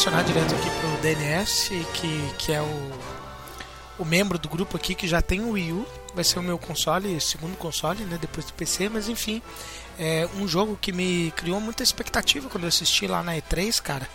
Direcionar 0.00 0.24
direto 0.24 0.54
aqui 0.54 0.70
pro 0.80 1.02
DNS, 1.02 1.68
que, 1.92 2.34
que 2.38 2.52
é 2.52 2.62
o, 2.62 2.90
o 3.98 4.04
membro 4.04 4.38
do 4.38 4.48
grupo 4.48 4.74
aqui 4.74 4.94
que 4.94 5.06
já 5.06 5.20
tem 5.20 5.42
o 5.42 5.50
Wii 5.50 5.72
U. 5.72 5.86
Vai 6.14 6.24
ser 6.24 6.38
o 6.38 6.42
meu 6.42 6.58
console, 6.58 7.20
segundo 7.20 7.54
console, 7.58 8.02
né? 8.04 8.16
Depois 8.18 8.46
do 8.46 8.54
PC, 8.54 8.88
mas 8.88 9.10
enfim. 9.10 9.42
É 9.98 10.26
um 10.36 10.48
jogo 10.48 10.78
que 10.80 10.90
me 10.90 11.30
criou 11.36 11.60
muita 11.60 11.82
expectativa 11.82 12.48
quando 12.48 12.64
eu 12.64 12.68
assisti 12.68 13.06
lá 13.06 13.22
na 13.22 13.34
E3, 13.34 13.82
cara. 13.82 14.08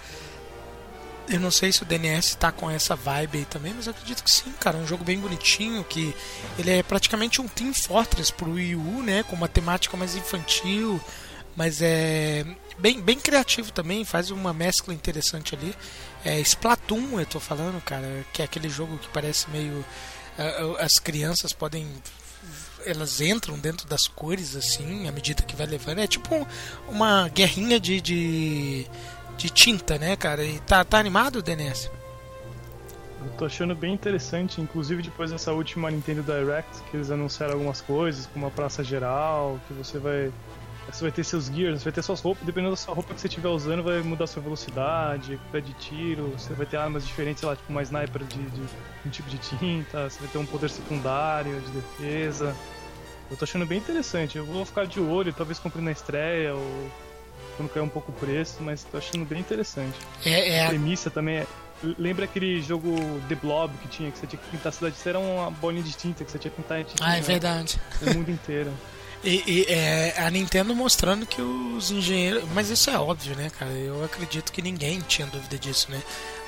Eu 1.30 1.40
não 1.40 1.52
sei 1.52 1.72
se 1.72 1.84
o 1.84 1.86
DNS 1.86 2.36
tá 2.36 2.52
com 2.52 2.68
essa 2.68 2.96
vibe 2.96 3.40
aí 3.40 3.46
também, 3.46 3.72
mas 3.76 3.86
eu 3.86 3.92
acredito 3.92 4.24
que 4.24 4.32
sim, 4.32 4.52
cara. 4.60 4.80
É 4.80 4.82
um 4.82 4.88
jogo 4.88 5.04
bem 5.04 5.20
bonitinho, 5.20 5.84
que 5.84 6.16
ele 6.58 6.72
é 6.72 6.82
praticamente 6.82 7.40
um 7.40 7.48
Team 7.48 7.76
Fortress 7.76 8.34
pro 8.34 8.54
Wii 8.54 8.76
U, 8.76 9.04
né? 9.04 9.22
Com 9.22 9.36
uma 9.36 9.48
temática 9.48 9.96
mais 9.96 10.16
infantil, 10.16 11.00
mas 11.56 11.82
é 11.82 12.46
bem, 12.78 13.00
bem 13.02 13.20
criativo 13.20 13.72
também, 13.72 14.04
faz 14.06 14.32
uma 14.32 14.54
mescla 14.54 14.94
interessante 14.94 15.56
ali. 15.56 15.76
É 16.24 16.40
Splatoon, 16.40 17.20
eu 17.20 17.26
tô 17.26 17.40
falando, 17.40 17.82
cara, 17.84 18.26
que 18.34 18.42
é 18.42 18.46
aquele 18.46 18.70
jogo 18.70 18.98
que 18.98 19.08
parece 19.10 19.50
meio. 19.50 19.84
As 20.80 21.00
crianças 21.00 21.54
podem. 21.54 21.88
Elas 22.86 23.20
entram 23.22 23.58
dentro 23.58 23.88
das 23.88 24.08
cores, 24.08 24.56
assim, 24.56 25.08
à 25.08 25.12
medida 25.12 25.42
que 25.42 25.56
vai 25.56 25.66
levando. 25.66 26.00
É 26.00 26.08
tipo 26.08 26.36
um- 26.36 26.46
uma 26.88 27.28
guerrinha 27.30 27.80
de, 27.80 28.00
de, 28.00 28.86
de 29.38 29.50
tinta, 29.50 29.98
né, 29.98 30.16
cara? 30.16 30.44
E 30.46 30.60
tá, 30.60 30.84
tá 30.84 31.00
animado, 31.00 31.42
DNS? 31.42 31.90
Eu 33.26 33.32
tô 33.38 33.46
achando 33.46 33.74
bem 33.74 33.92
interessante, 33.94 34.62
inclusive 34.62 35.02
depois 35.02 35.32
dessa 35.32 35.52
última 35.52 35.90
Nintendo 35.90 36.22
Direct, 36.22 36.70
que 36.92 36.98
eles 36.98 37.10
anunciaram 37.10 37.54
algumas 37.54 37.82
coisas, 37.82 38.28
como 38.28 38.46
a 38.46 38.52
praça 38.52 38.84
geral, 38.84 39.60
que 39.68 39.74
você 39.74 39.98
vai. 39.98 40.32
Você 40.90 41.02
vai 41.04 41.12
ter 41.12 41.24
seus 41.24 41.48
gears, 41.48 41.80
você 41.80 41.86
vai 41.86 41.94
ter 41.94 42.02
suas 42.04 42.22
roupas, 42.22 42.46
dependendo 42.46 42.72
da 42.72 42.78
sua 42.78 42.94
roupa 42.94 43.14
que 43.14 43.20
você 43.20 43.28
estiver 43.28 43.50
usando, 43.50 43.84
vai 43.84 44.02
mudar 44.02 44.28
sua 44.28 44.42
velocidade, 44.42 45.40
pé 45.52 45.60
de 45.60 45.74
tiro, 45.74 46.34
você 46.38 46.54
vai 46.54 46.66
ter 46.66 46.78
armas 46.78 47.06
diferentes, 47.06 47.40
sei 47.40 47.50
lá, 47.50 47.56
tipo 47.56 47.70
uma 47.72 47.82
sniper 47.82 48.24
de, 48.24 48.38
de 48.38 48.62
um 49.06 49.10
tipo 49.10 49.30
de 49.30 49.38
tinta, 49.38 50.10
você 50.10 50.20
vai 50.20 50.30
ter 50.30 50.38
um 50.38 50.46
poder 50.46 50.70
secundário 50.70 51.60
de 51.62 51.72
defesa. 51.72 52.56
Eu 53.30 53.36
tô 53.36 53.44
achando 53.46 53.66
bem 53.66 53.80
interessante, 53.80 54.38
eu 54.38 54.46
vou 54.46 54.64
ficar 54.64 54.86
de 54.86 55.00
olho, 55.00 55.34
talvez 55.34 55.58
compre 55.58 55.82
na 55.82 55.92
estreia 55.92 56.54
ou 56.54 56.92
quando 57.58 57.70
cair 57.70 57.84
um 57.84 57.90
pouco 57.90 58.12
o 58.12 58.16
preço, 58.16 58.62
mas 58.62 58.84
tô 58.84 58.98
achando 58.98 59.26
bem 59.26 59.40
interessante. 59.40 59.98
É, 60.26 60.50
é 60.58 60.66
A 60.66 60.70
premissa 60.70 61.10
também 61.10 61.38
é. 61.38 61.48
Lembra 62.00 62.26
aquele 62.26 62.62
jogo 62.62 62.96
The 63.28 63.36
Blob 63.36 63.76
que 63.80 63.88
tinha, 63.88 64.10
que 64.12 64.18
você 64.18 64.26
tinha 64.26 64.42
que 64.42 64.50
pintar 64.50 64.70
a 64.70 64.72
cidade? 64.72 64.96
Isso 64.96 65.10
era 65.10 65.20
uma 65.20 65.52
bolinha 65.52 65.84
de 65.84 65.92
tinta 65.94 66.24
que 66.24 66.32
você 66.32 66.40
tinha 66.40 66.50
que 66.50 66.62
pintar 66.62 66.84
de 66.84 66.94
Ah, 67.02 67.18
é 67.18 67.22
verdade. 67.22 67.80
o 68.02 68.14
mundo 68.14 68.32
inteiro. 68.32 68.72
E, 69.24 69.44
e, 69.48 69.66
é, 69.68 70.14
a 70.20 70.30
Nintendo 70.30 70.76
mostrando 70.76 71.26
que 71.26 71.42
os 71.42 71.92
engenheiros. 71.92 72.44
Mas 72.54 72.70
isso 72.70 72.90
é 72.90 72.98
óbvio, 72.98 73.36
né, 73.36 73.50
cara? 73.50 73.72
Eu 73.72 74.04
acredito 74.04 74.52
que 74.52 74.62
ninguém 74.62 75.00
tinha 75.02 75.28
dúvida 75.28 75.58
disso, 75.58 75.90
né? 75.90 76.02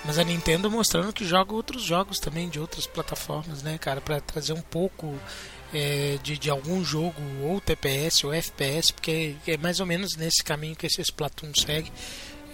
Mas 0.06 0.20
a 0.20 0.24
Nintendo 0.24 0.70
mostrando 0.70 1.12
que 1.12 1.26
joga 1.26 1.54
outros 1.54 1.82
jogos 1.82 2.20
também 2.20 2.50
de 2.50 2.60
outras 2.60 2.86
plataformas, 2.86 3.64
né, 3.64 3.78
cara? 3.78 4.00
Pra 4.00 4.22
trazer 4.22 4.54
um 4.54 4.62
pouco 4.62 5.16
é, 5.74 6.18
de, 6.22 6.38
de 6.38 6.50
algum 6.50 6.84
jogo, 6.84 7.22
ou 7.44 7.60
TPS 7.60 8.24
ou 8.24 8.34
FPS, 8.34 8.94
porque 8.94 9.36
é 9.48 9.58
mais 9.58 9.80
ou 9.80 9.86
menos 9.86 10.16
nesse 10.16 10.44
caminho 10.44 10.76
que 10.76 10.86
esse 10.86 11.02
Splatoon 11.02 11.52
segue. 11.56 11.92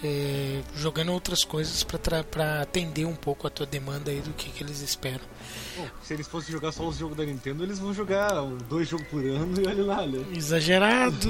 É, 0.04 0.62
jogando 0.76 1.12
outras 1.12 1.44
coisas 1.44 1.84
pra 1.84 2.62
atender 2.62 3.04
um 3.04 3.14
pouco 3.14 3.46
a 3.46 3.50
tua 3.50 3.66
demanda 3.66 4.10
aí 4.10 4.20
do 4.20 4.32
que, 4.32 4.50
que 4.50 4.62
eles 4.62 4.80
esperam. 4.80 5.24
Bom, 5.76 5.86
se 6.02 6.14
eles 6.14 6.26
fossem 6.26 6.52
jogar 6.52 6.72
só 6.72 6.86
os 6.86 6.96
jogos 6.96 7.16
da 7.16 7.24
Nintendo, 7.24 7.62
eles 7.64 7.78
vão 7.78 7.92
jogar 7.92 8.32
dois 8.68 8.88
jogos 8.88 9.06
por 9.08 9.24
ano 9.24 9.54
e 9.60 9.66
olha 9.66 9.84
lá, 9.84 10.06
né? 10.06 10.24
Exagerado. 10.34 11.28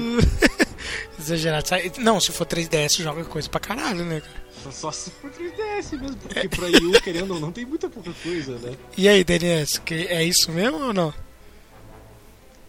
Exagerado. 1.19 1.69
Não, 1.99 2.19
se 2.19 2.31
for 2.31 2.45
3DS, 2.45 3.01
joga 3.01 3.23
coisa 3.25 3.49
pra 3.49 3.59
caralho, 3.59 4.03
né, 4.05 4.21
cara? 4.21 4.45
Só, 4.63 4.71
só 4.71 4.91
se 4.91 5.11
for 5.11 5.31
3DS 5.31 5.99
mesmo, 5.99 6.17
porque 6.17 6.49
pra 6.49 6.65
Wii 6.65 6.85
U, 6.85 7.01
querendo 7.01 7.33
ou 7.33 7.39
não, 7.39 7.51
tem 7.51 7.65
muita 7.65 7.89
pouca 7.89 8.11
coisa, 8.23 8.57
né? 8.59 8.75
E 8.97 9.07
aí, 9.07 9.23
DNS, 9.23 9.79
que 9.79 10.07
é 10.07 10.23
isso 10.23 10.51
mesmo 10.51 10.87
ou 10.87 10.93
não? 10.93 11.13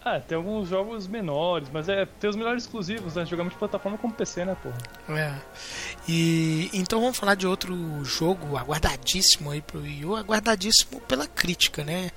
Ah, 0.08 0.20
tem 0.20 0.36
alguns 0.36 0.68
jogos 0.68 1.08
menores, 1.08 1.68
mas 1.72 1.88
é 1.88 2.06
tem 2.06 2.30
os 2.30 2.36
melhores 2.36 2.62
exclusivos, 2.62 3.16
né? 3.16 3.26
Jogar 3.26 3.42
muito 3.42 3.54
de 3.54 3.58
plataforma 3.58 3.98
como 3.98 4.14
PC, 4.14 4.44
né, 4.44 4.56
porra? 4.62 4.78
É. 5.20 5.34
E 6.08 6.70
então 6.72 7.00
vamos 7.00 7.18
falar 7.18 7.34
de 7.34 7.44
outro 7.44 7.74
jogo 8.04 8.56
aguardadíssimo 8.56 9.50
aí 9.50 9.60
pro 9.60 9.80
Wii 9.80 10.04
U, 10.04 10.14
aguardadíssimo 10.14 11.00
pela 11.00 11.26
crítica, 11.26 11.82
né? 11.82 12.12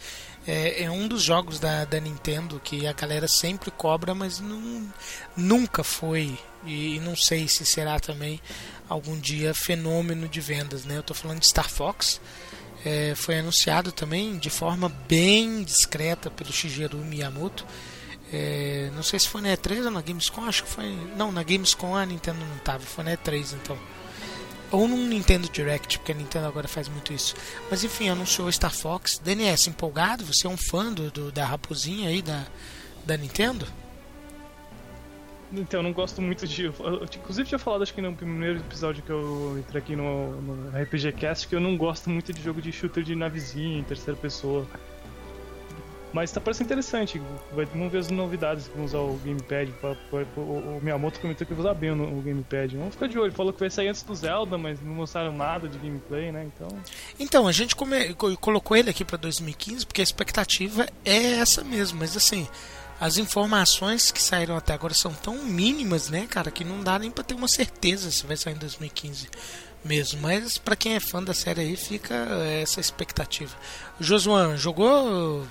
É, 0.46 0.84
é 0.84 0.92
um 0.92 1.08
dos 1.08 1.24
jogos 1.24 1.60
da, 1.60 1.84
da 1.84 2.00
Nintendo 2.00 2.62
que 2.64 2.86
a 2.86 2.94
galera 2.94 3.28
sempre 3.28 3.72
cobra, 3.72 4.14
mas 4.14 4.40
não, 4.40 4.88
nunca 5.36 5.84
foi 5.84 6.38
e 6.64 7.00
não 7.00 7.16
sei 7.16 7.48
se 7.48 7.66
será 7.66 8.00
também 8.00 8.40
algum 8.88 9.18
dia 9.18 9.52
fenômeno 9.56 10.28
de 10.28 10.40
vendas, 10.40 10.86
né? 10.86 10.96
Eu 10.96 11.04
tô 11.04 11.16
falando 11.16 11.40
de 11.40 11.48
Star 11.48 11.68
Fox. 11.68 12.22
É, 12.86 13.14
foi 13.16 13.38
anunciado 13.40 13.92
também 13.92 14.38
de 14.38 14.50
forma 14.50 14.90
bem 15.08 15.64
discreta 15.64 16.30
pelo 16.32 16.52
Shigeru 16.52 16.98
Miyamoto. 17.00 17.66
É, 18.32 18.90
não 18.96 19.04
sei 19.04 19.20
se 19.20 19.28
foi 19.28 19.42
na 19.42 19.50
E3 19.50 19.86
ou 19.86 19.92
na 19.92 20.02
Gamescom, 20.02 20.46
acho 20.46 20.64
que 20.64 20.70
foi. 20.70 20.86
Não, 21.18 21.32
na 21.32 21.44
Gamescom 21.44 21.96
a 21.96 22.06
Nintendo 22.06 22.40
não 22.40 22.58
tava, 22.60 22.80
foi 22.86 23.04
na 23.04 23.12
E3 23.18 23.54
então. 23.54 23.78
Ou 24.72 24.88
num 24.88 25.08
Nintendo 25.08 25.50
Direct, 25.50 25.98
porque 25.98 26.12
a 26.12 26.16
Nintendo 26.16 26.46
agora 26.46 26.68
faz 26.68 26.88
muito 26.88 27.12
isso. 27.12 27.36
Mas 27.72 27.84
enfim, 27.84 28.08
anunciou 28.10 28.52
Star 28.52 28.72
Fox. 28.74 29.20
DNS, 29.24 29.68
empolgado? 29.68 30.24
Você 30.26 30.46
é 30.46 30.50
um 30.50 30.56
fã 30.58 30.94
do, 30.94 31.10
do- 31.10 31.32
da 31.32 31.44
raposinha 31.44 32.10
aí 32.10 32.22
da, 32.22 32.46
da 33.04 33.18
Nintendo? 33.18 33.68
Então, 35.52 35.80
eu 35.80 35.84
não 35.84 35.92
gosto 35.94 36.22
muito 36.22 36.46
de. 36.48 36.66
Eu, 36.66 36.74
eu, 36.80 37.04
inclusive, 37.04 37.48
tinha 37.48 37.58
falado, 37.60 37.82
acho 37.82 37.94
que 37.94 38.02
no 38.02 38.14
primeiro 38.16 38.60
episódio 38.60 39.02
que 39.02 39.10
eu 39.10 39.56
entrei 39.58 39.82
aqui 39.82 39.96
no, 39.96 40.40
no 40.42 40.70
RPG 40.84 41.14
Cast, 41.14 41.48
que 41.48 41.56
eu 41.56 41.60
não 41.60 41.76
gosto 41.76 42.10
muito 42.10 42.32
de 42.32 42.42
jogo 42.42 42.62
de 42.62 42.72
shooter 42.72 43.04
de 43.04 43.16
navezinha, 43.16 43.80
em 43.80 43.84
terceira 43.84 44.20
pessoa. 44.20 44.68
Mas 46.12 46.32
tá 46.32 46.42
parecendo 46.42 46.66
interessante. 46.68 47.22
Vai, 47.54 47.66
vamos 47.66 47.92
ver 47.92 48.00
as 48.00 48.10
novidades 48.10 48.68
que 48.68 48.76
vão 48.76 48.84
usar 48.86 48.98
o 48.98 49.20
Gamepad. 49.24 49.72
pra- 49.80 49.96
pra- 50.10 50.26
o, 50.38 50.78
o 50.78 50.80
Miyamoto 50.82 51.20
comentou 51.20 51.46
que 51.46 51.54
vai 51.54 51.62
usar 51.62 51.74
bem 51.76 51.92
o, 51.92 52.18
o 52.18 52.22
Gamepad. 52.22 52.76
Vamos 52.78 52.96
ficar 52.96 53.08
de 53.08 53.20
olho. 53.20 53.32
Falou 53.32 53.54
que 53.54 53.60
vai 53.60 53.70
sair 53.70 53.90
antes 53.90 54.02
do 54.02 54.16
Zelda, 54.16 54.58
mas 54.58 54.82
não 54.82 54.94
mostraram 54.94 55.32
nada 55.32 55.68
de 55.68 55.78
gameplay, 55.78 56.32
né? 56.32 56.48
Então. 56.56 56.68
Então, 57.20 57.48
a 57.48 57.52
gente 57.52 57.76
come- 57.76 58.14
co- 58.16 58.36
colocou 58.38 58.76
ele 58.76 58.90
aqui 58.90 59.06
para 59.06 59.18
2015 59.18 59.86
porque 59.86 60.02
a 60.02 60.04
expectativa 60.04 60.88
é 61.06 61.34
essa 61.34 61.64
mesmo, 61.64 62.00
mas 62.00 62.18
assim, 62.18 62.48
as 63.00 63.18
informações 63.18 64.12
que 64.12 64.22
saíram 64.22 64.58
até 64.58 64.74
agora 64.74 64.94
são 64.94 65.14
tão 65.14 65.44
mínimas, 65.44 66.10
né, 66.10 66.28
cara, 66.28 66.52
que 66.52 66.64
não 66.64 66.84
dá 66.84 67.00
nem 67.00 67.10
para 67.10 67.24
ter 67.24 67.34
uma 67.34 67.48
certeza 67.48 68.12
se 68.12 68.26
vai 68.26 68.36
sair 68.36 68.54
em 68.54 68.58
2015 68.58 69.30
mesmo. 69.84 70.22
Mas 70.22 70.58
para 70.58 70.76
quem 70.76 70.96
é 70.96 71.00
fã 71.00 71.24
da 71.24 71.34
série 71.34 71.62
aí, 71.62 71.76
fica 71.76 72.14
essa 72.62 72.80
expectativa. 72.80 73.56
Josuan, 74.00 74.58
jogou 74.58 75.48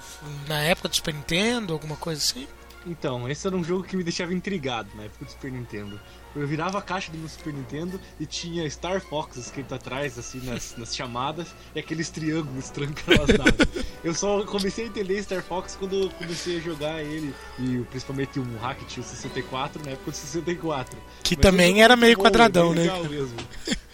na 0.47 0.61
época 0.61 0.89
do 0.89 0.97
Super 0.97 1.15
Nintendo, 1.15 1.73
alguma 1.73 1.97
coisa 1.97 2.21
assim? 2.21 2.47
Então, 2.87 3.29
esse 3.29 3.47
era 3.47 3.57
um 3.57 3.65
jogo 3.65 3.85
que 3.85 3.97
me 3.97 4.05
deixava 4.05 4.33
intrigado 4.33 4.89
na 4.95 5.05
época 5.05 5.25
do 5.25 5.31
Super 5.31 5.53
Nintendo. 5.53 6.01
Eu 6.35 6.47
virava 6.47 6.79
a 6.79 6.83
caixa 6.83 7.11
do 7.11 7.19
meu 7.19 7.29
Super 7.29 7.53
Nintendo 7.53 8.01
e 8.21 8.27
tinha 8.27 8.69
Star 8.71 9.01
Fox 9.01 9.37
escrito 9.37 9.75
atrás, 9.75 10.19
assim, 10.19 10.41
nas, 10.45 10.75
nas 10.79 10.95
chamadas, 10.95 11.49
e 11.75 11.79
aqueles 11.79 12.11
triângulos 12.11 12.71
naves. 12.71 13.87
Eu 14.05 14.15
só 14.15 14.45
comecei 14.45 14.85
a 14.85 14.89
entender 14.89 15.23
Star 15.23 15.43
Fox 15.43 15.77
quando 15.77 15.95
eu 16.05 16.11
comecei 16.11 16.59
a 16.59 16.61
jogar 16.61 17.03
ele, 17.03 17.35
e 17.59 17.79
principalmente 17.91 18.39
um 18.39 18.57
hack 18.59 18.79
tinha 18.87 19.05
o 19.05 19.07
64 19.07 19.85
na 19.85 19.93
época 19.93 20.11
do 20.11 20.17
64. 20.17 20.99
Que 21.23 21.37
Mas 21.37 21.43
também 21.43 21.75
o 21.75 21.79
era 21.79 21.97
meio 21.97 22.17
quadradão, 22.17 22.73
é 22.73 22.75
bem 22.75 22.87
né? 22.87 22.93
legal 22.93 23.05
mesmo. 23.05 23.37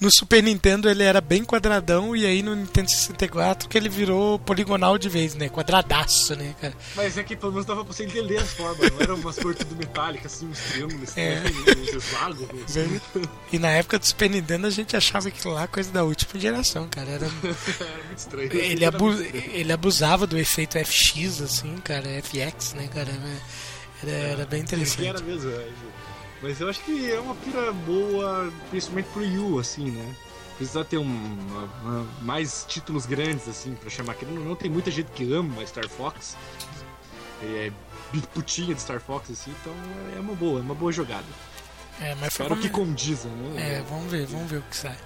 No 0.00 0.10
Super 0.10 0.42
Nintendo 0.42 0.90
ele 0.90 1.02
era 1.04 1.20
bem 1.20 1.44
quadradão 1.44 2.14
e 2.16 2.26
aí 2.26 2.42
no 2.42 2.54
Nintendo 2.54 2.90
64 2.90 3.68
que 3.68 3.78
ele 3.78 3.88
virou 3.88 4.38
poligonal 4.40 4.98
de 4.98 5.08
vez, 5.08 5.34
né? 5.34 5.48
Quadradaço, 5.48 6.34
né, 6.34 6.54
cara? 6.60 6.74
Mas 6.96 7.16
é 7.16 7.22
que 7.22 7.36
pelo 7.36 7.52
menos 7.52 7.64
dava 7.64 7.84
pra 7.84 7.94
você 7.94 8.04
entender 8.04 8.38
as 8.38 8.50
formas, 8.52 8.90
não 8.90 9.00
eram 9.00 9.14
umas 9.14 9.38
cores 9.38 9.58
tudo 9.58 9.76
metálicas, 9.76 10.34
assim, 10.34 10.46
uns 10.48 10.58
triângulos, 10.58 11.16
É. 11.16 11.42
uns 11.80 11.94
hexágonos. 11.94 12.74
E 13.52 13.58
na 13.58 13.68
época 13.70 13.98
do 13.98 14.04
Super 14.04 14.28
Nintendo 14.28 14.66
a 14.66 14.70
gente 14.70 14.96
achava 14.96 15.28
aquilo 15.28 15.54
lá 15.54 15.66
coisa 15.68 15.90
da 15.92 16.02
última 16.04 16.38
geração, 16.40 16.88
cara. 16.88 17.08
Era, 17.10 17.26
Era 17.80 18.04
muito 18.06 18.18
estranho. 18.18 18.52
ele, 18.52 18.84
Era 18.84 18.96
abu- 18.96 19.12
estranho. 19.12 19.44
ele 19.54 19.72
abusava 19.72 20.26
do 20.26 20.36
efeito 20.36 20.76
FX, 20.78 21.40
assim, 21.40 21.76
cara, 21.78 22.08
FX, 22.20 22.74
né, 22.74 22.88
cara? 22.92 23.10
Era, 24.02 24.10
era 24.12 24.44
bem 24.46 24.60
Que 24.64 24.74
interessante. 24.74 25.06
era 25.06 25.20
mesmo, 25.20 25.50
é. 25.50 25.68
Mas 26.44 26.60
eu 26.60 26.68
acho 26.68 26.80
que 26.84 27.10
é 27.10 27.18
uma 27.18 27.34
pira 27.36 27.72
boa, 27.72 28.52
principalmente 28.68 29.06
pro 29.14 29.24
Yu, 29.24 29.58
assim, 29.58 29.90
né? 29.90 30.14
Precisa 30.58 30.84
ter 30.84 30.98
um, 30.98 31.02
uma- 31.04 31.64
uma- 31.82 32.06
mais 32.20 32.66
títulos 32.68 33.06
grandes, 33.06 33.48
assim, 33.48 33.74
pra 33.74 33.88
chamar. 33.88 34.12
Querendo 34.14 34.40
ou 34.40 34.44
não, 34.44 34.54
tem 34.54 34.70
muita 34.70 34.90
gente 34.90 35.10
que 35.12 35.32
ama 35.32 35.66
Star 35.66 35.88
Fox. 35.88 36.36
É 37.42 37.72
putinha 38.34 38.74
de 38.74 38.80
Star 38.80 39.00
Fox, 39.00 39.30
assim, 39.30 39.52
então 39.60 39.72
é 40.14 40.20
uma 40.20 40.34
boa, 40.34 40.58
é 40.60 40.62
uma 40.62 40.74
boa 40.74 40.92
jogada. 40.92 41.24
É, 41.98 42.14
mas 42.16 42.34
foi 42.34 42.44
Espero 42.46 42.56
que 42.60 42.68
condiza, 42.68 43.28
né? 43.28 43.78
É, 43.78 43.82
vamos 43.88 44.10
ver, 44.12 44.26
vamos 44.26 44.50
ver 44.50 44.58
o 44.58 44.62
que 44.62 44.76
sai. 44.76 44.96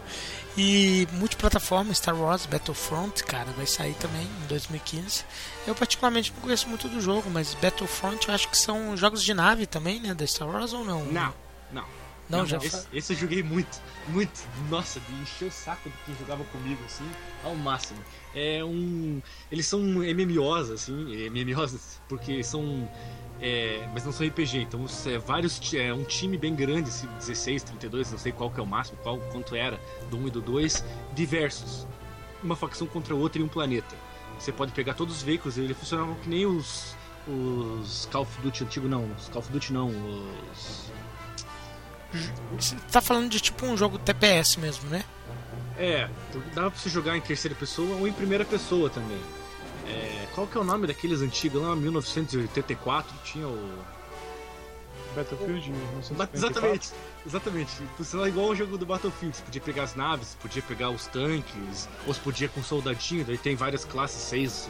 E 0.57 1.07
multiplataforma 1.13 1.95
Star 1.95 2.17
Wars 2.21 2.47
Battlefront, 2.47 3.23
cara, 3.23 3.47
vai 3.57 3.67
sair 3.67 3.95
também 3.95 4.23
em 4.43 4.47
2015. 4.49 5.25
Eu 5.69 5.75
particularmente 5.75 6.33
não 6.33 6.41
conheço 6.41 6.67
muito 6.67 6.89
do 6.89 6.99
jogo, 6.99 7.29
mas 7.29 7.53
Battlefront 7.53 8.27
eu 8.27 8.35
acho 8.35 8.49
que 8.49 8.57
são 8.57 8.97
jogos 8.97 9.23
de 9.23 9.35
nave 9.35 9.67
também, 9.67 10.01
né, 10.01 10.15
da 10.15 10.27
Star 10.27 10.49
Wars 10.49 10.73
ou 10.73 10.83
não? 10.83 11.05
Não, 11.05 11.35
não. 11.71 11.85
Não, 12.27 12.47
já 12.47 12.57
esse, 12.57 12.87
esse 12.91 13.13
eu 13.13 13.19
joguei 13.19 13.43
muito, 13.43 13.79
muito. 14.09 14.47
Nossa, 14.71 14.99
de 14.99 15.13
encher 15.21 15.49
o 15.49 15.53
saco 15.53 15.91
de 15.91 15.97
quem 16.07 16.15
jogava 16.17 16.43
comigo, 16.45 16.83
assim, 16.87 17.05
ao 17.45 17.55
máximo. 17.55 17.99
É 18.35 18.65
um. 18.65 19.21
Eles 19.53 19.67
são 19.67 19.81
MMOs, 19.81 20.71
assim, 20.71 21.29
MMOs, 21.29 22.01
porque 22.09 22.43
são. 22.43 22.91
é, 23.39 23.87
mas 23.93 24.07
não 24.07 24.13
são 24.13 24.27
RPG, 24.27 24.61
então 24.61 24.87
é 25.07 25.19
vários. 25.19 25.61
É 25.75 25.93
um 25.93 26.05
time 26.05 26.39
bem 26.39 26.55
grande, 26.55 26.89
assim, 26.89 27.07
16, 27.19 27.63
32, 27.63 28.11
não 28.11 28.19
sei 28.19 28.33
qual 28.33 28.51
que 28.51 28.59
é 28.59 28.63
o 28.63 28.67
máximo, 28.67 28.99
qual 29.03 29.19
quanto 29.33 29.55
era, 29.55 29.79
do 30.11 30.17
1 30.17 30.29
e 30.29 30.31
do 30.31 30.41
2, 30.41 30.85
diversos. 31.15 31.87
Uma 32.43 32.57
facção 32.57 32.87
contra 32.87 33.15
outra 33.15 33.41
em 33.41 33.45
um 33.45 33.49
planeta. 33.49 34.08
Você 34.39 34.53
pode 34.53 34.73
pegar 34.73 34.95
todos 34.95 35.17
os 35.17 35.23
veículos, 35.23 35.59
eles 35.59 35.77
funcionavam 35.77 36.15
que 36.17 36.29
nem 36.29 36.47
os. 36.47 36.97
Os 37.27 38.09
Call 38.11 38.23
of 38.23 38.41
Duty 38.41 38.65
antigo, 38.65 38.89
não, 38.89 39.05
os 39.13 39.29
Call 39.29 39.41
of 39.41 39.53
Duty 39.53 39.73
não, 39.73 39.89
os. 39.89 40.91
Você 42.59 42.75
tá 42.91 43.03
falando 43.03 43.29
de 43.29 43.39
tipo 43.39 43.67
um 43.67 43.77
jogo 43.77 43.99
TPS 43.99 44.57
mesmo, 44.57 44.89
né? 44.89 45.05
É, 45.77 46.09
dava 46.55 46.71
pra 46.71 46.81
você 46.81 46.89
jogar 46.89 47.17
em 47.17 47.21
terceira 47.21 47.55
pessoa 47.55 47.97
ou 47.97 48.09
em 48.09 48.13
primeira 48.13 48.45
pessoa 48.45 48.89
também. 48.89 49.21
É, 49.87 50.27
qual 50.35 50.47
que 50.47 50.57
é 50.57 50.61
o 50.61 50.65
nome 50.65 50.87
daqueles 50.87 51.21
antigos 51.21 51.61
lá? 51.61 51.77
1984 51.77 53.15
tinha 53.25 53.47
o. 53.47 53.79
Battlefield, 55.15 55.71
Ba- 55.71 55.77
1954. 55.77 56.37
Exatamente, 56.37 56.91
exatamente. 57.27 57.71
Funcionava 57.97 58.29
igual 58.29 58.49
o 58.49 58.55
jogo 58.55 58.79
do 58.79 58.87
Battlefield. 58.87 59.37
Você 59.37 59.43
podia 59.43 59.61
pegar 59.61 59.83
as 59.85 59.95
naves, 59.95 60.37
podia 60.41 60.63
pegar 60.63 60.91
os 60.91 61.07
tanques, 61.07 61.89
ou 62.07 62.15
você 62.15 62.21
podia 62.21 62.49
com 62.49 62.63
soldadinho, 62.63 63.25
daí 63.25 63.39
tem 63.39 63.57
várias 63.57 63.85
classes, 63.85 64.21
seis, 64.23 64.69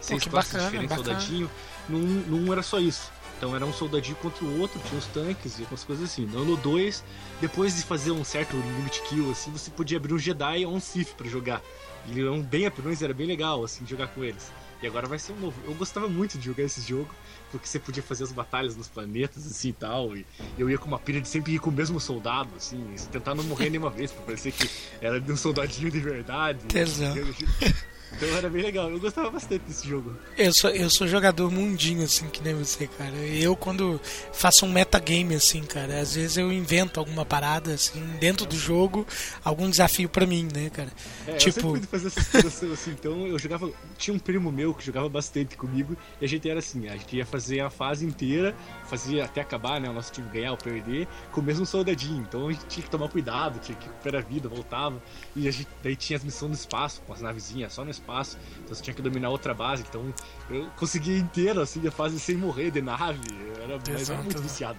seis 0.00 0.22
que 0.22 0.30
classes 0.30 0.52
bacana, 0.52 0.70
diferentes 0.70 0.96
de 0.96 1.02
bacana. 1.02 1.20
soldadinho. 1.20 1.50
Num, 1.88 1.98
num 1.98 2.52
era 2.52 2.62
só 2.62 2.78
isso. 2.78 3.10
Então 3.38 3.54
era 3.54 3.66
um 3.66 3.72
soldadinho 3.72 4.16
contra 4.16 4.42
o 4.44 4.60
outro, 4.60 4.80
tinha 4.88 4.98
os 4.98 5.04
tanques 5.06 5.58
e 5.58 5.62
algumas 5.62 5.84
coisas 5.84 6.10
assim. 6.10 6.24
No 6.24 6.56
2, 6.56 7.04
depois 7.40 7.76
de 7.76 7.82
fazer 7.82 8.10
um 8.10 8.24
certo 8.24 8.56
limit 8.56 9.02
kill, 9.02 9.30
assim, 9.30 9.50
você 9.50 9.70
podia 9.70 9.98
abrir 9.98 10.14
um 10.14 10.18
Jedi 10.18 10.64
ou 10.64 10.74
um 10.74 10.80
Sith 10.80 11.12
pra 11.14 11.28
jogar. 11.28 11.60
E 12.06 12.12
eles 12.12 12.24
eram 12.24 12.40
bem 12.40 12.66
apelões, 12.66 13.02
era 13.02 13.14
bem 13.14 13.26
legal, 13.26 13.64
assim, 13.64 13.86
jogar 13.86 14.08
com 14.08 14.22
eles. 14.24 14.52
E 14.82 14.86
agora 14.86 15.06
vai 15.06 15.18
ser 15.18 15.32
um 15.32 15.40
novo. 15.40 15.58
Eu 15.64 15.74
gostava 15.74 16.06
muito 16.06 16.36
de 16.36 16.44
jogar 16.44 16.62
esse 16.62 16.82
jogo, 16.82 17.08
porque 17.50 17.66
você 17.66 17.78
podia 17.78 18.02
fazer 18.02 18.24
as 18.24 18.32
batalhas 18.32 18.76
nos 18.76 18.88
planetas, 18.88 19.46
assim 19.46 19.70
e 19.70 19.72
tal. 19.72 20.16
E 20.16 20.26
eu 20.58 20.68
ia 20.68 20.76
com 20.76 20.86
uma 20.86 20.98
pilha 20.98 21.20
de 21.20 21.28
sempre 21.28 21.54
ir 21.54 21.58
com 21.58 21.70
o 21.70 21.72
mesmo 21.72 21.98
soldado, 21.98 22.50
assim, 22.56 22.84
tentar 23.10 23.34
não 23.34 23.42
morrer 23.44 23.70
nenhuma 23.70 23.90
vez, 23.90 24.12
pra 24.12 24.22
parecer 24.22 24.52
que 24.52 24.68
era 25.00 25.20
de 25.20 25.32
um 25.32 25.36
soldadinho 25.36 25.90
de 25.90 25.98
verdade. 25.98 26.60
Tesão. 26.66 27.14
Então 28.12 28.28
era 28.36 28.48
bem 28.48 28.62
legal, 28.62 28.90
eu 28.90 28.98
gostava 28.98 29.30
bastante 29.30 29.62
desse 29.62 29.86
jogo. 29.86 30.16
Eu 30.38 30.52
sou, 30.52 30.70
eu 30.70 30.88
sou 30.88 31.06
jogador 31.06 31.50
mundinho, 31.50 32.04
assim, 32.04 32.28
que 32.28 32.42
nem 32.42 32.54
você, 32.54 32.86
cara. 32.86 33.14
Eu, 33.14 33.54
quando 33.56 34.00
faço 34.32 34.64
um 34.64 34.72
metagame, 34.72 35.34
assim, 35.34 35.62
cara, 35.62 36.00
às 36.00 36.14
vezes 36.14 36.36
eu 36.36 36.52
invento 36.52 36.98
alguma 36.98 37.24
parada, 37.24 37.74
assim, 37.74 38.00
dentro 38.18 38.46
do 38.46 38.56
jogo, 38.56 39.06
algum 39.44 39.68
desafio 39.68 40.08
pra 40.08 40.24
mim, 40.24 40.48
né, 40.52 40.70
cara? 40.70 40.90
É, 41.26 41.32
eu 41.32 41.38
tipo, 41.38 41.60
fui 41.60 41.80
fazer 41.82 42.06
essa 42.06 42.20
exploração 42.20 42.72
assim, 42.72 42.90
então 42.92 43.26
eu 43.26 43.38
jogava. 43.38 43.70
Tinha 43.98 44.14
um 44.14 44.18
primo 44.18 44.50
meu 44.50 44.72
que 44.72 44.84
jogava 44.84 45.08
bastante 45.08 45.56
comigo, 45.56 45.96
e 46.20 46.24
a 46.24 46.28
gente 46.28 46.48
era 46.48 46.60
assim, 46.60 46.88
a 46.88 46.96
gente 46.96 47.16
ia 47.16 47.26
fazer 47.26 47.60
a 47.60 47.70
fase 47.70 48.06
inteira, 48.06 48.54
fazia 48.88 49.24
até 49.24 49.40
acabar, 49.40 49.80
né? 49.80 49.90
O 49.90 49.92
nosso 49.92 50.12
time 50.12 50.28
ganhar 50.30 50.52
ou 50.52 50.56
perder, 50.56 51.06
com 51.32 51.40
o 51.40 51.44
mesmo 51.44 51.66
soldadinho. 51.66 52.24
Então 52.26 52.48
a 52.48 52.52
gente 52.52 52.66
tinha 52.66 52.84
que 52.84 52.90
tomar 52.90 53.08
cuidado, 53.08 53.58
tinha 53.58 53.76
que 53.76 53.86
recuperar 53.86 54.22
a 54.22 54.24
vida, 54.26 54.48
voltava. 54.48 55.02
E 55.34 55.46
a 55.48 55.50
gente, 55.50 55.68
daí 55.82 55.96
tinha 55.96 56.16
as 56.16 56.24
missões 56.24 56.50
no 56.50 56.54
espaço, 56.54 57.02
com 57.02 57.12
as 57.12 57.20
navezinhas 57.20 57.72
só 57.72 57.84
no 57.84 57.90
espaço. 57.96 58.38
Então 58.64 58.74
você 58.74 58.82
tinha 58.82 58.94
que 58.94 59.02
dominar 59.02 59.30
outra 59.30 59.52
base. 59.54 59.84
Então 59.88 60.12
eu 60.50 60.66
conseguia 60.76 61.18
inteiro 61.18 61.60
assim 61.60 61.86
a 61.86 61.90
fase 61.90 62.18
sem 62.18 62.36
morrer 62.36 62.70
de 62.70 62.80
nave. 62.80 63.20
Era, 63.62 63.78
mas 63.90 64.10
era 64.10 64.22
muito 64.22 64.40
viciado. 64.40 64.78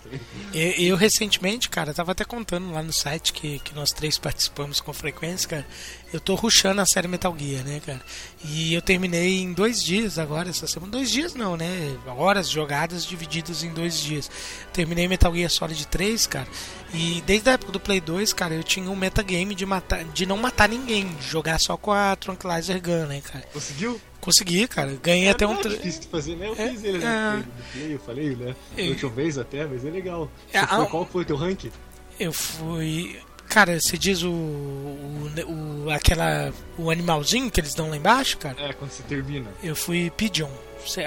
Eu, 0.53 0.71
eu 0.71 0.95
recentemente, 0.95 1.69
cara, 1.69 1.93
tava 1.93 2.11
até 2.11 2.23
contando 2.23 2.71
lá 2.71 2.81
no 2.81 2.93
site 2.93 3.33
que, 3.33 3.59
que 3.59 3.75
nós 3.75 3.91
três 3.91 4.17
participamos 4.17 4.79
com 4.79 4.93
frequência, 4.93 5.49
cara. 5.49 5.67
Eu 6.13 6.21
tô 6.21 6.35
rushando 6.35 6.79
a 6.79 6.85
série 6.85 7.05
Metal 7.07 7.35
Gear, 7.37 7.65
né, 7.65 7.81
cara? 7.85 8.01
E 8.45 8.73
eu 8.73 8.81
terminei 8.81 9.41
em 9.41 9.51
dois 9.51 9.83
dias 9.83 10.17
agora, 10.17 10.49
essa 10.49 10.65
semana. 10.65 10.89
Dois 10.93 11.11
dias 11.11 11.33
não, 11.35 11.57
né? 11.57 11.97
Horas 12.07 12.49
jogadas 12.49 13.05
divididas 13.05 13.61
em 13.61 13.73
dois 13.73 13.99
dias. 13.99 14.31
Terminei 14.71 15.05
Metal 15.07 15.33
Gear 15.35 15.49
Solid 15.49 15.85
3, 15.87 16.25
cara. 16.27 16.47
E 16.93 17.21
desde 17.25 17.49
a 17.49 17.53
época 17.53 17.73
do 17.73 17.79
Play 17.79 17.99
2, 17.99 18.31
cara, 18.31 18.53
eu 18.53 18.63
tinha 18.63 18.89
um 18.89 18.95
metagame 18.95 19.53
de, 19.53 19.65
matar, 19.65 20.03
de 20.05 20.25
não 20.25 20.37
matar 20.37 20.69
ninguém, 20.69 21.07
de 21.15 21.27
jogar 21.27 21.59
só 21.59 21.75
com 21.75 21.91
a 21.91 22.15
Tranquilizer 22.15 22.81
Gun, 22.81 23.05
né, 23.07 23.19
cara? 23.21 23.45
Conseguiu? 23.51 23.99
Consegui, 24.21 24.65
cara. 24.65 24.97
Ganhei 25.03 25.27
até 25.29 25.45
não 25.45 25.55
um. 25.55 25.59
é 25.59 25.67
difícil 25.67 26.01
de 26.01 26.07
fazer, 26.07 26.35
né? 26.37 26.47
Eu 26.47 26.53
É, 26.57 26.69
fiz 26.69 26.83
ele 26.85 26.97
é. 26.97 27.01
né? 27.01 27.45
play, 27.73 27.93
eu 27.95 27.99
falei, 27.99 28.35
né? 28.35 28.55
É. 28.77 28.83
Da 28.83 28.89
última 28.91 29.11
vez 29.11 29.37
até, 29.37 29.65
mas 29.65 29.83
é 29.83 29.89
legal. 29.89 30.31
É, 30.53 30.65
foi- 30.65 30.83
ah, 30.83 30.85
qual 30.85 31.05
foi 31.05 31.23
o 31.23 31.25
teu 31.25 31.35
rank? 31.35 31.65
Eu 32.17 32.31
fui. 32.31 33.19
Cara, 33.49 33.79
você 33.79 33.97
diz 33.97 34.23
o, 34.23 34.29
o, 34.31 35.85
o- 35.85 35.89
aquela 35.91 36.51
o 36.77 36.89
animalzinho 36.91 37.49
que 37.49 37.59
eles 37.59 37.73
dão 37.73 37.89
lá 37.89 37.97
embaixo, 37.97 38.37
cara? 38.37 38.55
É, 38.61 38.73
quando 38.73 38.91
você 38.91 39.03
termina. 39.03 39.49
Eu 39.63 39.75
fui 39.75 40.09
pigeon. 40.11 40.49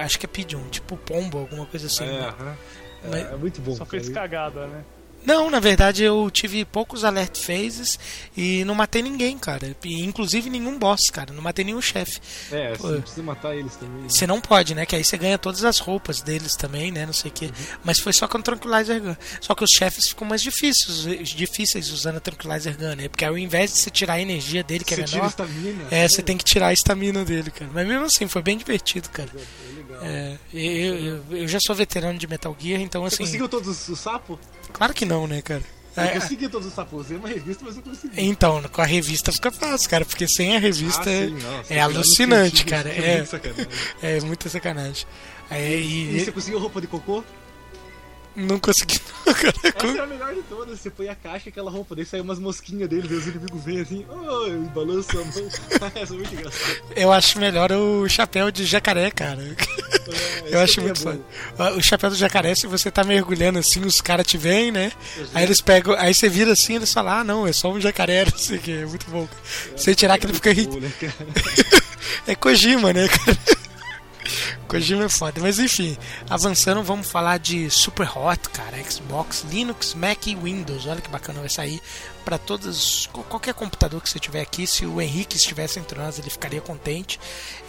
Acho 0.02 0.18
que 0.18 0.26
é 0.26 0.28
pigeon, 0.28 0.62
tipo 0.70 0.96
pombo, 0.96 1.38
alguma 1.38 1.66
coisa 1.66 1.86
assim. 1.86 2.04
é, 2.04 2.06
né? 2.12 2.28
aham. 2.28 2.56
É, 3.04 3.08
Mas- 3.08 3.32
é 3.32 3.36
muito 3.36 3.60
bom. 3.60 3.74
Só 3.76 3.86
fez 3.86 4.08
cagada, 4.08 4.66
né? 4.66 4.84
Não, 5.24 5.50
na 5.50 5.60
verdade 5.60 6.02
eu 6.02 6.30
tive 6.30 6.64
poucos 6.64 7.04
alert 7.04 7.38
phases 7.38 7.98
e 8.36 8.64
não 8.64 8.74
matei 8.74 9.02
ninguém, 9.02 9.38
cara. 9.38 9.76
E, 9.84 10.02
inclusive 10.04 10.48
nenhum 10.48 10.78
boss, 10.78 11.10
cara. 11.10 11.32
Não 11.32 11.42
matei 11.42 11.64
nenhum 11.64 11.80
chefe. 11.82 12.20
É, 12.50 12.72
Pô. 12.76 12.88
você 12.88 13.00
precisa 13.00 13.22
matar 13.22 13.54
eles 13.56 13.76
também. 13.76 14.08
Você 14.08 14.26
não 14.26 14.40
pode, 14.40 14.74
né? 14.74 14.86
Que 14.86 14.96
aí 14.96 15.04
você 15.04 15.16
ganha 15.18 15.36
todas 15.38 15.64
as 15.64 15.78
roupas 15.78 16.20
deles 16.22 16.56
também, 16.56 16.90
né? 16.90 17.04
Não 17.06 17.12
sei 17.12 17.30
o 17.30 17.34
quê. 17.34 17.50
Mas 17.84 17.98
foi 17.98 18.12
só 18.12 18.26
com 18.26 18.38
o 18.38 18.42
Tranquilizer 18.42 19.00
Gun. 19.00 19.14
Só 19.40 19.54
que 19.54 19.62
os 19.64 19.70
chefes 19.70 20.08
ficam 20.08 20.26
mais 20.26 20.42
difíceis, 20.42 21.28
difíceis 21.28 21.90
usando 21.90 22.16
a 22.16 22.20
Tranquilizer 22.20 22.76
Gun, 22.76 22.94
né? 22.96 23.08
Porque 23.08 23.24
ao 23.24 23.36
invés 23.36 23.72
de 23.72 23.78
você 23.78 23.90
tirar 23.90 24.14
a 24.14 24.20
energia 24.20 24.62
dele, 24.64 24.84
que 24.84 24.94
Você 24.94 25.02
é 25.02 25.04
tira 25.04 25.16
menor, 25.18 25.28
estamina. 25.30 25.84
é, 25.90 26.08
você 26.08 26.22
tem 26.22 26.36
que 26.36 26.44
tirar 26.44 26.68
a 26.68 26.72
estamina 26.72 27.24
dele, 27.24 27.50
cara. 27.50 27.70
Mas 27.72 27.86
mesmo 27.86 28.04
assim, 28.06 28.26
foi 28.26 28.42
bem 28.42 28.56
divertido, 28.56 29.08
cara. 29.10 29.30
É 29.34 29.76
legal. 29.76 30.00
É, 30.02 30.38
eu, 30.54 30.96
eu, 30.98 31.24
eu 31.38 31.48
já 31.48 31.60
sou 31.60 31.74
veterano 31.76 32.18
de 32.18 32.26
Metal 32.26 32.56
Gear, 32.58 32.80
então 32.80 33.02
Você 33.02 33.14
assim. 33.16 33.24
conseguiu 33.24 33.48
todos 33.48 33.88
os 33.88 33.98
sapos? 33.98 34.38
Claro 34.72 34.94
que 34.94 35.04
não, 35.04 35.26
né, 35.26 35.42
cara? 35.42 35.62
Eu 35.96 36.02
É, 36.04 36.20
consegui 36.20 36.48
todos 36.48 36.68
os 36.68 36.72
sapos. 36.74 37.00
Usei 37.06 37.16
uma 37.16 37.28
revista, 37.28 37.64
mas 37.64 37.74
não 37.76 37.82
consegui. 37.82 38.20
então, 38.20 38.62
com 38.72 38.80
a 38.80 38.86
revista 38.86 39.32
fica 39.32 39.50
fácil, 39.50 39.90
cara, 39.90 40.04
porque 40.04 40.26
sem 40.28 40.56
a 40.56 40.58
revista 40.60 41.10
Ah, 41.10 41.12
é- 41.12 41.26
sim, 41.28 41.36
é 41.68 41.80
alucinante, 41.80 42.64
cara. 42.64 42.88
é 42.88 42.98
É, 42.98 43.16
muito 43.16 43.28
sacanagem. 43.30 43.68
é 44.02 44.20
muita 44.20 44.48
sacanagem. 44.48 45.06
Aí, 45.50 46.16
E 46.16 46.20
você 46.24 46.30
conseguiu 46.32 46.60
roupa 46.60 46.80
de 46.80 46.86
cocô? 46.86 47.24
Não 48.36 48.58
consegui, 48.58 49.00
não, 49.26 49.34
cara. 49.34 49.54
Essa 49.64 49.86
é 49.98 50.00
a 50.00 50.06
melhor 50.06 50.34
de 50.34 50.42
todas. 50.42 50.78
Você 50.80 50.90
põe 50.90 51.08
a 51.08 51.14
caixa 51.14 51.48
e 51.48 51.50
aquela 51.50 51.70
roupa, 51.70 51.94
daí 51.96 52.04
sai 52.04 52.20
umas 52.20 52.38
mosquinhas 52.38 52.88
dele, 52.88 53.06
daí 53.08 53.16
os 53.18 53.26
inimigos 53.26 53.62
vêm 53.64 53.80
assim, 53.80 54.06
oh, 54.08 54.46
e 54.46 54.56
balança 54.74 55.12
a 55.20 55.24
mão. 55.24 55.48
Essa 55.94 56.14
é 56.14 56.16
muito 56.16 56.32
engraçada. 56.34 56.76
Eu 56.96 57.12
acho 57.12 57.38
melhor 57.38 57.72
o 57.72 58.08
chapéu 58.08 58.50
de 58.50 58.64
jacaré, 58.64 59.10
cara. 59.10 59.42
É, 59.42 60.54
Eu 60.54 60.60
acho 60.60 60.76
também 60.76 60.88
muito 60.92 61.08
é 61.08 61.12
foda. 61.56 61.74
O 61.76 61.82
chapéu 61.82 62.10
do 62.10 62.16
jacaré, 62.16 62.54
se 62.54 62.66
você 62.66 62.90
tá 62.90 63.04
mergulhando 63.04 63.58
assim, 63.58 63.80
os 63.84 64.00
caras 64.00 64.26
te 64.26 64.38
veem, 64.38 64.70
né? 64.72 64.92
Aí 65.34 65.44
eles 65.44 65.60
pegam, 65.60 65.94
aí 65.98 66.14
você 66.14 66.28
vira 66.28 66.52
assim, 66.52 66.76
eles 66.76 66.92
falam, 66.92 67.12
ah, 67.12 67.24
não, 67.24 67.46
é 67.46 67.52
só 67.52 67.70
um 67.70 67.80
jacaré, 67.80 68.24
não 68.30 68.38
sei 68.38 68.58
o 68.58 68.60
que, 68.60 68.72
é 68.72 68.86
muito 68.86 69.10
bom. 69.10 69.28
Você 69.76 69.94
tirar 69.94 70.18
que 70.18 70.26
ele 70.26 70.34
fica 70.34 70.52
Muito 70.54 70.76
irritado. 70.78 71.14
bom, 71.18 71.26
né? 71.30 71.80
É 72.26 72.34
Kojima, 72.34 72.92
né, 72.92 73.08
cara? 73.08 73.38
Kojima 74.70 75.04
é 75.04 75.08
foda. 75.08 75.40
Mas 75.40 75.58
enfim, 75.58 75.96
avançando, 76.28 76.82
vamos 76.82 77.10
falar 77.10 77.38
de 77.38 77.68
Super 77.70 78.08
Hot, 78.16 78.48
cara. 78.50 78.82
Xbox, 78.88 79.44
Linux, 79.50 79.94
Mac 79.94 80.26
e 80.28 80.36
Windows. 80.36 80.86
Olha 80.86 81.00
que 81.00 81.08
bacana 81.10 81.40
vai 81.40 81.48
sair 81.48 81.80
para 82.24 82.38
todos, 82.38 83.08
qual- 83.12 83.24
qualquer 83.24 83.54
computador 83.54 84.00
que 84.00 84.08
você 84.08 84.18
tiver 84.20 84.40
aqui. 84.42 84.66
Se 84.66 84.86
o 84.86 85.00
Henrique 85.00 85.36
estivesse 85.36 85.78
entre 85.80 85.98
nós, 85.98 86.18
ele 86.18 86.30
ficaria 86.30 86.60
contente. 86.60 87.18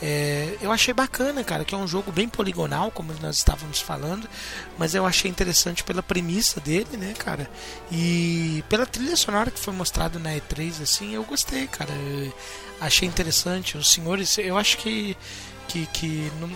É, 0.02 0.56
eu 0.62 0.72
achei 0.72 0.94
bacana, 0.94 1.44
cara, 1.44 1.66
que 1.66 1.74
é 1.74 1.78
um 1.78 1.88
jogo 1.88 2.12
bem 2.12 2.30
poligonal, 2.30 2.92
como 2.92 3.14
nós 3.22 3.38
estávamos 3.38 3.80
falando. 3.82 4.30
Mas 4.78 4.94
eu 4.94 5.06
achei 5.06 5.30
interessante 5.32 5.84
pela 5.84 6.04
premissa 6.04 6.60
dele, 6.62 6.98
né, 6.98 7.14
cara? 7.18 7.50
E 7.92 8.64
pela 8.70 8.86
trilha 8.86 9.16
sonora 9.18 9.50
que 9.50 9.60
foi 9.60 9.74
mostrado 9.74 10.20
na 10.20 10.32
E3, 10.36 10.84
assim, 10.84 11.16
eu 11.16 11.24
gostei, 11.24 11.66
cara. 11.68 11.92
Eu 11.92 12.32
achei 12.80 13.08
interessante. 13.08 13.78
Os 13.78 13.90
senhores, 13.92 14.38
eu 14.38 14.56
acho 14.58 14.78
que 14.78 15.18
que, 15.68 15.86
que 15.88 16.30
não, 16.42 16.50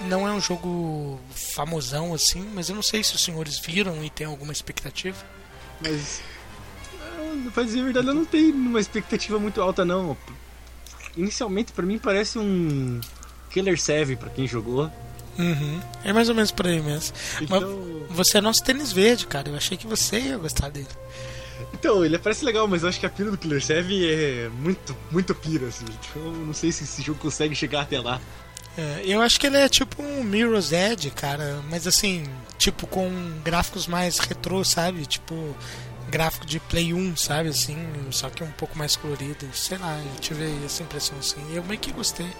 não 0.00 0.26
é 0.26 0.32
um 0.32 0.40
jogo 0.40 1.20
famosão 1.30 2.12
assim, 2.14 2.48
mas 2.54 2.68
eu 2.68 2.74
não 2.74 2.82
sei 2.82 3.02
se 3.04 3.14
os 3.14 3.22
senhores 3.22 3.58
viram 3.58 4.04
e 4.04 4.10
tem 4.10 4.26
alguma 4.26 4.52
expectativa. 4.52 5.16
Mas. 5.80 6.20
não, 7.18 7.50
Pra 7.50 7.62
dizer 7.62 7.80
a 7.80 7.84
verdade, 7.84 8.06
eu 8.08 8.14
não 8.14 8.24
tenho 8.24 8.54
uma 8.54 8.80
expectativa 8.80 9.38
muito 9.38 9.60
alta, 9.60 9.84
não. 9.84 10.16
Inicialmente, 11.16 11.72
pra 11.72 11.84
mim, 11.84 11.98
parece 11.98 12.38
um 12.38 13.00
Killer 13.50 13.78
7 13.78 14.16
pra 14.16 14.30
quem 14.30 14.46
jogou. 14.46 14.90
Uhum. 15.38 15.80
É 16.04 16.12
mais 16.12 16.28
ou 16.28 16.34
menos 16.34 16.50
por 16.50 16.66
aí 16.66 16.80
mesmo. 16.80 17.14
Então, 17.40 17.60
Mas 18.08 18.16
você 18.16 18.38
é 18.38 18.40
nosso 18.40 18.62
tênis 18.62 18.92
verde, 18.92 19.26
cara. 19.26 19.48
Eu 19.48 19.56
achei 19.56 19.76
que 19.76 19.86
você 19.86 20.18
ia 20.18 20.36
gostar 20.38 20.68
dele. 20.70 20.88
então, 21.72 22.04
ele 22.04 22.18
parece 22.18 22.44
legal, 22.44 22.66
mas 22.68 22.82
eu 22.82 22.88
acho 22.88 23.00
que 23.00 23.06
a 23.06 23.10
pira 23.10 23.30
do 23.30 23.38
Killer 23.38 23.62
7 23.62 24.08
é 24.10 24.48
muito, 24.48 24.96
muito 25.10 25.34
pira, 25.34 25.66
assim. 25.68 25.84
Então, 25.86 26.22
eu 26.22 26.32
não 26.46 26.52
sei 26.54 26.70
se 26.72 26.84
esse 26.84 27.02
jogo 27.02 27.18
consegue 27.18 27.54
chegar 27.54 27.82
até 27.82 27.98
lá. 28.00 28.20
É, 28.76 29.02
eu 29.04 29.20
acho 29.20 29.38
que 29.38 29.46
ele 29.46 29.58
é 29.58 29.68
tipo 29.68 30.02
um 30.02 30.24
Mirror's 30.24 30.72
Edge, 30.72 31.10
cara, 31.10 31.60
mas 31.68 31.86
assim, 31.86 32.24
tipo 32.56 32.86
com 32.86 33.10
gráficos 33.44 33.86
mais 33.86 34.18
retrô, 34.18 34.64
sabe? 34.64 35.04
Tipo 35.04 35.54
gráfico 36.08 36.46
de 36.46 36.60
Play 36.60 36.92
1, 36.94 37.16
sabe? 37.16 37.48
Assim, 37.48 37.76
só 38.10 38.30
que 38.30 38.42
um 38.42 38.50
pouco 38.52 38.76
mais 38.78 38.96
colorido. 38.96 39.48
Sei 39.54 39.78
lá, 39.78 39.98
eu 39.98 40.20
tive 40.20 40.44
essa 40.64 40.82
impressão 40.82 41.18
assim. 41.18 41.40
Eu 41.54 41.64
meio 41.64 41.80
que 41.80 41.92
gostei. 41.92 42.30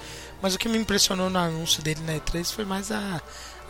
Mas 0.40 0.54
o 0.54 0.58
que 0.58 0.68
me 0.68 0.78
impressionou 0.78 1.30
no 1.30 1.38
anúncio 1.38 1.82
dele 1.82 2.00
na 2.04 2.14
E3 2.14 2.52
foi 2.52 2.64
mais 2.64 2.90
a, 2.90 3.22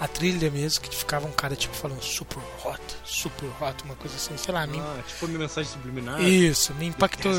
a 0.04 0.08
trilha 0.08 0.50
mesmo, 0.50 0.80
que 0.82 0.94
ficava 0.96 1.26
um 1.26 1.32
cara 1.32 1.54
tipo 1.54 1.74
falando 1.74 2.02
super 2.02 2.38
hot, 2.64 2.80
super 3.04 3.48
hot, 3.60 3.84
uma 3.84 3.94
coisa 3.94 4.16
assim, 4.16 4.36
sei 4.36 4.52
lá, 4.52 4.64
Ah, 4.64 5.02
tipo 5.06 5.26
uma 5.26 5.38
mensagem 5.38 5.70
subliminar. 5.70 6.20
isso, 6.20 6.74
me 6.74 6.86
impactou. 6.86 7.32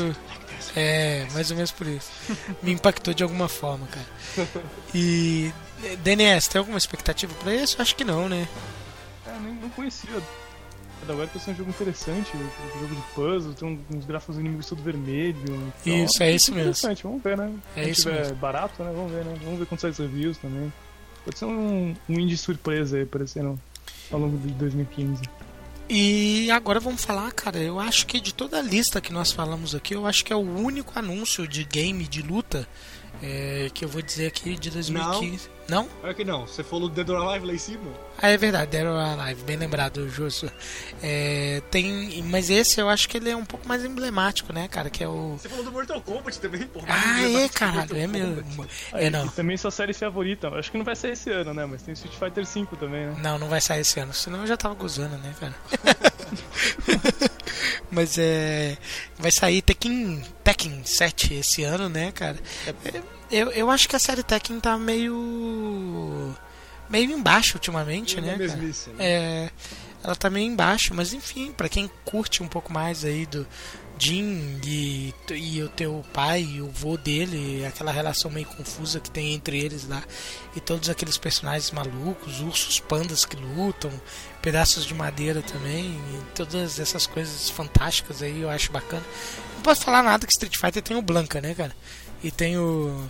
É, 0.74 1.26
mais 1.32 1.50
ou 1.50 1.56
menos 1.56 1.70
por 1.72 1.86
isso. 1.86 2.10
Me 2.62 2.72
impactou 2.72 3.12
de 3.12 3.22
alguma 3.22 3.48
forma, 3.48 3.86
cara. 3.88 4.48
E. 4.94 5.52
DNS, 6.02 6.48
tem 6.48 6.58
alguma 6.58 6.78
expectativa 6.78 7.34
pra 7.42 7.54
isso? 7.54 7.80
Acho 7.82 7.94
que 7.94 8.04
não, 8.04 8.28
né? 8.28 8.48
É, 9.26 9.38
nem 9.40 9.54
não 9.54 9.68
conhecia. 9.70 10.22
Da 11.06 11.12
web 11.12 11.30
parece 11.34 11.50
um 11.50 11.54
jogo 11.54 11.68
interessante, 11.68 12.30
um 12.34 12.80
jogo 12.80 12.94
de 12.94 13.02
puzzle, 13.14 13.52
tem 13.52 13.84
uns 13.94 14.06
gráficos 14.06 14.38
inimigos 14.38 14.64
tudo 14.66 14.82
vermelho. 14.82 15.36
então, 15.84 16.04
Isso, 16.04 16.22
é 16.22 16.32
esse 16.32 16.50
mesmo. 16.50 16.70
Interessante, 16.70 17.02
vamos 17.02 17.22
ver, 17.22 17.36
né? 17.36 17.52
É 17.76 17.84
Se 17.84 17.90
isso 17.90 18.02
tiver 18.08 18.20
mesmo. 18.20 18.36
barato, 18.36 18.82
né? 18.82 18.90
Vamos 18.94 19.12
ver, 19.12 19.22
né? 19.22 19.36
Vamos 19.44 19.58
ver 19.58 19.66
quanto 19.66 19.80
sai 19.82 19.90
os 19.90 19.98
reviews 19.98 20.38
também. 20.38 20.72
Pode 21.24 21.38
ser 21.38 21.46
um, 21.46 21.94
um 22.08 22.20
indie 22.20 22.36
surpresa 22.36 22.96
aí 22.96 23.02
aparecendo 23.02 23.58
ao 24.10 24.20
longo 24.20 24.36
de 24.38 24.52
2015. 24.54 25.22
E 25.88 26.50
agora 26.50 26.80
vamos 26.80 27.04
falar, 27.04 27.30
cara. 27.32 27.58
Eu 27.58 27.78
acho 27.78 28.06
que 28.06 28.20
de 28.20 28.32
toda 28.32 28.58
a 28.58 28.62
lista 28.62 29.00
que 29.00 29.12
nós 29.12 29.32
falamos 29.32 29.74
aqui, 29.74 29.94
eu 29.94 30.06
acho 30.06 30.24
que 30.24 30.32
é 30.32 30.36
o 30.36 30.40
único 30.40 30.98
anúncio 30.98 31.46
de 31.46 31.64
game 31.64 32.04
de 32.04 32.22
luta 32.22 32.66
é, 33.22 33.70
que 33.72 33.84
eu 33.84 33.88
vou 33.88 34.02
dizer 34.02 34.26
aqui 34.26 34.56
de 34.56 34.70
2015. 34.70 35.48
Não? 35.48 35.63
Olha 36.02 36.14
que 36.14 36.24
não, 36.24 36.46
você 36.46 36.62
falou 36.62 36.88
do 36.88 36.94
Dead 36.94 37.08
or 37.08 37.26
Alive 37.26 37.46
lá 37.46 37.54
em 37.54 37.58
cima. 37.58 37.90
Ah, 38.20 38.28
é 38.28 38.36
verdade, 38.36 38.70
Dead 38.70 38.86
or 38.86 38.98
Alive, 38.98 39.42
bem 39.42 39.56
lembrado, 39.56 40.08
Justo. 40.08 40.50
É, 41.02 41.62
tem, 41.70 42.22
mas 42.24 42.50
esse 42.50 42.80
eu 42.80 42.88
acho 42.88 43.08
que 43.08 43.16
ele 43.16 43.30
é 43.30 43.36
um 43.36 43.44
pouco 43.44 43.66
mais 43.66 43.84
emblemático, 43.84 44.52
né, 44.52 44.68
cara? 44.68 44.90
Que 44.90 45.02
é 45.02 45.08
o. 45.08 45.36
Você 45.38 45.48
falou 45.48 45.64
do 45.64 45.72
Mortal 45.72 46.00
Kombat 46.02 46.38
também, 46.38 46.62
pô. 46.66 46.80
Ah, 46.86 47.22
é, 47.22 47.48
caralho, 47.48 47.96
é 47.96 48.06
mesmo. 48.06 48.66
É, 48.92 49.08
não. 49.10 49.26
E 49.26 49.30
também 49.30 49.56
sua 49.56 49.70
série 49.70 49.92
favorita. 49.92 50.48
Acho 50.48 50.70
que 50.70 50.78
não 50.78 50.84
vai 50.84 50.96
sair 50.96 51.12
esse 51.12 51.30
ano, 51.30 51.54
né? 51.54 51.64
Mas 51.66 51.82
tem 51.82 51.94
Street 51.94 52.14
Fighter 52.14 52.44
V 52.44 52.76
também, 52.78 53.06
né? 53.06 53.16
Não, 53.22 53.38
não 53.38 53.48
vai 53.48 53.60
sair 53.60 53.80
esse 53.80 53.98
ano, 53.98 54.12
senão 54.12 54.40
eu 54.40 54.46
já 54.46 54.56
tava 54.56 54.74
gozando, 54.74 55.16
né, 55.18 55.34
cara? 55.40 55.54
Mas 57.90 58.18
é. 58.18 58.76
Vai 59.18 59.30
sair 59.30 59.62
Tekken, 59.62 60.22
Tekken 60.42 60.82
7 60.84 61.34
esse 61.34 61.62
ano, 61.62 61.88
né, 61.88 62.12
cara? 62.12 62.36
É, 62.66 63.00
Eu, 63.30 63.50
eu 63.50 63.70
acho 63.70 63.88
que 63.88 63.96
a 63.96 63.98
série 63.98 64.22
Tekken 64.22 64.60
tá 64.60 64.76
meio. 64.78 66.34
meio 66.88 67.10
embaixo 67.10 67.56
ultimamente, 67.56 68.20
né? 68.20 68.36
Mesmice, 68.36 68.90
né? 68.90 69.04
É. 69.04 69.50
Ela 70.02 70.14
tá 70.14 70.28
meio 70.28 70.46
embaixo, 70.46 70.94
mas 70.94 71.14
enfim, 71.14 71.50
pra 71.50 71.68
quem 71.68 71.90
curte 72.04 72.42
um 72.42 72.48
pouco 72.48 72.70
mais 72.70 73.06
aí 73.06 73.24
do 73.24 73.46
Jin 73.98 74.60
e, 74.62 75.14
e 75.30 75.62
o 75.62 75.68
teu 75.70 76.04
pai 76.12 76.42
e 76.42 76.60
o 76.60 76.68
vô 76.68 76.98
dele, 76.98 77.64
aquela 77.64 77.90
relação 77.90 78.30
meio 78.30 78.46
confusa 78.46 79.00
que 79.00 79.10
tem 79.10 79.32
entre 79.32 79.58
eles 79.58 79.88
lá, 79.88 80.02
e 80.54 80.60
todos 80.60 80.90
aqueles 80.90 81.16
personagens 81.16 81.70
malucos, 81.70 82.40
ursos 82.40 82.80
pandas 82.80 83.24
que 83.24 83.36
lutam, 83.36 83.90
pedaços 84.42 84.84
de 84.84 84.92
madeira 84.92 85.40
também, 85.40 85.86
e 85.86 86.22
todas 86.34 86.78
essas 86.78 87.06
coisas 87.06 87.48
fantásticas 87.48 88.20
aí 88.20 88.42
eu 88.42 88.50
acho 88.50 88.72
bacana. 88.72 89.04
Não 89.56 89.62
posso 89.62 89.84
falar 89.84 90.02
nada 90.02 90.26
que 90.26 90.32
Street 90.32 90.56
Fighter 90.56 90.82
tem 90.82 90.96
o 90.96 91.02
Blanca, 91.02 91.40
né, 91.40 91.54
cara? 91.54 91.74
E 92.24 92.30
tem 92.30 92.56
o. 92.58 93.06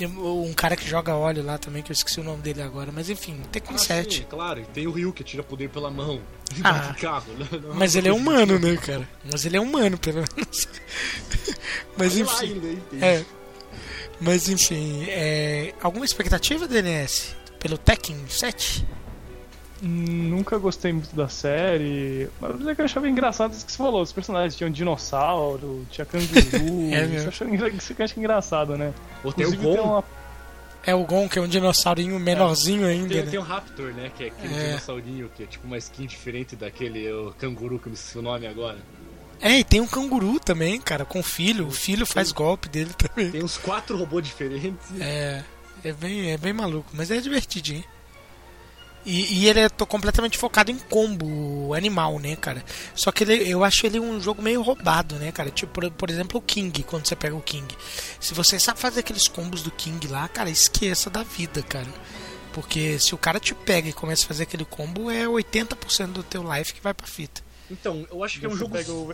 Um 0.00 0.52
cara 0.54 0.74
que 0.74 0.88
joga 0.88 1.14
óleo 1.14 1.44
lá 1.44 1.58
também, 1.58 1.82
que 1.82 1.92
eu 1.92 1.94
esqueci 1.94 2.18
o 2.18 2.24
nome 2.24 2.42
dele 2.42 2.60
agora, 2.62 2.90
mas 2.90 3.08
enfim, 3.10 3.40
Tekken 3.52 3.76
Ah, 3.76 3.78
7. 3.78 4.16
sim, 4.16 4.26
claro, 4.28 4.60
e 4.60 4.64
tem 4.64 4.86
o 4.86 4.90
Ryu 4.90 5.12
que 5.12 5.22
tira 5.22 5.42
poder 5.44 5.68
pela 5.68 5.90
mão. 5.90 6.20
Ah, 6.64 6.92
carro, 6.98 7.30
né? 7.34 7.46
Não 7.62 7.74
Mas 7.76 7.94
uma 7.94 7.98
ele 8.00 8.08
é 8.08 8.12
humano, 8.12 8.58
né, 8.58 8.76
cara? 8.78 9.08
Mas 9.30 9.44
ele 9.46 9.56
é 9.56 9.60
humano, 9.60 9.96
pelo 9.98 10.24
menos. 10.34 10.66
Mas 11.96 12.14
lá 12.16 12.20
enfim. 12.22 12.46
ainda, 12.46 12.66
hein, 12.68 12.82
É. 13.00 13.24
Mas 14.20 14.48
enfim, 14.48 15.04
é... 15.08 15.74
alguma 15.82 16.04
expectativa, 16.04 16.66
DNS? 16.66 17.36
Pelo 17.60 17.76
Tekken 17.78 18.16
7? 18.28 18.86
Nunca 19.84 20.58
gostei 20.58 20.92
muito 20.92 21.14
da 21.16 21.26
série, 21.28 22.28
mas 22.40 22.68
é 22.68 22.74
que 22.74 22.80
eu 22.80 22.84
achava 22.84 23.08
engraçado 23.08 23.52
isso 23.52 23.66
que 23.66 23.72
você 23.72 23.78
falou. 23.78 24.00
Os 24.00 24.12
personagens 24.12 24.54
tinham 24.54 24.70
dinossauro, 24.70 25.84
tinha 25.90 26.04
canguru. 26.04 26.30
É 26.94 27.04
mesmo. 27.04 27.30
Isso 27.76 27.92
que 27.94 28.00
eu 28.00 28.04
acho 28.04 28.18
engraçado, 28.20 28.76
né? 28.78 28.94
Ou 29.24 29.32
tem 29.32 29.44
o 29.44 29.48
Inclusive, 29.48 29.74
tem 29.74 29.82
Gon, 29.84 29.90
uma 29.94 30.04
É 30.86 30.94
o 30.94 31.04
Gon, 31.04 31.28
que 31.28 31.36
é 31.36 31.42
um 31.42 31.48
dinossaurinho 31.48 32.16
menorzinho 32.20 32.86
ainda, 32.86 33.08
tem, 33.08 33.24
né? 33.24 33.30
tem 33.30 33.40
o 33.40 33.42
Raptor, 33.42 33.92
né? 33.92 34.12
Que 34.16 34.24
é 34.24 34.26
aquele 34.28 34.54
É. 34.54 34.66
dinossaurinho 34.68 35.28
que 35.36 35.42
é 35.42 35.46
tipo 35.46 35.66
uma 35.66 35.78
skin 35.78 36.06
diferente 36.06 36.54
daquele 36.54 37.10
o 37.12 37.34
canguru 37.36 37.80
que 37.80 37.88
eu 37.88 37.90
me 37.90 37.96
esqueci 37.96 38.18
o 38.18 38.22
nome 38.22 38.46
agora. 38.46 38.78
É, 39.40 39.58
e 39.58 39.64
tem 39.64 39.80
um 39.80 39.88
canguru 39.88 40.38
também, 40.38 40.80
cara, 40.80 41.04
com 41.04 41.20
filho. 41.24 41.66
O 41.66 41.72
filho 41.72 42.06
faz 42.06 42.30
golpe 42.30 42.68
dele 42.68 42.90
também. 42.96 43.32
Tem 43.32 43.42
uns 43.42 43.58
quatro 43.58 43.96
robôs 43.98 44.24
diferentes. 44.24 44.86
É, 45.00 45.42
é 45.82 45.92
bem, 45.92 46.30
é 46.30 46.38
bem 46.38 46.52
maluco, 46.52 46.88
mas 46.94 47.10
é 47.10 47.20
divertidinho. 47.20 47.82
E, 49.04 49.40
e 49.40 49.48
ele 49.48 49.60
é 49.60 49.68
tô 49.68 49.84
completamente 49.84 50.38
focado 50.38 50.70
em 50.70 50.78
combo 50.78 51.74
animal, 51.74 52.18
né, 52.20 52.36
cara? 52.36 52.64
Só 52.94 53.10
que 53.10 53.24
ele, 53.24 53.48
eu 53.50 53.64
acho 53.64 53.84
ele 53.84 53.98
um 53.98 54.20
jogo 54.20 54.40
meio 54.40 54.62
roubado, 54.62 55.16
né, 55.16 55.32
cara? 55.32 55.50
Tipo, 55.50 55.72
por, 55.72 55.90
por 55.90 56.10
exemplo, 56.10 56.38
o 56.38 56.42
King, 56.42 56.82
quando 56.84 57.06
você 57.06 57.16
pega 57.16 57.34
o 57.34 57.40
King. 57.40 57.66
Se 58.20 58.32
você 58.32 58.60
sabe 58.60 58.78
fazer 58.78 59.00
aqueles 59.00 59.26
combos 59.26 59.62
do 59.62 59.70
King 59.72 60.06
lá, 60.06 60.28
cara, 60.28 60.48
esqueça 60.50 61.10
da 61.10 61.22
vida, 61.24 61.62
cara. 61.62 61.88
Porque 62.52 62.98
se 62.98 63.14
o 63.14 63.18
cara 63.18 63.40
te 63.40 63.54
pega 63.54 63.88
e 63.88 63.92
começa 63.92 64.24
a 64.24 64.28
fazer 64.28 64.44
aquele 64.44 64.64
combo, 64.64 65.10
é 65.10 65.24
80% 65.26 66.06
do 66.12 66.22
teu 66.22 66.42
life 66.54 66.72
que 66.74 66.80
vai 66.82 66.94
pra 66.94 67.06
fita. 67.06 67.40
Então, 67.70 68.06
eu 68.10 68.22
acho 68.22 68.38
que 68.38 68.46
é 68.46 68.48
um 68.48 68.54
jogo. 68.56 68.72
pega 68.72 68.92
o, 68.92 69.12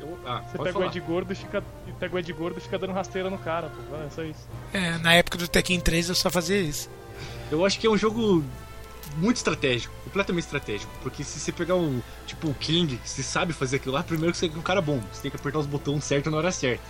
Eu- 0.00 0.18
ah, 0.26 0.42
você 0.50 0.58
pega 0.58 0.78
o. 0.78 0.84
Ed 0.84 1.00
Gordo 1.00 1.32
e 1.32 1.36
fica, 1.36 1.62
pega 1.98 2.14
o 2.14 2.18
Ed 2.18 2.32
Gordo 2.32 2.58
e 2.58 2.60
fica 2.60 2.78
dando 2.78 2.92
rasteira 2.92 3.30
no 3.30 3.38
cara, 3.38 3.70
pô. 3.70 3.96
É 3.96 4.10
só 4.10 4.22
isso. 4.22 4.46
É, 4.72 4.98
na 4.98 5.14
época 5.14 5.38
do 5.38 5.48
Tekken 5.48 5.80
3 5.80 6.08
eu 6.10 6.14
só 6.14 6.28
fazia 6.30 6.60
isso. 6.60 6.90
Eu 7.50 7.64
acho 7.64 7.78
que 7.80 7.86
é 7.86 7.90
um 7.90 7.96
jogo 7.96 8.44
muito 9.16 9.36
estratégico, 9.36 9.94
completamente 10.04 10.44
estratégico. 10.44 10.92
Porque 11.02 11.24
se 11.24 11.38
você 11.40 11.52
pegar 11.52 11.76
o 11.76 12.02
tipo 12.26 12.48
o 12.48 12.54
King, 12.54 13.00
você 13.04 13.22
sabe 13.22 13.52
fazer 13.52 13.76
aquilo 13.76 13.94
lá, 13.94 14.02
primeiro 14.02 14.32
que 14.32 14.38
você 14.38 14.46
é 14.46 14.50
um 14.50 14.62
cara 14.62 14.80
bom, 14.80 15.00
você 15.12 15.22
tem 15.22 15.30
que 15.30 15.36
apertar 15.36 15.58
os 15.58 15.66
botões 15.66 16.04
certos 16.04 16.30
na 16.30 16.38
hora 16.38 16.52
certa. 16.52 16.82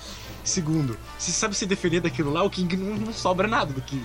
Segundo, 0.44 0.98
se 1.18 1.32
sabe 1.32 1.54
se 1.54 1.66
defender 1.66 2.00
daquilo 2.00 2.32
lá, 2.32 2.42
o 2.42 2.50
King 2.50 2.76
não, 2.76 2.96
não 2.96 3.12
sobra 3.12 3.46
nada 3.46 3.72
do 3.72 3.82
King. 3.82 4.04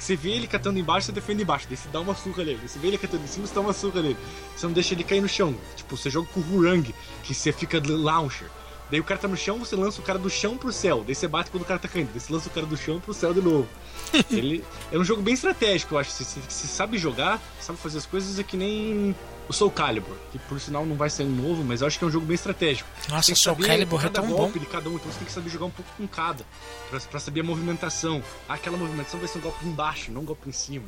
Você 0.00 0.16
vê 0.16 0.30
ele 0.30 0.46
catando 0.46 0.78
embaixo, 0.78 1.06
você 1.06 1.12
defende 1.12 1.42
embaixo, 1.42 1.66
daí 1.68 1.76
você 1.76 1.88
dá 1.90 2.00
uma 2.00 2.14
surra 2.14 2.42
nele. 2.42 2.66
Você 2.66 2.78
vê 2.78 2.88
ele 2.88 2.96
catando 2.96 3.22
em 3.22 3.26
cima, 3.26 3.46
você 3.46 3.54
dá 3.54 3.60
uma 3.60 3.74
surra 3.74 4.00
nele. 4.00 4.16
Você 4.56 4.66
não 4.66 4.72
deixa 4.72 4.94
ele 4.94 5.04
cair 5.04 5.20
no 5.20 5.28
chão. 5.28 5.54
Tipo, 5.76 5.94
você 5.94 6.08
joga 6.08 6.26
com 6.32 6.40
o 6.40 6.56
Hurang, 6.56 6.94
que 7.22 7.34
você 7.34 7.52
fica 7.52 7.82
launcher. 7.86 8.48
Daí 8.90 8.98
o 8.98 9.04
cara 9.04 9.20
tá 9.20 9.28
no 9.28 9.36
chão, 9.36 9.58
você 9.58 9.76
lança 9.76 10.00
o 10.00 10.04
cara 10.04 10.18
do 10.18 10.28
chão 10.28 10.56
pro 10.56 10.72
céu. 10.72 11.04
Daí 11.04 11.14
você 11.14 11.28
bate 11.28 11.50
quando 11.50 11.62
o 11.62 11.66
cara 11.66 11.78
tá 11.78 11.88
caindo. 11.88 12.10
Daí 12.10 12.20
você 12.20 12.32
lança 12.32 12.48
o 12.48 12.52
cara 12.52 12.66
do 12.66 12.76
chão 12.76 12.98
pro 12.98 13.14
céu 13.14 13.32
de 13.32 13.40
novo. 13.40 13.68
Ele 14.30 14.64
é 14.90 14.98
um 14.98 15.04
jogo 15.04 15.22
bem 15.22 15.34
estratégico, 15.34 15.94
eu 15.94 15.98
acho. 15.98 16.10
Se 16.10 16.24
você 16.24 16.66
sabe 16.66 16.98
jogar, 16.98 17.40
sabe 17.60 17.78
fazer 17.78 17.98
as 17.98 18.06
coisas, 18.06 18.38
é 18.38 18.42
que 18.42 18.56
nem 18.56 19.14
o 19.48 19.52
Soul 19.52 19.70
Calibur, 19.70 20.16
que 20.30 20.38
por 20.38 20.60
sinal 20.60 20.86
não 20.86 20.96
vai 20.96 21.10
sair 21.10 21.26
um 21.26 21.34
novo, 21.34 21.64
mas 21.64 21.80
eu 21.80 21.86
acho 21.86 21.98
que 21.98 22.04
é 22.04 22.08
um 22.08 22.10
jogo 22.10 22.24
bem 22.24 22.34
estratégico. 22.34 22.88
Nossa, 23.08 23.32
que 23.32 23.38
Soul 23.38 23.56
Calibur 23.56 24.04
é 24.04 24.08
tão 24.08 24.26
bom. 24.26 24.36
golpe 24.36 24.60
de 24.60 24.66
cada 24.66 24.88
um, 24.88 24.94
então 24.94 25.10
você 25.10 25.18
tem 25.18 25.26
que 25.26 25.32
saber 25.32 25.50
jogar 25.50 25.66
um 25.66 25.70
pouco 25.70 25.90
com 25.96 26.06
cada, 26.06 26.44
pra, 26.88 27.00
pra 27.00 27.18
saber 27.20 27.40
a 27.40 27.44
movimentação. 27.44 28.22
Ah, 28.48 28.54
aquela 28.54 28.76
movimentação 28.76 29.18
vai 29.18 29.28
ser 29.28 29.38
um 29.38 29.42
golpe 29.42 29.66
embaixo, 29.66 30.12
não 30.12 30.22
um 30.22 30.24
golpe 30.24 30.48
em 30.48 30.52
cima. 30.52 30.86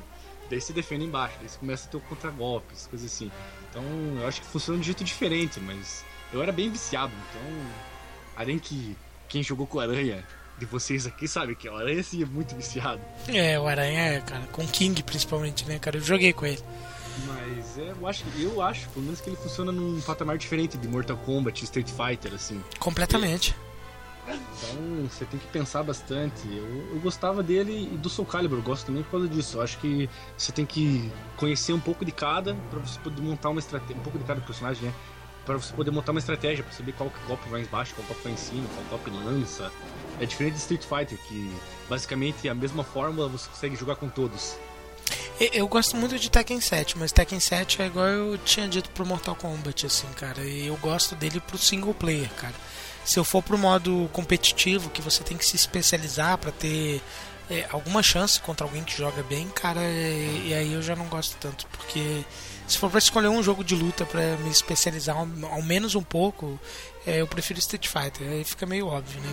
Daí 0.49 0.61
você 0.61 0.73
defende 0.73 1.05
embaixo, 1.05 1.37
daí 1.41 1.49
você 1.49 1.59
começa 1.59 1.89
a 1.89 1.91
ter 1.91 1.97
o 1.97 2.01
contra-golpes, 2.01 2.87
coisas 2.87 3.13
assim. 3.13 3.33
Então 3.69 3.83
eu 4.21 4.29
acho 4.29 4.41
que 4.41 4.47
funciona 4.47 4.79
de 4.79 4.83
um 4.83 4.85
jeito 4.85 5.03
diferente, 5.03 5.59
mas 5.59 6.05
eu 6.33 6.43
era 6.43 6.53
bem 6.53 6.71
viciado, 6.71 7.13
então. 7.31 7.92
Além 8.37 8.59
que 8.59 8.97
quem 9.29 9.43
jogou 9.43 9.67
com 9.67 9.81
aranha 9.81 10.25
de 10.59 10.67
vocês 10.67 11.07
aqui 11.07 11.27
sabe 11.27 11.55
que 11.55 11.69
o 11.69 11.77
aranha 11.77 12.03
sim 12.03 12.23
é 12.23 12.27
muito 12.27 12.55
viciado. 12.55 13.01
É, 13.29 13.59
o 13.59 13.67
Aranha 13.67 14.15
é, 14.15 14.21
cara, 14.21 14.43
com 14.53 14.67
King 14.67 15.03
principalmente, 15.03 15.67
né, 15.67 15.79
cara? 15.79 15.97
Eu 15.97 16.03
joguei 16.03 16.33
com 16.33 16.47
ele. 16.47 16.63
Mas 17.27 17.79
é, 17.79 17.91
eu 17.91 18.07
acho, 18.07 18.25
eu 18.39 18.63
acho, 18.63 18.89
pelo 18.91 19.05
menos 19.05 19.21
que 19.21 19.29
ele 19.29 19.37
funciona 19.37 19.73
num 19.73 20.01
patamar 20.01 20.39
diferente 20.39 20.79
de 20.79 20.89
Mortal 20.89 21.17
Kombat, 21.19 21.65
Street 21.65 21.89
Fighter, 21.89 22.35
assim. 22.35 22.63
Completamente. 22.79 23.55
Então 24.29 25.09
você 25.09 25.25
tem 25.25 25.39
que 25.39 25.47
pensar 25.49 25.83
bastante. 25.83 26.47
Eu, 26.47 26.95
eu 26.95 27.01
gostava 27.01 27.43
dele 27.43 27.91
e 27.93 27.97
do 27.97 28.09
Soul 28.09 28.27
Calibur, 28.27 28.59
eu 28.59 28.63
gosto 28.63 28.87
também 28.87 29.03
por 29.03 29.13
causa 29.13 29.29
disso. 29.29 29.59
Eu 29.59 29.63
acho 29.63 29.79
que 29.79 30.09
você 30.37 30.53
tem 30.53 30.65
que 30.65 31.11
conhecer 31.37 31.73
um 31.73 31.81
pouco 31.81 32.05
de 32.05 32.13
cada 32.13 32.55
pra 32.71 32.79
você 32.79 32.99
poder 33.01 33.21
montar 33.21 33.51
uma 33.51 33.59
estratégia, 33.59 33.97
um 33.97 34.03
pouco 34.03 34.19
de 34.19 34.25
cada 34.25 34.41
personagem, 34.41 34.85
né? 34.85 34.95
Pra 35.45 35.57
você 35.57 35.73
poder 35.73 35.91
montar 35.91 36.13
uma 36.13 36.21
estratégia, 36.21 36.63
pra 36.63 36.73
saber 36.73 36.93
qual 36.93 37.13
golpe 37.27 37.49
vai 37.49 37.63
embaixo, 37.63 37.95
qual 37.95 38.07
golpe 38.07 38.23
vai 38.23 38.33
em 38.33 38.37
cima, 38.37 38.65
qual 38.75 38.85
golpe 39.01 39.11
lança. 39.11 39.73
É 40.21 40.27
diferente 40.27 40.55
de 40.55 40.61
Street 40.61 40.83
Fighter, 40.85 41.19
que 41.27 41.51
basicamente 41.89 42.47
é 42.47 42.51
a 42.51 42.55
mesma 42.55 42.85
fórmula, 42.85 43.29
você 43.29 43.49
consegue 43.49 43.75
jogar 43.75 43.97
com 43.97 44.09
todos. 44.09 44.55
E- 45.41 45.51
Eu 45.55 45.67
gosto 45.67 45.97
muito 45.97 46.17
de 46.19 46.31
Tekken 46.31 46.61
7, 46.61 46.97
mas 46.97 47.11
Tekken 47.11 47.41
7 47.41 47.83
é 47.83 47.87
igual 47.87 48.07
eu 48.07 48.39
tinha 48.39 48.69
dito 48.69 48.89
pro 48.91 49.05
Mortal 49.05 49.35
Kombat, 49.35 49.85
assim, 49.87 50.07
cara. 50.15 50.45
E 50.45 50.67
eu 50.69 50.77
gosto 50.77 51.17
dele 51.17 51.41
pro 51.41 51.59
single 51.59 51.93
player, 51.95 52.31
cara. 52.35 52.55
Se 53.05 53.19
eu 53.19 53.25
for 53.25 53.43
pro 53.43 53.59
modo 53.59 54.09
competitivo, 54.13 54.91
que 54.91 55.03
você 55.03 55.25
tem 55.25 55.37
que 55.37 55.45
se 55.45 55.57
especializar 55.57 56.39
pra 56.39 56.53
ter 56.53 57.03
é, 57.51 57.67
alguma 57.71 58.03
chance 58.03 58.41
contra 58.41 58.65
alguém 58.65 58.85
que 58.85 58.97
joga 58.97 59.23
bem, 59.25 59.49
cara, 59.49 59.81
é- 59.81 60.43
e 60.47 60.55
aí 60.55 60.73
eu 60.73 60.81
já 60.81 60.95
não 60.95 61.07
gosto 61.07 61.37
tanto, 61.41 61.67
porque 61.67 62.25
se 62.73 62.79
for 62.79 62.91
pra 62.91 62.99
escolher 62.99 63.29
um 63.29 63.43
jogo 63.43 63.63
de 63.63 63.75
luta 63.75 64.05
pra 64.07 64.37
me 64.39 64.51
especializar 64.51 65.17
ao, 65.17 65.29
ao 65.51 65.63
menos 65.63 65.95
um 65.95 66.03
pouco, 66.03 66.59
é, 67.07 67.21
eu 67.21 67.27
prefiro 67.27 67.59
Street 67.59 67.87
Fighter. 67.87 68.27
Aí 68.29 68.45
fica 68.45 68.67
meio 68.67 68.87
óbvio, 68.87 69.21
né, 69.21 69.29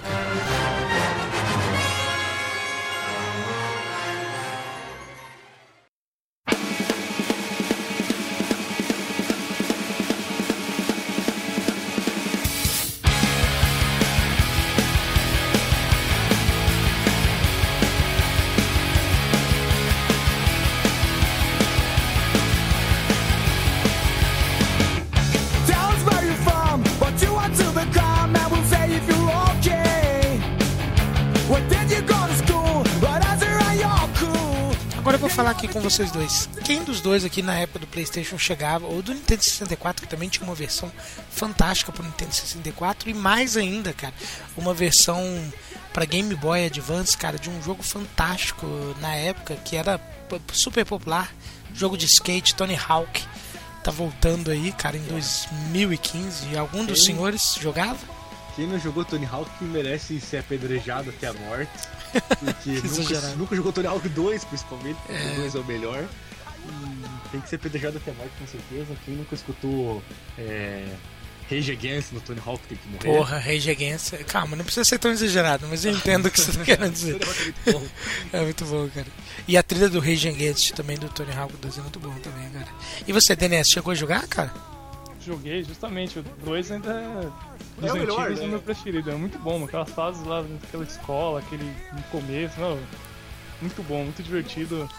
aqui 35.60 35.68
com 35.68 35.82
vocês 35.82 36.10
dois. 36.10 36.50
Quem 36.64 36.86
dos 36.86 37.02
dois 37.02 37.26
aqui 37.26 37.42
na 37.42 37.54
época 37.54 37.80
do 37.80 37.88
PlayStation 37.88 38.38
chegava, 38.38 38.88
ou 38.88 39.02
do 39.02 39.14
Nintendo 39.14 39.44
64, 39.44 40.04
que 40.04 40.08
também 40.08 40.30
tinha 40.30 40.46
uma 40.46 40.56
versão 40.56 40.90
fantástica 41.30 41.92
pro 41.92 42.02
Nintendo 42.02 42.34
64, 42.34 43.10
e 43.10 43.14
mais 43.14 43.58
ainda, 43.58 43.92
cara, 43.92 44.14
uma 44.56 44.74
versão 44.74 45.22
para 45.92 46.06
Game 46.06 46.34
Boy 46.36 46.66
Advance, 46.66 47.18
cara, 47.18 47.38
de 47.38 47.50
um 47.50 47.62
jogo 47.62 47.84
fantástico 47.84 48.66
na 49.02 49.14
época, 49.14 49.56
que 49.58 49.76
era 49.76 50.00
super 50.54 50.86
popular, 50.86 51.30
jogo 51.74 51.98
de 51.98 52.06
skate, 52.06 52.56
Tony 52.56 52.80
Hawk. 52.88 53.26
Tá 53.84 53.92
voltando 53.92 54.52
aí, 54.52 54.72
cara, 54.72 54.96
em 54.96 55.04
2015. 55.04 56.58
Algum 56.58 56.86
dos 56.86 57.04
senhores 57.04 57.58
jogava? 57.60 58.00
Quem 58.56 58.68
não 58.68 58.80
jogou 58.80 59.06
Tony 59.06 59.26
Hawk 59.26 59.50
merece 59.64 60.19
ser 60.19 60.38
apedrejado 60.38 61.10
até 61.10 61.28
a 61.28 61.34
morte. 61.34 61.72
Porque 62.40 62.72
nunca, 62.88 63.22
nunca 63.36 63.56
jogou 63.56 63.72
Tony 63.72 63.88
Hawk 63.88 64.10
2, 64.10 64.44
principalmente, 64.45 64.98
porque 65.06 65.24
o 65.24 65.36
2 65.36 65.56
é 65.56 65.60
o 65.60 65.66
melhor. 65.66 66.08
E 66.68 67.30
tem 67.32 67.42
que 67.42 67.50
ser 67.50 67.56
apedrejado 67.56 67.98
até 67.98 68.11
a 68.11 68.14
morte, 68.14 68.32
com 68.40 68.48
certeza. 68.48 68.95
Quem 69.06 69.16
nunca 69.16 69.36
escutou 69.36 70.03
é, 70.38 70.88
Rage 71.50 71.72
Against 71.72 72.11
no 72.11 72.22
Tony 72.22 72.40
Hawk 72.45 72.61
tem 72.68 72.78
que 72.78 72.88
morrer. 72.88 73.18
Porra, 73.18 73.40
Rage 73.40 73.72
Against. 73.72 74.14
Calma, 74.26 74.56
não 74.56 74.64
precisa 74.64 74.84
ser 74.84 75.00
tão 75.00 75.11
exagerado, 75.11 75.68
mas 75.68 75.84
eu 75.84 75.92
entendo 75.92 76.28
o 76.28 76.32
que 76.32 76.40
você 76.40 76.52
tá 76.52 76.64
querendo 76.66 76.92
dizer. 76.92 77.19
É 77.19 77.26
muito 77.26 77.72
bom. 77.72 77.88
É 78.32 78.42
muito 78.42 78.66
bom, 78.66 78.90
cara. 78.90 79.08
E 79.48 79.58
a 79.58 79.64
trilha 79.64 79.90
do 79.90 80.00
Rage 80.00 80.30
Against 80.30 80.74
também 80.74 80.98
do 80.98 81.10
Tony 81.10 81.32
Hawk 81.32 81.56
2 81.60 81.78
é 81.78 81.82
muito 81.82 82.00
bom 82.00 82.14
também, 82.19 82.50
cara. 82.52 82.68
E 83.08 83.11
você, 83.11 83.36
DNS, 83.36 83.72
chegou 83.72 83.92
a 83.92 83.95
jogar, 83.95 84.28
cara? 84.28 84.53
Joguei 85.19 85.64
justamente, 85.64 86.19
o 86.19 86.23
2 86.45 86.72
ainda 86.72 86.91
é 86.91 87.30
dos 87.81 87.89
É 87.89 87.93
o 87.93 87.95
melhor, 87.98 88.19
antigos 88.22 88.39
né? 88.39 88.45
é 88.45 88.48
o 88.48 88.51
meu 88.51 88.61
preferido. 88.61 89.11
É 89.11 89.15
muito 89.15 89.38
bom, 89.39 89.64
aquelas 89.64 89.89
fases 89.91 90.23
lá 90.25 90.41
naquela 90.41 90.83
escola, 90.83 91.39
aquele 91.39 91.73
começo, 92.11 92.59
não. 92.59 92.80
Muito 93.61 93.83
bom, 93.83 94.03
muito 94.03 94.23
divertido. 94.23 94.89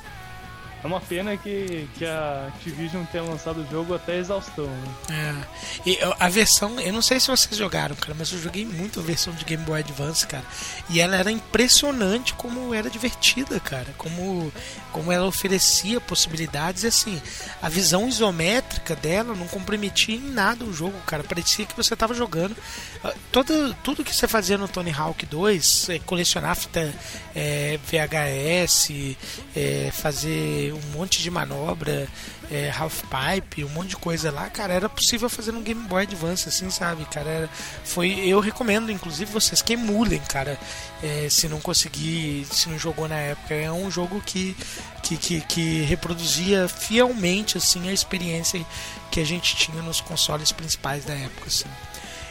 É 0.83 0.86
uma 0.86 1.00
pena 1.00 1.36
que, 1.36 1.89
que 1.94 2.07
a 2.07 2.47
Activision 2.49 3.05
tenha 3.12 3.23
lançado 3.25 3.60
o 3.60 3.70
jogo 3.70 3.94
até 3.94 4.18
exaustão. 4.18 4.67
Né? 4.67 5.47
É. 5.84 5.89
E 5.91 5.99
a 6.18 6.28
versão, 6.28 6.81
eu 6.81 6.92
não 6.92 7.02
sei 7.02 7.20
se 7.20 7.28
vocês 7.28 7.57
jogaram, 7.57 7.94
cara, 7.97 8.15
mas 8.18 8.33
eu 8.33 8.39
joguei 8.39 8.65
muito 8.65 9.00
a 9.00 9.02
versão 9.02 9.34
de 9.34 9.44
Game 9.44 9.62
Boy 9.65 9.81
Advance, 9.81 10.26
cara. 10.26 10.44
E 10.89 11.00
ela 11.00 11.17
era 11.17 11.31
impressionante 11.31 12.33
como 12.34 12.73
era 12.73 12.89
divertida, 12.89 13.60
cara. 13.60 13.89
Como, 13.99 14.52
como 14.92 15.12
ela 15.12 15.26
oferecia 15.26 16.00
possibilidades. 16.00 16.84
E 16.84 16.86
assim, 16.86 17.20
a 17.60 17.68
visão 17.68 18.09
isométrica 18.09 18.97
dela 18.97 19.34
não 19.34 19.47
comprometia 19.49 20.15
em 20.15 20.31
nada 20.31 20.65
o 20.65 20.73
jogo, 20.73 20.99
cara. 21.07 21.23
Parecia 21.23 21.67
que 21.67 21.76
você 21.76 21.94
estava 21.94 22.15
jogando. 22.15 22.57
Ah, 23.05 23.12
Todo, 23.31 23.75
tudo 23.83 24.05
que 24.05 24.15
você 24.15 24.26
fazia 24.26 24.59
no 24.59 24.67
Tony 24.67 24.91
Hawk 24.91 25.25
2, 25.25 25.89
é, 25.91 25.99
colecionar 26.00 26.57
fita 26.57 26.92
é, 27.34 27.78
VHS, 27.84 29.17
é, 29.55 29.91
fazer 29.92 30.69
um 30.73 30.81
monte 30.92 31.23
de 31.23 31.31
manobra, 31.31 32.08
é, 32.50 32.70
half 32.76 33.02
pipe, 33.02 33.65
um 33.65 33.68
monte 33.68 33.90
de 33.90 33.97
coisa 33.97 34.31
lá, 34.31 34.49
cara, 34.50 34.73
era 34.73 34.89
possível 34.89 35.28
fazer 35.28 35.52
no 35.52 35.60
Game 35.60 35.82
Boy 35.89 36.02
Advance, 36.02 36.49
assim, 36.49 36.70
sabe, 36.70 37.05
cara, 37.07 37.28
era- 37.31 37.50
foi, 37.84 38.10
eu 38.26 38.40
recomendo, 38.40 38.90
inclusive, 38.90 39.31
vocês 39.32 39.62
que 39.62 39.73
emulem, 39.74 40.20
cara, 40.28 40.58
é, 41.02 41.28
se 41.31 41.49
não 41.49 41.60
conseguir, 41.60 42.47
se 42.50 42.68
não 42.68 42.78
jogou 42.78 43.07
na 43.08 43.16
época, 43.16 43.55
é 43.55 43.70
um 43.70 43.90
jogo 43.90 44.20
que, 44.24 44.57
que, 45.02 45.16
que, 45.16 45.40
que 45.42 45.82
reproduzia 45.82 46.68
fielmente, 46.68 47.57
assim, 47.58 47.89
a 47.89 47.92
experiência 47.92 48.65
que 49.10 49.20
a 49.20 49.24
gente 49.26 49.57
tinha 49.57 49.82
nos 49.82 50.00
consoles 50.00 50.52
principais 50.52 51.05
da 51.05 51.15
época, 51.15 51.47
assim. 51.47 51.68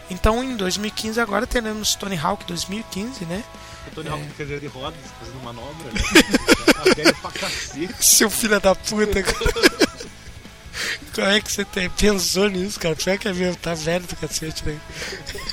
Então, 0.09 0.43
em 0.43 0.55
2015, 0.57 1.19
agora 1.21 1.45
teremos 1.45 1.93
Tony 1.93 2.17
Hawk 2.17 2.43
2015, 2.45 3.25
né? 3.25 3.43
Tony 4.03 4.07
É. 4.07 4.11
Hawk 4.11 4.33
cadeira 4.37 4.61
de 4.61 4.67
rodas, 4.67 4.99
fazendo 5.19 5.43
manobra, 5.43 5.91
né? 5.91 6.01
tá 6.73 6.83
velho 6.95 7.15
pra 7.15 7.31
cacete. 7.31 7.95
Seu 7.99 8.29
filho 8.29 8.59
da 8.59 8.75
puta, 8.75 9.23
cara. 9.23 9.99
Como 11.13 11.27
é 11.27 11.41
que 11.41 11.51
você 11.51 11.65
tem, 11.65 11.89
pensou 11.89 12.49
nisso, 12.49 12.79
cara? 12.79 12.95
Pior 12.95 13.17
que 13.17 13.27
é 13.27 13.33
mesmo, 13.33 13.55
tá 13.57 13.73
velho 13.73 14.05
do 14.05 14.15
cacete, 14.15 14.65
né? 14.65 14.79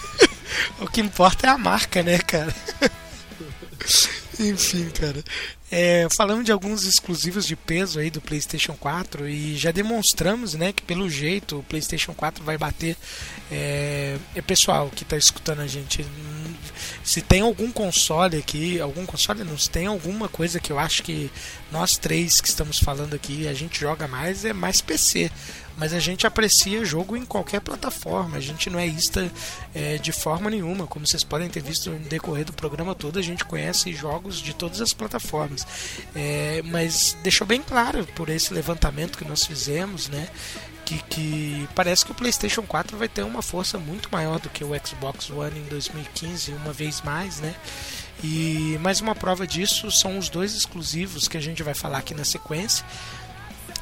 o 0.78 0.86
que 0.86 1.00
importa 1.00 1.48
é 1.48 1.50
a 1.50 1.58
marca, 1.58 2.02
né, 2.02 2.18
cara? 2.18 2.54
Enfim, 4.38 4.90
cara. 4.90 5.24
É, 5.70 6.06
falando 6.16 6.44
de 6.44 6.52
alguns 6.52 6.84
exclusivos 6.84 7.46
de 7.46 7.56
peso 7.56 7.98
aí 7.98 8.10
do 8.10 8.20
PlayStation 8.20 8.74
4 8.74 9.28
e 9.28 9.56
já 9.56 9.72
demonstramos, 9.72 10.54
né, 10.54 10.72
que 10.72 10.82
pelo 10.82 11.10
jeito 11.10 11.58
o 11.58 11.62
PlayStation 11.64 12.14
4 12.14 12.44
vai 12.44 12.56
bater. 12.56 12.96
É, 13.50 14.16
é 14.34 14.42
pessoal 14.42 14.90
que 14.94 15.02
está 15.02 15.16
escutando 15.16 15.60
a 15.60 15.66
gente. 15.66 16.06
Se 17.06 17.22
tem 17.22 17.40
algum 17.40 17.70
console 17.70 18.36
aqui, 18.36 18.80
algum 18.80 19.06
console 19.06 19.44
não, 19.44 19.56
se 19.56 19.70
tem 19.70 19.86
alguma 19.86 20.28
coisa 20.28 20.58
que 20.58 20.72
eu 20.72 20.78
acho 20.78 21.04
que 21.04 21.30
nós 21.70 21.96
três 21.96 22.40
que 22.40 22.48
estamos 22.48 22.80
falando 22.80 23.14
aqui 23.14 23.46
a 23.46 23.54
gente 23.54 23.78
joga 23.78 24.08
mais 24.08 24.44
é 24.44 24.52
mais 24.52 24.80
PC. 24.80 25.30
Mas 25.76 25.92
a 25.92 26.00
gente 26.00 26.26
aprecia 26.26 26.84
jogo 26.84 27.16
em 27.16 27.24
qualquer 27.24 27.60
plataforma. 27.60 28.38
A 28.38 28.40
gente 28.40 28.68
não 28.68 28.78
é 28.80 28.86
ista 28.86 29.30
é, 29.72 29.98
de 29.98 30.10
forma 30.10 30.50
nenhuma. 30.50 30.86
Como 30.88 31.06
vocês 31.06 31.22
podem 31.22 31.48
ter 31.48 31.62
visto 31.62 31.90
no 31.90 31.98
decorrer 32.00 32.44
do 32.44 32.52
programa 32.52 32.92
todo, 32.92 33.20
a 33.20 33.22
gente 33.22 33.44
conhece 33.44 33.92
jogos 33.92 34.40
de 34.40 34.52
todas 34.52 34.80
as 34.80 34.92
plataformas. 34.92 35.64
É, 36.12 36.60
mas 36.64 37.16
deixou 37.22 37.46
bem 37.46 37.62
claro 37.62 38.04
por 38.16 38.30
esse 38.30 38.52
levantamento 38.52 39.16
que 39.16 39.24
nós 39.24 39.46
fizemos, 39.46 40.08
né? 40.08 40.28
Que, 40.86 41.02
que 41.10 41.68
parece 41.74 42.06
que 42.06 42.12
o 42.12 42.14
PlayStation 42.14 42.62
4 42.62 42.96
vai 42.96 43.08
ter 43.08 43.22
uma 43.22 43.42
força 43.42 43.76
muito 43.76 44.08
maior 44.10 44.38
do 44.38 44.48
que 44.48 44.62
o 44.62 44.70
Xbox 44.86 45.28
One 45.28 45.58
em 45.58 45.64
2015, 45.64 46.52
uma 46.52 46.72
vez 46.72 47.02
mais, 47.02 47.40
né? 47.40 47.54
E 48.22 48.78
mais 48.80 49.00
uma 49.00 49.14
prova 49.14 49.46
disso 49.46 49.90
são 49.90 50.16
os 50.16 50.28
dois 50.28 50.54
exclusivos 50.54 51.28
que 51.28 51.36
a 51.36 51.40
gente 51.40 51.62
vai 51.62 51.74
falar 51.74 51.98
aqui 51.98 52.14
na 52.14 52.24
sequência. 52.24 52.84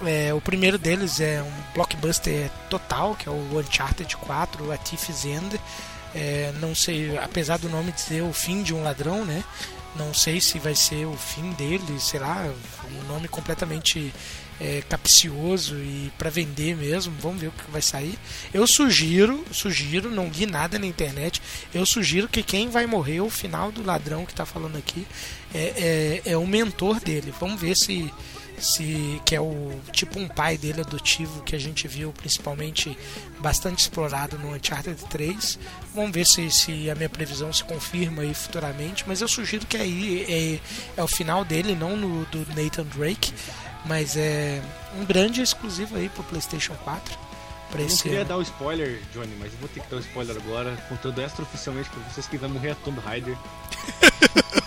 É, 0.05 0.34
o 0.34 0.41
primeiro 0.41 0.78
deles 0.78 1.20
é 1.20 1.42
um 1.42 1.74
blockbuster 1.74 2.50
total, 2.68 3.15
que 3.15 3.28
é 3.28 3.33
o 3.33 3.58
Uncharted 3.58 4.16
4, 4.16 4.73
A 4.73 4.76
Thief's 4.78 5.24
End. 5.24 5.60
É, 6.15 6.52
não 6.60 6.74
sei, 6.74 7.16
apesar 7.18 7.58
do 7.58 7.68
nome 7.68 7.92
dizer 7.92 8.23
o 8.23 8.33
fim 8.33 8.62
de 8.62 8.73
um 8.73 8.83
ladrão, 8.83 9.24
né? 9.24 9.44
Não 9.97 10.13
sei 10.13 10.41
se 10.41 10.59
vai 10.59 10.75
ser 10.75 11.07
o 11.07 11.17
fim 11.17 11.53
dele, 11.53 12.01
sei 12.01 12.21
lá, 12.21 12.53
um 12.91 13.09
nome 13.09 13.29
completamente 13.29 14.13
é, 14.61 14.83
capcioso 14.89 15.77
e 15.77 16.13
para 16.19 16.31
vender 16.31 16.77
mesmo. 16.77 17.15
Vamos 17.21 17.41
ver 17.41 17.49
o 17.49 17.53
que 17.53 17.71
vai 17.71 17.83
sair. 17.83 18.19
Eu 18.53 18.67
sugiro, 18.67 19.45
sugiro, 19.53 20.11
não 20.11 20.31
vi 20.31 20.47
nada 20.47 20.79
na 20.79 20.87
internet. 20.87 21.41
Eu 21.73 21.85
sugiro 21.87 22.29
que 22.29 22.43
quem 22.43 22.69
vai 22.69 22.87
morrer, 22.87 23.21
o 23.21 23.31
final 23.31 23.71
do 23.71 23.85
ladrão 23.85 24.27
que 24.27 24.35
tá 24.35 24.45
falando 24.45 24.77
aqui, 24.77 25.07
é, 25.55 26.23
é, 26.27 26.33
é 26.33 26.37
o 26.37 26.47
mentor 26.47 27.01
dele. 27.01 27.33
Vamos 27.39 27.61
ver 27.61 27.77
se 27.77 28.13
se 28.58 29.20
que 29.24 29.34
é 29.34 29.41
o 29.41 29.73
tipo 29.92 30.18
um 30.18 30.28
pai 30.28 30.57
dele 30.57 30.81
adotivo 30.81 31.42
que 31.42 31.55
a 31.55 31.58
gente 31.58 31.86
viu 31.89 32.12
principalmente 32.12 32.97
bastante 33.41 33.81
explorado 33.81 34.39
no 34.39 34.55
Uncharted 34.55 35.00
3. 35.08 35.58
Vamos 35.94 36.12
ver 36.12 36.26
se, 36.26 36.50
se 36.50 36.91
a 36.91 36.94
minha 36.94 37.08
previsão 37.08 37.52
se 37.52 37.65
confirma 37.65 38.23
aí 38.23 38.34
futuramente, 38.34 39.05
mas 39.07 39.20
eu 39.20 39.28
sugiro 39.28 39.66
que 39.66 39.76
aí 39.76 40.60
é, 40.97 41.00
é 41.00 41.02
o 41.02 41.08
final 41.08 41.44
dele, 41.44 41.74
não 41.74 41.97
no 41.97 42.24
do 42.26 42.39
Nathan 42.55 42.84
Drake, 42.84 43.33
mas 43.84 44.16
é 44.16 44.62
um 44.99 45.05
grande 45.05 45.42
exclusivo 45.42 45.97
aí 45.97 46.08
pro 46.08 46.23
PlayStation 46.24 46.74
4 46.84 47.18
para 47.70 47.83
Eu 47.83 47.89
não 47.89 47.97
queria 47.97 48.20
ano. 48.20 48.28
dar 48.28 48.36
o 48.36 48.42
spoiler, 48.42 49.00
Johnny, 49.12 49.34
mas 49.39 49.52
eu 49.52 49.58
vou 49.58 49.68
ter 49.68 49.81
que 49.81 49.91
dar 49.91 49.97
o 49.97 50.00
spoiler 50.00 50.36
agora, 50.36 50.76
contando 50.89 51.20
extraoficialmente 51.20 51.91
pra 51.91 52.00
vocês 52.10 52.26
que 52.26 52.39
vai 52.39 52.49
morrer 52.49 52.70
a 52.70 52.74
Tomb 52.76 53.00
Raider. 53.00 53.36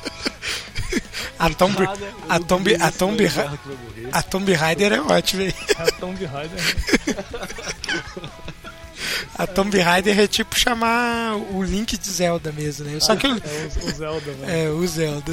A 1.39 1.49
Tomb, 1.51 1.79
eu 1.83 1.89
a 2.29 2.39
Tomb, 2.39 2.75
a 2.79 2.91
Tomb, 2.91 3.17
que 3.29 4.07
a 4.11 4.21
Tomb 4.23 4.53
Raider 4.53 4.93
é 4.93 5.01
ótima, 5.01 5.43
hein? 5.43 5.53
A 5.77 5.91
Tomb 5.91 6.25
Raider. 6.25 6.59
A 9.37 9.45
Tomb 9.45 9.79
Raider 9.79 10.19
é 10.19 10.27
tipo 10.27 10.57
chamar 10.59 11.35
o 11.35 11.61
Link 11.63 11.95
de 11.97 12.09
Zelda 12.09 12.51
mesmo, 12.51 12.85
né? 12.85 12.99
Só 12.99 13.15
que 13.15 13.27
o- 13.27 13.37
É 13.37 13.69
o, 13.83 13.87
o 13.87 13.91
Zelda, 13.95 14.31
velho. 14.33 14.49
é 14.51 14.69
o 14.71 14.87
Zelda. 14.87 15.31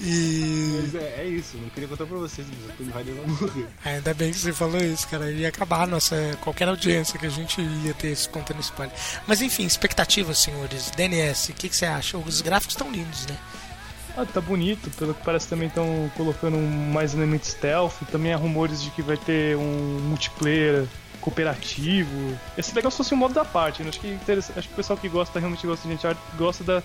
E 0.00 0.80
Mas 0.82 0.94
é, 0.94 1.14
é 1.22 1.24
isso, 1.26 1.56
não 1.56 1.68
queria 1.70 1.88
contar 1.88 2.06
pra 2.06 2.16
vocês, 2.18 2.46
mas 2.48 2.70
a 2.70 2.74
Tomb 2.74 2.90
Raider 2.92 3.14
vai 3.14 3.26
morrer. 3.26 3.66
ainda 3.84 4.14
bem 4.14 4.30
que 4.32 4.38
você 4.38 4.52
falou 4.52 4.80
isso, 4.80 5.06
cara. 5.08 5.30
Ia 5.30 5.48
acabar 5.48 5.86
nossa 5.86 6.16
qualquer 6.40 6.68
audiência 6.68 7.18
que 7.18 7.26
a 7.26 7.30
gente 7.30 7.60
ia 7.60 7.94
ter 7.94 8.08
esse 8.08 8.28
contando 8.28 8.60
spoiler. 8.60 8.94
Mas 9.26 9.40
enfim, 9.42 9.64
expectativas, 9.66 10.38
senhores. 10.38 10.90
DNS, 10.96 11.50
o 11.50 11.54
que, 11.54 11.68
que 11.68 11.76
você 11.76 11.86
acha? 11.86 12.18
Os 12.18 12.40
gráficos 12.40 12.74
estão 12.74 12.90
lindos, 12.90 13.26
né? 13.26 13.36
Ah, 14.20 14.26
tá 14.26 14.40
bonito, 14.40 14.90
pelo 14.98 15.14
que 15.14 15.22
parece 15.24 15.46
também 15.48 15.68
estão 15.68 16.10
colocando 16.16 16.56
um 16.56 16.90
mais 16.92 17.14
elemento 17.14 17.46
stealth. 17.46 17.94
Também 18.10 18.32
há 18.32 18.36
rumores 18.36 18.82
de 18.82 18.90
que 18.90 19.00
vai 19.02 19.16
ter 19.16 19.56
um 19.56 20.00
multiplayer 20.08 20.84
cooperativo. 21.20 22.36
Esse 22.56 22.74
legal 22.74 22.90
se 22.90 22.96
fosse 22.96 23.14
um 23.14 23.16
modo 23.18 23.34
da 23.34 23.44
parte, 23.44 23.82
né? 23.82 23.90
Acho 23.90 24.00
que, 24.00 24.08
interessa- 24.08 24.52
acho 24.56 24.66
que 24.68 24.74
o 24.74 24.76
pessoal 24.76 24.96
que 24.98 25.08
gosta, 25.08 25.38
realmente 25.38 25.66
gosta 25.66 25.86
de 25.86 25.94
Uncharted, 25.94 26.20
gosta 26.36 26.64
da, 26.64 26.82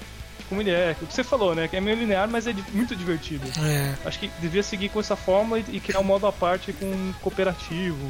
como 0.49 0.61
ele 0.61 0.69
é. 0.71 0.95
O 1.01 1.07
que 1.07 1.13
você 1.13 1.23
falou, 1.23 1.55
né? 1.55 1.67
Que 1.67 1.75
é 1.77 1.81
meio 1.81 1.97
linear, 1.97 2.27
mas 2.29 2.45
é 2.45 2.53
muito 2.71 2.95
divertido. 2.95 3.47
É. 3.63 3.95
Acho 4.05 4.19
que 4.19 4.29
devia 4.39 4.61
seguir 4.61 4.89
com 4.89 4.99
essa 4.99 5.15
forma 5.15 5.57
e, 5.59 5.65
e 5.73 5.79
criar 5.79 5.99
um 5.99 6.03
modo 6.03 6.27
à 6.27 6.31
parte 6.31 6.71
com 6.73 6.85
um 6.85 7.13
cooperativo. 7.21 8.07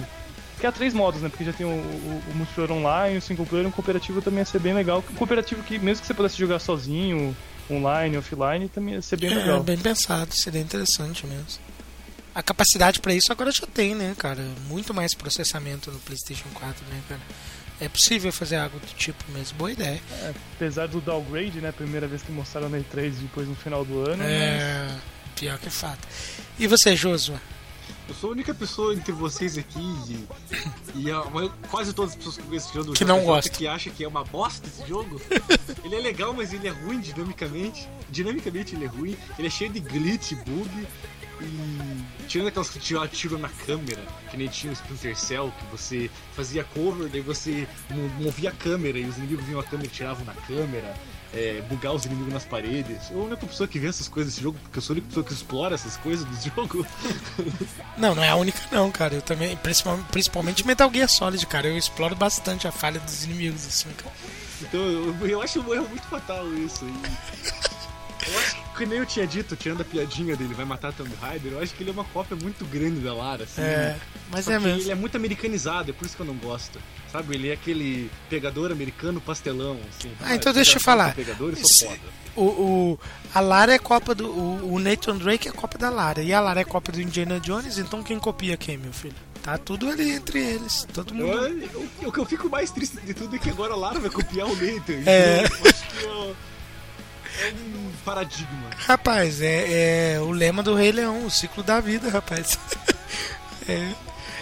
Que 0.60 0.68
há 0.68 0.72
três 0.72 0.94
modos, 0.94 1.22
né? 1.22 1.30
Porque 1.30 1.44
já 1.44 1.54
tem 1.54 1.66
o, 1.66 1.70
o, 1.70 2.22
o 2.32 2.36
multiplayer 2.36 2.72
online, 2.72 3.18
o 3.18 3.22
single 3.22 3.46
player 3.46 3.66
e 3.66 3.70
o 3.70 3.72
cooperativo 3.72 4.22
também 4.22 4.40
ia 4.40 4.46
ser 4.46 4.60
bem 4.60 4.74
legal. 4.74 5.04
Um 5.12 5.16
cooperativo 5.16 5.64
que, 5.64 5.80
mesmo 5.80 6.02
que 6.02 6.08
você 6.08 6.14
pudesse 6.14 6.38
jogar 6.38 6.60
sozinho, 6.60 7.36
online, 7.70 8.18
offline, 8.18 8.68
também 8.70 8.96
ia 8.96 9.02
ser 9.02 9.18
bem 9.18 9.32
É, 9.32 9.36
legal. 9.36 9.64
bem 9.64 9.78
pensado, 9.78 10.34
seria 10.34 10.62
interessante 10.62 11.26
mesmo. 11.26 11.48
A 12.36 12.42
capacidade 12.42 13.00
pra 13.00 13.14
isso 13.14 13.32
agora 13.32 13.52
já 13.52 13.66
tem, 13.68 13.94
né, 13.94 14.16
cara? 14.18 14.42
Muito 14.68 14.94
mais 14.94 15.14
processamento 15.14 15.92
no 15.92 16.00
PlayStation 16.00 16.48
4, 16.54 16.84
né, 16.88 17.02
cara? 17.08 17.22
É 17.80 17.88
possível 17.90 18.32
fazer 18.32 18.56
algo 18.58 18.80
do 18.80 18.88
tipo 18.96 19.24
mesmo. 19.32 19.58
Boa 19.58 19.72
ideia. 19.72 20.02
Apesar 20.56 20.88
do 20.88 21.00
downgrade, 21.02 21.60
né? 21.60 21.72
Primeira 21.72 22.08
vez 22.08 22.22
que 22.22 22.32
mostraram 22.32 22.70
na 22.70 22.78
E3 22.80 23.12
depois 23.22 23.48
no 23.48 23.56
final 23.56 23.84
do 23.84 24.10
ano. 24.10 24.24
É. 24.24 24.88
Pior 25.36 25.58
que 25.60 25.70
fato. 25.70 26.08
E 26.58 26.66
você, 26.68 26.96
Josua? 26.96 27.42
Eu 28.08 28.14
sou 28.16 28.30
a 28.30 28.34
única 28.34 28.54
pessoa 28.54 28.94
entre 28.94 29.12
vocês 29.14 29.58
aqui 29.58 29.80
e, 29.80 30.28
e 30.96 31.12
a 31.12 31.24
quase 31.72 31.94
todas 31.94 32.12
as 32.12 32.18
pessoas 32.18 32.38
que 32.38 32.44
conhecem 32.44 32.68
esse 32.70 32.78
jogo 32.78 32.94
Que 32.94 33.06
não 33.06 33.24
gosta. 33.24 33.50
que 33.50 33.66
acha 33.66 33.90
que 33.90 34.04
é 34.04 34.08
uma 34.08 34.24
bosta 34.26 34.68
esse 34.68 34.86
jogo. 34.88 35.22
ele 35.86 35.96
é 35.96 36.00
legal, 36.00 36.34
mas 36.34 36.52
ele 36.54 36.68
é 36.68 36.72
ruim 36.72 37.00
dinamicamente. 37.00 37.88
Dinamicamente 38.10 38.76
ele 38.76 38.86
é 38.86 38.88
ruim. 38.88 39.18
Ele 39.40 39.48
é 39.48 39.52
cheio 39.52 39.72
de 39.72 39.80
glitch, 39.80 40.34
bug. 40.46 40.88
E 41.42 42.04
tirando 42.28 42.48
aquelas 42.48 42.70
que 42.70 42.80
tiram 42.80 43.06
tiro 43.08 43.38
na 43.38 43.50
câmera, 43.50 44.02
que 44.30 44.38
nem 44.38 44.48
tinha 44.48 44.72
o 44.72 44.74
Splinter 44.74 45.18
Cell, 45.18 45.52
que 45.60 45.66
você 45.76 46.10
fazia 46.36 46.64
cover, 46.64 47.10
daí 47.10 47.22
você 47.22 47.68
mo- 47.90 48.10
movia 48.22 48.50
a 48.50 48.54
câmera 48.54 49.00
e 49.00 49.06
os 49.06 49.18
inimigos 49.18 49.44
vinham 49.46 49.60
a 49.60 49.64
câmera 49.64 49.88
e 49.88 49.92
tiravam 49.92 50.24
na 50.26 50.34
câmera. 50.34 50.94
É, 51.34 51.64
bugar 51.68 51.94
os 51.94 52.06
inimigos 52.06 52.32
nas 52.32 52.46
paredes. 52.46 52.96
Eu 52.96 53.02
sou 53.08 53.22
a 53.22 53.26
única 53.26 53.48
pessoa 53.48 53.68
que 53.68 53.80
vê 53.80 53.88
essas 53.88 54.08
coisas 54.08 54.34
desse 54.34 54.44
jogo, 54.44 54.58
porque 54.62 54.78
eu 54.78 54.82
sou 54.84 54.94
a 54.94 54.96
única 54.96 55.08
pessoa 55.08 55.26
que 55.26 55.34
explora 55.34 55.74
essas 55.74 55.98
coisas 55.98 56.26
do 56.26 56.36
jogo. 56.56 56.86
Não, 57.98 58.14
não 58.14 58.24
é 58.24 58.30
a 58.30 58.36
única 58.36 58.60
não, 58.72 58.92
cara. 58.92 59.16
Eu 59.16 59.22
também, 59.22 59.58
principalmente, 59.58 60.06
principalmente 60.12 60.68
Metal 60.68 60.92
Gear 60.94 61.10
Solid, 61.10 61.46
cara. 61.48 61.68
Eu 61.68 61.78
exploro 61.78 62.16
bastante 62.16 62.68
a 62.68 62.72
falha 62.72 63.00
dos 63.00 63.24
inimigos, 63.24 63.66
assim, 63.66 63.90
cara. 63.94 64.14
Então 64.62 64.80
eu, 64.80 65.28
eu 65.28 65.42
acho 65.42 65.60
um 65.60 65.74
erro 65.74 65.90
muito 65.90 66.06
fatal 66.08 66.48
isso. 66.54 66.86
E... 66.86 67.74
Eu 68.32 68.40
acho 68.40 68.56
que, 68.78 68.86
nem 68.86 69.00
eu 69.00 69.06
tinha 69.06 69.28
dito, 69.28 69.56
tirando 69.56 69.82
a 69.82 69.86
piadinha 69.86 70.36
dele, 70.36 70.54
vai 70.54 70.66
matar 70.66 70.92
Tomb 70.94 71.12
Raider, 71.22 71.54
eu 71.54 71.60
acho 71.62 71.74
que 71.74 71.84
ele 71.84 71.90
é 71.90 71.94
uma 71.94 72.04
cópia 72.06 72.36
muito 72.36 72.66
grande 72.66 73.00
da 73.02 73.14
Lara, 73.14 73.44
assim. 73.44 73.62
É, 73.62 73.96
mas 74.32 74.46
Só 74.46 74.52
é 74.54 74.60
mesmo. 74.60 74.82
Ele 74.82 74.92
é 74.92 74.96
muito 74.96 75.16
americanizado, 75.16 75.92
é 75.92 75.94
por 75.94 76.06
isso 76.06 76.16
que 76.16 76.22
eu 76.22 76.26
não 76.26 76.36
gosto. 76.36 76.80
Sabe, 77.12 77.36
ele 77.36 77.50
é 77.50 77.54
aquele 77.54 78.10
pegador 78.30 78.72
americano 78.72 79.22
pastelão, 79.22 79.80
assim. 79.96 80.12
Ah, 80.22 80.34
então 80.36 80.52
deixa 80.52 80.78
eu 80.78 80.82
falar. 80.82 81.14
Pegador, 81.14 81.54
eu 81.56 81.66
sou 81.68 81.90
foda. 81.90 82.00
O, 82.36 82.44
o- 82.44 83.00
a 83.36 83.40
Lara 83.40 83.72
é 83.74 83.78
cópia 83.78 84.16
do. 84.16 84.28
O, 84.28 84.74
o 84.74 84.80
Nathan 84.80 85.18
Drake 85.18 85.48
é 85.48 85.52
cópia 85.52 85.78
da 85.78 85.92
Lara. 85.92 86.24
E 86.24 86.34
a 86.34 86.40
Lara 86.40 86.62
é 86.62 86.64
cópia 86.64 86.92
do 86.94 87.02
Indiana 87.02 87.40
Jones, 87.40 87.78
então 87.78 88.02
quem 88.02 88.18
copia 88.18 88.58
quem, 88.58 88.78
meu 88.78 88.92
filho? 88.92 89.14
Tá 89.44 89.60
tudo 89.60 89.88
ali 89.88 90.10
entre 90.14 90.40
eles. 90.40 90.88
Todo 90.92 91.14
mundo. 91.14 91.32
Eu- 91.34 91.60
eu- 91.62 92.08
o 92.08 92.12
que 92.12 92.18
eu 92.20 92.26
fico 92.26 92.50
mais 92.50 92.72
triste 92.72 92.98
de 93.02 93.14
tudo 93.14 93.36
é 93.36 93.40
que 93.40 93.52
agora 93.52 93.74
a 93.74 93.78
Lara 93.78 94.00
vai 94.00 94.10
copiar 94.10 94.48
o 94.48 94.56
Nathan. 94.56 95.04
É. 95.06 95.44
Eu 95.44 95.70
acho 95.70 95.88
que 95.90 96.06
é, 96.06 96.34
é 97.42 97.54
um 97.54 97.92
paradigma. 98.06 98.70
Rapaz, 98.78 99.42
é, 99.42 100.14
é 100.16 100.20
o 100.20 100.32
lema 100.32 100.62
do 100.64 100.76
Rei 100.76 100.92
Leão, 100.92 101.26
o 101.26 101.32
ciclo 101.32 101.64
da 101.64 101.80
vida, 101.80 102.10
rapaz. 102.10 102.58
é. 103.68 103.94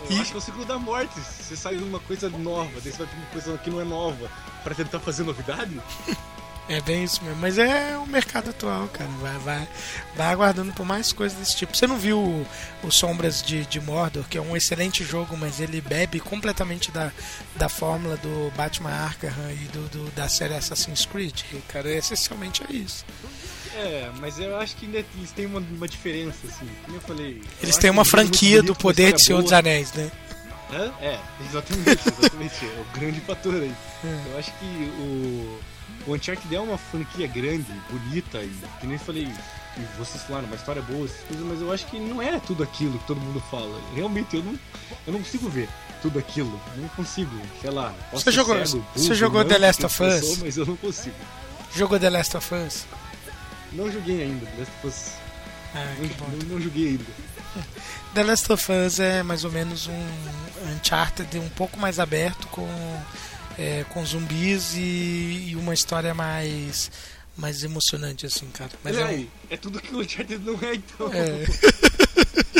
Eu 0.09 0.17
E- 0.17 0.19
acho 0.19 0.31
que 0.31 0.35
é 0.37 0.39
o 0.39 0.41
ciclo 0.41 0.65
da 0.65 0.77
morte. 0.77 1.13
Você 1.19 1.55
sai 1.55 1.75
de 1.77 1.83
uma 1.83 1.99
coisa 1.99 2.29
nova, 2.29 2.71
daí 2.83 2.91
você 2.91 2.97
vai 2.99 3.07
pra 3.07 3.17
uma 3.17 3.25
coisa 3.27 3.57
que 3.59 3.69
não 3.69 3.79
é 3.81 3.83
nova 3.83 4.29
pra 4.63 4.75
tentar 4.75 4.99
fazer 4.99 5.23
novidade. 5.23 5.79
É 6.69 6.79
bem 6.79 7.03
isso 7.03 7.21
mesmo, 7.23 7.39
mas 7.41 7.57
é 7.57 7.97
o 7.97 8.05
mercado 8.07 8.51
atual, 8.51 8.87
cara. 8.87 9.09
Vai, 9.19 9.37
vai, 9.39 9.67
vai 10.15 10.27
aguardando 10.27 10.71
por 10.71 10.85
mais 10.85 11.11
coisas 11.11 11.37
desse 11.37 11.57
tipo. 11.57 11.75
Você 11.75 11.85
não 11.85 11.97
viu 11.97 12.17
o, 12.17 12.47
o 12.83 12.89
Sombras 12.91 13.41
de, 13.43 13.65
de 13.65 13.81
Mordor, 13.81 14.23
que 14.29 14.37
é 14.37 14.41
um 14.41 14.55
excelente 14.55 15.03
jogo, 15.03 15.35
mas 15.35 15.59
ele 15.59 15.81
bebe 15.81 16.21
completamente 16.21 16.89
da, 16.89 17.11
da 17.57 17.67
fórmula 17.67 18.15
do 18.17 18.53
Batman 18.55 18.91
Arkham 18.91 19.33
e 19.51 19.65
do, 19.73 19.87
do- 19.89 20.11
da 20.11 20.29
série 20.29 20.53
Assassin's 20.53 21.05
Creed? 21.05 21.41
Cara, 21.67 21.91
essencialmente 21.93 22.63
é 22.69 22.73
isso. 22.73 23.03
É, 23.75 24.09
mas 24.21 24.39
eu 24.39 24.55
acho 24.57 24.75
que 24.77 24.85
ainda 24.85 24.99
eles 25.17 25.31
têm 25.31 25.47
uma, 25.47 25.59
uma 25.59 25.87
diferença, 25.89 26.37
assim. 26.47 26.69
Como 26.85 26.95
eu 26.97 27.01
falei. 27.01 27.41
Eles 27.61 27.75
têm 27.77 27.89
uma 27.89 28.03
um 28.03 28.05
franquia 28.05 28.63
do 28.63 28.73
poder 28.75 29.11
de 29.13 29.21
Senhor 29.21 29.41
dos 29.41 29.49
boa. 29.51 29.59
Anéis, 29.59 29.91
né? 29.93 30.09
Hã? 30.71 30.93
É, 31.01 31.19
exatamente, 31.49 32.01
exatamente. 32.07 32.65
é 32.65 32.79
o 32.81 32.97
grande 32.97 33.19
fator 33.21 33.55
aí. 33.55 33.73
Eu 34.31 34.39
acho 34.39 34.51
que 34.53 34.65
o, 34.99 35.59
o 36.07 36.13
Uncharted 36.15 36.55
é 36.55 36.59
uma 36.59 36.77
franquia 36.77 37.27
grande, 37.27 37.65
bonita, 37.89 38.39
e 38.41 38.51
que 38.79 38.87
nem 38.87 38.97
falei, 38.97 39.25
que 39.25 39.81
vocês 39.97 40.23
falaram, 40.23 40.47
uma 40.47 40.55
história 40.55 40.81
boa, 40.81 41.05
essas 41.05 41.21
coisas, 41.27 41.45
mas 41.45 41.61
eu 41.61 41.71
acho 41.71 41.85
que 41.87 41.99
não 41.99 42.21
é 42.21 42.39
tudo 42.39 42.63
aquilo 42.63 42.97
que 42.99 43.07
todo 43.07 43.19
mundo 43.19 43.41
fala. 43.51 43.79
Realmente, 43.95 44.35
eu 44.35 44.43
não, 44.43 44.53
eu 45.07 45.13
não 45.13 45.19
consigo 45.19 45.49
ver 45.49 45.69
tudo 46.01 46.17
aquilo. 46.19 46.59
Não 46.77 46.87
consigo, 46.89 47.31
sei 47.61 47.69
lá. 47.71 47.93
Você 48.11 48.31
jogou- 48.31 48.55
cego, 48.65 48.85
você 48.93 49.03
burro, 49.03 49.15
jogou 49.15 49.45
The 49.45 49.57
Last 49.57 49.85
of 49.85 50.03
Us? 50.03 50.25
sou, 50.25 50.37
Mas 50.45 50.57
eu 50.57 50.65
não 50.65 50.75
consigo. 50.75 51.15
Jogou 51.75 51.99
The 51.99 52.09
Last 52.09 52.35
of 52.37 52.53
Us? 52.55 52.85
Não 53.71 53.89
joguei 53.91 54.23
ainda, 54.23 54.45
The 54.45 54.57
Last 54.59 54.71
of 54.83 54.87
Us. 54.87 55.11
Ah, 55.73 55.95
Não, 56.19 56.27
não, 56.27 56.45
não 56.55 56.61
joguei 56.61 56.87
ainda. 56.89 57.05
The 58.13 58.23
Last 58.23 58.51
of 58.51 58.71
Us 58.71 58.99
é 58.99 59.23
mais 59.23 59.45
ou 59.45 59.51
menos 59.51 59.87
um 59.87 60.07
Uncharted 60.75 61.37
um 61.39 61.47
pouco 61.49 61.79
mais 61.79 61.97
aberto 61.99 62.45
com, 62.47 62.67
é, 63.57 63.85
com 63.89 64.05
zumbis 64.05 64.73
e, 64.75 65.49
e 65.49 65.55
uma 65.55 65.73
história 65.73 66.13
mais, 66.13 66.91
mais 67.37 67.63
emocionante, 67.63 68.25
assim, 68.25 68.47
cara. 68.47 68.71
Mas 68.83 68.97
é, 68.97 69.05
um, 69.05 69.27
é 69.49 69.57
tudo 69.57 69.81
que 69.81 69.93
o 69.93 69.99
Uncharted 69.99 70.43
não 70.43 70.57
é, 70.61 70.75
então. 70.75 71.11
É. 71.13 71.45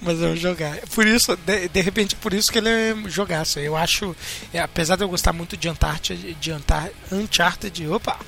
mas 0.00 0.20
é 0.22 0.26
um 0.26 0.36
jogar. 0.36 0.78
Por 0.94 1.06
isso, 1.06 1.36
de, 1.36 1.68
de 1.68 1.80
repente, 1.80 2.16
por 2.16 2.32
isso 2.32 2.50
que 2.50 2.58
ele 2.58 2.68
é 2.68 2.94
jogaço. 3.06 3.58
Eu 3.58 3.76
acho, 3.76 4.14
é, 4.52 4.60
apesar 4.60 4.96
de 4.96 5.04
eu 5.04 5.08
gostar 5.08 5.32
muito 5.32 5.56
de 5.56 5.68
Uncharted, 5.68 6.34
de 6.34 6.52
Untar- 6.52 6.90
Uncharted, 7.12 7.86
opa, 7.88 8.18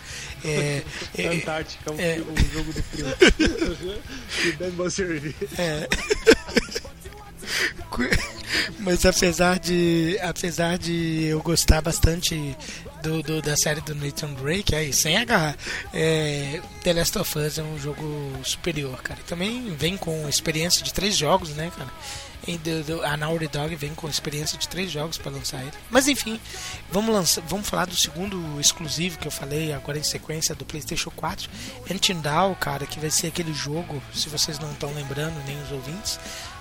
é, 0.45 0.83
é, 1.17 1.27
Antártica, 1.29 1.93
o, 1.93 2.01
é. 2.01 2.19
o 2.19 2.53
jogo 2.53 2.73
do 2.73 2.83
frio. 2.83 3.07
Que 4.43 4.53
deve 4.53 4.77
mal 4.77 4.91
servir. 4.91 5.35
É. 5.59 5.89
Mas 8.81 9.05
apesar 9.07 9.59
de 9.59 10.19
apesar 10.23 10.79
de 10.79 11.25
eu 11.27 11.41
gostar 11.43 11.81
bastante 11.81 12.57
do, 13.03 13.23
do- 13.23 13.43
da 13.43 13.57
série 13.57 13.81
do 13.81 13.95
Nathan 13.95 14.33
Drake, 14.35 14.75
aí 14.75 14.93
sem 14.93 15.17
agarrar, 15.17 15.57
é, 15.93 16.61
The 16.83 16.93
Last 16.93 17.19
of 17.19 17.39
Us 17.39 17.59
é 17.59 17.63
um 17.63 17.79
jogo 17.79 18.33
superior, 18.43 19.01
cara. 19.03 19.21
Também 19.27 19.75
vem 19.77 19.97
com 19.97 20.29
experiência 20.29 20.83
de 20.83 20.93
três 20.93 21.17
jogos, 21.17 21.51
né, 21.51 21.71
cara? 21.77 21.91
E 22.47 22.57
do- 22.57 22.83
do- 22.83 23.05
a 23.05 23.17
Naughty 23.19 23.49
Dog 23.49 23.75
vem 23.77 23.95
com 23.95 24.09
experiência 24.09 24.59
de 24.59 24.67
três 24.67 24.91
jogos 24.91 25.19
para 25.19 25.31
lançar 25.31 25.61
ele. 25.61 25.73
Mas 25.91 26.09
enfim, 26.09 26.41
vamos 26.91 27.15
lançar, 27.15 27.43
vamos 27.47 27.69
falar 27.69 27.85
do 27.85 27.95
segundo 27.95 28.59
exclusivo 28.59 29.19
que 29.19 29.29
eu 29.29 29.31
falei 29.33 29.73
agora 29.73 29.99
em 29.99 30.03
sequência 30.03 30.55
do 30.55 30.65
PlayStation 30.65 31.11
4, 31.11 31.49
Antindal, 31.91 32.57
cara, 32.59 32.87
que 32.87 32.99
vai 32.99 33.11
ser 33.11 33.27
aquele 33.29 33.53
jogo, 33.53 34.03
se 34.15 34.29
vocês 34.31 34.59
não 34.59 34.73
estão 34.73 34.93
lembrando 34.95 35.35
nem 35.47 35.61
os 35.63 35.71
ouvintes, 35.71 36.19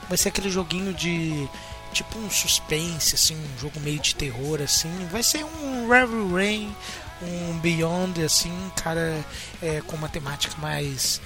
vai 0.10 0.18
ser 0.18 0.30
aquele 0.30 0.50
joguinho 0.50 0.94
de 0.94 1.48
tipo 1.94 2.18
um 2.20 2.30
suspense, 2.30 3.16
assim, 3.16 3.36
um 3.36 3.60
jogo 3.60 3.80
meio 3.80 4.00
de 4.00 4.16
terror, 4.16 4.62
assim. 4.62 4.92
Vai 5.12 5.24
ser 5.24 5.46
um 5.46 5.88
Revel 5.88 6.34
Rain, 6.34 6.76
um 7.22 7.58
Beyond, 7.60 8.22
assim, 8.24 8.52
cara, 8.76 9.24
é, 9.62 9.82
com 9.86 9.96
uma 9.96 10.10
temática 10.10 10.56
mais. 10.60 11.22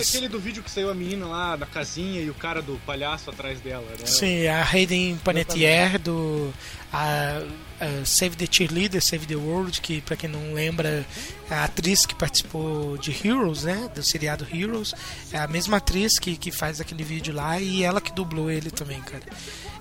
Esse 0.00 0.16
é 0.16 0.18
aquele 0.18 0.28
do 0.28 0.40
vídeo 0.40 0.62
que 0.62 0.70
saiu 0.70 0.90
a 0.90 0.94
menina 0.94 1.26
lá 1.26 1.56
na 1.56 1.66
casinha 1.66 2.20
e 2.20 2.30
o 2.30 2.34
cara 2.34 2.62
do 2.62 2.80
palhaço 2.86 3.30
atrás 3.30 3.60
dela, 3.60 3.86
né? 3.98 4.06
Sim, 4.06 4.46
a 4.46 4.62
Hayden 4.64 5.16
Panettiere 5.24 5.98
do 5.98 6.52
a, 6.92 7.42
a 7.80 8.04
Save 8.04 8.36
the 8.36 8.46
Cheerleader, 8.50 9.02
Save 9.02 9.26
the 9.26 9.34
World, 9.34 9.80
que 9.80 10.00
pra 10.02 10.14
quem 10.14 10.28
não 10.28 10.52
lembra, 10.52 11.06
é 11.50 11.54
a 11.54 11.64
atriz 11.64 12.04
que 12.04 12.14
participou 12.14 12.98
de 12.98 13.10
Heroes, 13.26 13.64
né, 13.64 13.90
do 13.94 14.02
seriado 14.02 14.46
Heroes, 14.52 14.94
é 15.32 15.38
a 15.38 15.48
mesma 15.48 15.78
atriz 15.78 16.18
que, 16.18 16.36
que 16.36 16.50
faz 16.50 16.80
aquele 16.80 17.02
vídeo 17.02 17.34
lá 17.34 17.58
e 17.58 17.82
ela 17.82 18.00
que 18.00 18.12
dublou 18.12 18.50
ele 18.50 18.70
também, 18.70 19.00
cara. 19.00 19.22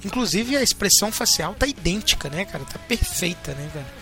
Inclusive 0.04 0.56
a 0.56 0.64
expressão 0.64 1.12
facial 1.12 1.54
tá 1.54 1.68
idêntica, 1.68 2.30
né, 2.30 2.46
cara? 2.46 2.64
Tá 2.64 2.80
perfeita, 2.80 3.54
né, 3.54 3.70
cara? 3.74 4.01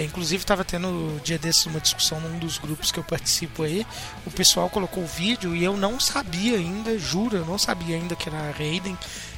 É, 0.00 0.04
inclusive 0.04 0.42
estava 0.42 0.64
tendo 0.64 1.20
dia 1.22 1.38
desses 1.38 1.66
uma 1.66 1.78
discussão 1.80 2.18
num 2.20 2.38
dos 2.38 2.56
grupos 2.58 2.90
que 2.90 2.98
eu 2.98 3.04
participo 3.04 3.62
aí. 3.64 3.86
O 4.24 4.30
pessoal 4.30 4.70
colocou 4.70 5.02
o 5.04 5.06
vídeo 5.06 5.54
e 5.54 5.62
eu 5.62 5.76
não 5.76 6.00
sabia 6.00 6.56
ainda, 6.56 6.98
juro, 6.98 7.36
eu 7.36 7.44
não 7.44 7.58
sabia 7.58 7.96
ainda 7.96 8.16
que 8.16 8.28
era 8.28 8.38
a 8.38 8.50
Hayden, 8.58 8.96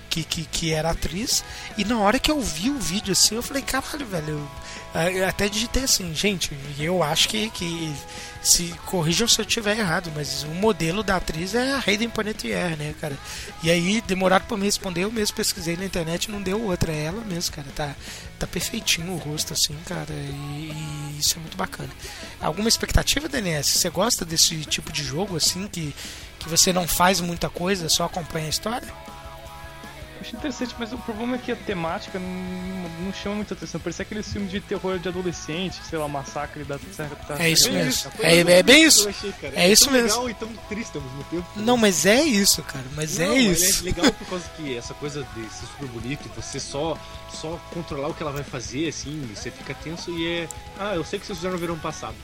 que, 0.09 0.23
que, 0.23 0.45
que 0.45 0.73
era 0.73 0.91
atriz. 0.91 1.43
E 1.77 1.85
na 1.85 1.99
hora 1.99 2.19
que 2.19 2.31
eu 2.31 2.41
vi 2.41 2.71
o 2.71 2.79
vídeo 2.79 3.13
assim, 3.13 3.35
eu 3.35 3.43
falei, 3.43 3.63
caralho, 3.63 4.07
velho. 4.07 4.49
eu- 4.95 5.01
eu 5.13 5.27
até 5.29 5.49
digitei 5.49 5.85
assim, 5.85 6.15
gente, 6.15 6.53
eu 6.79 7.03
acho 7.03 7.29
que, 7.29 7.49
que 7.51 7.93
se 8.43 8.75
corrijam 8.87 9.27
se 9.27 9.41
eu 9.41 9.45
estiver 9.47 9.79
errado, 9.79 10.13
mas 10.15 10.43
o 10.45 10.49
modelo 10.49 11.03
da 11.03 11.17
atriz 11.17 11.55
é 11.55 11.73
a 11.73 11.83
Hayden 11.87 12.11
Panettiere, 12.11 12.77
né, 12.77 12.95
cara? 13.01 13.17
E 13.63 13.71
aí, 13.71 14.03
demoraram 14.03 14.45
pra 14.45 14.57
me 14.57 14.65
responder, 14.67 15.05
eu 15.05 15.11
mesmo 15.13 15.35
pesquisei 15.37 15.77
na 15.77 15.85
internet 15.87 16.31
não 16.31 16.43
deu 16.43 16.61
outra, 16.63 16.93
é 16.93 17.05
ela 17.05 17.23
mesmo, 17.25 17.55
cara. 17.55 17.69
Tá, 17.75 17.95
tá 18.47 18.53
perfeitinho 18.53 19.13
o 19.13 19.19
rosto, 19.19 19.53
assim, 19.53 19.77
cara, 19.87 20.13
e, 20.13 20.73
e 20.73 21.17
isso 21.19 21.37
é 21.37 21.41
muito 21.41 21.57
bacana. 21.57 21.91
Alguma 22.41 22.69
expectativa, 22.69 23.29
DNS? 23.29 23.79
Você 23.79 23.89
gosta 23.89 24.25
desse 24.25 24.65
tipo 24.65 24.93
de 24.93 25.05
jogo, 25.05 25.37
assim, 25.37 25.69
que, 25.69 25.95
que 26.39 26.49
você 26.49 26.73
não 26.73 26.87
faz 26.89 27.21
muita 27.21 27.49
coisa, 27.49 27.89
só 27.89 28.05
acompanha 28.05 28.47
a 28.47 28.51
história? 28.51 28.93
Acho 30.23 30.37
interessante, 30.37 30.75
mas 30.79 30.93
o 30.93 30.99
problema 30.99 31.35
é 31.35 31.39
que 31.39 31.51
a 31.51 31.57
temática 31.57 32.17
não, 32.17 32.29
não 33.07 33.13
chama 33.13 33.35
muita 33.37 33.55
atenção. 33.55 33.81
Parece 33.81 34.03
aquele 34.03 34.23
filme 34.23 34.47
de 34.47 34.61
terror 34.61 34.97
de 35.01 35.09
adolescente, 35.09 35.81
sei 35.85 35.99
lá, 35.99 36.07
massacre 36.07 36.63
da 36.63 36.79
Serra 36.79 37.17
da 37.29 37.43
É 37.43 37.51
isso 37.51 37.73
mesmo. 37.73 38.09
Foi 38.13 38.25
É, 38.25 38.39
é 38.39 38.63
bem 38.63 38.85
isso. 38.85 39.09
achei, 39.09 39.33
cara. 39.33 39.53
É 39.57 39.69
isso 39.69 39.87
tão 39.87 39.95
mesmo. 39.95 40.09
legal 40.09 40.31
e 40.31 40.35
tão 40.35 40.49
triste 40.69 40.97
ao 40.97 41.03
mesmo 41.03 41.25
tempo. 41.25 41.47
Não, 41.57 41.77
mas 41.77 42.07
é 42.07 42.23
isso, 42.23 42.63
cara, 42.63 42.85
mas 42.95 43.19
Não, 43.19 43.33
é 43.33 43.37
ele 43.37 43.51
isso. 43.51 43.81
é 43.81 43.85
legal 43.85 44.13
por 44.13 44.29
causa 44.29 44.45
que 44.57 44.77
essa 44.77 44.95
coisa 44.95 45.27
de 45.35 45.43
ser 45.53 45.67
super 45.67 45.89
bonito, 45.89 46.31
você 46.37 46.61
só, 46.61 46.97
só 47.33 47.61
controlar 47.75 48.07
o 48.09 48.15
que 48.15 48.23
ela 48.23 48.33
vai 48.33 48.45
fazer, 48.45 48.89
assim, 48.89 49.29
você 49.35 49.51
fica 49.51 49.75
tenso 49.75 50.09
e 50.17 50.27
é. 50.29 50.49
Ah, 50.79 50.95
eu 50.95 51.05
sei 51.05 51.19
que 51.19 51.27
vocês 51.27 51.37
fizeram 51.39 51.55
no 51.55 51.61
verão 51.61 51.77
passado. 51.81 52.15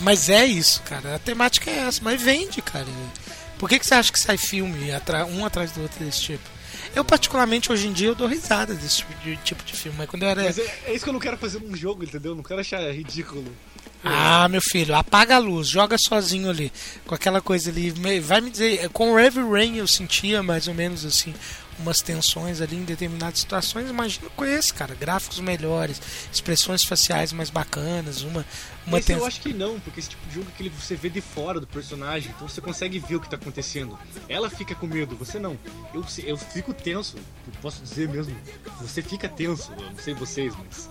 Mas 0.00 0.28
é 0.30 0.44
isso, 0.46 0.82
cara. 0.82 1.16
A 1.16 1.18
temática 1.18 1.70
é 1.70 1.80
essa, 1.80 2.00
mas 2.02 2.20
vende, 2.20 2.60
cara. 2.62 2.86
Por 3.58 3.68
que, 3.68 3.78
que 3.78 3.86
você 3.86 3.94
acha 3.94 4.12
que 4.12 4.18
sai 4.18 4.36
filme 4.36 4.90
um 5.30 5.44
atrás 5.44 5.72
do 5.72 5.82
outro 5.82 6.04
desse 6.04 6.20
tipo? 6.20 6.56
Eu, 6.94 7.04
particularmente, 7.04 7.70
hoje 7.70 7.88
em 7.88 7.92
dia, 7.92 8.08
eu 8.08 8.14
dou 8.14 8.26
risada 8.26 8.74
desse 8.74 8.98
tipo 8.98 9.14
de, 9.22 9.36
tipo 9.38 9.64
de 9.64 9.72
filme. 9.74 9.98
Mas 9.98 10.08
quando 10.08 10.22
eu 10.22 10.28
era. 10.28 10.42
Mas 10.44 10.58
é, 10.58 10.74
é 10.86 10.94
isso 10.94 11.04
que 11.04 11.08
eu 11.08 11.12
não 11.12 11.20
quero 11.20 11.36
fazer 11.36 11.60
num 11.60 11.76
jogo, 11.76 12.04
entendeu? 12.04 12.34
Não 12.34 12.42
quero 12.42 12.60
achar 12.60 12.80
ridículo. 12.90 13.44
Ah, 14.04 14.48
meu 14.48 14.60
filho, 14.60 14.94
apaga 14.94 15.36
a 15.36 15.38
luz, 15.38 15.66
joga 15.66 15.98
sozinho 15.98 16.48
ali, 16.48 16.72
com 17.06 17.14
aquela 17.14 17.40
coisa 17.40 17.70
ali. 17.70 17.90
Vai 18.20 18.40
me 18.40 18.50
dizer, 18.50 18.88
com 18.90 19.12
o 19.12 19.18
Heavy 19.18 19.40
Rain 19.40 19.76
eu 19.76 19.86
sentia 19.86 20.42
mais 20.42 20.68
ou 20.68 20.74
menos 20.74 21.04
assim, 21.04 21.34
umas 21.78 22.00
tensões 22.00 22.60
ali 22.60 22.76
em 22.76 22.84
determinadas 22.84 23.40
situações. 23.40 23.88
Imagina 23.88 24.28
com 24.34 24.44
esse, 24.44 24.72
cara, 24.72 24.94
gráficos 24.94 25.40
melhores, 25.40 26.00
expressões 26.32 26.84
faciais 26.84 27.32
mais 27.32 27.50
bacanas, 27.50 28.22
uma, 28.22 28.44
uma 28.86 28.98
Esse 28.98 29.12
eu 29.12 29.26
acho 29.26 29.40
que 29.40 29.52
não, 29.52 29.78
porque 29.80 30.00
esse 30.00 30.10
tipo 30.10 30.26
de 30.28 30.34
jogo 30.34 30.46
é 30.52 30.56
que 30.56 30.68
você 30.68 30.94
vê 30.94 31.08
de 31.08 31.20
fora 31.20 31.60
do 31.60 31.66
personagem, 31.66 32.32
então 32.34 32.48
você 32.48 32.60
consegue 32.60 32.98
ver 32.98 33.16
o 33.16 33.20
que 33.20 33.28
tá 33.28 33.36
acontecendo. 33.36 33.98
Ela 34.28 34.48
fica 34.50 34.74
com 34.74 34.86
medo, 34.86 35.16
você 35.16 35.38
não. 35.38 35.58
Eu, 35.92 36.04
eu 36.24 36.36
fico 36.36 36.72
tenso, 36.72 37.16
posso 37.60 37.82
dizer 37.82 38.08
mesmo. 38.08 38.36
Você 38.80 39.02
fica 39.02 39.28
tenso, 39.28 39.72
eu 39.72 39.90
não 39.90 39.98
sei 39.98 40.14
vocês, 40.14 40.54
mas. 40.56 40.88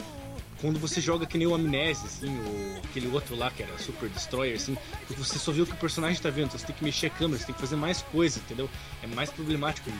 Quando 0.61 0.79
você 0.79 1.01
joga 1.01 1.25
que 1.25 1.37
nem 1.37 1.45
o 1.45 1.53
Amnésia, 1.53 2.05
assim, 2.05 2.37
ou 2.45 2.77
aquele 2.83 3.07
outro 3.07 3.35
lá 3.35 3.51
que 3.51 3.61
era 3.61 3.77
Super 3.77 4.09
Destroyer, 4.09 4.55
assim, 4.55 4.77
você 5.17 5.37
só 5.37 5.51
vê 5.51 5.61
o 5.61 5.65
que 5.65 5.73
o 5.73 5.77
personagem 5.77 6.21
tá 6.21 6.29
vendo, 6.29 6.47
então 6.47 6.59
você 6.59 6.65
tem 6.65 6.75
que 6.75 6.83
mexer 6.83 7.07
a 7.07 7.09
câmera, 7.09 7.39
você 7.39 7.45
tem 7.45 7.55
que 7.55 7.61
fazer 7.61 7.75
mais 7.75 8.01
coisas, 8.01 8.41
entendeu? 8.41 8.69
É 9.03 9.07
mais 9.07 9.29
problemático. 9.29 9.91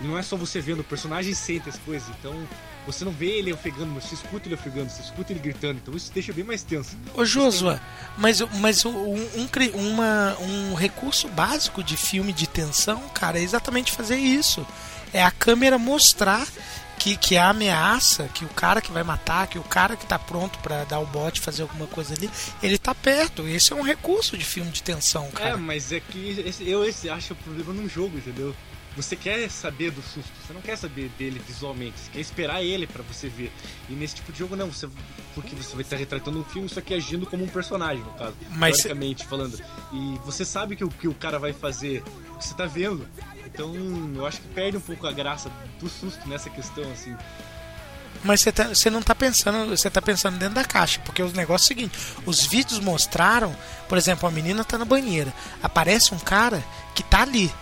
Não 0.00 0.18
é 0.18 0.22
só 0.22 0.36
você 0.36 0.60
vendo, 0.60 0.80
o 0.80 0.84
personagem 0.84 1.34
sente 1.34 1.68
as 1.68 1.78
coisas, 1.78 2.08
então 2.18 2.34
você 2.86 3.04
não 3.04 3.12
vê 3.12 3.38
ele 3.38 3.52
ofegando, 3.52 3.86
mas 3.86 4.04
você 4.04 4.14
escuta 4.14 4.48
ele 4.48 4.54
ofegando, 4.54 4.90
você 4.90 5.02
escuta 5.02 5.32
ele 5.32 5.40
gritando, 5.40 5.78
então 5.82 5.94
isso 5.94 6.10
deixa 6.12 6.32
bem 6.32 6.44
mais 6.44 6.62
tenso. 6.62 6.96
Ô 7.14 7.24
Josua, 7.24 7.80
mas, 8.18 8.40
mas 8.58 8.84
um, 8.84 8.90
um, 8.90 9.48
uma, 9.74 10.36
um 10.40 10.74
recurso 10.74 11.28
básico 11.28 11.82
de 11.82 11.96
filme 11.96 12.32
de 12.32 12.46
tensão, 12.46 13.00
cara, 13.14 13.38
é 13.38 13.42
exatamente 13.42 13.92
fazer 13.92 14.16
isso. 14.16 14.66
É 15.12 15.22
a 15.22 15.30
câmera 15.30 15.78
mostrar 15.78 16.46
que, 16.98 17.16
que 17.16 17.36
a 17.36 17.48
ameaça, 17.50 18.28
que 18.28 18.44
o 18.44 18.48
cara 18.48 18.80
que 18.80 18.92
vai 18.92 19.02
matar, 19.02 19.46
que 19.46 19.58
o 19.58 19.62
cara 19.64 19.96
que 19.96 20.06
tá 20.06 20.18
pronto 20.18 20.58
pra 20.60 20.84
dar 20.84 21.00
o 21.00 21.06
bote, 21.06 21.40
fazer 21.40 21.62
alguma 21.62 21.86
coisa 21.86 22.14
ali, 22.14 22.30
ele 22.62 22.78
tá 22.78 22.94
perto. 22.94 23.46
Esse 23.48 23.72
é 23.72 23.76
um 23.76 23.82
recurso 23.82 24.36
de 24.36 24.44
filme 24.44 24.70
de 24.70 24.82
tensão, 24.82 25.26
É, 25.34 25.38
cara. 25.38 25.56
mas 25.56 25.90
é 25.92 26.00
que 26.00 26.40
esse- 26.46 26.68
eu 26.68 26.84
esse 26.84 27.08
acho 27.10 27.32
o 27.32 27.36
problema 27.36 27.72
num 27.72 27.88
jogo, 27.88 28.18
entendeu? 28.18 28.54
Você 28.94 29.16
quer 29.16 29.48
saber 29.50 29.90
do 29.90 30.02
susto, 30.02 30.30
você 30.46 30.52
não 30.52 30.60
quer 30.60 30.76
saber 30.76 31.08
dele 31.18 31.40
visualmente, 31.48 31.98
você 31.98 32.10
quer 32.12 32.20
esperar 32.20 32.62
ele 32.62 32.86
pra 32.86 33.02
você 33.02 33.26
ver. 33.26 33.50
E 33.88 33.94
nesse 33.94 34.16
tipo 34.16 34.30
de 34.30 34.38
jogo 34.38 34.54
não, 34.54 34.70
você 34.70 34.86
porque 35.34 35.56
você 35.56 35.72
vai 35.72 35.80
estar 35.80 35.96
retratando 35.96 36.38
um 36.38 36.44
filme, 36.44 36.68
só 36.68 36.78
que 36.82 36.92
agindo 36.92 37.24
como 37.24 37.42
um 37.42 37.48
personagem, 37.48 38.04
no 38.04 38.12
caso, 38.12 38.34
Mas- 38.50 38.82
teoricamente 38.82 39.24
falando. 39.26 39.58
E 39.94 40.18
você 40.26 40.44
sabe 40.44 40.76
que 40.76 40.84
o 40.84 40.90
que 40.90 41.08
o 41.08 41.14
cara 41.14 41.38
vai 41.38 41.54
fazer, 41.54 42.02
o 42.34 42.36
que 42.36 42.44
você 42.46 42.52
tá 42.54 42.66
vendo. 42.66 43.08
Então, 43.52 43.72
eu 44.16 44.26
acho 44.26 44.40
que 44.40 44.48
perde 44.48 44.76
um 44.76 44.80
pouco 44.80 45.06
a 45.06 45.12
graça 45.12 45.50
do 45.78 45.88
susto 45.88 46.26
nessa 46.28 46.48
questão 46.50 46.84
assim. 46.92 47.14
Mas 48.24 48.40
você, 48.40 48.52
tá- 48.52 48.68
você 48.68 48.88
não 48.88 49.02
tá 49.02 49.14
pensando, 49.14 49.68
você 49.76 49.90
tá 49.90 50.00
pensando 50.00 50.38
dentro 50.38 50.54
da 50.54 50.64
caixa, 50.64 51.00
porque 51.04 51.22
o 51.22 51.30
negócio 51.32 51.64
é 51.64 51.66
o 51.66 51.68
seguinte, 51.68 51.98
os 52.24 52.44
vídeos 52.46 52.78
mostraram, 52.78 53.54
por 53.88 53.98
exemplo, 53.98 54.28
a 54.28 54.32
menina 54.32 54.64
tá 54.64 54.78
na 54.78 54.84
banheira, 54.84 55.32
aparece 55.62 56.14
um 56.14 56.18
cara 56.18 56.62
que 56.94 57.02
tá 57.02 57.22
ali. 57.22 57.52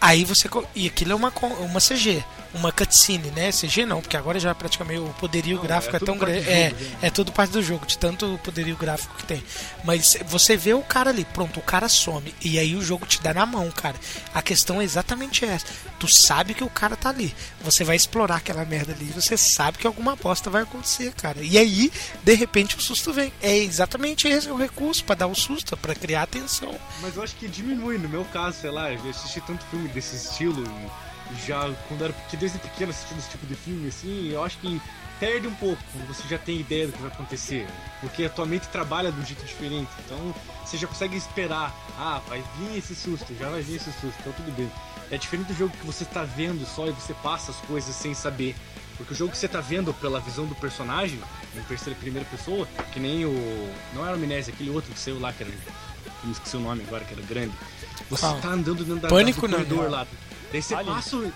Aí 0.00 0.24
você. 0.24 0.48
E 0.74 0.86
aquilo 0.86 1.12
é 1.12 1.14
uma, 1.14 1.32
uma 1.60 1.80
CG, 1.80 2.24
uma 2.56 2.72
cutscene, 2.72 3.30
né? 3.30 3.50
CG 3.52 3.86
não, 3.86 4.00
porque 4.00 4.16
agora 4.16 4.40
já 4.40 4.54
praticamente 4.54 5.00
o 5.00 5.08
poderio 5.14 5.56
Não, 5.56 5.62
gráfico 5.62 5.94
é 5.94 5.98
é, 5.98 6.00
tão 6.00 6.18
grande. 6.18 6.48
É, 6.48 6.74
é 7.02 7.10
tudo 7.10 7.30
parte 7.30 7.52
do 7.52 7.62
jogo, 7.62 7.86
de 7.86 7.98
tanto 7.98 8.38
poderio 8.42 8.76
gráfico 8.76 9.14
que 9.16 9.24
tem. 9.24 9.42
Mas 9.84 10.16
você 10.26 10.56
vê 10.56 10.74
o 10.74 10.82
cara 10.82 11.10
ali, 11.10 11.24
pronto, 11.24 11.60
o 11.60 11.62
cara 11.62 11.88
some. 11.88 12.34
E 12.42 12.58
aí 12.58 12.74
o 12.74 12.82
jogo 12.82 13.06
te 13.06 13.20
dá 13.22 13.32
na 13.32 13.46
mão, 13.46 13.70
cara. 13.70 13.96
A 14.34 14.42
questão 14.42 14.80
é 14.80 14.84
exatamente 14.84 15.44
essa. 15.44 15.66
Tu 15.98 16.08
sabe 16.08 16.54
que 16.54 16.64
o 16.64 16.70
cara 16.70 16.96
tá 16.96 17.10
ali. 17.10 17.34
Você 17.62 17.84
vai 17.84 17.96
explorar 17.96 18.36
aquela 18.36 18.64
merda 18.64 18.92
ali. 18.92 19.06
Você 19.06 19.36
sabe 19.36 19.78
que 19.78 19.86
alguma 19.86 20.16
bosta 20.16 20.50
vai 20.50 20.62
acontecer, 20.62 21.12
cara. 21.12 21.42
E 21.42 21.58
aí, 21.58 21.92
de 22.22 22.34
repente, 22.34 22.76
o 22.76 22.80
susto 22.80 23.12
vem. 23.12 23.32
É 23.42 23.56
exatamente 23.56 24.28
esse 24.28 24.50
o 24.50 24.56
recurso 24.56 25.04
pra 25.04 25.14
dar 25.14 25.26
o 25.26 25.34
susto, 25.34 25.76
pra 25.76 25.94
criar 25.94 26.22
atenção. 26.22 26.74
Mas 27.00 27.16
eu 27.16 27.22
acho 27.22 27.36
que 27.36 27.48
diminui, 27.48 27.98
no 27.98 28.08
meu 28.08 28.24
caso, 28.26 28.60
sei 28.60 28.70
lá, 28.70 28.92
eu 28.92 29.10
assisti 29.10 29.40
tanto 29.40 29.64
filme 29.66 29.88
desse 29.88 30.16
estilo, 30.16 30.64
já 31.46 31.72
quando 31.88 32.04
era 32.04 32.14
desde 32.38 32.58
pequeno 32.58 32.90
assistindo 32.90 33.18
esse 33.18 33.30
tipo 33.30 33.46
de 33.46 33.54
filme, 33.54 33.88
assim, 33.88 34.30
eu 34.30 34.42
acho 34.44 34.58
que 34.58 34.80
perde 35.18 35.46
um 35.46 35.54
pouco 35.54 35.82
quando 35.92 36.06
você 36.06 36.26
já 36.28 36.38
tem 36.38 36.60
ideia 36.60 36.86
do 36.86 36.92
que 36.92 37.00
vai 37.00 37.10
acontecer. 37.10 37.66
Porque 38.00 38.24
a 38.24 38.30
tua 38.30 38.46
mente 38.46 38.68
trabalha 38.68 39.10
de 39.10 39.20
um 39.20 39.24
jeito 39.24 39.44
diferente. 39.44 39.90
Então 40.04 40.34
você 40.64 40.76
já 40.76 40.86
consegue 40.86 41.16
esperar, 41.16 41.74
ah, 41.98 42.20
vai 42.28 42.42
vir 42.58 42.78
esse 42.78 42.94
susto, 42.94 43.34
já 43.38 43.48
vai 43.48 43.62
vir 43.62 43.76
esse 43.76 43.92
susto, 43.92 44.14
então 44.20 44.32
tudo 44.32 44.54
bem. 44.56 44.70
É 45.10 45.16
diferente 45.16 45.48
do 45.48 45.54
jogo 45.54 45.72
que 45.76 45.86
você 45.86 46.04
tá 46.04 46.24
vendo 46.24 46.66
só 46.66 46.86
e 46.86 46.90
você 46.90 47.14
passa 47.14 47.52
as 47.52 47.56
coisas 47.58 47.94
sem 47.94 48.12
saber. 48.12 48.54
Porque 48.96 49.12
o 49.12 49.16
jogo 49.16 49.32
que 49.32 49.38
você 49.38 49.46
tá 49.46 49.60
vendo 49.60 49.92
pela 49.94 50.20
visão 50.20 50.46
do 50.46 50.54
personagem, 50.54 51.20
em 51.54 51.62
terceira 51.62 51.98
primeira 51.98 52.26
pessoa, 52.28 52.66
que 52.92 52.98
nem 52.98 53.24
o. 53.24 53.72
Não 53.94 54.02
era 54.02 54.12
o 54.12 54.14
Amnésia, 54.14 54.52
aquele 54.52 54.70
outro 54.70 54.92
que 54.92 54.98
saiu 54.98 55.20
lá, 55.20 55.32
que 55.32 55.42
era. 55.42 55.52
Eu 55.52 56.12
me 56.24 56.32
esqueci 56.32 56.56
o 56.56 56.60
nome 56.60 56.82
agora, 56.86 57.04
que 57.04 57.12
era 57.12 57.22
grande. 57.22 57.52
Você 58.08 58.22
Qual? 58.22 58.40
tá 58.40 58.48
andando 58.48 58.84
dentro 58.84 59.00
da, 59.00 59.08
Pânico 59.08 59.42
do 59.42 59.48
não, 59.48 59.58
corredor 59.58 59.84
não. 59.84 59.90
lá. 59.90 60.06
Daí 60.56 60.62
você 60.62 60.74
Alien? 60.74 60.94
passa 60.94 61.16
o. 61.16 61.32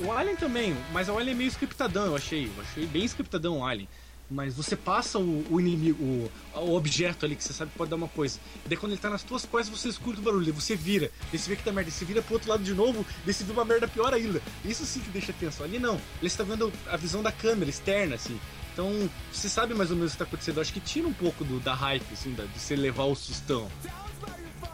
O 0.00 0.12
Alien 0.12 0.36
também, 0.36 0.76
mas 0.92 1.08
o 1.08 1.16
Alien 1.16 1.34
é 1.34 1.34
meio 1.34 1.48
scriptadão, 1.48 2.06
eu 2.06 2.16
achei. 2.16 2.46
Eu 2.46 2.62
achei 2.62 2.86
bem 2.86 3.04
scriptadão 3.04 3.58
o 3.58 3.64
Alien. 3.64 3.88
Mas 4.30 4.54
você 4.54 4.76
passa 4.76 5.18
o, 5.18 5.46
o 5.50 5.58
inimigo, 5.60 6.02
o, 6.02 6.30
o 6.54 6.76
objeto 6.76 7.24
ali 7.24 7.34
que 7.34 7.42
você 7.42 7.52
sabe 7.52 7.70
que 7.70 7.78
pode 7.78 7.90
dar 7.90 7.96
uma 7.96 8.08
coisa. 8.08 8.38
Daí 8.66 8.76
quando 8.76 8.92
ele 8.92 9.00
tá 9.00 9.08
nas 9.08 9.22
tuas 9.22 9.44
costas, 9.44 9.76
você 9.76 9.88
escuta 9.88 10.20
o 10.20 10.22
barulho, 10.22 10.52
você 10.52 10.76
vira. 10.76 11.10
Daí 11.30 11.38
você 11.38 11.48
vê 11.48 11.56
que 11.56 11.64
tá 11.64 11.72
merda, 11.72 11.90
você 11.90 12.04
vira 12.04 12.20
pro 12.20 12.34
outro 12.34 12.50
lado 12.50 12.62
de 12.62 12.74
novo, 12.74 13.06
daí 13.24 13.32
você 13.32 13.42
vê 13.42 13.52
uma 13.52 13.64
merda 13.64 13.88
pior 13.88 14.12
ainda. 14.12 14.42
Isso 14.64 14.84
sim 14.84 15.00
que 15.00 15.10
deixa 15.10 15.32
tenso. 15.32 15.62
Ali 15.64 15.78
não, 15.78 15.94
ele 15.94 16.26
está 16.26 16.44
vendo 16.44 16.72
a 16.88 16.96
visão 16.96 17.22
da 17.22 17.32
câmera 17.32 17.70
externa, 17.70 18.16
assim. 18.16 18.38
Então, 18.72 19.08
você 19.32 19.48
sabe 19.48 19.72
mais 19.74 19.90
ou 19.90 19.96
menos 19.96 20.12
o 20.12 20.14
que 20.14 20.18
tá 20.18 20.24
acontecendo. 20.24 20.56
Eu 20.56 20.62
acho 20.62 20.72
que 20.72 20.80
tira 20.80 21.08
um 21.08 21.12
pouco 21.12 21.42
do, 21.44 21.58
da 21.58 21.74
hype, 21.74 22.12
assim, 22.12 22.32
da, 22.34 22.44
de 22.44 22.58
você 22.58 22.76
levar 22.76 23.04
o 23.04 23.14
sustão 23.14 23.68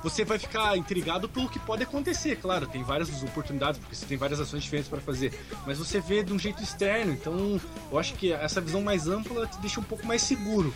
você 0.02 0.24
vai 0.24 0.38
ficar 0.38 0.76
intrigado 0.76 1.28
pelo 1.28 1.48
que 1.48 1.58
pode 1.58 1.82
acontecer, 1.82 2.36
claro, 2.36 2.66
tem 2.66 2.82
várias 2.82 3.22
oportunidades, 3.22 3.78
porque 3.80 3.94
você 3.94 4.06
tem 4.06 4.16
várias 4.16 4.40
ações 4.40 4.62
diferentes 4.62 4.88
para 4.88 5.00
fazer, 5.00 5.38
mas 5.66 5.78
você 5.78 6.00
vê 6.00 6.22
de 6.22 6.32
um 6.32 6.38
jeito 6.38 6.62
externo, 6.62 7.12
então 7.12 7.60
eu 7.90 7.98
acho 7.98 8.14
que 8.14 8.32
essa 8.32 8.60
visão 8.60 8.82
mais 8.82 9.08
ampla 9.08 9.46
te 9.46 9.58
deixa 9.58 9.80
um 9.80 9.84
pouco 9.84 10.06
mais 10.06 10.22
seguro. 10.22 10.72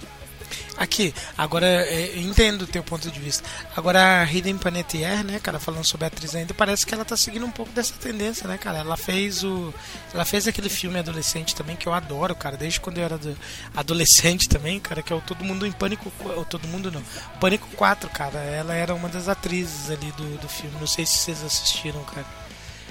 Aqui, 0.76 1.12
agora 1.36 1.67
é, 1.67 2.12
eu 2.15 2.20
entendo 2.23 2.62
o 2.62 2.67
teu 2.67 2.83
ponto 2.84 3.10
de 3.10 3.18
vista. 3.18 3.42
Agora 3.76 4.20
a 4.20 4.25
Hidden 4.25 4.58
Panettiere, 4.58 5.25
né, 5.25 5.41
cara, 5.41 5.58
falando 5.58 5.84
sobre 5.84 6.05
a 6.05 6.08
atriz 6.08 6.34
ainda, 6.34 6.55
parece 6.55 6.86
que 6.86 6.94
ela 6.94 7.05
tá 7.05 7.17
seguindo 7.17 7.44
um 7.44 7.50
pouco 7.50 7.73
dessa 7.73 7.94
tendência, 7.94 8.47
né, 8.47 8.57
cara? 8.57 8.78
Ela 8.78 8.97
fez 8.97 9.42
o 9.42 9.75
ela 10.15 10.25
fez 10.25 10.47
aquele 10.47 10.68
filme 10.68 10.99
adolescente 10.99 11.55
também 11.55 11.75
que 11.76 11.86
eu 11.89 11.92
adoro, 11.92 12.34
cara, 12.34 12.57
desde 12.57 12.78
quando 12.81 12.99
eu 12.99 13.05
era 13.05 13.18
do- 13.18 13.36
adolescente 13.75 14.49
também, 14.49 14.78
cara, 14.81 15.02
que 15.02 15.12
é 15.12 15.17
o 15.17 15.20
Todo 15.20 15.44
Mundo 15.44 15.67
em 15.67 15.73
Pânico, 15.73 16.10
Qu- 16.18 16.39
o 16.41 16.44
Todo 16.44 16.68
Mundo 16.68 16.91
não. 16.92 17.02
Pânico 17.41 17.68
4, 17.76 18.08
cara. 18.10 18.39
Ela 18.39 18.75
era 18.75 18.94
uma 18.94 19.08
das 19.08 19.28
atrizes 19.28 19.91
ali 19.91 20.12
do, 20.12 20.39
do 20.39 20.49
filme. 20.49 20.76
Não 20.81 20.86
sei 20.86 21.05
se 21.05 21.18
vocês 21.18 21.42
assistiram, 21.42 22.02
cara. 22.05 22.25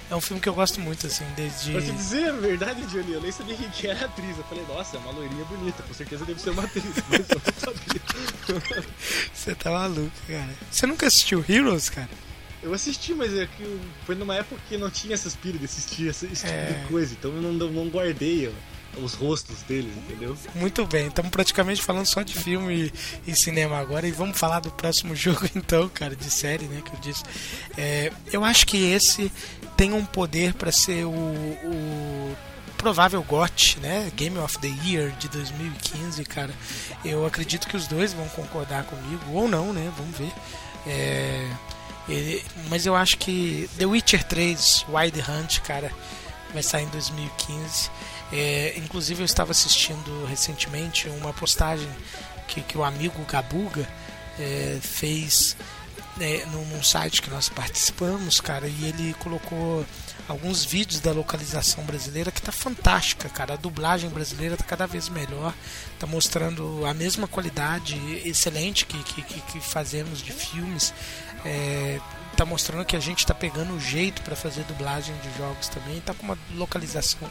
É 0.09 0.15
um 0.15 0.21
filme 0.21 0.41
que 0.41 0.47
eu 0.47 0.53
gosto 0.53 0.79
muito 0.79 1.05
assim, 1.05 1.25
desde 1.35 1.71
Pra 1.73 1.81
te 1.81 1.91
dizer 1.91 2.29
a 2.29 2.31
verdade, 2.31 2.81
Johnny, 2.85 3.11
eu 3.11 3.21
nem 3.21 3.31
sabia 3.31 3.55
quem 3.55 3.69
que 3.69 3.87
era 3.87 3.99
a 4.03 4.05
atriz. 4.05 4.37
Eu 4.37 4.43
falei, 4.45 4.63
nossa, 4.67 4.95
é 4.95 4.99
uma 5.01 5.11
loirinha 5.11 5.43
bonita, 5.45 5.83
com 5.83 5.93
certeza 5.93 6.23
deve 6.23 6.39
ser 6.41 6.51
uma 6.51 6.63
atriz, 6.63 6.85
mas 7.09 7.29
eu 7.29 7.41
não 7.45 7.53
sabia. 7.59 8.83
Você 9.33 9.55
tá 9.55 9.71
maluco, 9.71 10.11
cara. 10.27 10.49
Você 10.71 10.87
nunca 10.87 11.07
assistiu 11.07 11.43
Heroes, 11.47 11.89
cara? 11.89 12.09
Eu 12.63 12.73
assisti, 12.73 13.13
mas 13.13 13.33
é 13.35 13.45
que 13.45 13.79
foi 14.05 14.15
numa 14.15 14.35
época 14.35 14.59
que 14.67 14.77
não 14.77 14.89
tinha 14.89 15.13
essa 15.13 15.29
pira 15.41 15.57
de 15.57 15.65
assistir 15.65 16.07
esse, 16.07 16.27
tipo 16.27 16.47
É. 16.47 16.71
de 16.71 16.87
coisa, 16.87 17.13
então 17.13 17.31
eu 17.31 17.41
não, 17.41 17.53
não 17.53 17.87
guardei 17.89 18.51
os 18.97 19.13
rostos 19.13 19.61
deles, 19.63 19.95
entendeu? 19.95 20.35
Muito 20.55 20.85
bem, 20.87 21.07
estamos 21.07 21.29
praticamente 21.29 21.81
falando 21.83 22.05
só 22.07 22.23
de 22.23 22.33
filme 22.33 22.91
e, 23.25 23.31
e 23.31 23.35
cinema 23.35 23.77
agora 23.77 24.07
e 24.07 24.11
vamos 24.11 24.39
falar 24.39 24.59
do 24.59 24.71
próximo 24.71 25.13
jogo 25.15 25.47
então, 25.55 25.87
cara, 25.89 26.15
de 26.15 26.31
série, 26.31 26.65
né, 26.65 26.81
que 26.83 26.93
eu 26.95 26.99
disse. 26.99 27.23
É, 27.77 28.11
eu 28.31 28.43
acho 28.43 28.65
que 28.65 28.77
esse 28.91 29.31
tem 29.77 29.93
um 29.93 30.03
poder 30.03 30.53
para 30.55 30.71
ser 30.71 31.05
o, 31.05 31.09
o 31.11 32.35
provável 32.77 33.21
GOT, 33.23 33.79
né, 33.79 34.11
Game 34.15 34.37
of 34.39 34.57
the 34.59 34.71
Year 34.85 35.11
de 35.17 35.29
2015, 35.29 36.23
cara. 36.25 36.53
Eu 37.05 37.25
acredito 37.25 37.67
que 37.67 37.77
os 37.77 37.87
dois 37.87 38.11
vão 38.13 38.27
concordar 38.29 38.83
comigo 38.85 39.21
ou 39.33 39.47
não, 39.47 39.71
né, 39.71 39.91
vamos 39.97 40.17
ver. 40.17 40.31
É, 40.85 41.47
ele- 42.09 42.43
mas 42.69 42.85
eu 42.85 42.95
acho 42.95 43.17
que 43.17 43.69
The 43.77 43.85
Witcher 43.85 44.23
3 44.23 44.85
Wild 44.89 45.23
Hunt, 45.29 45.59
cara, 45.59 45.91
vai 46.53 46.63
sair 46.63 46.85
em 46.85 46.89
2015. 46.89 47.89
É, 48.33 48.73
inclusive 48.77 49.21
eu 49.21 49.25
estava 49.25 49.51
assistindo 49.51 50.25
recentemente 50.25 51.07
uma 51.09 51.31
postagem 51.33 51.87
que, 52.47 52.61
que 52.61 52.77
o 52.77 52.83
amigo 52.83 53.23
Gabuga 53.25 53.87
é, 54.39 54.77
fez 54.81 55.55
né, 56.17 56.45
num, 56.45 56.83
site 56.83 57.21
que 57.21 57.29
nós 57.29 57.49
participamos, 57.49 58.39
cara, 58.39 58.67
e 58.67 58.85
ele 58.85 59.13
colocou 59.19 59.85
alguns 60.27 60.63
vídeos 60.65 60.99
da 60.99 61.11
localização 61.11 61.83
brasileira 61.83 62.31
que 62.31 62.41
tá 62.41 62.51
fantástica, 62.51 63.29
cara. 63.29 63.53
A 63.53 63.57
dublagem 63.57 64.09
brasileira 64.09 64.57
tá 64.57 64.63
cada 64.63 64.85
vez 64.85 65.09
melhor, 65.09 65.53
tá 65.99 66.05
mostrando 66.05 66.85
a 66.85 66.93
mesma 66.93 67.27
qualidade 67.27 67.95
excelente 68.25 68.85
que, 68.85 69.01
que, 69.03 69.21
que- 69.21 69.59
fazemos 69.61 70.21
de 70.21 70.31
filmes. 70.31 70.93
É, 71.45 71.99
tá 72.35 72.45
mostrando 72.45 72.85
que 72.85 72.95
a 72.95 72.99
gente 72.99 73.25
tá 73.25 73.33
pegando 73.33 73.73
o 73.73 73.79
jeito 73.79 74.21
para 74.21 74.35
fazer 74.35 74.63
dublagem 74.65 75.15
de 75.17 75.37
jogos 75.37 75.67
também, 75.69 75.99
tá 76.01 76.13
com 76.13 76.23
uma 76.23 76.37
localização 76.55 77.27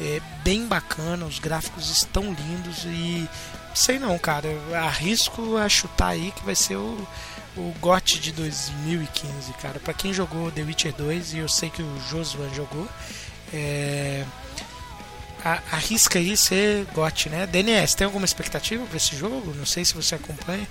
é, 0.00 0.20
bem 0.42 0.66
bacana, 0.66 1.24
os 1.24 1.38
gráficos 1.38 1.88
estão 1.90 2.32
lindos 2.32 2.84
e 2.84 3.28
sei 3.74 3.98
não, 3.98 4.18
cara, 4.18 4.48
arrisco 4.84 5.56
a 5.56 5.68
chutar 5.68 6.08
aí 6.08 6.32
que 6.34 6.44
vai 6.44 6.56
ser 6.56 6.76
o, 6.76 7.06
o 7.56 7.72
GOT 7.80 8.18
de 8.20 8.32
2015, 8.32 9.52
cara. 9.54 9.78
Pra 9.80 9.92
quem 9.92 10.12
jogou 10.12 10.50
The 10.50 10.62
Witcher 10.62 10.92
2 10.94 11.34
e 11.34 11.38
eu 11.38 11.48
sei 11.48 11.68
que 11.70 11.82
o 11.82 12.00
Josuan 12.08 12.48
jogou, 12.54 12.88
é, 13.52 14.24
a- 15.44 15.62
arrisca 15.72 16.18
aí 16.18 16.36
ser 16.36 16.84
GOT, 16.94 17.28
né? 17.28 17.46
DNS, 17.46 17.94
tem 17.96 18.04
alguma 18.04 18.24
expectativa 18.24 18.84
pra 18.86 18.96
esse 18.96 19.16
jogo? 19.16 19.52
Não 19.54 19.66
sei 19.66 19.84
se 19.84 19.94
você 19.94 20.14
acompanha. 20.14 20.66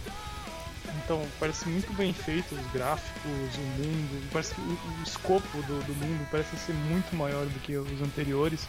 Então, 1.04 1.26
parece 1.40 1.68
muito 1.68 1.92
bem 1.94 2.14
feito 2.14 2.54
os 2.54 2.72
gráficos, 2.72 3.26
o 3.26 3.82
mundo, 3.82 4.22
parece 4.32 4.54
que 4.54 4.62
o, 4.62 4.64
o 4.74 5.04
escopo 5.04 5.62
do, 5.64 5.82
do 5.84 5.94
mundo 5.96 6.28
parece 6.30 6.56
ser 6.58 6.74
muito 6.74 7.16
maior 7.16 7.46
do 7.48 7.60
que 7.62 7.76
os 7.76 8.02
anteriores. 8.02 8.62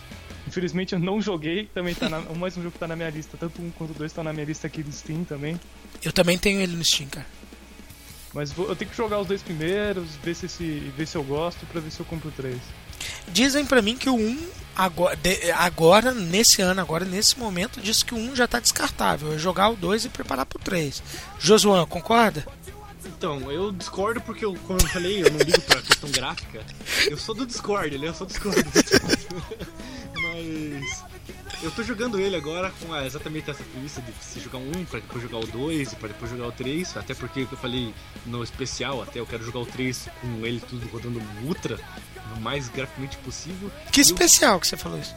Infelizmente 0.48 0.94
eu 0.94 0.98
não 0.98 1.20
joguei, 1.20 1.66
também 1.74 1.94
tá 1.94 2.08
na, 2.08 2.20
mais 2.34 2.56
um 2.56 2.62
jogo 2.62 2.72
que 2.72 2.78
tá 2.78 2.88
na 2.88 2.96
minha 2.96 3.10
lista, 3.10 3.36
tanto 3.38 3.60
um 3.60 3.70
quanto 3.70 3.92
dois 3.92 4.10
tá 4.10 4.22
na 4.22 4.32
minha 4.32 4.46
lista 4.46 4.66
aqui 4.66 4.82
do 4.82 4.90
Steam 4.90 5.22
também. 5.24 5.60
Eu 6.02 6.12
também 6.14 6.38
tenho 6.38 6.60
ele 6.62 6.74
no 6.74 6.84
Steam, 6.84 7.10
cara. 7.10 7.26
Mas 8.32 8.52
vou- 8.52 8.68
eu 8.68 8.76
tenho 8.76 8.90
que 8.90 8.96
jogar 8.96 9.18
os 9.20 9.26
dois 9.26 9.42
primeiros, 9.42 10.06
ver 10.22 10.34
se, 10.34 10.46
esse, 10.46 10.92
ver 10.96 11.06
se 11.06 11.16
eu 11.16 11.22
gosto, 11.24 11.66
pra 11.66 11.80
ver 11.80 11.90
se 11.90 12.00
eu 12.00 12.06
compro 12.06 12.28
o 12.28 12.32
três. 12.32 12.58
Dizem 13.28 13.64
pra 13.64 13.82
mim 13.82 13.96
que 13.96 14.08
o 14.08 14.14
1 14.16 14.38
agora, 14.76 15.16
de- 15.16 15.50
agora, 15.52 16.12
nesse 16.12 16.62
ano, 16.62 16.80
agora 16.80 17.04
nesse 17.04 17.38
momento, 17.38 17.80
diz 17.80 18.02
que 18.02 18.14
o 18.14 18.18
1 18.18 18.36
já 18.36 18.46
tá 18.46 18.60
descartável. 18.60 19.32
É 19.32 19.38
jogar 19.38 19.68
o 19.70 19.76
2 19.76 20.04
e 20.04 20.08
preparar 20.08 20.46
pro 20.46 20.58
3. 20.58 21.02
Josuan, 21.38 21.84
concorda? 21.86 22.46
Então, 23.04 23.50
eu 23.50 23.72
discordo 23.72 24.20
porque, 24.20 24.44
eu, 24.44 24.54
como 24.66 24.78
eu 24.78 24.86
falei, 24.88 25.22
eu 25.22 25.30
não 25.30 25.38
ligo 25.40 25.60
pra 25.62 25.80
questão 25.82 26.10
gráfica. 26.10 26.62
Eu 27.08 27.18
sou 27.18 27.34
do 27.34 27.44
Discord, 27.46 27.98
né? 27.98 28.08
Eu 28.08 28.14
sou 28.14 28.26
do 28.26 28.32
Discord. 28.32 28.64
Mas. 30.22 31.09
Eu 31.62 31.70
tô 31.70 31.82
jogando 31.82 32.18
ele 32.18 32.34
agora 32.36 32.72
com 32.80 32.92
a- 32.94 33.04
exatamente 33.04 33.50
essa 33.50 33.62
premissa 33.62 34.00
de 34.00 34.10
você 34.12 34.40
jogar 34.40 34.58
um 34.58 34.84
pra 34.86 34.98
depois 34.98 35.22
jogar 35.22 35.38
o 35.38 35.46
2 35.46 35.92
e 35.92 35.96
pra 35.96 36.08
depois 36.08 36.30
jogar 36.30 36.46
o 36.46 36.52
3. 36.52 36.96
Até 36.96 37.12
porque, 37.14 37.40
eu 37.50 37.58
falei 37.58 37.94
no 38.24 38.42
especial, 38.42 39.02
até 39.02 39.20
eu 39.20 39.26
quero 39.26 39.44
jogar 39.44 39.58
o 39.60 39.66
3 39.66 40.08
com 40.22 40.46
ele 40.46 40.58
tudo 40.60 40.88
rodando 40.88 41.20
no 41.20 41.48
Ultra, 41.48 41.78
o 42.34 42.40
mais 42.40 42.68
graficamente 42.70 43.18
possível. 43.18 43.70
Que 43.92 44.00
E 44.00 44.02
especial 44.02 44.58
que 44.58 44.66
você 44.66 44.76
falou 44.76 44.98
isso. 44.98 45.14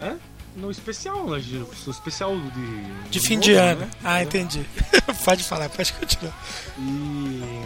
Hã? 0.00 0.16
No 0.56 0.70
especial, 0.70 1.26
no 1.26 1.36
especial 1.36 2.34
de. 2.38 3.10
De 3.10 3.20
fim 3.20 3.34
novo, 3.34 3.44
de 3.44 3.52
ano. 3.54 3.80
né? 3.82 3.90
Ah, 4.02 4.20
É. 4.20 4.22
entendi. 4.22 4.64
pode 5.24 5.42
falar, 5.44 5.68
pode 5.68 5.92
continuar. 5.92 6.34
E 6.78 7.62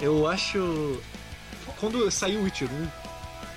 eu 0.00 0.26
acho. 0.26 0.98
Quando 1.78 2.10
saiu 2.10 2.40
o 2.40 2.44
Witcher 2.44 2.68
1, 2.68 2.88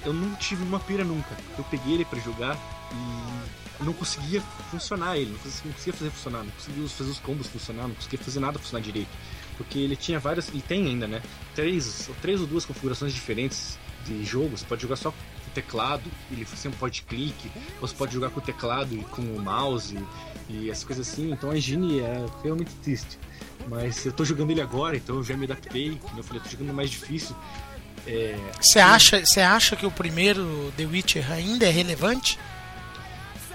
eu 0.08 0.14
não 0.14 0.36
tive 0.36 0.62
uma 0.64 0.80
pira 0.80 1.04
nunca. 1.04 1.36
Eu 1.58 1.64
peguei 1.64 1.94
ele 1.96 2.06
pra 2.06 2.20
jogar 2.20 2.58
e 2.92 3.84
não 3.84 3.94
conseguia 3.94 4.42
funcionar 4.70 5.18
ele, 5.18 5.32
não 5.32 5.40
conseguia, 5.40 5.94
fazer 5.94 6.10
funcionar, 6.12 6.44
não 6.44 6.52
conseguia 6.52 6.90
fazer 6.90 7.10
os 7.10 7.20
combos 7.20 7.48
funcionar, 7.48 7.88
não 7.88 7.96
conseguia 7.96 8.20
fazer 8.20 8.40
nada 8.40 8.60
funcionar 8.60 8.84
direito. 8.84 9.10
Porque 9.58 9.80
ele 9.80 9.96
tinha 9.96 10.20
várias. 10.20 10.48
Ele 10.50 10.62
tem 10.62 10.88
ainda, 10.88 11.06
né? 11.08 11.22
Três, 11.54 12.10
três 12.22 12.40
ou 12.40 12.48
duas 12.48 12.66
configurações 12.66 13.14
diferentes 13.14 13.78
de 14.06 14.24
jogo, 14.24 14.58
você 14.58 14.66
pode 14.66 14.82
jogar 14.82 14.96
só 14.96 15.12
com 15.12 15.18
o 15.18 15.54
teclado, 15.54 16.10
ele 16.32 16.46
sempre 16.46 16.80
pode 16.80 17.02
clique, 17.02 17.52
você 17.82 17.94
pode 17.94 18.14
jogar 18.14 18.30
com 18.30 18.40
o 18.40 18.44
teclado 18.44 18.96
e 18.96 19.04
com 19.04 19.22
o 19.22 19.42
mouse 19.42 19.98
e 20.50 20.70
essas 20.70 20.84
coisas 20.84 21.08
assim, 21.08 21.32
então 21.32 21.52
a 21.52 21.58
engine 21.58 22.00
é 22.00 22.26
realmente 22.44 22.72
triste. 22.82 23.20
Mas 23.68 24.06
eu 24.06 24.12
tô 24.12 24.24
jogando 24.24 24.52
ele 24.52 24.62
agora, 24.62 24.96
então 24.96 25.18
eu 25.18 25.24
já 25.24 25.36
me 25.36 25.46
adaptei, 25.46 25.98
como 26.02 26.20
eu 26.20 26.24
falei, 26.24 26.40
eu 26.40 26.44
tô 26.44 26.50
jogando 26.50 26.74
mais 26.74 26.90
difícil. 26.90 27.36
É, 28.08 28.40
Você 28.60 28.80
acha, 28.80 29.26
você 29.26 29.42
acha 29.42 29.76
que 29.76 29.86
o 29.86 29.92
primeiro 29.92 30.74
The 30.78 30.86
Witcher 30.86 31.32
ainda 31.32 31.66
é 31.66 31.70
relevante? 31.70 32.40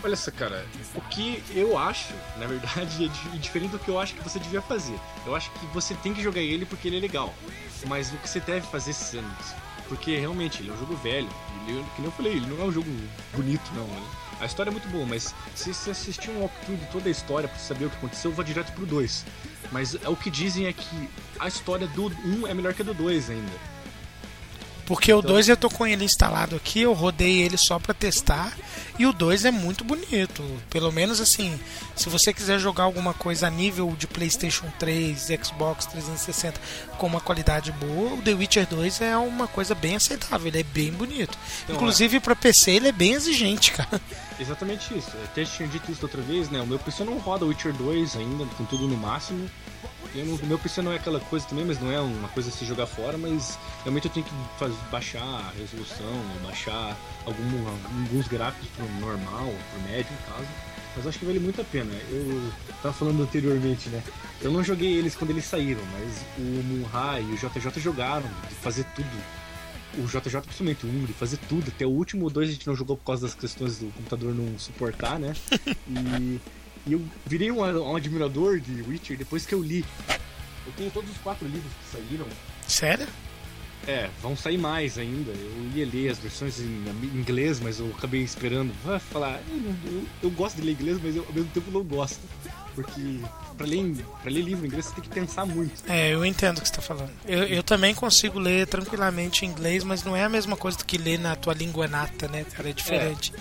Olha 0.05 0.16
só, 0.16 0.31
cara, 0.31 0.66
o 0.94 1.00
que 1.00 1.42
eu 1.55 1.78
acho, 1.78 2.12
na 2.36 2.47
verdade, 2.47 3.07
é 3.07 3.08
di- 3.08 3.39
diferente 3.39 3.70
do 3.70 3.78
que 3.78 3.89
eu 3.89 3.99
acho 3.99 4.15
que 4.15 4.23
você 4.23 4.39
devia 4.39 4.60
fazer. 4.60 4.99
Eu 5.24 5.34
acho 5.34 5.50
que 5.52 5.65
você 5.66 5.94
tem 5.94 6.12
que 6.12 6.23
jogar 6.23 6.41
ele 6.41 6.66
porque 6.66 6.89
ele 6.89 6.99
é 6.99 7.00
legal. 7.00 7.34
Mas 7.86 8.12
o 8.12 8.16
que 8.18 8.28
você 8.28 8.39
deve 8.41 8.66
fazer 8.66 8.91
antes. 9.18 9.55
Porque 9.89 10.16
realmente 10.18 10.62
ele 10.62 10.70
é 10.70 10.73
um 10.74 10.78
jogo 10.78 10.94
velho. 10.97 11.28
Ele, 11.66 11.83
que 11.94 12.00
nem 12.02 12.05
eu 12.07 12.12
falei, 12.12 12.33
ele 12.33 12.47
não 12.47 12.60
é 12.62 12.65
um 12.68 12.73
jogo 12.73 12.91
bonito, 13.34 13.70
não. 13.74 13.86
né? 13.86 14.02
A 14.41 14.47
história 14.47 14.68
é 14.68 14.73
muito 14.73 14.89
boa, 14.89 15.07
mas 15.07 15.34
se 15.55 15.73
você 15.73 15.91
assistir 15.92 16.31
um 16.31 16.41
walkthrough 16.41 16.76
de 16.78 16.86
toda 16.86 17.08
a 17.08 17.12
história 17.12 17.49
pra 17.49 17.58
saber 17.58 17.86
o 17.86 17.91
que 17.91 17.97
aconteceu, 17.97 18.33
vá 18.33 18.42
direto 18.42 18.73
pro 18.73 18.84
2. 18.84 19.24
Mas 19.73 19.94
é, 19.94 20.08
o 20.08 20.16
que 20.16 20.28
dizem 20.31 20.66
é 20.66 20.73
que 20.73 21.08
a 21.39 21.49
história 21.49 21.86
do 21.89 22.07
1 22.24 22.47
é 22.47 22.52
melhor 22.55 22.74
que 22.74 22.83
a 22.83 22.84
do 22.84 22.92
2 22.92 23.31
ainda. 23.31 23.52
Porque 24.86 25.12
o 25.12 25.18
Então- 25.20 25.30
2 25.32 25.48
eu 25.48 25.56
tô 25.56 25.70
com 25.70 25.86
ele 25.86 26.04
instalado 26.04 26.56
aqui, 26.56 26.80
eu 26.82 26.92
rodei 26.92 27.40
ele 27.42 27.56
só 27.56 27.78
pra 27.78 27.94
testar. 27.94 28.52
E 28.98 29.06
o 29.06 29.12
2 29.12 29.44
é 29.44 29.50
muito 29.50 29.82
bonito. 29.82 30.42
Pelo 30.70 30.92
menos 30.92 31.20
assim, 31.20 31.58
se 31.96 32.08
você 32.08 32.32
quiser 32.32 32.58
jogar 32.60 32.84
alguma 32.84 33.12
coisa 33.14 33.46
a 33.46 33.50
nível 33.50 33.94
de 33.98 34.06
PlayStation 34.06 34.66
3, 34.78 35.28
Xbox 35.42 35.86
360 35.86 36.60
com 36.98 37.06
uma 37.06 37.20
qualidade 37.20 37.72
boa, 37.72 38.12
o 38.14 38.22
The 38.22 38.34
Witcher 38.34 38.66
2 38.68 39.00
é 39.00 39.16
uma 39.16 39.48
coisa 39.48 39.74
bem 39.74 39.96
aceitável, 39.96 40.46
ele 40.48 40.60
é 40.60 40.62
bem 40.62 40.92
bonito. 40.92 41.36
Então, 41.64 41.74
Inclusive 41.76 42.20
pra 42.20 42.36
PC 42.36 42.72
ele 42.72 42.88
é 42.88 42.92
bem 42.92 43.14
exigente, 43.14 43.72
cara. 43.72 44.00
Exatamente 44.38 44.96
isso. 44.96 45.10
Eu 45.14 45.24
até 45.24 45.44
tinha 45.44 45.66
dito 45.68 45.90
isso 45.90 46.02
outra 46.04 46.20
vez, 46.22 46.48
né? 46.50 46.60
O 46.60 46.66
meu 46.66 46.78
PC 46.78 47.04
não 47.04 47.18
roda 47.18 47.44
Witcher 47.44 47.72
2 47.72 48.16
ainda, 48.16 48.44
com 48.56 48.64
tudo 48.64 48.86
no 48.86 48.96
máximo. 48.96 49.50
Eu 50.14 50.24
não- 50.26 50.34
o 50.36 50.46
meu 50.46 50.58
PC 50.58 50.80
não 50.82 50.92
é 50.92 50.96
aquela 50.96 51.18
coisa 51.20 51.44
também, 51.46 51.64
mas 51.64 51.80
não 51.80 51.90
é 51.90 52.00
uma 52.00 52.28
coisa 52.28 52.48
a 52.48 52.52
se 52.52 52.64
jogar 52.64 52.86
fora, 52.86 53.18
mas 53.18 53.58
realmente 53.82 54.06
eu 54.06 54.12
tenho 54.12 54.24
que 54.26 54.32
faz- 54.58 54.72
baixar 54.90 55.22
a 55.22 55.52
resolução, 55.58 56.22
baixar 56.44 56.96
algum, 57.26 57.68
alguns 57.68 58.28
gráficos 58.28 58.68
pro 58.76 58.86
normal, 59.00 59.52
pro 59.72 59.90
médio 59.90 60.12
no 60.12 60.32
caso. 60.34 60.48
Mas 60.96 61.06
acho 61.08 61.18
que 61.18 61.24
vale 61.24 61.40
muito 61.40 61.60
a 61.60 61.64
pena. 61.64 61.90
Eu 62.08 62.52
tava 62.80 62.94
falando 62.94 63.20
anteriormente, 63.24 63.88
né? 63.88 64.00
Eu 64.40 64.52
não 64.52 64.62
joguei 64.62 64.92
eles 64.96 65.16
quando 65.16 65.30
eles 65.30 65.44
saíram, 65.44 65.80
mas 65.92 66.24
o 66.38 66.42
Munha 66.62 67.20
e 67.20 67.32
o 67.32 67.36
JJ 67.36 67.80
jogaram, 67.80 68.28
de 68.48 68.54
fazer 68.54 68.84
tudo 68.94 69.08
o 69.96 70.06
JJ 70.08 70.40
principalmente 70.42 70.84
o 70.86 70.88
1, 70.88 71.04
de 71.06 71.12
fazer 71.12 71.36
tudo. 71.48 71.68
Até 71.74 71.84
o 71.86 71.90
último 71.90 72.28
2 72.30 72.48
a 72.48 72.52
gente 72.52 72.66
não 72.66 72.74
jogou 72.76 72.96
por 72.96 73.04
causa 73.04 73.26
das 73.26 73.34
questões 73.34 73.78
do 73.78 73.86
computador 73.94 74.32
não 74.34 74.56
suportar, 74.58 75.18
né? 75.18 75.34
E, 75.88 76.40
e 76.86 76.92
eu 76.92 77.02
virei 77.26 77.50
um, 77.50 77.60
um 77.62 77.96
admirador 77.96 78.58
de 78.60 78.82
Witcher 78.82 79.16
depois 79.16 79.44
que 79.46 79.54
eu 79.54 79.62
li. 79.62 79.84
Eu 80.66 80.72
tenho 80.76 80.90
todos 80.90 81.10
os 81.10 81.18
quatro 81.18 81.46
livros 81.46 81.70
que 81.72 81.96
saíram. 81.96 82.26
Sério? 82.66 83.06
É, 83.86 84.08
vão 84.22 84.34
sair 84.34 84.56
mais 84.56 84.96
ainda. 84.96 85.30
Eu 85.30 85.70
ia 85.74 85.84
ler 85.86 86.08
as 86.10 86.18
versões 86.18 86.58
em 86.58 86.84
inglês, 87.14 87.60
mas 87.60 87.78
eu 87.80 87.92
acabei 87.98 88.22
esperando. 88.22 88.72
Vai 88.82 88.98
falar, 88.98 89.42
eu, 89.50 89.92
eu- 89.92 90.04
eu 90.22 90.30
gosto 90.30 90.56
de 90.56 90.62
ler 90.62 90.72
inglês, 90.72 90.98
mas 91.02 91.14
eu, 91.14 91.24
ao 91.26 91.32
mesmo 91.34 91.50
tempo 91.50 91.70
não 91.70 91.82
gosto. 91.82 92.18
Porque 92.74 93.20
pra 93.58 93.66
ler, 93.66 93.94
pra 94.22 94.30
ler 94.32 94.40
livro 94.40 94.64
em 94.64 94.68
inglês 94.68 94.86
você 94.86 94.94
tem 94.94 95.04
que 95.04 95.10
pensar 95.10 95.44
muito. 95.44 95.82
É, 95.86 96.12
eu 96.14 96.24
entendo 96.24 96.58
o 96.58 96.60
que 96.62 96.68
você 96.68 96.74
tá 96.74 96.80
falando. 96.82 97.10
Eu, 97.26 97.44
eu 97.44 97.62
também 97.62 97.94
consigo 97.94 98.38
ler 98.38 98.66
tranquilamente 98.66 99.44
em 99.44 99.50
inglês, 99.50 99.84
mas 99.84 100.02
não 100.02 100.16
é 100.16 100.24
a 100.24 100.28
mesma 100.30 100.56
coisa 100.56 100.78
do 100.78 100.84
que 100.86 100.96
ler 100.96 101.18
na 101.18 101.36
tua 101.36 101.52
língua 101.52 101.86
nata, 101.86 102.26
né, 102.26 102.44
cara? 102.44 102.70
É 102.70 102.72
diferente. 102.72 103.32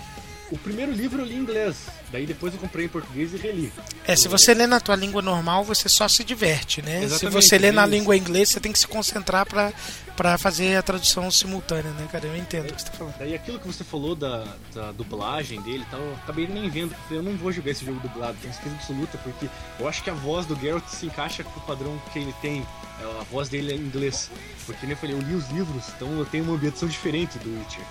O 0.50 0.58
primeiro 0.58 0.92
livro 0.92 1.22
eu 1.22 1.24
li 1.26 1.34
em 1.34 1.38
inglês, 1.38 1.86
daí 2.14 2.26
depois 2.26 2.54
eu 2.54 2.60
comprei 2.60 2.86
em 2.86 2.88
português 2.88 3.34
e 3.34 3.36
reli. 3.36 3.72
É, 4.06 4.14
se 4.14 4.28
você 4.28 4.54
lê 4.54 4.66
na 4.66 4.78
tua 4.78 4.94
língua 4.94 5.20
normal, 5.20 5.64
você 5.64 5.88
só 5.88 6.06
se 6.06 6.22
diverte, 6.22 6.80
né? 6.80 7.00
Se 7.00 7.04
Exatamente, 7.06 7.34
você 7.42 7.58
lê 7.58 7.72
na 7.72 7.82
isso. 7.82 7.90
língua 7.90 8.16
inglês, 8.16 8.48
você 8.50 8.60
tem 8.60 8.70
que 8.72 8.78
se 8.78 8.86
concentrar 8.86 9.44
pra, 9.46 9.72
pra 10.16 10.38
fazer 10.38 10.76
a 10.76 10.82
tradução 10.82 11.28
simultânea, 11.30 11.90
né, 11.92 12.06
cara? 12.12 12.26
Eu 12.26 12.36
entendo 12.36 12.70
o 12.70 12.72
que 12.74 12.80
você 12.80 12.86
tá 12.88 12.92
falando. 12.96 13.14
Daí 13.18 13.34
aquilo 13.34 13.58
que 13.58 13.66
você 13.66 13.82
falou 13.82 14.14
da, 14.14 14.44
da 14.72 14.92
dublagem 14.92 15.60
dele 15.62 15.84
e 15.86 15.90
tal, 15.90 16.00
eu 16.00 16.14
acabei 16.22 16.46
nem 16.46 16.70
vendo, 16.70 16.94
eu 17.10 17.22
não 17.22 17.36
vou 17.36 17.50
jogar 17.50 17.72
esse 17.72 17.84
jogo 17.84 17.98
dublado, 18.00 18.36
tenho 18.40 18.54
certeza 18.54 18.76
absoluta, 18.76 19.18
porque 19.18 19.48
eu 19.80 19.88
acho 19.88 20.02
que 20.04 20.10
a 20.10 20.14
voz 20.14 20.46
do 20.46 20.54
Geralt 20.54 20.86
se 20.86 21.06
encaixa 21.06 21.42
com 21.42 21.58
o 21.58 21.62
padrão 21.64 22.00
que 22.12 22.18
ele 22.20 22.34
tem. 22.40 22.64
é, 23.00 23.20
A 23.20 23.24
voz 23.24 23.48
dele 23.48 23.72
é 23.72 23.74
em 23.74 23.80
inglês. 23.80 24.30
Porque 24.66 24.86
nem 24.86 24.92
eu 24.92 24.96
falei, 24.96 25.16
eu 25.16 25.20
li 25.20 25.34
os 25.34 25.48
livros, 25.50 25.84
então 25.96 26.16
eu 26.16 26.24
tenho 26.24 26.44
uma 26.44 26.54
ambientação 26.54 26.88
diferente 26.88 27.38
do 27.38 27.50
Witcher. 27.58 27.82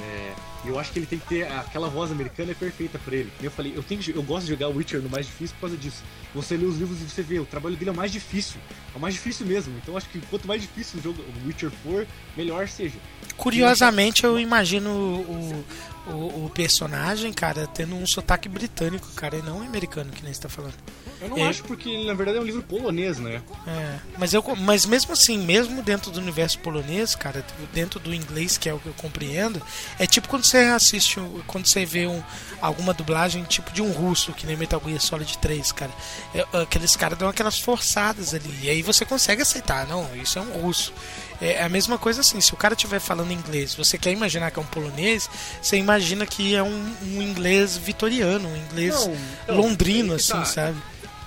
É, 0.00 0.34
eu 0.64 0.78
acho 0.78 0.92
que 0.92 0.98
ele 0.98 1.06
tem 1.06 1.18
que 1.18 1.26
ter 1.26 1.42
aquela 1.50 1.88
voz 1.88 2.10
americana 2.10 2.52
é 2.52 2.54
perfeita 2.54 2.98
pra 2.98 3.14
ele. 3.14 3.32
Eu 3.42 3.50
falei, 3.50 3.72
eu 3.74 3.82
tenho 3.82 4.00
que, 4.00 4.10
eu 4.10 4.22
gosto 4.22 4.46
de 4.46 4.52
jogar 4.52 4.68
o 4.68 4.76
Witcher 4.76 5.00
no 5.00 5.08
mais 5.08 5.26
difícil 5.26 5.54
por 5.56 5.62
causa 5.62 5.76
disso. 5.76 6.02
Você 6.34 6.56
lê 6.56 6.66
os 6.66 6.78
livros 6.78 7.00
e 7.00 7.04
você 7.04 7.22
vê, 7.22 7.38
o 7.38 7.44
trabalho 7.44 7.76
dele 7.76 7.90
é 7.90 7.92
o 7.92 7.96
mais 7.96 8.12
difícil. 8.12 8.60
É 8.94 8.98
o 8.98 9.00
mais 9.00 9.14
difícil 9.14 9.46
mesmo. 9.46 9.76
Então 9.82 9.96
acho 9.96 10.08
que 10.08 10.20
quanto 10.28 10.46
mais 10.46 10.62
difícil 10.62 11.00
o 11.00 11.02
jogo 11.02 11.22
o 11.22 11.46
Witcher 11.46 11.70
for, 11.82 12.06
melhor 12.36 12.68
seja. 12.68 12.96
Curiosamente, 13.36 14.24
eu 14.24 14.38
imagino 14.38 14.90
o, 14.90 15.64
o, 16.10 16.46
o 16.46 16.50
personagem, 16.50 17.32
cara, 17.32 17.66
tendo 17.66 17.94
um 17.94 18.06
sotaque 18.06 18.48
britânico, 18.48 19.08
cara, 19.14 19.36
e 19.36 19.42
não 19.42 19.62
americano, 19.62 20.10
que 20.10 20.22
nem 20.22 20.32
você 20.32 20.40
tá 20.40 20.48
falando. 20.48 20.74
Eu 21.20 21.28
não 21.30 21.48
acho 21.48 21.64
porque 21.64 22.04
na 22.04 22.14
verdade 22.14 22.38
é 22.38 22.40
um 22.40 22.44
livro 22.44 22.62
polonês, 22.62 23.18
né? 23.18 23.42
É, 23.66 23.98
mas, 24.16 24.32
eu, 24.32 24.44
mas 24.56 24.86
mesmo 24.86 25.12
assim, 25.12 25.36
mesmo 25.36 25.82
dentro 25.82 26.12
do 26.12 26.20
universo 26.20 26.60
polonês, 26.60 27.16
cara, 27.16 27.44
dentro 27.72 27.98
do 27.98 28.14
inglês, 28.14 28.56
que 28.56 28.68
é 28.68 28.74
o 28.74 28.78
que 28.78 28.86
eu 28.86 28.94
compreendo, 28.94 29.60
é 29.98 30.06
tipo 30.06 30.28
quando 30.28 30.44
você 30.44 30.58
assiste, 30.58 31.20
quando 31.46 31.66
você 31.66 31.84
vê 31.84 32.06
um, 32.06 32.22
alguma 32.60 32.94
dublagem 32.94 33.42
tipo 33.44 33.72
de 33.72 33.82
um 33.82 33.90
russo, 33.90 34.32
que 34.32 34.46
nem 34.46 34.56
Metal 34.56 34.80
Gear 34.84 35.00
Solid 35.00 35.38
3, 35.38 35.72
cara. 35.72 35.90
É, 36.32 36.46
aqueles 36.62 36.94
caras 36.94 37.18
dão 37.18 37.28
aquelas 37.28 37.58
forçadas 37.58 38.32
ali, 38.32 38.56
e 38.62 38.70
aí 38.70 38.82
você 38.82 39.04
consegue 39.04 39.42
aceitar, 39.42 39.88
não, 39.88 40.08
isso 40.16 40.38
é 40.38 40.42
um 40.42 40.52
russo. 40.60 40.92
É 41.40 41.62
a 41.62 41.68
mesma 41.68 41.96
coisa 41.96 42.20
assim, 42.20 42.40
se 42.40 42.52
o 42.52 42.56
cara 42.56 42.74
estiver 42.74 42.98
falando 42.98 43.32
inglês, 43.32 43.72
você 43.74 43.96
quer 43.96 44.10
imaginar 44.10 44.50
que 44.50 44.58
é 44.58 44.62
um 44.62 44.66
polonês, 44.66 45.30
você 45.62 45.76
imagina 45.76 46.26
que 46.26 46.54
é 46.54 46.62
um, 46.62 46.94
um 47.02 47.22
inglês 47.22 47.76
vitoriano, 47.76 48.48
um 48.48 48.56
inglês 48.56 48.94
Não, 49.06 49.14
então, 49.44 49.56
londrino, 49.56 50.14
assim, 50.14 50.32
tá. 50.32 50.44
sabe? 50.44 50.76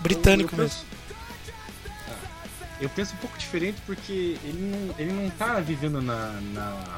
Britânico 0.01 0.53
Eu- 0.53 0.57
eu 0.59 0.63
mesmo. 0.65 0.79
penso- 0.79 0.91
Ah, 2.09 2.15
Eu 2.81 2.89
penso 2.89 3.13
um 3.13 3.17
pouco 3.17 3.37
diferente 3.37 3.77
porque 3.85 4.37
ele 4.43 4.59
não, 4.59 4.95
ele 4.99 5.13
não 5.13 5.29
tá 5.29 5.59
vivendo 5.61 6.01
na, 6.01 6.31
na, 6.53 6.97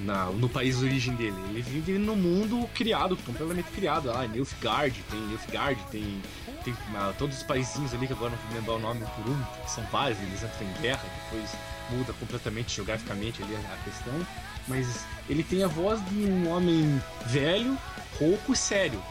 na- 0.00 0.26
no 0.26 0.48
país 0.48 0.78
de 0.78 0.84
origem 0.86 1.14
dele. 1.14 1.36
Ele 1.50 1.62
vive 1.62 1.98
no 1.98 2.16
mundo 2.16 2.68
criado, 2.74 3.16
completamente 3.18 3.70
criado. 3.70 4.06
Lá, 4.08 4.26
Nilfgaard, 4.26 5.04
tem 5.08 5.20
Nilfgaard, 5.20 5.80
tem, 5.90 6.20
tem 6.64 6.74
ah, 6.96 7.12
todos 7.16 7.36
os 7.36 7.42
paizinhos 7.44 7.92
ali 7.94 8.06
que 8.08 8.12
agora 8.12 8.32
não 8.32 8.38
vou 8.48 8.56
lembrar 8.56 8.74
o 8.74 8.78
nome 8.80 9.06
por 9.14 9.30
um, 9.30 9.40
que 9.64 9.70
são 9.70 9.84
vários, 9.92 10.18
eles 10.20 10.42
entram 10.42 10.66
em 10.66 10.82
guerra, 10.82 11.04
depois 11.30 11.48
muda 11.90 12.12
completamente 12.14 12.76
geograficamente 12.76 13.42
ali 13.42 13.56
a 13.56 13.76
questão. 13.84 14.26
Mas 14.68 15.04
ele 15.28 15.42
tem 15.42 15.62
a 15.64 15.68
voz 15.68 16.00
de 16.08 16.24
um 16.24 16.48
homem 16.48 17.02
velho, 17.26 17.76
rouco 18.18 18.52
e 18.52 18.56
sério. 18.56 19.02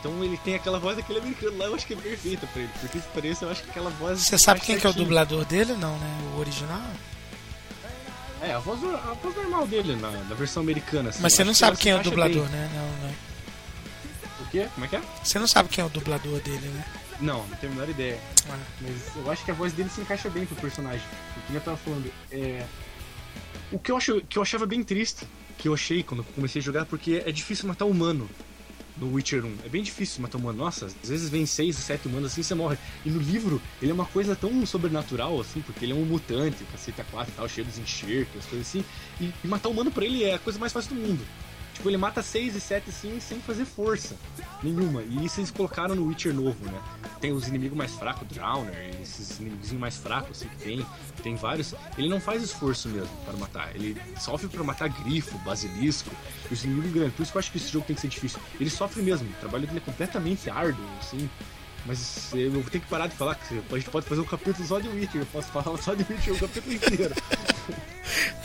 Então 0.00 0.24
ele 0.24 0.36
tem 0.38 0.54
aquela 0.54 0.78
voz 0.78 0.96
daquele 0.96 1.18
americano 1.18 1.58
lá, 1.58 1.66
eu 1.66 1.74
acho 1.74 1.86
que 1.86 1.92
é 1.92 1.96
perfeita 1.96 2.46
pra 2.46 2.62
ele. 2.62 2.70
Porque 2.80 2.98
se 2.98 3.06
pareça, 3.08 3.44
eu 3.44 3.50
acho 3.50 3.62
que 3.62 3.70
aquela 3.70 3.90
voz. 3.90 4.20
Você 4.20 4.38
sabe 4.38 4.60
quem 4.60 4.78
que 4.78 4.86
é 4.86 4.90
o 4.90 4.94
dublador 4.94 5.44
dele? 5.44 5.74
Não, 5.74 5.96
né? 5.98 6.18
O 6.34 6.40
original? 6.40 6.80
É, 8.42 8.54
a 8.54 8.58
voz, 8.58 8.82
a 8.82 9.12
voz 9.22 9.36
normal 9.36 9.66
dele, 9.66 9.96
na, 9.96 10.10
na 10.10 10.34
versão 10.34 10.62
americana. 10.62 11.10
assim. 11.10 11.20
Mas 11.22 11.34
você 11.34 11.44
não 11.44 11.52
sabe 11.52 11.76
se 11.76 11.82
quem 11.82 11.92
é 11.92 11.96
o 11.96 12.02
dublador, 12.02 12.44
bem. 12.44 12.52
né? 12.52 12.70
Não, 12.74 13.06
né? 13.08 13.14
O 14.40 14.46
quê? 14.50 14.66
Como 14.74 14.86
é 14.86 14.88
que 14.88 14.96
é? 14.96 15.02
Você 15.22 15.38
não 15.38 15.46
sabe 15.46 15.68
quem 15.68 15.82
é 15.82 15.86
o 15.86 15.90
dublador 15.90 16.40
dele, 16.40 16.68
né? 16.68 16.84
Não, 17.20 17.46
não 17.46 17.56
tenho 17.56 17.72
a 17.72 17.74
menor 17.76 17.88
ideia. 17.88 18.18
Mas 18.80 19.16
eu 19.16 19.30
acho 19.30 19.44
que 19.44 19.50
a 19.50 19.54
voz 19.54 19.72
dele 19.72 19.90
se 19.90 20.00
encaixa 20.00 20.30
bem 20.30 20.46
pro 20.46 20.56
personagem. 20.56 21.06
O 21.36 21.40
que 21.46 21.54
eu 21.54 21.60
tava 21.60 21.76
falando 21.76 22.10
é. 22.30 22.64
O 23.70 23.78
que 23.78 23.92
eu, 23.92 23.96
acho, 23.96 24.20
que 24.22 24.36
eu 24.36 24.42
achava 24.42 24.66
bem 24.66 24.82
triste, 24.82 25.26
que 25.56 25.68
eu 25.68 25.74
achei 25.74 26.02
quando 26.02 26.20
eu 26.20 26.24
comecei 26.34 26.60
a 26.60 26.64
jogar, 26.64 26.86
porque 26.86 27.22
é 27.24 27.30
difícil 27.30 27.68
matar 27.68 27.84
humano 27.84 28.28
no 28.96 29.14
Witcher 29.14 29.44
1. 29.44 29.58
É 29.64 29.68
bem 29.68 29.82
difícil 29.82 30.20
matar 30.22 30.38
humano. 30.38 30.58
Nossa, 30.58 30.86
às 30.86 31.08
vezes 31.08 31.28
vem 31.28 31.46
6, 31.46 31.76
7 31.76 32.08
humanos 32.08 32.32
assim 32.32 32.42
você 32.42 32.54
morre. 32.54 32.76
E 33.04 33.10
no 33.10 33.20
livro, 33.20 33.60
ele 33.80 33.90
é 33.90 33.94
uma 33.94 34.06
coisa 34.06 34.34
tão 34.34 34.64
sobrenatural, 34.66 35.40
assim, 35.40 35.60
porque 35.62 35.84
ele 35.84 35.92
é 35.92 35.94
um 35.94 36.04
mutante, 36.04 36.64
caceta 36.64 37.04
4 37.10 37.32
e 37.32 37.36
tal, 37.36 37.48
cheio 37.48 37.66
dos 37.66 37.78
enxertos, 37.78 38.44
coisas 38.46 38.66
assim. 38.66 38.84
E, 39.20 39.32
e 39.44 39.48
matar 39.48 39.68
humano 39.68 39.90
pra 39.90 40.04
ele 40.04 40.24
é 40.24 40.34
a 40.34 40.38
coisa 40.38 40.58
mais 40.58 40.72
fácil 40.72 40.94
do 40.94 41.00
mundo. 41.00 41.24
Tipo, 41.80 41.88
ele 41.88 41.96
mata 41.96 42.22
6 42.22 42.56
e 42.56 42.60
7 42.60 42.90
assim, 42.90 43.18
sem 43.20 43.40
fazer 43.40 43.64
força 43.64 44.14
nenhuma. 44.62 45.00
E 45.00 45.24
isso 45.24 45.40
eles 45.40 45.50
colocaram 45.50 45.94
no 45.94 46.08
Witcher 46.08 46.34
novo, 46.34 46.62
né? 46.66 46.78
Tem 47.22 47.32
os 47.32 47.48
inimigos 47.48 47.74
mais 47.74 47.94
fracos, 47.94 48.28
Drowner, 48.28 49.00
esses 49.00 49.40
inimigos 49.40 49.72
mais 49.72 49.96
fracos 49.96 50.42
assim 50.42 50.48
que 50.48 50.56
tem. 50.56 50.86
Tem 51.22 51.36
vários. 51.36 51.74
Ele 51.96 52.10
não 52.10 52.20
faz 52.20 52.42
esforço 52.42 52.86
mesmo 52.90 53.08
para 53.24 53.34
matar. 53.38 53.74
Ele 53.74 53.96
sofre 54.18 54.46
para 54.46 54.62
matar 54.62 54.90
grifo, 54.90 55.38
basilisco, 55.38 56.10
os 56.50 56.62
inimigos 56.64 56.92
grandes. 56.92 57.14
Por 57.14 57.22
isso 57.22 57.32
que 57.32 57.38
eu 57.38 57.40
acho 57.40 57.50
que 57.50 57.56
esse 57.56 57.72
jogo 57.72 57.86
tem 57.86 57.96
que 57.96 58.02
ser 58.02 58.08
difícil. 58.08 58.38
Ele 58.60 58.68
sofre 58.68 59.02
mesmo. 59.02 59.26
O 59.30 59.40
trabalho 59.40 59.66
dele 59.66 59.78
é 59.78 59.82
completamente 59.82 60.50
árduo, 60.50 60.84
assim. 60.98 61.30
Mas 61.86 62.30
eu 62.34 62.52
vou 62.52 62.62
ter 62.64 62.80
que 62.80 62.88
parar 62.88 63.06
de 63.06 63.16
falar 63.16 63.36
que 63.36 63.54
a 63.54 63.78
gente 63.78 63.88
pode 63.88 64.04
fazer 64.04 64.20
um 64.20 64.24
capítulo 64.24 64.68
só 64.68 64.78
de 64.78 64.88
Witcher. 64.88 65.22
Eu 65.22 65.26
posso 65.32 65.48
falar 65.48 65.78
só 65.78 65.94
de 65.94 66.04
Witcher 66.12 66.34
o 66.34 66.38
capítulo 66.38 66.74
inteiro. 66.74 67.14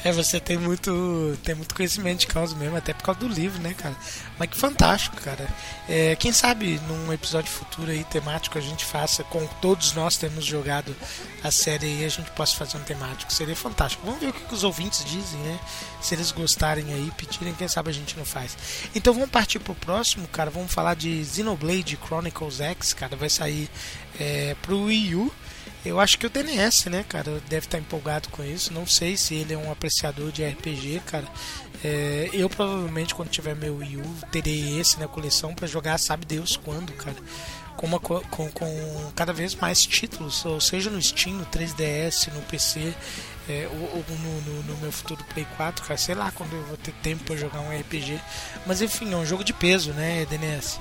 É, 0.04 0.12
você 0.12 0.40
tem 0.40 0.58
muito, 0.58 1.38
tem 1.44 1.56
muito 1.56 1.74
conhecimento 1.74 2.20
de 2.20 2.28
causa 2.28 2.56
mesmo, 2.56 2.78
até 2.78 2.94
por 2.94 3.04
causa 3.04 3.20
do 3.20 3.28
livro, 3.28 3.62
né, 3.62 3.74
cara? 3.74 3.96
Mas 4.38 4.50
que 4.50 4.58
fantástico, 4.58 5.16
cara. 5.22 5.48
É, 5.88 6.16
quem 6.16 6.32
sabe 6.32 6.80
num 6.88 7.12
episódio 7.12 7.52
futuro 7.52 7.92
aí 7.92 8.04
temático 8.04 8.58
a 8.58 8.62
gente 8.62 8.86
faça, 8.86 9.24
com 9.24 9.46
todos 9.62 9.94
nós 9.94 10.18
temos 10.18 10.46
jogado 10.46 10.96
a 11.44 11.52
série 11.52 11.86
aí, 11.86 12.06
a 12.06 12.10
gente 12.10 12.30
possa 12.32 12.56
fazer 12.56 12.78
um 12.78 12.82
temático. 12.82 13.32
Seria 13.32 13.56
fantástico. 13.56 14.06
Vamos 14.06 14.20
ver 14.20 14.30
o 14.30 14.34
que, 14.34 14.44
que 14.44 14.54
os 14.54 14.64
ouvintes 14.64 15.04
dizem, 15.06 15.40
né? 15.42 15.60
Se 16.02 16.16
eles 16.16 16.32
gostarem 16.32 16.94
aí, 16.94 17.12
pedirem, 17.18 17.54
quem 17.54 17.68
sabe 17.68 17.90
a 17.90 17.94
gente 17.94 18.18
não 18.18 18.26
faz. 18.26 18.58
Então 18.94 19.14
vamos 19.14 19.30
partir 19.30 19.60
pro 19.60 19.76
próximo, 19.76 20.28
cara. 20.28 20.50
Vamos 20.50 20.74
falar 20.74 20.96
de 20.96 21.24
Xenoblade 21.26 21.98
Chronicles 22.04 22.60
X, 22.60 22.94
cara. 22.94 23.16
Vai 23.16 23.30
sair 23.30 23.70
é, 24.20 24.56
pro 24.62 24.84
Wii 24.84 25.16
U. 25.16 25.32
Eu 25.86 26.00
acho 26.00 26.18
que 26.18 26.26
o 26.26 26.30
DNS, 26.30 26.90
né, 26.90 27.06
cara, 27.08 27.40
deve 27.48 27.68
estar 27.68 27.78
empolgado 27.78 28.28
com 28.30 28.44
isso. 28.44 28.74
Não 28.74 28.88
sei 28.88 29.16
se 29.16 29.36
ele 29.36 29.54
é 29.54 29.58
um 29.58 29.72
apreciador 29.72 30.32
de 30.32 30.44
RPG, 30.44 31.02
cara. 31.06 31.28
É, 31.84 32.30
eu 32.34 32.50
provavelmente, 32.50 33.14
quando 33.14 33.30
tiver 33.30 33.56
meu 33.56 33.78
Wii 33.78 33.98
U, 33.98 34.16
terei 34.32 34.80
esse 34.80 35.00
na 35.00 35.08
coleção 35.08 35.54
para 35.54 35.68
jogar, 35.68 35.98
sabe 36.00 36.26
Deus 36.26 36.58
quando, 36.58 36.92
cara. 36.94 37.16
Com, 37.78 37.86
uma, 37.88 38.00
co- 38.00 38.24
com, 38.32 38.50
com 38.52 39.12
cada 39.16 39.32
vez 39.34 39.54
mais 39.54 39.86
títulos, 39.86 40.44
ou 40.46 40.60
seja 40.60 40.90
no 40.90 41.00
Steam, 41.02 41.36
no 41.36 41.46
3DS, 41.46 42.32
no 42.34 42.42
PC, 42.44 42.94
é, 43.48 43.68
ou, 43.70 43.98
ou 43.98 44.06
no, 44.18 44.42
no- 44.42 44.64
no 44.64 44.78
meu 44.78 44.92
futuro 44.92 45.24
Play 45.34 45.46
4, 45.58 45.86
cara. 45.86 45.98
Sei 46.00 46.16
lá 46.16 46.32
quando 46.32 46.54
eu 46.54 46.64
vou 46.64 46.78
ter 46.78 46.94
tempo 47.04 47.24
para 47.26 47.36
jogar 47.36 47.60
um 47.60 47.78
RPG. 47.78 48.20
Mas 48.66 48.82
enfim, 48.82 49.14
é 49.14 49.18
um 49.18 49.26
jogo 49.26 49.44
de 49.44 49.54
peso, 49.54 49.92
né, 49.92 50.26
DNS? 50.26 50.80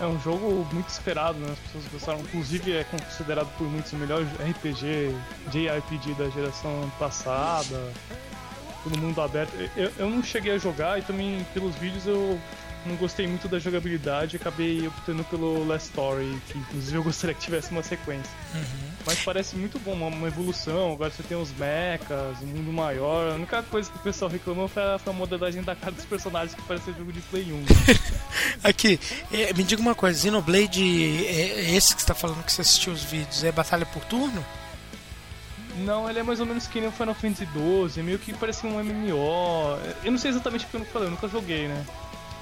É 0.00 0.06
um 0.06 0.20
jogo 0.20 0.66
muito 0.72 0.88
esperado, 0.88 1.38
né? 1.38 1.52
As 1.52 1.58
pessoas 1.58 1.84
gostaram. 1.92 2.20
Inclusive 2.20 2.72
é 2.72 2.84
considerado 2.84 3.48
por 3.56 3.66
muitos 3.66 3.92
o 3.92 3.96
melhor 3.96 4.22
RPG, 4.22 5.14
JRPG 5.50 6.14
da 6.14 6.28
geração 6.28 6.90
passada. 6.98 7.92
Todo 8.84 8.98
mundo 8.98 9.20
aberto. 9.20 9.52
Eu, 9.76 9.90
eu 9.98 10.10
não 10.10 10.22
cheguei 10.22 10.52
a 10.52 10.58
jogar 10.58 10.98
e 10.98 11.02
também 11.02 11.44
pelos 11.54 11.74
vídeos 11.76 12.06
eu 12.06 12.38
não 12.86 12.96
gostei 12.96 13.26
muito 13.26 13.48
da 13.48 13.58
jogabilidade 13.58 14.36
acabei 14.36 14.86
optando 14.86 15.24
pelo 15.24 15.66
Last 15.66 15.88
Story, 15.88 16.40
que 16.48 16.58
inclusive 16.58 16.96
eu 16.96 17.02
gostaria 17.02 17.34
que 17.34 17.40
tivesse 17.40 17.70
uma 17.70 17.82
sequência. 17.82 18.30
Mas 19.04 19.20
parece 19.20 19.56
muito 19.56 19.78
bom, 19.78 19.92
uma, 19.92 20.08
uma 20.08 20.26
evolução. 20.26 20.92
Agora 20.92 21.10
você 21.10 21.22
tem 21.22 21.36
os 21.36 21.52
mechas, 21.52 22.42
um 22.42 22.46
mundo 22.46 22.72
maior. 22.72 23.32
A 23.32 23.34
única 23.34 23.62
coisa 23.62 23.90
que 23.90 23.96
o 23.96 24.00
pessoal 24.00 24.30
reclamou 24.30 24.68
foi 24.68 24.82
a, 24.82 24.98
foi 24.98 25.12
a 25.12 25.16
modelagem 25.16 25.62
da 25.62 25.76
cara 25.76 25.92
dos 25.92 26.04
personagens 26.04 26.54
que 26.54 26.62
parece 26.62 26.92
jogo 26.92 27.12
de 27.12 27.20
Play 27.22 27.52
1. 27.52 27.56
né? 27.56 27.66
Aqui, 28.64 28.98
é, 29.32 29.52
me 29.52 29.62
diga 29.62 29.80
uma 29.80 29.94
coisa, 29.94 30.20
Xenoblade, 30.20 30.82
é, 31.26 31.74
esse 31.76 31.94
que 31.94 32.02
você 32.02 32.08
tá 32.08 32.14
falando 32.14 32.44
que 32.44 32.52
você 32.52 32.62
assistiu 32.62 32.92
os 32.92 33.04
vídeos, 33.04 33.44
é 33.44 33.52
batalha 33.52 33.86
por 33.86 34.04
turno? 34.04 34.44
Não, 35.84 36.08
ele 36.08 36.18
é 36.18 36.22
mais 36.22 36.40
ou 36.40 36.46
menos 36.46 36.66
que 36.66 36.80
nem 36.80 36.88
o 36.88 36.92
Final 36.92 37.14
Fantasy 37.14 37.46
XII, 37.46 38.02
meio 38.02 38.18
que 38.18 38.32
parece 38.32 38.66
um 38.66 38.82
MMO. 38.82 39.78
Eu 40.02 40.10
não 40.10 40.18
sei 40.18 40.30
exatamente 40.30 40.64
o 40.64 40.68
que 40.68 40.74
eu 40.74 40.80
não 40.80 40.86
falei, 40.86 41.08
eu 41.08 41.10
nunca 41.10 41.28
joguei, 41.28 41.68
né? 41.68 41.84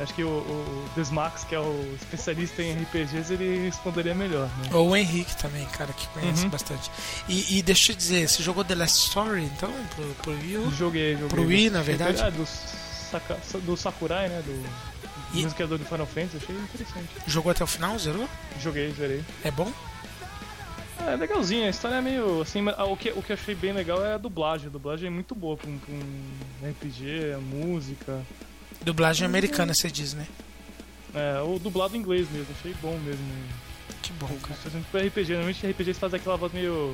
Acho 0.01 0.13
que 0.13 0.25
o, 0.25 0.29
o 0.29 0.89
Desmax, 0.97 1.45
que 1.45 1.55
é 1.55 1.61
o 1.61 1.95
especialista 2.01 2.61
em 2.63 2.73
RPGs, 2.83 3.33
ele 3.33 3.67
responderia 3.67 4.13
melhor, 4.15 4.49
né? 4.59 4.71
Ou 4.73 4.91
o 4.91 4.97
Henrique 4.97 5.37
também, 5.37 5.65
cara, 5.67 5.93
que 5.93 6.09
conhece 6.09 6.43
Uhum. 6.45 6.51
bastante. 6.51 6.91
E, 7.29 7.59
e 7.59 7.63
deixa 7.63 7.93
eu 7.93 7.97
te 7.97 7.99
dizer, 8.01 8.29
você 8.29 8.43
jogou 8.43 8.65
The 8.65 8.75
Last 8.75 9.07
Story, 9.09 9.45
então, 9.45 9.73
pro, 9.95 10.05
pro 10.17 10.33
Wii? 10.33 10.71
Joguei, 10.77 11.13
joguei. 11.13 11.29
Pro 11.29 11.43
Wii, 11.47 11.71
na 11.71 11.83
verdade? 11.83 12.21
Ah, 12.21 12.31
do, 12.31 12.45
Saka- 12.45 13.39
do 13.61 13.77
Sakurai, 13.77 14.29
né? 14.29 14.43
Do, 14.45 14.51
E- 14.53 15.37
do 15.37 15.43
mesmo 15.43 15.55
criador 15.55 15.79
do 15.79 15.85
Final 15.85 16.07
Fantasy, 16.07 16.39
achei 16.39 16.57
interessante. 16.57 17.09
Jogou 17.29 17.53
até 17.53 17.63
o 17.63 17.67
final, 17.69 17.97
zerou? 17.97 18.29
Joguei, 18.61 18.91
zerei. 18.93 19.23
É 19.45 19.51
bom? 19.53 19.73
É 21.07 21.17
legalzinho, 21.17 21.67
a 21.67 21.71
história 21.71 21.97
é 21.97 22.01
meio 22.01 22.41
assim, 22.43 22.65
ah, 22.77 22.85
o, 22.85 22.97
que, 22.97 23.11
o 23.11 23.23
que 23.23 23.31
eu 23.33 23.35
achei 23.37 23.55
bem 23.55 23.73
legal 23.73 24.05
é 24.05 24.15
a 24.15 24.19
dublagem. 24.19 24.69
A 24.69 24.71
dublagem 24.71 25.07
é 25.07 25.11
muito 25.11 25.35
boa 25.35 25.57
pra 25.57 25.69
um, 25.71 25.79
pra 25.79 25.93
um 25.95 26.71
RPG, 26.71 27.33
a 27.37 27.39
música. 27.39 28.23
Dublagem 28.85 29.27
americana, 29.27 29.75
você 29.75 29.91
diz, 29.91 30.15
né? 30.15 30.27
É, 31.15 31.41
o 31.41 31.59
dublado 31.59 31.97
em 31.97 32.01
inglês 32.01 32.29
mesmo, 32.31 32.49
achei 32.59 32.75
bom 32.83 32.99
mesmo. 32.99 33.25
Que 34.03 34.13
bom, 34.13 34.37
cara. 34.43 34.55
Fazendo 34.55 34.85
pro 34.91 35.01
RPG, 35.01 35.33
normalmente 35.33 35.67
RPGs 35.67 35.99
fazem 35.99 36.21
aquela 36.21 36.37
voz 36.37 36.53
meio. 36.53 36.93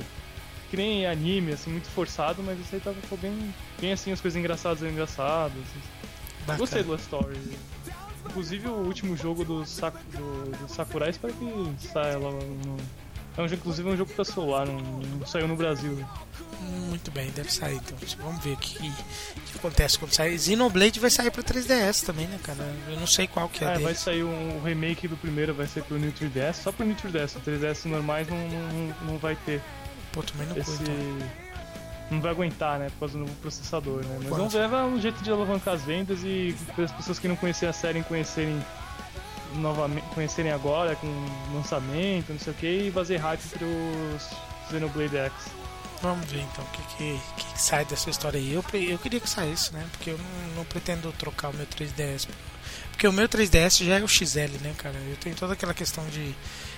que 0.69 0.77
nem 0.77 1.05
anime, 1.05 1.53
assim, 1.53 1.71
muito 1.71 1.89
forçado, 1.89 2.41
mas 2.43 2.59
isso 2.59 2.73
aí 2.73 2.81
tava 2.81 2.99
ficou 3.01 3.17
bem. 3.17 3.53
bem 3.79 3.91
assim, 3.91 4.11
as 4.11 4.21
coisas 4.21 4.39
engraçadas 4.39 4.83
engraçadas. 4.89 5.63
Bacana. 6.41 6.57
Gostei 6.57 6.83
do 6.83 6.91
Last 6.91 7.03
Story. 7.03 7.37
Inclusive 8.25 8.67
o 8.67 8.85
último 8.85 9.17
jogo 9.17 9.43
do, 9.43 9.65
Sak 9.65 9.97
do, 10.15 10.51
do 10.51 10.71
Sakurai 10.71 11.09
espero 11.09 11.33
que 11.33 11.87
saia 11.87 12.17
logo 12.17 12.37
no. 12.37 12.77
É 13.37 13.41
um 13.41 13.47
jogo, 13.47 13.61
inclusive 13.61 13.89
é 13.89 13.93
um 13.93 13.97
jogo 13.97 14.13
pra 14.13 14.25
celular, 14.25 14.65
não, 14.67 14.77
não 14.79 15.25
saiu 15.25 15.47
no 15.47 15.55
Brasil. 15.55 15.97
Muito 16.89 17.09
bem, 17.11 17.31
deve 17.31 17.51
sair, 17.51 17.75
então. 17.77 17.97
Vamos 18.19 18.43
ver 18.43 18.51
o 18.53 18.57
que, 18.57 18.75
que 18.77 18.93
acontece 19.57 19.97
quando 19.97 20.13
sair. 20.13 20.37
Xenoblade 20.37 20.99
vai 20.99 21.09
sair 21.09 21.31
pra 21.31 21.41
3DS 21.41 22.05
também, 22.05 22.27
né, 22.27 22.37
cara? 22.43 22.59
Eu 22.89 22.99
não 22.99 23.07
sei 23.07 23.27
qual 23.27 23.47
que 23.49 23.63
é 23.63 23.67
Ah, 23.67 23.71
dele. 23.71 23.85
vai 23.85 23.95
sair 23.95 24.23
um, 24.23 24.57
o 24.57 24.63
remake 24.63 25.07
do 25.07 25.15
primeiro, 25.17 25.53
vai 25.53 25.65
ser 25.67 25.83
pro 25.83 25.97
New 25.97 26.11
3DS, 26.11 26.53
só 26.55 26.71
pro 26.71 26.85
New 26.85 26.95
3DS, 26.95 27.37
o 27.37 27.39
3DS 27.41 27.85
normais 27.89 28.27
não, 28.29 28.37
não, 28.49 28.95
não 29.13 29.17
vai 29.17 29.35
ter. 29.45 29.61
Pô, 30.11 30.21
no 30.21 30.53
cu, 30.55 30.59
esse. 30.59 30.81
então. 30.83 30.95
Não 32.11 32.19
vai 32.19 32.31
aguentar, 32.31 32.77
né? 32.77 32.89
Por 32.89 32.99
causa 32.99 33.13
do 33.13 33.19
novo 33.21 33.33
processador, 33.35 34.03
né? 34.03 34.17
Mas 34.19 34.27
Quanto? 34.27 34.37
vamos 34.37 34.53
ver, 34.53 34.63
é 34.63 34.83
um 34.83 34.99
jeito 34.99 35.23
de 35.23 35.31
alavancar 35.31 35.75
as 35.75 35.81
vendas 35.83 36.19
e 36.25 36.53
as 36.77 36.91
pessoas 36.91 37.17
que 37.17 37.27
não 37.29 37.37
conheciam 37.37 37.69
a 37.69 37.73
série 37.73 38.03
conhecerem 38.03 38.61
novamente, 39.55 40.05
conhecerem 40.13 40.51
agora 40.51 40.95
com 40.95 41.07
lançamento, 41.53 42.31
não 42.31 42.39
sei 42.39 42.53
o 42.53 42.55
que, 42.55 42.67
e 42.67 42.91
fazer 42.91 43.17
hype 43.17 43.41
pros 43.49 44.29
Xenoblade 44.69 45.17
X. 45.17 45.33
Vamos 46.01 46.25
ver 46.31 46.41
então 46.41 46.63
o 46.63 46.67
que, 46.69 46.81
que, 46.95 47.21
que, 47.37 47.61
sai 47.61 47.85
dessa 47.85 48.09
história 48.09 48.39
aí. 48.39 48.53
Eu, 48.53 48.63
eu 48.73 48.97
queria 48.97 49.19
que 49.19 49.29
saísse, 49.29 49.71
né? 49.71 49.87
Porque 49.91 50.09
eu 50.09 50.17
não, 50.17 50.55
não 50.57 50.65
pretendo 50.65 51.11
trocar 51.11 51.49
o 51.49 51.53
meu 51.53 51.67
3DS. 51.67 52.27
Porque 52.89 53.07
o 53.07 53.13
meu 53.13 53.29
3DS 53.29 53.85
já 53.85 53.99
é 53.99 54.03
o 54.03 54.07
XL, 54.07 54.57
né, 54.61 54.73
cara? 54.77 54.95
Eu 54.97 55.15
tenho 55.17 55.35
toda 55.35 55.53
aquela 55.53 55.73
questão 55.73 56.03
de. 56.07 56.35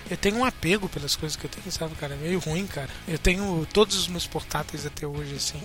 Eu 0.09 0.17
tenho 0.17 0.37
um 0.37 0.45
apego 0.45 0.89
pelas 0.89 1.15
coisas 1.15 1.35
que 1.35 1.45
eu 1.45 1.49
tenho, 1.49 1.71
sabe, 1.71 1.95
cara? 1.95 2.13
É 2.13 2.17
meio 2.17 2.39
ruim, 2.39 2.67
cara. 2.67 2.89
Eu 3.07 3.17
tenho 3.17 3.65
todos 3.73 3.95
os 3.97 4.07
meus 4.07 4.27
portáteis 4.27 4.85
até 4.85 5.07
hoje, 5.07 5.35
assim. 5.35 5.59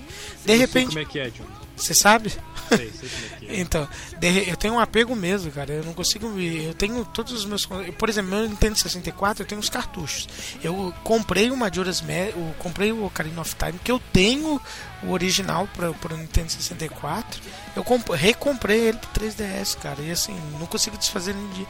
De 0.44 0.52
Eu 0.52 0.58
repente. 0.58 0.86
como 0.88 0.98
é 1.00 1.04
que 1.04 1.18
é, 1.18 1.28
John. 1.30 1.44
Você 1.76 1.92
sabe? 1.94 2.30
Sei, 2.68 2.90
sei 2.92 3.08
como 3.08 3.26
é 3.26 3.38
que 3.38 3.46
é. 3.46 3.58
Então, 3.60 3.88
de 4.18 4.48
eu 4.48 4.56
tenho 4.56 4.74
um 4.74 4.80
apego 4.80 5.14
mesmo, 5.16 5.50
cara. 5.50 5.72
Eu 5.72 5.84
não 5.84 5.92
consigo. 5.92 6.28
me- 6.28 6.64
Eu 6.64 6.74
tenho 6.74 7.04
todos 7.06 7.32
os 7.32 7.44
meus. 7.44 7.66
Por 7.98 8.08
exemplo, 8.08 8.30
meu 8.30 8.48
Nintendo 8.48 8.76
64, 8.78 9.42
eu 9.42 9.46
tenho 9.46 9.60
os 9.60 9.68
cartuchos. 9.68 10.28
Eu 10.62 10.94
comprei 11.04 11.50
o 11.50 11.56
Majora's 11.56 12.00
Mask, 12.00 12.36
eu 12.36 12.54
comprei 12.58 12.92
o 12.92 13.04
Ocarina 13.04 13.40
of 13.40 13.54
Time, 13.56 13.78
que 13.82 13.90
eu 13.90 14.00
tenho 14.12 14.60
o 15.02 15.10
original 15.10 15.68
para 15.76 15.90
o 15.90 16.16
Nintendo 16.16 16.50
64. 16.50 17.40
Eu 17.76 17.84
comp- 17.84 18.10
recomprei 18.10 18.88
ele 18.88 18.98
pro 18.98 19.10
3DS, 19.20 19.76
cara. 19.78 20.00
E 20.02 20.10
assim, 20.10 20.36
não 20.58 20.66
consigo 20.66 20.96
desfazer 20.96 21.34
nem 21.34 21.48
de, 21.50 21.66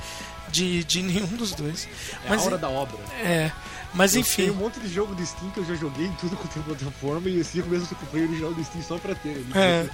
de, 0.51 0.85
de 0.85 1.03
nenhum 1.03 1.27
dos 1.37 1.53
dois. 1.55 1.89
É 2.25 2.29
Mas, 2.31 2.43
a 2.43 2.47
hora 2.47 2.59
da 2.59 2.69
obra. 2.69 2.97
é, 3.23 3.51
mas 3.95 4.15
Eu 4.15 4.21
enfim. 4.21 4.43
tenho 4.43 4.55
um 4.55 4.59
monte 4.59 4.79
de 4.81 4.89
jogo 4.89 5.15
do 5.15 5.25
Steam 5.25 5.51
que 5.51 5.61
eu 5.61 5.65
já 5.65 5.75
joguei 5.75 6.07
em 6.07 6.13
tudo 6.13 6.37
quanto 6.37 6.59
é 6.59 6.63
plataforma 6.63 7.29
e 7.29 7.41
assim 7.41 7.59
eu 7.61 7.67
mesmo 7.67 7.89
comprei 7.97 8.25
o 8.25 8.29
original 8.29 8.53
do 8.55 8.65
Steam 8.65 8.83
só 8.83 8.99
pra 8.99 9.15
ter. 9.15 9.29
ele, 9.31 9.47
É. 9.55 9.87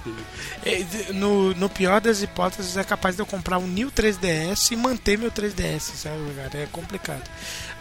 ter. 0.63 0.69
É, 0.69 0.83
de- 0.83 1.13
No, 1.13 1.53
no 1.55 1.69
pior 1.69 2.01
das 2.01 2.21
hipóteses, 2.21 2.75
é 2.77 2.83
capaz 2.83 3.15
de 3.15 3.21
eu 3.21 3.25
comprar 3.25 3.57
um 3.57 3.67
New 3.67 3.89
3DS 3.91 4.71
e 4.71 4.75
manter 4.75 5.17
meu 5.17 5.31
3DS, 5.31 5.95
sabe, 5.95 6.17
cara? 6.35 6.57
É 6.63 6.67
complicado. 6.71 7.23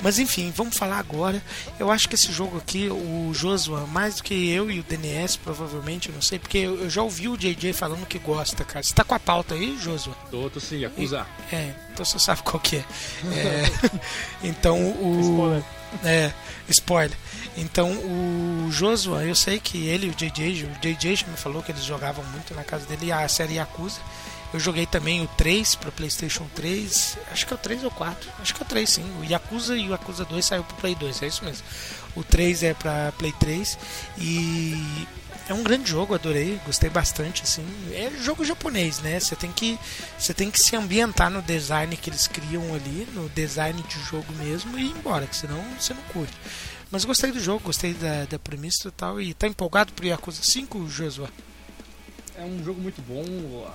Mas 0.03 0.19
enfim, 0.19 0.53
vamos 0.55 0.77
falar 0.77 0.99
agora. 0.99 1.43
Eu 1.79 1.91
acho 1.91 2.09
que 2.09 2.15
esse 2.15 2.31
jogo 2.33 2.59
aqui, 2.59 2.89
o 2.91 3.33
Joshua, 3.35 3.87
mais 3.87 4.17
do 4.17 4.23
que 4.23 4.51
eu 4.51 4.71
e 4.71 4.81
o 4.81 4.83
DNS, 4.83 5.37
provavelmente, 5.39 6.09
eu 6.09 6.15
não 6.15 6.23
sei, 6.23 6.39
porque 6.39 6.59
eu 6.59 6.75
eu 6.85 6.91
já 6.91 7.03
ouvi 7.03 7.29
o 7.29 7.37
JJ 7.37 7.73
falando 7.73 8.05
que 8.05 8.19
gosta, 8.19 8.63
cara. 8.65 8.83
Você 8.83 8.93
tá 8.95 9.03
com 9.05 9.15
a 9.15 9.19
pauta 9.19 9.55
aí, 9.55 9.77
Joshua? 9.81 10.15
Tô, 10.31 10.51
tô 10.51 10.61
sim, 10.61 10.81
Yakuza. 10.81 11.27
É, 11.53 11.73
então 11.93 12.05
você 12.05 12.19
sabe 12.19 12.43
qual 12.43 12.61
que 12.61 12.77
é. 12.77 12.85
É, 13.33 13.91
então 14.43 14.79
o. 14.81 15.63
É, 16.03 16.33
spoiler. 16.69 17.17
Então 17.57 17.93
o 17.93 18.69
Joshua, 18.71 19.25
eu 19.25 19.35
sei 19.35 19.61
que 19.61 19.87
ele 19.87 20.09
o 20.09 20.15
JJ, 20.15 20.65
o 20.65 20.81
JJ 20.81 21.17
já 21.17 21.27
me 21.27 21.37
falou 21.37 21.63
que 21.63 21.71
eles 21.71 21.85
jogavam 21.85 22.25
muito 22.27 22.55
na 22.55 22.65
casa 22.65 22.87
dele 22.87 23.13
a 23.13 23.29
série 23.29 23.55
Yakuza. 23.55 24.01
Eu 24.53 24.61
joguei 24.61 24.87
também 24.87 25.21
o 25.21 25.27
3 25.27 25.75
para 25.75 25.91
PlayStation 25.91 26.47
3, 26.55 27.19
acho 27.33 27.45
que 27.45 27.53
é 27.53 27.57
o 27.57 27.59
3 27.59 27.83
ou 27.83 27.91
4, 27.91 28.31
acho 28.41 28.55
que 28.55 28.63
é 28.63 28.65
o 28.65 28.69
3 28.69 28.89
sim. 28.89 29.05
O 29.21 29.25
Yakuza 29.25 29.77
e 29.77 29.89
o 29.89 29.91
Yakuza 29.91 30.25
2 30.25 30.45
saiu 30.45 30.63
pro 30.63 30.77
Play 30.77 30.95
2, 30.95 31.23
é 31.23 31.27
isso 31.27 31.45
mesmo. 31.45 31.65
O 32.15 32.23
3 32.23 32.63
é 32.63 32.75
para 32.75 33.13
Play 33.19 33.33
3 33.33 33.77
e 34.19 35.07
é 35.49 35.53
um 35.53 35.63
grande 35.63 35.91
jogo, 35.91 36.15
adorei, 36.15 36.59
gostei 36.65 36.89
bastante 36.89 37.43
assim. 37.43 37.65
É 37.93 38.11
jogo 38.23 38.45
japonês, 38.45 39.01
né? 39.01 39.21
Você 39.21 39.37
tem 39.37 39.53
que 39.53 39.79
você 40.19 40.33
tem 40.33 40.51
que 40.51 40.59
se 40.59 40.75
ambientar 40.75 41.31
no 41.31 41.43
design 41.43 41.97
que 41.97 42.09
eles 42.09 42.27
criam 42.27 42.75
ali, 42.75 43.07
no 43.13 43.29
design 43.29 43.83
de 43.83 44.01
jogo 44.01 44.33
mesmo 44.35 44.79
e 44.79 44.87
ir 44.87 44.91
embora, 44.91 45.27
que 45.27 45.37
senão 45.37 45.63
você 45.79 45.93
não 45.93 46.03
curte. 46.05 46.35
Mas 46.91 47.05
gostei 47.05 47.31
do 47.31 47.41
jogo, 47.41 47.65
gostei 47.65 47.93
da, 47.93 48.25
da 48.25 48.39
premissa 48.39 48.89
e 48.89 48.93
tal. 48.93 49.21
E 49.21 49.35
tá 49.35 49.47
empolgado 49.47 49.93
pro 49.93 50.07
Yakuza 50.07 50.43
5, 50.43 50.87
Joshua? 50.87 51.29
É 52.37 52.43
um 52.43 52.65
jogo 52.65 52.81
muito 52.81 53.01
bom, 53.03 53.25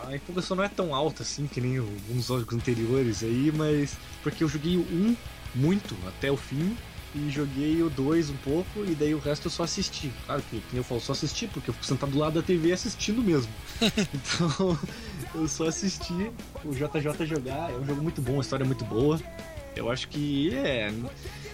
a 0.05 0.15
empolgação 0.15 0.57
não 0.57 0.63
é 0.63 0.69
tão 0.69 0.93
alta 0.93 1.23
assim 1.23 1.47
que 1.47 1.61
nem 1.61 1.77
alguns 1.77 2.25
jogos 2.25 2.53
anteriores 2.53 3.23
aí, 3.23 3.53
mas 3.55 3.93
porque 4.21 4.43
eu 4.43 4.49
joguei 4.49 4.75
1 4.77 5.15
muito 5.55 5.95
até 6.07 6.29
o 6.29 6.35
fim 6.35 6.75
e 7.15 7.29
joguei 7.29 7.81
o 7.81 7.89
2 7.89 8.29
um 8.29 8.37
pouco 8.37 8.85
e 8.85 8.93
daí 8.93 9.15
o 9.15 9.19
resto 9.19 9.47
eu 9.47 9.51
só 9.51 9.63
assisti. 9.63 10.11
Claro 10.25 10.43
que, 10.49 10.59
que 10.59 10.77
eu 10.77 10.83
falo, 10.83 11.01
só 11.01 11.13
assisti, 11.13 11.47
porque 11.47 11.69
eu 11.69 11.73
fico 11.73 11.85
sentado 11.85 12.11
do 12.11 12.19
lado 12.19 12.33
da 12.33 12.41
TV 12.41 12.71
assistindo 12.71 13.21
mesmo. 13.21 13.51
então 13.81 14.77
eu 15.33 15.47
só 15.47 15.67
assisti 15.67 16.31
o 16.63 16.71
JJ 16.71 17.25
jogar, 17.25 17.71
é 17.71 17.75
um 17.75 17.85
jogo 17.85 18.01
muito 18.01 18.21
bom, 18.21 18.37
a 18.37 18.41
história 18.41 18.63
é 18.63 18.67
muito 18.67 18.85
boa. 18.85 19.19
Eu 19.75 19.89
acho 19.89 20.07
que 20.09 20.53
é. 20.55 20.91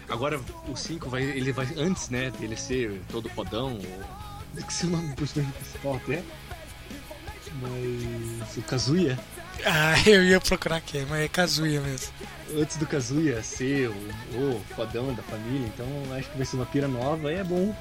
Agora 0.09 0.39
o 0.67 0.75
5 0.75 1.09
vai. 1.09 1.23
Ele 1.23 1.51
vai. 1.51 1.67
Antes, 1.77 2.09
né, 2.09 2.31
dele 2.39 2.55
ser 2.55 3.01
todo 3.11 3.29
fodão, 3.29 3.73
ou. 3.75 4.25
Esqueci 4.57 4.85
o 4.85 4.89
nome 4.89 5.09
do 5.09 5.15
personagem 5.15 5.53
principal 5.53 5.95
até. 5.95 6.23
Mas. 7.61 8.57
O 8.57 8.61
Kazuya. 8.63 9.19
Ah, 9.65 9.95
eu 10.07 10.23
ia 10.23 10.39
procurar 10.39 10.77
aqui, 10.77 11.05
mas 11.09 11.21
é 11.21 11.27
Kazuya 11.27 11.81
mesmo. 11.81 12.11
Antes 12.57 12.77
do 12.77 12.85
Kazuya 12.85 13.41
ser 13.41 13.89
o, 13.89 13.93
o 13.93 14.61
fodão 14.75 15.13
da 15.13 15.23
família, 15.23 15.67
então 15.73 15.87
acho 16.15 16.29
que 16.29 16.37
vai 16.37 16.45
ser 16.45 16.55
uma 16.57 16.65
pira 16.65 16.87
nova 16.87 17.31
e 17.31 17.35
é 17.35 17.43
bom. 17.43 17.75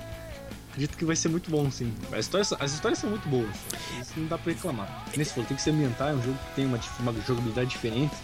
Acredito 0.70 0.96
que 0.96 1.04
vai 1.04 1.14
ser 1.14 1.28
muito 1.28 1.50
bom, 1.50 1.70
sim. 1.70 1.92
As 2.12 2.20
histórias, 2.20 2.52
as 2.58 2.72
histórias 2.72 2.98
são 2.98 3.10
muito 3.10 3.28
boas. 3.28 3.54
Isso 4.00 4.12
não 4.16 4.26
dá 4.26 4.38
pra 4.38 4.52
reclamar. 4.52 5.04
Nesse 5.16 5.32
falou, 5.32 5.46
tem 5.46 5.56
que 5.56 5.62
se 5.62 5.70
ambientar, 5.70 6.10
é 6.10 6.14
um 6.14 6.22
jogo 6.22 6.38
que 6.48 6.54
tem 6.56 6.66
uma, 6.66 6.80
uma 7.00 7.12
jogabilidade 7.26 7.70
diferente, 7.70 8.14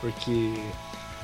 porque 0.00 0.54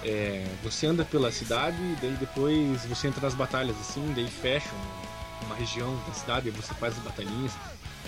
é, 0.04 0.46
você 0.62 0.86
anda 0.86 1.04
pela 1.04 1.32
cidade 1.32 1.76
e 1.78 1.96
daí 2.00 2.16
depois 2.20 2.84
você 2.84 3.08
entra 3.08 3.20
nas 3.22 3.34
batalhas 3.34 3.76
assim, 3.80 4.12
daí 4.14 4.28
fecha 4.28 4.68
um- 4.74 5.46
uma 5.46 5.54
região 5.56 5.98
da 6.06 6.12
cidade 6.14 6.48
e 6.48 6.50
você 6.50 6.72
faz 6.74 6.96
as 6.96 7.02
batalhinhas. 7.02 7.52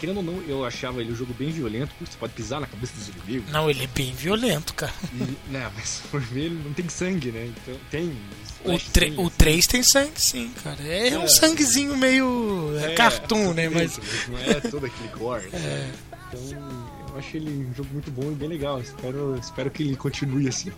Querendo 0.01 0.17
ou 0.17 0.23
não, 0.23 0.43
eu 0.49 0.65
achava 0.65 1.01
ele 1.03 1.13
um 1.13 1.15
jogo 1.17 1.35
bem 1.35 1.51
violento, 1.51 1.93
porque 1.99 2.11
você 2.13 2.19
pode 2.19 2.33
pisar 2.33 2.59
na 2.61 2.67
cabeça 2.67 2.93
dos 2.95 3.09
inimigos. 3.09 3.53
Não, 3.53 3.69
ele 3.69 3.85
é 3.85 3.87
bem 3.87 4.13
violento, 4.15 4.73
cara. 4.75 4.93
E, 5.13 5.51
né, 5.53 5.71
mas 5.77 5.87
se 6.01 6.03
for 6.09 6.21
ver, 6.23 6.47
ele 6.47 6.63
não 6.65 6.73
tem 6.73 6.89
sangue, 6.89 7.31
né? 7.31 7.47
Então 7.63 7.77
tem. 7.91 8.17
O, 8.65 8.79
tre 8.79 9.11
o 9.17 9.27
assim. 9.27 9.33
3 9.39 9.67
tem 9.67 9.83
sangue, 9.83 10.13
sim, 10.21 10.51
cara. 10.65 10.83
É, 10.83 11.17
um 11.19 11.23
É. 11.25 11.29
sanguezinho 11.29 11.97
meio 11.97 12.73
é, 12.79 12.95
cartoon, 12.95 13.53
né? 13.55 13.69
Mas 13.69 13.93
isso, 13.99 14.31
Não 14.31 14.39
é 14.39 14.55
todo 14.61 14.87
aquele 14.87 15.09
gore. 15.11 15.49
né? 15.53 15.93
Então, 16.33 16.89
eu 17.11 17.19
acho 17.19 17.37
ele 17.37 17.51
um 17.69 17.75
jogo 17.75 17.89
muito 17.93 18.09
bom 18.09 18.31
e 18.31 18.35
bem 18.37 18.49
legal. 18.49 18.81
Espero, 18.81 19.37
espero 19.37 19.69
que 19.69 19.83
ele 19.83 19.97
continue 19.97 20.47
assim. 20.49 20.71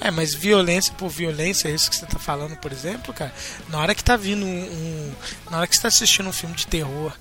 É, 0.00 0.10
mas 0.10 0.34
violência 0.34 0.92
por 0.94 1.08
violência, 1.08 1.68
é 1.68 1.70
isso 1.72 1.88
que 1.88 1.94
você 1.94 2.04
tá 2.04 2.18
falando, 2.18 2.56
por 2.56 2.72
exemplo, 2.72 3.14
cara. 3.14 3.32
Na 3.68 3.78
hora 3.78 3.94
que 3.94 4.02
tá 4.02 4.16
vindo 4.16 4.44
um. 4.44 4.48
um- 4.64 5.12
na 5.52 5.58
hora 5.58 5.66
que 5.68 5.76
você 5.76 5.82
tá 5.82 5.86
assistindo 5.86 6.28
um 6.28 6.32
filme 6.32 6.56
de 6.56 6.66
terror, 6.66 7.12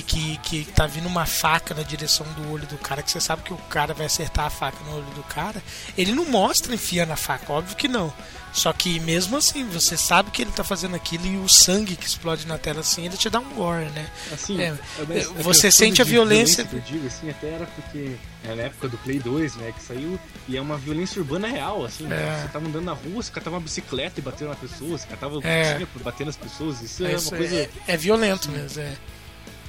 que, 0.02 0.36
que 0.64 0.72
tá 0.72 0.86
vindo 0.86 1.06
uma 1.06 1.26
faca 1.26 1.74
na 1.74 1.82
direção 1.82 2.24
do 2.34 2.50
olho 2.52 2.66
do 2.66 2.78
cara, 2.78 3.02
que 3.02 3.10
você 3.10 3.20
sabe 3.20 3.42
que 3.42 3.52
o 3.52 3.58
cara 3.58 3.92
vai 3.92 4.06
acertar 4.06 4.46
a 4.46 4.50
faca 4.50 4.78
no 4.86 4.96
olho 4.96 5.10
do 5.14 5.22
cara, 5.24 5.62
ele 5.98 6.12
não 6.12 6.24
mostra 6.24 6.74
enfiando 6.74 7.12
a 7.12 7.16
faca, 7.16 7.52
óbvio 7.52 7.76
que 7.76 7.88
não. 7.88 8.12
Só 8.54 8.70
que 8.72 9.00
mesmo 9.00 9.36
assim, 9.38 9.64
você 9.66 9.96
sabe 9.96 10.30
que 10.30 10.42
ele 10.42 10.50
tá 10.52 10.62
fazendo 10.62 10.94
aquilo 10.94 11.26
e 11.26 11.36
o 11.38 11.48
sangue 11.48 11.96
que 11.96 12.06
explode 12.06 12.46
na 12.46 12.58
tela 12.58 12.80
assim, 12.80 13.06
ele 13.06 13.16
te 13.16 13.28
dá 13.30 13.38
um 13.40 13.48
gore, 13.54 13.86
né? 13.90 14.06
Assim, 14.30 14.60
É, 14.60 14.74
mas- 15.08 15.26
você 15.28 15.66
mas 15.68 15.74
sente 15.74 16.02
a 16.02 16.04
violência- 16.04 16.64
que 16.64 16.76
eu 16.76 16.80
digo, 16.80 17.06
assim, 17.06 17.30
até 17.30 17.48
era 17.48 17.66
porque 17.66 18.14
é 18.44 18.54
na 18.54 18.62
época 18.64 18.88
do 18.88 18.98
Play 18.98 19.18
2, 19.20 19.56
né, 19.56 19.72
que 19.76 19.82
saiu, 19.82 20.20
e 20.46 20.56
é 20.56 20.60
uma 20.60 20.76
violência 20.76 21.18
urbana 21.20 21.48
real, 21.48 21.82
assim. 21.84 22.06
É. 22.12 22.40
Você 22.42 22.48
tava 22.48 22.66
andando 22.66 22.84
na 22.84 22.92
rua, 22.92 23.22
você 23.22 23.30
catava 23.32 23.56
uma 23.56 23.62
bicicleta 23.62 24.20
e 24.20 24.22
batendo 24.22 24.48
na 24.48 24.54
pessoa, 24.56 24.98
você 24.98 25.06
catava 25.06 25.38
É. 25.44 25.86
bater 26.04 26.26
nas 26.26 26.36
pessoas, 26.36 26.80
isso 26.82 27.04
é, 27.06 27.14
Isso 27.14 27.30
uma 27.30 27.38
coisa. 27.38 27.56
é, 27.56 27.70
é 27.88 27.96
violento 27.96 28.50
mesmo, 28.50 28.82
é. 28.82 28.92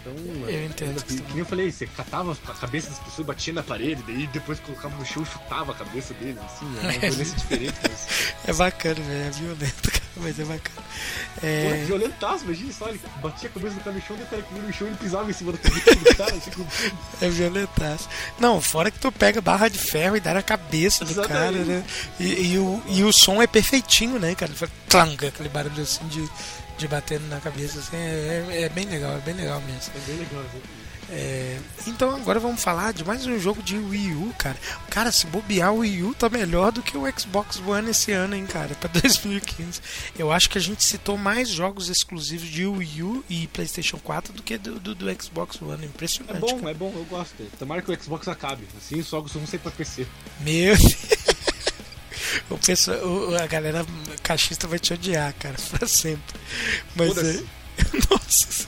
Então, 0.06 0.50
Eu 0.50 0.66
entendo. 0.66 1.02
Que, 1.04 1.16
que 1.16 1.30
nem 1.32 1.40
eu 1.40 1.46
falei, 1.46 1.72
você 1.72 1.88
catava 1.88 2.34
a 2.48 2.54
cabeça 2.54 2.90
das 2.90 3.00
pessoas, 3.00 3.26
batia 3.26 3.54
na 3.54 3.64
parede, 3.64 4.04
daí 4.06 4.28
depois 4.28 4.60
colocava 4.60 4.94
no 4.98 5.06
chão 5.06 5.24
e 5.24 5.26
chutava 5.26 5.72
a 5.72 5.76
cabeça 5.76 6.14
deles, 6.16 6.38
assim, 6.44 6.66
é 6.78 6.82
uma 6.82 6.94
É. 6.94 7.00
violência 7.10 7.36
diferente, 7.40 7.74
mas. 7.90 8.08
É 8.46 8.54
bacana, 8.54 8.96
velho, 8.96 9.24
é 9.28 9.30
violento, 9.32 9.82
cara, 9.92 10.04
mas 10.18 10.40
é 10.40 10.44
bacana. 10.44 10.84
Pô, 11.40 11.48
É, 11.48 11.84
violentaço, 11.86 12.44
imagina 12.44 12.74
só, 12.74 12.90
ele 12.90 13.00
batia 13.22 13.50
a 13.50 13.52
cabeça 13.54 13.76
do 13.76 13.82
cara 13.82 13.96
no 13.96 14.02
chão, 14.02 14.18
cara 14.30 14.42
que 14.42 14.54
no 14.54 14.74
chão 14.74 14.88
ele 14.88 14.98
pisava 14.98 15.30
em 15.30 15.34
cima 15.34 15.52
da 15.54 15.58
cabeça 15.58 15.96
do 15.96 16.16
cara, 16.16 16.40
tipo, 16.40 16.68
É 17.22 17.30
violentaço. 17.30 18.10
Não, 18.40 18.62
fora 18.62 18.92
que 18.92 19.00
tu 19.00 19.12
pega 19.12 19.40
barra 19.42 19.70
de 19.70 19.80
ferro 19.80 20.18
e 20.18 20.20
dá 20.20 20.34
na 20.34 20.42
cabeça 20.44 21.06
do 21.06 21.12
Exatamente. 21.12 21.40
cara, 21.40 21.66
né? 21.66 21.84
E, 22.20 22.54
e 22.54 22.58
o, 22.60 22.82
e 22.88 23.04
o 23.04 23.14
som 23.14 23.42
é 23.42 23.48
perfeitinho, 23.48 24.20
né, 24.20 24.36
cara? 24.36 24.52
Faz 24.54 24.70
clang, 24.90 25.26
aquele 25.26 25.50
barulho 25.50 25.82
assim 25.82 26.06
de, 26.08 26.30
de 26.84 26.88
batendo 26.90 27.26
na 27.30 27.40
cabeça, 27.40 27.80
assim, 27.80 27.96
é, 27.96 28.46
é- 28.50 28.62
é 28.64 28.70
bem 28.70 28.86
legal, 28.86 29.14
é 29.16 29.22
bem 29.22 29.34
legal 29.36 29.62
mesmo. 29.62 29.94
é 29.96 30.00
bem 30.06 30.18
legal. 30.18 30.44
É, 31.10 31.60
então 31.86 32.16
agora 32.16 32.40
vamos 32.40 32.62
falar 32.64 32.92
de 32.94 33.04
mais 33.06 33.26
um 33.26 33.38
jogo 33.40 33.62
de 33.62 33.78
Wii 33.78 34.14
U, 34.16 34.34
cara. 34.38 34.58
Cara, 34.90 35.12
se 35.12 35.28
bobear 35.28 35.72
o 35.74 35.78
Wii 35.80 36.04
U 36.04 36.14
tá 36.16 36.28
melhor 36.30 36.72
do 36.72 36.82
que 36.82 36.98
o 36.98 37.04
Xbox 37.20 37.60
One 37.66 37.92
esse 37.92 38.12
ano, 38.12 38.36
hein, 38.36 38.46
cara, 38.46 38.74
pra 38.76 38.90
2015. 39.02 39.80
Eu 40.18 40.32
acho 40.32 40.50
que 40.50 40.58
a 40.58 40.62
gente 40.62 40.84
citou 40.84 41.18
mais 41.18 41.50
jogos 41.50 41.88
exclusivos 41.90 42.48
de 42.50 42.66
Wii 42.66 43.04
U 43.04 43.24
e 43.30 43.48
PlayStation 43.48 43.98
4 43.98 44.34
do 44.34 44.42
que 44.44 44.58
do, 44.58 44.80
do, 44.80 44.96
do 44.96 45.22
Xbox 45.24 45.62
One. 45.62 45.84
É 45.84 45.86
Impressionante. 45.86 46.40
bom, 46.40 46.60
cara. 46.60 46.72
é 46.72 46.74
bom, 46.74 46.92
eu 46.96 47.06
gosto. 47.06 47.36
Tomara 47.60 47.82
que 47.82 47.92
o 47.92 48.04
Xbox 48.04 48.28
acabe. 48.28 48.64
Assim 48.78 49.00
os 49.00 49.08
jogos 49.10 49.32
vão 49.34 49.46
ser 49.46 49.60
pra 49.60 49.72
PC. 49.72 50.06
Meu 50.42 50.76
Deus. 50.78 50.96
O 52.50 52.58
pessoal, 52.58 53.36
a 53.42 53.48
galera 53.48 53.86
cachista 54.22 54.68
vai 54.68 54.80
te 54.80 54.94
odiar, 54.94 55.34
cara, 55.40 55.56
pra 55.72 55.88
sempre. 55.88 56.40
Mas 56.96 57.18
é. 57.18 57.44
Nossa. 58.10 58.68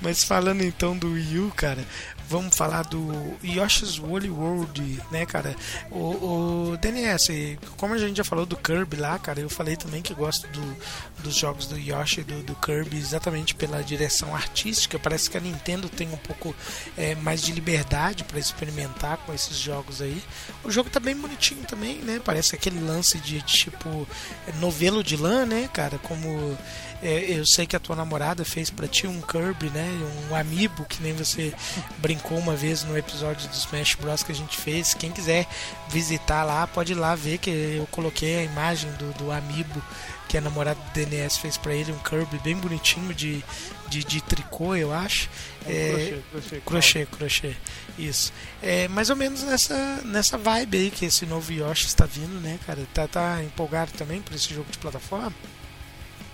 Mas 0.00 0.24
falando 0.24 0.62
então 0.62 0.96
do 0.96 1.12
Wii 1.12 1.38
U, 1.38 1.52
cara, 1.54 1.84
vamos 2.30 2.54
falar 2.54 2.84
do 2.84 3.36
Yoshi's 3.42 3.98
Woolly 3.98 4.30
World, 4.30 5.02
né, 5.10 5.26
cara? 5.26 5.56
O, 5.90 6.70
o 6.70 6.76
DNS, 6.76 7.58
como 7.76 7.92
a 7.92 7.98
gente 7.98 8.18
já 8.18 8.24
falou 8.24 8.46
do 8.46 8.56
Kirby 8.56 8.96
lá, 8.96 9.18
cara, 9.18 9.40
eu 9.40 9.50
falei 9.50 9.76
também 9.76 10.00
que 10.00 10.14
gosto 10.14 10.46
do, 10.46 10.76
dos 11.24 11.34
jogos 11.34 11.66
do 11.66 11.76
Yoshi, 11.76 12.22
do, 12.22 12.40
do 12.44 12.54
Kirby, 12.54 12.96
exatamente 12.96 13.52
pela 13.56 13.82
direção 13.82 14.32
artística. 14.32 14.96
Parece 14.96 15.28
que 15.28 15.36
a 15.36 15.40
Nintendo 15.40 15.88
tem 15.88 16.08
um 16.08 16.16
pouco 16.18 16.54
é, 16.96 17.16
mais 17.16 17.42
de 17.42 17.50
liberdade 17.50 18.22
para 18.22 18.38
experimentar 18.38 19.16
com 19.18 19.34
esses 19.34 19.56
jogos 19.56 20.00
aí. 20.00 20.22
O 20.62 20.70
jogo 20.70 20.88
tá 20.88 21.00
bem 21.00 21.16
bonitinho 21.16 21.64
também, 21.64 21.96
né? 21.96 22.20
Parece 22.24 22.54
aquele 22.54 22.78
lance 22.78 23.18
de 23.18 23.42
tipo 23.42 24.06
é, 24.46 24.52
novelo 24.60 25.02
de 25.02 25.16
lã, 25.16 25.44
né, 25.44 25.68
cara? 25.72 25.98
Como 25.98 26.56
eu 27.02 27.46
sei 27.46 27.66
que 27.66 27.74
a 27.74 27.80
tua 27.80 27.96
namorada 27.96 28.44
fez 28.44 28.70
pra 28.70 28.86
ti 28.86 29.06
um 29.06 29.20
Kirby, 29.20 29.70
né? 29.70 29.88
Um 30.30 30.34
amiibo, 30.34 30.84
que 30.84 31.02
nem 31.02 31.12
você 31.14 31.52
brincou 31.98 32.38
uma 32.38 32.54
vez 32.54 32.84
no 32.84 32.96
episódio 32.96 33.48
do 33.48 33.54
Smash 33.54 33.94
Bros. 33.94 34.22
que 34.22 34.32
a 34.32 34.34
gente 34.34 34.56
fez. 34.56 34.94
Quem 34.94 35.10
quiser 35.10 35.46
visitar 35.88 36.44
lá, 36.44 36.66
pode 36.66 36.92
ir 36.92 36.96
lá 36.96 37.14
ver 37.14 37.38
que 37.38 37.50
eu 37.50 37.86
coloquei 37.90 38.38
a 38.38 38.42
imagem 38.42 38.90
do, 38.92 39.12
do 39.14 39.32
amiibo 39.32 39.82
que 40.30 40.38
a 40.38 40.40
namorada 40.40 40.78
do 40.80 40.90
DNS 40.92 41.40
fez 41.40 41.56
pra 41.56 41.74
ele, 41.74 41.90
um 41.90 41.98
Kirby 41.98 42.38
bem 42.38 42.54
bonitinho 42.54 43.12
de, 43.12 43.42
de, 43.88 44.04
de 44.04 44.20
tricô, 44.22 44.76
eu 44.76 44.94
acho. 44.94 45.28
É, 45.66 45.90
crochê, 45.90 46.22
crochê. 46.30 46.60
Crochê, 46.60 47.06
crochê. 47.06 47.56
Isso. 47.98 48.32
É 48.62 48.86
mais 48.86 49.10
ou 49.10 49.16
menos 49.16 49.42
nessa, 49.42 50.00
nessa 50.04 50.38
vibe 50.38 50.78
aí 50.78 50.90
que 50.92 51.04
esse 51.04 51.26
novo 51.26 51.52
Yoshi 51.52 51.86
está 51.86 52.06
vindo, 52.06 52.40
né, 52.40 52.60
cara? 52.64 52.86
Tá, 52.94 53.08
tá 53.08 53.42
empolgado 53.42 53.90
também 53.98 54.22
por 54.22 54.32
esse 54.32 54.54
jogo 54.54 54.70
de 54.70 54.78
plataforma? 54.78 55.34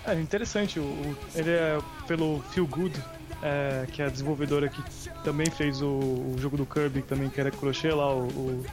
É 0.07 0.13
interessante, 0.15 0.79
o, 0.79 0.83
o- 0.83 1.17
ele 1.35 1.51
é 1.51 1.77
pelo 2.07 2.41
Feel 2.51 2.65
Good, 2.67 2.99
é, 3.43 3.85
que 3.91 4.01
é 4.01 4.05
a 4.05 4.09
desenvolvedora 4.09 4.69
que 4.69 4.81
também 5.23 5.49
fez 5.49 5.81
o, 5.81 5.87
o 5.87 6.35
jogo 6.39 6.55
do 6.57 6.65
Kirby, 6.65 7.01
também 7.01 7.29
que 7.29 7.39
era 7.39 7.51
crochê 7.51 7.89
lá, 7.91 8.13
o, 8.13 8.27
o- 8.27 8.65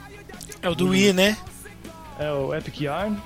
É 0.61 0.69
o 0.69 0.75
do 0.75 0.89
Wii, 0.89 1.13
né? 1.13 1.37
é 2.19 2.31
o 2.31 2.53
Epic 2.55 2.81
Yarn. 2.81 3.17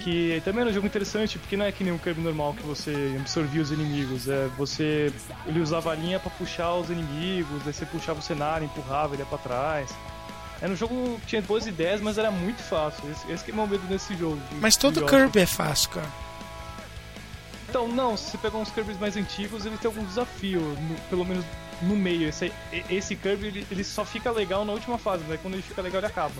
Que 0.00 0.42
também 0.44 0.60
era 0.62 0.70
um 0.70 0.72
jogo 0.74 0.86
interessante, 0.86 1.38
porque 1.38 1.56
não 1.56 1.64
é 1.64 1.72
que 1.72 1.82
nem 1.82 1.92
um 1.94 1.98
Kirby 1.98 2.20
normal 2.20 2.52
que 2.52 2.62
você 2.62 3.16
absorvia 3.18 3.62
os 3.62 3.70
inimigos. 3.70 4.28
É, 4.28 4.46
você 4.58 5.10
ele 5.46 5.60
usava 5.60 5.92
a 5.92 5.94
linha 5.94 6.18
pra 6.18 6.30
puxar 6.30 6.74
os 6.74 6.90
inimigos, 6.90 7.62
daí 7.64 7.72
você 7.72 7.86
puxava 7.86 8.18
o 8.18 8.22
cenário, 8.22 8.66
empurrava 8.66 9.14
ele 9.14 9.22
ia 9.22 9.26
pra 9.26 9.38
trás. 9.38 9.90
Era 10.60 10.70
um 10.72 10.76
jogo 10.76 11.18
que 11.20 11.26
tinha 11.28 11.40
boas 11.42 11.66
ideias, 11.66 12.00
mas 12.02 12.18
era 12.18 12.30
muito 12.30 12.62
fácil. 12.62 13.02
Esse, 13.10 13.32
esse 13.32 13.44
que 13.44 13.50
é 13.50 13.54
o 13.54 13.56
meu 13.56 13.66
medo 13.66 13.84
nesse 13.88 14.14
jogo. 14.14 14.38
Mas 14.60 14.76
todo. 14.76 15.06
Kirby 15.06 15.40
é 15.40 15.46
fácil, 15.46 15.88
cara. 15.90 16.08
Então, 17.72 17.88
não, 17.88 18.18
se 18.18 18.24
você 18.32 18.36
pegar 18.36 18.58
uns 18.58 18.70
Kirby's 18.70 18.98
mais 19.00 19.16
antigos, 19.16 19.64
ele 19.64 19.78
tem 19.78 19.88
algum 19.90 20.04
desafio, 20.04 20.60
no- 20.60 21.00
pelo 21.08 21.24
menos 21.24 21.42
no 21.80 21.96
meio. 21.96 22.28
Esse, 22.28 22.52
esse 22.90 23.16
Kirby, 23.16 23.46
ele, 23.46 23.66
ele 23.70 23.82
só 23.82 24.04
fica 24.04 24.30
legal 24.30 24.62
na 24.62 24.74
última 24.74 24.98
fase, 24.98 25.24
né? 25.24 25.38
Quando 25.40 25.54
ele 25.54 25.62
fica 25.62 25.80
legal, 25.80 26.00
ele 26.00 26.06
acaba. 26.06 26.34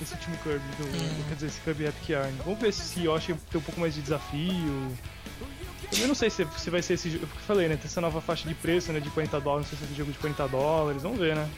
Esse 0.00 0.14
último 0.14 0.36
Kirby, 0.44 0.64
do, 0.78 0.84
Hum. 0.84 1.24
quer 1.28 1.34
dizer, 1.34 1.46
esse 1.48 1.60
Kirby 1.62 1.86
Epic 1.86 2.08
Yarn. 2.10 2.32
Vamos 2.44 2.60
ver 2.60 2.72
se 2.72 3.00
Yoshi 3.02 3.34
tem 3.50 3.60
um 3.60 3.64
pouco 3.64 3.80
mais 3.80 3.92
de 3.92 4.02
desafio. 4.02 4.92
Eu 6.00 6.08
não 6.08 6.14
sei 6.14 6.30
se, 6.30 6.46
se 6.56 6.70
vai 6.70 6.80
ser 6.80 6.94
esse 6.94 7.10
jogo, 7.10 7.26
que 7.26 7.36
eu 7.36 7.42
falei, 7.42 7.68
né? 7.68 7.76
Tem 7.76 7.84
essa 7.84 8.00
nova 8.00 8.20
faixa 8.20 8.48
de 8.48 8.54
preço, 8.54 8.92
né? 8.92 9.00
De 9.00 9.10
40 9.10 9.40
dólares, 9.40 9.70
não 9.70 9.78
sei 9.78 9.78
se 9.78 9.84
é 9.84 9.86
esse 9.88 9.98
jogo 9.98 10.12
de 10.12 10.18
40 10.18 10.48
dólares, 10.48 11.02
vamos 11.02 11.18
ver, 11.18 11.36
né? 11.36 11.48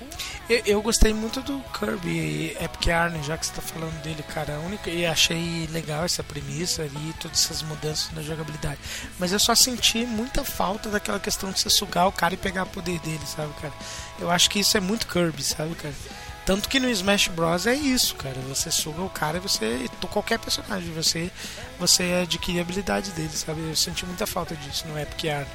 Eu, 0.49 0.63
eu 0.67 0.83
gostei 0.83 1.15
muito 1.15 1.41
do 1.41 1.61
Kirby 1.79 2.57
Epic 2.61 2.87
Yarn, 2.87 3.23
já 3.23 3.39
que 3.39 3.47
você 3.47 3.53
tá 3.53 3.63
falando 3.63 4.03
dele, 4.03 4.23
cara. 4.23 4.59
Única, 4.61 4.91
e 4.91 5.07
achei 5.07 5.69
legal 5.71 6.05
essa 6.05 6.23
premissa 6.23 6.83
ali, 6.83 7.15
todas 7.21 7.45
essas 7.45 7.63
mudanças 7.63 8.13
na 8.13 8.23
jogabilidade. 8.23 8.79
Mas 9.19 9.33
eu 9.33 9.39
só 9.39 9.55
senti 9.55 10.05
muita 10.05 10.45
falta 10.45 10.89
daquela 10.91 11.21
questão 11.21 11.51
de 11.53 11.61
você 11.61 11.71
sugar 11.71 12.09
o 12.09 12.13
cara 12.13 12.35
e 12.35 12.37
pegar 12.37 12.65
o 12.65 12.67
poder 12.67 12.99
dele, 13.01 13.25
sabe, 13.27 13.53
cara? 13.61 13.73
Eu 14.19 14.31
acho 14.31 14.51
que 14.51 14.59
isso 14.59 14.77
é 14.77 14.81
muito 14.81 15.07
Kirby, 15.07 15.43
sabe, 15.43 15.75
cara? 15.77 15.95
Tanto 16.45 16.69
que 16.69 16.79
no 16.79 16.91
Smash 16.91 17.29
Bros 17.29 17.67
é 17.67 17.75
isso, 17.75 18.15
cara. 18.17 18.37
Você 18.49 18.71
suga 18.71 19.01
o 19.01 19.09
cara 19.09 19.39
e 19.39 19.41
você. 19.41 19.89
qualquer 20.11 20.39
personagem, 20.39 20.93
você 20.93 21.31
você 21.79 22.21
adquire 22.23 22.59
a 22.59 22.63
habilidade 22.63 23.11
dele, 23.13 23.31
sabe? 23.31 23.61
Eu 23.63 23.75
senti 23.75 24.05
muita 24.05 24.27
falta 24.27 24.55
disso 24.55 24.87
no 24.87 24.99
Epic 24.99 25.25
Arc. 25.31 25.49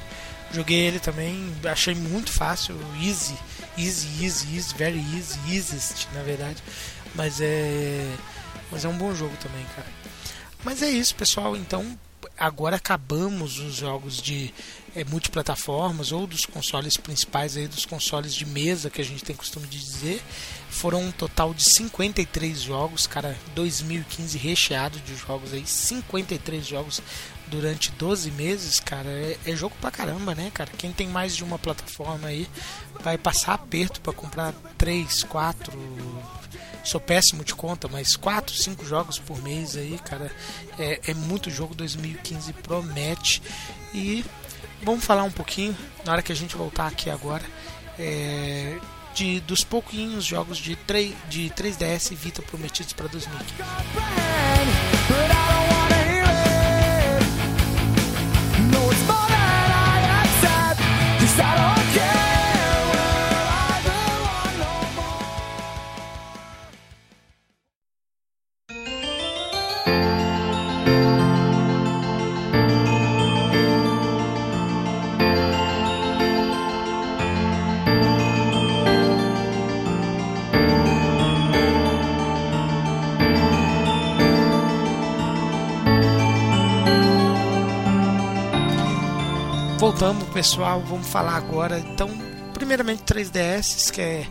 Joguei 0.52 0.80
ele 0.80 1.00
também, 1.00 1.54
achei 1.72 1.94
muito 1.94 2.32
fácil, 2.32 2.76
easy, 3.00 3.38
easy, 3.78 4.08
easy, 4.24 4.56
easy, 4.56 4.76
very 4.76 5.00
easy, 5.16 5.38
easiest, 5.48 6.08
na 6.12 6.24
verdade. 6.24 6.58
Mas 7.14 7.40
é 7.40 8.16
mas 8.72 8.84
é 8.84 8.88
um 8.88 8.98
bom 8.98 9.14
jogo 9.14 9.36
também, 9.38 9.64
cara. 9.76 9.88
Mas 10.64 10.82
é 10.82 10.90
isso, 10.90 11.16
pessoal. 11.16 11.56
Então, 11.56 11.98
agora 12.38 12.76
acabamos 12.76 13.60
os 13.60 13.76
jogos 13.76 14.22
de 14.22 14.54
é, 14.96 15.04
multiplataformas 15.04 16.12
ou 16.12 16.26
dos 16.26 16.46
consoles 16.46 16.98
principais 16.98 17.56
aí 17.56 17.68
dos 17.68 17.86
consoles 17.86 18.34
de 18.34 18.46
mesa 18.46 18.90
que 18.90 19.02
a 19.02 19.06
gente 19.06 19.24
tem 19.24 19.36
costume 19.36 19.68
de 19.68 19.80
dizer 19.80 20.24
foram 20.70 21.02
um 21.04 21.12
total 21.12 21.54
de 21.54 21.64
53 21.64 22.62
jogos 22.62 23.08
cara 23.08 23.36
2015 23.56 24.38
recheado 24.38 25.00
de 25.00 25.16
jogos 25.16 25.54
aí 25.54 25.66
53 25.66 26.66
jogos 26.66 27.02
durante 27.48 27.92
12 27.92 28.32
meses 28.32 28.80
cara 28.80 29.10
é, 29.10 29.38
é 29.46 29.56
jogo 29.56 29.76
pra 29.82 29.92
caramba 29.92 30.36
né 30.36 30.52
cara 30.54 30.70
quem 30.78 30.92
tem 30.92 31.08
mais 31.08 31.36
de 31.36 31.44
uma 31.44 31.58
plataforma 31.58 32.28
aí 32.28 32.48
vai 33.02 33.18
passar 33.18 33.54
aperto 33.54 34.00
para 34.02 34.14
comprar 34.14 34.54
3, 34.78 35.24
4 35.24 35.74
sou 36.84 37.00
péssimo 37.00 37.44
de 37.44 37.54
conta, 37.54 37.88
mas 37.88 38.16
4, 38.16 38.56
5 38.56 38.86
jogos 38.86 39.20
por 39.20 39.42
mês 39.44 39.76
aí, 39.76 40.00
cara, 40.00 40.32
é, 40.78 41.00
é 41.08 41.14
muito 41.14 41.50
jogo. 41.50 41.76
2015 41.76 42.54
promete. 42.54 43.42
E 43.94 44.26
vamos 44.82 45.04
falar 45.04 45.24
um 45.24 45.32
pouquinho, 45.32 45.76
na 46.06 46.14
hora 46.14 46.22
que 46.22 46.32
a 46.32 46.36
gente 46.36 46.56
voltar 46.56 46.88
aqui 46.88 47.10
agora, 47.10 47.44
é, 47.98 48.78
de, 49.20 49.42
dos 49.42 49.66
pouquinhos 49.66 50.24
jogos 50.24 50.58
de, 50.58 50.76
3, 50.78 51.14
de 51.30 51.50
3DS 51.50 52.14
e 52.14 52.16
Vita 52.16 52.42
prometidos 52.42 52.94
para 52.94 53.08
2015. 53.08 53.54
Voltamos, 90.00 90.30
pessoal. 90.30 90.80
Vamos 90.80 91.10
falar 91.10 91.36
agora. 91.36 91.78
Então, 91.78 92.10
primeiramente 92.54 93.04
3DS, 93.04 93.92
que 93.92 94.00
é 94.00 94.28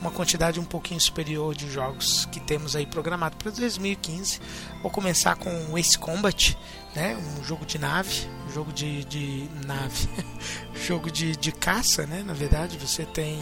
uma 0.00 0.10
quantidade 0.10 0.58
um 0.58 0.64
pouquinho 0.64 0.98
superior 0.98 1.54
de 1.54 1.70
jogos 1.70 2.24
que 2.32 2.40
temos 2.40 2.74
aí 2.74 2.86
programado 2.86 3.36
para 3.36 3.50
2015. 3.50 4.40
Vou 4.80 4.90
começar 4.90 5.36
com 5.36 5.76
Ace 5.76 5.98
Combat, 5.98 6.56
né? 6.96 7.18
Um 7.38 7.44
jogo 7.44 7.66
de 7.66 7.78
nave, 7.78 8.26
um 8.48 8.50
jogo 8.50 8.72
de, 8.72 9.04
de 9.04 9.46
nave, 9.66 10.08
jogo 10.86 11.10
de, 11.10 11.36
de 11.36 11.52
caça, 11.52 12.06
né? 12.06 12.22
Na 12.24 12.32
verdade, 12.32 12.78
você 12.78 13.04
tem, 13.04 13.38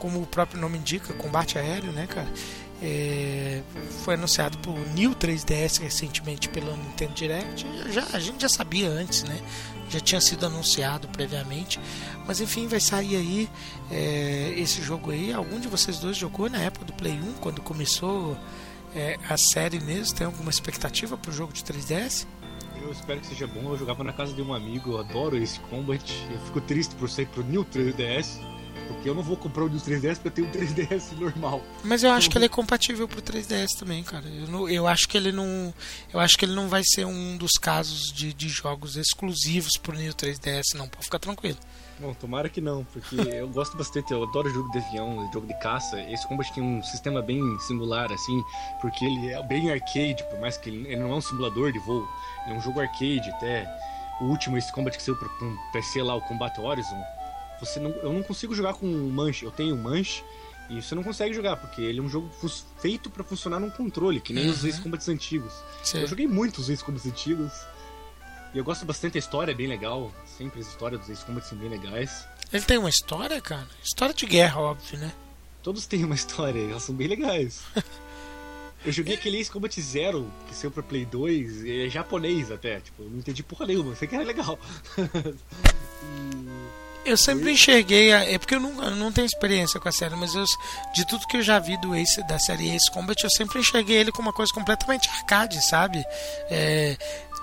como 0.00 0.20
o 0.20 0.26
próprio 0.26 0.60
nome 0.60 0.76
indica, 0.76 1.14
combate 1.14 1.56
aéreo, 1.56 1.92
né, 1.92 2.08
cara? 2.08 2.28
É, 2.82 3.62
foi 4.04 4.14
anunciado 4.14 4.58
por 4.58 4.76
New 4.92 5.14
3DS 5.14 5.80
recentemente 5.80 6.48
pelo 6.48 6.76
Nintendo 6.76 7.12
Direct. 7.12 7.64
Já, 7.92 8.04
a 8.12 8.18
gente 8.18 8.42
já 8.42 8.48
sabia 8.48 8.88
antes, 8.88 9.22
né? 9.22 9.40
Já 9.92 10.00
tinha 10.00 10.20
sido 10.20 10.46
anunciado 10.46 11.08
previamente. 11.08 11.78
Mas 12.26 12.40
enfim, 12.40 12.66
vai 12.66 12.80
sair 12.80 13.16
aí 13.16 13.48
é, 13.90 14.54
esse 14.56 14.80
jogo 14.82 15.10
aí. 15.10 15.32
Algum 15.32 15.60
de 15.60 15.68
vocês 15.68 15.98
dois 15.98 16.16
jogou 16.16 16.48
na 16.48 16.58
época 16.58 16.84
do 16.84 16.92
Play 16.92 17.20
1, 17.20 17.34
quando 17.34 17.60
começou 17.60 18.36
é, 18.94 19.18
a 19.28 19.36
série 19.36 19.80
mesmo? 19.80 20.16
Tem 20.16 20.26
alguma 20.26 20.50
expectativa 20.50 21.16
pro 21.16 21.32
jogo 21.32 21.52
de 21.52 21.62
3DS? 21.62 22.26
Eu 22.80 22.90
espero 22.90 23.20
que 23.20 23.26
seja 23.26 23.46
bom. 23.46 23.70
Eu 23.70 23.78
jogava 23.78 24.02
na 24.02 24.12
casa 24.12 24.32
de 24.32 24.42
um 24.42 24.52
amigo, 24.52 24.92
eu 24.92 24.98
adoro 24.98 25.36
esse 25.36 25.60
Combat. 25.60 26.02
Eu 26.30 26.40
fico 26.40 26.60
triste 26.60 26.94
por 26.96 27.08
sair 27.08 27.26
pro 27.26 27.44
New 27.44 27.64
3DS. 27.64 28.40
Porque 28.88 29.08
eu 29.08 29.14
não 29.14 29.22
vou 29.22 29.36
comprar 29.36 29.64
o 29.64 29.68
New 29.68 29.78
3DS 29.78 30.18
porque 30.18 30.40
eu 30.40 30.48
tenho 30.48 30.48
um 30.48 30.50
3DS 30.50 31.12
normal. 31.18 31.62
Mas 31.84 32.02
eu 32.02 32.10
acho 32.10 32.30
que 32.30 32.38
ele 32.38 32.46
é 32.46 32.48
compatível 32.48 33.08
pro 33.08 33.22
3DS 33.22 33.78
também, 33.78 34.02
cara. 34.02 34.24
Eu, 34.26 34.48
não, 34.48 34.68
eu 34.68 34.86
acho 34.86 35.08
que 35.08 35.16
ele 35.16 35.32
não. 35.32 35.72
Eu 36.12 36.20
acho 36.20 36.36
que 36.36 36.44
ele 36.44 36.54
não 36.54 36.68
vai 36.68 36.82
ser 36.84 37.04
um 37.04 37.36
dos 37.36 37.52
casos 37.52 38.12
de, 38.12 38.32
de 38.32 38.48
jogos 38.48 38.96
exclusivos 38.96 39.76
pro 39.76 39.96
New 39.96 40.12
3DS, 40.12 40.74
não. 40.74 40.88
Pode 40.88 41.04
ficar 41.04 41.18
tranquilo. 41.18 41.58
Bom, 41.98 42.12
tomara 42.14 42.48
que 42.48 42.60
não, 42.60 42.84
porque 42.84 43.14
eu 43.30 43.48
gosto 43.48 43.76
bastante, 43.76 44.12
eu 44.12 44.22
adoro 44.24 44.50
jogo 44.50 44.70
de 44.72 44.78
avião, 44.78 45.30
jogo 45.32 45.46
de 45.46 45.54
caça. 45.60 46.00
Esse 46.10 46.26
Combat 46.26 46.52
tem 46.52 46.62
um 46.62 46.82
sistema 46.82 47.22
bem 47.22 47.40
singular, 47.60 48.10
assim, 48.10 48.42
porque 48.80 49.04
ele 49.04 49.32
é 49.32 49.42
bem 49.44 49.70
arcade, 49.70 50.24
por 50.28 50.40
mais 50.40 50.56
que 50.56 50.68
ele, 50.68 50.88
ele 50.88 51.00
não 51.00 51.12
é 51.12 51.14
um 51.14 51.20
simulador 51.20 51.70
de 51.72 51.78
voo, 51.78 52.08
ele 52.44 52.54
é 52.54 52.58
um 52.58 52.60
jogo 52.60 52.80
arcade 52.80 53.28
até. 53.30 53.68
O 54.20 54.24
último, 54.24 54.56
esse 54.56 54.72
Combat 54.72 54.96
que 54.96 55.02
saiu 55.02 55.16
pro, 55.16 55.28
pro 55.30 55.58
PC 55.72 56.02
lá, 56.02 56.14
o 56.14 56.20
Combat 56.22 56.58
Horizon, 56.60 57.02
você 57.64 57.78
não, 57.78 57.90
eu 57.90 58.12
não 58.12 58.22
consigo 58.22 58.54
jogar 58.54 58.74
com 58.74 58.86
manche. 58.86 59.44
Eu 59.44 59.50
tenho 59.50 59.76
manche 59.76 60.24
e 60.68 60.82
você 60.82 60.94
não 60.94 61.02
consegue 61.02 61.34
jogar, 61.34 61.56
porque 61.56 61.80
ele 61.80 62.00
é 62.00 62.02
um 62.02 62.08
jogo 62.08 62.30
feito 62.80 63.10
para 63.10 63.22
funcionar 63.22 63.60
num 63.60 63.70
controle, 63.70 64.20
que 64.20 64.32
nem 64.32 64.46
uhum. 64.46 64.52
os 64.52 64.64
Ace 64.64 64.80
Combats 64.80 65.08
antigos. 65.08 65.52
Sim. 65.82 66.00
Eu 66.00 66.06
joguei 66.06 66.26
muitos 66.26 66.68
Ace 66.68 66.82
Combats 66.82 67.06
antigos. 67.06 67.52
E 68.54 68.58
eu 68.58 68.64
gosto 68.64 68.84
bastante 68.84 69.14
da 69.14 69.18
história, 69.18 69.52
é 69.52 69.54
bem 69.54 69.66
legal. 69.66 70.12
Sempre 70.26 70.60
as 70.60 70.66
histórias 70.66 71.00
dos 71.00 71.10
Ace 71.10 71.24
Combats 71.24 71.48
são 71.48 71.58
bem 71.58 71.68
legais. 71.68 72.26
Ele 72.52 72.64
tem 72.64 72.78
uma 72.78 72.90
história, 72.90 73.40
cara? 73.40 73.68
História 73.82 74.14
de 74.14 74.26
guerra, 74.26 74.60
óbvio, 74.60 74.98
né? 74.98 75.12
Todos 75.62 75.86
têm 75.86 76.04
uma 76.04 76.14
história, 76.14 76.60
elas 76.60 76.82
são 76.82 76.94
bem 76.94 77.06
legais. 77.06 77.62
Eu 78.84 78.90
joguei 78.90 79.14
aquele 79.14 79.38
Ace 79.38 79.50
Combat 79.50 79.80
Zero, 79.80 80.28
que 80.48 80.54
saiu 80.56 80.70
pra 80.70 80.82
Play 80.82 81.06
2, 81.06 81.64
é 81.64 81.88
japonês 81.88 82.50
até, 82.50 82.80
tipo, 82.80 83.04
não 83.04 83.18
entendi 83.18 83.40
porra 83.40 83.64
nenhuma, 83.64 83.94
sei 83.94 84.08
que 84.08 84.14
era 84.16 84.24
legal. 84.24 84.58
e... 84.98 86.81
Eu 87.04 87.16
sempre 87.16 87.50
enxerguei, 87.50 88.12
a, 88.12 88.24
é 88.24 88.38
porque 88.38 88.54
eu 88.54 88.60
não, 88.60 88.82
eu 88.84 88.96
não 88.96 89.10
tenho 89.10 89.26
experiência 89.26 89.80
com 89.80 89.88
a 89.88 89.92
série, 89.92 90.14
mas 90.14 90.34
eu, 90.34 90.44
de 90.94 91.04
tudo 91.06 91.26
que 91.26 91.36
eu 91.36 91.42
já 91.42 91.58
vi 91.58 91.76
do 91.78 91.94
Ace, 91.94 92.22
da 92.28 92.38
série 92.38 92.70
Ace 92.70 92.90
Combat, 92.90 93.22
eu 93.22 93.30
sempre 93.30 93.58
enxerguei 93.58 93.96
ele 93.96 94.12
como 94.12 94.28
uma 94.28 94.34
coisa 94.34 94.52
completamente 94.52 95.08
arcade, 95.08 95.60
sabe? 95.66 96.02
É, 96.48 96.96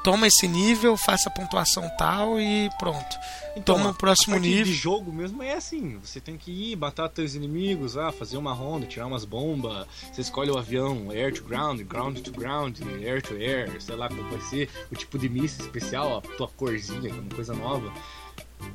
toma 0.04 0.28
esse 0.28 0.48
nível, 0.48 0.96
faça 0.96 1.30
a 1.30 1.32
pontuação 1.32 1.90
tal 1.98 2.40
e 2.40 2.70
pronto. 2.80 3.18
Então, 3.56 3.76
toma 3.76 3.90
o 3.90 3.94
próximo 3.94 4.36
a 4.36 4.40
nível. 4.40 4.64
de 4.64 4.74
jogo 4.74 5.12
mesmo 5.12 5.44
é 5.44 5.54
assim, 5.54 5.98
você 5.98 6.22
tem 6.22 6.38
que 6.38 6.52
ir, 6.52 6.76
matar 6.78 7.10
teus 7.10 7.36
inimigos, 7.36 7.98
ah, 7.98 8.12
fazer 8.12 8.38
uma 8.38 8.54
ronda, 8.54 8.86
tirar 8.86 9.08
umas 9.08 9.26
bombas, 9.26 9.86
você 10.12 10.22
escolhe 10.22 10.50
o 10.50 10.58
avião, 10.58 11.12
air 11.12 11.34
to 11.34 11.44
ground, 11.44 11.82
ground 11.82 12.20
to 12.20 12.32
ground, 12.32 12.78
air 13.04 13.22
to 13.22 13.34
air, 13.36 13.70
sei 13.82 13.96
lá 13.96 14.08
como 14.08 14.24
vai 14.30 14.40
ser, 14.42 14.70
o 14.92 14.96
tipo 14.96 15.18
de 15.18 15.28
míssil 15.28 15.66
especial, 15.66 16.18
a 16.18 16.22
tua 16.22 16.48
corzinha, 16.48 17.14
uma 17.14 17.36
coisa 17.36 17.54
nova. 17.54 17.92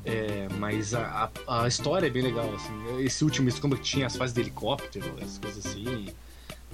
É, 0.03 0.47
mas 0.59 0.93
a, 0.93 1.29
a, 1.47 1.63
a, 1.63 1.67
história 1.67 2.07
é 2.07 2.09
bem 2.09 2.23
legal, 2.23 2.53
assim. 2.53 3.03
Esse 3.03 3.23
último 3.23 3.51
como 3.59 3.75
que 3.75 3.83
tinha 3.83 4.07
as 4.07 4.15
fases 4.15 4.33
de 4.33 4.41
helicóptero, 4.41 5.15
essas 5.19 5.37
coisas 5.37 5.65
assim. 5.65 6.07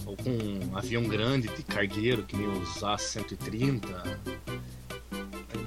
Ou 0.06 0.18
com 0.18 0.30
um 0.30 0.78
avião 0.78 1.04
grande 1.04 1.48
de 1.50 1.64
cargueiro, 1.64 2.24
que 2.24 2.36
nem 2.36 2.48
os 2.48 2.84
A-130. 2.84 3.82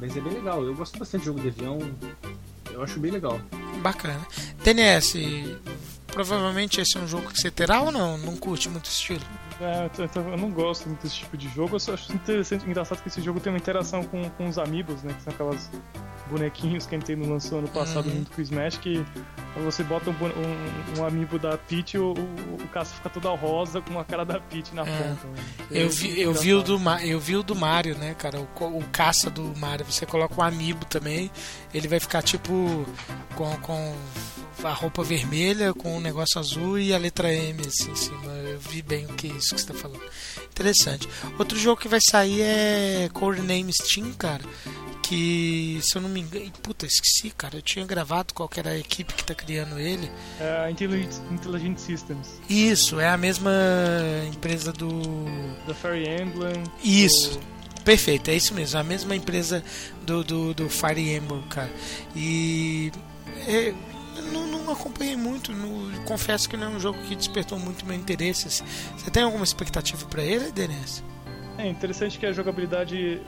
Mas 0.01 0.17
é 0.17 0.21
bem 0.21 0.35
legal, 0.35 0.63
eu 0.63 0.75
gosto 0.75 0.99
bastante 0.99 1.21
de 1.21 1.27
jogo 1.27 1.41
de 1.41 1.49
avião. 1.49 1.79
Eu 2.71 2.83
acho 2.83 2.99
bem 2.99 3.13
legal. 3.13 3.41
Bacana. 3.81 4.27
TNS, 4.63 5.15
provavelmente 6.09 6.81
esse 6.81 6.97
é 6.97 7.01
um 7.01 7.07
jogo 7.07 7.31
que 7.31 7.39
você 7.39 7.51
terá 7.51 7.81
ou 7.81 7.93
não? 7.93 8.19
Não 8.19 8.37
curte 8.37 8.69
muito 8.69 8.87
estilo? 8.87 9.25
É, 9.60 9.89
eu 10.18 10.36
não 10.36 10.50
gosto 10.50 10.89
muito 10.89 11.02
desse 11.02 11.16
tipo 11.16 11.36
de 11.36 11.49
jogo. 11.49 11.76
Eu 11.76 11.81
só 11.81 11.94
acho 11.94 12.12
interessante, 12.12 12.66
engraçado 12.66 13.00
que 13.02 13.08
esse 13.08 13.20
jogo 13.20 13.39
tem 13.41 13.52
uma 13.52 13.58
interação 13.58 14.02
com, 14.05 14.28
com 14.31 14.49
os 14.49 14.58
amigos, 14.58 15.02
né? 15.02 15.15
Que 15.15 15.23
são 15.23 15.33
aquelas 15.33 15.70
bonequinhos 16.28 16.86
que 16.86 16.94
a 16.94 16.99
Nintendo 16.99 17.28
lançou 17.28 17.58
ano 17.58 17.68
passado 17.68 18.07
uhum. 18.07 18.16
junto 18.16 18.31
com 18.33 18.41
o 18.41 18.42
Smash, 18.42 18.78
que 18.78 19.05
você 19.62 19.84
bota 19.84 20.10
um, 20.10 20.15
um, 20.15 21.00
um 21.00 21.07
amiibo 21.07 21.39
da 21.39 21.57
Peach, 21.57 21.99
o, 21.99 22.12
o, 22.12 22.55
o 22.65 22.68
caça 22.73 22.94
fica 22.94 23.10
toda 23.10 23.28
rosa 23.31 23.81
com 23.81 23.99
a 23.99 24.05
cara 24.05 24.24
da 24.24 24.41
Peach 24.41 24.74
na 24.74 24.83
é. 24.83 24.84
ponta. 24.84 25.26
Né? 25.28 25.44
Eu, 25.70 25.91
vi, 25.91 26.20
eu, 26.20 26.33
vi 26.33 26.55
o 26.55 26.62
do, 26.62 26.81
eu 27.02 27.20
vi 27.20 27.36
o 27.36 27.42
do 27.42 27.55
Mario, 27.55 27.97
né, 27.97 28.15
cara? 28.15 28.41
O, 28.41 28.65
o 28.65 28.84
caça 28.91 29.31
do 29.31 29.52
Mario. 29.58 29.84
Você 29.86 30.07
coloca 30.07 30.34
um 30.41 30.44
amiibo 30.44 30.84
também, 30.86 31.31
ele 31.73 31.86
vai 31.86 32.00
ficar 32.00 32.23
tipo 32.23 32.86
com, 33.34 33.57
com 33.58 33.94
a 34.65 34.73
roupa 34.73 35.02
vermelha 35.02 35.73
com 35.75 35.97
um 35.97 36.01
negócio 36.01 36.39
azul 36.41 36.78
e 36.78 36.93
a 36.94 36.99
letra 36.99 37.33
M 37.33 37.60
assim 37.67 37.91
em 37.91 37.97
cima. 37.97 38.33
Eu 38.33 38.59
vi 38.59 38.83
bem 38.83 39.05
o 39.07 39.15
que 39.15 39.26
é 39.28 39.31
isso 39.31 39.55
que 39.55 39.60
você 39.60 39.73
está 39.73 39.75
falando. 39.75 40.02
Interessante. 40.51 41.09
Outro 41.39 41.59
jogo 41.59 41.81
que 41.81 41.89
vai 41.89 42.01
sair 42.01 42.41
é 42.43 43.09
Codename 43.12 43.73
Steam, 43.73 44.12
cara. 44.15 44.43
Que 45.02 45.78
se 45.83 45.97
eu 45.97 46.01
não 46.02 46.09
me 46.09 46.20
engano, 46.20 46.51
puta, 46.62 46.86
esqueci, 46.86 47.31
cara, 47.31 47.57
eu 47.57 47.62
tinha 47.62 47.84
gravado 47.84 48.33
qual 48.33 48.49
que 48.49 48.59
era 48.59 48.70
a 48.70 48.78
equipe 48.78 49.12
que 49.12 49.23
tá 49.23 49.34
criando 49.34 49.78
ele. 49.78 50.10
É 50.41 50.65
a 50.65 50.70
Intelligent, 50.70 51.76
Systems, 51.76 52.41
Isso, 52.49 52.99
é 52.99 53.09
a 53.09 53.17
mesma 53.18 53.51
empresa 54.33 54.73
do 54.73 54.89
da 55.67 55.75
Fire 55.75 56.09
Emblem. 56.09 56.62
Isso. 56.83 57.39
do- 57.39 57.55
Perfeito, 57.84 58.31
é 58.31 58.34
isso 58.34 58.55
mesmo, 58.55 58.81
a 58.81 58.83
mesma 58.83 59.15
empresa 59.15 59.62
do, 60.07 60.25
do, 60.25 60.55
do 60.55 60.70
Fire 60.70 60.99
Emblem, 61.17 61.43
cara. 61.51 61.70
E 62.17 62.91
é, 63.47 63.75
não, 64.33 64.47
não 64.47 64.73
acompanhei 64.73 65.17
muito, 65.17 65.53
confesso 66.05 66.49
que 66.49 66.57
não 66.57 66.73
é 66.73 66.77
um 66.77 66.81
jogo 66.81 66.99
que 67.03 67.15
despertou 67.15 67.59
muito 67.59 67.86
meu 67.86 67.97
interesse. 67.97 68.49
assim. 68.49 68.65
Você 68.97 69.11
tem 69.11 69.23
alguma 69.23 69.44
expectativa 69.44 70.05
pra 70.07 70.23
ele, 70.23 70.51
Denise? 70.53 71.03
É 71.57 71.69
interessante 71.69 72.19
que 72.19 72.27
a 72.27 72.33
jogabilidade 72.33 73.23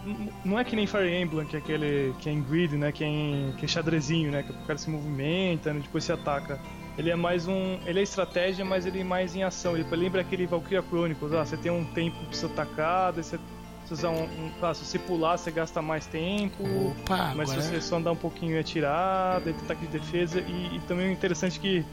não 0.44 0.58
é 0.58 0.65
que 0.65 0.75
nem 0.75 0.86
Fire 0.86 1.08
Emblem, 1.08 1.47
que 1.47 1.57
é 1.57 1.58
aquele 1.60 2.12
que 2.18 2.28
é 2.28 2.33
em 2.33 2.42
grid, 2.42 2.76
né, 2.76 2.91
que 2.91 3.05
é, 3.05 3.07
em, 3.07 3.55
que 3.57 3.65
é 3.65 3.68
xadrezinho, 3.68 4.33
né, 4.33 4.42
que 4.42 4.50
o 4.50 4.66
cara 4.66 4.76
se 4.78 4.91
movimenta, 4.91 5.73
né, 5.73 5.81
depois 5.81 6.02
se 6.02 6.12
ataca. 6.12 6.60
Ele 6.99 7.10
é 7.10 7.15
mais 7.15 7.47
um, 7.47 7.78
ele 7.86 8.00
é 8.00 8.02
estratégia, 8.02 8.65
mas 8.65 8.84
ele 8.84 9.00
é 9.00 9.05
mais 9.05 9.36
em 9.36 9.44
ação. 9.44 9.76
Ele 9.76 9.86
lembra 9.94 10.23
aquele 10.23 10.47
Valkyria 10.47 10.83
Chronicles, 10.83 11.33
ah, 11.34 11.44
você 11.44 11.57
tem 11.57 11.70
um 11.70 11.84
tempo 11.84 12.16
pra 12.18 12.33
você 12.33 12.47
atacar, 12.47 13.12
daí 13.12 13.23
você 13.23 13.39
se 13.86 13.92
usar 13.92 14.10
um, 14.10 14.24
um 14.24 14.50
ah, 14.60 14.74
se 14.74 14.84
você 14.84 14.98
pular, 14.98 15.36
você 15.36 15.50
gasta 15.50 15.81
mais 15.81 16.06
tempo. 16.06 16.62
Opa, 16.62 17.32
Mas 17.36 17.50
agora... 17.50 17.62
se 17.62 17.70
você 17.70 17.81
só 17.81 17.97
andar 17.97 18.12
um 18.12 18.16
pouquinho 18.16 18.56
e 18.56 18.58
atirar, 18.58 19.40
tem 19.42 19.55
ataque 19.55 19.86
de 19.86 19.98
defesa. 19.98 20.40
E, 20.40 20.76
e 20.76 20.81
também 20.89 21.08
é 21.08 21.12
interessante 21.12 21.60
que. 21.60 21.84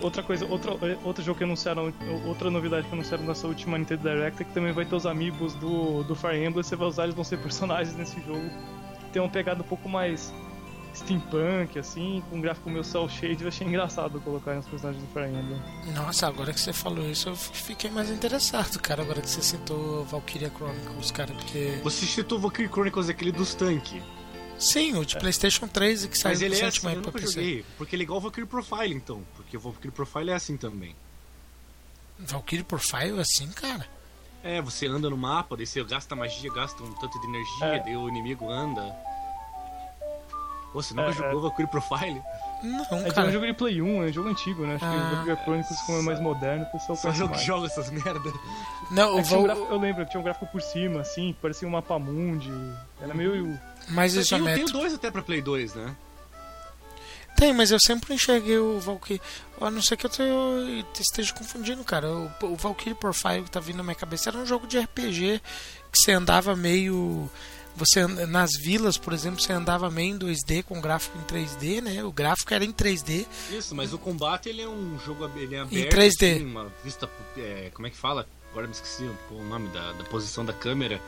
Outra 0.00 0.20
coisa, 0.20 0.44
outra, 0.46 0.72
outro 1.04 1.22
jogo 1.22 1.38
que 1.38 1.44
anunciaram, 1.44 1.94
outra 2.26 2.50
novidade 2.50 2.88
que 2.88 2.92
anunciaram 2.92 3.22
nessa 3.24 3.46
última 3.46 3.78
Nintendo 3.78 4.02
Direct 4.02 4.42
é 4.42 4.44
que 4.44 4.52
também 4.52 4.72
vai 4.72 4.84
ter 4.84 4.96
os 4.96 5.06
amigos 5.06 5.54
do, 5.54 6.02
do 6.02 6.16
Fire 6.16 6.38
Emblem, 6.38 6.54
você 6.54 6.74
vai 6.74 6.88
usar, 6.88 7.04
eles 7.04 7.14
vão 7.14 7.22
ser 7.22 7.38
personagens 7.40 7.96
nesse 7.96 8.20
jogo. 8.22 8.50
Tem 9.12 9.22
uma 9.22 9.28
pegada 9.28 9.62
um 9.62 9.64
pouco 9.64 9.88
mais 9.88 10.34
steampunk, 10.94 11.78
assim, 11.78 12.22
com 12.28 12.36
um 12.36 12.40
gráfico 12.40 12.68
meio 12.70 12.84
cel 12.84 13.08
shade, 13.08 13.42
eu 13.42 13.48
achei 13.48 13.66
engraçado 13.66 14.20
colocar 14.20 14.54
nos 14.54 14.66
personagens 14.66 15.02
do 15.02 15.08
Fire 15.12 15.26
Emblem. 15.28 15.60
Nossa, 15.94 16.26
agora 16.26 16.52
que 16.52 16.60
você 16.60 16.72
falou 16.72 17.08
isso, 17.10 17.28
eu 17.30 17.36
fiquei 17.36 17.90
mais 17.90 18.10
interessado, 18.10 18.78
cara, 18.80 19.02
agora 19.02 19.20
que 19.20 19.28
você 19.30 19.42
citou 19.42 20.04
Valkyria 20.04 20.50
Chronicles, 20.50 21.10
cara, 21.10 21.32
porque... 21.34 21.80
Você 21.82 22.04
citou 22.06 22.38
Valkyrie 22.38 22.68
Chronicles, 22.68 23.08
aquele 23.08 23.32
dos 23.32 23.54
tanques. 23.54 24.02
Sim, 24.58 24.96
o 24.96 25.04
de 25.04 25.18
Playstation 25.18 25.66
3 25.66 26.04
e 26.04 26.08
que 26.08 26.16
saiu 26.16 26.34
Mas 26.34 26.42
ele 26.42 26.54
é 26.54 26.56
assim, 26.58 26.64
recentemente 26.66 26.96
eu 26.98 27.02
nunca 27.02 27.18
PC. 27.18 27.32
joguei. 27.32 27.64
Porque 27.76 27.96
ele 27.96 28.02
é 28.02 28.04
igual 28.04 28.18
o 28.18 28.22
Valkyrie 28.22 28.46
Profile, 28.46 28.94
então. 28.94 29.22
Porque 29.34 29.56
o 29.56 29.60
Valkyrie 29.60 29.90
Profile 29.90 30.30
é 30.30 30.34
assim 30.34 30.56
também. 30.56 30.94
Valkyrie 32.18 32.62
Profile 32.62 33.18
assim, 33.20 33.48
cara? 33.48 33.88
É, 34.44 34.60
você 34.60 34.86
anda 34.86 35.08
no 35.10 35.16
mapa, 35.16 35.56
daí 35.56 35.66
você 35.66 35.82
gasta 35.82 36.14
magia, 36.14 36.52
gasta 36.52 36.82
um 36.82 36.92
tanto 36.94 37.18
de 37.20 37.26
energia, 37.26 37.66
É. 37.66 37.78
daí 37.80 37.96
o 37.96 38.08
inimigo 38.08 38.48
anda. 38.50 38.94
Pô, 40.72 40.80
Você 40.82 40.94
nunca 40.94 41.10
É, 41.10 41.12
jogou 41.12 41.40
Valkyrie 41.42 41.66
Profile? 41.70 42.22
Não, 42.62 42.82
É, 43.06 43.10
cara. 43.10 43.28
um 43.28 43.32
jogo 43.32 43.46
de 43.46 43.52
Play 43.52 43.82
1, 43.82 44.02
é 44.04 44.06
um 44.06 44.12
jogo 44.12 44.28
antigo, 44.30 44.64
né? 44.66 44.76
Acho 44.76 44.84
Ah, 44.84 44.90
que 44.90 44.96
o 44.96 45.10
Valkyria 45.16 45.36
Chronicles, 45.44 45.80
como 45.82 45.98
é 45.98 46.02
mais 46.02 46.20
moderno, 46.20 46.64
o 46.64 46.66
pessoal 46.72 46.96
Só 46.96 47.02
conhece 47.02 47.18
jogo 47.20 47.34
que 47.34 47.44
joga 47.44 47.66
essas 47.66 47.90
merda. 47.90 48.32
Não, 48.90 49.16
o 49.16 49.18
É 49.18 49.22
Val... 49.22 49.40
um 49.40 49.42
gráfico- 49.42 49.66
eu 49.70 49.78
lembro 49.78 50.04
que 50.04 50.10
tinha 50.12 50.20
um 50.20 50.24
gráfico 50.24 50.46
por 50.46 50.62
cima, 50.62 51.00
assim, 51.02 51.36
parecia 51.42 51.66
um 51.68 51.70
mapa 51.72 51.98
mundi. 51.98 52.50
Era 53.00 53.12
meio. 53.12 53.58
Mas 53.88 54.14
tem, 54.14 54.22
tem 54.24 54.38
o 54.38 54.38
isométrico. 54.40 54.70
2 54.72 54.94
até 54.94 55.10
pra 55.10 55.20
Play 55.22 55.42
2, 55.42 55.74
né? 55.74 55.94
Tem, 57.36 57.52
mas 57.52 57.70
eu 57.70 57.80
sempre 57.80 58.14
enxerguei 58.14 58.58
o 58.58 58.78
Valkyrie. 58.78 59.20
A 59.60 59.70
não 59.70 59.82
ser 59.82 59.96
que 59.96 60.06
eu 60.06 60.10
te- 60.10 60.22
esteja 61.00 61.32
confundindo, 61.32 61.82
cara. 61.82 62.08
O, 62.08 62.30
o 62.42 62.56
Valkyrie 62.56 62.94
Profile 62.94 63.42
que 63.42 63.50
tá 63.50 63.58
vindo 63.58 63.78
na 63.78 63.82
minha 63.82 63.94
cabeça 63.94 64.28
era 64.30 64.38
um 64.38 64.46
jogo 64.46 64.66
de 64.66 64.78
RPG 64.78 65.40
que 65.90 65.98
você 65.98 66.12
andava 66.12 66.54
meio. 66.54 67.28
Você 67.76 68.06
nas 68.06 68.50
vilas, 68.60 68.98
por 68.98 69.12
exemplo, 69.12 69.40
você 69.40 69.52
andava 69.52 69.90
meio 69.90 70.14
em 70.14 70.18
2D 70.18 70.62
com 70.62 70.80
gráfico 70.80 71.16
em 71.18 71.22
3D, 71.22 71.80
né? 71.80 72.04
O 72.04 72.12
gráfico 72.12 72.52
era 72.52 72.64
em 72.64 72.72
3D. 72.72 73.26
Isso, 73.50 73.74
mas 73.74 73.92
o 73.94 73.98
combate 73.98 74.48
ele 74.48 74.60
é 74.62 74.68
um 74.68 74.98
jogo 74.98 75.30
ele 75.36 75.54
é 75.54 75.60
aberto. 75.60 75.94
3D. 75.96 76.34
assim, 76.36 76.44
uma 76.44 76.70
vista. 76.84 77.08
é, 77.36 77.70
como 77.72 77.86
é 77.86 77.90
que 77.90 77.96
fala? 77.96 78.26
Agora 78.50 78.66
me 78.66 78.72
esqueci 78.74 79.08
o 79.30 79.42
nome 79.44 79.68
da, 79.70 79.92
da 79.92 80.04
posição 80.04 80.44
da 80.44 80.52
câmera. 80.52 81.00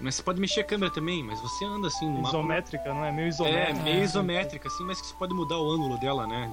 Mas 0.00 0.14
você 0.14 0.22
pode 0.22 0.40
mexer 0.40 0.60
a 0.60 0.64
câmera 0.64 0.92
também, 0.92 1.24
mas 1.24 1.40
você 1.40 1.64
anda 1.64 1.88
assim 1.88 2.06
no 2.06 2.18
mapa. 2.22 2.28
isométrica, 2.28 2.94
não 2.94 3.04
é? 3.04 3.10
Meio 3.10 3.26
É, 3.26 3.28
isométrica. 3.30 3.82
meio 3.82 4.04
isométrica, 4.04 4.68
assim, 4.68 4.84
mas 4.84 5.00
que 5.00 5.08
você 5.08 5.14
pode 5.14 5.34
mudar 5.34 5.58
o 5.58 5.68
ângulo 5.72 5.98
dela, 5.98 6.24
né? 6.28 6.48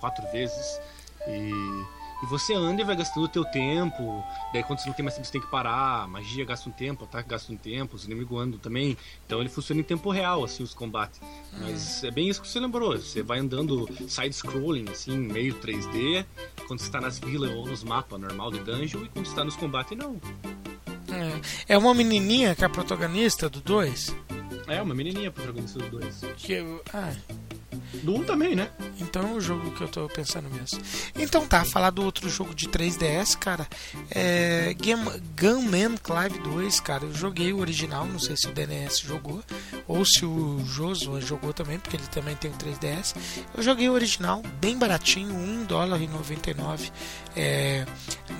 Quatro 0.00 0.22
vezes. 0.30 0.78
E, 1.26 1.50
e 2.22 2.26
você 2.26 2.54
anda 2.54 2.82
e 2.82 2.84
vai 2.84 2.96
gastando 2.96 3.24
o 3.24 3.28
teu 3.28 3.44
tempo. 3.44 4.24
Daí 4.52 4.62
quando 4.62 4.80
você 4.80 4.88
não 4.88 4.94
tem 4.94 5.04
mais 5.04 5.14
tempo, 5.14 5.26
você 5.26 5.32
tem 5.32 5.40
que 5.40 5.46
parar. 5.46 6.06
Magia 6.08 6.44
gasta 6.44 6.68
um 6.68 6.72
tempo, 6.72 7.04
ataque 7.04 7.28
gasta 7.28 7.52
um 7.52 7.56
tempo, 7.56 7.96
os 7.96 8.04
inimigos 8.04 8.40
andam 8.40 8.58
também. 8.58 8.96
Então 9.26 9.40
ele 9.40 9.48
funciona 9.48 9.80
em 9.80 9.84
tempo 9.84 10.10
real, 10.10 10.44
assim, 10.44 10.62
os 10.62 10.74
combates. 10.74 11.20
Mas 11.58 12.04
é 12.04 12.10
bem 12.10 12.28
isso 12.28 12.40
que 12.40 12.48
você 12.48 12.60
lembrou. 12.60 12.96
Você 12.96 13.22
vai 13.22 13.38
andando 13.38 13.88
side-scrolling, 14.08 14.88
assim, 14.90 15.16
meio 15.16 15.54
3D. 15.54 16.24
Quando 16.66 16.80
você 16.80 16.90
tá 16.90 17.00
nas 17.00 17.18
vilas 17.18 17.50
ou 17.50 17.66
nos 17.66 17.82
mapas 17.82 18.20
normal 18.20 18.50
de 18.50 18.60
dungeon. 18.60 19.04
E 19.04 19.08
quando 19.08 19.26
você 19.26 19.34
tá 19.34 19.44
nos 19.44 19.56
combates, 19.56 19.96
não. 19.96 20.20
É, 21.66 21.74
é 21.74 21.78
uma 21.78 21.94
menininha 21.94 22.54
que 22.54 22.62
é 22.62 22.66
a 22.66 22.70
protagonista 22.70 23.48
do 23.48 23.60
2. 23.60 24.14
É, 24.70 24.80
uma 24.80 24.94
menininha 24.94 25.32
protagonista 25.32 25.80
dos 25.80 25.90
dois. 25.90 26.20
Que 26.36 26.52
eu, 26.52 26.80
ah, 26.94 27.12
Do 28.02 28.12
1 28.14 28.16
um 28.18 28.24
também, 28.24 28.54
né? 28.56 28.70
Então 28.98 29.22
é 29.22 29.32
o 29.32 29.40
jogo 29.40 29.70
que 29.72 29.80
eu 29.82 29.88
tô 29.88 30.08
pensando 30.08 30.48
mesmo. 30.50 30.80
Então 31.16 31.46
tá, 31.46 31.64
falar 31.64 31.90
do 31.90 32.02
outro 32.02 32.28
jogo 32.28 32.54
de 32.54 32.68
3DS, 32.68 33.36
cara. 33.38 33.66
É. 34.10 34.74
Game- 34.78 35.20
Gunman 35.38 35.96
Clive 35.96 36.38
2, 36.40 36.80
cara. 36.80 37.04
Eu 37.04 37.14
joguei 37.14 37.52
o 37.52 37.58
original, 37.58 38.06
não 38.06 38.18
sei 38.18 38.36
se 38.36 38.46
o 38.48 38.52
DNS 38.52 39.00
jogou. 39.06 39.42
Ou 39.86 40.04
se 40.04 40.24
o 40.24 40.60
Joshua 40.64 41.20
jogou 41.20 41.52
também, 41.52 41.78
porque 41.78 41.96
ele 41.96 42.06
também 42.08 42.36
tem 42.36 42.50
o 42.50 42.54
3DS. 42.54 43.14
Eu 43.56 43.62
joguei 43.62 43.88
o 43.88 43.92
original, 43.92 44.42
bem 44.60 44.78
baratinho, 44.78 45.34
1 45.34 45.64
dólar 45.64 46.00
e 46.00 46.08
99 46.08 46.90
é, 47.36 47.84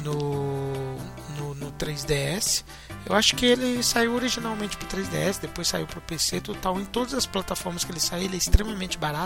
no, 0.02 0.96
no, 1.38 1.54
no 1.54 1.72
3DS. 1.72 2.64
Eu 3.06 3.14
acho 3.16 3.34
que 3.34 3.46
ele 3.46 3.82
saiu 3.82 4.14
originalmente 4.14 4.76
para 4.76 4.86
3DS, 4.88 5.40
depois 5.40 5.66
saiu 5.68 5.86
para 5.86 6.00
PC, 6.02 6.40
total. 6.40 6.78
Em 6.78 6.84
todas 6.84 7.14
as 7.14 7.24
plataformas 7.26 7.82
que 7.82 7.90
ele 7.90 7.98
saiu, 8.00 8.24
ele 8.24 8.34
é 8.34 8.38
extremamente 8.38 8.98
barato 8.98 9.19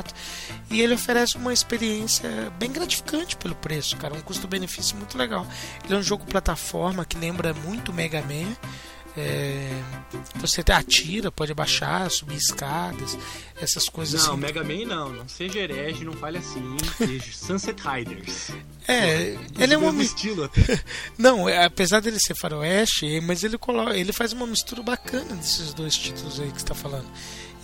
e 0.70 0.81
ele 0.81 0.94
oferece 0.94 1.36
uma 1.36 1.52
experiência 1.52 2.28
bem 2.58 2.70
gratificante 2.73 3.36
pelo 3.36 3.55
preço, 3.55 3.97
cara. 3.97 4.14
Um 4.14 4.20
custo-benefício 4.20 4.97
muito 4.97 5.16
legal. 5.18 5.47
Ele 5.84 5.94
é 5.94 5.97
um 5.98 6.02
jogo 6.02 6.24
plataforma 6.24 7.05
que 7.05 7.18
lembra 7.18 7.52
muito 7.55 7.92
Mega 7.92 8.23
Man. 8.23 8.56
É, 9.16 9.70
você 10.34 10.60
atira, 10.73 11.31
pode 11.31 11.52
abaixar, 11.52 12.10
subir 12.10 12.34
escadas, 12.34 13.16
essas 13.60 13.89
coisas 13.89 14.24
Não, 14.24 14.32
assim. 14.32 14.40
Mega 14.40 14.64
Man 14.64 14.86
não. 14.86 15.12
Não 15.12 15.28
seja 15.28 15.60
herege, 15.60 16.05
não 16.05 16.14
fale 16.14 16.39
assim. 16.39 16.76
Seja 16.98 17.24
Sunset 17.32 17.81
Riders. 17.81 18.48
É, 18.89 19.36
ele 19.56 19.74
é 19.74 19.78
uma 19.78 19.92
mi- 19.92 20.05
estilo 20.05 20.42
até. 20.50 20.81
Não, 21.16 21.48
é, 21.48 21.64
apesar 21.64 22.00
dele 22.00 22.18
ser 22.18 22.34
faroeste, 22.34 23.20
mas 23.20 23.44
ele 23.44 23.56
coloca, 23.56 23.97
ele 23.97 24.12
faz 24.12 24.32
uma 24.32 24.48
mistura 24.48 24.82
bacana 24.82 25.36
desses 25.36 25.73
dois 25.73 25.97
títulos 25.97 26.40
aí 26.40 26.50
que 26.50 26.58
você 26.60 26.66
tá 26.66 26.74
falando. 26.74 27.06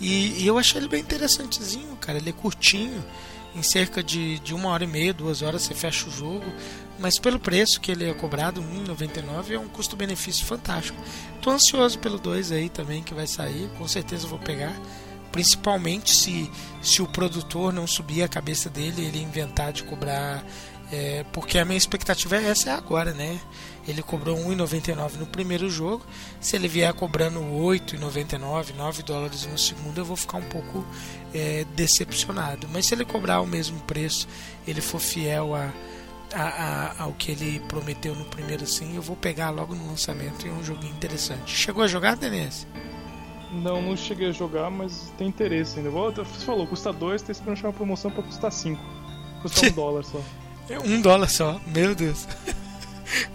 E, 0.01 0.41
e 0.41 0.47
eu 0.47 0.57
achei 0.57 0.81
ele 0.81 0.87
bem 0.87 0.99
interessantezinho, 1.01 1.95
cara. 1.97 2.17
Ele 2.17 2.31
é 2.31 2.33
curtinho, 2.33 3.05
em 3.55 3.61
cerca 3.61 4.01
de, 4.01 4.39
de 4.39 4.53
uma 4.53 4.69
hora 4.69 4.83
e 4.83 4.87
meia, 4.87 5.13
duas 5.13 5.43
horas 5.43 5.61
você 5.61 5.75
fecha 5.75 6.07
o 6.07 6.11
jogo. 6.11 6.45
Mas 6.97 7.19
pelo 7.19 7.39
preço 7.39 7.79
que 7.79 7.91
ele 7.91 8.09
é 8.09 8.13
cobrado, 8.13 8.61
R$ 8.61 8.67
1,99, 8.87 9.51
é 9.51 9.59
um 9.59 9.67
custo-benefício 9.67 10.45
fantástico. 10.45 11.01
Tô 11.41 11.51
ansioso 11.51 11.99
pelo 11.99 12.17
2 12.17 12.51
aí 12.51 12.69
também 12.69 13.03
que 13.03 13.13
vai 13.13 13.27
sair, 13.27 13.69
com 13.77 13.87
certeza 13.87 14.27
vou 14.27 14.39
pegar. 14.39 14.75
Principalmente 15.31 16.13
se, 16.13 16.51
se 16.81 17.01
o 17.01 17.07
produtor 17.07 17.71
não 17.71 17.87
subir 17.87 18.23
a 18.23 18.27
cabeça 18.27 18.69
dele 18.69 19.05
ele 19.05 19.21
inventar 19.21 19.71
de 19.71 19.83
cobrar. 19.83 20.43
é, 20.91 21.23
porque 21.31 21.57
a 21.57 21.63
minha 21.63 21.77
expectativa 21.77 22.37
é 22.37 22.49
essa 22.49 22.73
agora, 22.73 23.13
né? 23.13 23.39
Ele 23.87 24.03
cobrou 24.03 24.35
R$ 24.37 24.43
1,99 24.55 25.17
no 25.17 25.25
primeiro 25.25 25.69
jogo. 25.69 26.05
Se 26.39 26.55
ele 26.55 26.67
vier 26.67 26.93
cobrando 26.93 27.39
R$ 27.39 27.79
8,99, 27.79 28.75
9 28.75 29.03
dólares 29.03 29.45
no 29.47 29.57
segundo, 29.57 29.97
eu 29.97 30.05
vou 30.05 30.15
ficar 30.15 30.37
um 30.37 30.43
pouco 30.49 30.85
é, 31.33 31.65
decepcionado. 31.75 32.67
Mas 32.71 32.85
se 32.85 32.93
ele 32.93 33.05
cobrar 33.05 33.41
o 33.41 33.47
mesmo 33.47 33.79
preço, 33.81 34.27
ele 34.67 34.81
for 34.81 34.99
fiel 34.99 35.55
a, 35.55 35.71
a- 36.33 36.41
a- 36.99 37.03
ao 37.03 37.13
que 37.13 37.31
ele 37.31 37.59
prometeu 37.67 38.13
no 38.15 38.25
primeiro, 38.25 38.65
sim, 38.67 38.95
eu 38.95 39.01
vou 39.01 39.15
pegar 39.15 39.49
logo 39.49 39.73
no 39.73 39.87
lançamento. 39.87 40.45
E 40.45 40.49
é 40.49 40.53
um 40.53 40.63
joguinho 40.63 40.93
interessante. 40.93 41.51
Chegou 41.55 41.83
a 41.83 41.87
jogar, 41.87 42.15
Denise? 42.15 42.67
Não, 43.51 43.81
não 43.81 43.97
cheguei 43.97 44.29
a 44.29 44.31
jogar, 44.31 44.69
mas 44.69 45.11
tem 45.17 45.27
interesse 45.27 45.79
ainda. 45.79 45.89
Você 45.89 46.45
falou, 46.45 46.65
custa 46.67 46.93
2, 46.93 47.21
tem 47.21 47.31
esperando 47.31 47.57
achar 47.57 47.67
uma 47.67 47.73
promoção 47.73 48.09
pra 48.11 48.23
custar 48.23 48.51
5. 48.51 48.81
Custa 49.41 49.65
um 49.67 49.71
dólar 49.75 50.03
só. 50.05 50.21
É 50.69 50.79
um 50.79 51.01
dólar 51.01 51.27
só, 51.29 51.59
meu 51.67 51.93
Deus. 51.93 52.25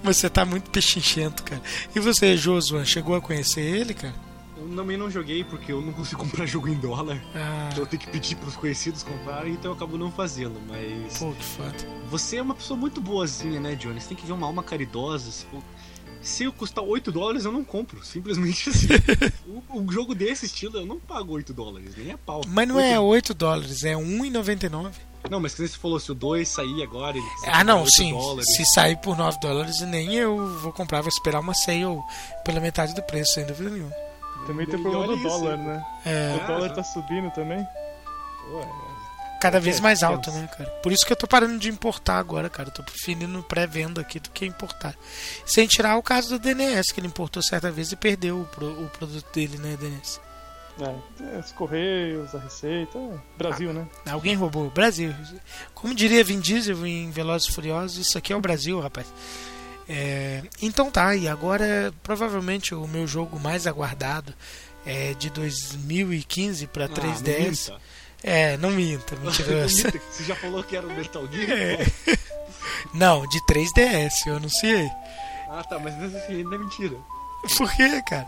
Você 0.02 0.28
tá 0.28 0.44
muito 0.44 0.70
pechinchento, 0.70 1.42
cara. 1.42 1.62
E 1.94 2.00
você, 2.00 2.36
Josuan, 2.36 2.84
chegou 2.84 3.14
a 3.14 3.20
conhecer 3.20 3.60
ele, 3.60 3.94
cara? 3.94 4.14
Eu 4.56 4.74
também 4.74 4.96
não 4.96 5.10
joguei 5.10 5.44
porque 5.44 5.70
eu 5.70 5.80
não 5.80 5.92
consigo 5.92 6.20
comprar 6.24 6.46
jogo 6.46 6.68
em 6.68 6.74
dólar. 6.74 7.22
Ah, 7.34 7.68
Então 7.70 7.84
eu 7.84 7.86
tenho 7.86 8.00
que 8.02 8.08
pedir 8.10 8.36
pros 8.36 8.56
conhecidos 8.56 9.02
comprarem, 9.02 9.52
então 9.52 9.70
eu 9.70 9.76
acabo 9.76 9.96
não 9.98 10.10
fazendo. 10.10 10.60
Mas 10.68 11.18
pô, 11.18 11.32
que 11.32 11.44
foda. 11.44 11.74
você 12.10 12.36
é 12.36 12.42
uma 12.42 12.54
pessoa 12.54 12.78
muito 12.78 13.00
boazinha, 13.00 13.60
né, 13.60 13.74
Johnny? 13.74 14.00
Você 14.00 14.08
tem 14.08 14.16
que 14.16 14.26
ver 14.26 14.32
uma 14.32 14.46
alma 14.46 14.62
caridosa. 14.62 15.30
se 16.20 16.44
eu 16.44 16.52
custar 16.52 16.82
8 16.82 17.12
dólares, 17.12 17.44
eu 17.44 17.52
não 17.52 17.62
compro. 17.62 18.04
Simplesmente 18.04 18.70
assim. 18.70 18.88
o, 19.46 19.80
um 19.80 19.92
jogo 19.92 20.14
desse 20.14 20.46
estilo, 20.46 20.78
eu 20.78 20.86
não 20.86 20.98
pago 20.98 21.34
8 21.34 21.52
dólares, 21.52 21.94
nem 21.96 22.10
a 22.12 22.18
pau. 22.18 22.40
Mas 22.48 22.66
não 22.66 22.80
é 22.80 22.98
8 22.98 23.34
dólares, 23.34 23.84
é 23.84 23.94
1,99. 23.94 24.90
Não, 25.30 25.40
mas 25.40 25.54
que 25.54 25.66
você 25.66 25.76
falou, 25.78 25.98
se 26.00 26.10
o 26.10 26.14
2 26.14 26.48
sair 26.48 26.82
agora. 26.82 27.16
Ele 27.16 27.26
Ah, 27.46 27.64
não, 27.64 27.80
8 27.80 27.90
sim. 27.92 28.10
dólares. 28.12 28.54
Se 28.54 28.64
sair 28.66 28.96
por 28.98 29.16
9 29.16 29.38
dólares, 29.40 29.80
nem 29.82 30.14
eu 30.14 30.58
vou 30.58 30.72
comprar, 30.72 31.00
vou 31.00 31.08
esperar 31.08 31.40
uma 31.40 31.54
sale 31.54 31.84
pela 32.44 32.60
metade 32.60 32.94
do 32.94 33.02
preço, 33.02 33.34
sem 33.34 33.44
dúvida 33.46 33.70
nenhuma. 33.70 33.92
Também 34.46 34.66
tem 34.66 34.78
o 34.78 34.82
problema 34.82 35.06
do 35.06 35.12
olha 35.12 35.18
isso. 35.18 35.28
dólar, 35.28 35.56
né? 35.56 35.84
É, 36.04 36.38
O 36.42 36.46
dólar 36.46 36.70
tá 36.74 36.82
subindo 36.84 37.30
também. 37.32 37.66
Pô, 38.48 38.60
é- 38.60 38.96
cada 39.40 39.58
vez 39.60 39.78
é, 39.78 39.80
mais 39.80 39.98
temos. 40.00 40.14
alto, 40.16 40.30
né, 40.30 40.46
cara? 40.56 40.70
Por 40.82 40.92
isso 40.92 41.04
que 41.04 41.12
eu 41.12 41.16
tô 41.16 41.26
parando 41.26 41.58
de 41.58 41.68
importar 41.68 42.18
agora, 42.18 42.48
cara. 42.48 42.68
Eu 42.68 42.72
tô 42.72 42.82
preferindo 42.84 43.42
pré-venda 43.42 44.00
aqui 44.00 44.20
do 44.20 44.30
que 44.30 44.46
importar. 44.46 44.94
Sem 45.44 45.66
tirar 45.66 45.96
o 45.96 46.02
caso 46.02 46.28
do 46.30 46.38
DNS, 46.38 46.92
que 46.94 47.00
ele 47.00 47.08
importou 47.08 47.42
certa 47.42 47.70
vez 47.70 47.90
e 47.92 47.96
perdeu 47.96 48.40
o, 48.40 48.44
pro- 48.44 48.84
o 48.84 48.88
produto 48.90 49.26
dele, 49.34 49.58
né, 49.58 49.76
DNS? 49.78 50.20
É, 50.78 51.38
os 51.38 51.52
Correios, 51.52 52.34
a 52.34 52.38
Receita. 52.38 52.98
é, 52.98 53.18
Brasil, 53.38 53.72
né? 53.72 53.86
Alguém 54.10 54.34
roubou. 54.34 54.68
Brasil. 54.70 55.14
Como 55.74 55.94
diria 55.94 56.22
Vin 56.22 56.38
Diesel 56.40 56.86
em 56.86 57.10
Velozes 57.10 57.48
e 57.48 57.52
Furiosos, 57.52 57.96
isso 58.06 58.18
aqui 58.18 58.32
é 58.32 58.36
o 58.36 58.40
Brasil, 58.40 58.78
rapaz. 58.80 59.06
É, 59.88 60.42
então 60.60 60.90
tá, 60.90 61.14
e 61.14 61.28
agora 61.28 61.94
provavelmente 62.02 62.74
o 62.74 62.86
meu 62.88 63.06
jogo 63.06 63.38
mais 63.38 63.66
aguardado 63.68 64.34
é 64.84 65.14
de 65.14 65.30
2015 65.30 66.66
para 66.66 66.86
Ah, 66.86 66.88
3DS. 66.88 67.22
não 67.68 67.76
minta. 67.76 67.80
é, 68.22 68.56
não 68.58 68.70
minta, 68.70 69.16
mentiroso. 69.22 69.90
Que 69.92 69.98
Você 70.10 70.24
já 70.24 70.34
falou 70.36 70.62
que 70.64 70.76
era 70.76 70.86
o 70.86 70.92
Metal 70.94 71.26
Gear? 71.32 71.50
É. 71.50 71.86
não, 72.92 73.26
de 73.28 73.40
3DS, 73.46 74.26
eu 74.26 74.36
anunciei. 74.36 74.90
Ah, 75.48 75.62
tá, 75.62 75.78
mas 75.78 75.96
mesmo 75.96 76.18
assim 76.18 76.34
ainda 76.34 76.54
é 76.56 76.58
mentira. 76.58 76.96
Por 77.56 77.72
quê, 77.76 78.02
cara? 78.08 78.26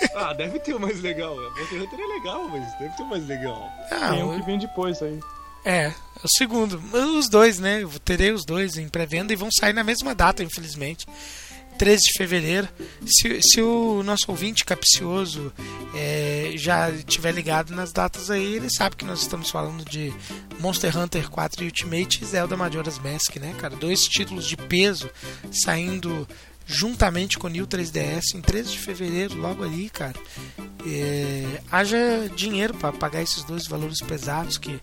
Ah, 0.14 0.32
deve 0.32 0.58
ter 0.60 0.74
o 0.74 0.80
mais 0.80 1.00
legal. 1.00 1.34
Monster 1.36 1.82
Hunter 1.82 2.00
é 2.00 2.06
legal, 2.06 2.48
mas 2.48 2.78
deve 2.78 2.96
ter 2.96 3.02
o 3.02 3.06
mais 3.06 3.26
legal. 3.26 3.72
Ah, 3.90 4.10
Tem 4.10 4.22
um 4.22 4.38
que 4.38 4.46
vem 4.46 4.58
depois 4.58 5.02
aí. 5.02 5.18
É, 5.64 5.86
é 5.86 5.94
o 6.22 6.28
segundo. 6.28 6.80
Os 7.18 7.28
dois, 7.28 7.58
né? 7.58 7.82
Eu 7.82 7.90
terei 8.00 8.32
os 8.32 8.44
dois 8.44 8.76
em 8.76 8.88
pré-venda 8.88 9.32
e 9.32 9.36
vão 9.36 9.48
sair 9.50 9.72
na 9.72 9.82
mesma 9.82 10.14
data, 10.14 10.42
infelizmente. 10.42 11.06
13 11.78 12.02
de 12.04 12.12
fevereiro. 12.18 12.68
Se, 13.06 13.42
se 13.42 13.60
o 13.60 14.02
nosso 14.04 14.26
ouvinte 14.28 14.64
capcioso 14.64 15.52
é, 15.94 16.52
já 16.56 16.92
tiver 17.04 17.32
ligado 17.32 17.74
nas 17.74 17.92
datas 17.92 18.30
aí, 18.30 18.54
ele 18.54 18.70
sabe 18.70 18.96
que 18.96 19.04
nós 19.04 19.20
estamos 19.22 19.50
falando 19.50 19.84
de 19.84 20.12
Monster 20.60 20.96
Hunter 20.96 21.28
4 21.28 21.64
Ultimate 21.64 22.22
e 22.22 22.26
Zelda 22.26 22.56
Majora's 22.56 22.98
Mask, 22.98 23.36
né, 23.36 23.54
cara? 23.58 23.74
Dois 23.74 24.06
títulos 24.06 24.46
de 24.46 24.56
peso 24.56 25.10
saindo 25.50 26.28
juntamente 26.66 27.38
com 27.38 27.46
o 27.46 27.50
New 27.50 27.66
3DS 27.66 28.34
em 28.34 28.40
13 28.40 28.72
de 28.72 28.78
fevereiro, 28.78 29.36
logo 29.36 29.62
ali, 29.62 29.90
cara. 29.90 30.18
É, 30.86 31.60
haja 31.70 32.30
dinheiro 32.34 32.74
para 32.74 32.92
pagar 32.92 33.22
esses 33.22 33.44
dois 33.44 33.66
valores 33.66 34.00
pesados 34.00 34.58
que, 34.58 34.80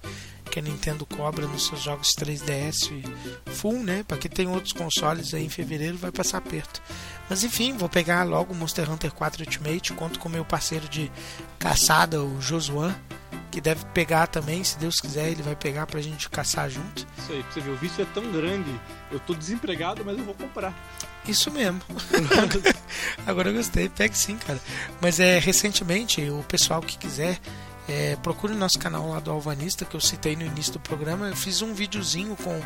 que 0.50 0.60
a 0.60 0.62
Nintendo 0.62 1.06
cobra 1.06 1.48
nos 1.48 1.68
seus 1.68 1.82
jogos 1.82 2.16
3DS 2.16 2.92
full, 3.48 3.84
né? 3.84 4.04
Para 4.08 4.18
quem 4.18 4.30
tem 4.30 4.48
outros 4.48 4.74
consoles 4.74 5.34
aí 5.34 5.46
em 5.46 5.50
fevereiro 5.50 5.98
vai 5.98 6.12
passar 6.12 6.38
aperto. 6.38 6.82
Mas 7.30 7.44
enfim, 7.44 7.78
vou 7.78 7.88
pegar 7.88 8.24
logo 8.24 8.54
o 8.54 8.56
Monster 8.56 8.92
Hunter 8.92 9.12
4 9.12 9.44
Ultimate, 9.44 9.94
conto 9.94 10.20
com 10.20 10.28
meu 10.28 10.44
parceiro 10.44 10.88
de 10.90 11.12
caçada, 11.58 12.22
o 12.22 12.42
Josuan, 12.42 12.94
que 13.52 13.62
deve 13.62 13.86
pegar 13.88 14.28
também, 14.28 14.64
se 14.64 14.78
Deus 14.78 15.00
quiser, 15.00 15.30
ele 15.30 15.44
vai 15.44 15.56
pegar 15.56 15.86
pra 15.86 16.02
gente 16.02 16.30
caçar 16.30 16.70
junto. 16.70 17.06
Isso 17.18 17.32
aí, 17.32 17.44
pra 17.44 17.52
você 17.52 17.60
ver, 17.60 17.70
o 17.72 17.76
vício 17.76 18.02
é 18.02 18.08
tão 18.14 18.32
grande. 18.32 18.72
Eu 19.12 19.20
tô 19.20 19.34
desempregado, 19.34 20.04
mas 20.06 20.18
eu 20.18 20.24
vou 20.24 20.34
comprar. 20.34 20.74
Isso 21.28 21.52
mesmo. 21.52 21.82
Agora 23.26 23.50
eu 23.50 23.54
gostei, 23.54 23.90
pegue 23.90 24.18
sim, 24.18 24.38
cara. 24.38 24.60
Mas 25.00 25.20
é 25.20 25.40
recentemente 25.40 26.22
o 26.30 26.44
pessoal 26.44 26.82
que 26.82 26.98
quiser 26.98 27.40
é, 27.88 28.16
procure 28.18 28.54
o 28.54 28.58
nosso 28.58 28.80
canal 28.80 29.10
lá 29.10 29.20
do 29.20 29.32
Alvanista 29.32 29.84
que 29.84 29.96
eu 29.96 30.00
citei 30.00 30.36
no 30.36 30.46
início 30.46 30.74
do 30.74 30.80
programa. 30.80 31.28
Eu 31.28 31.36
fiz 31.36 31.62
um 31.62 31.74
videozinho 31.74 32.36
com, 32.38 32.60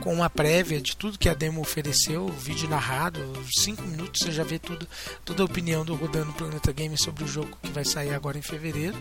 com 0.00 0.14
uma 0.14 0.30
prévia 0.30 0.80
de 0.80 0.96
tudo 0.96 1.18
que 1.18 1.28
a 1.28 1.34
demo 1.34 1.60
ofereceu, 1.60 2.28
vídeo 2.28 2.68
narrado, 2.68 3.20
5 3.52 3.82
minutos 3.82 4.22
você 4.22 4.32
já 4.32 4.44
vê 4.44 4.58
tudo, 4.58 4.86
toda 5.24 5.42
a 5.42 5.46
opinião 5.46 5.84
do 5.84 5.94
Rodando 5.94 6.32
Planeta 6.32 6.72
Game 6.72 6.96
sobre 6.96 7.24
o 7.24 7.28
jogo 7.28 7.58
que 7.62 7.70
vai 7.70 7.84
sair 7.84 8.14
agora 8.14 8.38
em 8.38 8.42
fevereiro. 8.42 8.96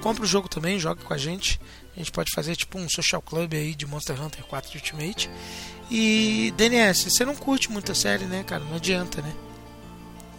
Compre 0.00 0.22
o 0.22 0.26
jogo 0.26 0.48
também, 0.48 0.78
joga 0.78 1.02
com 1.02 1.12
a 1.12 1.18
gente. 1.18 1.60
A 1.94 1.98
gente 1.98 2.10
pode 2.10 2.30
fazer 2.34 2.56
tipo 2.56 2.78
um 2.78 2.88
social 2.88 3.22
club 3.22 3.54
aí 3.54 3.74
de 3.74 3.86
Monster 3.86 4.20
Hunter 4.20 4.44
4 4.44 4.72
Ultimate. 4.74 5.30
E 5.90 6.52
DNS, 6.56 7.10
você 7.10 7.24
não 7.24 7.36
curte 7.36 7.70
muito 7.70 7.92
a 7.92 7.94
série, 7.94 8.24
né, 8.24 8.42
cara? 8.44 8.64
Não 8.64 8.76
adianta, 8.76 9.22
né? 9.22 9.32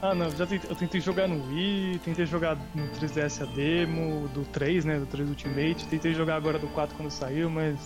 Ah, 0.02 0.14
não, 0.14 0.30
já 0.36 0.46
tentei, 0.46 0.70
eu 0.70 0.76
tentei 0.76 1.00
jogar 1.02 1.28
no 1.28 1.48
Wii, 1.48 2.00
tentei 2.04 2.26
jogar 2.26 2.58
no 2.76 2.88
3DS 3.00 3.42
a 3.42 3.46
demo, 3.46 4.28
do 4.30 4.44
3, 4.46 4.86
né, 4.86 5.00
do 5.00 5.06
3 5.06 5.28
Ultimate, 5.30 5.86
tentei 5.86 6.14
jogar 6.14 6.36
agora 6.36 6.60
do 6.60 6.68
4 6.68 6.96
quando 6.96 7.10
saiu, 7.10 7.50
mas 7.50 7.80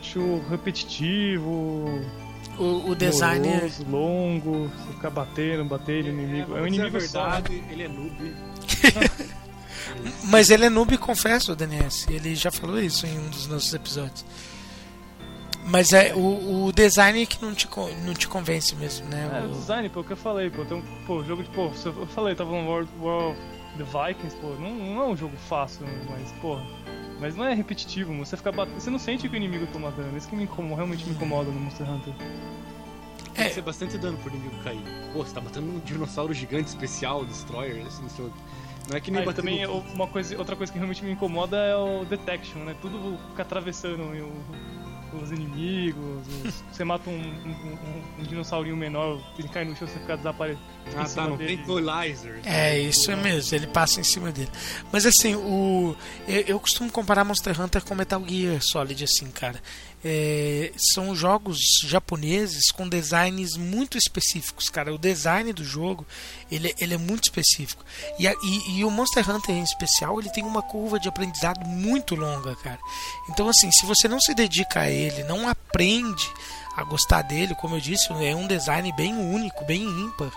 acho 0.00 0.42
repetitivo, 0.50 2.00
O, 2.58 2.90
o 2.90 2.94
design. 2.96 3.46
é- 3.46 3.54
moroso, 3.56 3.84
longo, 3.88 4.68
você 4.68 4.92
ficar 4.94 5.10
batendo, 5.10 5.64
batendo 5.66 6.10
no 6.12 6.22
inimigo. 6.22 6.56
É, 6.56 6.60
um 6.60 6.62
Mas 6.62 6.74
inimigo 6.74 6.96
é 6.96 7.00
só. 7.00 7.22
verdade, 7.22 7.62
ele 7.70 7.82
é 7.82 7.88
noob. 7.88 8.34
Mas 10.24 10.50
ele 10.50 10.64
é 10.66 10.70
noob, 10.70 10.96
confesso, 10.98 11.52
o 11.52 11.56
DNS. 11.56 12.06
Ele 12.10 12.34
já 12.34 12.50
falou 12.50 12.80
isso 12.80 13.06
em 13.06 13.18
um 13.18 13.28
dos 13.28 13.46
nossos 13.46 13.72
episódios. 13.74 14.24
Mas 15.66 15.92
é 15.94 16.12
o, 16.14 16.66
o 16.66 16.72
design 16.72 17.24
que 17.26 17.40
não 17.42 17.54
te, 17.54 17.66
não 18.04 18.12
te 18.12 18.28
convence 18.28 18.74
mesmo, 18.76 19.06
né? 19.08 19.30
É, 19.42 19.46
o 19.46 19.50
O- 19.50 19.54
design, 19.54 19.88
pô, 19.88 20.00
o 20.00 20.04
que 20.04 20.12
eu 20.12 20.16
falei, 20.16 20.50
pô, 20.50 20.64
tem 20.64 20.76
um 20.76 20.82
pô, 21.06 21.24
jogo 21.24 21.42
de, 21.42 21.48
pô, 21.50 21.70
eu 21.84 22.00
eu 22.00 22.06
falei, 22.08 22.34
tava 22.34 22.50
no 22.50 22.68
World 22.68 22.90
War 23.00 23.30
of 23.30 23.38
the 23.78 23.84
Vikings, 23.84 24.36
pô, 24.36 24.48
não, 24.60 24.74
não 24.74 25.02
é 25.02 25.06
um 25.06 25.16
jogo 25.16 25.34
fácil, 25.48 25.86
mas, 26.10 26.30
pô, 26.42 26.60
mas 27.18 27.34
não 27.34 27.46
é 27.46 27.54
repetitivo, 27.54 28.12
mano, 28.12 28.26
você 28.26 28.36
fica 28.36 28.52
batendo, 28.52 28.78
você 28.78 28.90
não 28.90 28.98
sente 28.98 29.26
que 29.26 29.34
o 29.34 29.36
inimigo 29.38 29.66
toma 29.72 29.90
dano, 29.90 30.14
isso 30.18 30.28
que 30.28 30.36
me 30.36 30.44
incomoda, 30.44 30.76
realmente 30.76 31.06
me 31.06 31.14
incomoda 31.14 31.50
no 31.50 31.58
Monster 31.58 31.90
Hunter. 31.90 32.12
Tem 33.32 33.46
É. 33.46 33.48
que 33.48 33.54
ser 33.54 33.62
bastante 33.62 33.96
dano 33.96 34.18
pro 34.18 34.30
inimigo 34.34 34.62
cair. 34.62 34.82
Pô, 35.14 35.24
você 35.24 35.32
tá 35.34 35.40
matando 35.40 35.66
um 35.66 35.78
dinossauro 35.80 36.34
gigante 36.34 36.68
especial, 36.68 37.24
Destroyer, 37.24 37.86
assim, 37.86 38.02
no 38.02 38.10
seu... 38.10 38.30
Não 38.88 38.96
é 38.96 39.00
que 39.00 39.10
nem 39.10 39.22
Ah, 39.26 39.32
também 39.32 39.66
no- 39.66 39.78
uma 39.94 40.06
coisa, 40.06 40.36
outra 40.38 40.54
coisa 40.56 40.70
que 40.72 40.78
realmente 40.78 41.02
me 41.04 41.12
incomoda 41.12 41.56
é 41.56 41.76
o 41.76 42.04
detection, 42.04 42.58
né, 42.64 42.74
tudo 42.82 43.18
fica 43.30 43.42
atravessando 43.42 44.02
o- 44.02 44.74
os 45.22 45.30
inimigos, 45.30 46.26
os- 46.44 46.62
você 46.72 46.84
mata 46.84 47.08
um, 47.08 47.14
um, 47.14 47.18
um- 47.18 48.02
um 48.20 48.22
dinossaurinho 48.24 48.76
menor, 48.76 49.20
ele 49.38 49.48
cai 49.48 49.64
no 49.64 49.74
chão, 49.76 49.86
você 49.88 49.98
fica 49.98 50.16
desaparecendo. 50.16 50.64
Ah, 50.96 51.04
tá, 51.04 51.26
não 51.28 51.36
tem 51.38 51.54
equalizer. 51.54 52.40
É, 52.44 52.78
isso 52.78 53.10
é 53.10 53.16
mesmo, 53.16 53.56
ele 53.56 53.66
passa 53.68 54.00
em 54.00 54.04
cima 54.04 54.30
dele. 54.30 54.50
Mas 54.92 55.06
assim, 55.06 55.34
o 55.34 55.96
eu, 56.28 56.40
eu 56.42 56.60
costumo 56.60 56.90
comparar 56.90 57.24
Monster 57.24 57.58
Hunter 57.58 57.82
com 57.84 57.94
Metal 57.94 58.22
Gear 58.28 58.60
Solid, 58.60 59.02
assim, 59.04 59.30
cara. 59.30 59.60
É, 60.06 60.70
são 60.76 61.16
jogos 61.16 61.58
japoneses 61.84 62.70
com 62.70 62.86
designs 62.88 63.56
muito 63.56 63.96
específicos, 63.96 64.68
cara. 64.68 64.92
O 64.94 64.98
design 64.98 65.50
do 65.52 65.64
jogo 65.64 66.06
ele, 66.52 66.74
ele 66.78 66.92
é 66.94 66.98
muito 66.98 67.24
específico. 67.24 67.82
E, 68.18 68.28
a- 68.28 68.34
e, 68.42 68.78
e 68.78 68.84
o 68.84 68.90
Monster 68.90 69.28
Hunter 69.30 69.54
em 69.54 69.62
especial 69.62 70.20
ele 70.20 70.28
tem 70.30 70.44
uma 70.44 70.60
curva 70.62 71.00
de 71.00 71.08
aprendizado 71.08 71.64
muito 71.66 72.14
longa, 72.14 72.54
cara. 72.56 72.78
Então, 73.30 73.48
assim, 73.48 73.72
se 73.72 73.86
você 73.86 74.06
não 74.06 74.20
se 74.20 74.34
dedica 74.34 74.80
a 74.80 74.90
ele, 74.90 75.24
não 75.24 75.48
aprende 75.48 76.28
a 76.76 76.84
gostar 76.84 77.22
dele, 77.22 77.54
como 77.54 77.76
eu 77.76 77.80
disse, 77.80 78.12
é 78.12 78.34
um 78.36 78.46
design 78.46 78.92
bem 78.92 79.14
único, 79.14 79.64
bem 79.64 79.82
ímpar. 79.84 80.30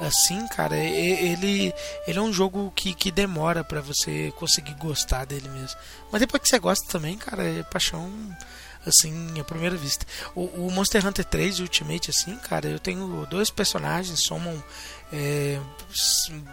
Assim, 0.00 0.46
cara, 0.48 0.78
ele, 0.78 1.74
ele 2.06 2.18
é 2.18 2.22
um 2.22 2.32
jogo 2.32 2.72
que, 2.74 2.94
que 2.94 3.10
demora 3.10 3.62
pra 3.62 3.82
você 3.82 4.32
conseguir 4.38 4.72
gostar 4.76 5.26
dele 5.26 5.46
mesmo. 5.50 5.78
Mas 6.10 6.20
depois 6.20 6.42
que 6.42 6.48
você 6.48 6.58
gosta 6.58 6.86
também, 6.88 7.18
cara, 7.18 7.44
é 7.44 7.62
paixão 7.64 8.10
assim, 8.86 9.38
à 9.40 9.44
primeira 9.44 9.76
vista. 9.76 10.06
O, 10.34 10.44
o 10.44 10.70
Monster 10.70 11.06
Hunter 11.06 11.24
3 11.24 11.60
Ultimate, 11.60 12.10
assim, 12.10 12.36
cara, 12.36 12.68
eu 12.68 12.78
tenho 12.78 13.26
dois 13.26 13.50
personagens, 13.50 14.20
somam 14.20 14.62
é, 15.12 15.58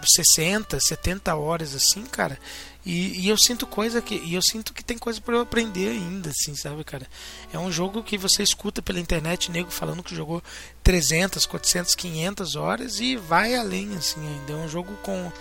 60, 0.03 0.79
70 0.79 1.35
horas, 1.35 1.75
assim, 1.75 2.03
cara. 2.03 2.37
E, 2.85 3.19
e 3.19 3.29
eu 3.29 3.37
sinto 3.37 3.67
coisa 3.67 4.01
que. 4.01 4.15
E 4.15 4.33
eu 4.33 4.41
sinto 4.41 4.73
que 4.73 4.83
tem 4.83 4.97
coisa 4.97 5.19
pra 5.19 5.35
eu 5.35 5.41
aprender 5.41 5.89
ainda, 5.89 6.29
assim, 6.29 6.55
sabe, 6.55 6.83
cara? 6.83 7.05
É 7.51 7.59
um 7.59 7.71
jogo 7.71 8.01
que 8.01 8.17
você 8.17 8.41
escuta 8.41 8.81
pela 8.81 8.99
internet, 8.99 9.51
nego 9.51 9.69
falando 9.69 10.01
que 10.01 10.15
jogou 10.15 10.41
300, 10.83 11.45
400, 11.45 11.95
500 11.95 12.55
horas 12.55 12.99
e 12.99 13.17
vai 13.17 13.55
além, 13.55 13.93
assim, 13.95 14.25
ainda. 14.25 14.53
É 14.53 14.55
um 14.55 14.69
jogo 14.69 14.95
com, 15.03 15.31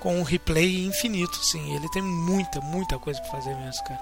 com 0.00 0.18
um 0.18 0.22
replay 0.22 0.84
infinito, 0.86 1.38
assim. 1.40 1.76
Ele 1.76 1.88
tem 1.90 2.02
muita, 2.02 2.60
muita 2.62 2.98
coisa 2.98 3.20
pra 3.20 3.32
fazer 3.32 3.54
mesmo, 3.54 3.84
cara. 3.84 4.00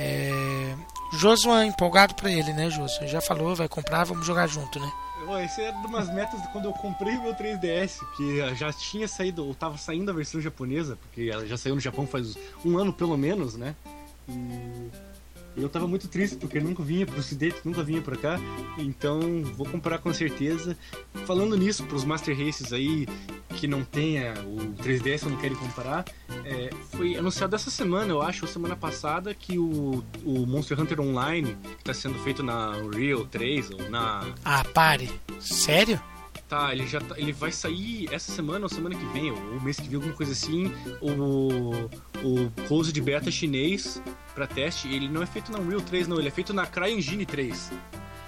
É... 0.00 0.74
Josuan 1.12 1.66
empolgado 1.66 2.14
pra 2.14 2.30
ele, 2.30 2.52
né, 2.52 2.70
Josuan? 2.70 3.06
Já 3.06 3.20
falou, 3.20 3.54
vai 3.54 3.68
comprar, 3.68 4.04
vamos 4.04 4.24
jogar 4.24 4.46
junto, 4.46 4.78
né? 4.78 4.90
Ó, 5.26 5.38
Esse 5.38 5.62
era 5.62 5.76
umas 5.76 6.12
metas 6.12 6.40
de 6.40 6.48
quando 6.48 6.64
eu 6.64 6.72
comprei 6.72 7.18
meu 7.18 7.34
3DS, 7.34 7.98
que 8.16 8.38
já 8.56 8.72
tinha 8.72 9.06
saído, 9.06 9.46
ou 9.46 9.54
tava 9.54 9.76
saindo 9.76 10.10
a 10.10 10.14
versão 10.14 10.40
japonesa, 10.40 10.96
porque 10.96 11.30
ela 11.30 11.46
já 11.46 11.56
saiu 11.56 11.74
no 11.74 11.80
Japão 11.80 12.06
faz 12.06 12.36
um 12.64 12.78
ano 12.78 12.92
pelo 12.92 13.16
menos, 13.16 13.54
né? 13.54 13.74
E 14.28 14.88
eu 15.56 15.68
tava 15.68 15.86
muito 15.86 16.08
triste 16.08 16.36
porque 16.36 16.60
nunca 16.60 16.82
vinha 16.82 17.06
pro 17.06 17.18
ocidente, 17.18 17.56
nunca 17.64 17.82
vinha 17.82 18.00
pra 18.00 18.16
cá. 18.16 18.38
Então 18.78 19.42
vou 19.56 19.66
comprar 19.66 19.98
com 19.98 20.12
certeza. 20.12 20.76
Falando 21.26 21.56
nisso, 21.56 21.84
pros 21.84 22.04
Master 22.04 22.36
Races 22.36 22.72
aí 22.72 23.06
que 23.56 23.66
não 23.66 23.84
tenha 23.84 24.34
o 24.44 24.56
3DS 24.82 25.24
ou 25.24 25.30
não 25.30 25.36
querem 25.38 25.56
comprar, 25.56 26.04
é, 26.44 26.70
foi 26.92 27.16
anunciado 27.16 27.54
essa 27.54 27.70
semana, 27.70 28.10
eu 28.10 28.22
acho, 28.22 28.46
ou 28.46 28.50
semana 28.50 28.74
passada, 28.76 29.34
que 29.34 29.58
o, 29.58 30.02
o 30.24 30.46
Monster 30.46 30.80
Hunter 30.80 31.00
Online, 31.00 31.56
que 31.76 31.84
tá 31.84 31.92
sendo 31.92 32.14
feito 32.20 32.42
na 32.42 32.70
Unreal 32.78 33.26
3 33.26 33.70
ou 33.72 33.90
na 33.90 34.32
Ah, 34.44 34.64
pare. 34.72 35.10
Sério? 35.40 36.00
Tá, 36.50 36.72
ele 36.74 36.84
já 36.84 37.00
tá- 37.00 37.16
ele 37.16 37.32
vai 37.32 37.52
sair 37.52 38.08
essa 38.12 38.32
semana 38.32 38.64
ou 38.64 38.68
semana 38.68 38.94
que 38.96 39.04
vem, 39.12 39.30
ou 39.30 39.60
mês 39.60 39.78
que 39.78 39.86
vem, 39.86 39.94
alguma 39.94 40.12
coisa 40.14 40.32
assim. 40.32 40.72
O, 41.00 41.70
o 42.26 42.50
close 42.66 42.92
de 42.92 43.00
beta 43.00 43.30
chinês 43.30 44.02
pra 44.34 44.48
teste, 44.48 44.88
ele 44.88 45.08
não 45.08 45.22
é 45.22 45.26
feito 45.26 45.52
na 45.52 45.60
Unreal 45.60 45.80
3, 45.80 46.08
não, 46.08 46.18
ele 46.18 46.26
é 46.26 46.30
feito 46.32 46.52
na 46.52 46.66
CryEngine 46.66 47.24
3. 47.24 47.70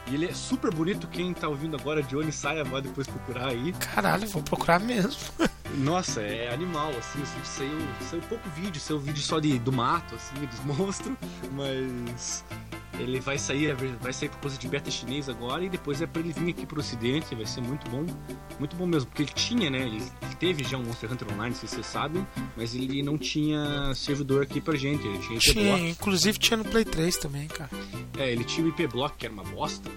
E 0.07 0.15
ele 0.15 0.27
é 0.27 0.33
super 0.33 0.73
bonito, 0.73 1.09
quem 1.09 1.35
tá 1.35 1.49
ouvindo 1.49 1.77
agora, 1.77 2.01
Johnny 2.03 2.31
Saia, 2.31 2.63
vai 2.63 2.81
depois 2.81 3.09
procurar 3.09 3.49
aí. 3.49 3.73
Caralho, 3.73 4.29
vou 4.29 4.43
procurar 4.43 4.79
mesmo. 4.79 5.13
Nossa, 5.79 6.21
é 6.21 6.53
animal, 6.53 6.91
assim, 6.99 7.23
os 7.23 7.31
vídeos 7.31 7.49
saiu, 7.49 7.79
saiu 8.11 8.23
pouco 8.23 8.49
vídeo, 8.51 8.81
saiu 8.81 8.99
vídeo 8.99 9.23
só 9.23 9.39
de, 9.39 9.59
do 9.59 9.73
mato, 9.73 10.15
assim, 10.15 10.35
dos 10.47 10.61
monstros, 10.77 11.17
mas 11.53 12.45
ele 12.99 13.21
vai 13.21 13.39
sair, 13.39 13.75
vai 14.01 14.13
sair 14.13 14.29
por 14.29 14.39
coisa 14.39 14.59
de 14.59 14.69
beta 14.69 14.91
chinês 14.91 15.29
agora 15.29 15.65
e 15.65 15.69
depois 15.69 16.03
é 16.03 16.07
pra 16.07 16.21
ele 16.21 16.33
vir 16.33 16.51
aqui 16.51 16.67
pro 16.67 16.81
ocidente, 16.81 17.35
vai 17.35 17.47
ser 17.47 17.63
muito 17.63 17.89
bom, 17.91 18.05
muito 18.59 18.77
bom 18.77 18.87
mesmo, 18.87 19.09
porque 19.09 19.23
ele 19.23 19.33
tinha, 19.35 19.71
né, 19.71 19.81
ele, 19.81 20.03
teve 20.39 20.65
já 20.65 20.77
um 20.77 20.83
Monster 20.83 21.11
Hunter 21.13 21.29
Online, 21.33 21.51
não 21.51 21.57
sei 21.57 21.69
se 21.69 21.75
vocês 21.77 21.87
sabem, 21.87 22.27
mas 22.57 22.75
ele 22.75 23.03
não 23.03 23.17
tinha 23.17 23.95
servidor 23.95 24.43
aqui 24.43 24.61
pra 24.61 24.77
gente, 24.77 25.07
ele 25.07 25.19
tinha 25.19 25.37
IP 25.37 25.53
Tinha, 25.53 25.77
Block. 25.77 25.89
inclusive 25.91 26.39
tinha 26.39 26.57
no 26.57 26.65
Play 26.65 26.85
3 26.85 27.17
também, 27.17 27.49
cara. 27.49 27.71
É, 28.19 28.31
ele 28.31 28.45
tinha 28.45 28.67
o 28.67 28.69
IP 28.69 28.87
Block, 28.89 29.17
que 29.17 29.25
era 29.25 29.33
uma 29.33 29.45
bosta, 29.45 29.89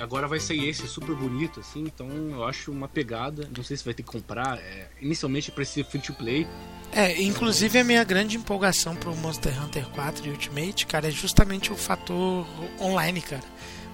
agora 0.00 0.26
vai 0.28 0.40
sair 0.40 0.68
esse 0.68 0.86
super 0.86 1.14
bonito, 1.14 1.60
assim, 1.60 1.82
então 1.82 2.08
eu 2.30 2.44
acho 2.44 2.70
uma 2.70 2.88
pegada, 2.88 3.48
não 3.56 3.64
sei 3.64 3.76
se 3.76 3.84
vai 3.84 3.94
ter 3.94 4.02
que 4.02 4.10
comprar, 4.10 4.58
é, 4.58 4.88
inicialmente 5.00 5.52
é 5.56 5.64
ser 5.64 5.84
free 5.84 6.00
to 6.00 6.12
play, 6.14 6.46
É, 6.92 7.20
inclusive 7.20 7.78
a 7.78 7.84
minha 7.84 8.04
grande 8.04 8.36
empolgação 8.36 8.94
pro 8.94 9.14
Monster 9.16 9.52
Hunter 9.62 9.88
4 9.90 10.26
e 10.26 10.30
Ultimate, 10.30 10.86
cara, 10.86 11.08
é 11.08 11.10
justamente 11.10 11.72
o 11.72 11.76
fator 11.76 12.46
online, 12.80 13.20
cara. 13.20 13.42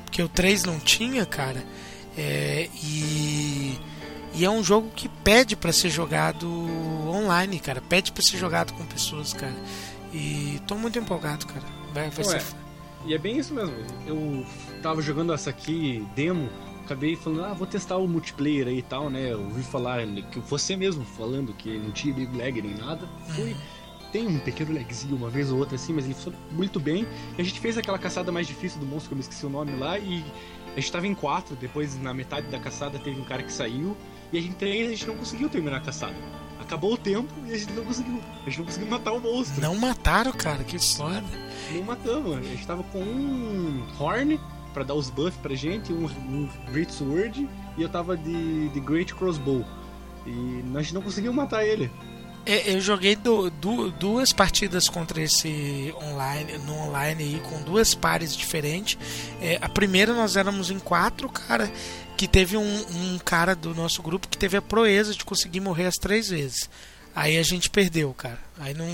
Porque 0.04 0.22
o 0.22 0.28
3 0.28 0.64
não 0.64 0.78
tinha, 0.78 1.24
cara. 1.24 1.64
É, 2.18 2.68
e, 2.82 3.78
e 4.34 4.44
é 4.44 4.50
um 4.50 4.62
jogo 4.62 4.90
que 4.90 5.08
pede 5.08 5.56
pra 5.56 5.72
ser 5.72 5.88
jogado 5.88 6.46
online, 7.08 7.58
cara. 7.60 7.80
Pede 7.80 8.12
pra 8.12 8.22
ser 8.22 8.36
jogado 8.36 8.72
com 8.74 8.84
pessoas, 8.84 9.32
cara. 9.32 9.54
E 10.12 10.60
tô 10.66 10.74
muito 10.74 10.98
empolgado, 10.98 11.46
cara. 11.46 11.64
Vai, 11.94 12.10
vai 12.10 12.26
Ué, 12.26 12.40
ser. 12.40 12.46
E 13.06 13.14
é 13.14 13.18
bem 13.18 13.38
isso 13.38 13.54
mesmo. 13.54 13.74
Eu 14.06 14.44
tava 14.82 15.00
jogando 15.00 15.32
essa 15.32 15.50
aqui, 15.50 16.06
demo, 16.14 16.48
acabei 16.84 17.16
falando, 17.16 17.44
ah, 17.44 17.54
vou 17.54 17.66
testar 17.66 17.96
o 17.96 18.06
multiplayer 18.06 18.66
aí 18.66 18.78
e 18.78 18.82
tal, 18.82 19.08
né? 19.08 19.32
Eu 19.32 19.40
ouvi 19.40 19.62
falar 19.62 20.06
que 20.30 20.40
você 20.40 20.76
mesmo 20.76 21.04
falando 21.04 21.52
que 21.52 21.78
não 21.78 21.90
tinha 21.90 22.12
big 22.12 22.36
lag 22.36 22.60
nem 22.60 22.74
nada. 22.74 23.08
Fui. 23.28 23.56
Tem 24.12 24.26
um 24.26 24.40
pequeno 24.40 24.74
lagzinho 24.74 25.14
uma 25.14 25.30
vez 25.30 25.52
ou 25.52 25.58
outra 25.58 25.76
assim, 25.76 25.92
mas 25.92 26.04
ele 26.04 26.14
funciona 26.14 26.36
muito 26.50 26.80
bem. 26.80 27.06
E 27.38 27.40
a 27.40 27.44
gente 27.44 27.60
fez 27.60 27.78
aquela 27.78 27.98
caçada 27.98 28.32
mais 28.32 28.46
difícil 28.46 28.80
do 28.80 28.86
monstro, 28.86 29.08
que 29.08 29.14
eu 29.14 29.16
me 29.16 29.22
esqueci 29.22 29.46
o 29.46 29.50
nome 29.50 29.76
lá, 29.76 29.98
e 29.98 30.24
a 30.72 30.80
gente 30.80 30.90
tava 30.90 31.06
em 31.06 31.14
quatro, 31.14 31.54
depois 31.54 32.00
na 32.00 32.12
metade 32.12 32.48
da 32.48 32.58
caçada 32.58 32.98
teve 32.98 33.20
um 33.20 33.24
cara 33.24 33.42
que 33.42 33.52
saiu, 33.52 33.96
e 34.32 34.38
a 34.38 34.40
gente 34.40 34.64
a 34.64 34.88
gente 34.90 35.06
não 35.06 35.16
conseguiu 35.16 35.48
terminar 35.48 35.76
a 35.76 35.80
caçada. 35.80 36.16
Acabou 36.70 36.92
o 36.92 36.96
tempo 36.96 37.28
e 37.48 37.52
a 37.52 37.58
gente 37.58 37.72
não 37.72 37.84
conseguiu. 37.84 38.20
A 38.46 38.48
gente 38.48 38.58
não 38.60 38.64
conseguiu 38.64 38.88
matar 38.88 39.10
o 39.10 39.18
monstro. 39.18 39.60
Não 39.60 39.74
mataram, 39.74 40.30
cara, 40.30 40.62
que 40.62 40.76
história. 40.76 41.24
Não 41.72 41.82
matamos. 41.82 42.38
A 42.38 42.42
gente 42.42 42.64
tava 42.64 42.84
com 42.84 43.00
um 43.00 43.82
Horn 43.98 44.38
pra 44.72 44.84
dar 44.84 44.94
os 44.94 45.10
buffs 45.10 45.36
pra 45.42 45.52
gente, 45.56 45.92
um, 45.92 46.04
um 46.04 46.48
Great 46.70 46.94
Sword 46.94 47.48
e 47.76 47.82
eu 47.82 47.88
tava 47.88 48.16
de, 48.16 48.68
de 48.68 48.78
Great 48.78 49.12
Crossbow. 49.16 49.64
E 50.24 50.62
a 50.72 50.80
gente 50.80 50.94
não 50.94 51.02
conseguiu 51.02 51.32
matar 51.32 51.66
ele. 51.66 51.90
É, 52.46 52.72
Eu 52.74 52.80
joguei 52.80 53.14
du- 53.14 53.50
du- 53.50 53.90
duas 53.92 54.32
partidas 54.32 54.88
contra 54.88 55.20
esse 55.22 55.94
online, 56.02 56.58
no 56.58 56.74
online 56.74 57.22
aí, 57.22 57.40
com 57.48 57.62
duas 57.62 57.94
pares 57.94 58.34
diferentes. 58.34 58.98
É, 59.40 59.58
a 59.60 59.68
primeira 59.68 60.12
nós 60.14 60.36
éramos 60.36 60.70
em 60.70 60.78
quatro, 60.78 61.28
cara, 61.28 61.70
que 62.16 62.26
teve 62.26 62.56
um, 62.56 62.84
um 62.90 63.18
cara 63.18 63.54
do 63.54 63.74
nosso 63.74 64.02
grupo 64.02 64.26
que 64.28 64.38
teve 64.38 64.56
a 64.56 64.62
proeza 64.62 65.14
de 65.14 65.24
conseguir 65.24 65.60
morrer 65.60 65.86
as 65.86 65.96
três 65.96 66.28
vezes. 66.28 66.68
Aí 67.14 67.36
a 67.38 67.42
gente 67.42 67.68
perdeu, 67.70 68.12
cara. 68.14 68.38
Aí 68.58 68.72
não. 68.74 68.86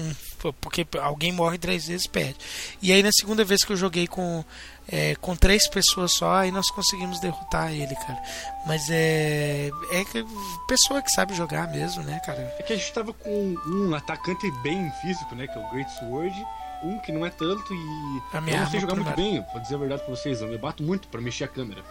Porque 0.55 0.87
alguém 1.01 1.33
morre 1.33 1.59
três 1.59 1.87
vezes, 1.87 2.07
perde. 2.07 2.37
E 2.83 2.93
aí 2.93 3.03
na 3.03 3.13
segunda 3.13 3.45
vez 3.45 3.65
que 3.65 3.73
eu 3.73 3.77
joguei 3.77 4.07
com, 4.07 4.45
é, 4.89 5.15
com 5.17 5.35
três 5.37 5.69
pessoas 5.69 6.13
só, 6.15 6.37
aí 6.37 6.51
nós 6.51 6.71
conseguimos 6.71 7.21
derrotar 7.21 7.73
ele, 7.73 7.95
cara. 7.95 8.23
Mas 8.67 8.89
é. 8.91 9.71
É 9.93 10.05
que 10.05 10.25
pessoa 10.69 11.03
que 11.03 11.11
sabe 11.11 11.35
jogar 11.35 11.71
mesmo, 11.71 12.03
né, 12.03 12.21
cara? 12.25 12.55
É 12.59 12.63
que 12.63 12.73
a 12.73 12.77
gente 12.77 12.93
tava 12.93 13.13
com 13.13 13.55
um 13.67 13.95
atacante 13.95 14.51
bem 14.63 14.91
físico, 15.03 15.35
né? 15.35 15.47
Que 15.47 15.59
é 15.59 15.61
o 15.61 15.71
Great 15.71 15.91
Sword. 15.99 16.47
Um 16.83 16.99
que 16.99 17.11
não 17.11 17.25
é 17.25 17.31
tanto 17.31 17.73
e. 17.73 18.23
A 18.33 18.41
minha 18.41 18.57
eu 18.57 18.61
não 18.61 18.71
sei 18.71 18.81
jogar 18.81 18.97
muito 18.97 19.17
bem, 19.17 19.45
vou 19.53 19.61
dizer 19.61 19.75
a 19.75 19.79
verdade 19.79 20.03
pra 20.03 20.15
vocês. 20.15 20.41
Eu 20.41 20.49
me 20.49 20.59
bato 20.59 20.83
muito 20.83 21.09
pra 21.09 21.21
mexer 21.21 21.45
a 21.45 21.49
câmera. 21.49 21.83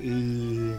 E. 0.00 0.74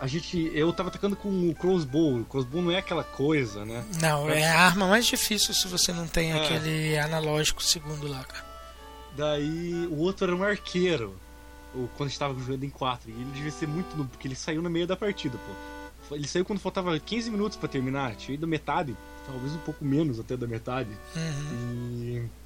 A 0.00 0.06
gente. 0.06 0.50
Eu 0.54 0.72
tava 0.72 0.88
atacando 0.88 1.14
com 1.16 1.48
o 1.48 1.54
crossbow. 1.54 2.18
O 2.20 2.24
crossbow 2.24 2.60
não 2.60 2.70
é 2.70 2.78
aquela 2.78 3.04
coisa, 3.04 3.64
né? 3.64 3.84
Não, 4.00 4.28
é 4.28 4.44
a 4.50 4.60
arma 4.60 4.86
mais 4.86 5.06
difícil 5.06 5.54
se 5.54 5.68
você 5.68 5.92
não 5.92 6.06
tem 6.06 6.32
É. 6.32 6.44
aquele 6.44 6.98
analógico 6.98 7.62
segundo 7.62 8.06
lá, 8.08 8.22
cara. 8.24 8.44
Daí 9.16 9.86
o 9.90 9.98
outro 9.98 10.26
era 10.26 10.36
um 10.36 10.42
arqueiro. 10.42 11.16
Quando 11.96 12.06
a 12.06 12.08
gente 12.08 12.18
tava 12.18 12.38
jogando 12.38 12.64
em 12.64 12.70
4. 12.70 13.10
E 13.10 13.12
ele 13.12 13.30
devia 13.32 13.50
ser 13.50 13.66
muito 13.66 13.96
noob, 13.96 14.08
porque 14.10 14.28
ele 14.28 14.36
saiu 14.36 14.62
no 14.62 14.70
meio 14.70 14.86
da 14.86 14.96
partida, 14.96 15.38
pô. 15.38 16.14
Ele 16.14 16.28
saiu 16.28 16.44
quando 16.44 16.58
faltava 16.60 16.96
15 16.98 17.30
minutos 17.30 17.56
pra 17.56 17.68
terminar. 17.68 18.14
Tinha 18.14 18.34
ido 18.34 18.46
metade, 18.46 18.94
talvez 19.26 19.52
um 19.54 19.58
pouco 19.58 19.84
menos 19.84 20.20
até 20.20 20.36
da 20.36 20.46
metade. 20.46 20.90
Uhum. 21.16 22.02
E. 22.02 22.43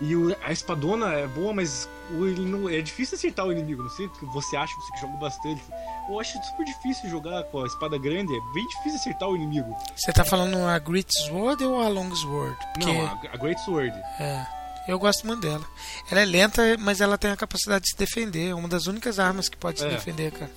E 0.00 0.16
o- 0.16 0.34
a 0.42 0.50
espadona 0.50 1.12
é 1.12 1.26
boa, 1.26 1.52
mas 1.52 1.86
o- 2.10 2.14
não, 2.40 2.68
é 2.70 2.80
difícil 2.80 3.16
acertar 3.18 3.44
o 3.46 3.52
inimigo. 3.52 3.82
Não 3.82 3.90
sei 3.90 4.08
porque 4.08 4.24
você 4.26 4.56
acha, 4.56 4.72
você 4.76 4.92
que 4.94 5.00
joga 5.00 5.16
bastante. 5.18 5.62
Eu 6.08 6.18
acho 6.18 6.32
super 6.42 6.64
difícil 6.64 7.10
jogar 7.10 7.44
com 7.44 7.62
a 7.62 7.66
espada 7.66 7.98
grande, 7.98 8.34
é 8.34 8.40
bem 8.54 8.66
difícil 8.68 8.94
acertar 8.98 9.28
o 9.28 9.36
inimigo. 9.36 9.76
Você 9.94 10.10
tá 10.12 10.24
falando 10.24 10.56
a 10.66 10.78
Great 10.78 11.12
Sword 11.26 11.62
ou 11.64 11.80
a 11.82 11.88
Long 11.88 12.14
Sword? 12.14 12.56
Porque, 12.74 12.86
Não, 12.92 13.06
a, 13.06 13.12
a 13.32 13.36
Great 13.36 13.60
Sword. 13.62 13.94
é, 14.18 14.46
eu 14.88 14.98
gosto 14.98 15.26
muito 15.26 15.42
dela. 15.42 15.64
Ela 16.10 16.22
é 16.22 16.24
lenta, 16.24 16.62
mas 16.78 17.02
ela 17.02 17.18
tem 17.18 17.30
a 17.30 17.36
capacidade 17.36 17.84
de 17.84 17.90
se 17.90 17.96
defender. 17.98 18.48
É 18.48 18.54
uma 18.54 18.68
das 18.68 18.86
únicas 18.86 19.18
armas 19.18 19.50
que 19.50 19.56
pode 19.58 19.80
se 19.80 19.84
É. 19.86 19.90
defender, 19.90 20.32
cara. 20.32 20.50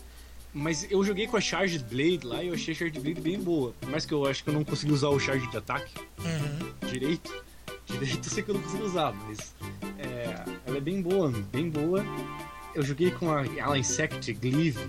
Mas 0.53 0.89
eu 0.89 1.03
joguei 1.03 1.27
com 1.27 1.35
a 1.35 1.41
Charged 1.41 1.83
Blade 1.83 2.21
lá 2.23 2.41
e 2.43 2.47
eu 2.47 2.53
achei 2.53 2.73
a 2.73 2.77
Charged 2.77 2.99
Blade 3.01 3.19
bem 3.19 3.39
boa. 3.39 3.73
Por 3.81 3.89
mais 3.89 4.05
que 4.05 4.13
eu 4.13 4.25
acho 4.25 4.41
que 4.43 4.49
eu 4.49 4.53
não 4.53 4.63
consegui 4.63 4.93
usar 4.93 5.09
o 5.09 5.19
Charge 5.19 5.45
de 5.51 5.57
ataque 5.57 5.91
Uhum. 6.19 6.87
direito. 6.87 7.33
Direito 7.85 8.27
eu 8.27 8.33
sei 8.33 8.43
que 8.43 8.49
eu 8.51 8.55
não 8.55 8.61
consegui 8.61 8.83
usar, 8.83 9.13
mas 9.27 9.53
é, 9.99 10.43
ela 10.65 10.77
é 10.77 10.81
bem 10.81 11.01
boa, 11.01 11.31
bem 11.51 11.69
boa. 11.69 12.03
Eu 12.73 12.83
joguei 12.83 13.11
com 13.11 13.29
a, 13.31 13.77
Insect 13.77 14.31
Gleave 14.33 14.79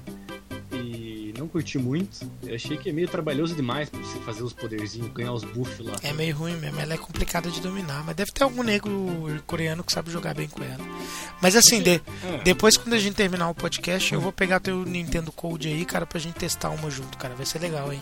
e 0.72 1.34
não 1.36 1.46
curti 1.48 1.78
muito. 1.78 2.28
Eu 2.42 2.54
achei 2.54 2.76
que 2.76 2.88
é 2.88 2.92
meio 2.92 3.08
trabalhoso 3.08 3.54
demais 3.54 3.90
pra 3.90 4.00
você 4.00 4.18
fazer 4.20 4.42
os 4.42 4.52
poderzinhos, 4.52 5.10
ganhar 5.12 5.32
os 5.32 5.44
buffs 5.44 5.84
lá. 5.84 5.94
É 6.02 6.12
meio 6.12 6.34
ruim 6.36 6.56
mesmo, 6.56 6.80
ela 6.80 6.94
é 6.94 6.96
complicada 6.96 7.50
de 7.50 7.60
dominar. 7.60 8.02
Mas 8.04 8.16
deve 8.16 8.32
ter 8.32 8.42
algum 8.44 8.62
negro 8.62 8.92
coreano 9.46 9.84
que 9.84 9.92
sabe 9.92 10.10
jogar 10.10 10.34
bem 10.34 10.48
com 10.48 10.62
ela. 10.62 10.82
Mas 11.42 11.54
assim, 11.56 11.82
de- 11.82 12.00
É. 12.24 12.38
depois 12.44 12.76
quando 12.76 12.94
a 12.94 12.98
gente 12.98 13.14
terminar 13.14 13.48
o 13.50 13.54
podcast, 13.54 14.12
eu 14.14 14.20
vou 14.20 14.32
pegar 14.32 14.60
teu 14.60 14.84
Nintendo 14.84 15.30
Code 15.30 15.68
aí, 15.68 15.84
cara, 15.84 16.06
pra 16.06 16.18
gente 16.18 16.34
testar 16.34 16.70
uma 16.70 16.90
junto, 16.90 17.18
cara. 17.18 17.34
Vai 17.34 17.44
ser 17.46 17.58
legal, 17.58 17.92
hein? 17.92 18.00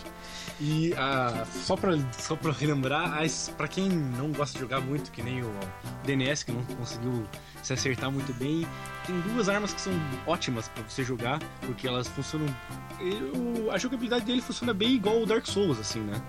E 0.64 0.94
ah, 0.96 1.44
só, 1.64 1.74
pra, 1.76 1.92
só 2.16 2.36
pra 2.36 2.52
relembrar, 2.52 3.18
pra 3.56 3.66
quem 3.66 3.88
não 3.88 4.30
gosta 4.30 4.54
de 4.54 4.60
jogar 4.60 4.80
muito, 4.80 5.10
que 5.10 5.20
nem 5.20 5.42
o 5.42 5.50
DNS, 6.04 6.44
que 6.44 6.52
não 6.52 6.62
conseguiu 6.76 7.26
se 7.64 7.72
acertar 7.72 8.12
muito 8.12 8.32
bem, 8.34 8.64
tem 9.04 9.20
duas 9.22 9.48
armas 9.48 9.74
que 9.74 9.80
são 9.80 9.92
ótimas 10.24 10.68
pra 10.68 10.84
você 10.88 11.02
jogar, 11.02 11.40
porque 11.62 11.88
elas 11.88 12.06
funcionam. 12.06 12.46
eu- 13.00 13.72
a 13.72 13.78
jogabilidade 13.78 14.24
dele 14.24 14.40
funciona 14.40 14.72
bem 14.72 14.90
igual 14.94 15.20
o 15.22 15.26
Dark 15.26 15.44
Souls, 15.46 15.80
assim, 15.80 15.98
né? 15.98 16.22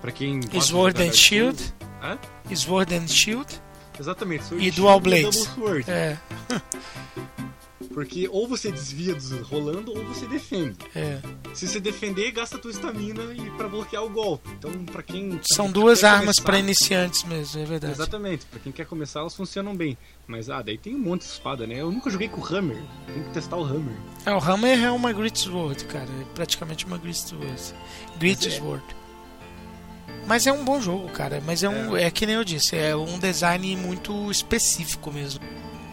Pra 0.00 0.10
quem. 0.10 0.40
Sword 0.62 1.02
and 1.02 1.12
Shield. 1.12 1.58
Souls- 1.60 1.74
Hã? 2.02 2.18
Sword 2.56 2.94
and 2.94 3.06
Shield 3.08 3.62
Exatamente, 4.00 4.44
Sword 4.44 4.66
e 4.66 4.70
Dual 4.70 4.98
Blades. 4.98 5.46
É, 5.86 6.16
Porque 7.92 8.28
ou 8.30 8.48
você 8.48 8.72
desvia 8.72 9.14
dos 9.14 9.30
rolando 9.42 9.92
ou 9.96 10.04
você 10.06 10.26
defende. 10.26 10.76
é. 10.94 11.18
Se 11.52 11.68
você 11.68 11.78
defender, 11.78 12.30
gasta 12.30 12.56
tua 12.58 12.70
estamina 12.70 13.22
e 13.34 13.50
para 13.50 13.68
bloquear 13.68 14.02
o 14.02 14.08
golpe. 14.08 14.48
Então, 14.58 14.70
pra 14.86 15.02
quem. 15.02 15.38
São 15.52 15.66
quer 15.66 15.72
duas 15.72 16.02
armas 16.02 16.40
pra 16.40 16.58
iniciantes 16.58 17.24
mesmo, 17.24 17.60
é 17.60 17.64
verdade. 17.66 17.92
Exatamente, 17.92 18.46
pra 18.46 18.58
quem 18.58 18.72
quer 18.72 18.86
começar, 18.86 19.20
elas 19.20 19.34
funcionam 19.34 19.76
bem. 19.76 19.98
Mas, 20.26 20.48
ah, 20.48 20.62
daí 20.62 20.78
tem 20.78 20.94
um 20.94 20.98
monte 20.98 21.20
de 21.22 21.28
espada, 21.28 21.66
né? 21.66 21.80
Eu 21.80 21.90
nunca 21.92 22.08
joguei 22.08 22.28
com 22.28 22.40
o 22.40 22.44
Hammer. 22.46 22.82
Tem 23.12 23.22
que 23.22 23.30
testar 23.30 23.56
o 23.58 23.64
Hammer. 23.64 23.94
É, 24.24 24.32
o 24.32 24.38
Hammer 24.38 24.82
é 24.82 24.90
uma 24.90 25.12
Great 25.12 25.38
Sword, 25.38 25.84
cara. 25.84 26.08
É 26.22 26.24
praticamente 26.34 26.86
uma 26.86 26.96
Great 26.96 27.18
Sword. 27.18 27.74
Great 28.18 28.44
Mas 28.46 28.54
é- 28.54 28.58
Sword. 28.58 28.84
Mas 30.26 30.46
é 30.46 30.52
um 30.52 30.64
bom 30.64 30.80
jogo, 30.80 31.08
cara. 31.10 31.42
Mas 31.44 31.62
é 31.62 31.68
um. 31.68 31.96
É, 31.96 32.10
que 32.10 32.24
nem 32.24 32.36
eu 32.36 32.44
disse, 32.44 32.76
é 32.76 32.94
um 32.96 33.18
design 33.18 33.76
muito 33.76 34.30
específico 34.30 35.10
mesmo. 35.12 35.40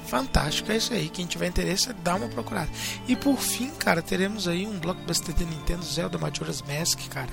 Fantástico, 0.09 0.71
é 0.71 0.77
isso 0.77 0.91
aí. 0.91 1.07
Quem 1.07 1.27
tiver 1.27 1.45
interesse, 1.45 1.93
dá 2.03 2.15
uma 2.15 2.27
procurada. 2.27 2.69
E 3.07 3.15
por 3.15 3.37
fim, 3.37 3.69
cara, 3.69 4.01
teremos 4.01 4.47
aí 4.47 4.65
um 4.65 4.79
blockbuster 4.79 5.35
da 5.35 5.45
Nintendo 5.45 5.85
Zelda 5.85 6.17
Majora's 6.17 6.63
Mask, 6.63 6.99
cara. 7.09 7.29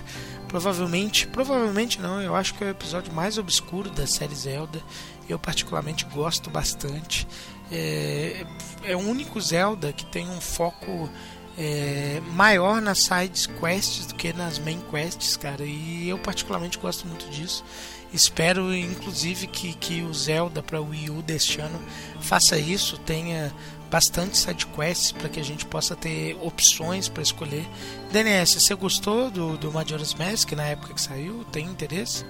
Provavelmente, 0.47 1.27
provavelmente 1.27 1.99
não, 2.03 2.21
eu 2.21 2.37
acho 2.37 2.53
que 2.53 2.63
é 2.63 2.67
o 2.67 2.71
episódio 2.71 3.11
mais 3.15 3.39
obscuro 3.39 3.89
da 3.89 4.07
série 4.07 4.35
Zelda. 4.35 4.83
Eu 5.27 5.39
particularmente 5.39 6.05
gosto 6.05 6.51
bastante. 6.51 7.27
É, 7.73 8.45
é 8.85 8.95
o 8.95 9.01
único 9.01 9.41
Zelda 9.41 9.91
que 9.91 10.05
tem 10.05 10.29
um 10.29 10.41
foco 10.41 11.09
é, 11.57 12.21
maior 12.35 12.83
nas 12.83 13.05
side 13.05 13.49
quests 13.59 14.07
do 14.07 14.15
que 14.15 14.35
nas 14.35 14.59
main 14.59 14.83
quests, 14.91 15.35
cara. 15.39 15.65
E 15.65 16.11
eu 16.11 16.19
particularmente 16.19 16.79
gosto 16.79 17.07
muito 17.07 17.27
disso. 17.31 17.65
Espero, 18.13 18.75
inclusive, 18.75 19.47
que, 19.47 19.75
que 19.75 20.03
o 20.03 20.15
Zelda 20.15 20.63
para 20.63 20.81
Wii 20.81 21.11
U 21.11 21.23
deste 21.23 21.61
ano 21.61 21.79
faça 22.21 22.59
isso, 22.59 22.99
tenha 22.99 23.53
bastante 23.91 24.37
side 24.37 24.67
quests 24.67 25.13
para 25.13 25.29
que 25.29 25.39
a 25.39 25.45
gente 25.45 25.67
possa 25.67 25.95
ter 25.95 26.37
opções 26.41 27.09
para 27.09 27.23
escolher. 27.23 27.67
DNS, 28.11 28.61
você 28.61 28.75
gostou 28.75 29.31
do, 29.31 29.57
do 29.57 29.73
Majora's 29.73 30.15
Mask 30.15 30.53
na 30.53 30.65
época 30.65 30.95
que 30.95 31.01
saiu? 31.01 31.45
Tem 31.53 31.67
interesse? 31.67 32.25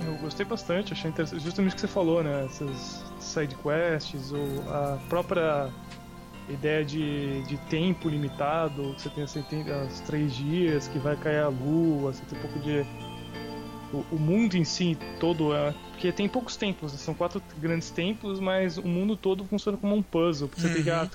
Eu 0.00 0.14
gostei 0.16 0.44
bastante, 0.44 0.92
achei 0.92 1.10
interessante. 1.10 1.42
Justamente 1.42 1.72
o 1.72 1.74
que 1.74 1.80
você 1.80 1.88
falou, 1.88 2.22
né? 2.22 2.46
Essas 2.46 3.04
side 3.20 3.54
quests 3.56 4.32
ou 4.32 4.62
a 4.68 4.98
própria 5.08 5.70
ideia 6.48 6.84
de, 6.84 7.42
de 7.42 7.56
tempo 7.68 8.08
limitado, 8.08 8.94
que 8.94 9.02
você 9.02 9.10
tem 9.10 9.24
assim, 9.24 9.42
tem 9.42 9.64
os 9.86 10.00
três 10.00 10.34
dias, 10.34 10.88
que 10.88 10.98
vai 10.98 11.16
cair 11.16 11.40
a 11.40 11.48
lua, 11.48 12.12
você 12.12 12.22
tem 12.24 12.38
um 12.38 12.42
pouco 12.42 12.58
de. 12.60 12.84
O, 13.92 14.04
o 14.12 14.18
mundo 14.18 14.54
em 14.56 14.64
si 14.64 14.96
todo 15.20 15.54
é. 15.54 15.74
Porque 15.92 16.10
tem 16.12 16.28
poucos 16.28 16.56
templos, 16.56 16.92
né? 16.92 16.98
são 16.98 17.14
quatro 17.14 17.42
grandes 17.58 17.90
templos, 17.90 18.40
mas 18.40 18.78
o 18.78 18.82
mundo 18.86 19.16
todo 19.16 19.44
funciona 19.44 19.76
como 19.78 19.94
um 19.94 20.02
puzzle. 20.02 20.48
Você 20.56 20.68
tem 20.68 20.82
que. 20.82 20.90
Uhum. 20.90 20.96
ah, 21.02 21.08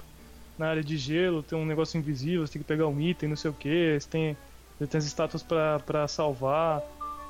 na 0.58 0.70
área 0.70 0.84
de 0.84 0.98
gelo 0.98 1.44
tem 1.44 1.58
um 1.58 1.66
negócio 1.66 1.98
invisível, 2.00 2.46
você 2.46 2.54
tem 2.54 2.62
que 2.62 2.68
pegar 2.68 2.88
um 2.88 3.00
item, 3.00 3.30
não 3.30 3.36
sei 3.36 3.52
o 3.52 3.54
que, 3.54 3.96
você 4.00 4.08
tem, 4.10 4.38
você 4.80 4.88
tem 4.88 4.98
as 4.98 5.06
estátuas 5.06 5.44
pra, 5.44 5.80
pra 5.80 6.08
salvar. 6.08 6.82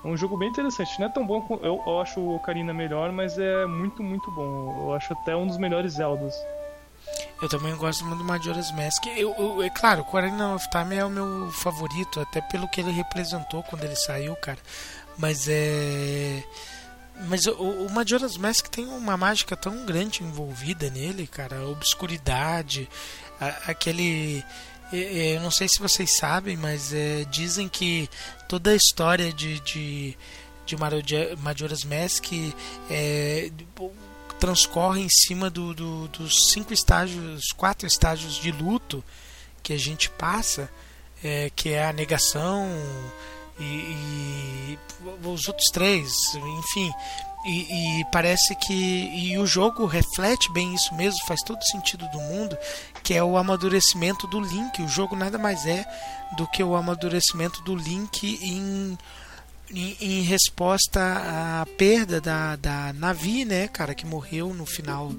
É 0.03 0.08
um 0.08 0.16
jogo 0.16 0.38
bem 0.38 0.48
interessante. 0.50 0.98
Não 1.00 1.08
é 1.08 1.09
tão 1.09 1.26
bom, 1.26 1.59
eu, 1.64 1.82
eu 1.85 2.00
acho 2.01 2.19
o 2.19 2.35
Ocarina 2.35 2.74
melhor, 2.74 3.11
mas 3.11 3.38
é 3.38 3.66
muito, 3.66 4.01
muito 4.03 4.30
bom. 4.32 4.85
Eu 4.88 4.93
acho 4.93 5.11
até 5.14 5.35
um 5.35 5.45
dos 5.48 5.58
melhores 5.58 5.93
Zeldas. 5.93 6.35
Eu 7.42 7.48
também 7.50 7.76
gosto 7.76 8.03
muito 8.06 8.19
do 8.19 8.24
Majora's 8.24 8.72
Mask. 8.72 9.06
Eu, 9.08 9.34
eu- 9.38 9.64
é 9.64 9.69
claro, 9.69 10.01
o 10.01 10.03
Ocarina 10.03 10.53
of 10.56 10.69
Time 10.69 10.95
é 10.95 11.03
o 11.06 11.09
meu 11.09 11.50
favorito, 11.51 12.19
até 12.19 12.42
pelo 12.42 12.67
que 12.69 12.80
ele 12.82 12.92
representou 12.92 13.64
quando 13.64 13.84
ele 13.84 13.95
saiu, 13.95 14.35
cara. 14.38 14.58
Mas 15.17 15.47
é. 15.47 16.43
Mas 17.27 17.45
o, 17.47 17.53
o 17.53 17.89
Majora's 17.91 18.37
Mask 18.37 18.67
tem 18.67 18.85
uma 18.85 19.17
mágica 19.17 19.55
tão 19.57 19.85
grande 19.85 20.23
envolvida 20.23 20.89
nele, 20.89 21.25
cara. 21.25 21.57
A 21.59 21.67
obscuridade, 21.67 22.87
a- 23.41 23.71
aquele. 23.71 24.43
Eu 24.93 25.41
não 25.41 25.51
sei 25.51 25.67
se 25.67 25.79
vocês 25.79 26.15
sabem, 26.15 26.55
mas 26.55 26.93
é, 26.93 27.25
dizem 27.25 27.67
que 27.67 28.09
toda 28.47 28.69
a 28.71 28.75
história 28.75 29.33
de, 29.33 29.59
de, 29.59 30.17
de 30.65 30.75
Majora's 31.37 31.83
Mask 31.83 32.31
é, 32.89 33.51
transcorre 34.39 35.01
em 35.01 35.09
cima 35.09 35.49
do, 35.49 35.73
do- 35.73 36.07
dos 36.07 36.51
cinco 36.53 36.73
estágios, 36.73 37.51
quatro 37.51 37.85
estágios 37.85 38.35
de 38.35 38.49
luto 38.51 39.03
que 39.61 39.73
a 39.73 39.77
gente 39.77 40.09
passa, 40.09 40.69
é, 41.21 41.51
que 41.53 41.69
é 41.69 41.85
a 41.85 41.91
negação 41.91 42.65
e, 43.60 43.64
e 43.64 44.80
os 45.24 45.48
outros 45.48 45.69
três, 45.72 46.11
enfim. 46.36 46.92
E, 47.45 48.02
e 48.02 48.06
parece 48.11 48.56
que 48.56 48.74
e 48.74 49.38
o 49.38 49.45
jogo 49.45 49.86
reflete 49.86 50.52
bem 50.52 50.74
isso 50.74 50.94
mesmo, 50.95 51.26
faz 51.26 51.42
todo 51.44 51.64
sentido 51.64 52.06
do 52.10 52.19
mundo, 52.19 52.58
que 53.03 53.14
é 53.14 53.24
o 53.24 53.38
amadurecimento 53.38 54.27
do 54.27 54.40
Link. 54.40 54.82
O 54.82 54.88
jogo 54.88 55.16
nada 55.16 55.38
mais 55.38 55.66
é 55.66 55.86
do 56.36 56.45
que 56.48 56.61
o 56.61 56.76
amadurecimento 56.76 57.61
do 57.61 57.76
Link 57.76 58.40
em 58.42 58.98
em, 59.73 59.97
em 59.99 60.21
resposta 60.21 61.01
à 61.61 61.65
perda 61.77 62.21
da, 62.21 62.55
da 62.55 62.93
Navi, 62.93 63.45
né, 63.45 63.67
cara, 63.67 63.93
que 63.93 64.05
morreu 64.05 64.53
no 64.53 64.65
final 64.65 65.13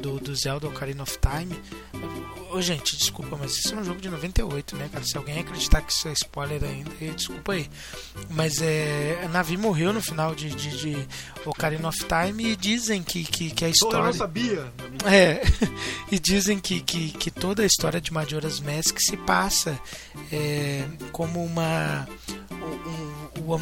do, 0.00 0.18
do 0.18 0.34
Zelda 0.34 0.66
Ocarina 0.66 1.02
of 1.02 1.18
Time. 1.18 1.58
Ô, 2.50 2.60
gente, 2.62 2.96
desculpa, 2.96 3.36
mas 3.36 3.56
isso 3.58 3.74
é 3.74 3.78
um 3.78 3.84
jogo 3.84 4.00
de 4.00 4.08
98, 4.08 4.76
né, 4.76 4.88
cara? 4.92 5.04
Se 5.04 5.16
alguém 5.16 5.40
acreditar 5.40 5.82
que 5.82 5.92
isso 5.92 6.06
é 6.06 6.12
spoiler 6.12 6.62
ainda, 6.62 6.90
desculpa 7.14 7.52
aí. 7.52 7.68
Mas 8.30 8.62
é, 8.62 9.20
a 9.24 9.28
Navi 9.28 9.56
morreu 9.56 9.92
no 9.92 10.00
final 10.00 10.34
de, 10.34 10.50
de, 10.50 10.76
de 10.76 11.08
Ocarina 11.44 11.88
of 11.88 11.98
Time 12.04 12.52
e 12.52 12.56
dizem 12.56 13.02
que, 13.02 13.24
que, 13.24 13.50
que 13.50 13.64
a 13.64 13.68
Porra, 13.68 13.68
eu 13.68 13.72
história. 13.72 14.06
não 14.06 14.12
sabia. 14.12 14.72
É, 15.04 15.42
e 16.12 16.18
dizem 16.18 16.60
que, 16.60 16.80
que, 16.80 17.10
que 17.10 17.30
toda 17.30 17.62
a 17.62 17.66
história 17.66 18.00
de 18.00 18.12
Majora's 18.12 18.60
Mask 18.60 18.98
se 19.00 19.16
passa 19.16 19.78
é, 20.32 20.84
como 21.10 21.44
uma 21.44 22.06
o, 22.50 23.40
o, 23.40 23.48
o 23.48 23.54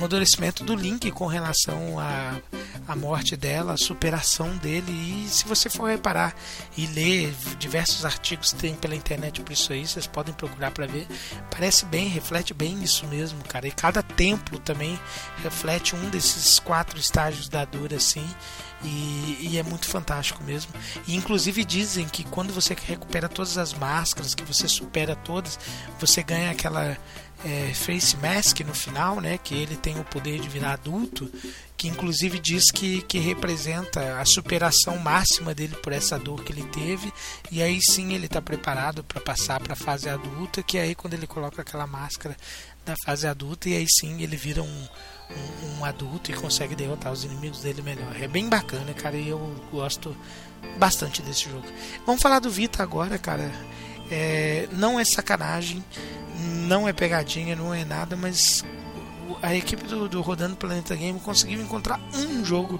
do 0.64 0.74
Link 0.74 1.10
com 1.10 1.26
relação 1.26 1.98
à, 1.98 2.40
à 2.86 2.94
morte 2.94 3.36
dela, 3.36 3.72
a 3.72 3.76
superação 3.76 4.56
dele. 4.58 4.92
E 4.92 5.28
se 5.28 5.44
você 5.44 5.68
for 5.68 5.90
reparar 5.90 6.34
e 6.76 6.86
ler 6.86 7.34
diversos 7.58 8.04
artigos 8.04 8.52
que 8.52 8.60
tem 8.60 8.74
pela 8.74 8.94
internet 8.94 9.40
por 9.40 9.52
isso 9.52 9.72
aí, 9.72 9.86
vocês 9.86 10.06
podem 10.06 10.32
procurar 10.34 10.70
para 10.70 10.86
ver. 10.86 11.06
Parece 11.50 11.84
bem, 11.86 12.08
reflete 12.08 12.54
bem 12.54 12.82
isso 12.82 13.06
mesmo, 13.06 13.42
cara. 13.44 13.66
E 13.66 13.72
cada 13.72 14.02
templo 14.02 14.58
também 14.58 14.98
reflete 15.42 15.96
um 15.96 16.10
desses 16.10 16.58
quatro 16.58 16.98
estágios 16.98 17.48
da 17.48 17.64
dor, 17.64 17.92
assim. 17.92 18.26
E, 18.84 19.48
e 19.52 19.58
é 19.58 19.62
muito 19.62 19.86
fantástico 19.86 20.42
mesmo. 20.42 20.72
E 21.06 21.14
inclusive 21.14 21.64
dizem 21.64 22.08
que 22.08 22.24
quando 22.24 22.52
você 22.52 22.76
recupera 22.86 23.28
todas 23.28 23.58
as 23.58 23.72
máscaras, 23.72 24.34
que 24.34 24.44
você 24.44 24.66
supera 24.66 25.14
todas, 25.14 25.58
você 25.98 26.22
ganha 26.22 26.50
aquela 26.50 26.96
é, 27.44 27.72
face 27.74 28.16
mask 28.16 28.60
no 28.60 28.74
final, 28.74 29.20
né? 29.20 29.38
Que 29.38 29.54
ele 29.54 29.76
tem 29.76 29.98
o 29.98 30.04
poder 30.04 30.40
de 30.40 30.48
virar 30.48 30.74
adulto, 30.74 31.30
que 31.76 31.88
inclusive 31.88 32.38
diz 32.38 32.70
que, 32.70 33.02
que 33.02 33.18
representa 33.18 34.20
a 34.20 34.24
superação 34.24 34.98
máxima 34.98 35.54
dele 35.54 35.74
por 35.76 35.92
essa 35.92 36.18
dor 36.18 36.42
que 36.44 36.52
ele 36.52 36.64
teve. 36.64 37.12
E 37.50 37.62
aí 37.62 37.80
sim 37.80 38.12
ele 38.12 38.26
está 38.26 38.40
preparado 38.40 39.02
para 39.04 39.20
passar 39.20 39.60
para 39.60 39.72
a 39.72 39.76
fase 39.76 40.08
adulta, 40.08 40.62
que 40.62 40.78
aí 40.78 40.94
quando 40.94 41.14
ele 41.14 41.26
coloca 41.26 41.62
aquela 41.62 41.86
máscara 41.86 42.36
da 42.84 42.94
fase 43.04 43.26
adulta 43.26 43.68
e 43.68 43.76
aí 43.76 43.86
sim 43.88 44.22
ele 44.22 44.36
vira 44.36 44.62
um, 44.62 44.88
um, 45.30 45.78
um 45.78 45.84
adulto 45.84 46.30
e 46.30 46.34
consegue 46.34 46.74
derrotar 46.74 47.12
os 47.12 47.24
inimigos 47.24 47.60
dele 47.60 47.82
melhor. 47.82 48.14
É 48.20 48.28
bem 48.28 48.48
bacana, 48.48 48.92
cara, 48.94 49.16
e 49.16 49.28
eu 49.28 49.38
gosto 49.70 50.16
bastante 50.78 51.22
desse 51.22 51.44
jogo. 51.48 51.66
Vamos 52.06 52.22
falar 52.22 52.38
do 52.38 52.50
Vita 52.50 52.82
agora, 52.82 53.18
cara. 53.18 53.50
É, 54.14 54.68
não 54.72 55.00
é 55.00 55.04
sacanagem, 55.04 55.82
não 56.68 56.86
é 56.86 56.92
pegadinha, 56.92 57.56
não 57.56 57.72
é 57.72 57.82
nada, 57.82 58.14
mas 58.14 58.62
a 59.40 59.54
equipe 59.54 59.84
do, 59.84 60.06
do 60.06 60.20
Rodando 60.20 60.54
Planeta 60.54 60.94
Game 60.94 61.18
conseguiu 61.18 61.62
encontrar 61.62 61.98
um 62.14 62.44
jogo, 62.44 62.78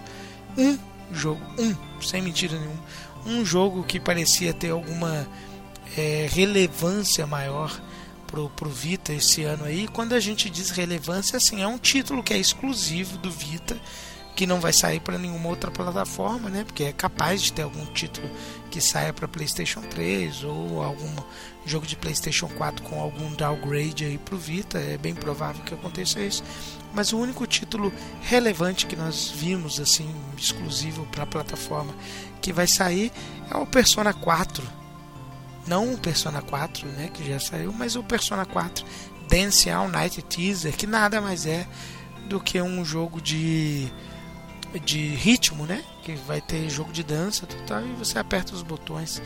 um 0.59 0.79
jogo, 1.11 1.41
um, 1.59 1.75
sem 2.03 2.21
mentira 2.21 2.59
nenhuma, 2.59 2.83
um 3.25 3.45
jogo 3.47 3.83
que 3.83 3.99
parecia 3.99 4.53
ter 4.53 4.71
alguma 4.71 5.27
é, 5.97 6.29
relevância 6.31 7.27
maior 7.27 7.81
pro, 8.27 8.51
pro 8.51 8.69
Vita 8.69 9.13
esse 9.13 9.43
ano 9.45 9.65
aí. 9.65 9.89
Quando 9.89 10.15
a 10.15 10.21
gente 10.21 10.51
diz 10.51 10.71
relevância, 10.71 11.37
assim, 11.37 11.63
é 11.63 11.67
um 11.67 11.79
título 11.79 12.23
que 12.23 12.35
é 12.35 12.39
exclusivo 12.39 13.17
do 13.19 13.31
Vita, 13.31 13.81
que 14.35 14.47
não 14.47 14.61
vai 14.61 14.73
sair 14.73 15.01
para 15.01 15.19
nenhuma 15.19 15.49
outra 15.49 15.71
plataforma, 15.71 16.49
né? 16.49 16.65
Porque 16.65 16.85
é 16.85 16.93
capaz 16.93 17.43
de 17.43 17.53
ter 17.53 17.63
algum 17.63 17.85
título 17.87 18.29
que 18.73 18.81
saia 18.81 19.13
para 19.13 19.29
PlayStation 19.29 19.83
3 19.83 20.45
ou 20.45 20.83
algum 20.83 21.15
jogo 21.67 21.87
de 21.87 21.95
PlayStation 21.95 22.49
4 22.49 22.83
com 22.83 22.99
algum 22.99 23.31
downgrade 23.35 24.07
aí 24.07 24.17
pro 24.17 24.39
Vita, 24.39 24.79
é 24.79 24.97
bem 24.97 25.15
provável 25.15 25.63
que 25.63 25.75
aconteça 25.75 26.19
isso. 26.21 26.43
Mas 26.95 27.13
o 27.13 27.19
único 27.19 27.47
título 27.47 27.93
relevante 28.23 28.87
que 28.87 28.97
nós 28.97 29.29
vimos 29.29 29.79
assim, 29.79 30.11
exclusivo 30.39 31.07
para 31.13 31.25
a 31.25 31.27
plataforma 31.27 31.95
que 32.41 32.51
vai 32.51 32.67
sair 32.67 33.13
é 33.51 33.57
o 33.57 33.67
Persona 33.67 34.15
4 34.15 34.83
não 35.67 35.95
o 35.95 35.99
Persona 35.99 36.43
4, 36.43 36.89
né, 36.89 37.09
que 37.13 37.25
já 37.25 37.39
saiu, 37.39 37.73
mas 37.73 37.95
o 37.95 38.03
Persona 38.03 38.45
4 38.45 38.85
Dance 39.29 39.71
All 39.71 39.89
Night 39.89 40.21
Teaser, 40.23 40.77
que 40.77 40.87
nada 40.87 41.21
mais 41.21 41.47
é 41.47 41.69
do 42.29 42.41
que 42.41 42.61
um 42.61 42.85
jogo 42.85 43.21
de 43.21 43.87
de 44.85 45.09
ritmo, 45.09 45.67
né, 45.67 45.85
que 46.03 46.15
vai 46.15 46.41
ter 46.41 46.69
jogo 46.69 46.93
de 46.93 47.03
dança, 47.03 47.47
total, 47.47 47.87
e 47.87 47.93
você 47.95 48.19
aperta 48.19 48.55
os 48.55 48.63
botões, 48.63 49.23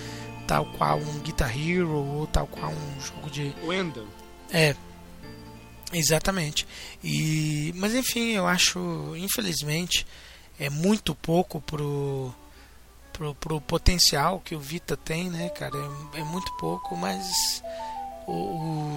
tal 0.47 0.65
qual 0.79 0.99
um 0.99 1.19
Guitar 1.21 1.51
Hero 1.57 1.91
ou 1.93 2.27
tal 2.27 2.47
qual 2.47 2.71
um 2.71 3.01
jogo 3.01 3.29
de 3.31 3.55
O 3.65 3.73
Enda. 3.73 4.05
é. 4.53 4.75
Exatamente. 5.93 6.67
E 7.03 7.73
mas 7.77 7.95
enfim, 7.95 8.33
eu 8.33 8.47
acho, 8.47 9.15
infelizmente, 9.17 10.05
é 10.59 10.69
muito 10.69 11.15
pouco 11.15 11.61
pro 11.61 12.35
pro, 13.13 13.35
pro 13.37 13.61
potencial 13.61 14.41
que 14.45 14.55
o 14.55 14.61
Vita 14.61 14.97
tem, 14.97 15.31
né, 15.31 15.49
cara? 15.51 15.77
É, 16.15 16.21
é 16.21 16.25
muito 16.25 16.53
pouco, 16.59 16.97
mas 16.97 17.63
o, 18.27 18.33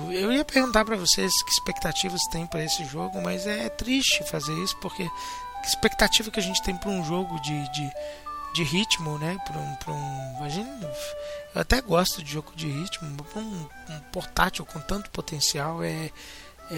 o- 0.08 0.12
eu 0.12 0.32
ia 0.34 0.44
perguntar 0.44 0.84
pra 0.84 0.98
vocês 0.98 1.32
que 1.44 1.52
expectativas 1.52 2.20
tem 2.32 2.48
pra 2.48 2.64
esse 2.66 2.84
jogo, 2.86 3.22
mas 3.22 3.46
é 3.46 3.70
triste 3.70 4.24
fazer 4.28 4.54
isso 4.64 4.76
porque 4.78 5.04
que 5.06 5.12
expectativa 5.64 6.32
que 6.32 6.40
a 6.40 6.44
gente 6.44 6.62
tem 6.64 6.76
pra 6.76 6.90
um 6.90 7.04
jogo 7.04 7.40
de, 7.42 7.72
de, 7.72 7.92
de 8.54 8.64
ritmo, 8.64 9.18
né? 9.18 9.38
Pra 9.46 9.60
um, 9.60 9.76
pra 9.76 9.94
um, 9.94 10.44
a 10.44 10.50
gente, 10.50 10.70
eu 11.54 11.62
até 11.62 11.82
gosto 11.82 12.24
de 12.24 12.32
jogo 12.32 12.52
de 12.56 12.68
ritmo, 12.68 13.10
um, 13.36 13.40
um 13.94 14.00
portátil 14.12 14.66
com 14.66 14.80
tanto 14.80 15.10
potencial 15.10 15.84
é 15.84 16.12
é, 16.72 16.76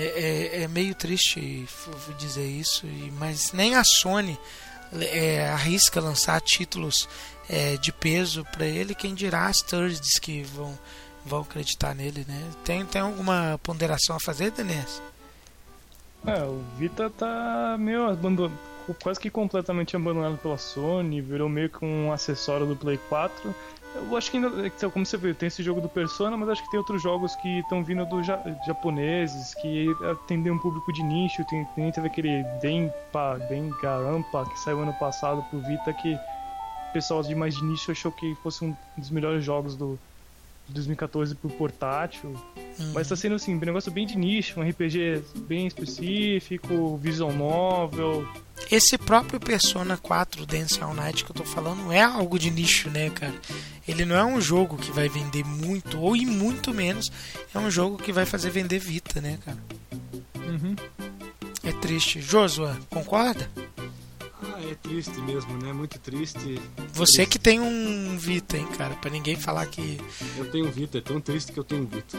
é, 0.59 0.63
é 0.63 0.67
meio 0.67 0.95
triste 0.95 1.67
dizer 2.17 2.47
isso, 2.47 2.85
mas 3.17 3.51
nem 3.51 3.75
a 3.75 3.83
Sony 3.83 4.39
é, 4.93 5.49
arrisca 5.49 5.99
lançar 5.99 6.39
títulos 6.39 7.09
é, 7.49 7.75
de 7.77 7.91
peso 7.91 8.45
para 8.53 8.65
ele, 8.65 8.95
quem 8.95 9.13
dirá 9.13 9.47
as 9.47 9.61
thirds 9.61 10.17
que 10.17 10.43
vão, 10.43 10.77
vão 11.25 11.41
acreditar 11.41 11.93
nele, 11.93 12.25
né? 12.27 12.41
Tem, 12.63 12.85
tem 12.85 13.01
alguma 13.01 13.59
ponderação 13.61 14.15
a 14.15 14.19
fazer, 14.19 14.51
Denise? 14.51 15.01
É, 16.27 16.43
o 16.43 16.59
Vita 16.77 17.09
tá 17.09 17.75
meio 17.79 18.07
abandonado, 18.07 18.57
quase 19.01 19.19
que 19.19 19.29
completamente 19.29 19.95
abandonado 19.95 20.37
pela 20.37 20.57
Sony, 20.57 21.19
virou 21.19 21.49
meio 21.49 21.69
que 21.69 21.83
um 21.83 22.11
acessório 22.11 22.65
do 22.67 22.75
Play 22.75 22.97
4. 23.09 23.55
Eu 23.95 24.15
acho 24.15 24.31
que 24.31 24.37
ainda, 24.37 24.65
então, 24.65 24.89
como 24.89 25.05
você 25.05 25.17
viu, 25.17 25.35
tem 25.35 25.47
esse 25.47 25.61
jogo 25.63 25.81
do 25.81 25.89
Persona, 25.89 26.37
mas 26.37 26.47
acho 26.49 26.63
que 26.63 26.69
tem 26.69 26.79
outros 26.79 27.01
jogos 27.01 27.35
que 27.37 27.59
estão 27.59 27.83
vindo 27.83 28.05
dos 28.05 28.25
ja 28.25 28.39
japoneses, 28.65 29.53
que 29.55 29.87
atendem 30.11 30.51
um 30.51 30.59
público 30.59 30.93
de 30.93 31.03
nicho. 31.03 31.43
Tem, 31.45 31.65
tem 31.75 31.91
teve 31.91 32.07
aquele 32.07 32.43
Denpa, 32.61 33.37
Dengarampa, 33.49 34.45
que 34.45 34.59
saiu 34.59 34.79
ano 34.79 34.93
passado 34.93 35.43
pro 35.49 35.59
Vita, 35.59 35.91
que 35.93 36.13
o 36.13 36.93
pessoal 36.93 37.21
de 37.23 37.35
mais 37.35 37.55
de 37.55 37.65
nicho 37.65 37.91
achou 37.91 38.11
que 38.11 38.33
fosse 38.35 38.63
um 38.63 38.75
dos 38.95 39.09
melhores 39.09 39.43
jogos 39.43 39.75
do 39.75 39.99
de 40.71 40.75
2014 40.75 41.35
pro 41.35 41.49
portátil. 41.49 42.33
Mas 42.93 43.07
tá 43.07 43.15
sendo 43.15 43.35
assim, 43.35 43.53
um 43.53 43.59
negócio 43.59 43.91
bem 43.91 44.07
de 44.07 44.17
nicho, 44.17 44.59
um 44.59 44.67
RPG 44.67 45.23
bem 45.47 45.67
específico, 45.67 46.97
visual 46.97 47.31
novel. 47.31 48.27
Esse 48.71 48.97
próprio 48.97 49.39
Persona 49.39 49.97
4 49.97 50.45
Dance 50.45 50.81
All 50.81 50.93
Night 50.93 51.25
que 51.25 51.31
eu 51.31 51.35
tô 51.35 51.43
falando 51.43 51.91
é 51.91 52.01
algo 52.01 52.39
de 52.39 52.49
nicho, 52.49 52.89
né, 52.89 53.09
cara? 53.09 53.33
Ele 53.87 54.05
não 54.05 54.15
é 54.15 54.23
um 54.23 54.39
jogo 54.39 54.77
que 54.77 54.91
vai 54.91 55.09
vender 55.09 55.43
muito, 55.43 55.99
ou 55.99 56.15
e 56.15 56.25
muito 56.25 56.73
menos, 56.73 57.11
é 57.53 57.59
um 57.59 57.69
jogo 57.69 57.97
que 57.97 58.13
vai 58.13 58.25
fazer 58.25 58.49
vender 58.49 58.79
Vita, 58.79 59.19
né, 59.19 59.37
cara? 59.43 59.57
É 61.63 61.71
triste. 61.73 62.21
Josua, 62.21 62.77
concorda? 62.89 63.49
Ah, 64.43 64.59
é 64.71 64.75
triste 64.75 65.19
mesmo, 65.21 65.57
né? 65.57 65.71
Muito 65.71 65.99
triste. 65.99 66.59
Você 66.93 67.25
que 67.25 67.37
tem 67.37 67.59
um 67.59 68.17
Vita, 68.17 68.57
hein, 68.57 68.67
cara? 68.77 68.95
Pra 68.95 69.09
ninguém 69.09 69.35
falar 69.35 69.65
que 69.67 69.99
Eu 70.37 70.49
tenho 70.49 70.71
Vita, 70.71 70.97
é 70.97 71.01
tão 71.01 71.21
triste 71.21 71.51
que 71.51 71.59
eu 71.59 71.63
tenho 71.63 71.87
Vita. 71.87 72.17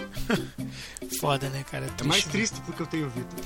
foda, 1.20 1.48
né, 1.48 1.64
cara? 1.70 1.86
É 1.86 2.04
mais 2.04 2.24
Triste, 2.24 2.54
triste 2.54 2.60
porque 2.64 2.82
eu 2.82 2.86
tenho 2.86 3.10
Vita. 3.10 3.36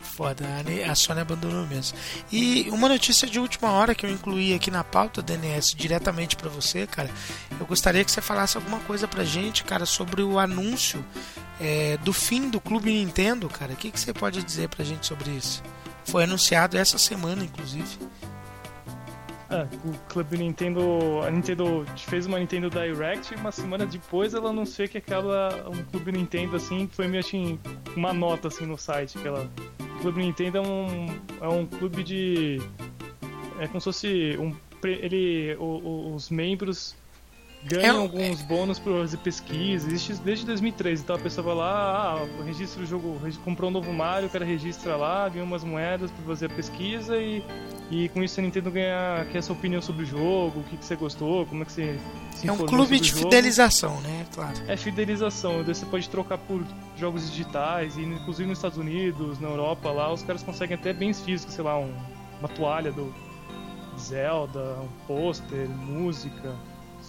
Foda, 0.00 0.44
a 0.90 0.94
Sony 0.94 1.20
abandonou 1.20 1.66
mesmo. 1.66 1.96
E 2.30 2.68
uma 2.70 2.88
notícia 2.88 3.26
de 3.26 3.38
última 3.38 3.70
hora 3.70 3.94
que 3.94 4.04
eu 4.04 4.10
incluí 4.10 4.52
aqui 4.52 4.70
na 4.70 4.84
pauta 4.84 5.22
DNS 5.22 5.74
diretamente 5.74 6.36
pra 6.36 6.50
você, 6.50 6.86
cara. 6.86 7.10
Eu 7.58 7.64
gostaria 7.64 8.04
que 8.04 8.10
você 8.10 8.20
falasse 8.20 8.56
alguma 8.56 8.80
coisa 8.80 9.08
pra 9.08 9.24
gente, 9.24 9.64
cara, 9.64 9.86
sobre 9.86 10.22
o 10.22 10.38
anúncio 10.38 11.02
é, 11.60 11.96
do 11.98 12.12
fim 12.12 12.50
do 12.50 12.60
Clube 12.60 12.92
Nintendo, 12.92 13.48
cara. 13.48 13.72
O 13.72 13.76
que, 13.76 13.90
que 13.90 14.00
você 14.00 14.12
pode 14.12 14.42
dizer 14.42 14.68
pra 14.68 14.84
gente 14.84 15.06
sobre 15.06 15.30
isso? 15.30 15.62
Foi 16.10 16.24
anunciado 16.24 16.76
essa 16.76 16.98
semana, 16.98 17.44
inclusive. 17.44 17.98
É, 19.48 19.62
o 19.84 19.92
Clube 20.08 20.38
Nintendo. 20.38 21.20
A 21.26 21.30
Nintendo 21.30 21.84
fez 21.96 22.26
uma 22.26 22.38
Nintendo 22.38 22.70
Direct 22.70 23.32
e 23.34 23.36
uma 23.36 23.50
semana 23.50 23.84
depois 23.84 24.32
ela 24.34 24.50
anunciou 24.50 24.88
que 24.88 24.98
aquela. 24.98 25.68
Um 25.68 25.82
Clube 25.84 26.12
Nintendo 26.12 26.56
assim, 26.56 26.88
foi 26.92 27.08
meio 27.08 27.20
assim. 27.20 27.58
Uma 27.96 28.12
nota 28.12 28.48
assim 28.48 28.64
no 28.64 28.78
site. 28.78 29.18
Que 29.18 29.26
ela, 29.26 29.50
o 29.80 30.00
Clube 30.02 30.20
Nintendo 30.22 30.58
é 30.58 30.60
um. 30.60 31.06
É 31.40 31.48
um 31.48 31.66
clube 31.66 32.02
de. 32.04 32.60
É 33.58 33.66
como 33.66 33.80
se 33.80 33.84
fosse 33.84 34.36
um. 34.38 34.54
Ele. 34.84 35.56
o- 35.58 35.64
o- 35.64 36.14
os 36.14 36.30
membros 36.30 36.94
ganham 37.64 37.96
É 37.96 38.00
alguns 38.00 38.40
bônus 38.42 38.78
por 38.78 39.00
fazer 39.00 39.16
pesquisa. 39.18 39.86
Existe 39.88 40.14
desde 40.22 40.46
2013. 40.46 41.02
Então 41.02 41.16
a 41.16 41.18
pessoa 41.18 41.44
vai 41.44 41.54
lá, 41.54 42.14
ah, 42.22 42.44
registra 42.44 42.82
o 42.82 42.86
jogo, 42.86 43.20
comprou 43.44 43.70
um 43.70 43.72
novo 43.72 43.92
Mario, 43.92 44.28
o 44.28 44.30
cara 44.30 44.44
registra 44.44 44.96
lá, 44.96 45.28
ganha 45.28 45.44
umas 45.44 45.62
moedas 45.64 46.10
pra 46.10 46.24
fazer 46.24 46.46
a 46.46 46.48
pesquisa 46.48 47.16
e, 47.18 47.44
e 47.90 48.08
com 48.10 48.22
isso 48.22 48.40
a 48.40 48.42
Nintendo 48.42 48.70
ganha 48.70 49.26
quer 49.30 49.42
sua 49.42 49.54
opinião 49.54 49.82
sobre 49.82 50.04
o 50.04 50.06
jogo, 50.06 50.60
o 50.60 50.64
que, 50.64 50.76
que 50.76 50.84
você 50.84 50.96
gostou, 50.96 51.44
como 51.46 51.62
é 51.62 51.66
que 51.66 51.72
você 51.72 51.98
se 52.32 52.48
É 52.48 52.52
um 52.52 52.56
clube 52.56 52.98
de 52.98 53.12
fidelização, 53.12 54.00
né? 54.00 54.26
Claro. 54.34 54.54
É 54.66 54.76
fidelização, 54.76 55.62
daí 55.62 55.74
você 55.74 55.84
pode 55.86 56.08
trocar 56.08 56.38
por 56.38 56.64
jogos 56.96 57.30
digitais, 57.30 57.96
e 57.96 58.02
inclusive 58.02 58.48
nos 58.48 58.58
Estados 58.58 58.78
Unidos, 58.78 59.38
na 59.38 59.48
Europa, 59.48 59.90
lá 59.90 60.12
os 60.12 60.22
caras 60.22 60.42
conseguem 60.42 60.76
até 60.76 60.92
bens 60.92 61.20
físicos, 61.20 61.54
sei 61.54 61.64
lá, 61.64 61.78
um- 61.78 61.92
uma 62.38 62.48
toalha 62.48 62.90
do 62.90 63.12
Zelda, 63.98 64.78
um 64.82 64.88
pôster, 65.06 65.68
música. 65.68 66.54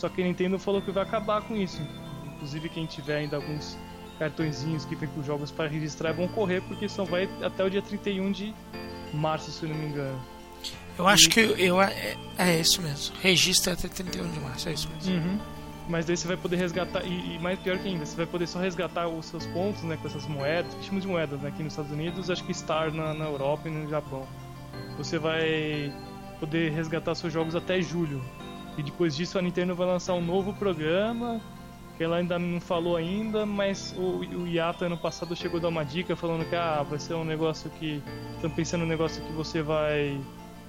Só 0.01 0.09
que 0.09 0.19
a 0.19 0.25
Nintendo 0.25 0.57
falou 0.57 0.81
que 0.81 0.89
vai 0.89 1.03
acabar 1.03 1.43
com 1.43 1.55
isso. 1.55 1.79
Inclusive 2.25 2.69
quem 2.69 2.87
tiver 2.87 3.17
ainda 3.17 3.35
alguns 3.35 3.77
cartõezinhos 4.17 4.83
que 4.83 4.95
vem 4.95 5.07
com 5.09 5.21
jogos 5.21 5.51
para 5.51 5.69
registrar 5.69 6.11
vão 6.11 6.27
correr, 6.27 6.59
porque 6.61 6.89
só 6.89 7.03
vai 7.03 7.29
até 7.43 7.63
o 7.63 7.69
dia 7.69 7.83
31 7.83 8.31
de 8.31 8.51
março, 9.13 9.51
se 9.51 9.61
eu 9.61 9.69
não 9.69 9.75
me 9.75 9.85
engano. 9.85 10.19
Eu 10.97 11.07
acho 11.07 11.29
que 11.29 11.39
eu. 11.39 11.79
É, 11.79 12.17
é 12.35 12.59
isso 12.59 12.81
mesmo. 12.81 13.15
Registra 13.21 13.73
até 13.73 13.87
31 13.87 14.31
de 14.31 14.39
março, 14.39 14.69
é 14.69 14.73
isso 14.73 14.89
mesmo. 14.89 15.13
Uhum. 15.13 15.39
Mas 15.87 16.07
daí 16.07 16.17
você 16.17 16.27
vai 16.27 16.37
poder 16.37 16.55
resgatar, 16.55 17.05
e, 17.05 17.35
e 17.35 17.39
mais 17.39 17.59
pior 17.59 17.77
que 17.77 17.87
ainda, 17.87 18.03
você 18.03 18.15
vai 18.15 18.25
poder 18.25 18.47
só 18.47 18.57
resgatar 18.57 19.07
os 19.07 19.27
seus 19.27 19.45
pontos, 19.47 19.83
né, 19.83 19.97
com 20.01 20.07
essas 20.07 20.25
moedas, 20.25 20.73
que 20.73 20.85
chamamos 20.85 21.03
de 21.03 21.09
moedas, 21.09 21.39
né, 21.41 21.49
aqui 21.49 21.61
nos 21.61 21.73
Estados 21.73 21.91
Unidos, 21.91 22.27
acho 22.31 22.43
que 22.43 22.53
Star 22.55 22.91
na, 22.91 23.13
na 23.13 23.25
Europa 23.25 23.69
e 23.69 23.71
no 23.71 23.87
Japão. 23.87 24.27
Você 24.97 25.19
vai 25.19 25.93
poder 26.39 26.71
resgatar 26.71 27.13
seus 27.13 27.31
jogos 27.31 27.55
até 27.55 27.79
julho. 27.81 28.19
E 28.77 28.83
depois 28.83 29.15
disso 29.15 29.37
a 29.37 29.41
Nintendo 29.41 29.75
vai 29.75 29.87
lançar 29.87 30.13
um 30.13 30.21
novo 30.21 30.53
programa, 30.53 31.41
que 31.97 32.03
ela 32.03 32.17
ainda 32.17 32.39
não 32.39 32.59
falou 32.59 32.95
ainda, 32.95 33.45
mas 33.45 33.93
o, 33.97 34.19
o 34.19 34.47
Yata 34.47 34.85
ano 34.85 34.97
passado 34.97 35.35
chegou 35.35 35.59
a 35.59 35.61
dar 35.61 35.67
uma 35.67 35.83
dica 35.83 36.15
falando 36.15 36.47
que 36.49 36.55
ah, 36.55 36.83
vai 36.83 36.99
ser 36.99 37.13
um 37.13 37.23
negócio 37.23 37.69
que. 37.71 38.01
Estão 38.35 38.49
pensando 38.49 38.81
num 38.81 38.87
negócio 38.87 39.21
que 39.23 39.31
você 39.33 39.61
vai 39.61 40.19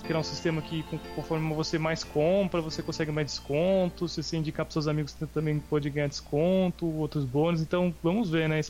criar 0.02 0.18
um 0.18 0.22
sistema 0.22 0.60
que 0.60 0.84
conforme 1.14 1.54
você 1.54 1.78
mais 1.78 2.02
compra, 2.04 2.60
você 2.60 2.82
consegue 2.82 3.12
mais 3.12 3.28
desconto, 3.28 4.08
se 4.08 4.22
você 4.22 4.36
indicar 4.36 4.66
para 4.66 4.72
seus 4.72 4.88
amigos 4.88 5.12
você 5.12 5.26
também 5.26 5.58
pode 5.58 5.88
ganhar 5.88 6.08
desconto, 6.08 6.86
outros 6.86 7.24
bônus, 7.24 7.60
então 7.62 7.94
vamos 8.02 8.28
ver, 8.28 8.48
né? 8.48 8.60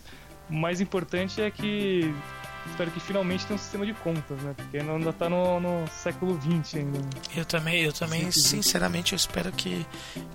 O 0.49 0.55
mais 0.55 0.81
importante 0.81 1.41
é 1.41 1.51
que 1.51 2.15
espero 2.71 2.91
que 2.91 3.01
finalmente 3.01 3.47
tenha 3.47 3.57
um 3.57 3.59
sistema 3.59 3.87
de 3.87 3.95
contas, 3.95 4.41
né? 4.43 4.55
Porque 4.57 4.79
ainda 4.79 5.13
tá 5.13 5.29
no, 5.29 5.61
no 5.61 5.87
século 5.89 6.39
XX 6.41 6.77
ainda. 6.77 6.99
né? 6.99 7.05
Eu 7.37 7.45
também, 7.45 7.83
eu 7.83 7.93
também 7.93 8.31
Sim, 8.31 8.41
sinceramente, 8.41 9.13
eu 9.13 9.17
espero 9.17 9.53
que, 9.53 9.87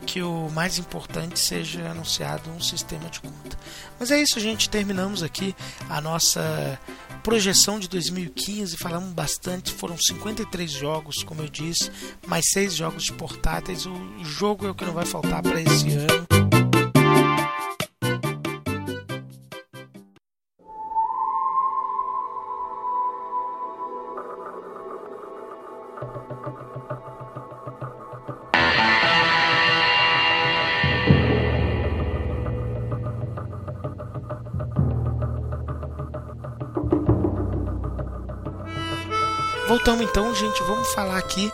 que 0.06 0.22
o 0.22 0.50
mais 0.50 0.78
importante 0.78 1.40
seja 1.40 1.90
anunciado 1.90 2.50
um 2.50 2.60
sistema 2.60 3.10
de 3.10 3.20
conta. 3.22 3.58
Mas 4.00 4.12
é 4.12 4.22
isso, 4.22 4.40
gente. 4.40 4.70
Terminamos 4.70 5.24
aqui 5.24 5.56
a 5.90 6.00
nossa 6.02 6.80
projeção 7.24 7.80
de 7.80 7.88
2015. 7.88 8.78
Falamos 8.78 9.14
bastante. 9.14 9.72
Foram 9.74 9.98
53 9.98 10.72
jogos, 10.72 11.24
como 11.24 11.42
eu 11.42 11.50
disse, 11.50 11.92
mais 12.28 12.46
6 12.52 12.76
jogos 12.76 13.04
de 13.04 13.14
portáteis. 13.14 13.86
O 13.86 14.24
jogo 14.24 14.68
é 14.68 14.72
o 14.72 14.76
que 14.76 14.86
não 14.86 14.94
vai 14.94 15.06
faltar 15.06 15.42
para 15.42 15.62
esse 15.62 15.90
ano. 15.92 16.57
Voltamos 39.78 40.10
então, 40.10 40.34
gente. 40.34 40.64
Vamos 40.64 40.92
falar 40.96 41.20
aqui. 41.20 41.52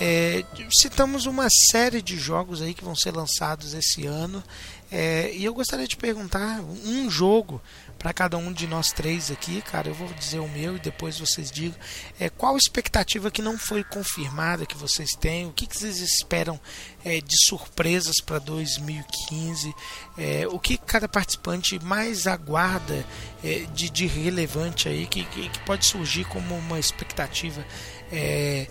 é, 0.00 0.42
citamos 0.70 1.26
uma 1.26 1.50
série 1.50 2.00
de 2.00 2.16
jogos 2.16 2.62
aí 2.62 2.72
que 2.72 2.82
vão 2.82 2.96
ser 2.96 3.14
lançados 3.14 3.74
esse 3.74 4.06
ano. 4.06 4.42
é, 4.90 5.30
e 5.34 5.44
eu 5.44 5.52
gostaria 5.52 5.86
de 5.86 5.94
perguntar 5.94 6.62
um 6.62 7.10
jogo 7.10 7.60
para 7.98 8.12
cada 8.12 8.38
um 8.38 8.52
de 8.52 8.66
nós 8.66 8.92
três 8.92 9.30
aqui, 9.30 9.60
cara. 9.60 9.88
Eu 9.88 9.94
vou 9.94 10.08
dizer 10.14 10.38
o 10.38 10.48
meu 10.48 10.76
e 10.76 10.78
depois 10.78 11.18
vocês 11.18 11.50
digam. 11.50 11.78
É, 12.18 12.30
qual 12.30 12.54
a 12.54 12.58
expectativa 12.58 13.30
que 13.30 13.42
não 13.42 13.58
foi 13.58 13.82
confirmada 13.82 14.64
que 14.64 14.76
vocês 14.76 15.14
têm? 15.14 15.46
O 15.46 15.52
que, 15.52 15.66
que 15.66 15.76
vocês 15.76 15.98
esperam 15.98 16.60
é, 17.04 17.20
de 17.20 17.36
surpresas 17.46 18.20
para 18.20 18.38
2015? 18.38 19.74
É, 20.16 20.46
o 20.48 20.60
que 20.60 20.76
cada 20.76 21.08
participante 21.08 21.78
mais 21.84 22.26
aguarda 22.26 23.04
é, 23.42 23.66
de, 23.74 23.90
de 23.90 24.06
relevante 24.06 24.88
aí 24.88 25.06
que, 25.06 25.24
que, 25.24 25.48
que 25.48 25.58
pode 25.60 25.84
surgir 25.84 26.24
como 26.26 26.56
uma 26.56 26.78
expectativa 26.78 27.66
é, 28.12 28.68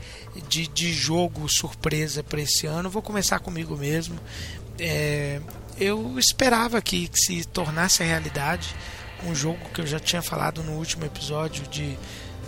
de, 0.48 0.68
de 0.68 0.94
jogo 0.94 1.50
surpresa 1.50 2.24
para 2.24 2.42
esse 2.42 2.66
ano? 2.66 2.90
Vou 2.90 3.02
começar 3.02 3.40
comigo 3.40 3.76
mesmo. 3.76 4.18
é, 4.80 5.42
eu 5.80 6.18
esperava 6.18 6.82
que, 6.82 7.08
que 7.08 7.20
se 7.20 7.46
tornasse 7.46 8.04
realidade 8.04 8.76
um 9.24 9.34
jogo 9.34 9.60
que 9.74 9.82
eu 9.82 9.88
já 9.88 10.00
tinha 10.00 10.22
falado 10.22 10.64
no 10.64 10.74
último 10.74 11.06
episódio 11.06 11.66
de, 11.68 11.98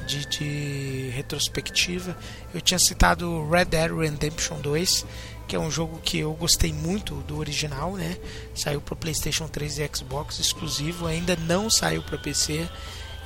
de, 0.06 0.26
de 0.26 1.10
retrospectiva. 1.16 2.18
Eu 2.54 2.62
tinha 2.62 2.80
citado 2.80 3.50
Red 3.50 3.66
Dead 3.66 3.92
Redemption 3.92 4.60
2, 4.60 5.06
que 5.48 5.56
é 5.56 5.60
um 5.60 5.72
jogo 5.72 6.00
que 6.04 6.20
eu 6.20 6.34
gostei 6.34 6.72
muito 6.72 7.16
do 7.22 7.38
original, 7.38 7.96
né? 7.96 8.18
Saiu 8.54 8.82
para 8.82 8.96
PlayStation 8.96 9.48
3 9.48 9.80
e 9.80 9.90
Xbox 9.94 10.40
exclusivo, 10.40 11.08
ainda 11.08 11.36
não 11.36 11.70
saiu 11.70 12.04
para 12.04 12.18
PC. 12.18 12.68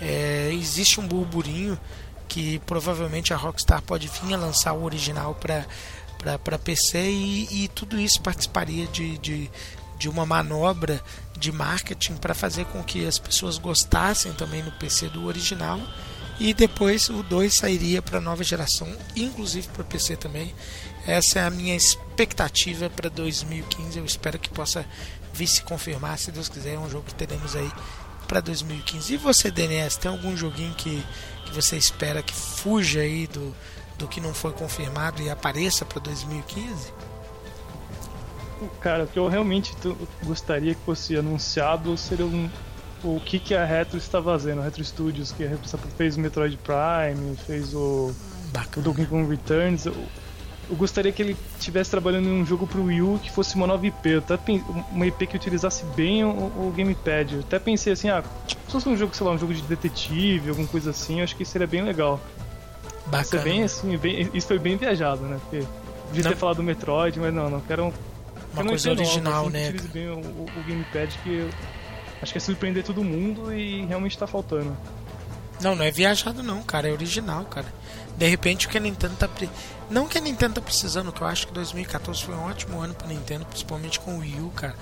É, 0.02 0.50
existe 0.54 1.00
um 1.00 1.08
burburinho 1.08 1.80
que 2.28 2.60
provavelmente 2.60 3.34
a 3.34 3.38
Rockstar 3.38 3.82
pode 3.82 4.08
vir 4.08 4.34
a 4.34 4.38
lançar 4.38 4.74
o 4.74 4.84
original 4.84 5.36
para 5.36 5.66
para 6.42 6.58
PC 6.58 7.00
e, 7.00 7.64
e, 7.64 7.68
tudo 7.68 8.00
isso 8.00 8.22
participaria 8.22 8.88
de, 8.88 9.18
de, 9.18 9.52
de 9.98 10.10
uma 10.10 10.26
manobra 10.26 11.02
de 11.38 11.52
marketing 11.52 12.16
para 12.16 12.34
fazer 12.34 12.66
com 12.66 12.84
que 12.84 13.06
as 13.06 13.20
pessoas 13.20 13.58
gostassem 13.58 14.34
também 14.34 14.64
no 14.64 14.72
PC 14.72 15.10
do 15.10 15.26
original 15.26 15.80
e 16.40 16.54
depois 16.54 17.10
o 17.10 17.22
2 17.24 17.54
sairia 17.54 18.02
para 18.02 18.18
a 18.18 18.22
nova 18.22 18.44
geração, 18.44 18.88
inclusive 19.16 19.68
para 19.68 19.84
PC 19.84 20.16
também. 20.16 20.54
Essa 21.06 21.40
é 21.40 21.44
a 21.44 21.50
minha 21.50 21.76
expectativa 21.76 22.90
para 22.90 23.10
2015. 23.10 24.00
Eu 24.00 24.06
espero 24.06 24.40
que 24.40 24.50
possa 24.50 24.86
vir 25.34 25.48
se 25.48 25.62
confirmar, 25.62 26.18
se 26.18 26.32
Deus 26.32 26.50
quiser, 26.50 26.76
é 26.76 26.80
um 26.80 26.90
jogo 26.90 27.06
que 27.06 27.16
teremos 27.16 27.56
aí 27.56 27.72
para 28.28 28.40
2015. 28.40 29.14
E 29.14 29.18
você, 29.18 29.52
DNS, 29.52 29.98
tem 29.98 30.10
algum 30.10 30.36
joguinho 30.36 30.74
que, 30.76 31.04
que 31.46 31.54
você 31.54 31.78
espera 31.78 32.24
que 32.24 32.34
fuja 32.34 33.02
aí 33.02 33.28
do, 33.28 33.56
do 33.98 34.08
que 34.08 34.20
não 34.20 34.34
foi 34.34 34.54
confirmado 34.54 35.22
e 35.22 35.30
apareça 35.30 35.86
para 35.86 36.00
2015? 36.00 36.92
Cara, 38.82 39.04
o 39.04 39.08
que 39.08 39.18
eu 39.18 39.28
realmente 39.28 39.74
gostaria 40.24 40.74
que 40.74 40.82
fosse 40.82 41.18
anunciado 41.18 41.98
seria 41.98 42.26
um, 42.26 42.50
o 43.04 43.20
que, 43.20 43.38
que 43.40 43.54
a 43.54 43.66
Retro 43.66 43.98
está 43.98 44.22
fazendo. 44.22 44.62
A 44.62 44.64
Retro 44.64 44.84
Studios, 44.84 45.32
que 45.32 45.48
fez 45.98 46.16
o 46.16 46.20
Metroid 46.20 46.58
Prime, 46.58 47.36
fez 47.46 47.74
o, 47.74 47.78
o 47.80 48.16
Bacana. 48.52 48.84
Donkey 48.84 49.06
Kong 49.06 49.30
Returns. 49.30 49.86
Eu, 49.86 49.94
eu 50.70 50.76
gostaria 50.76 51.12
que 51.12 51.22
ele 51.22 51.36
estivesse 51.60 51.92
trabalhando 51.92 52.28
em 52.28 52.42
um 52.42 52.46
jogo 52.46 52.66
pro 52.66 52.86
Wii 52.86 53.02
U 53.02 53.20
que 53.22 53.30
fosse 53.30 53.56
uma 53.56 53.68
nova 53.68 53.86
IP. 53.86 54.16
Até 54.16 54.38
uma 54.92 55.06
IP 55.06 55.28
que 55.28 55.36
utilizasse 55.36 55.84
bem 55.96 56.24
o, 56.24 56.30
o 56.30 56.74
Gamepad. 56.76 57.34
Eu 57.34 57.40
até 57.42 57.60
pensei 57.60 57.94
assim, 57.94 58.10
ah, 58.10 58.24
se 58.48 58.56
fosse 58.72 58.88
um 58.88 58.96
jogo, 58.96 59.14
sei 59.16 59.28
lá, 59.28 59.34
um 59.34 59.38
jogo 59.38 59.54
de 59.54 59.62
detetive, 59.64 60.50
alguma 60.50 60.68
coisa 60.68 60.92
assim, 60.92 61.20
eu 61.20 61.24
acho 61.26 61.36
que 61.36 61.44
seria 61.44 61.68
bem 61.68 61.84
legal. 61.84 62.20
Isso, 62.86 63.08
é 63.08 63.12
Bacana. 63.12 63.44
bem, 63.44 63.64
assim, 63.64 63.98
bem, 63.98 64.30
isso 64.34 64.48
foi 64.48 64.58
bem 64.58 64.78
viajado, 64.78 65.24
né? 65.24 65.38
Porque 65.42 65.66
devia 66.08 66.24
Não. 66.24 66.32
ter 66.32 66.38
falado 66.38 66.58
do 66.58 66.64
Metroid, 66.64 67.20
mas 67.20 67.34
não, 67.34 67.50
não 67.50 67.60
quero 67.60 67.94
Uma 68.54 68.66
coisa 68.66 68.90
nova, 68.90 69.02
original, 69.02 69.42
assim, 69.48 69.52
né? 69.54 69.72
Bem 69.94 70.10
o, 70.10 70.20
o- 70.20 70.46
o 70.46 70.64
Gamepad 70.68 71.18
que 71.24 71.30
eu 71.34 71.50
acho 72.22 72.32
que 72.32 72.38
é 72.38 72.42
surpreender 72.42 72.84
todo 72.84 73.04
mundo 73.04 73.54
e 73.54 73.86
realmente 73.86 74.18
tá 74.18 74.26
faltando. 74.28 74.76
Não, 75.62 75.76
não 75.76 75.84
é 75.86 75.92
viajado 75.92 76.42
não, 76.44 76.62
cara, 76.64 76.88
é 76.90 76.92
original, 76.92 77.46
cara. 77.46 77.68
De 78.18 78.28
repente 78.28 78.68
o 78.68 78.70
que 78.70 78.78
a 78.78 78.82
Nintendo 78.82 79.16
tá 79.16 79.28
pre... 79.28 79.50
não 79.90 80.08
que 80.08 80.18
a 80.18 80.22
Nintendo 80.22 80.56
tá 80.56 80.62
precisando, 80.62 81.12
que 81.12 81.22
eu 81.22 81.28
acho 81.28 81.48
que 81.48 81.54
2014 81.54 82.24
foi 82.24 82.36
um 82.36 82.44
ótimo 82.46 82.80
ano 82.80 82.94
pra 82.94 83.08
Nintendo, 83.08 83.46
principalmente 83.46 84.00
com 84.00 84.16
o 84.16 84.20
Wii 84.20 84.40
U, 84.42 84.50
cara. 84.52 84.76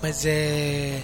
Mas 0.00 0.24
é 0.24 1.02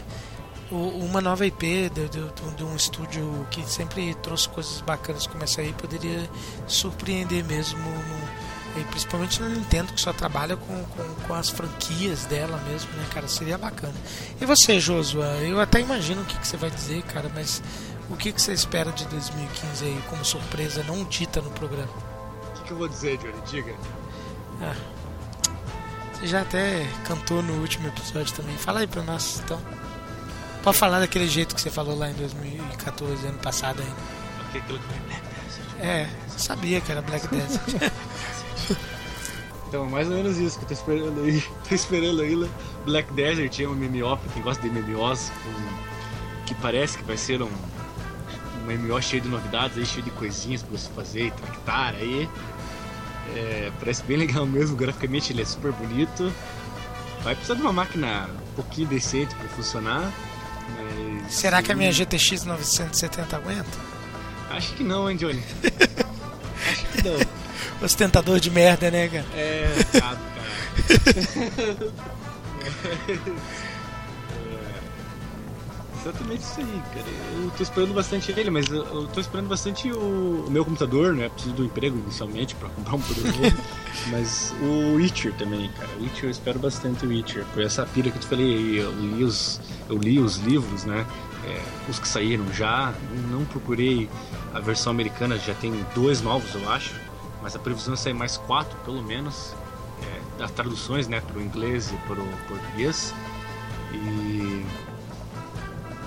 uma 0.71 1.21
nova 1.21 1.45
IP 1.47 1.91
de, 1.91 2.09
de- 2.09 2.21
de- 2.21 2.55
de 2.57 2.65
um 2.65 2.75
estúdio 2.75 3.47
que 3.51 3.63
sempre 3.69 4.15
trouxe 4.17 4.49
coisas 4.49 4.81
bacanas 4.81 5.27
como 5.27 5.45
essa 5.45 5.61
aí 5.61 5.73
poderia 5.75 6.29
surpreender 6.67 7.45
mesmo 7.45 7.79
no- 7.79 8.44
e 8.77 8.85
principalmente 8.85 9.41
na 9.41 9.49
Nintendo 9.49 9.93
que 9.93 10.01
só 10.01 10.13
trabalha 10.13 10.57
com, 10.57 10.85
com, 10.85 11.15
com 11.27 11.35
as 11.35 11.49
franquias 11.49 12.25
dela 12.27 12.57
mesmo, 12.69 12.91
né, 12.93 13.07
cara? 13.13 13.29
Seria 13.29 13.57
bacana. 13.57 13.95
E 14.41 14.45
você, 14.45 14.81
Josua? 14.81 15.27
Eu 15.43 15.61
até 15.61 15.81
imagino 15.81 16.23
o 16.23 16.25
que, 16.25 16.39
que 16.39 16.47
você 16.47 16.57
vai 16.57 16.71
dizer, 16.71 17.03
cara, 17.03 17.31
mas 17.35 17.63
o 18.11 18.17
que, 18.17 18.33
que 18.33 18.43
você 18.43 18.53
espera 18.53 18.91
de 18.93 19.07
2015 19.07 19.85
aí 19.85 20.03
como 20.09 20.25
surpresa 20.25 20.83
não 20.85 21.05
dita 21.05 21.41
no 21.41 21.51
programa? 21.51 21.93
O 22.49 22.53
que, 22.55 22.65
que 22.65 22.71
eu 22.73 22.77
vou 22.77 22.89
dizer, 22.89 23.17
Johnny? 23.19 23.41
Diga. 23.47 23.75
Ah, 24.61 24.75
você 26.13 26.27
já 26.27 26.41
até 26.43 26.87
cantou 27.05 27.43
no 27.43 27.61
último 27.61 27.89
episódio 27.89 28.35
também. 28.35 28.57
Fala 28.57 28.81
aí 28.81 28.87
pra 28.87 29.03
nós, 29.03 29.41
então. 29.45 29.61
Pode 30.63 30.79
falar 30.79 31.01
daquele 31.01 31.29
jeito 31.29 31.55
que 31.55 31.61
você 31.61 31.71
falou 31.71 31.97
lá 31.99 32.09
em 32.09 32.15
2014, 32.15 33.27
ano 33.27 33.39
passado 33.39 33.83
ainda. 33.83 34.59
Aquilo 34.59 34.79
que 34.79 34.87
foi 34.87 34.99
Black 35.01 35.23
Desert. 35.23 35.81
É, 35.81 36.09
sabia 36.39 36.81
que 36.81 36.91
era 36.91 37.03
Black 37.03 37.29
Desert. 37.29 37.93
Então, 39.69 39.87
mais 39.87 40.09
ou 40.09 40.15
menos 40.17 40.37
isso 40.39 40.57
que 40.59 40.65
eu 40.65 40.69
tô 40.69 40.75
esperando 40.75 41.21
aí. 41.23 41.43
Tô 41.69 41.75
esperando 41.75 42.21
aí, 42.23 42.37
né? 42.37 42.49
Black 42.85 43.13
Desert 43.13 43.59
é 43.61 43.67
um 43.67 43.75
MMO, 43.75 44.17
pra 44.17 44.33
quem 44.33 44.43
gosta 44.43 44.63
de 44.63 44.69
MMOs, 44.69 45.33
um- 45.47 46.45
que 46.47 46.55
parece 46.57 46.97
que 46.99 47.05
vai 47.05 47.17
ser 47.17 47.43
um, 47.43 47.49
um 47.49 48.67
MMO 48.71 49.01
cheio 49.03 49.23
de 49.23 49.29
novidades, 49.29 49.77
aí, 49.79 49.85
cheio 49.87 50.03
de 50.05 50.11
coisinhas 50.13 50.63
pra 50.63 50.79
você 50.79 50.89
fazer 50.95 51.27
e 51.27 51.31
tractar 51.33 51.95
aí. 51.95 52.29
É, 53.35 53.73
parece 53.81 54.03
bem 54.05 54.19
legal 54.19 54.47
mesmo, 54.47 54.77
graficamente 54.77 55.33
ele 55.33 55.43
é 55.43 55.45
super 55.45 55.73
bonito. 55.73 56.33
Vai 57.23 57.35
precisar 57.35 57.55
de 57.55 57.63
uma 57.63 57.73
máquina 57.73 58.29
um 58.53 58.55
pouquinho 58.55 58.87
decente 58.87 59.35
pra 59.35 59.49
funcionar. 59.49 60.13
mas- 61.23 61.33
Será 61.35 61.63
que 61.63 61.73
a 61.73 61.75
minha 61.75 61.91
GTX 61.91 62.45
970 62.45 63.37
aguenta? 63.37 63.79
Acho 64.51 64.75
que 64.75 64.85
não, 64.85 65.11
hein, 65.11 65.17
Johnny? 65.17 65.43
Acho 66.71 66.87
que 66.93 67.03
não. 67.09 67.44
Ostentador 67.83 68.41
de 68.41 68.51
merda, 68.51 68.91
né, 68.91 69.09
cara? 69.09 69.27
É, 69.35 69.69
chato, 69.93 70.21
cara. 70.35 71.95
É, 73.05 74.75
Exatamente 76.05 76.43
isso 76.43 76.61
aí, 76.61 76.83
cara. 76.93 77.07
Eu 77.35 77.51
tô 77.57 77.63
esperando 77.63 77.95
bastante 77.95 78.31
ele, 78.33 78.51
mas 78.51 78.69
eu, 78.69 78.85
eu 78.85 79.07
tô 79.07 79.21
esperando 79.21 79.49
bastante 79.49 79.91
o, 79.91 80.45
o 80.47 80.51
meu 80.51 80.63
computador, 80.63 81.15
né? 81.15 81.31
Preciso 81.31 81.55
do 81.55 81.65
emprego 81.65 81.99
inicialmente 81.99 82.55
pra 82.57 82.69
comprar 82.69 82.97
um 82.97 83.01
computador 83.01 83.33
novo. 83.41 83.57
mas 84.13 84.55
o 84.61 84.97
Witcher 84.97 85.33
também, 85.35 85.71
cara. 85.71 85.89
O 85.99 86.03
Witcher, 86.03 86.25
eu 86.25 86.31
espero 86.31 86.59
bastante 86.59 87.07
o 87.07 87.09
Witcher. 87.09 87.45
Por 87.55 87.63
essa 87.63 87.87
pira 87.87 88.11
que 88.11 88.19
eu 88.19 88.21
te 88.21 88.27
falei 88.27 88.81
eu 88.81 88.93
li 88.93 89.25
os, 89.25 89.59
eu 89.89 89.97
li 89.97 90.19
os 90.19 90.37
livros, 90.37 90.85
né? 90.85 91.07
É, 91.47 91.63
os 91.89 91.99
que 91.99 92.07
saíram 92.07 92.53
já. 92.53 92.93
Não 93.31 93.47
procurei 93.47 94.09
a 94.53 94.61
versão 94.61 94.91
americana, 94.93 95.39
já 95.39 95.55
tem 95.55 95.73
dois 95.95 96.21
novos, 96.21 96.55
eu 96.55 96.71
acho. 96.71 96.93
Mas 97.45 97.55
a 97.55 97.59
previsão 97.59 97.93
é 97.93 97.97
sair 97.99 98.15
mais 98.15 98.39
quatro, 98.39 98.75
pelo 98.79 99.03
menos. 99.03 99.55
É, 100.03 100.39
das 100.39 100.51
traduções, 100.51 101.07
né? 101.07 101.21
Pro 101.21 101.43
inglês 101.43 101.93
e 101.93 101.97
pro 102.09 102.25
português. 102.49 103.15
E 103.93 104.65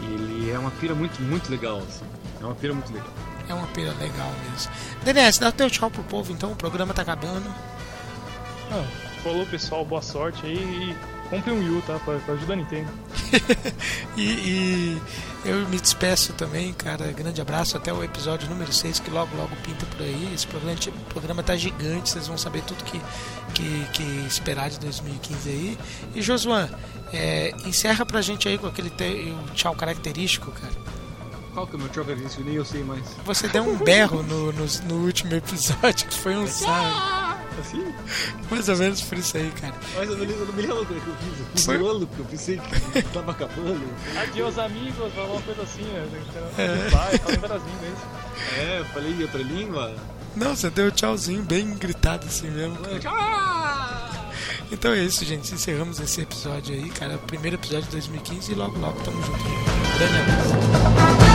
ele 0.02 0.50
é 0.50 0.58
uma 0.58 0.72
pira 0.72 0.96
muito, 0.96 1.22
muito 1.22 1.50
legal, 1.52 1.78
assim. 1.78 2.06
É 2.42 2.46
uma 2.46 2.56
pira 2.56 2.74
muito 2.74 2.92
legal. 2.92 3.12
É 3.48 3.54
uma 3.54 3.68
pira 3.68 3.94
legal 3.94 4.32
mesmo. 4.50 4.72
DNS, 5.04 5.40
dá 5.40 5.52
teu 5.52 5.70
tchau 5.70 5.92
pro 5.92 6.04
povo 6.04 6.34
então, 6.34 6.52
o 6.52 6.56
programa 6.56 6.92
tá 6.92 7.04
acabando. 7.04 7.48
Ah, 8.72 8.86
falou 9.24 9.46
pessoal, 9.46 9.86
boa 9.86 10.02
sorte 10.02 10.44
aí 10.44 10.56
e 10.56 11.17
compre 11.30 11.52
um 11.52 11.60
Wii 11.60 11.70
U, 11.78 11.82
tá? 11.86 12.00
Pra, 12.00 12.18
pra 12.20 12.34
ajudar 12.36 12.54
a 12.54 12.56
Nintendo. 12.58 12.90
E, 14.18 14.24
e 14.24 15.02
eu 15.46 15.68
me 15.70 15.80
despeço 15.80 16.34
também, 16.34 16.74
cara. 16.74 17.12
Grande 17.12 17.40
abraço 17.40 17.78
até 17.78 17.94
o 17.94 18.04
episódio 18.04 18.50
número 18.50 18.74
6, 18.74 19.00
que 19.00 19.12
logo, 19.12 19.36
logo 19.38 19.56
pinta 19.58 19.86
por 19.86 20.02
aí. 20.02 20.32
Esse 20.34 20.48
programa, 20.48 20.76
programa 21.10 21.44
tá 21.44 21.56
gigante, 21.56 22.10
vocês 22.10 22.26
vão 22.28 22.36
saber 22.38 22.64
tudo 22.64 22.84
que, 22.84 23.00
que, 23.54 23.86
que 23.94 24.04
esperar 24.28 24.72
de 24.72 24.80
2015 24.80 25.50
aí. 25.50 25.78
E 26.16 26.22
Josuan, 26.24 26.68
é, 27.14 27.54
encerra 27.66 28.04
pra 28.08 28.22
gente 28.24 28.48
aí 28.48 28.58
com 28.58 28.66
aquele 28.66 28.90
te- 28.90 29.36
tchau 29.54 29.76
característico, 29.76 30.52
cara. 30.52 30.74
Qual 31.54 31.68
que 31.68 31.74
é 31.74 31.76
o 31.76 31.80
meu 31.80 31.90
troca 31.90 32.16
disso? 32.16 32.42
Nem 32.42 32.56
eu 32.56 32.66
sei 32.66 32.84
mais. 32.84 33.04
Você 33.24 33.48
deu 33.48 33.64
um 33.64 33.78
berro 33.78 34.24
no, 34.24 34.52
no, 34.52 34.66
no 34.88 35.06
último 35.06 35.36
episódio, 35.36 36.08
que 36.08 36.18
foi 36.18 36.36
um 36.36 36.48
sarro. 36.48 37.27
Assim? 37.60 37.94
Mais 38.52 38.70
ou 38.70 38.78
menos 38.78 39.02
por 39.02 39.18
isso 39.18 39.36
aí, 39.38 39.52
cara. 39.60 39.74
Mas 39.96 40.10
eu 40.10 40.18
não, 40.18 40.24
eu 40.26 40.46
não 40.46 40.54
me 40.54 40.62
lembro 40.62 40.86
como 40.86 41.00
é 41.00 41.02
que 41.04 41.08
eu 41.10 41.16
fiz. 41.56 41.66
Foi- 41.66 41.78
miolo, 41.78 42.08
porque 42.08 42.22
eu 42.22 42.26
pensei 42.26 42.58
que 42.94 43.02
tava 43.14 43.32
acabando. 43.32 43.82
Adeus, 44.22 44.58
amigos, 44.60 45.14
falou 45.14 45.32
uma 45.34 45.42
coisa 45.42 45.62
assim, 45.64 45.82
né? 45.84 46.08
É. 46.58 46.90
Vai, 46.90 47.18
fala 47.18 47.60
mesmo. 47.82 47.98
É, 48.58 48.80
eu 48.80 48.86
falei 48.86 49.12
em 49.12 49.22
outra 49.24 49.42
língua. 49.42 49.96
Não, 50.36 50.56
você 50.56 50.70
deu 50.70 50.92
tchauzinho 50.92 51.42
bem 51.44 51.74
gritado 51.76 52.28
assim 52.28 52.50
mesmo. 52.52 52.78
cara. 53.02 54.08
Então 54.72 54.92
é 54.92 55.00
isso, 55.00 55.26
gente. 55.26 55.54
Encerramos 55.54 56.00
esse 56.00 56.22
episódio 56.22 56.76
aí, 56.76 56.90
cara. 56.90 57.18
Primeiro 57.18 57.56
episódio 57.56 57.86
de 57.86 57.92
2015 57.92 58.52
e 58.52 58.56
logo, 58.56 58.78
logo 58.78 59.00
tamo 59.02 59.22
junto. 59.24 59.44
Grande 59.98 60.18
abraço. 60.20 61.27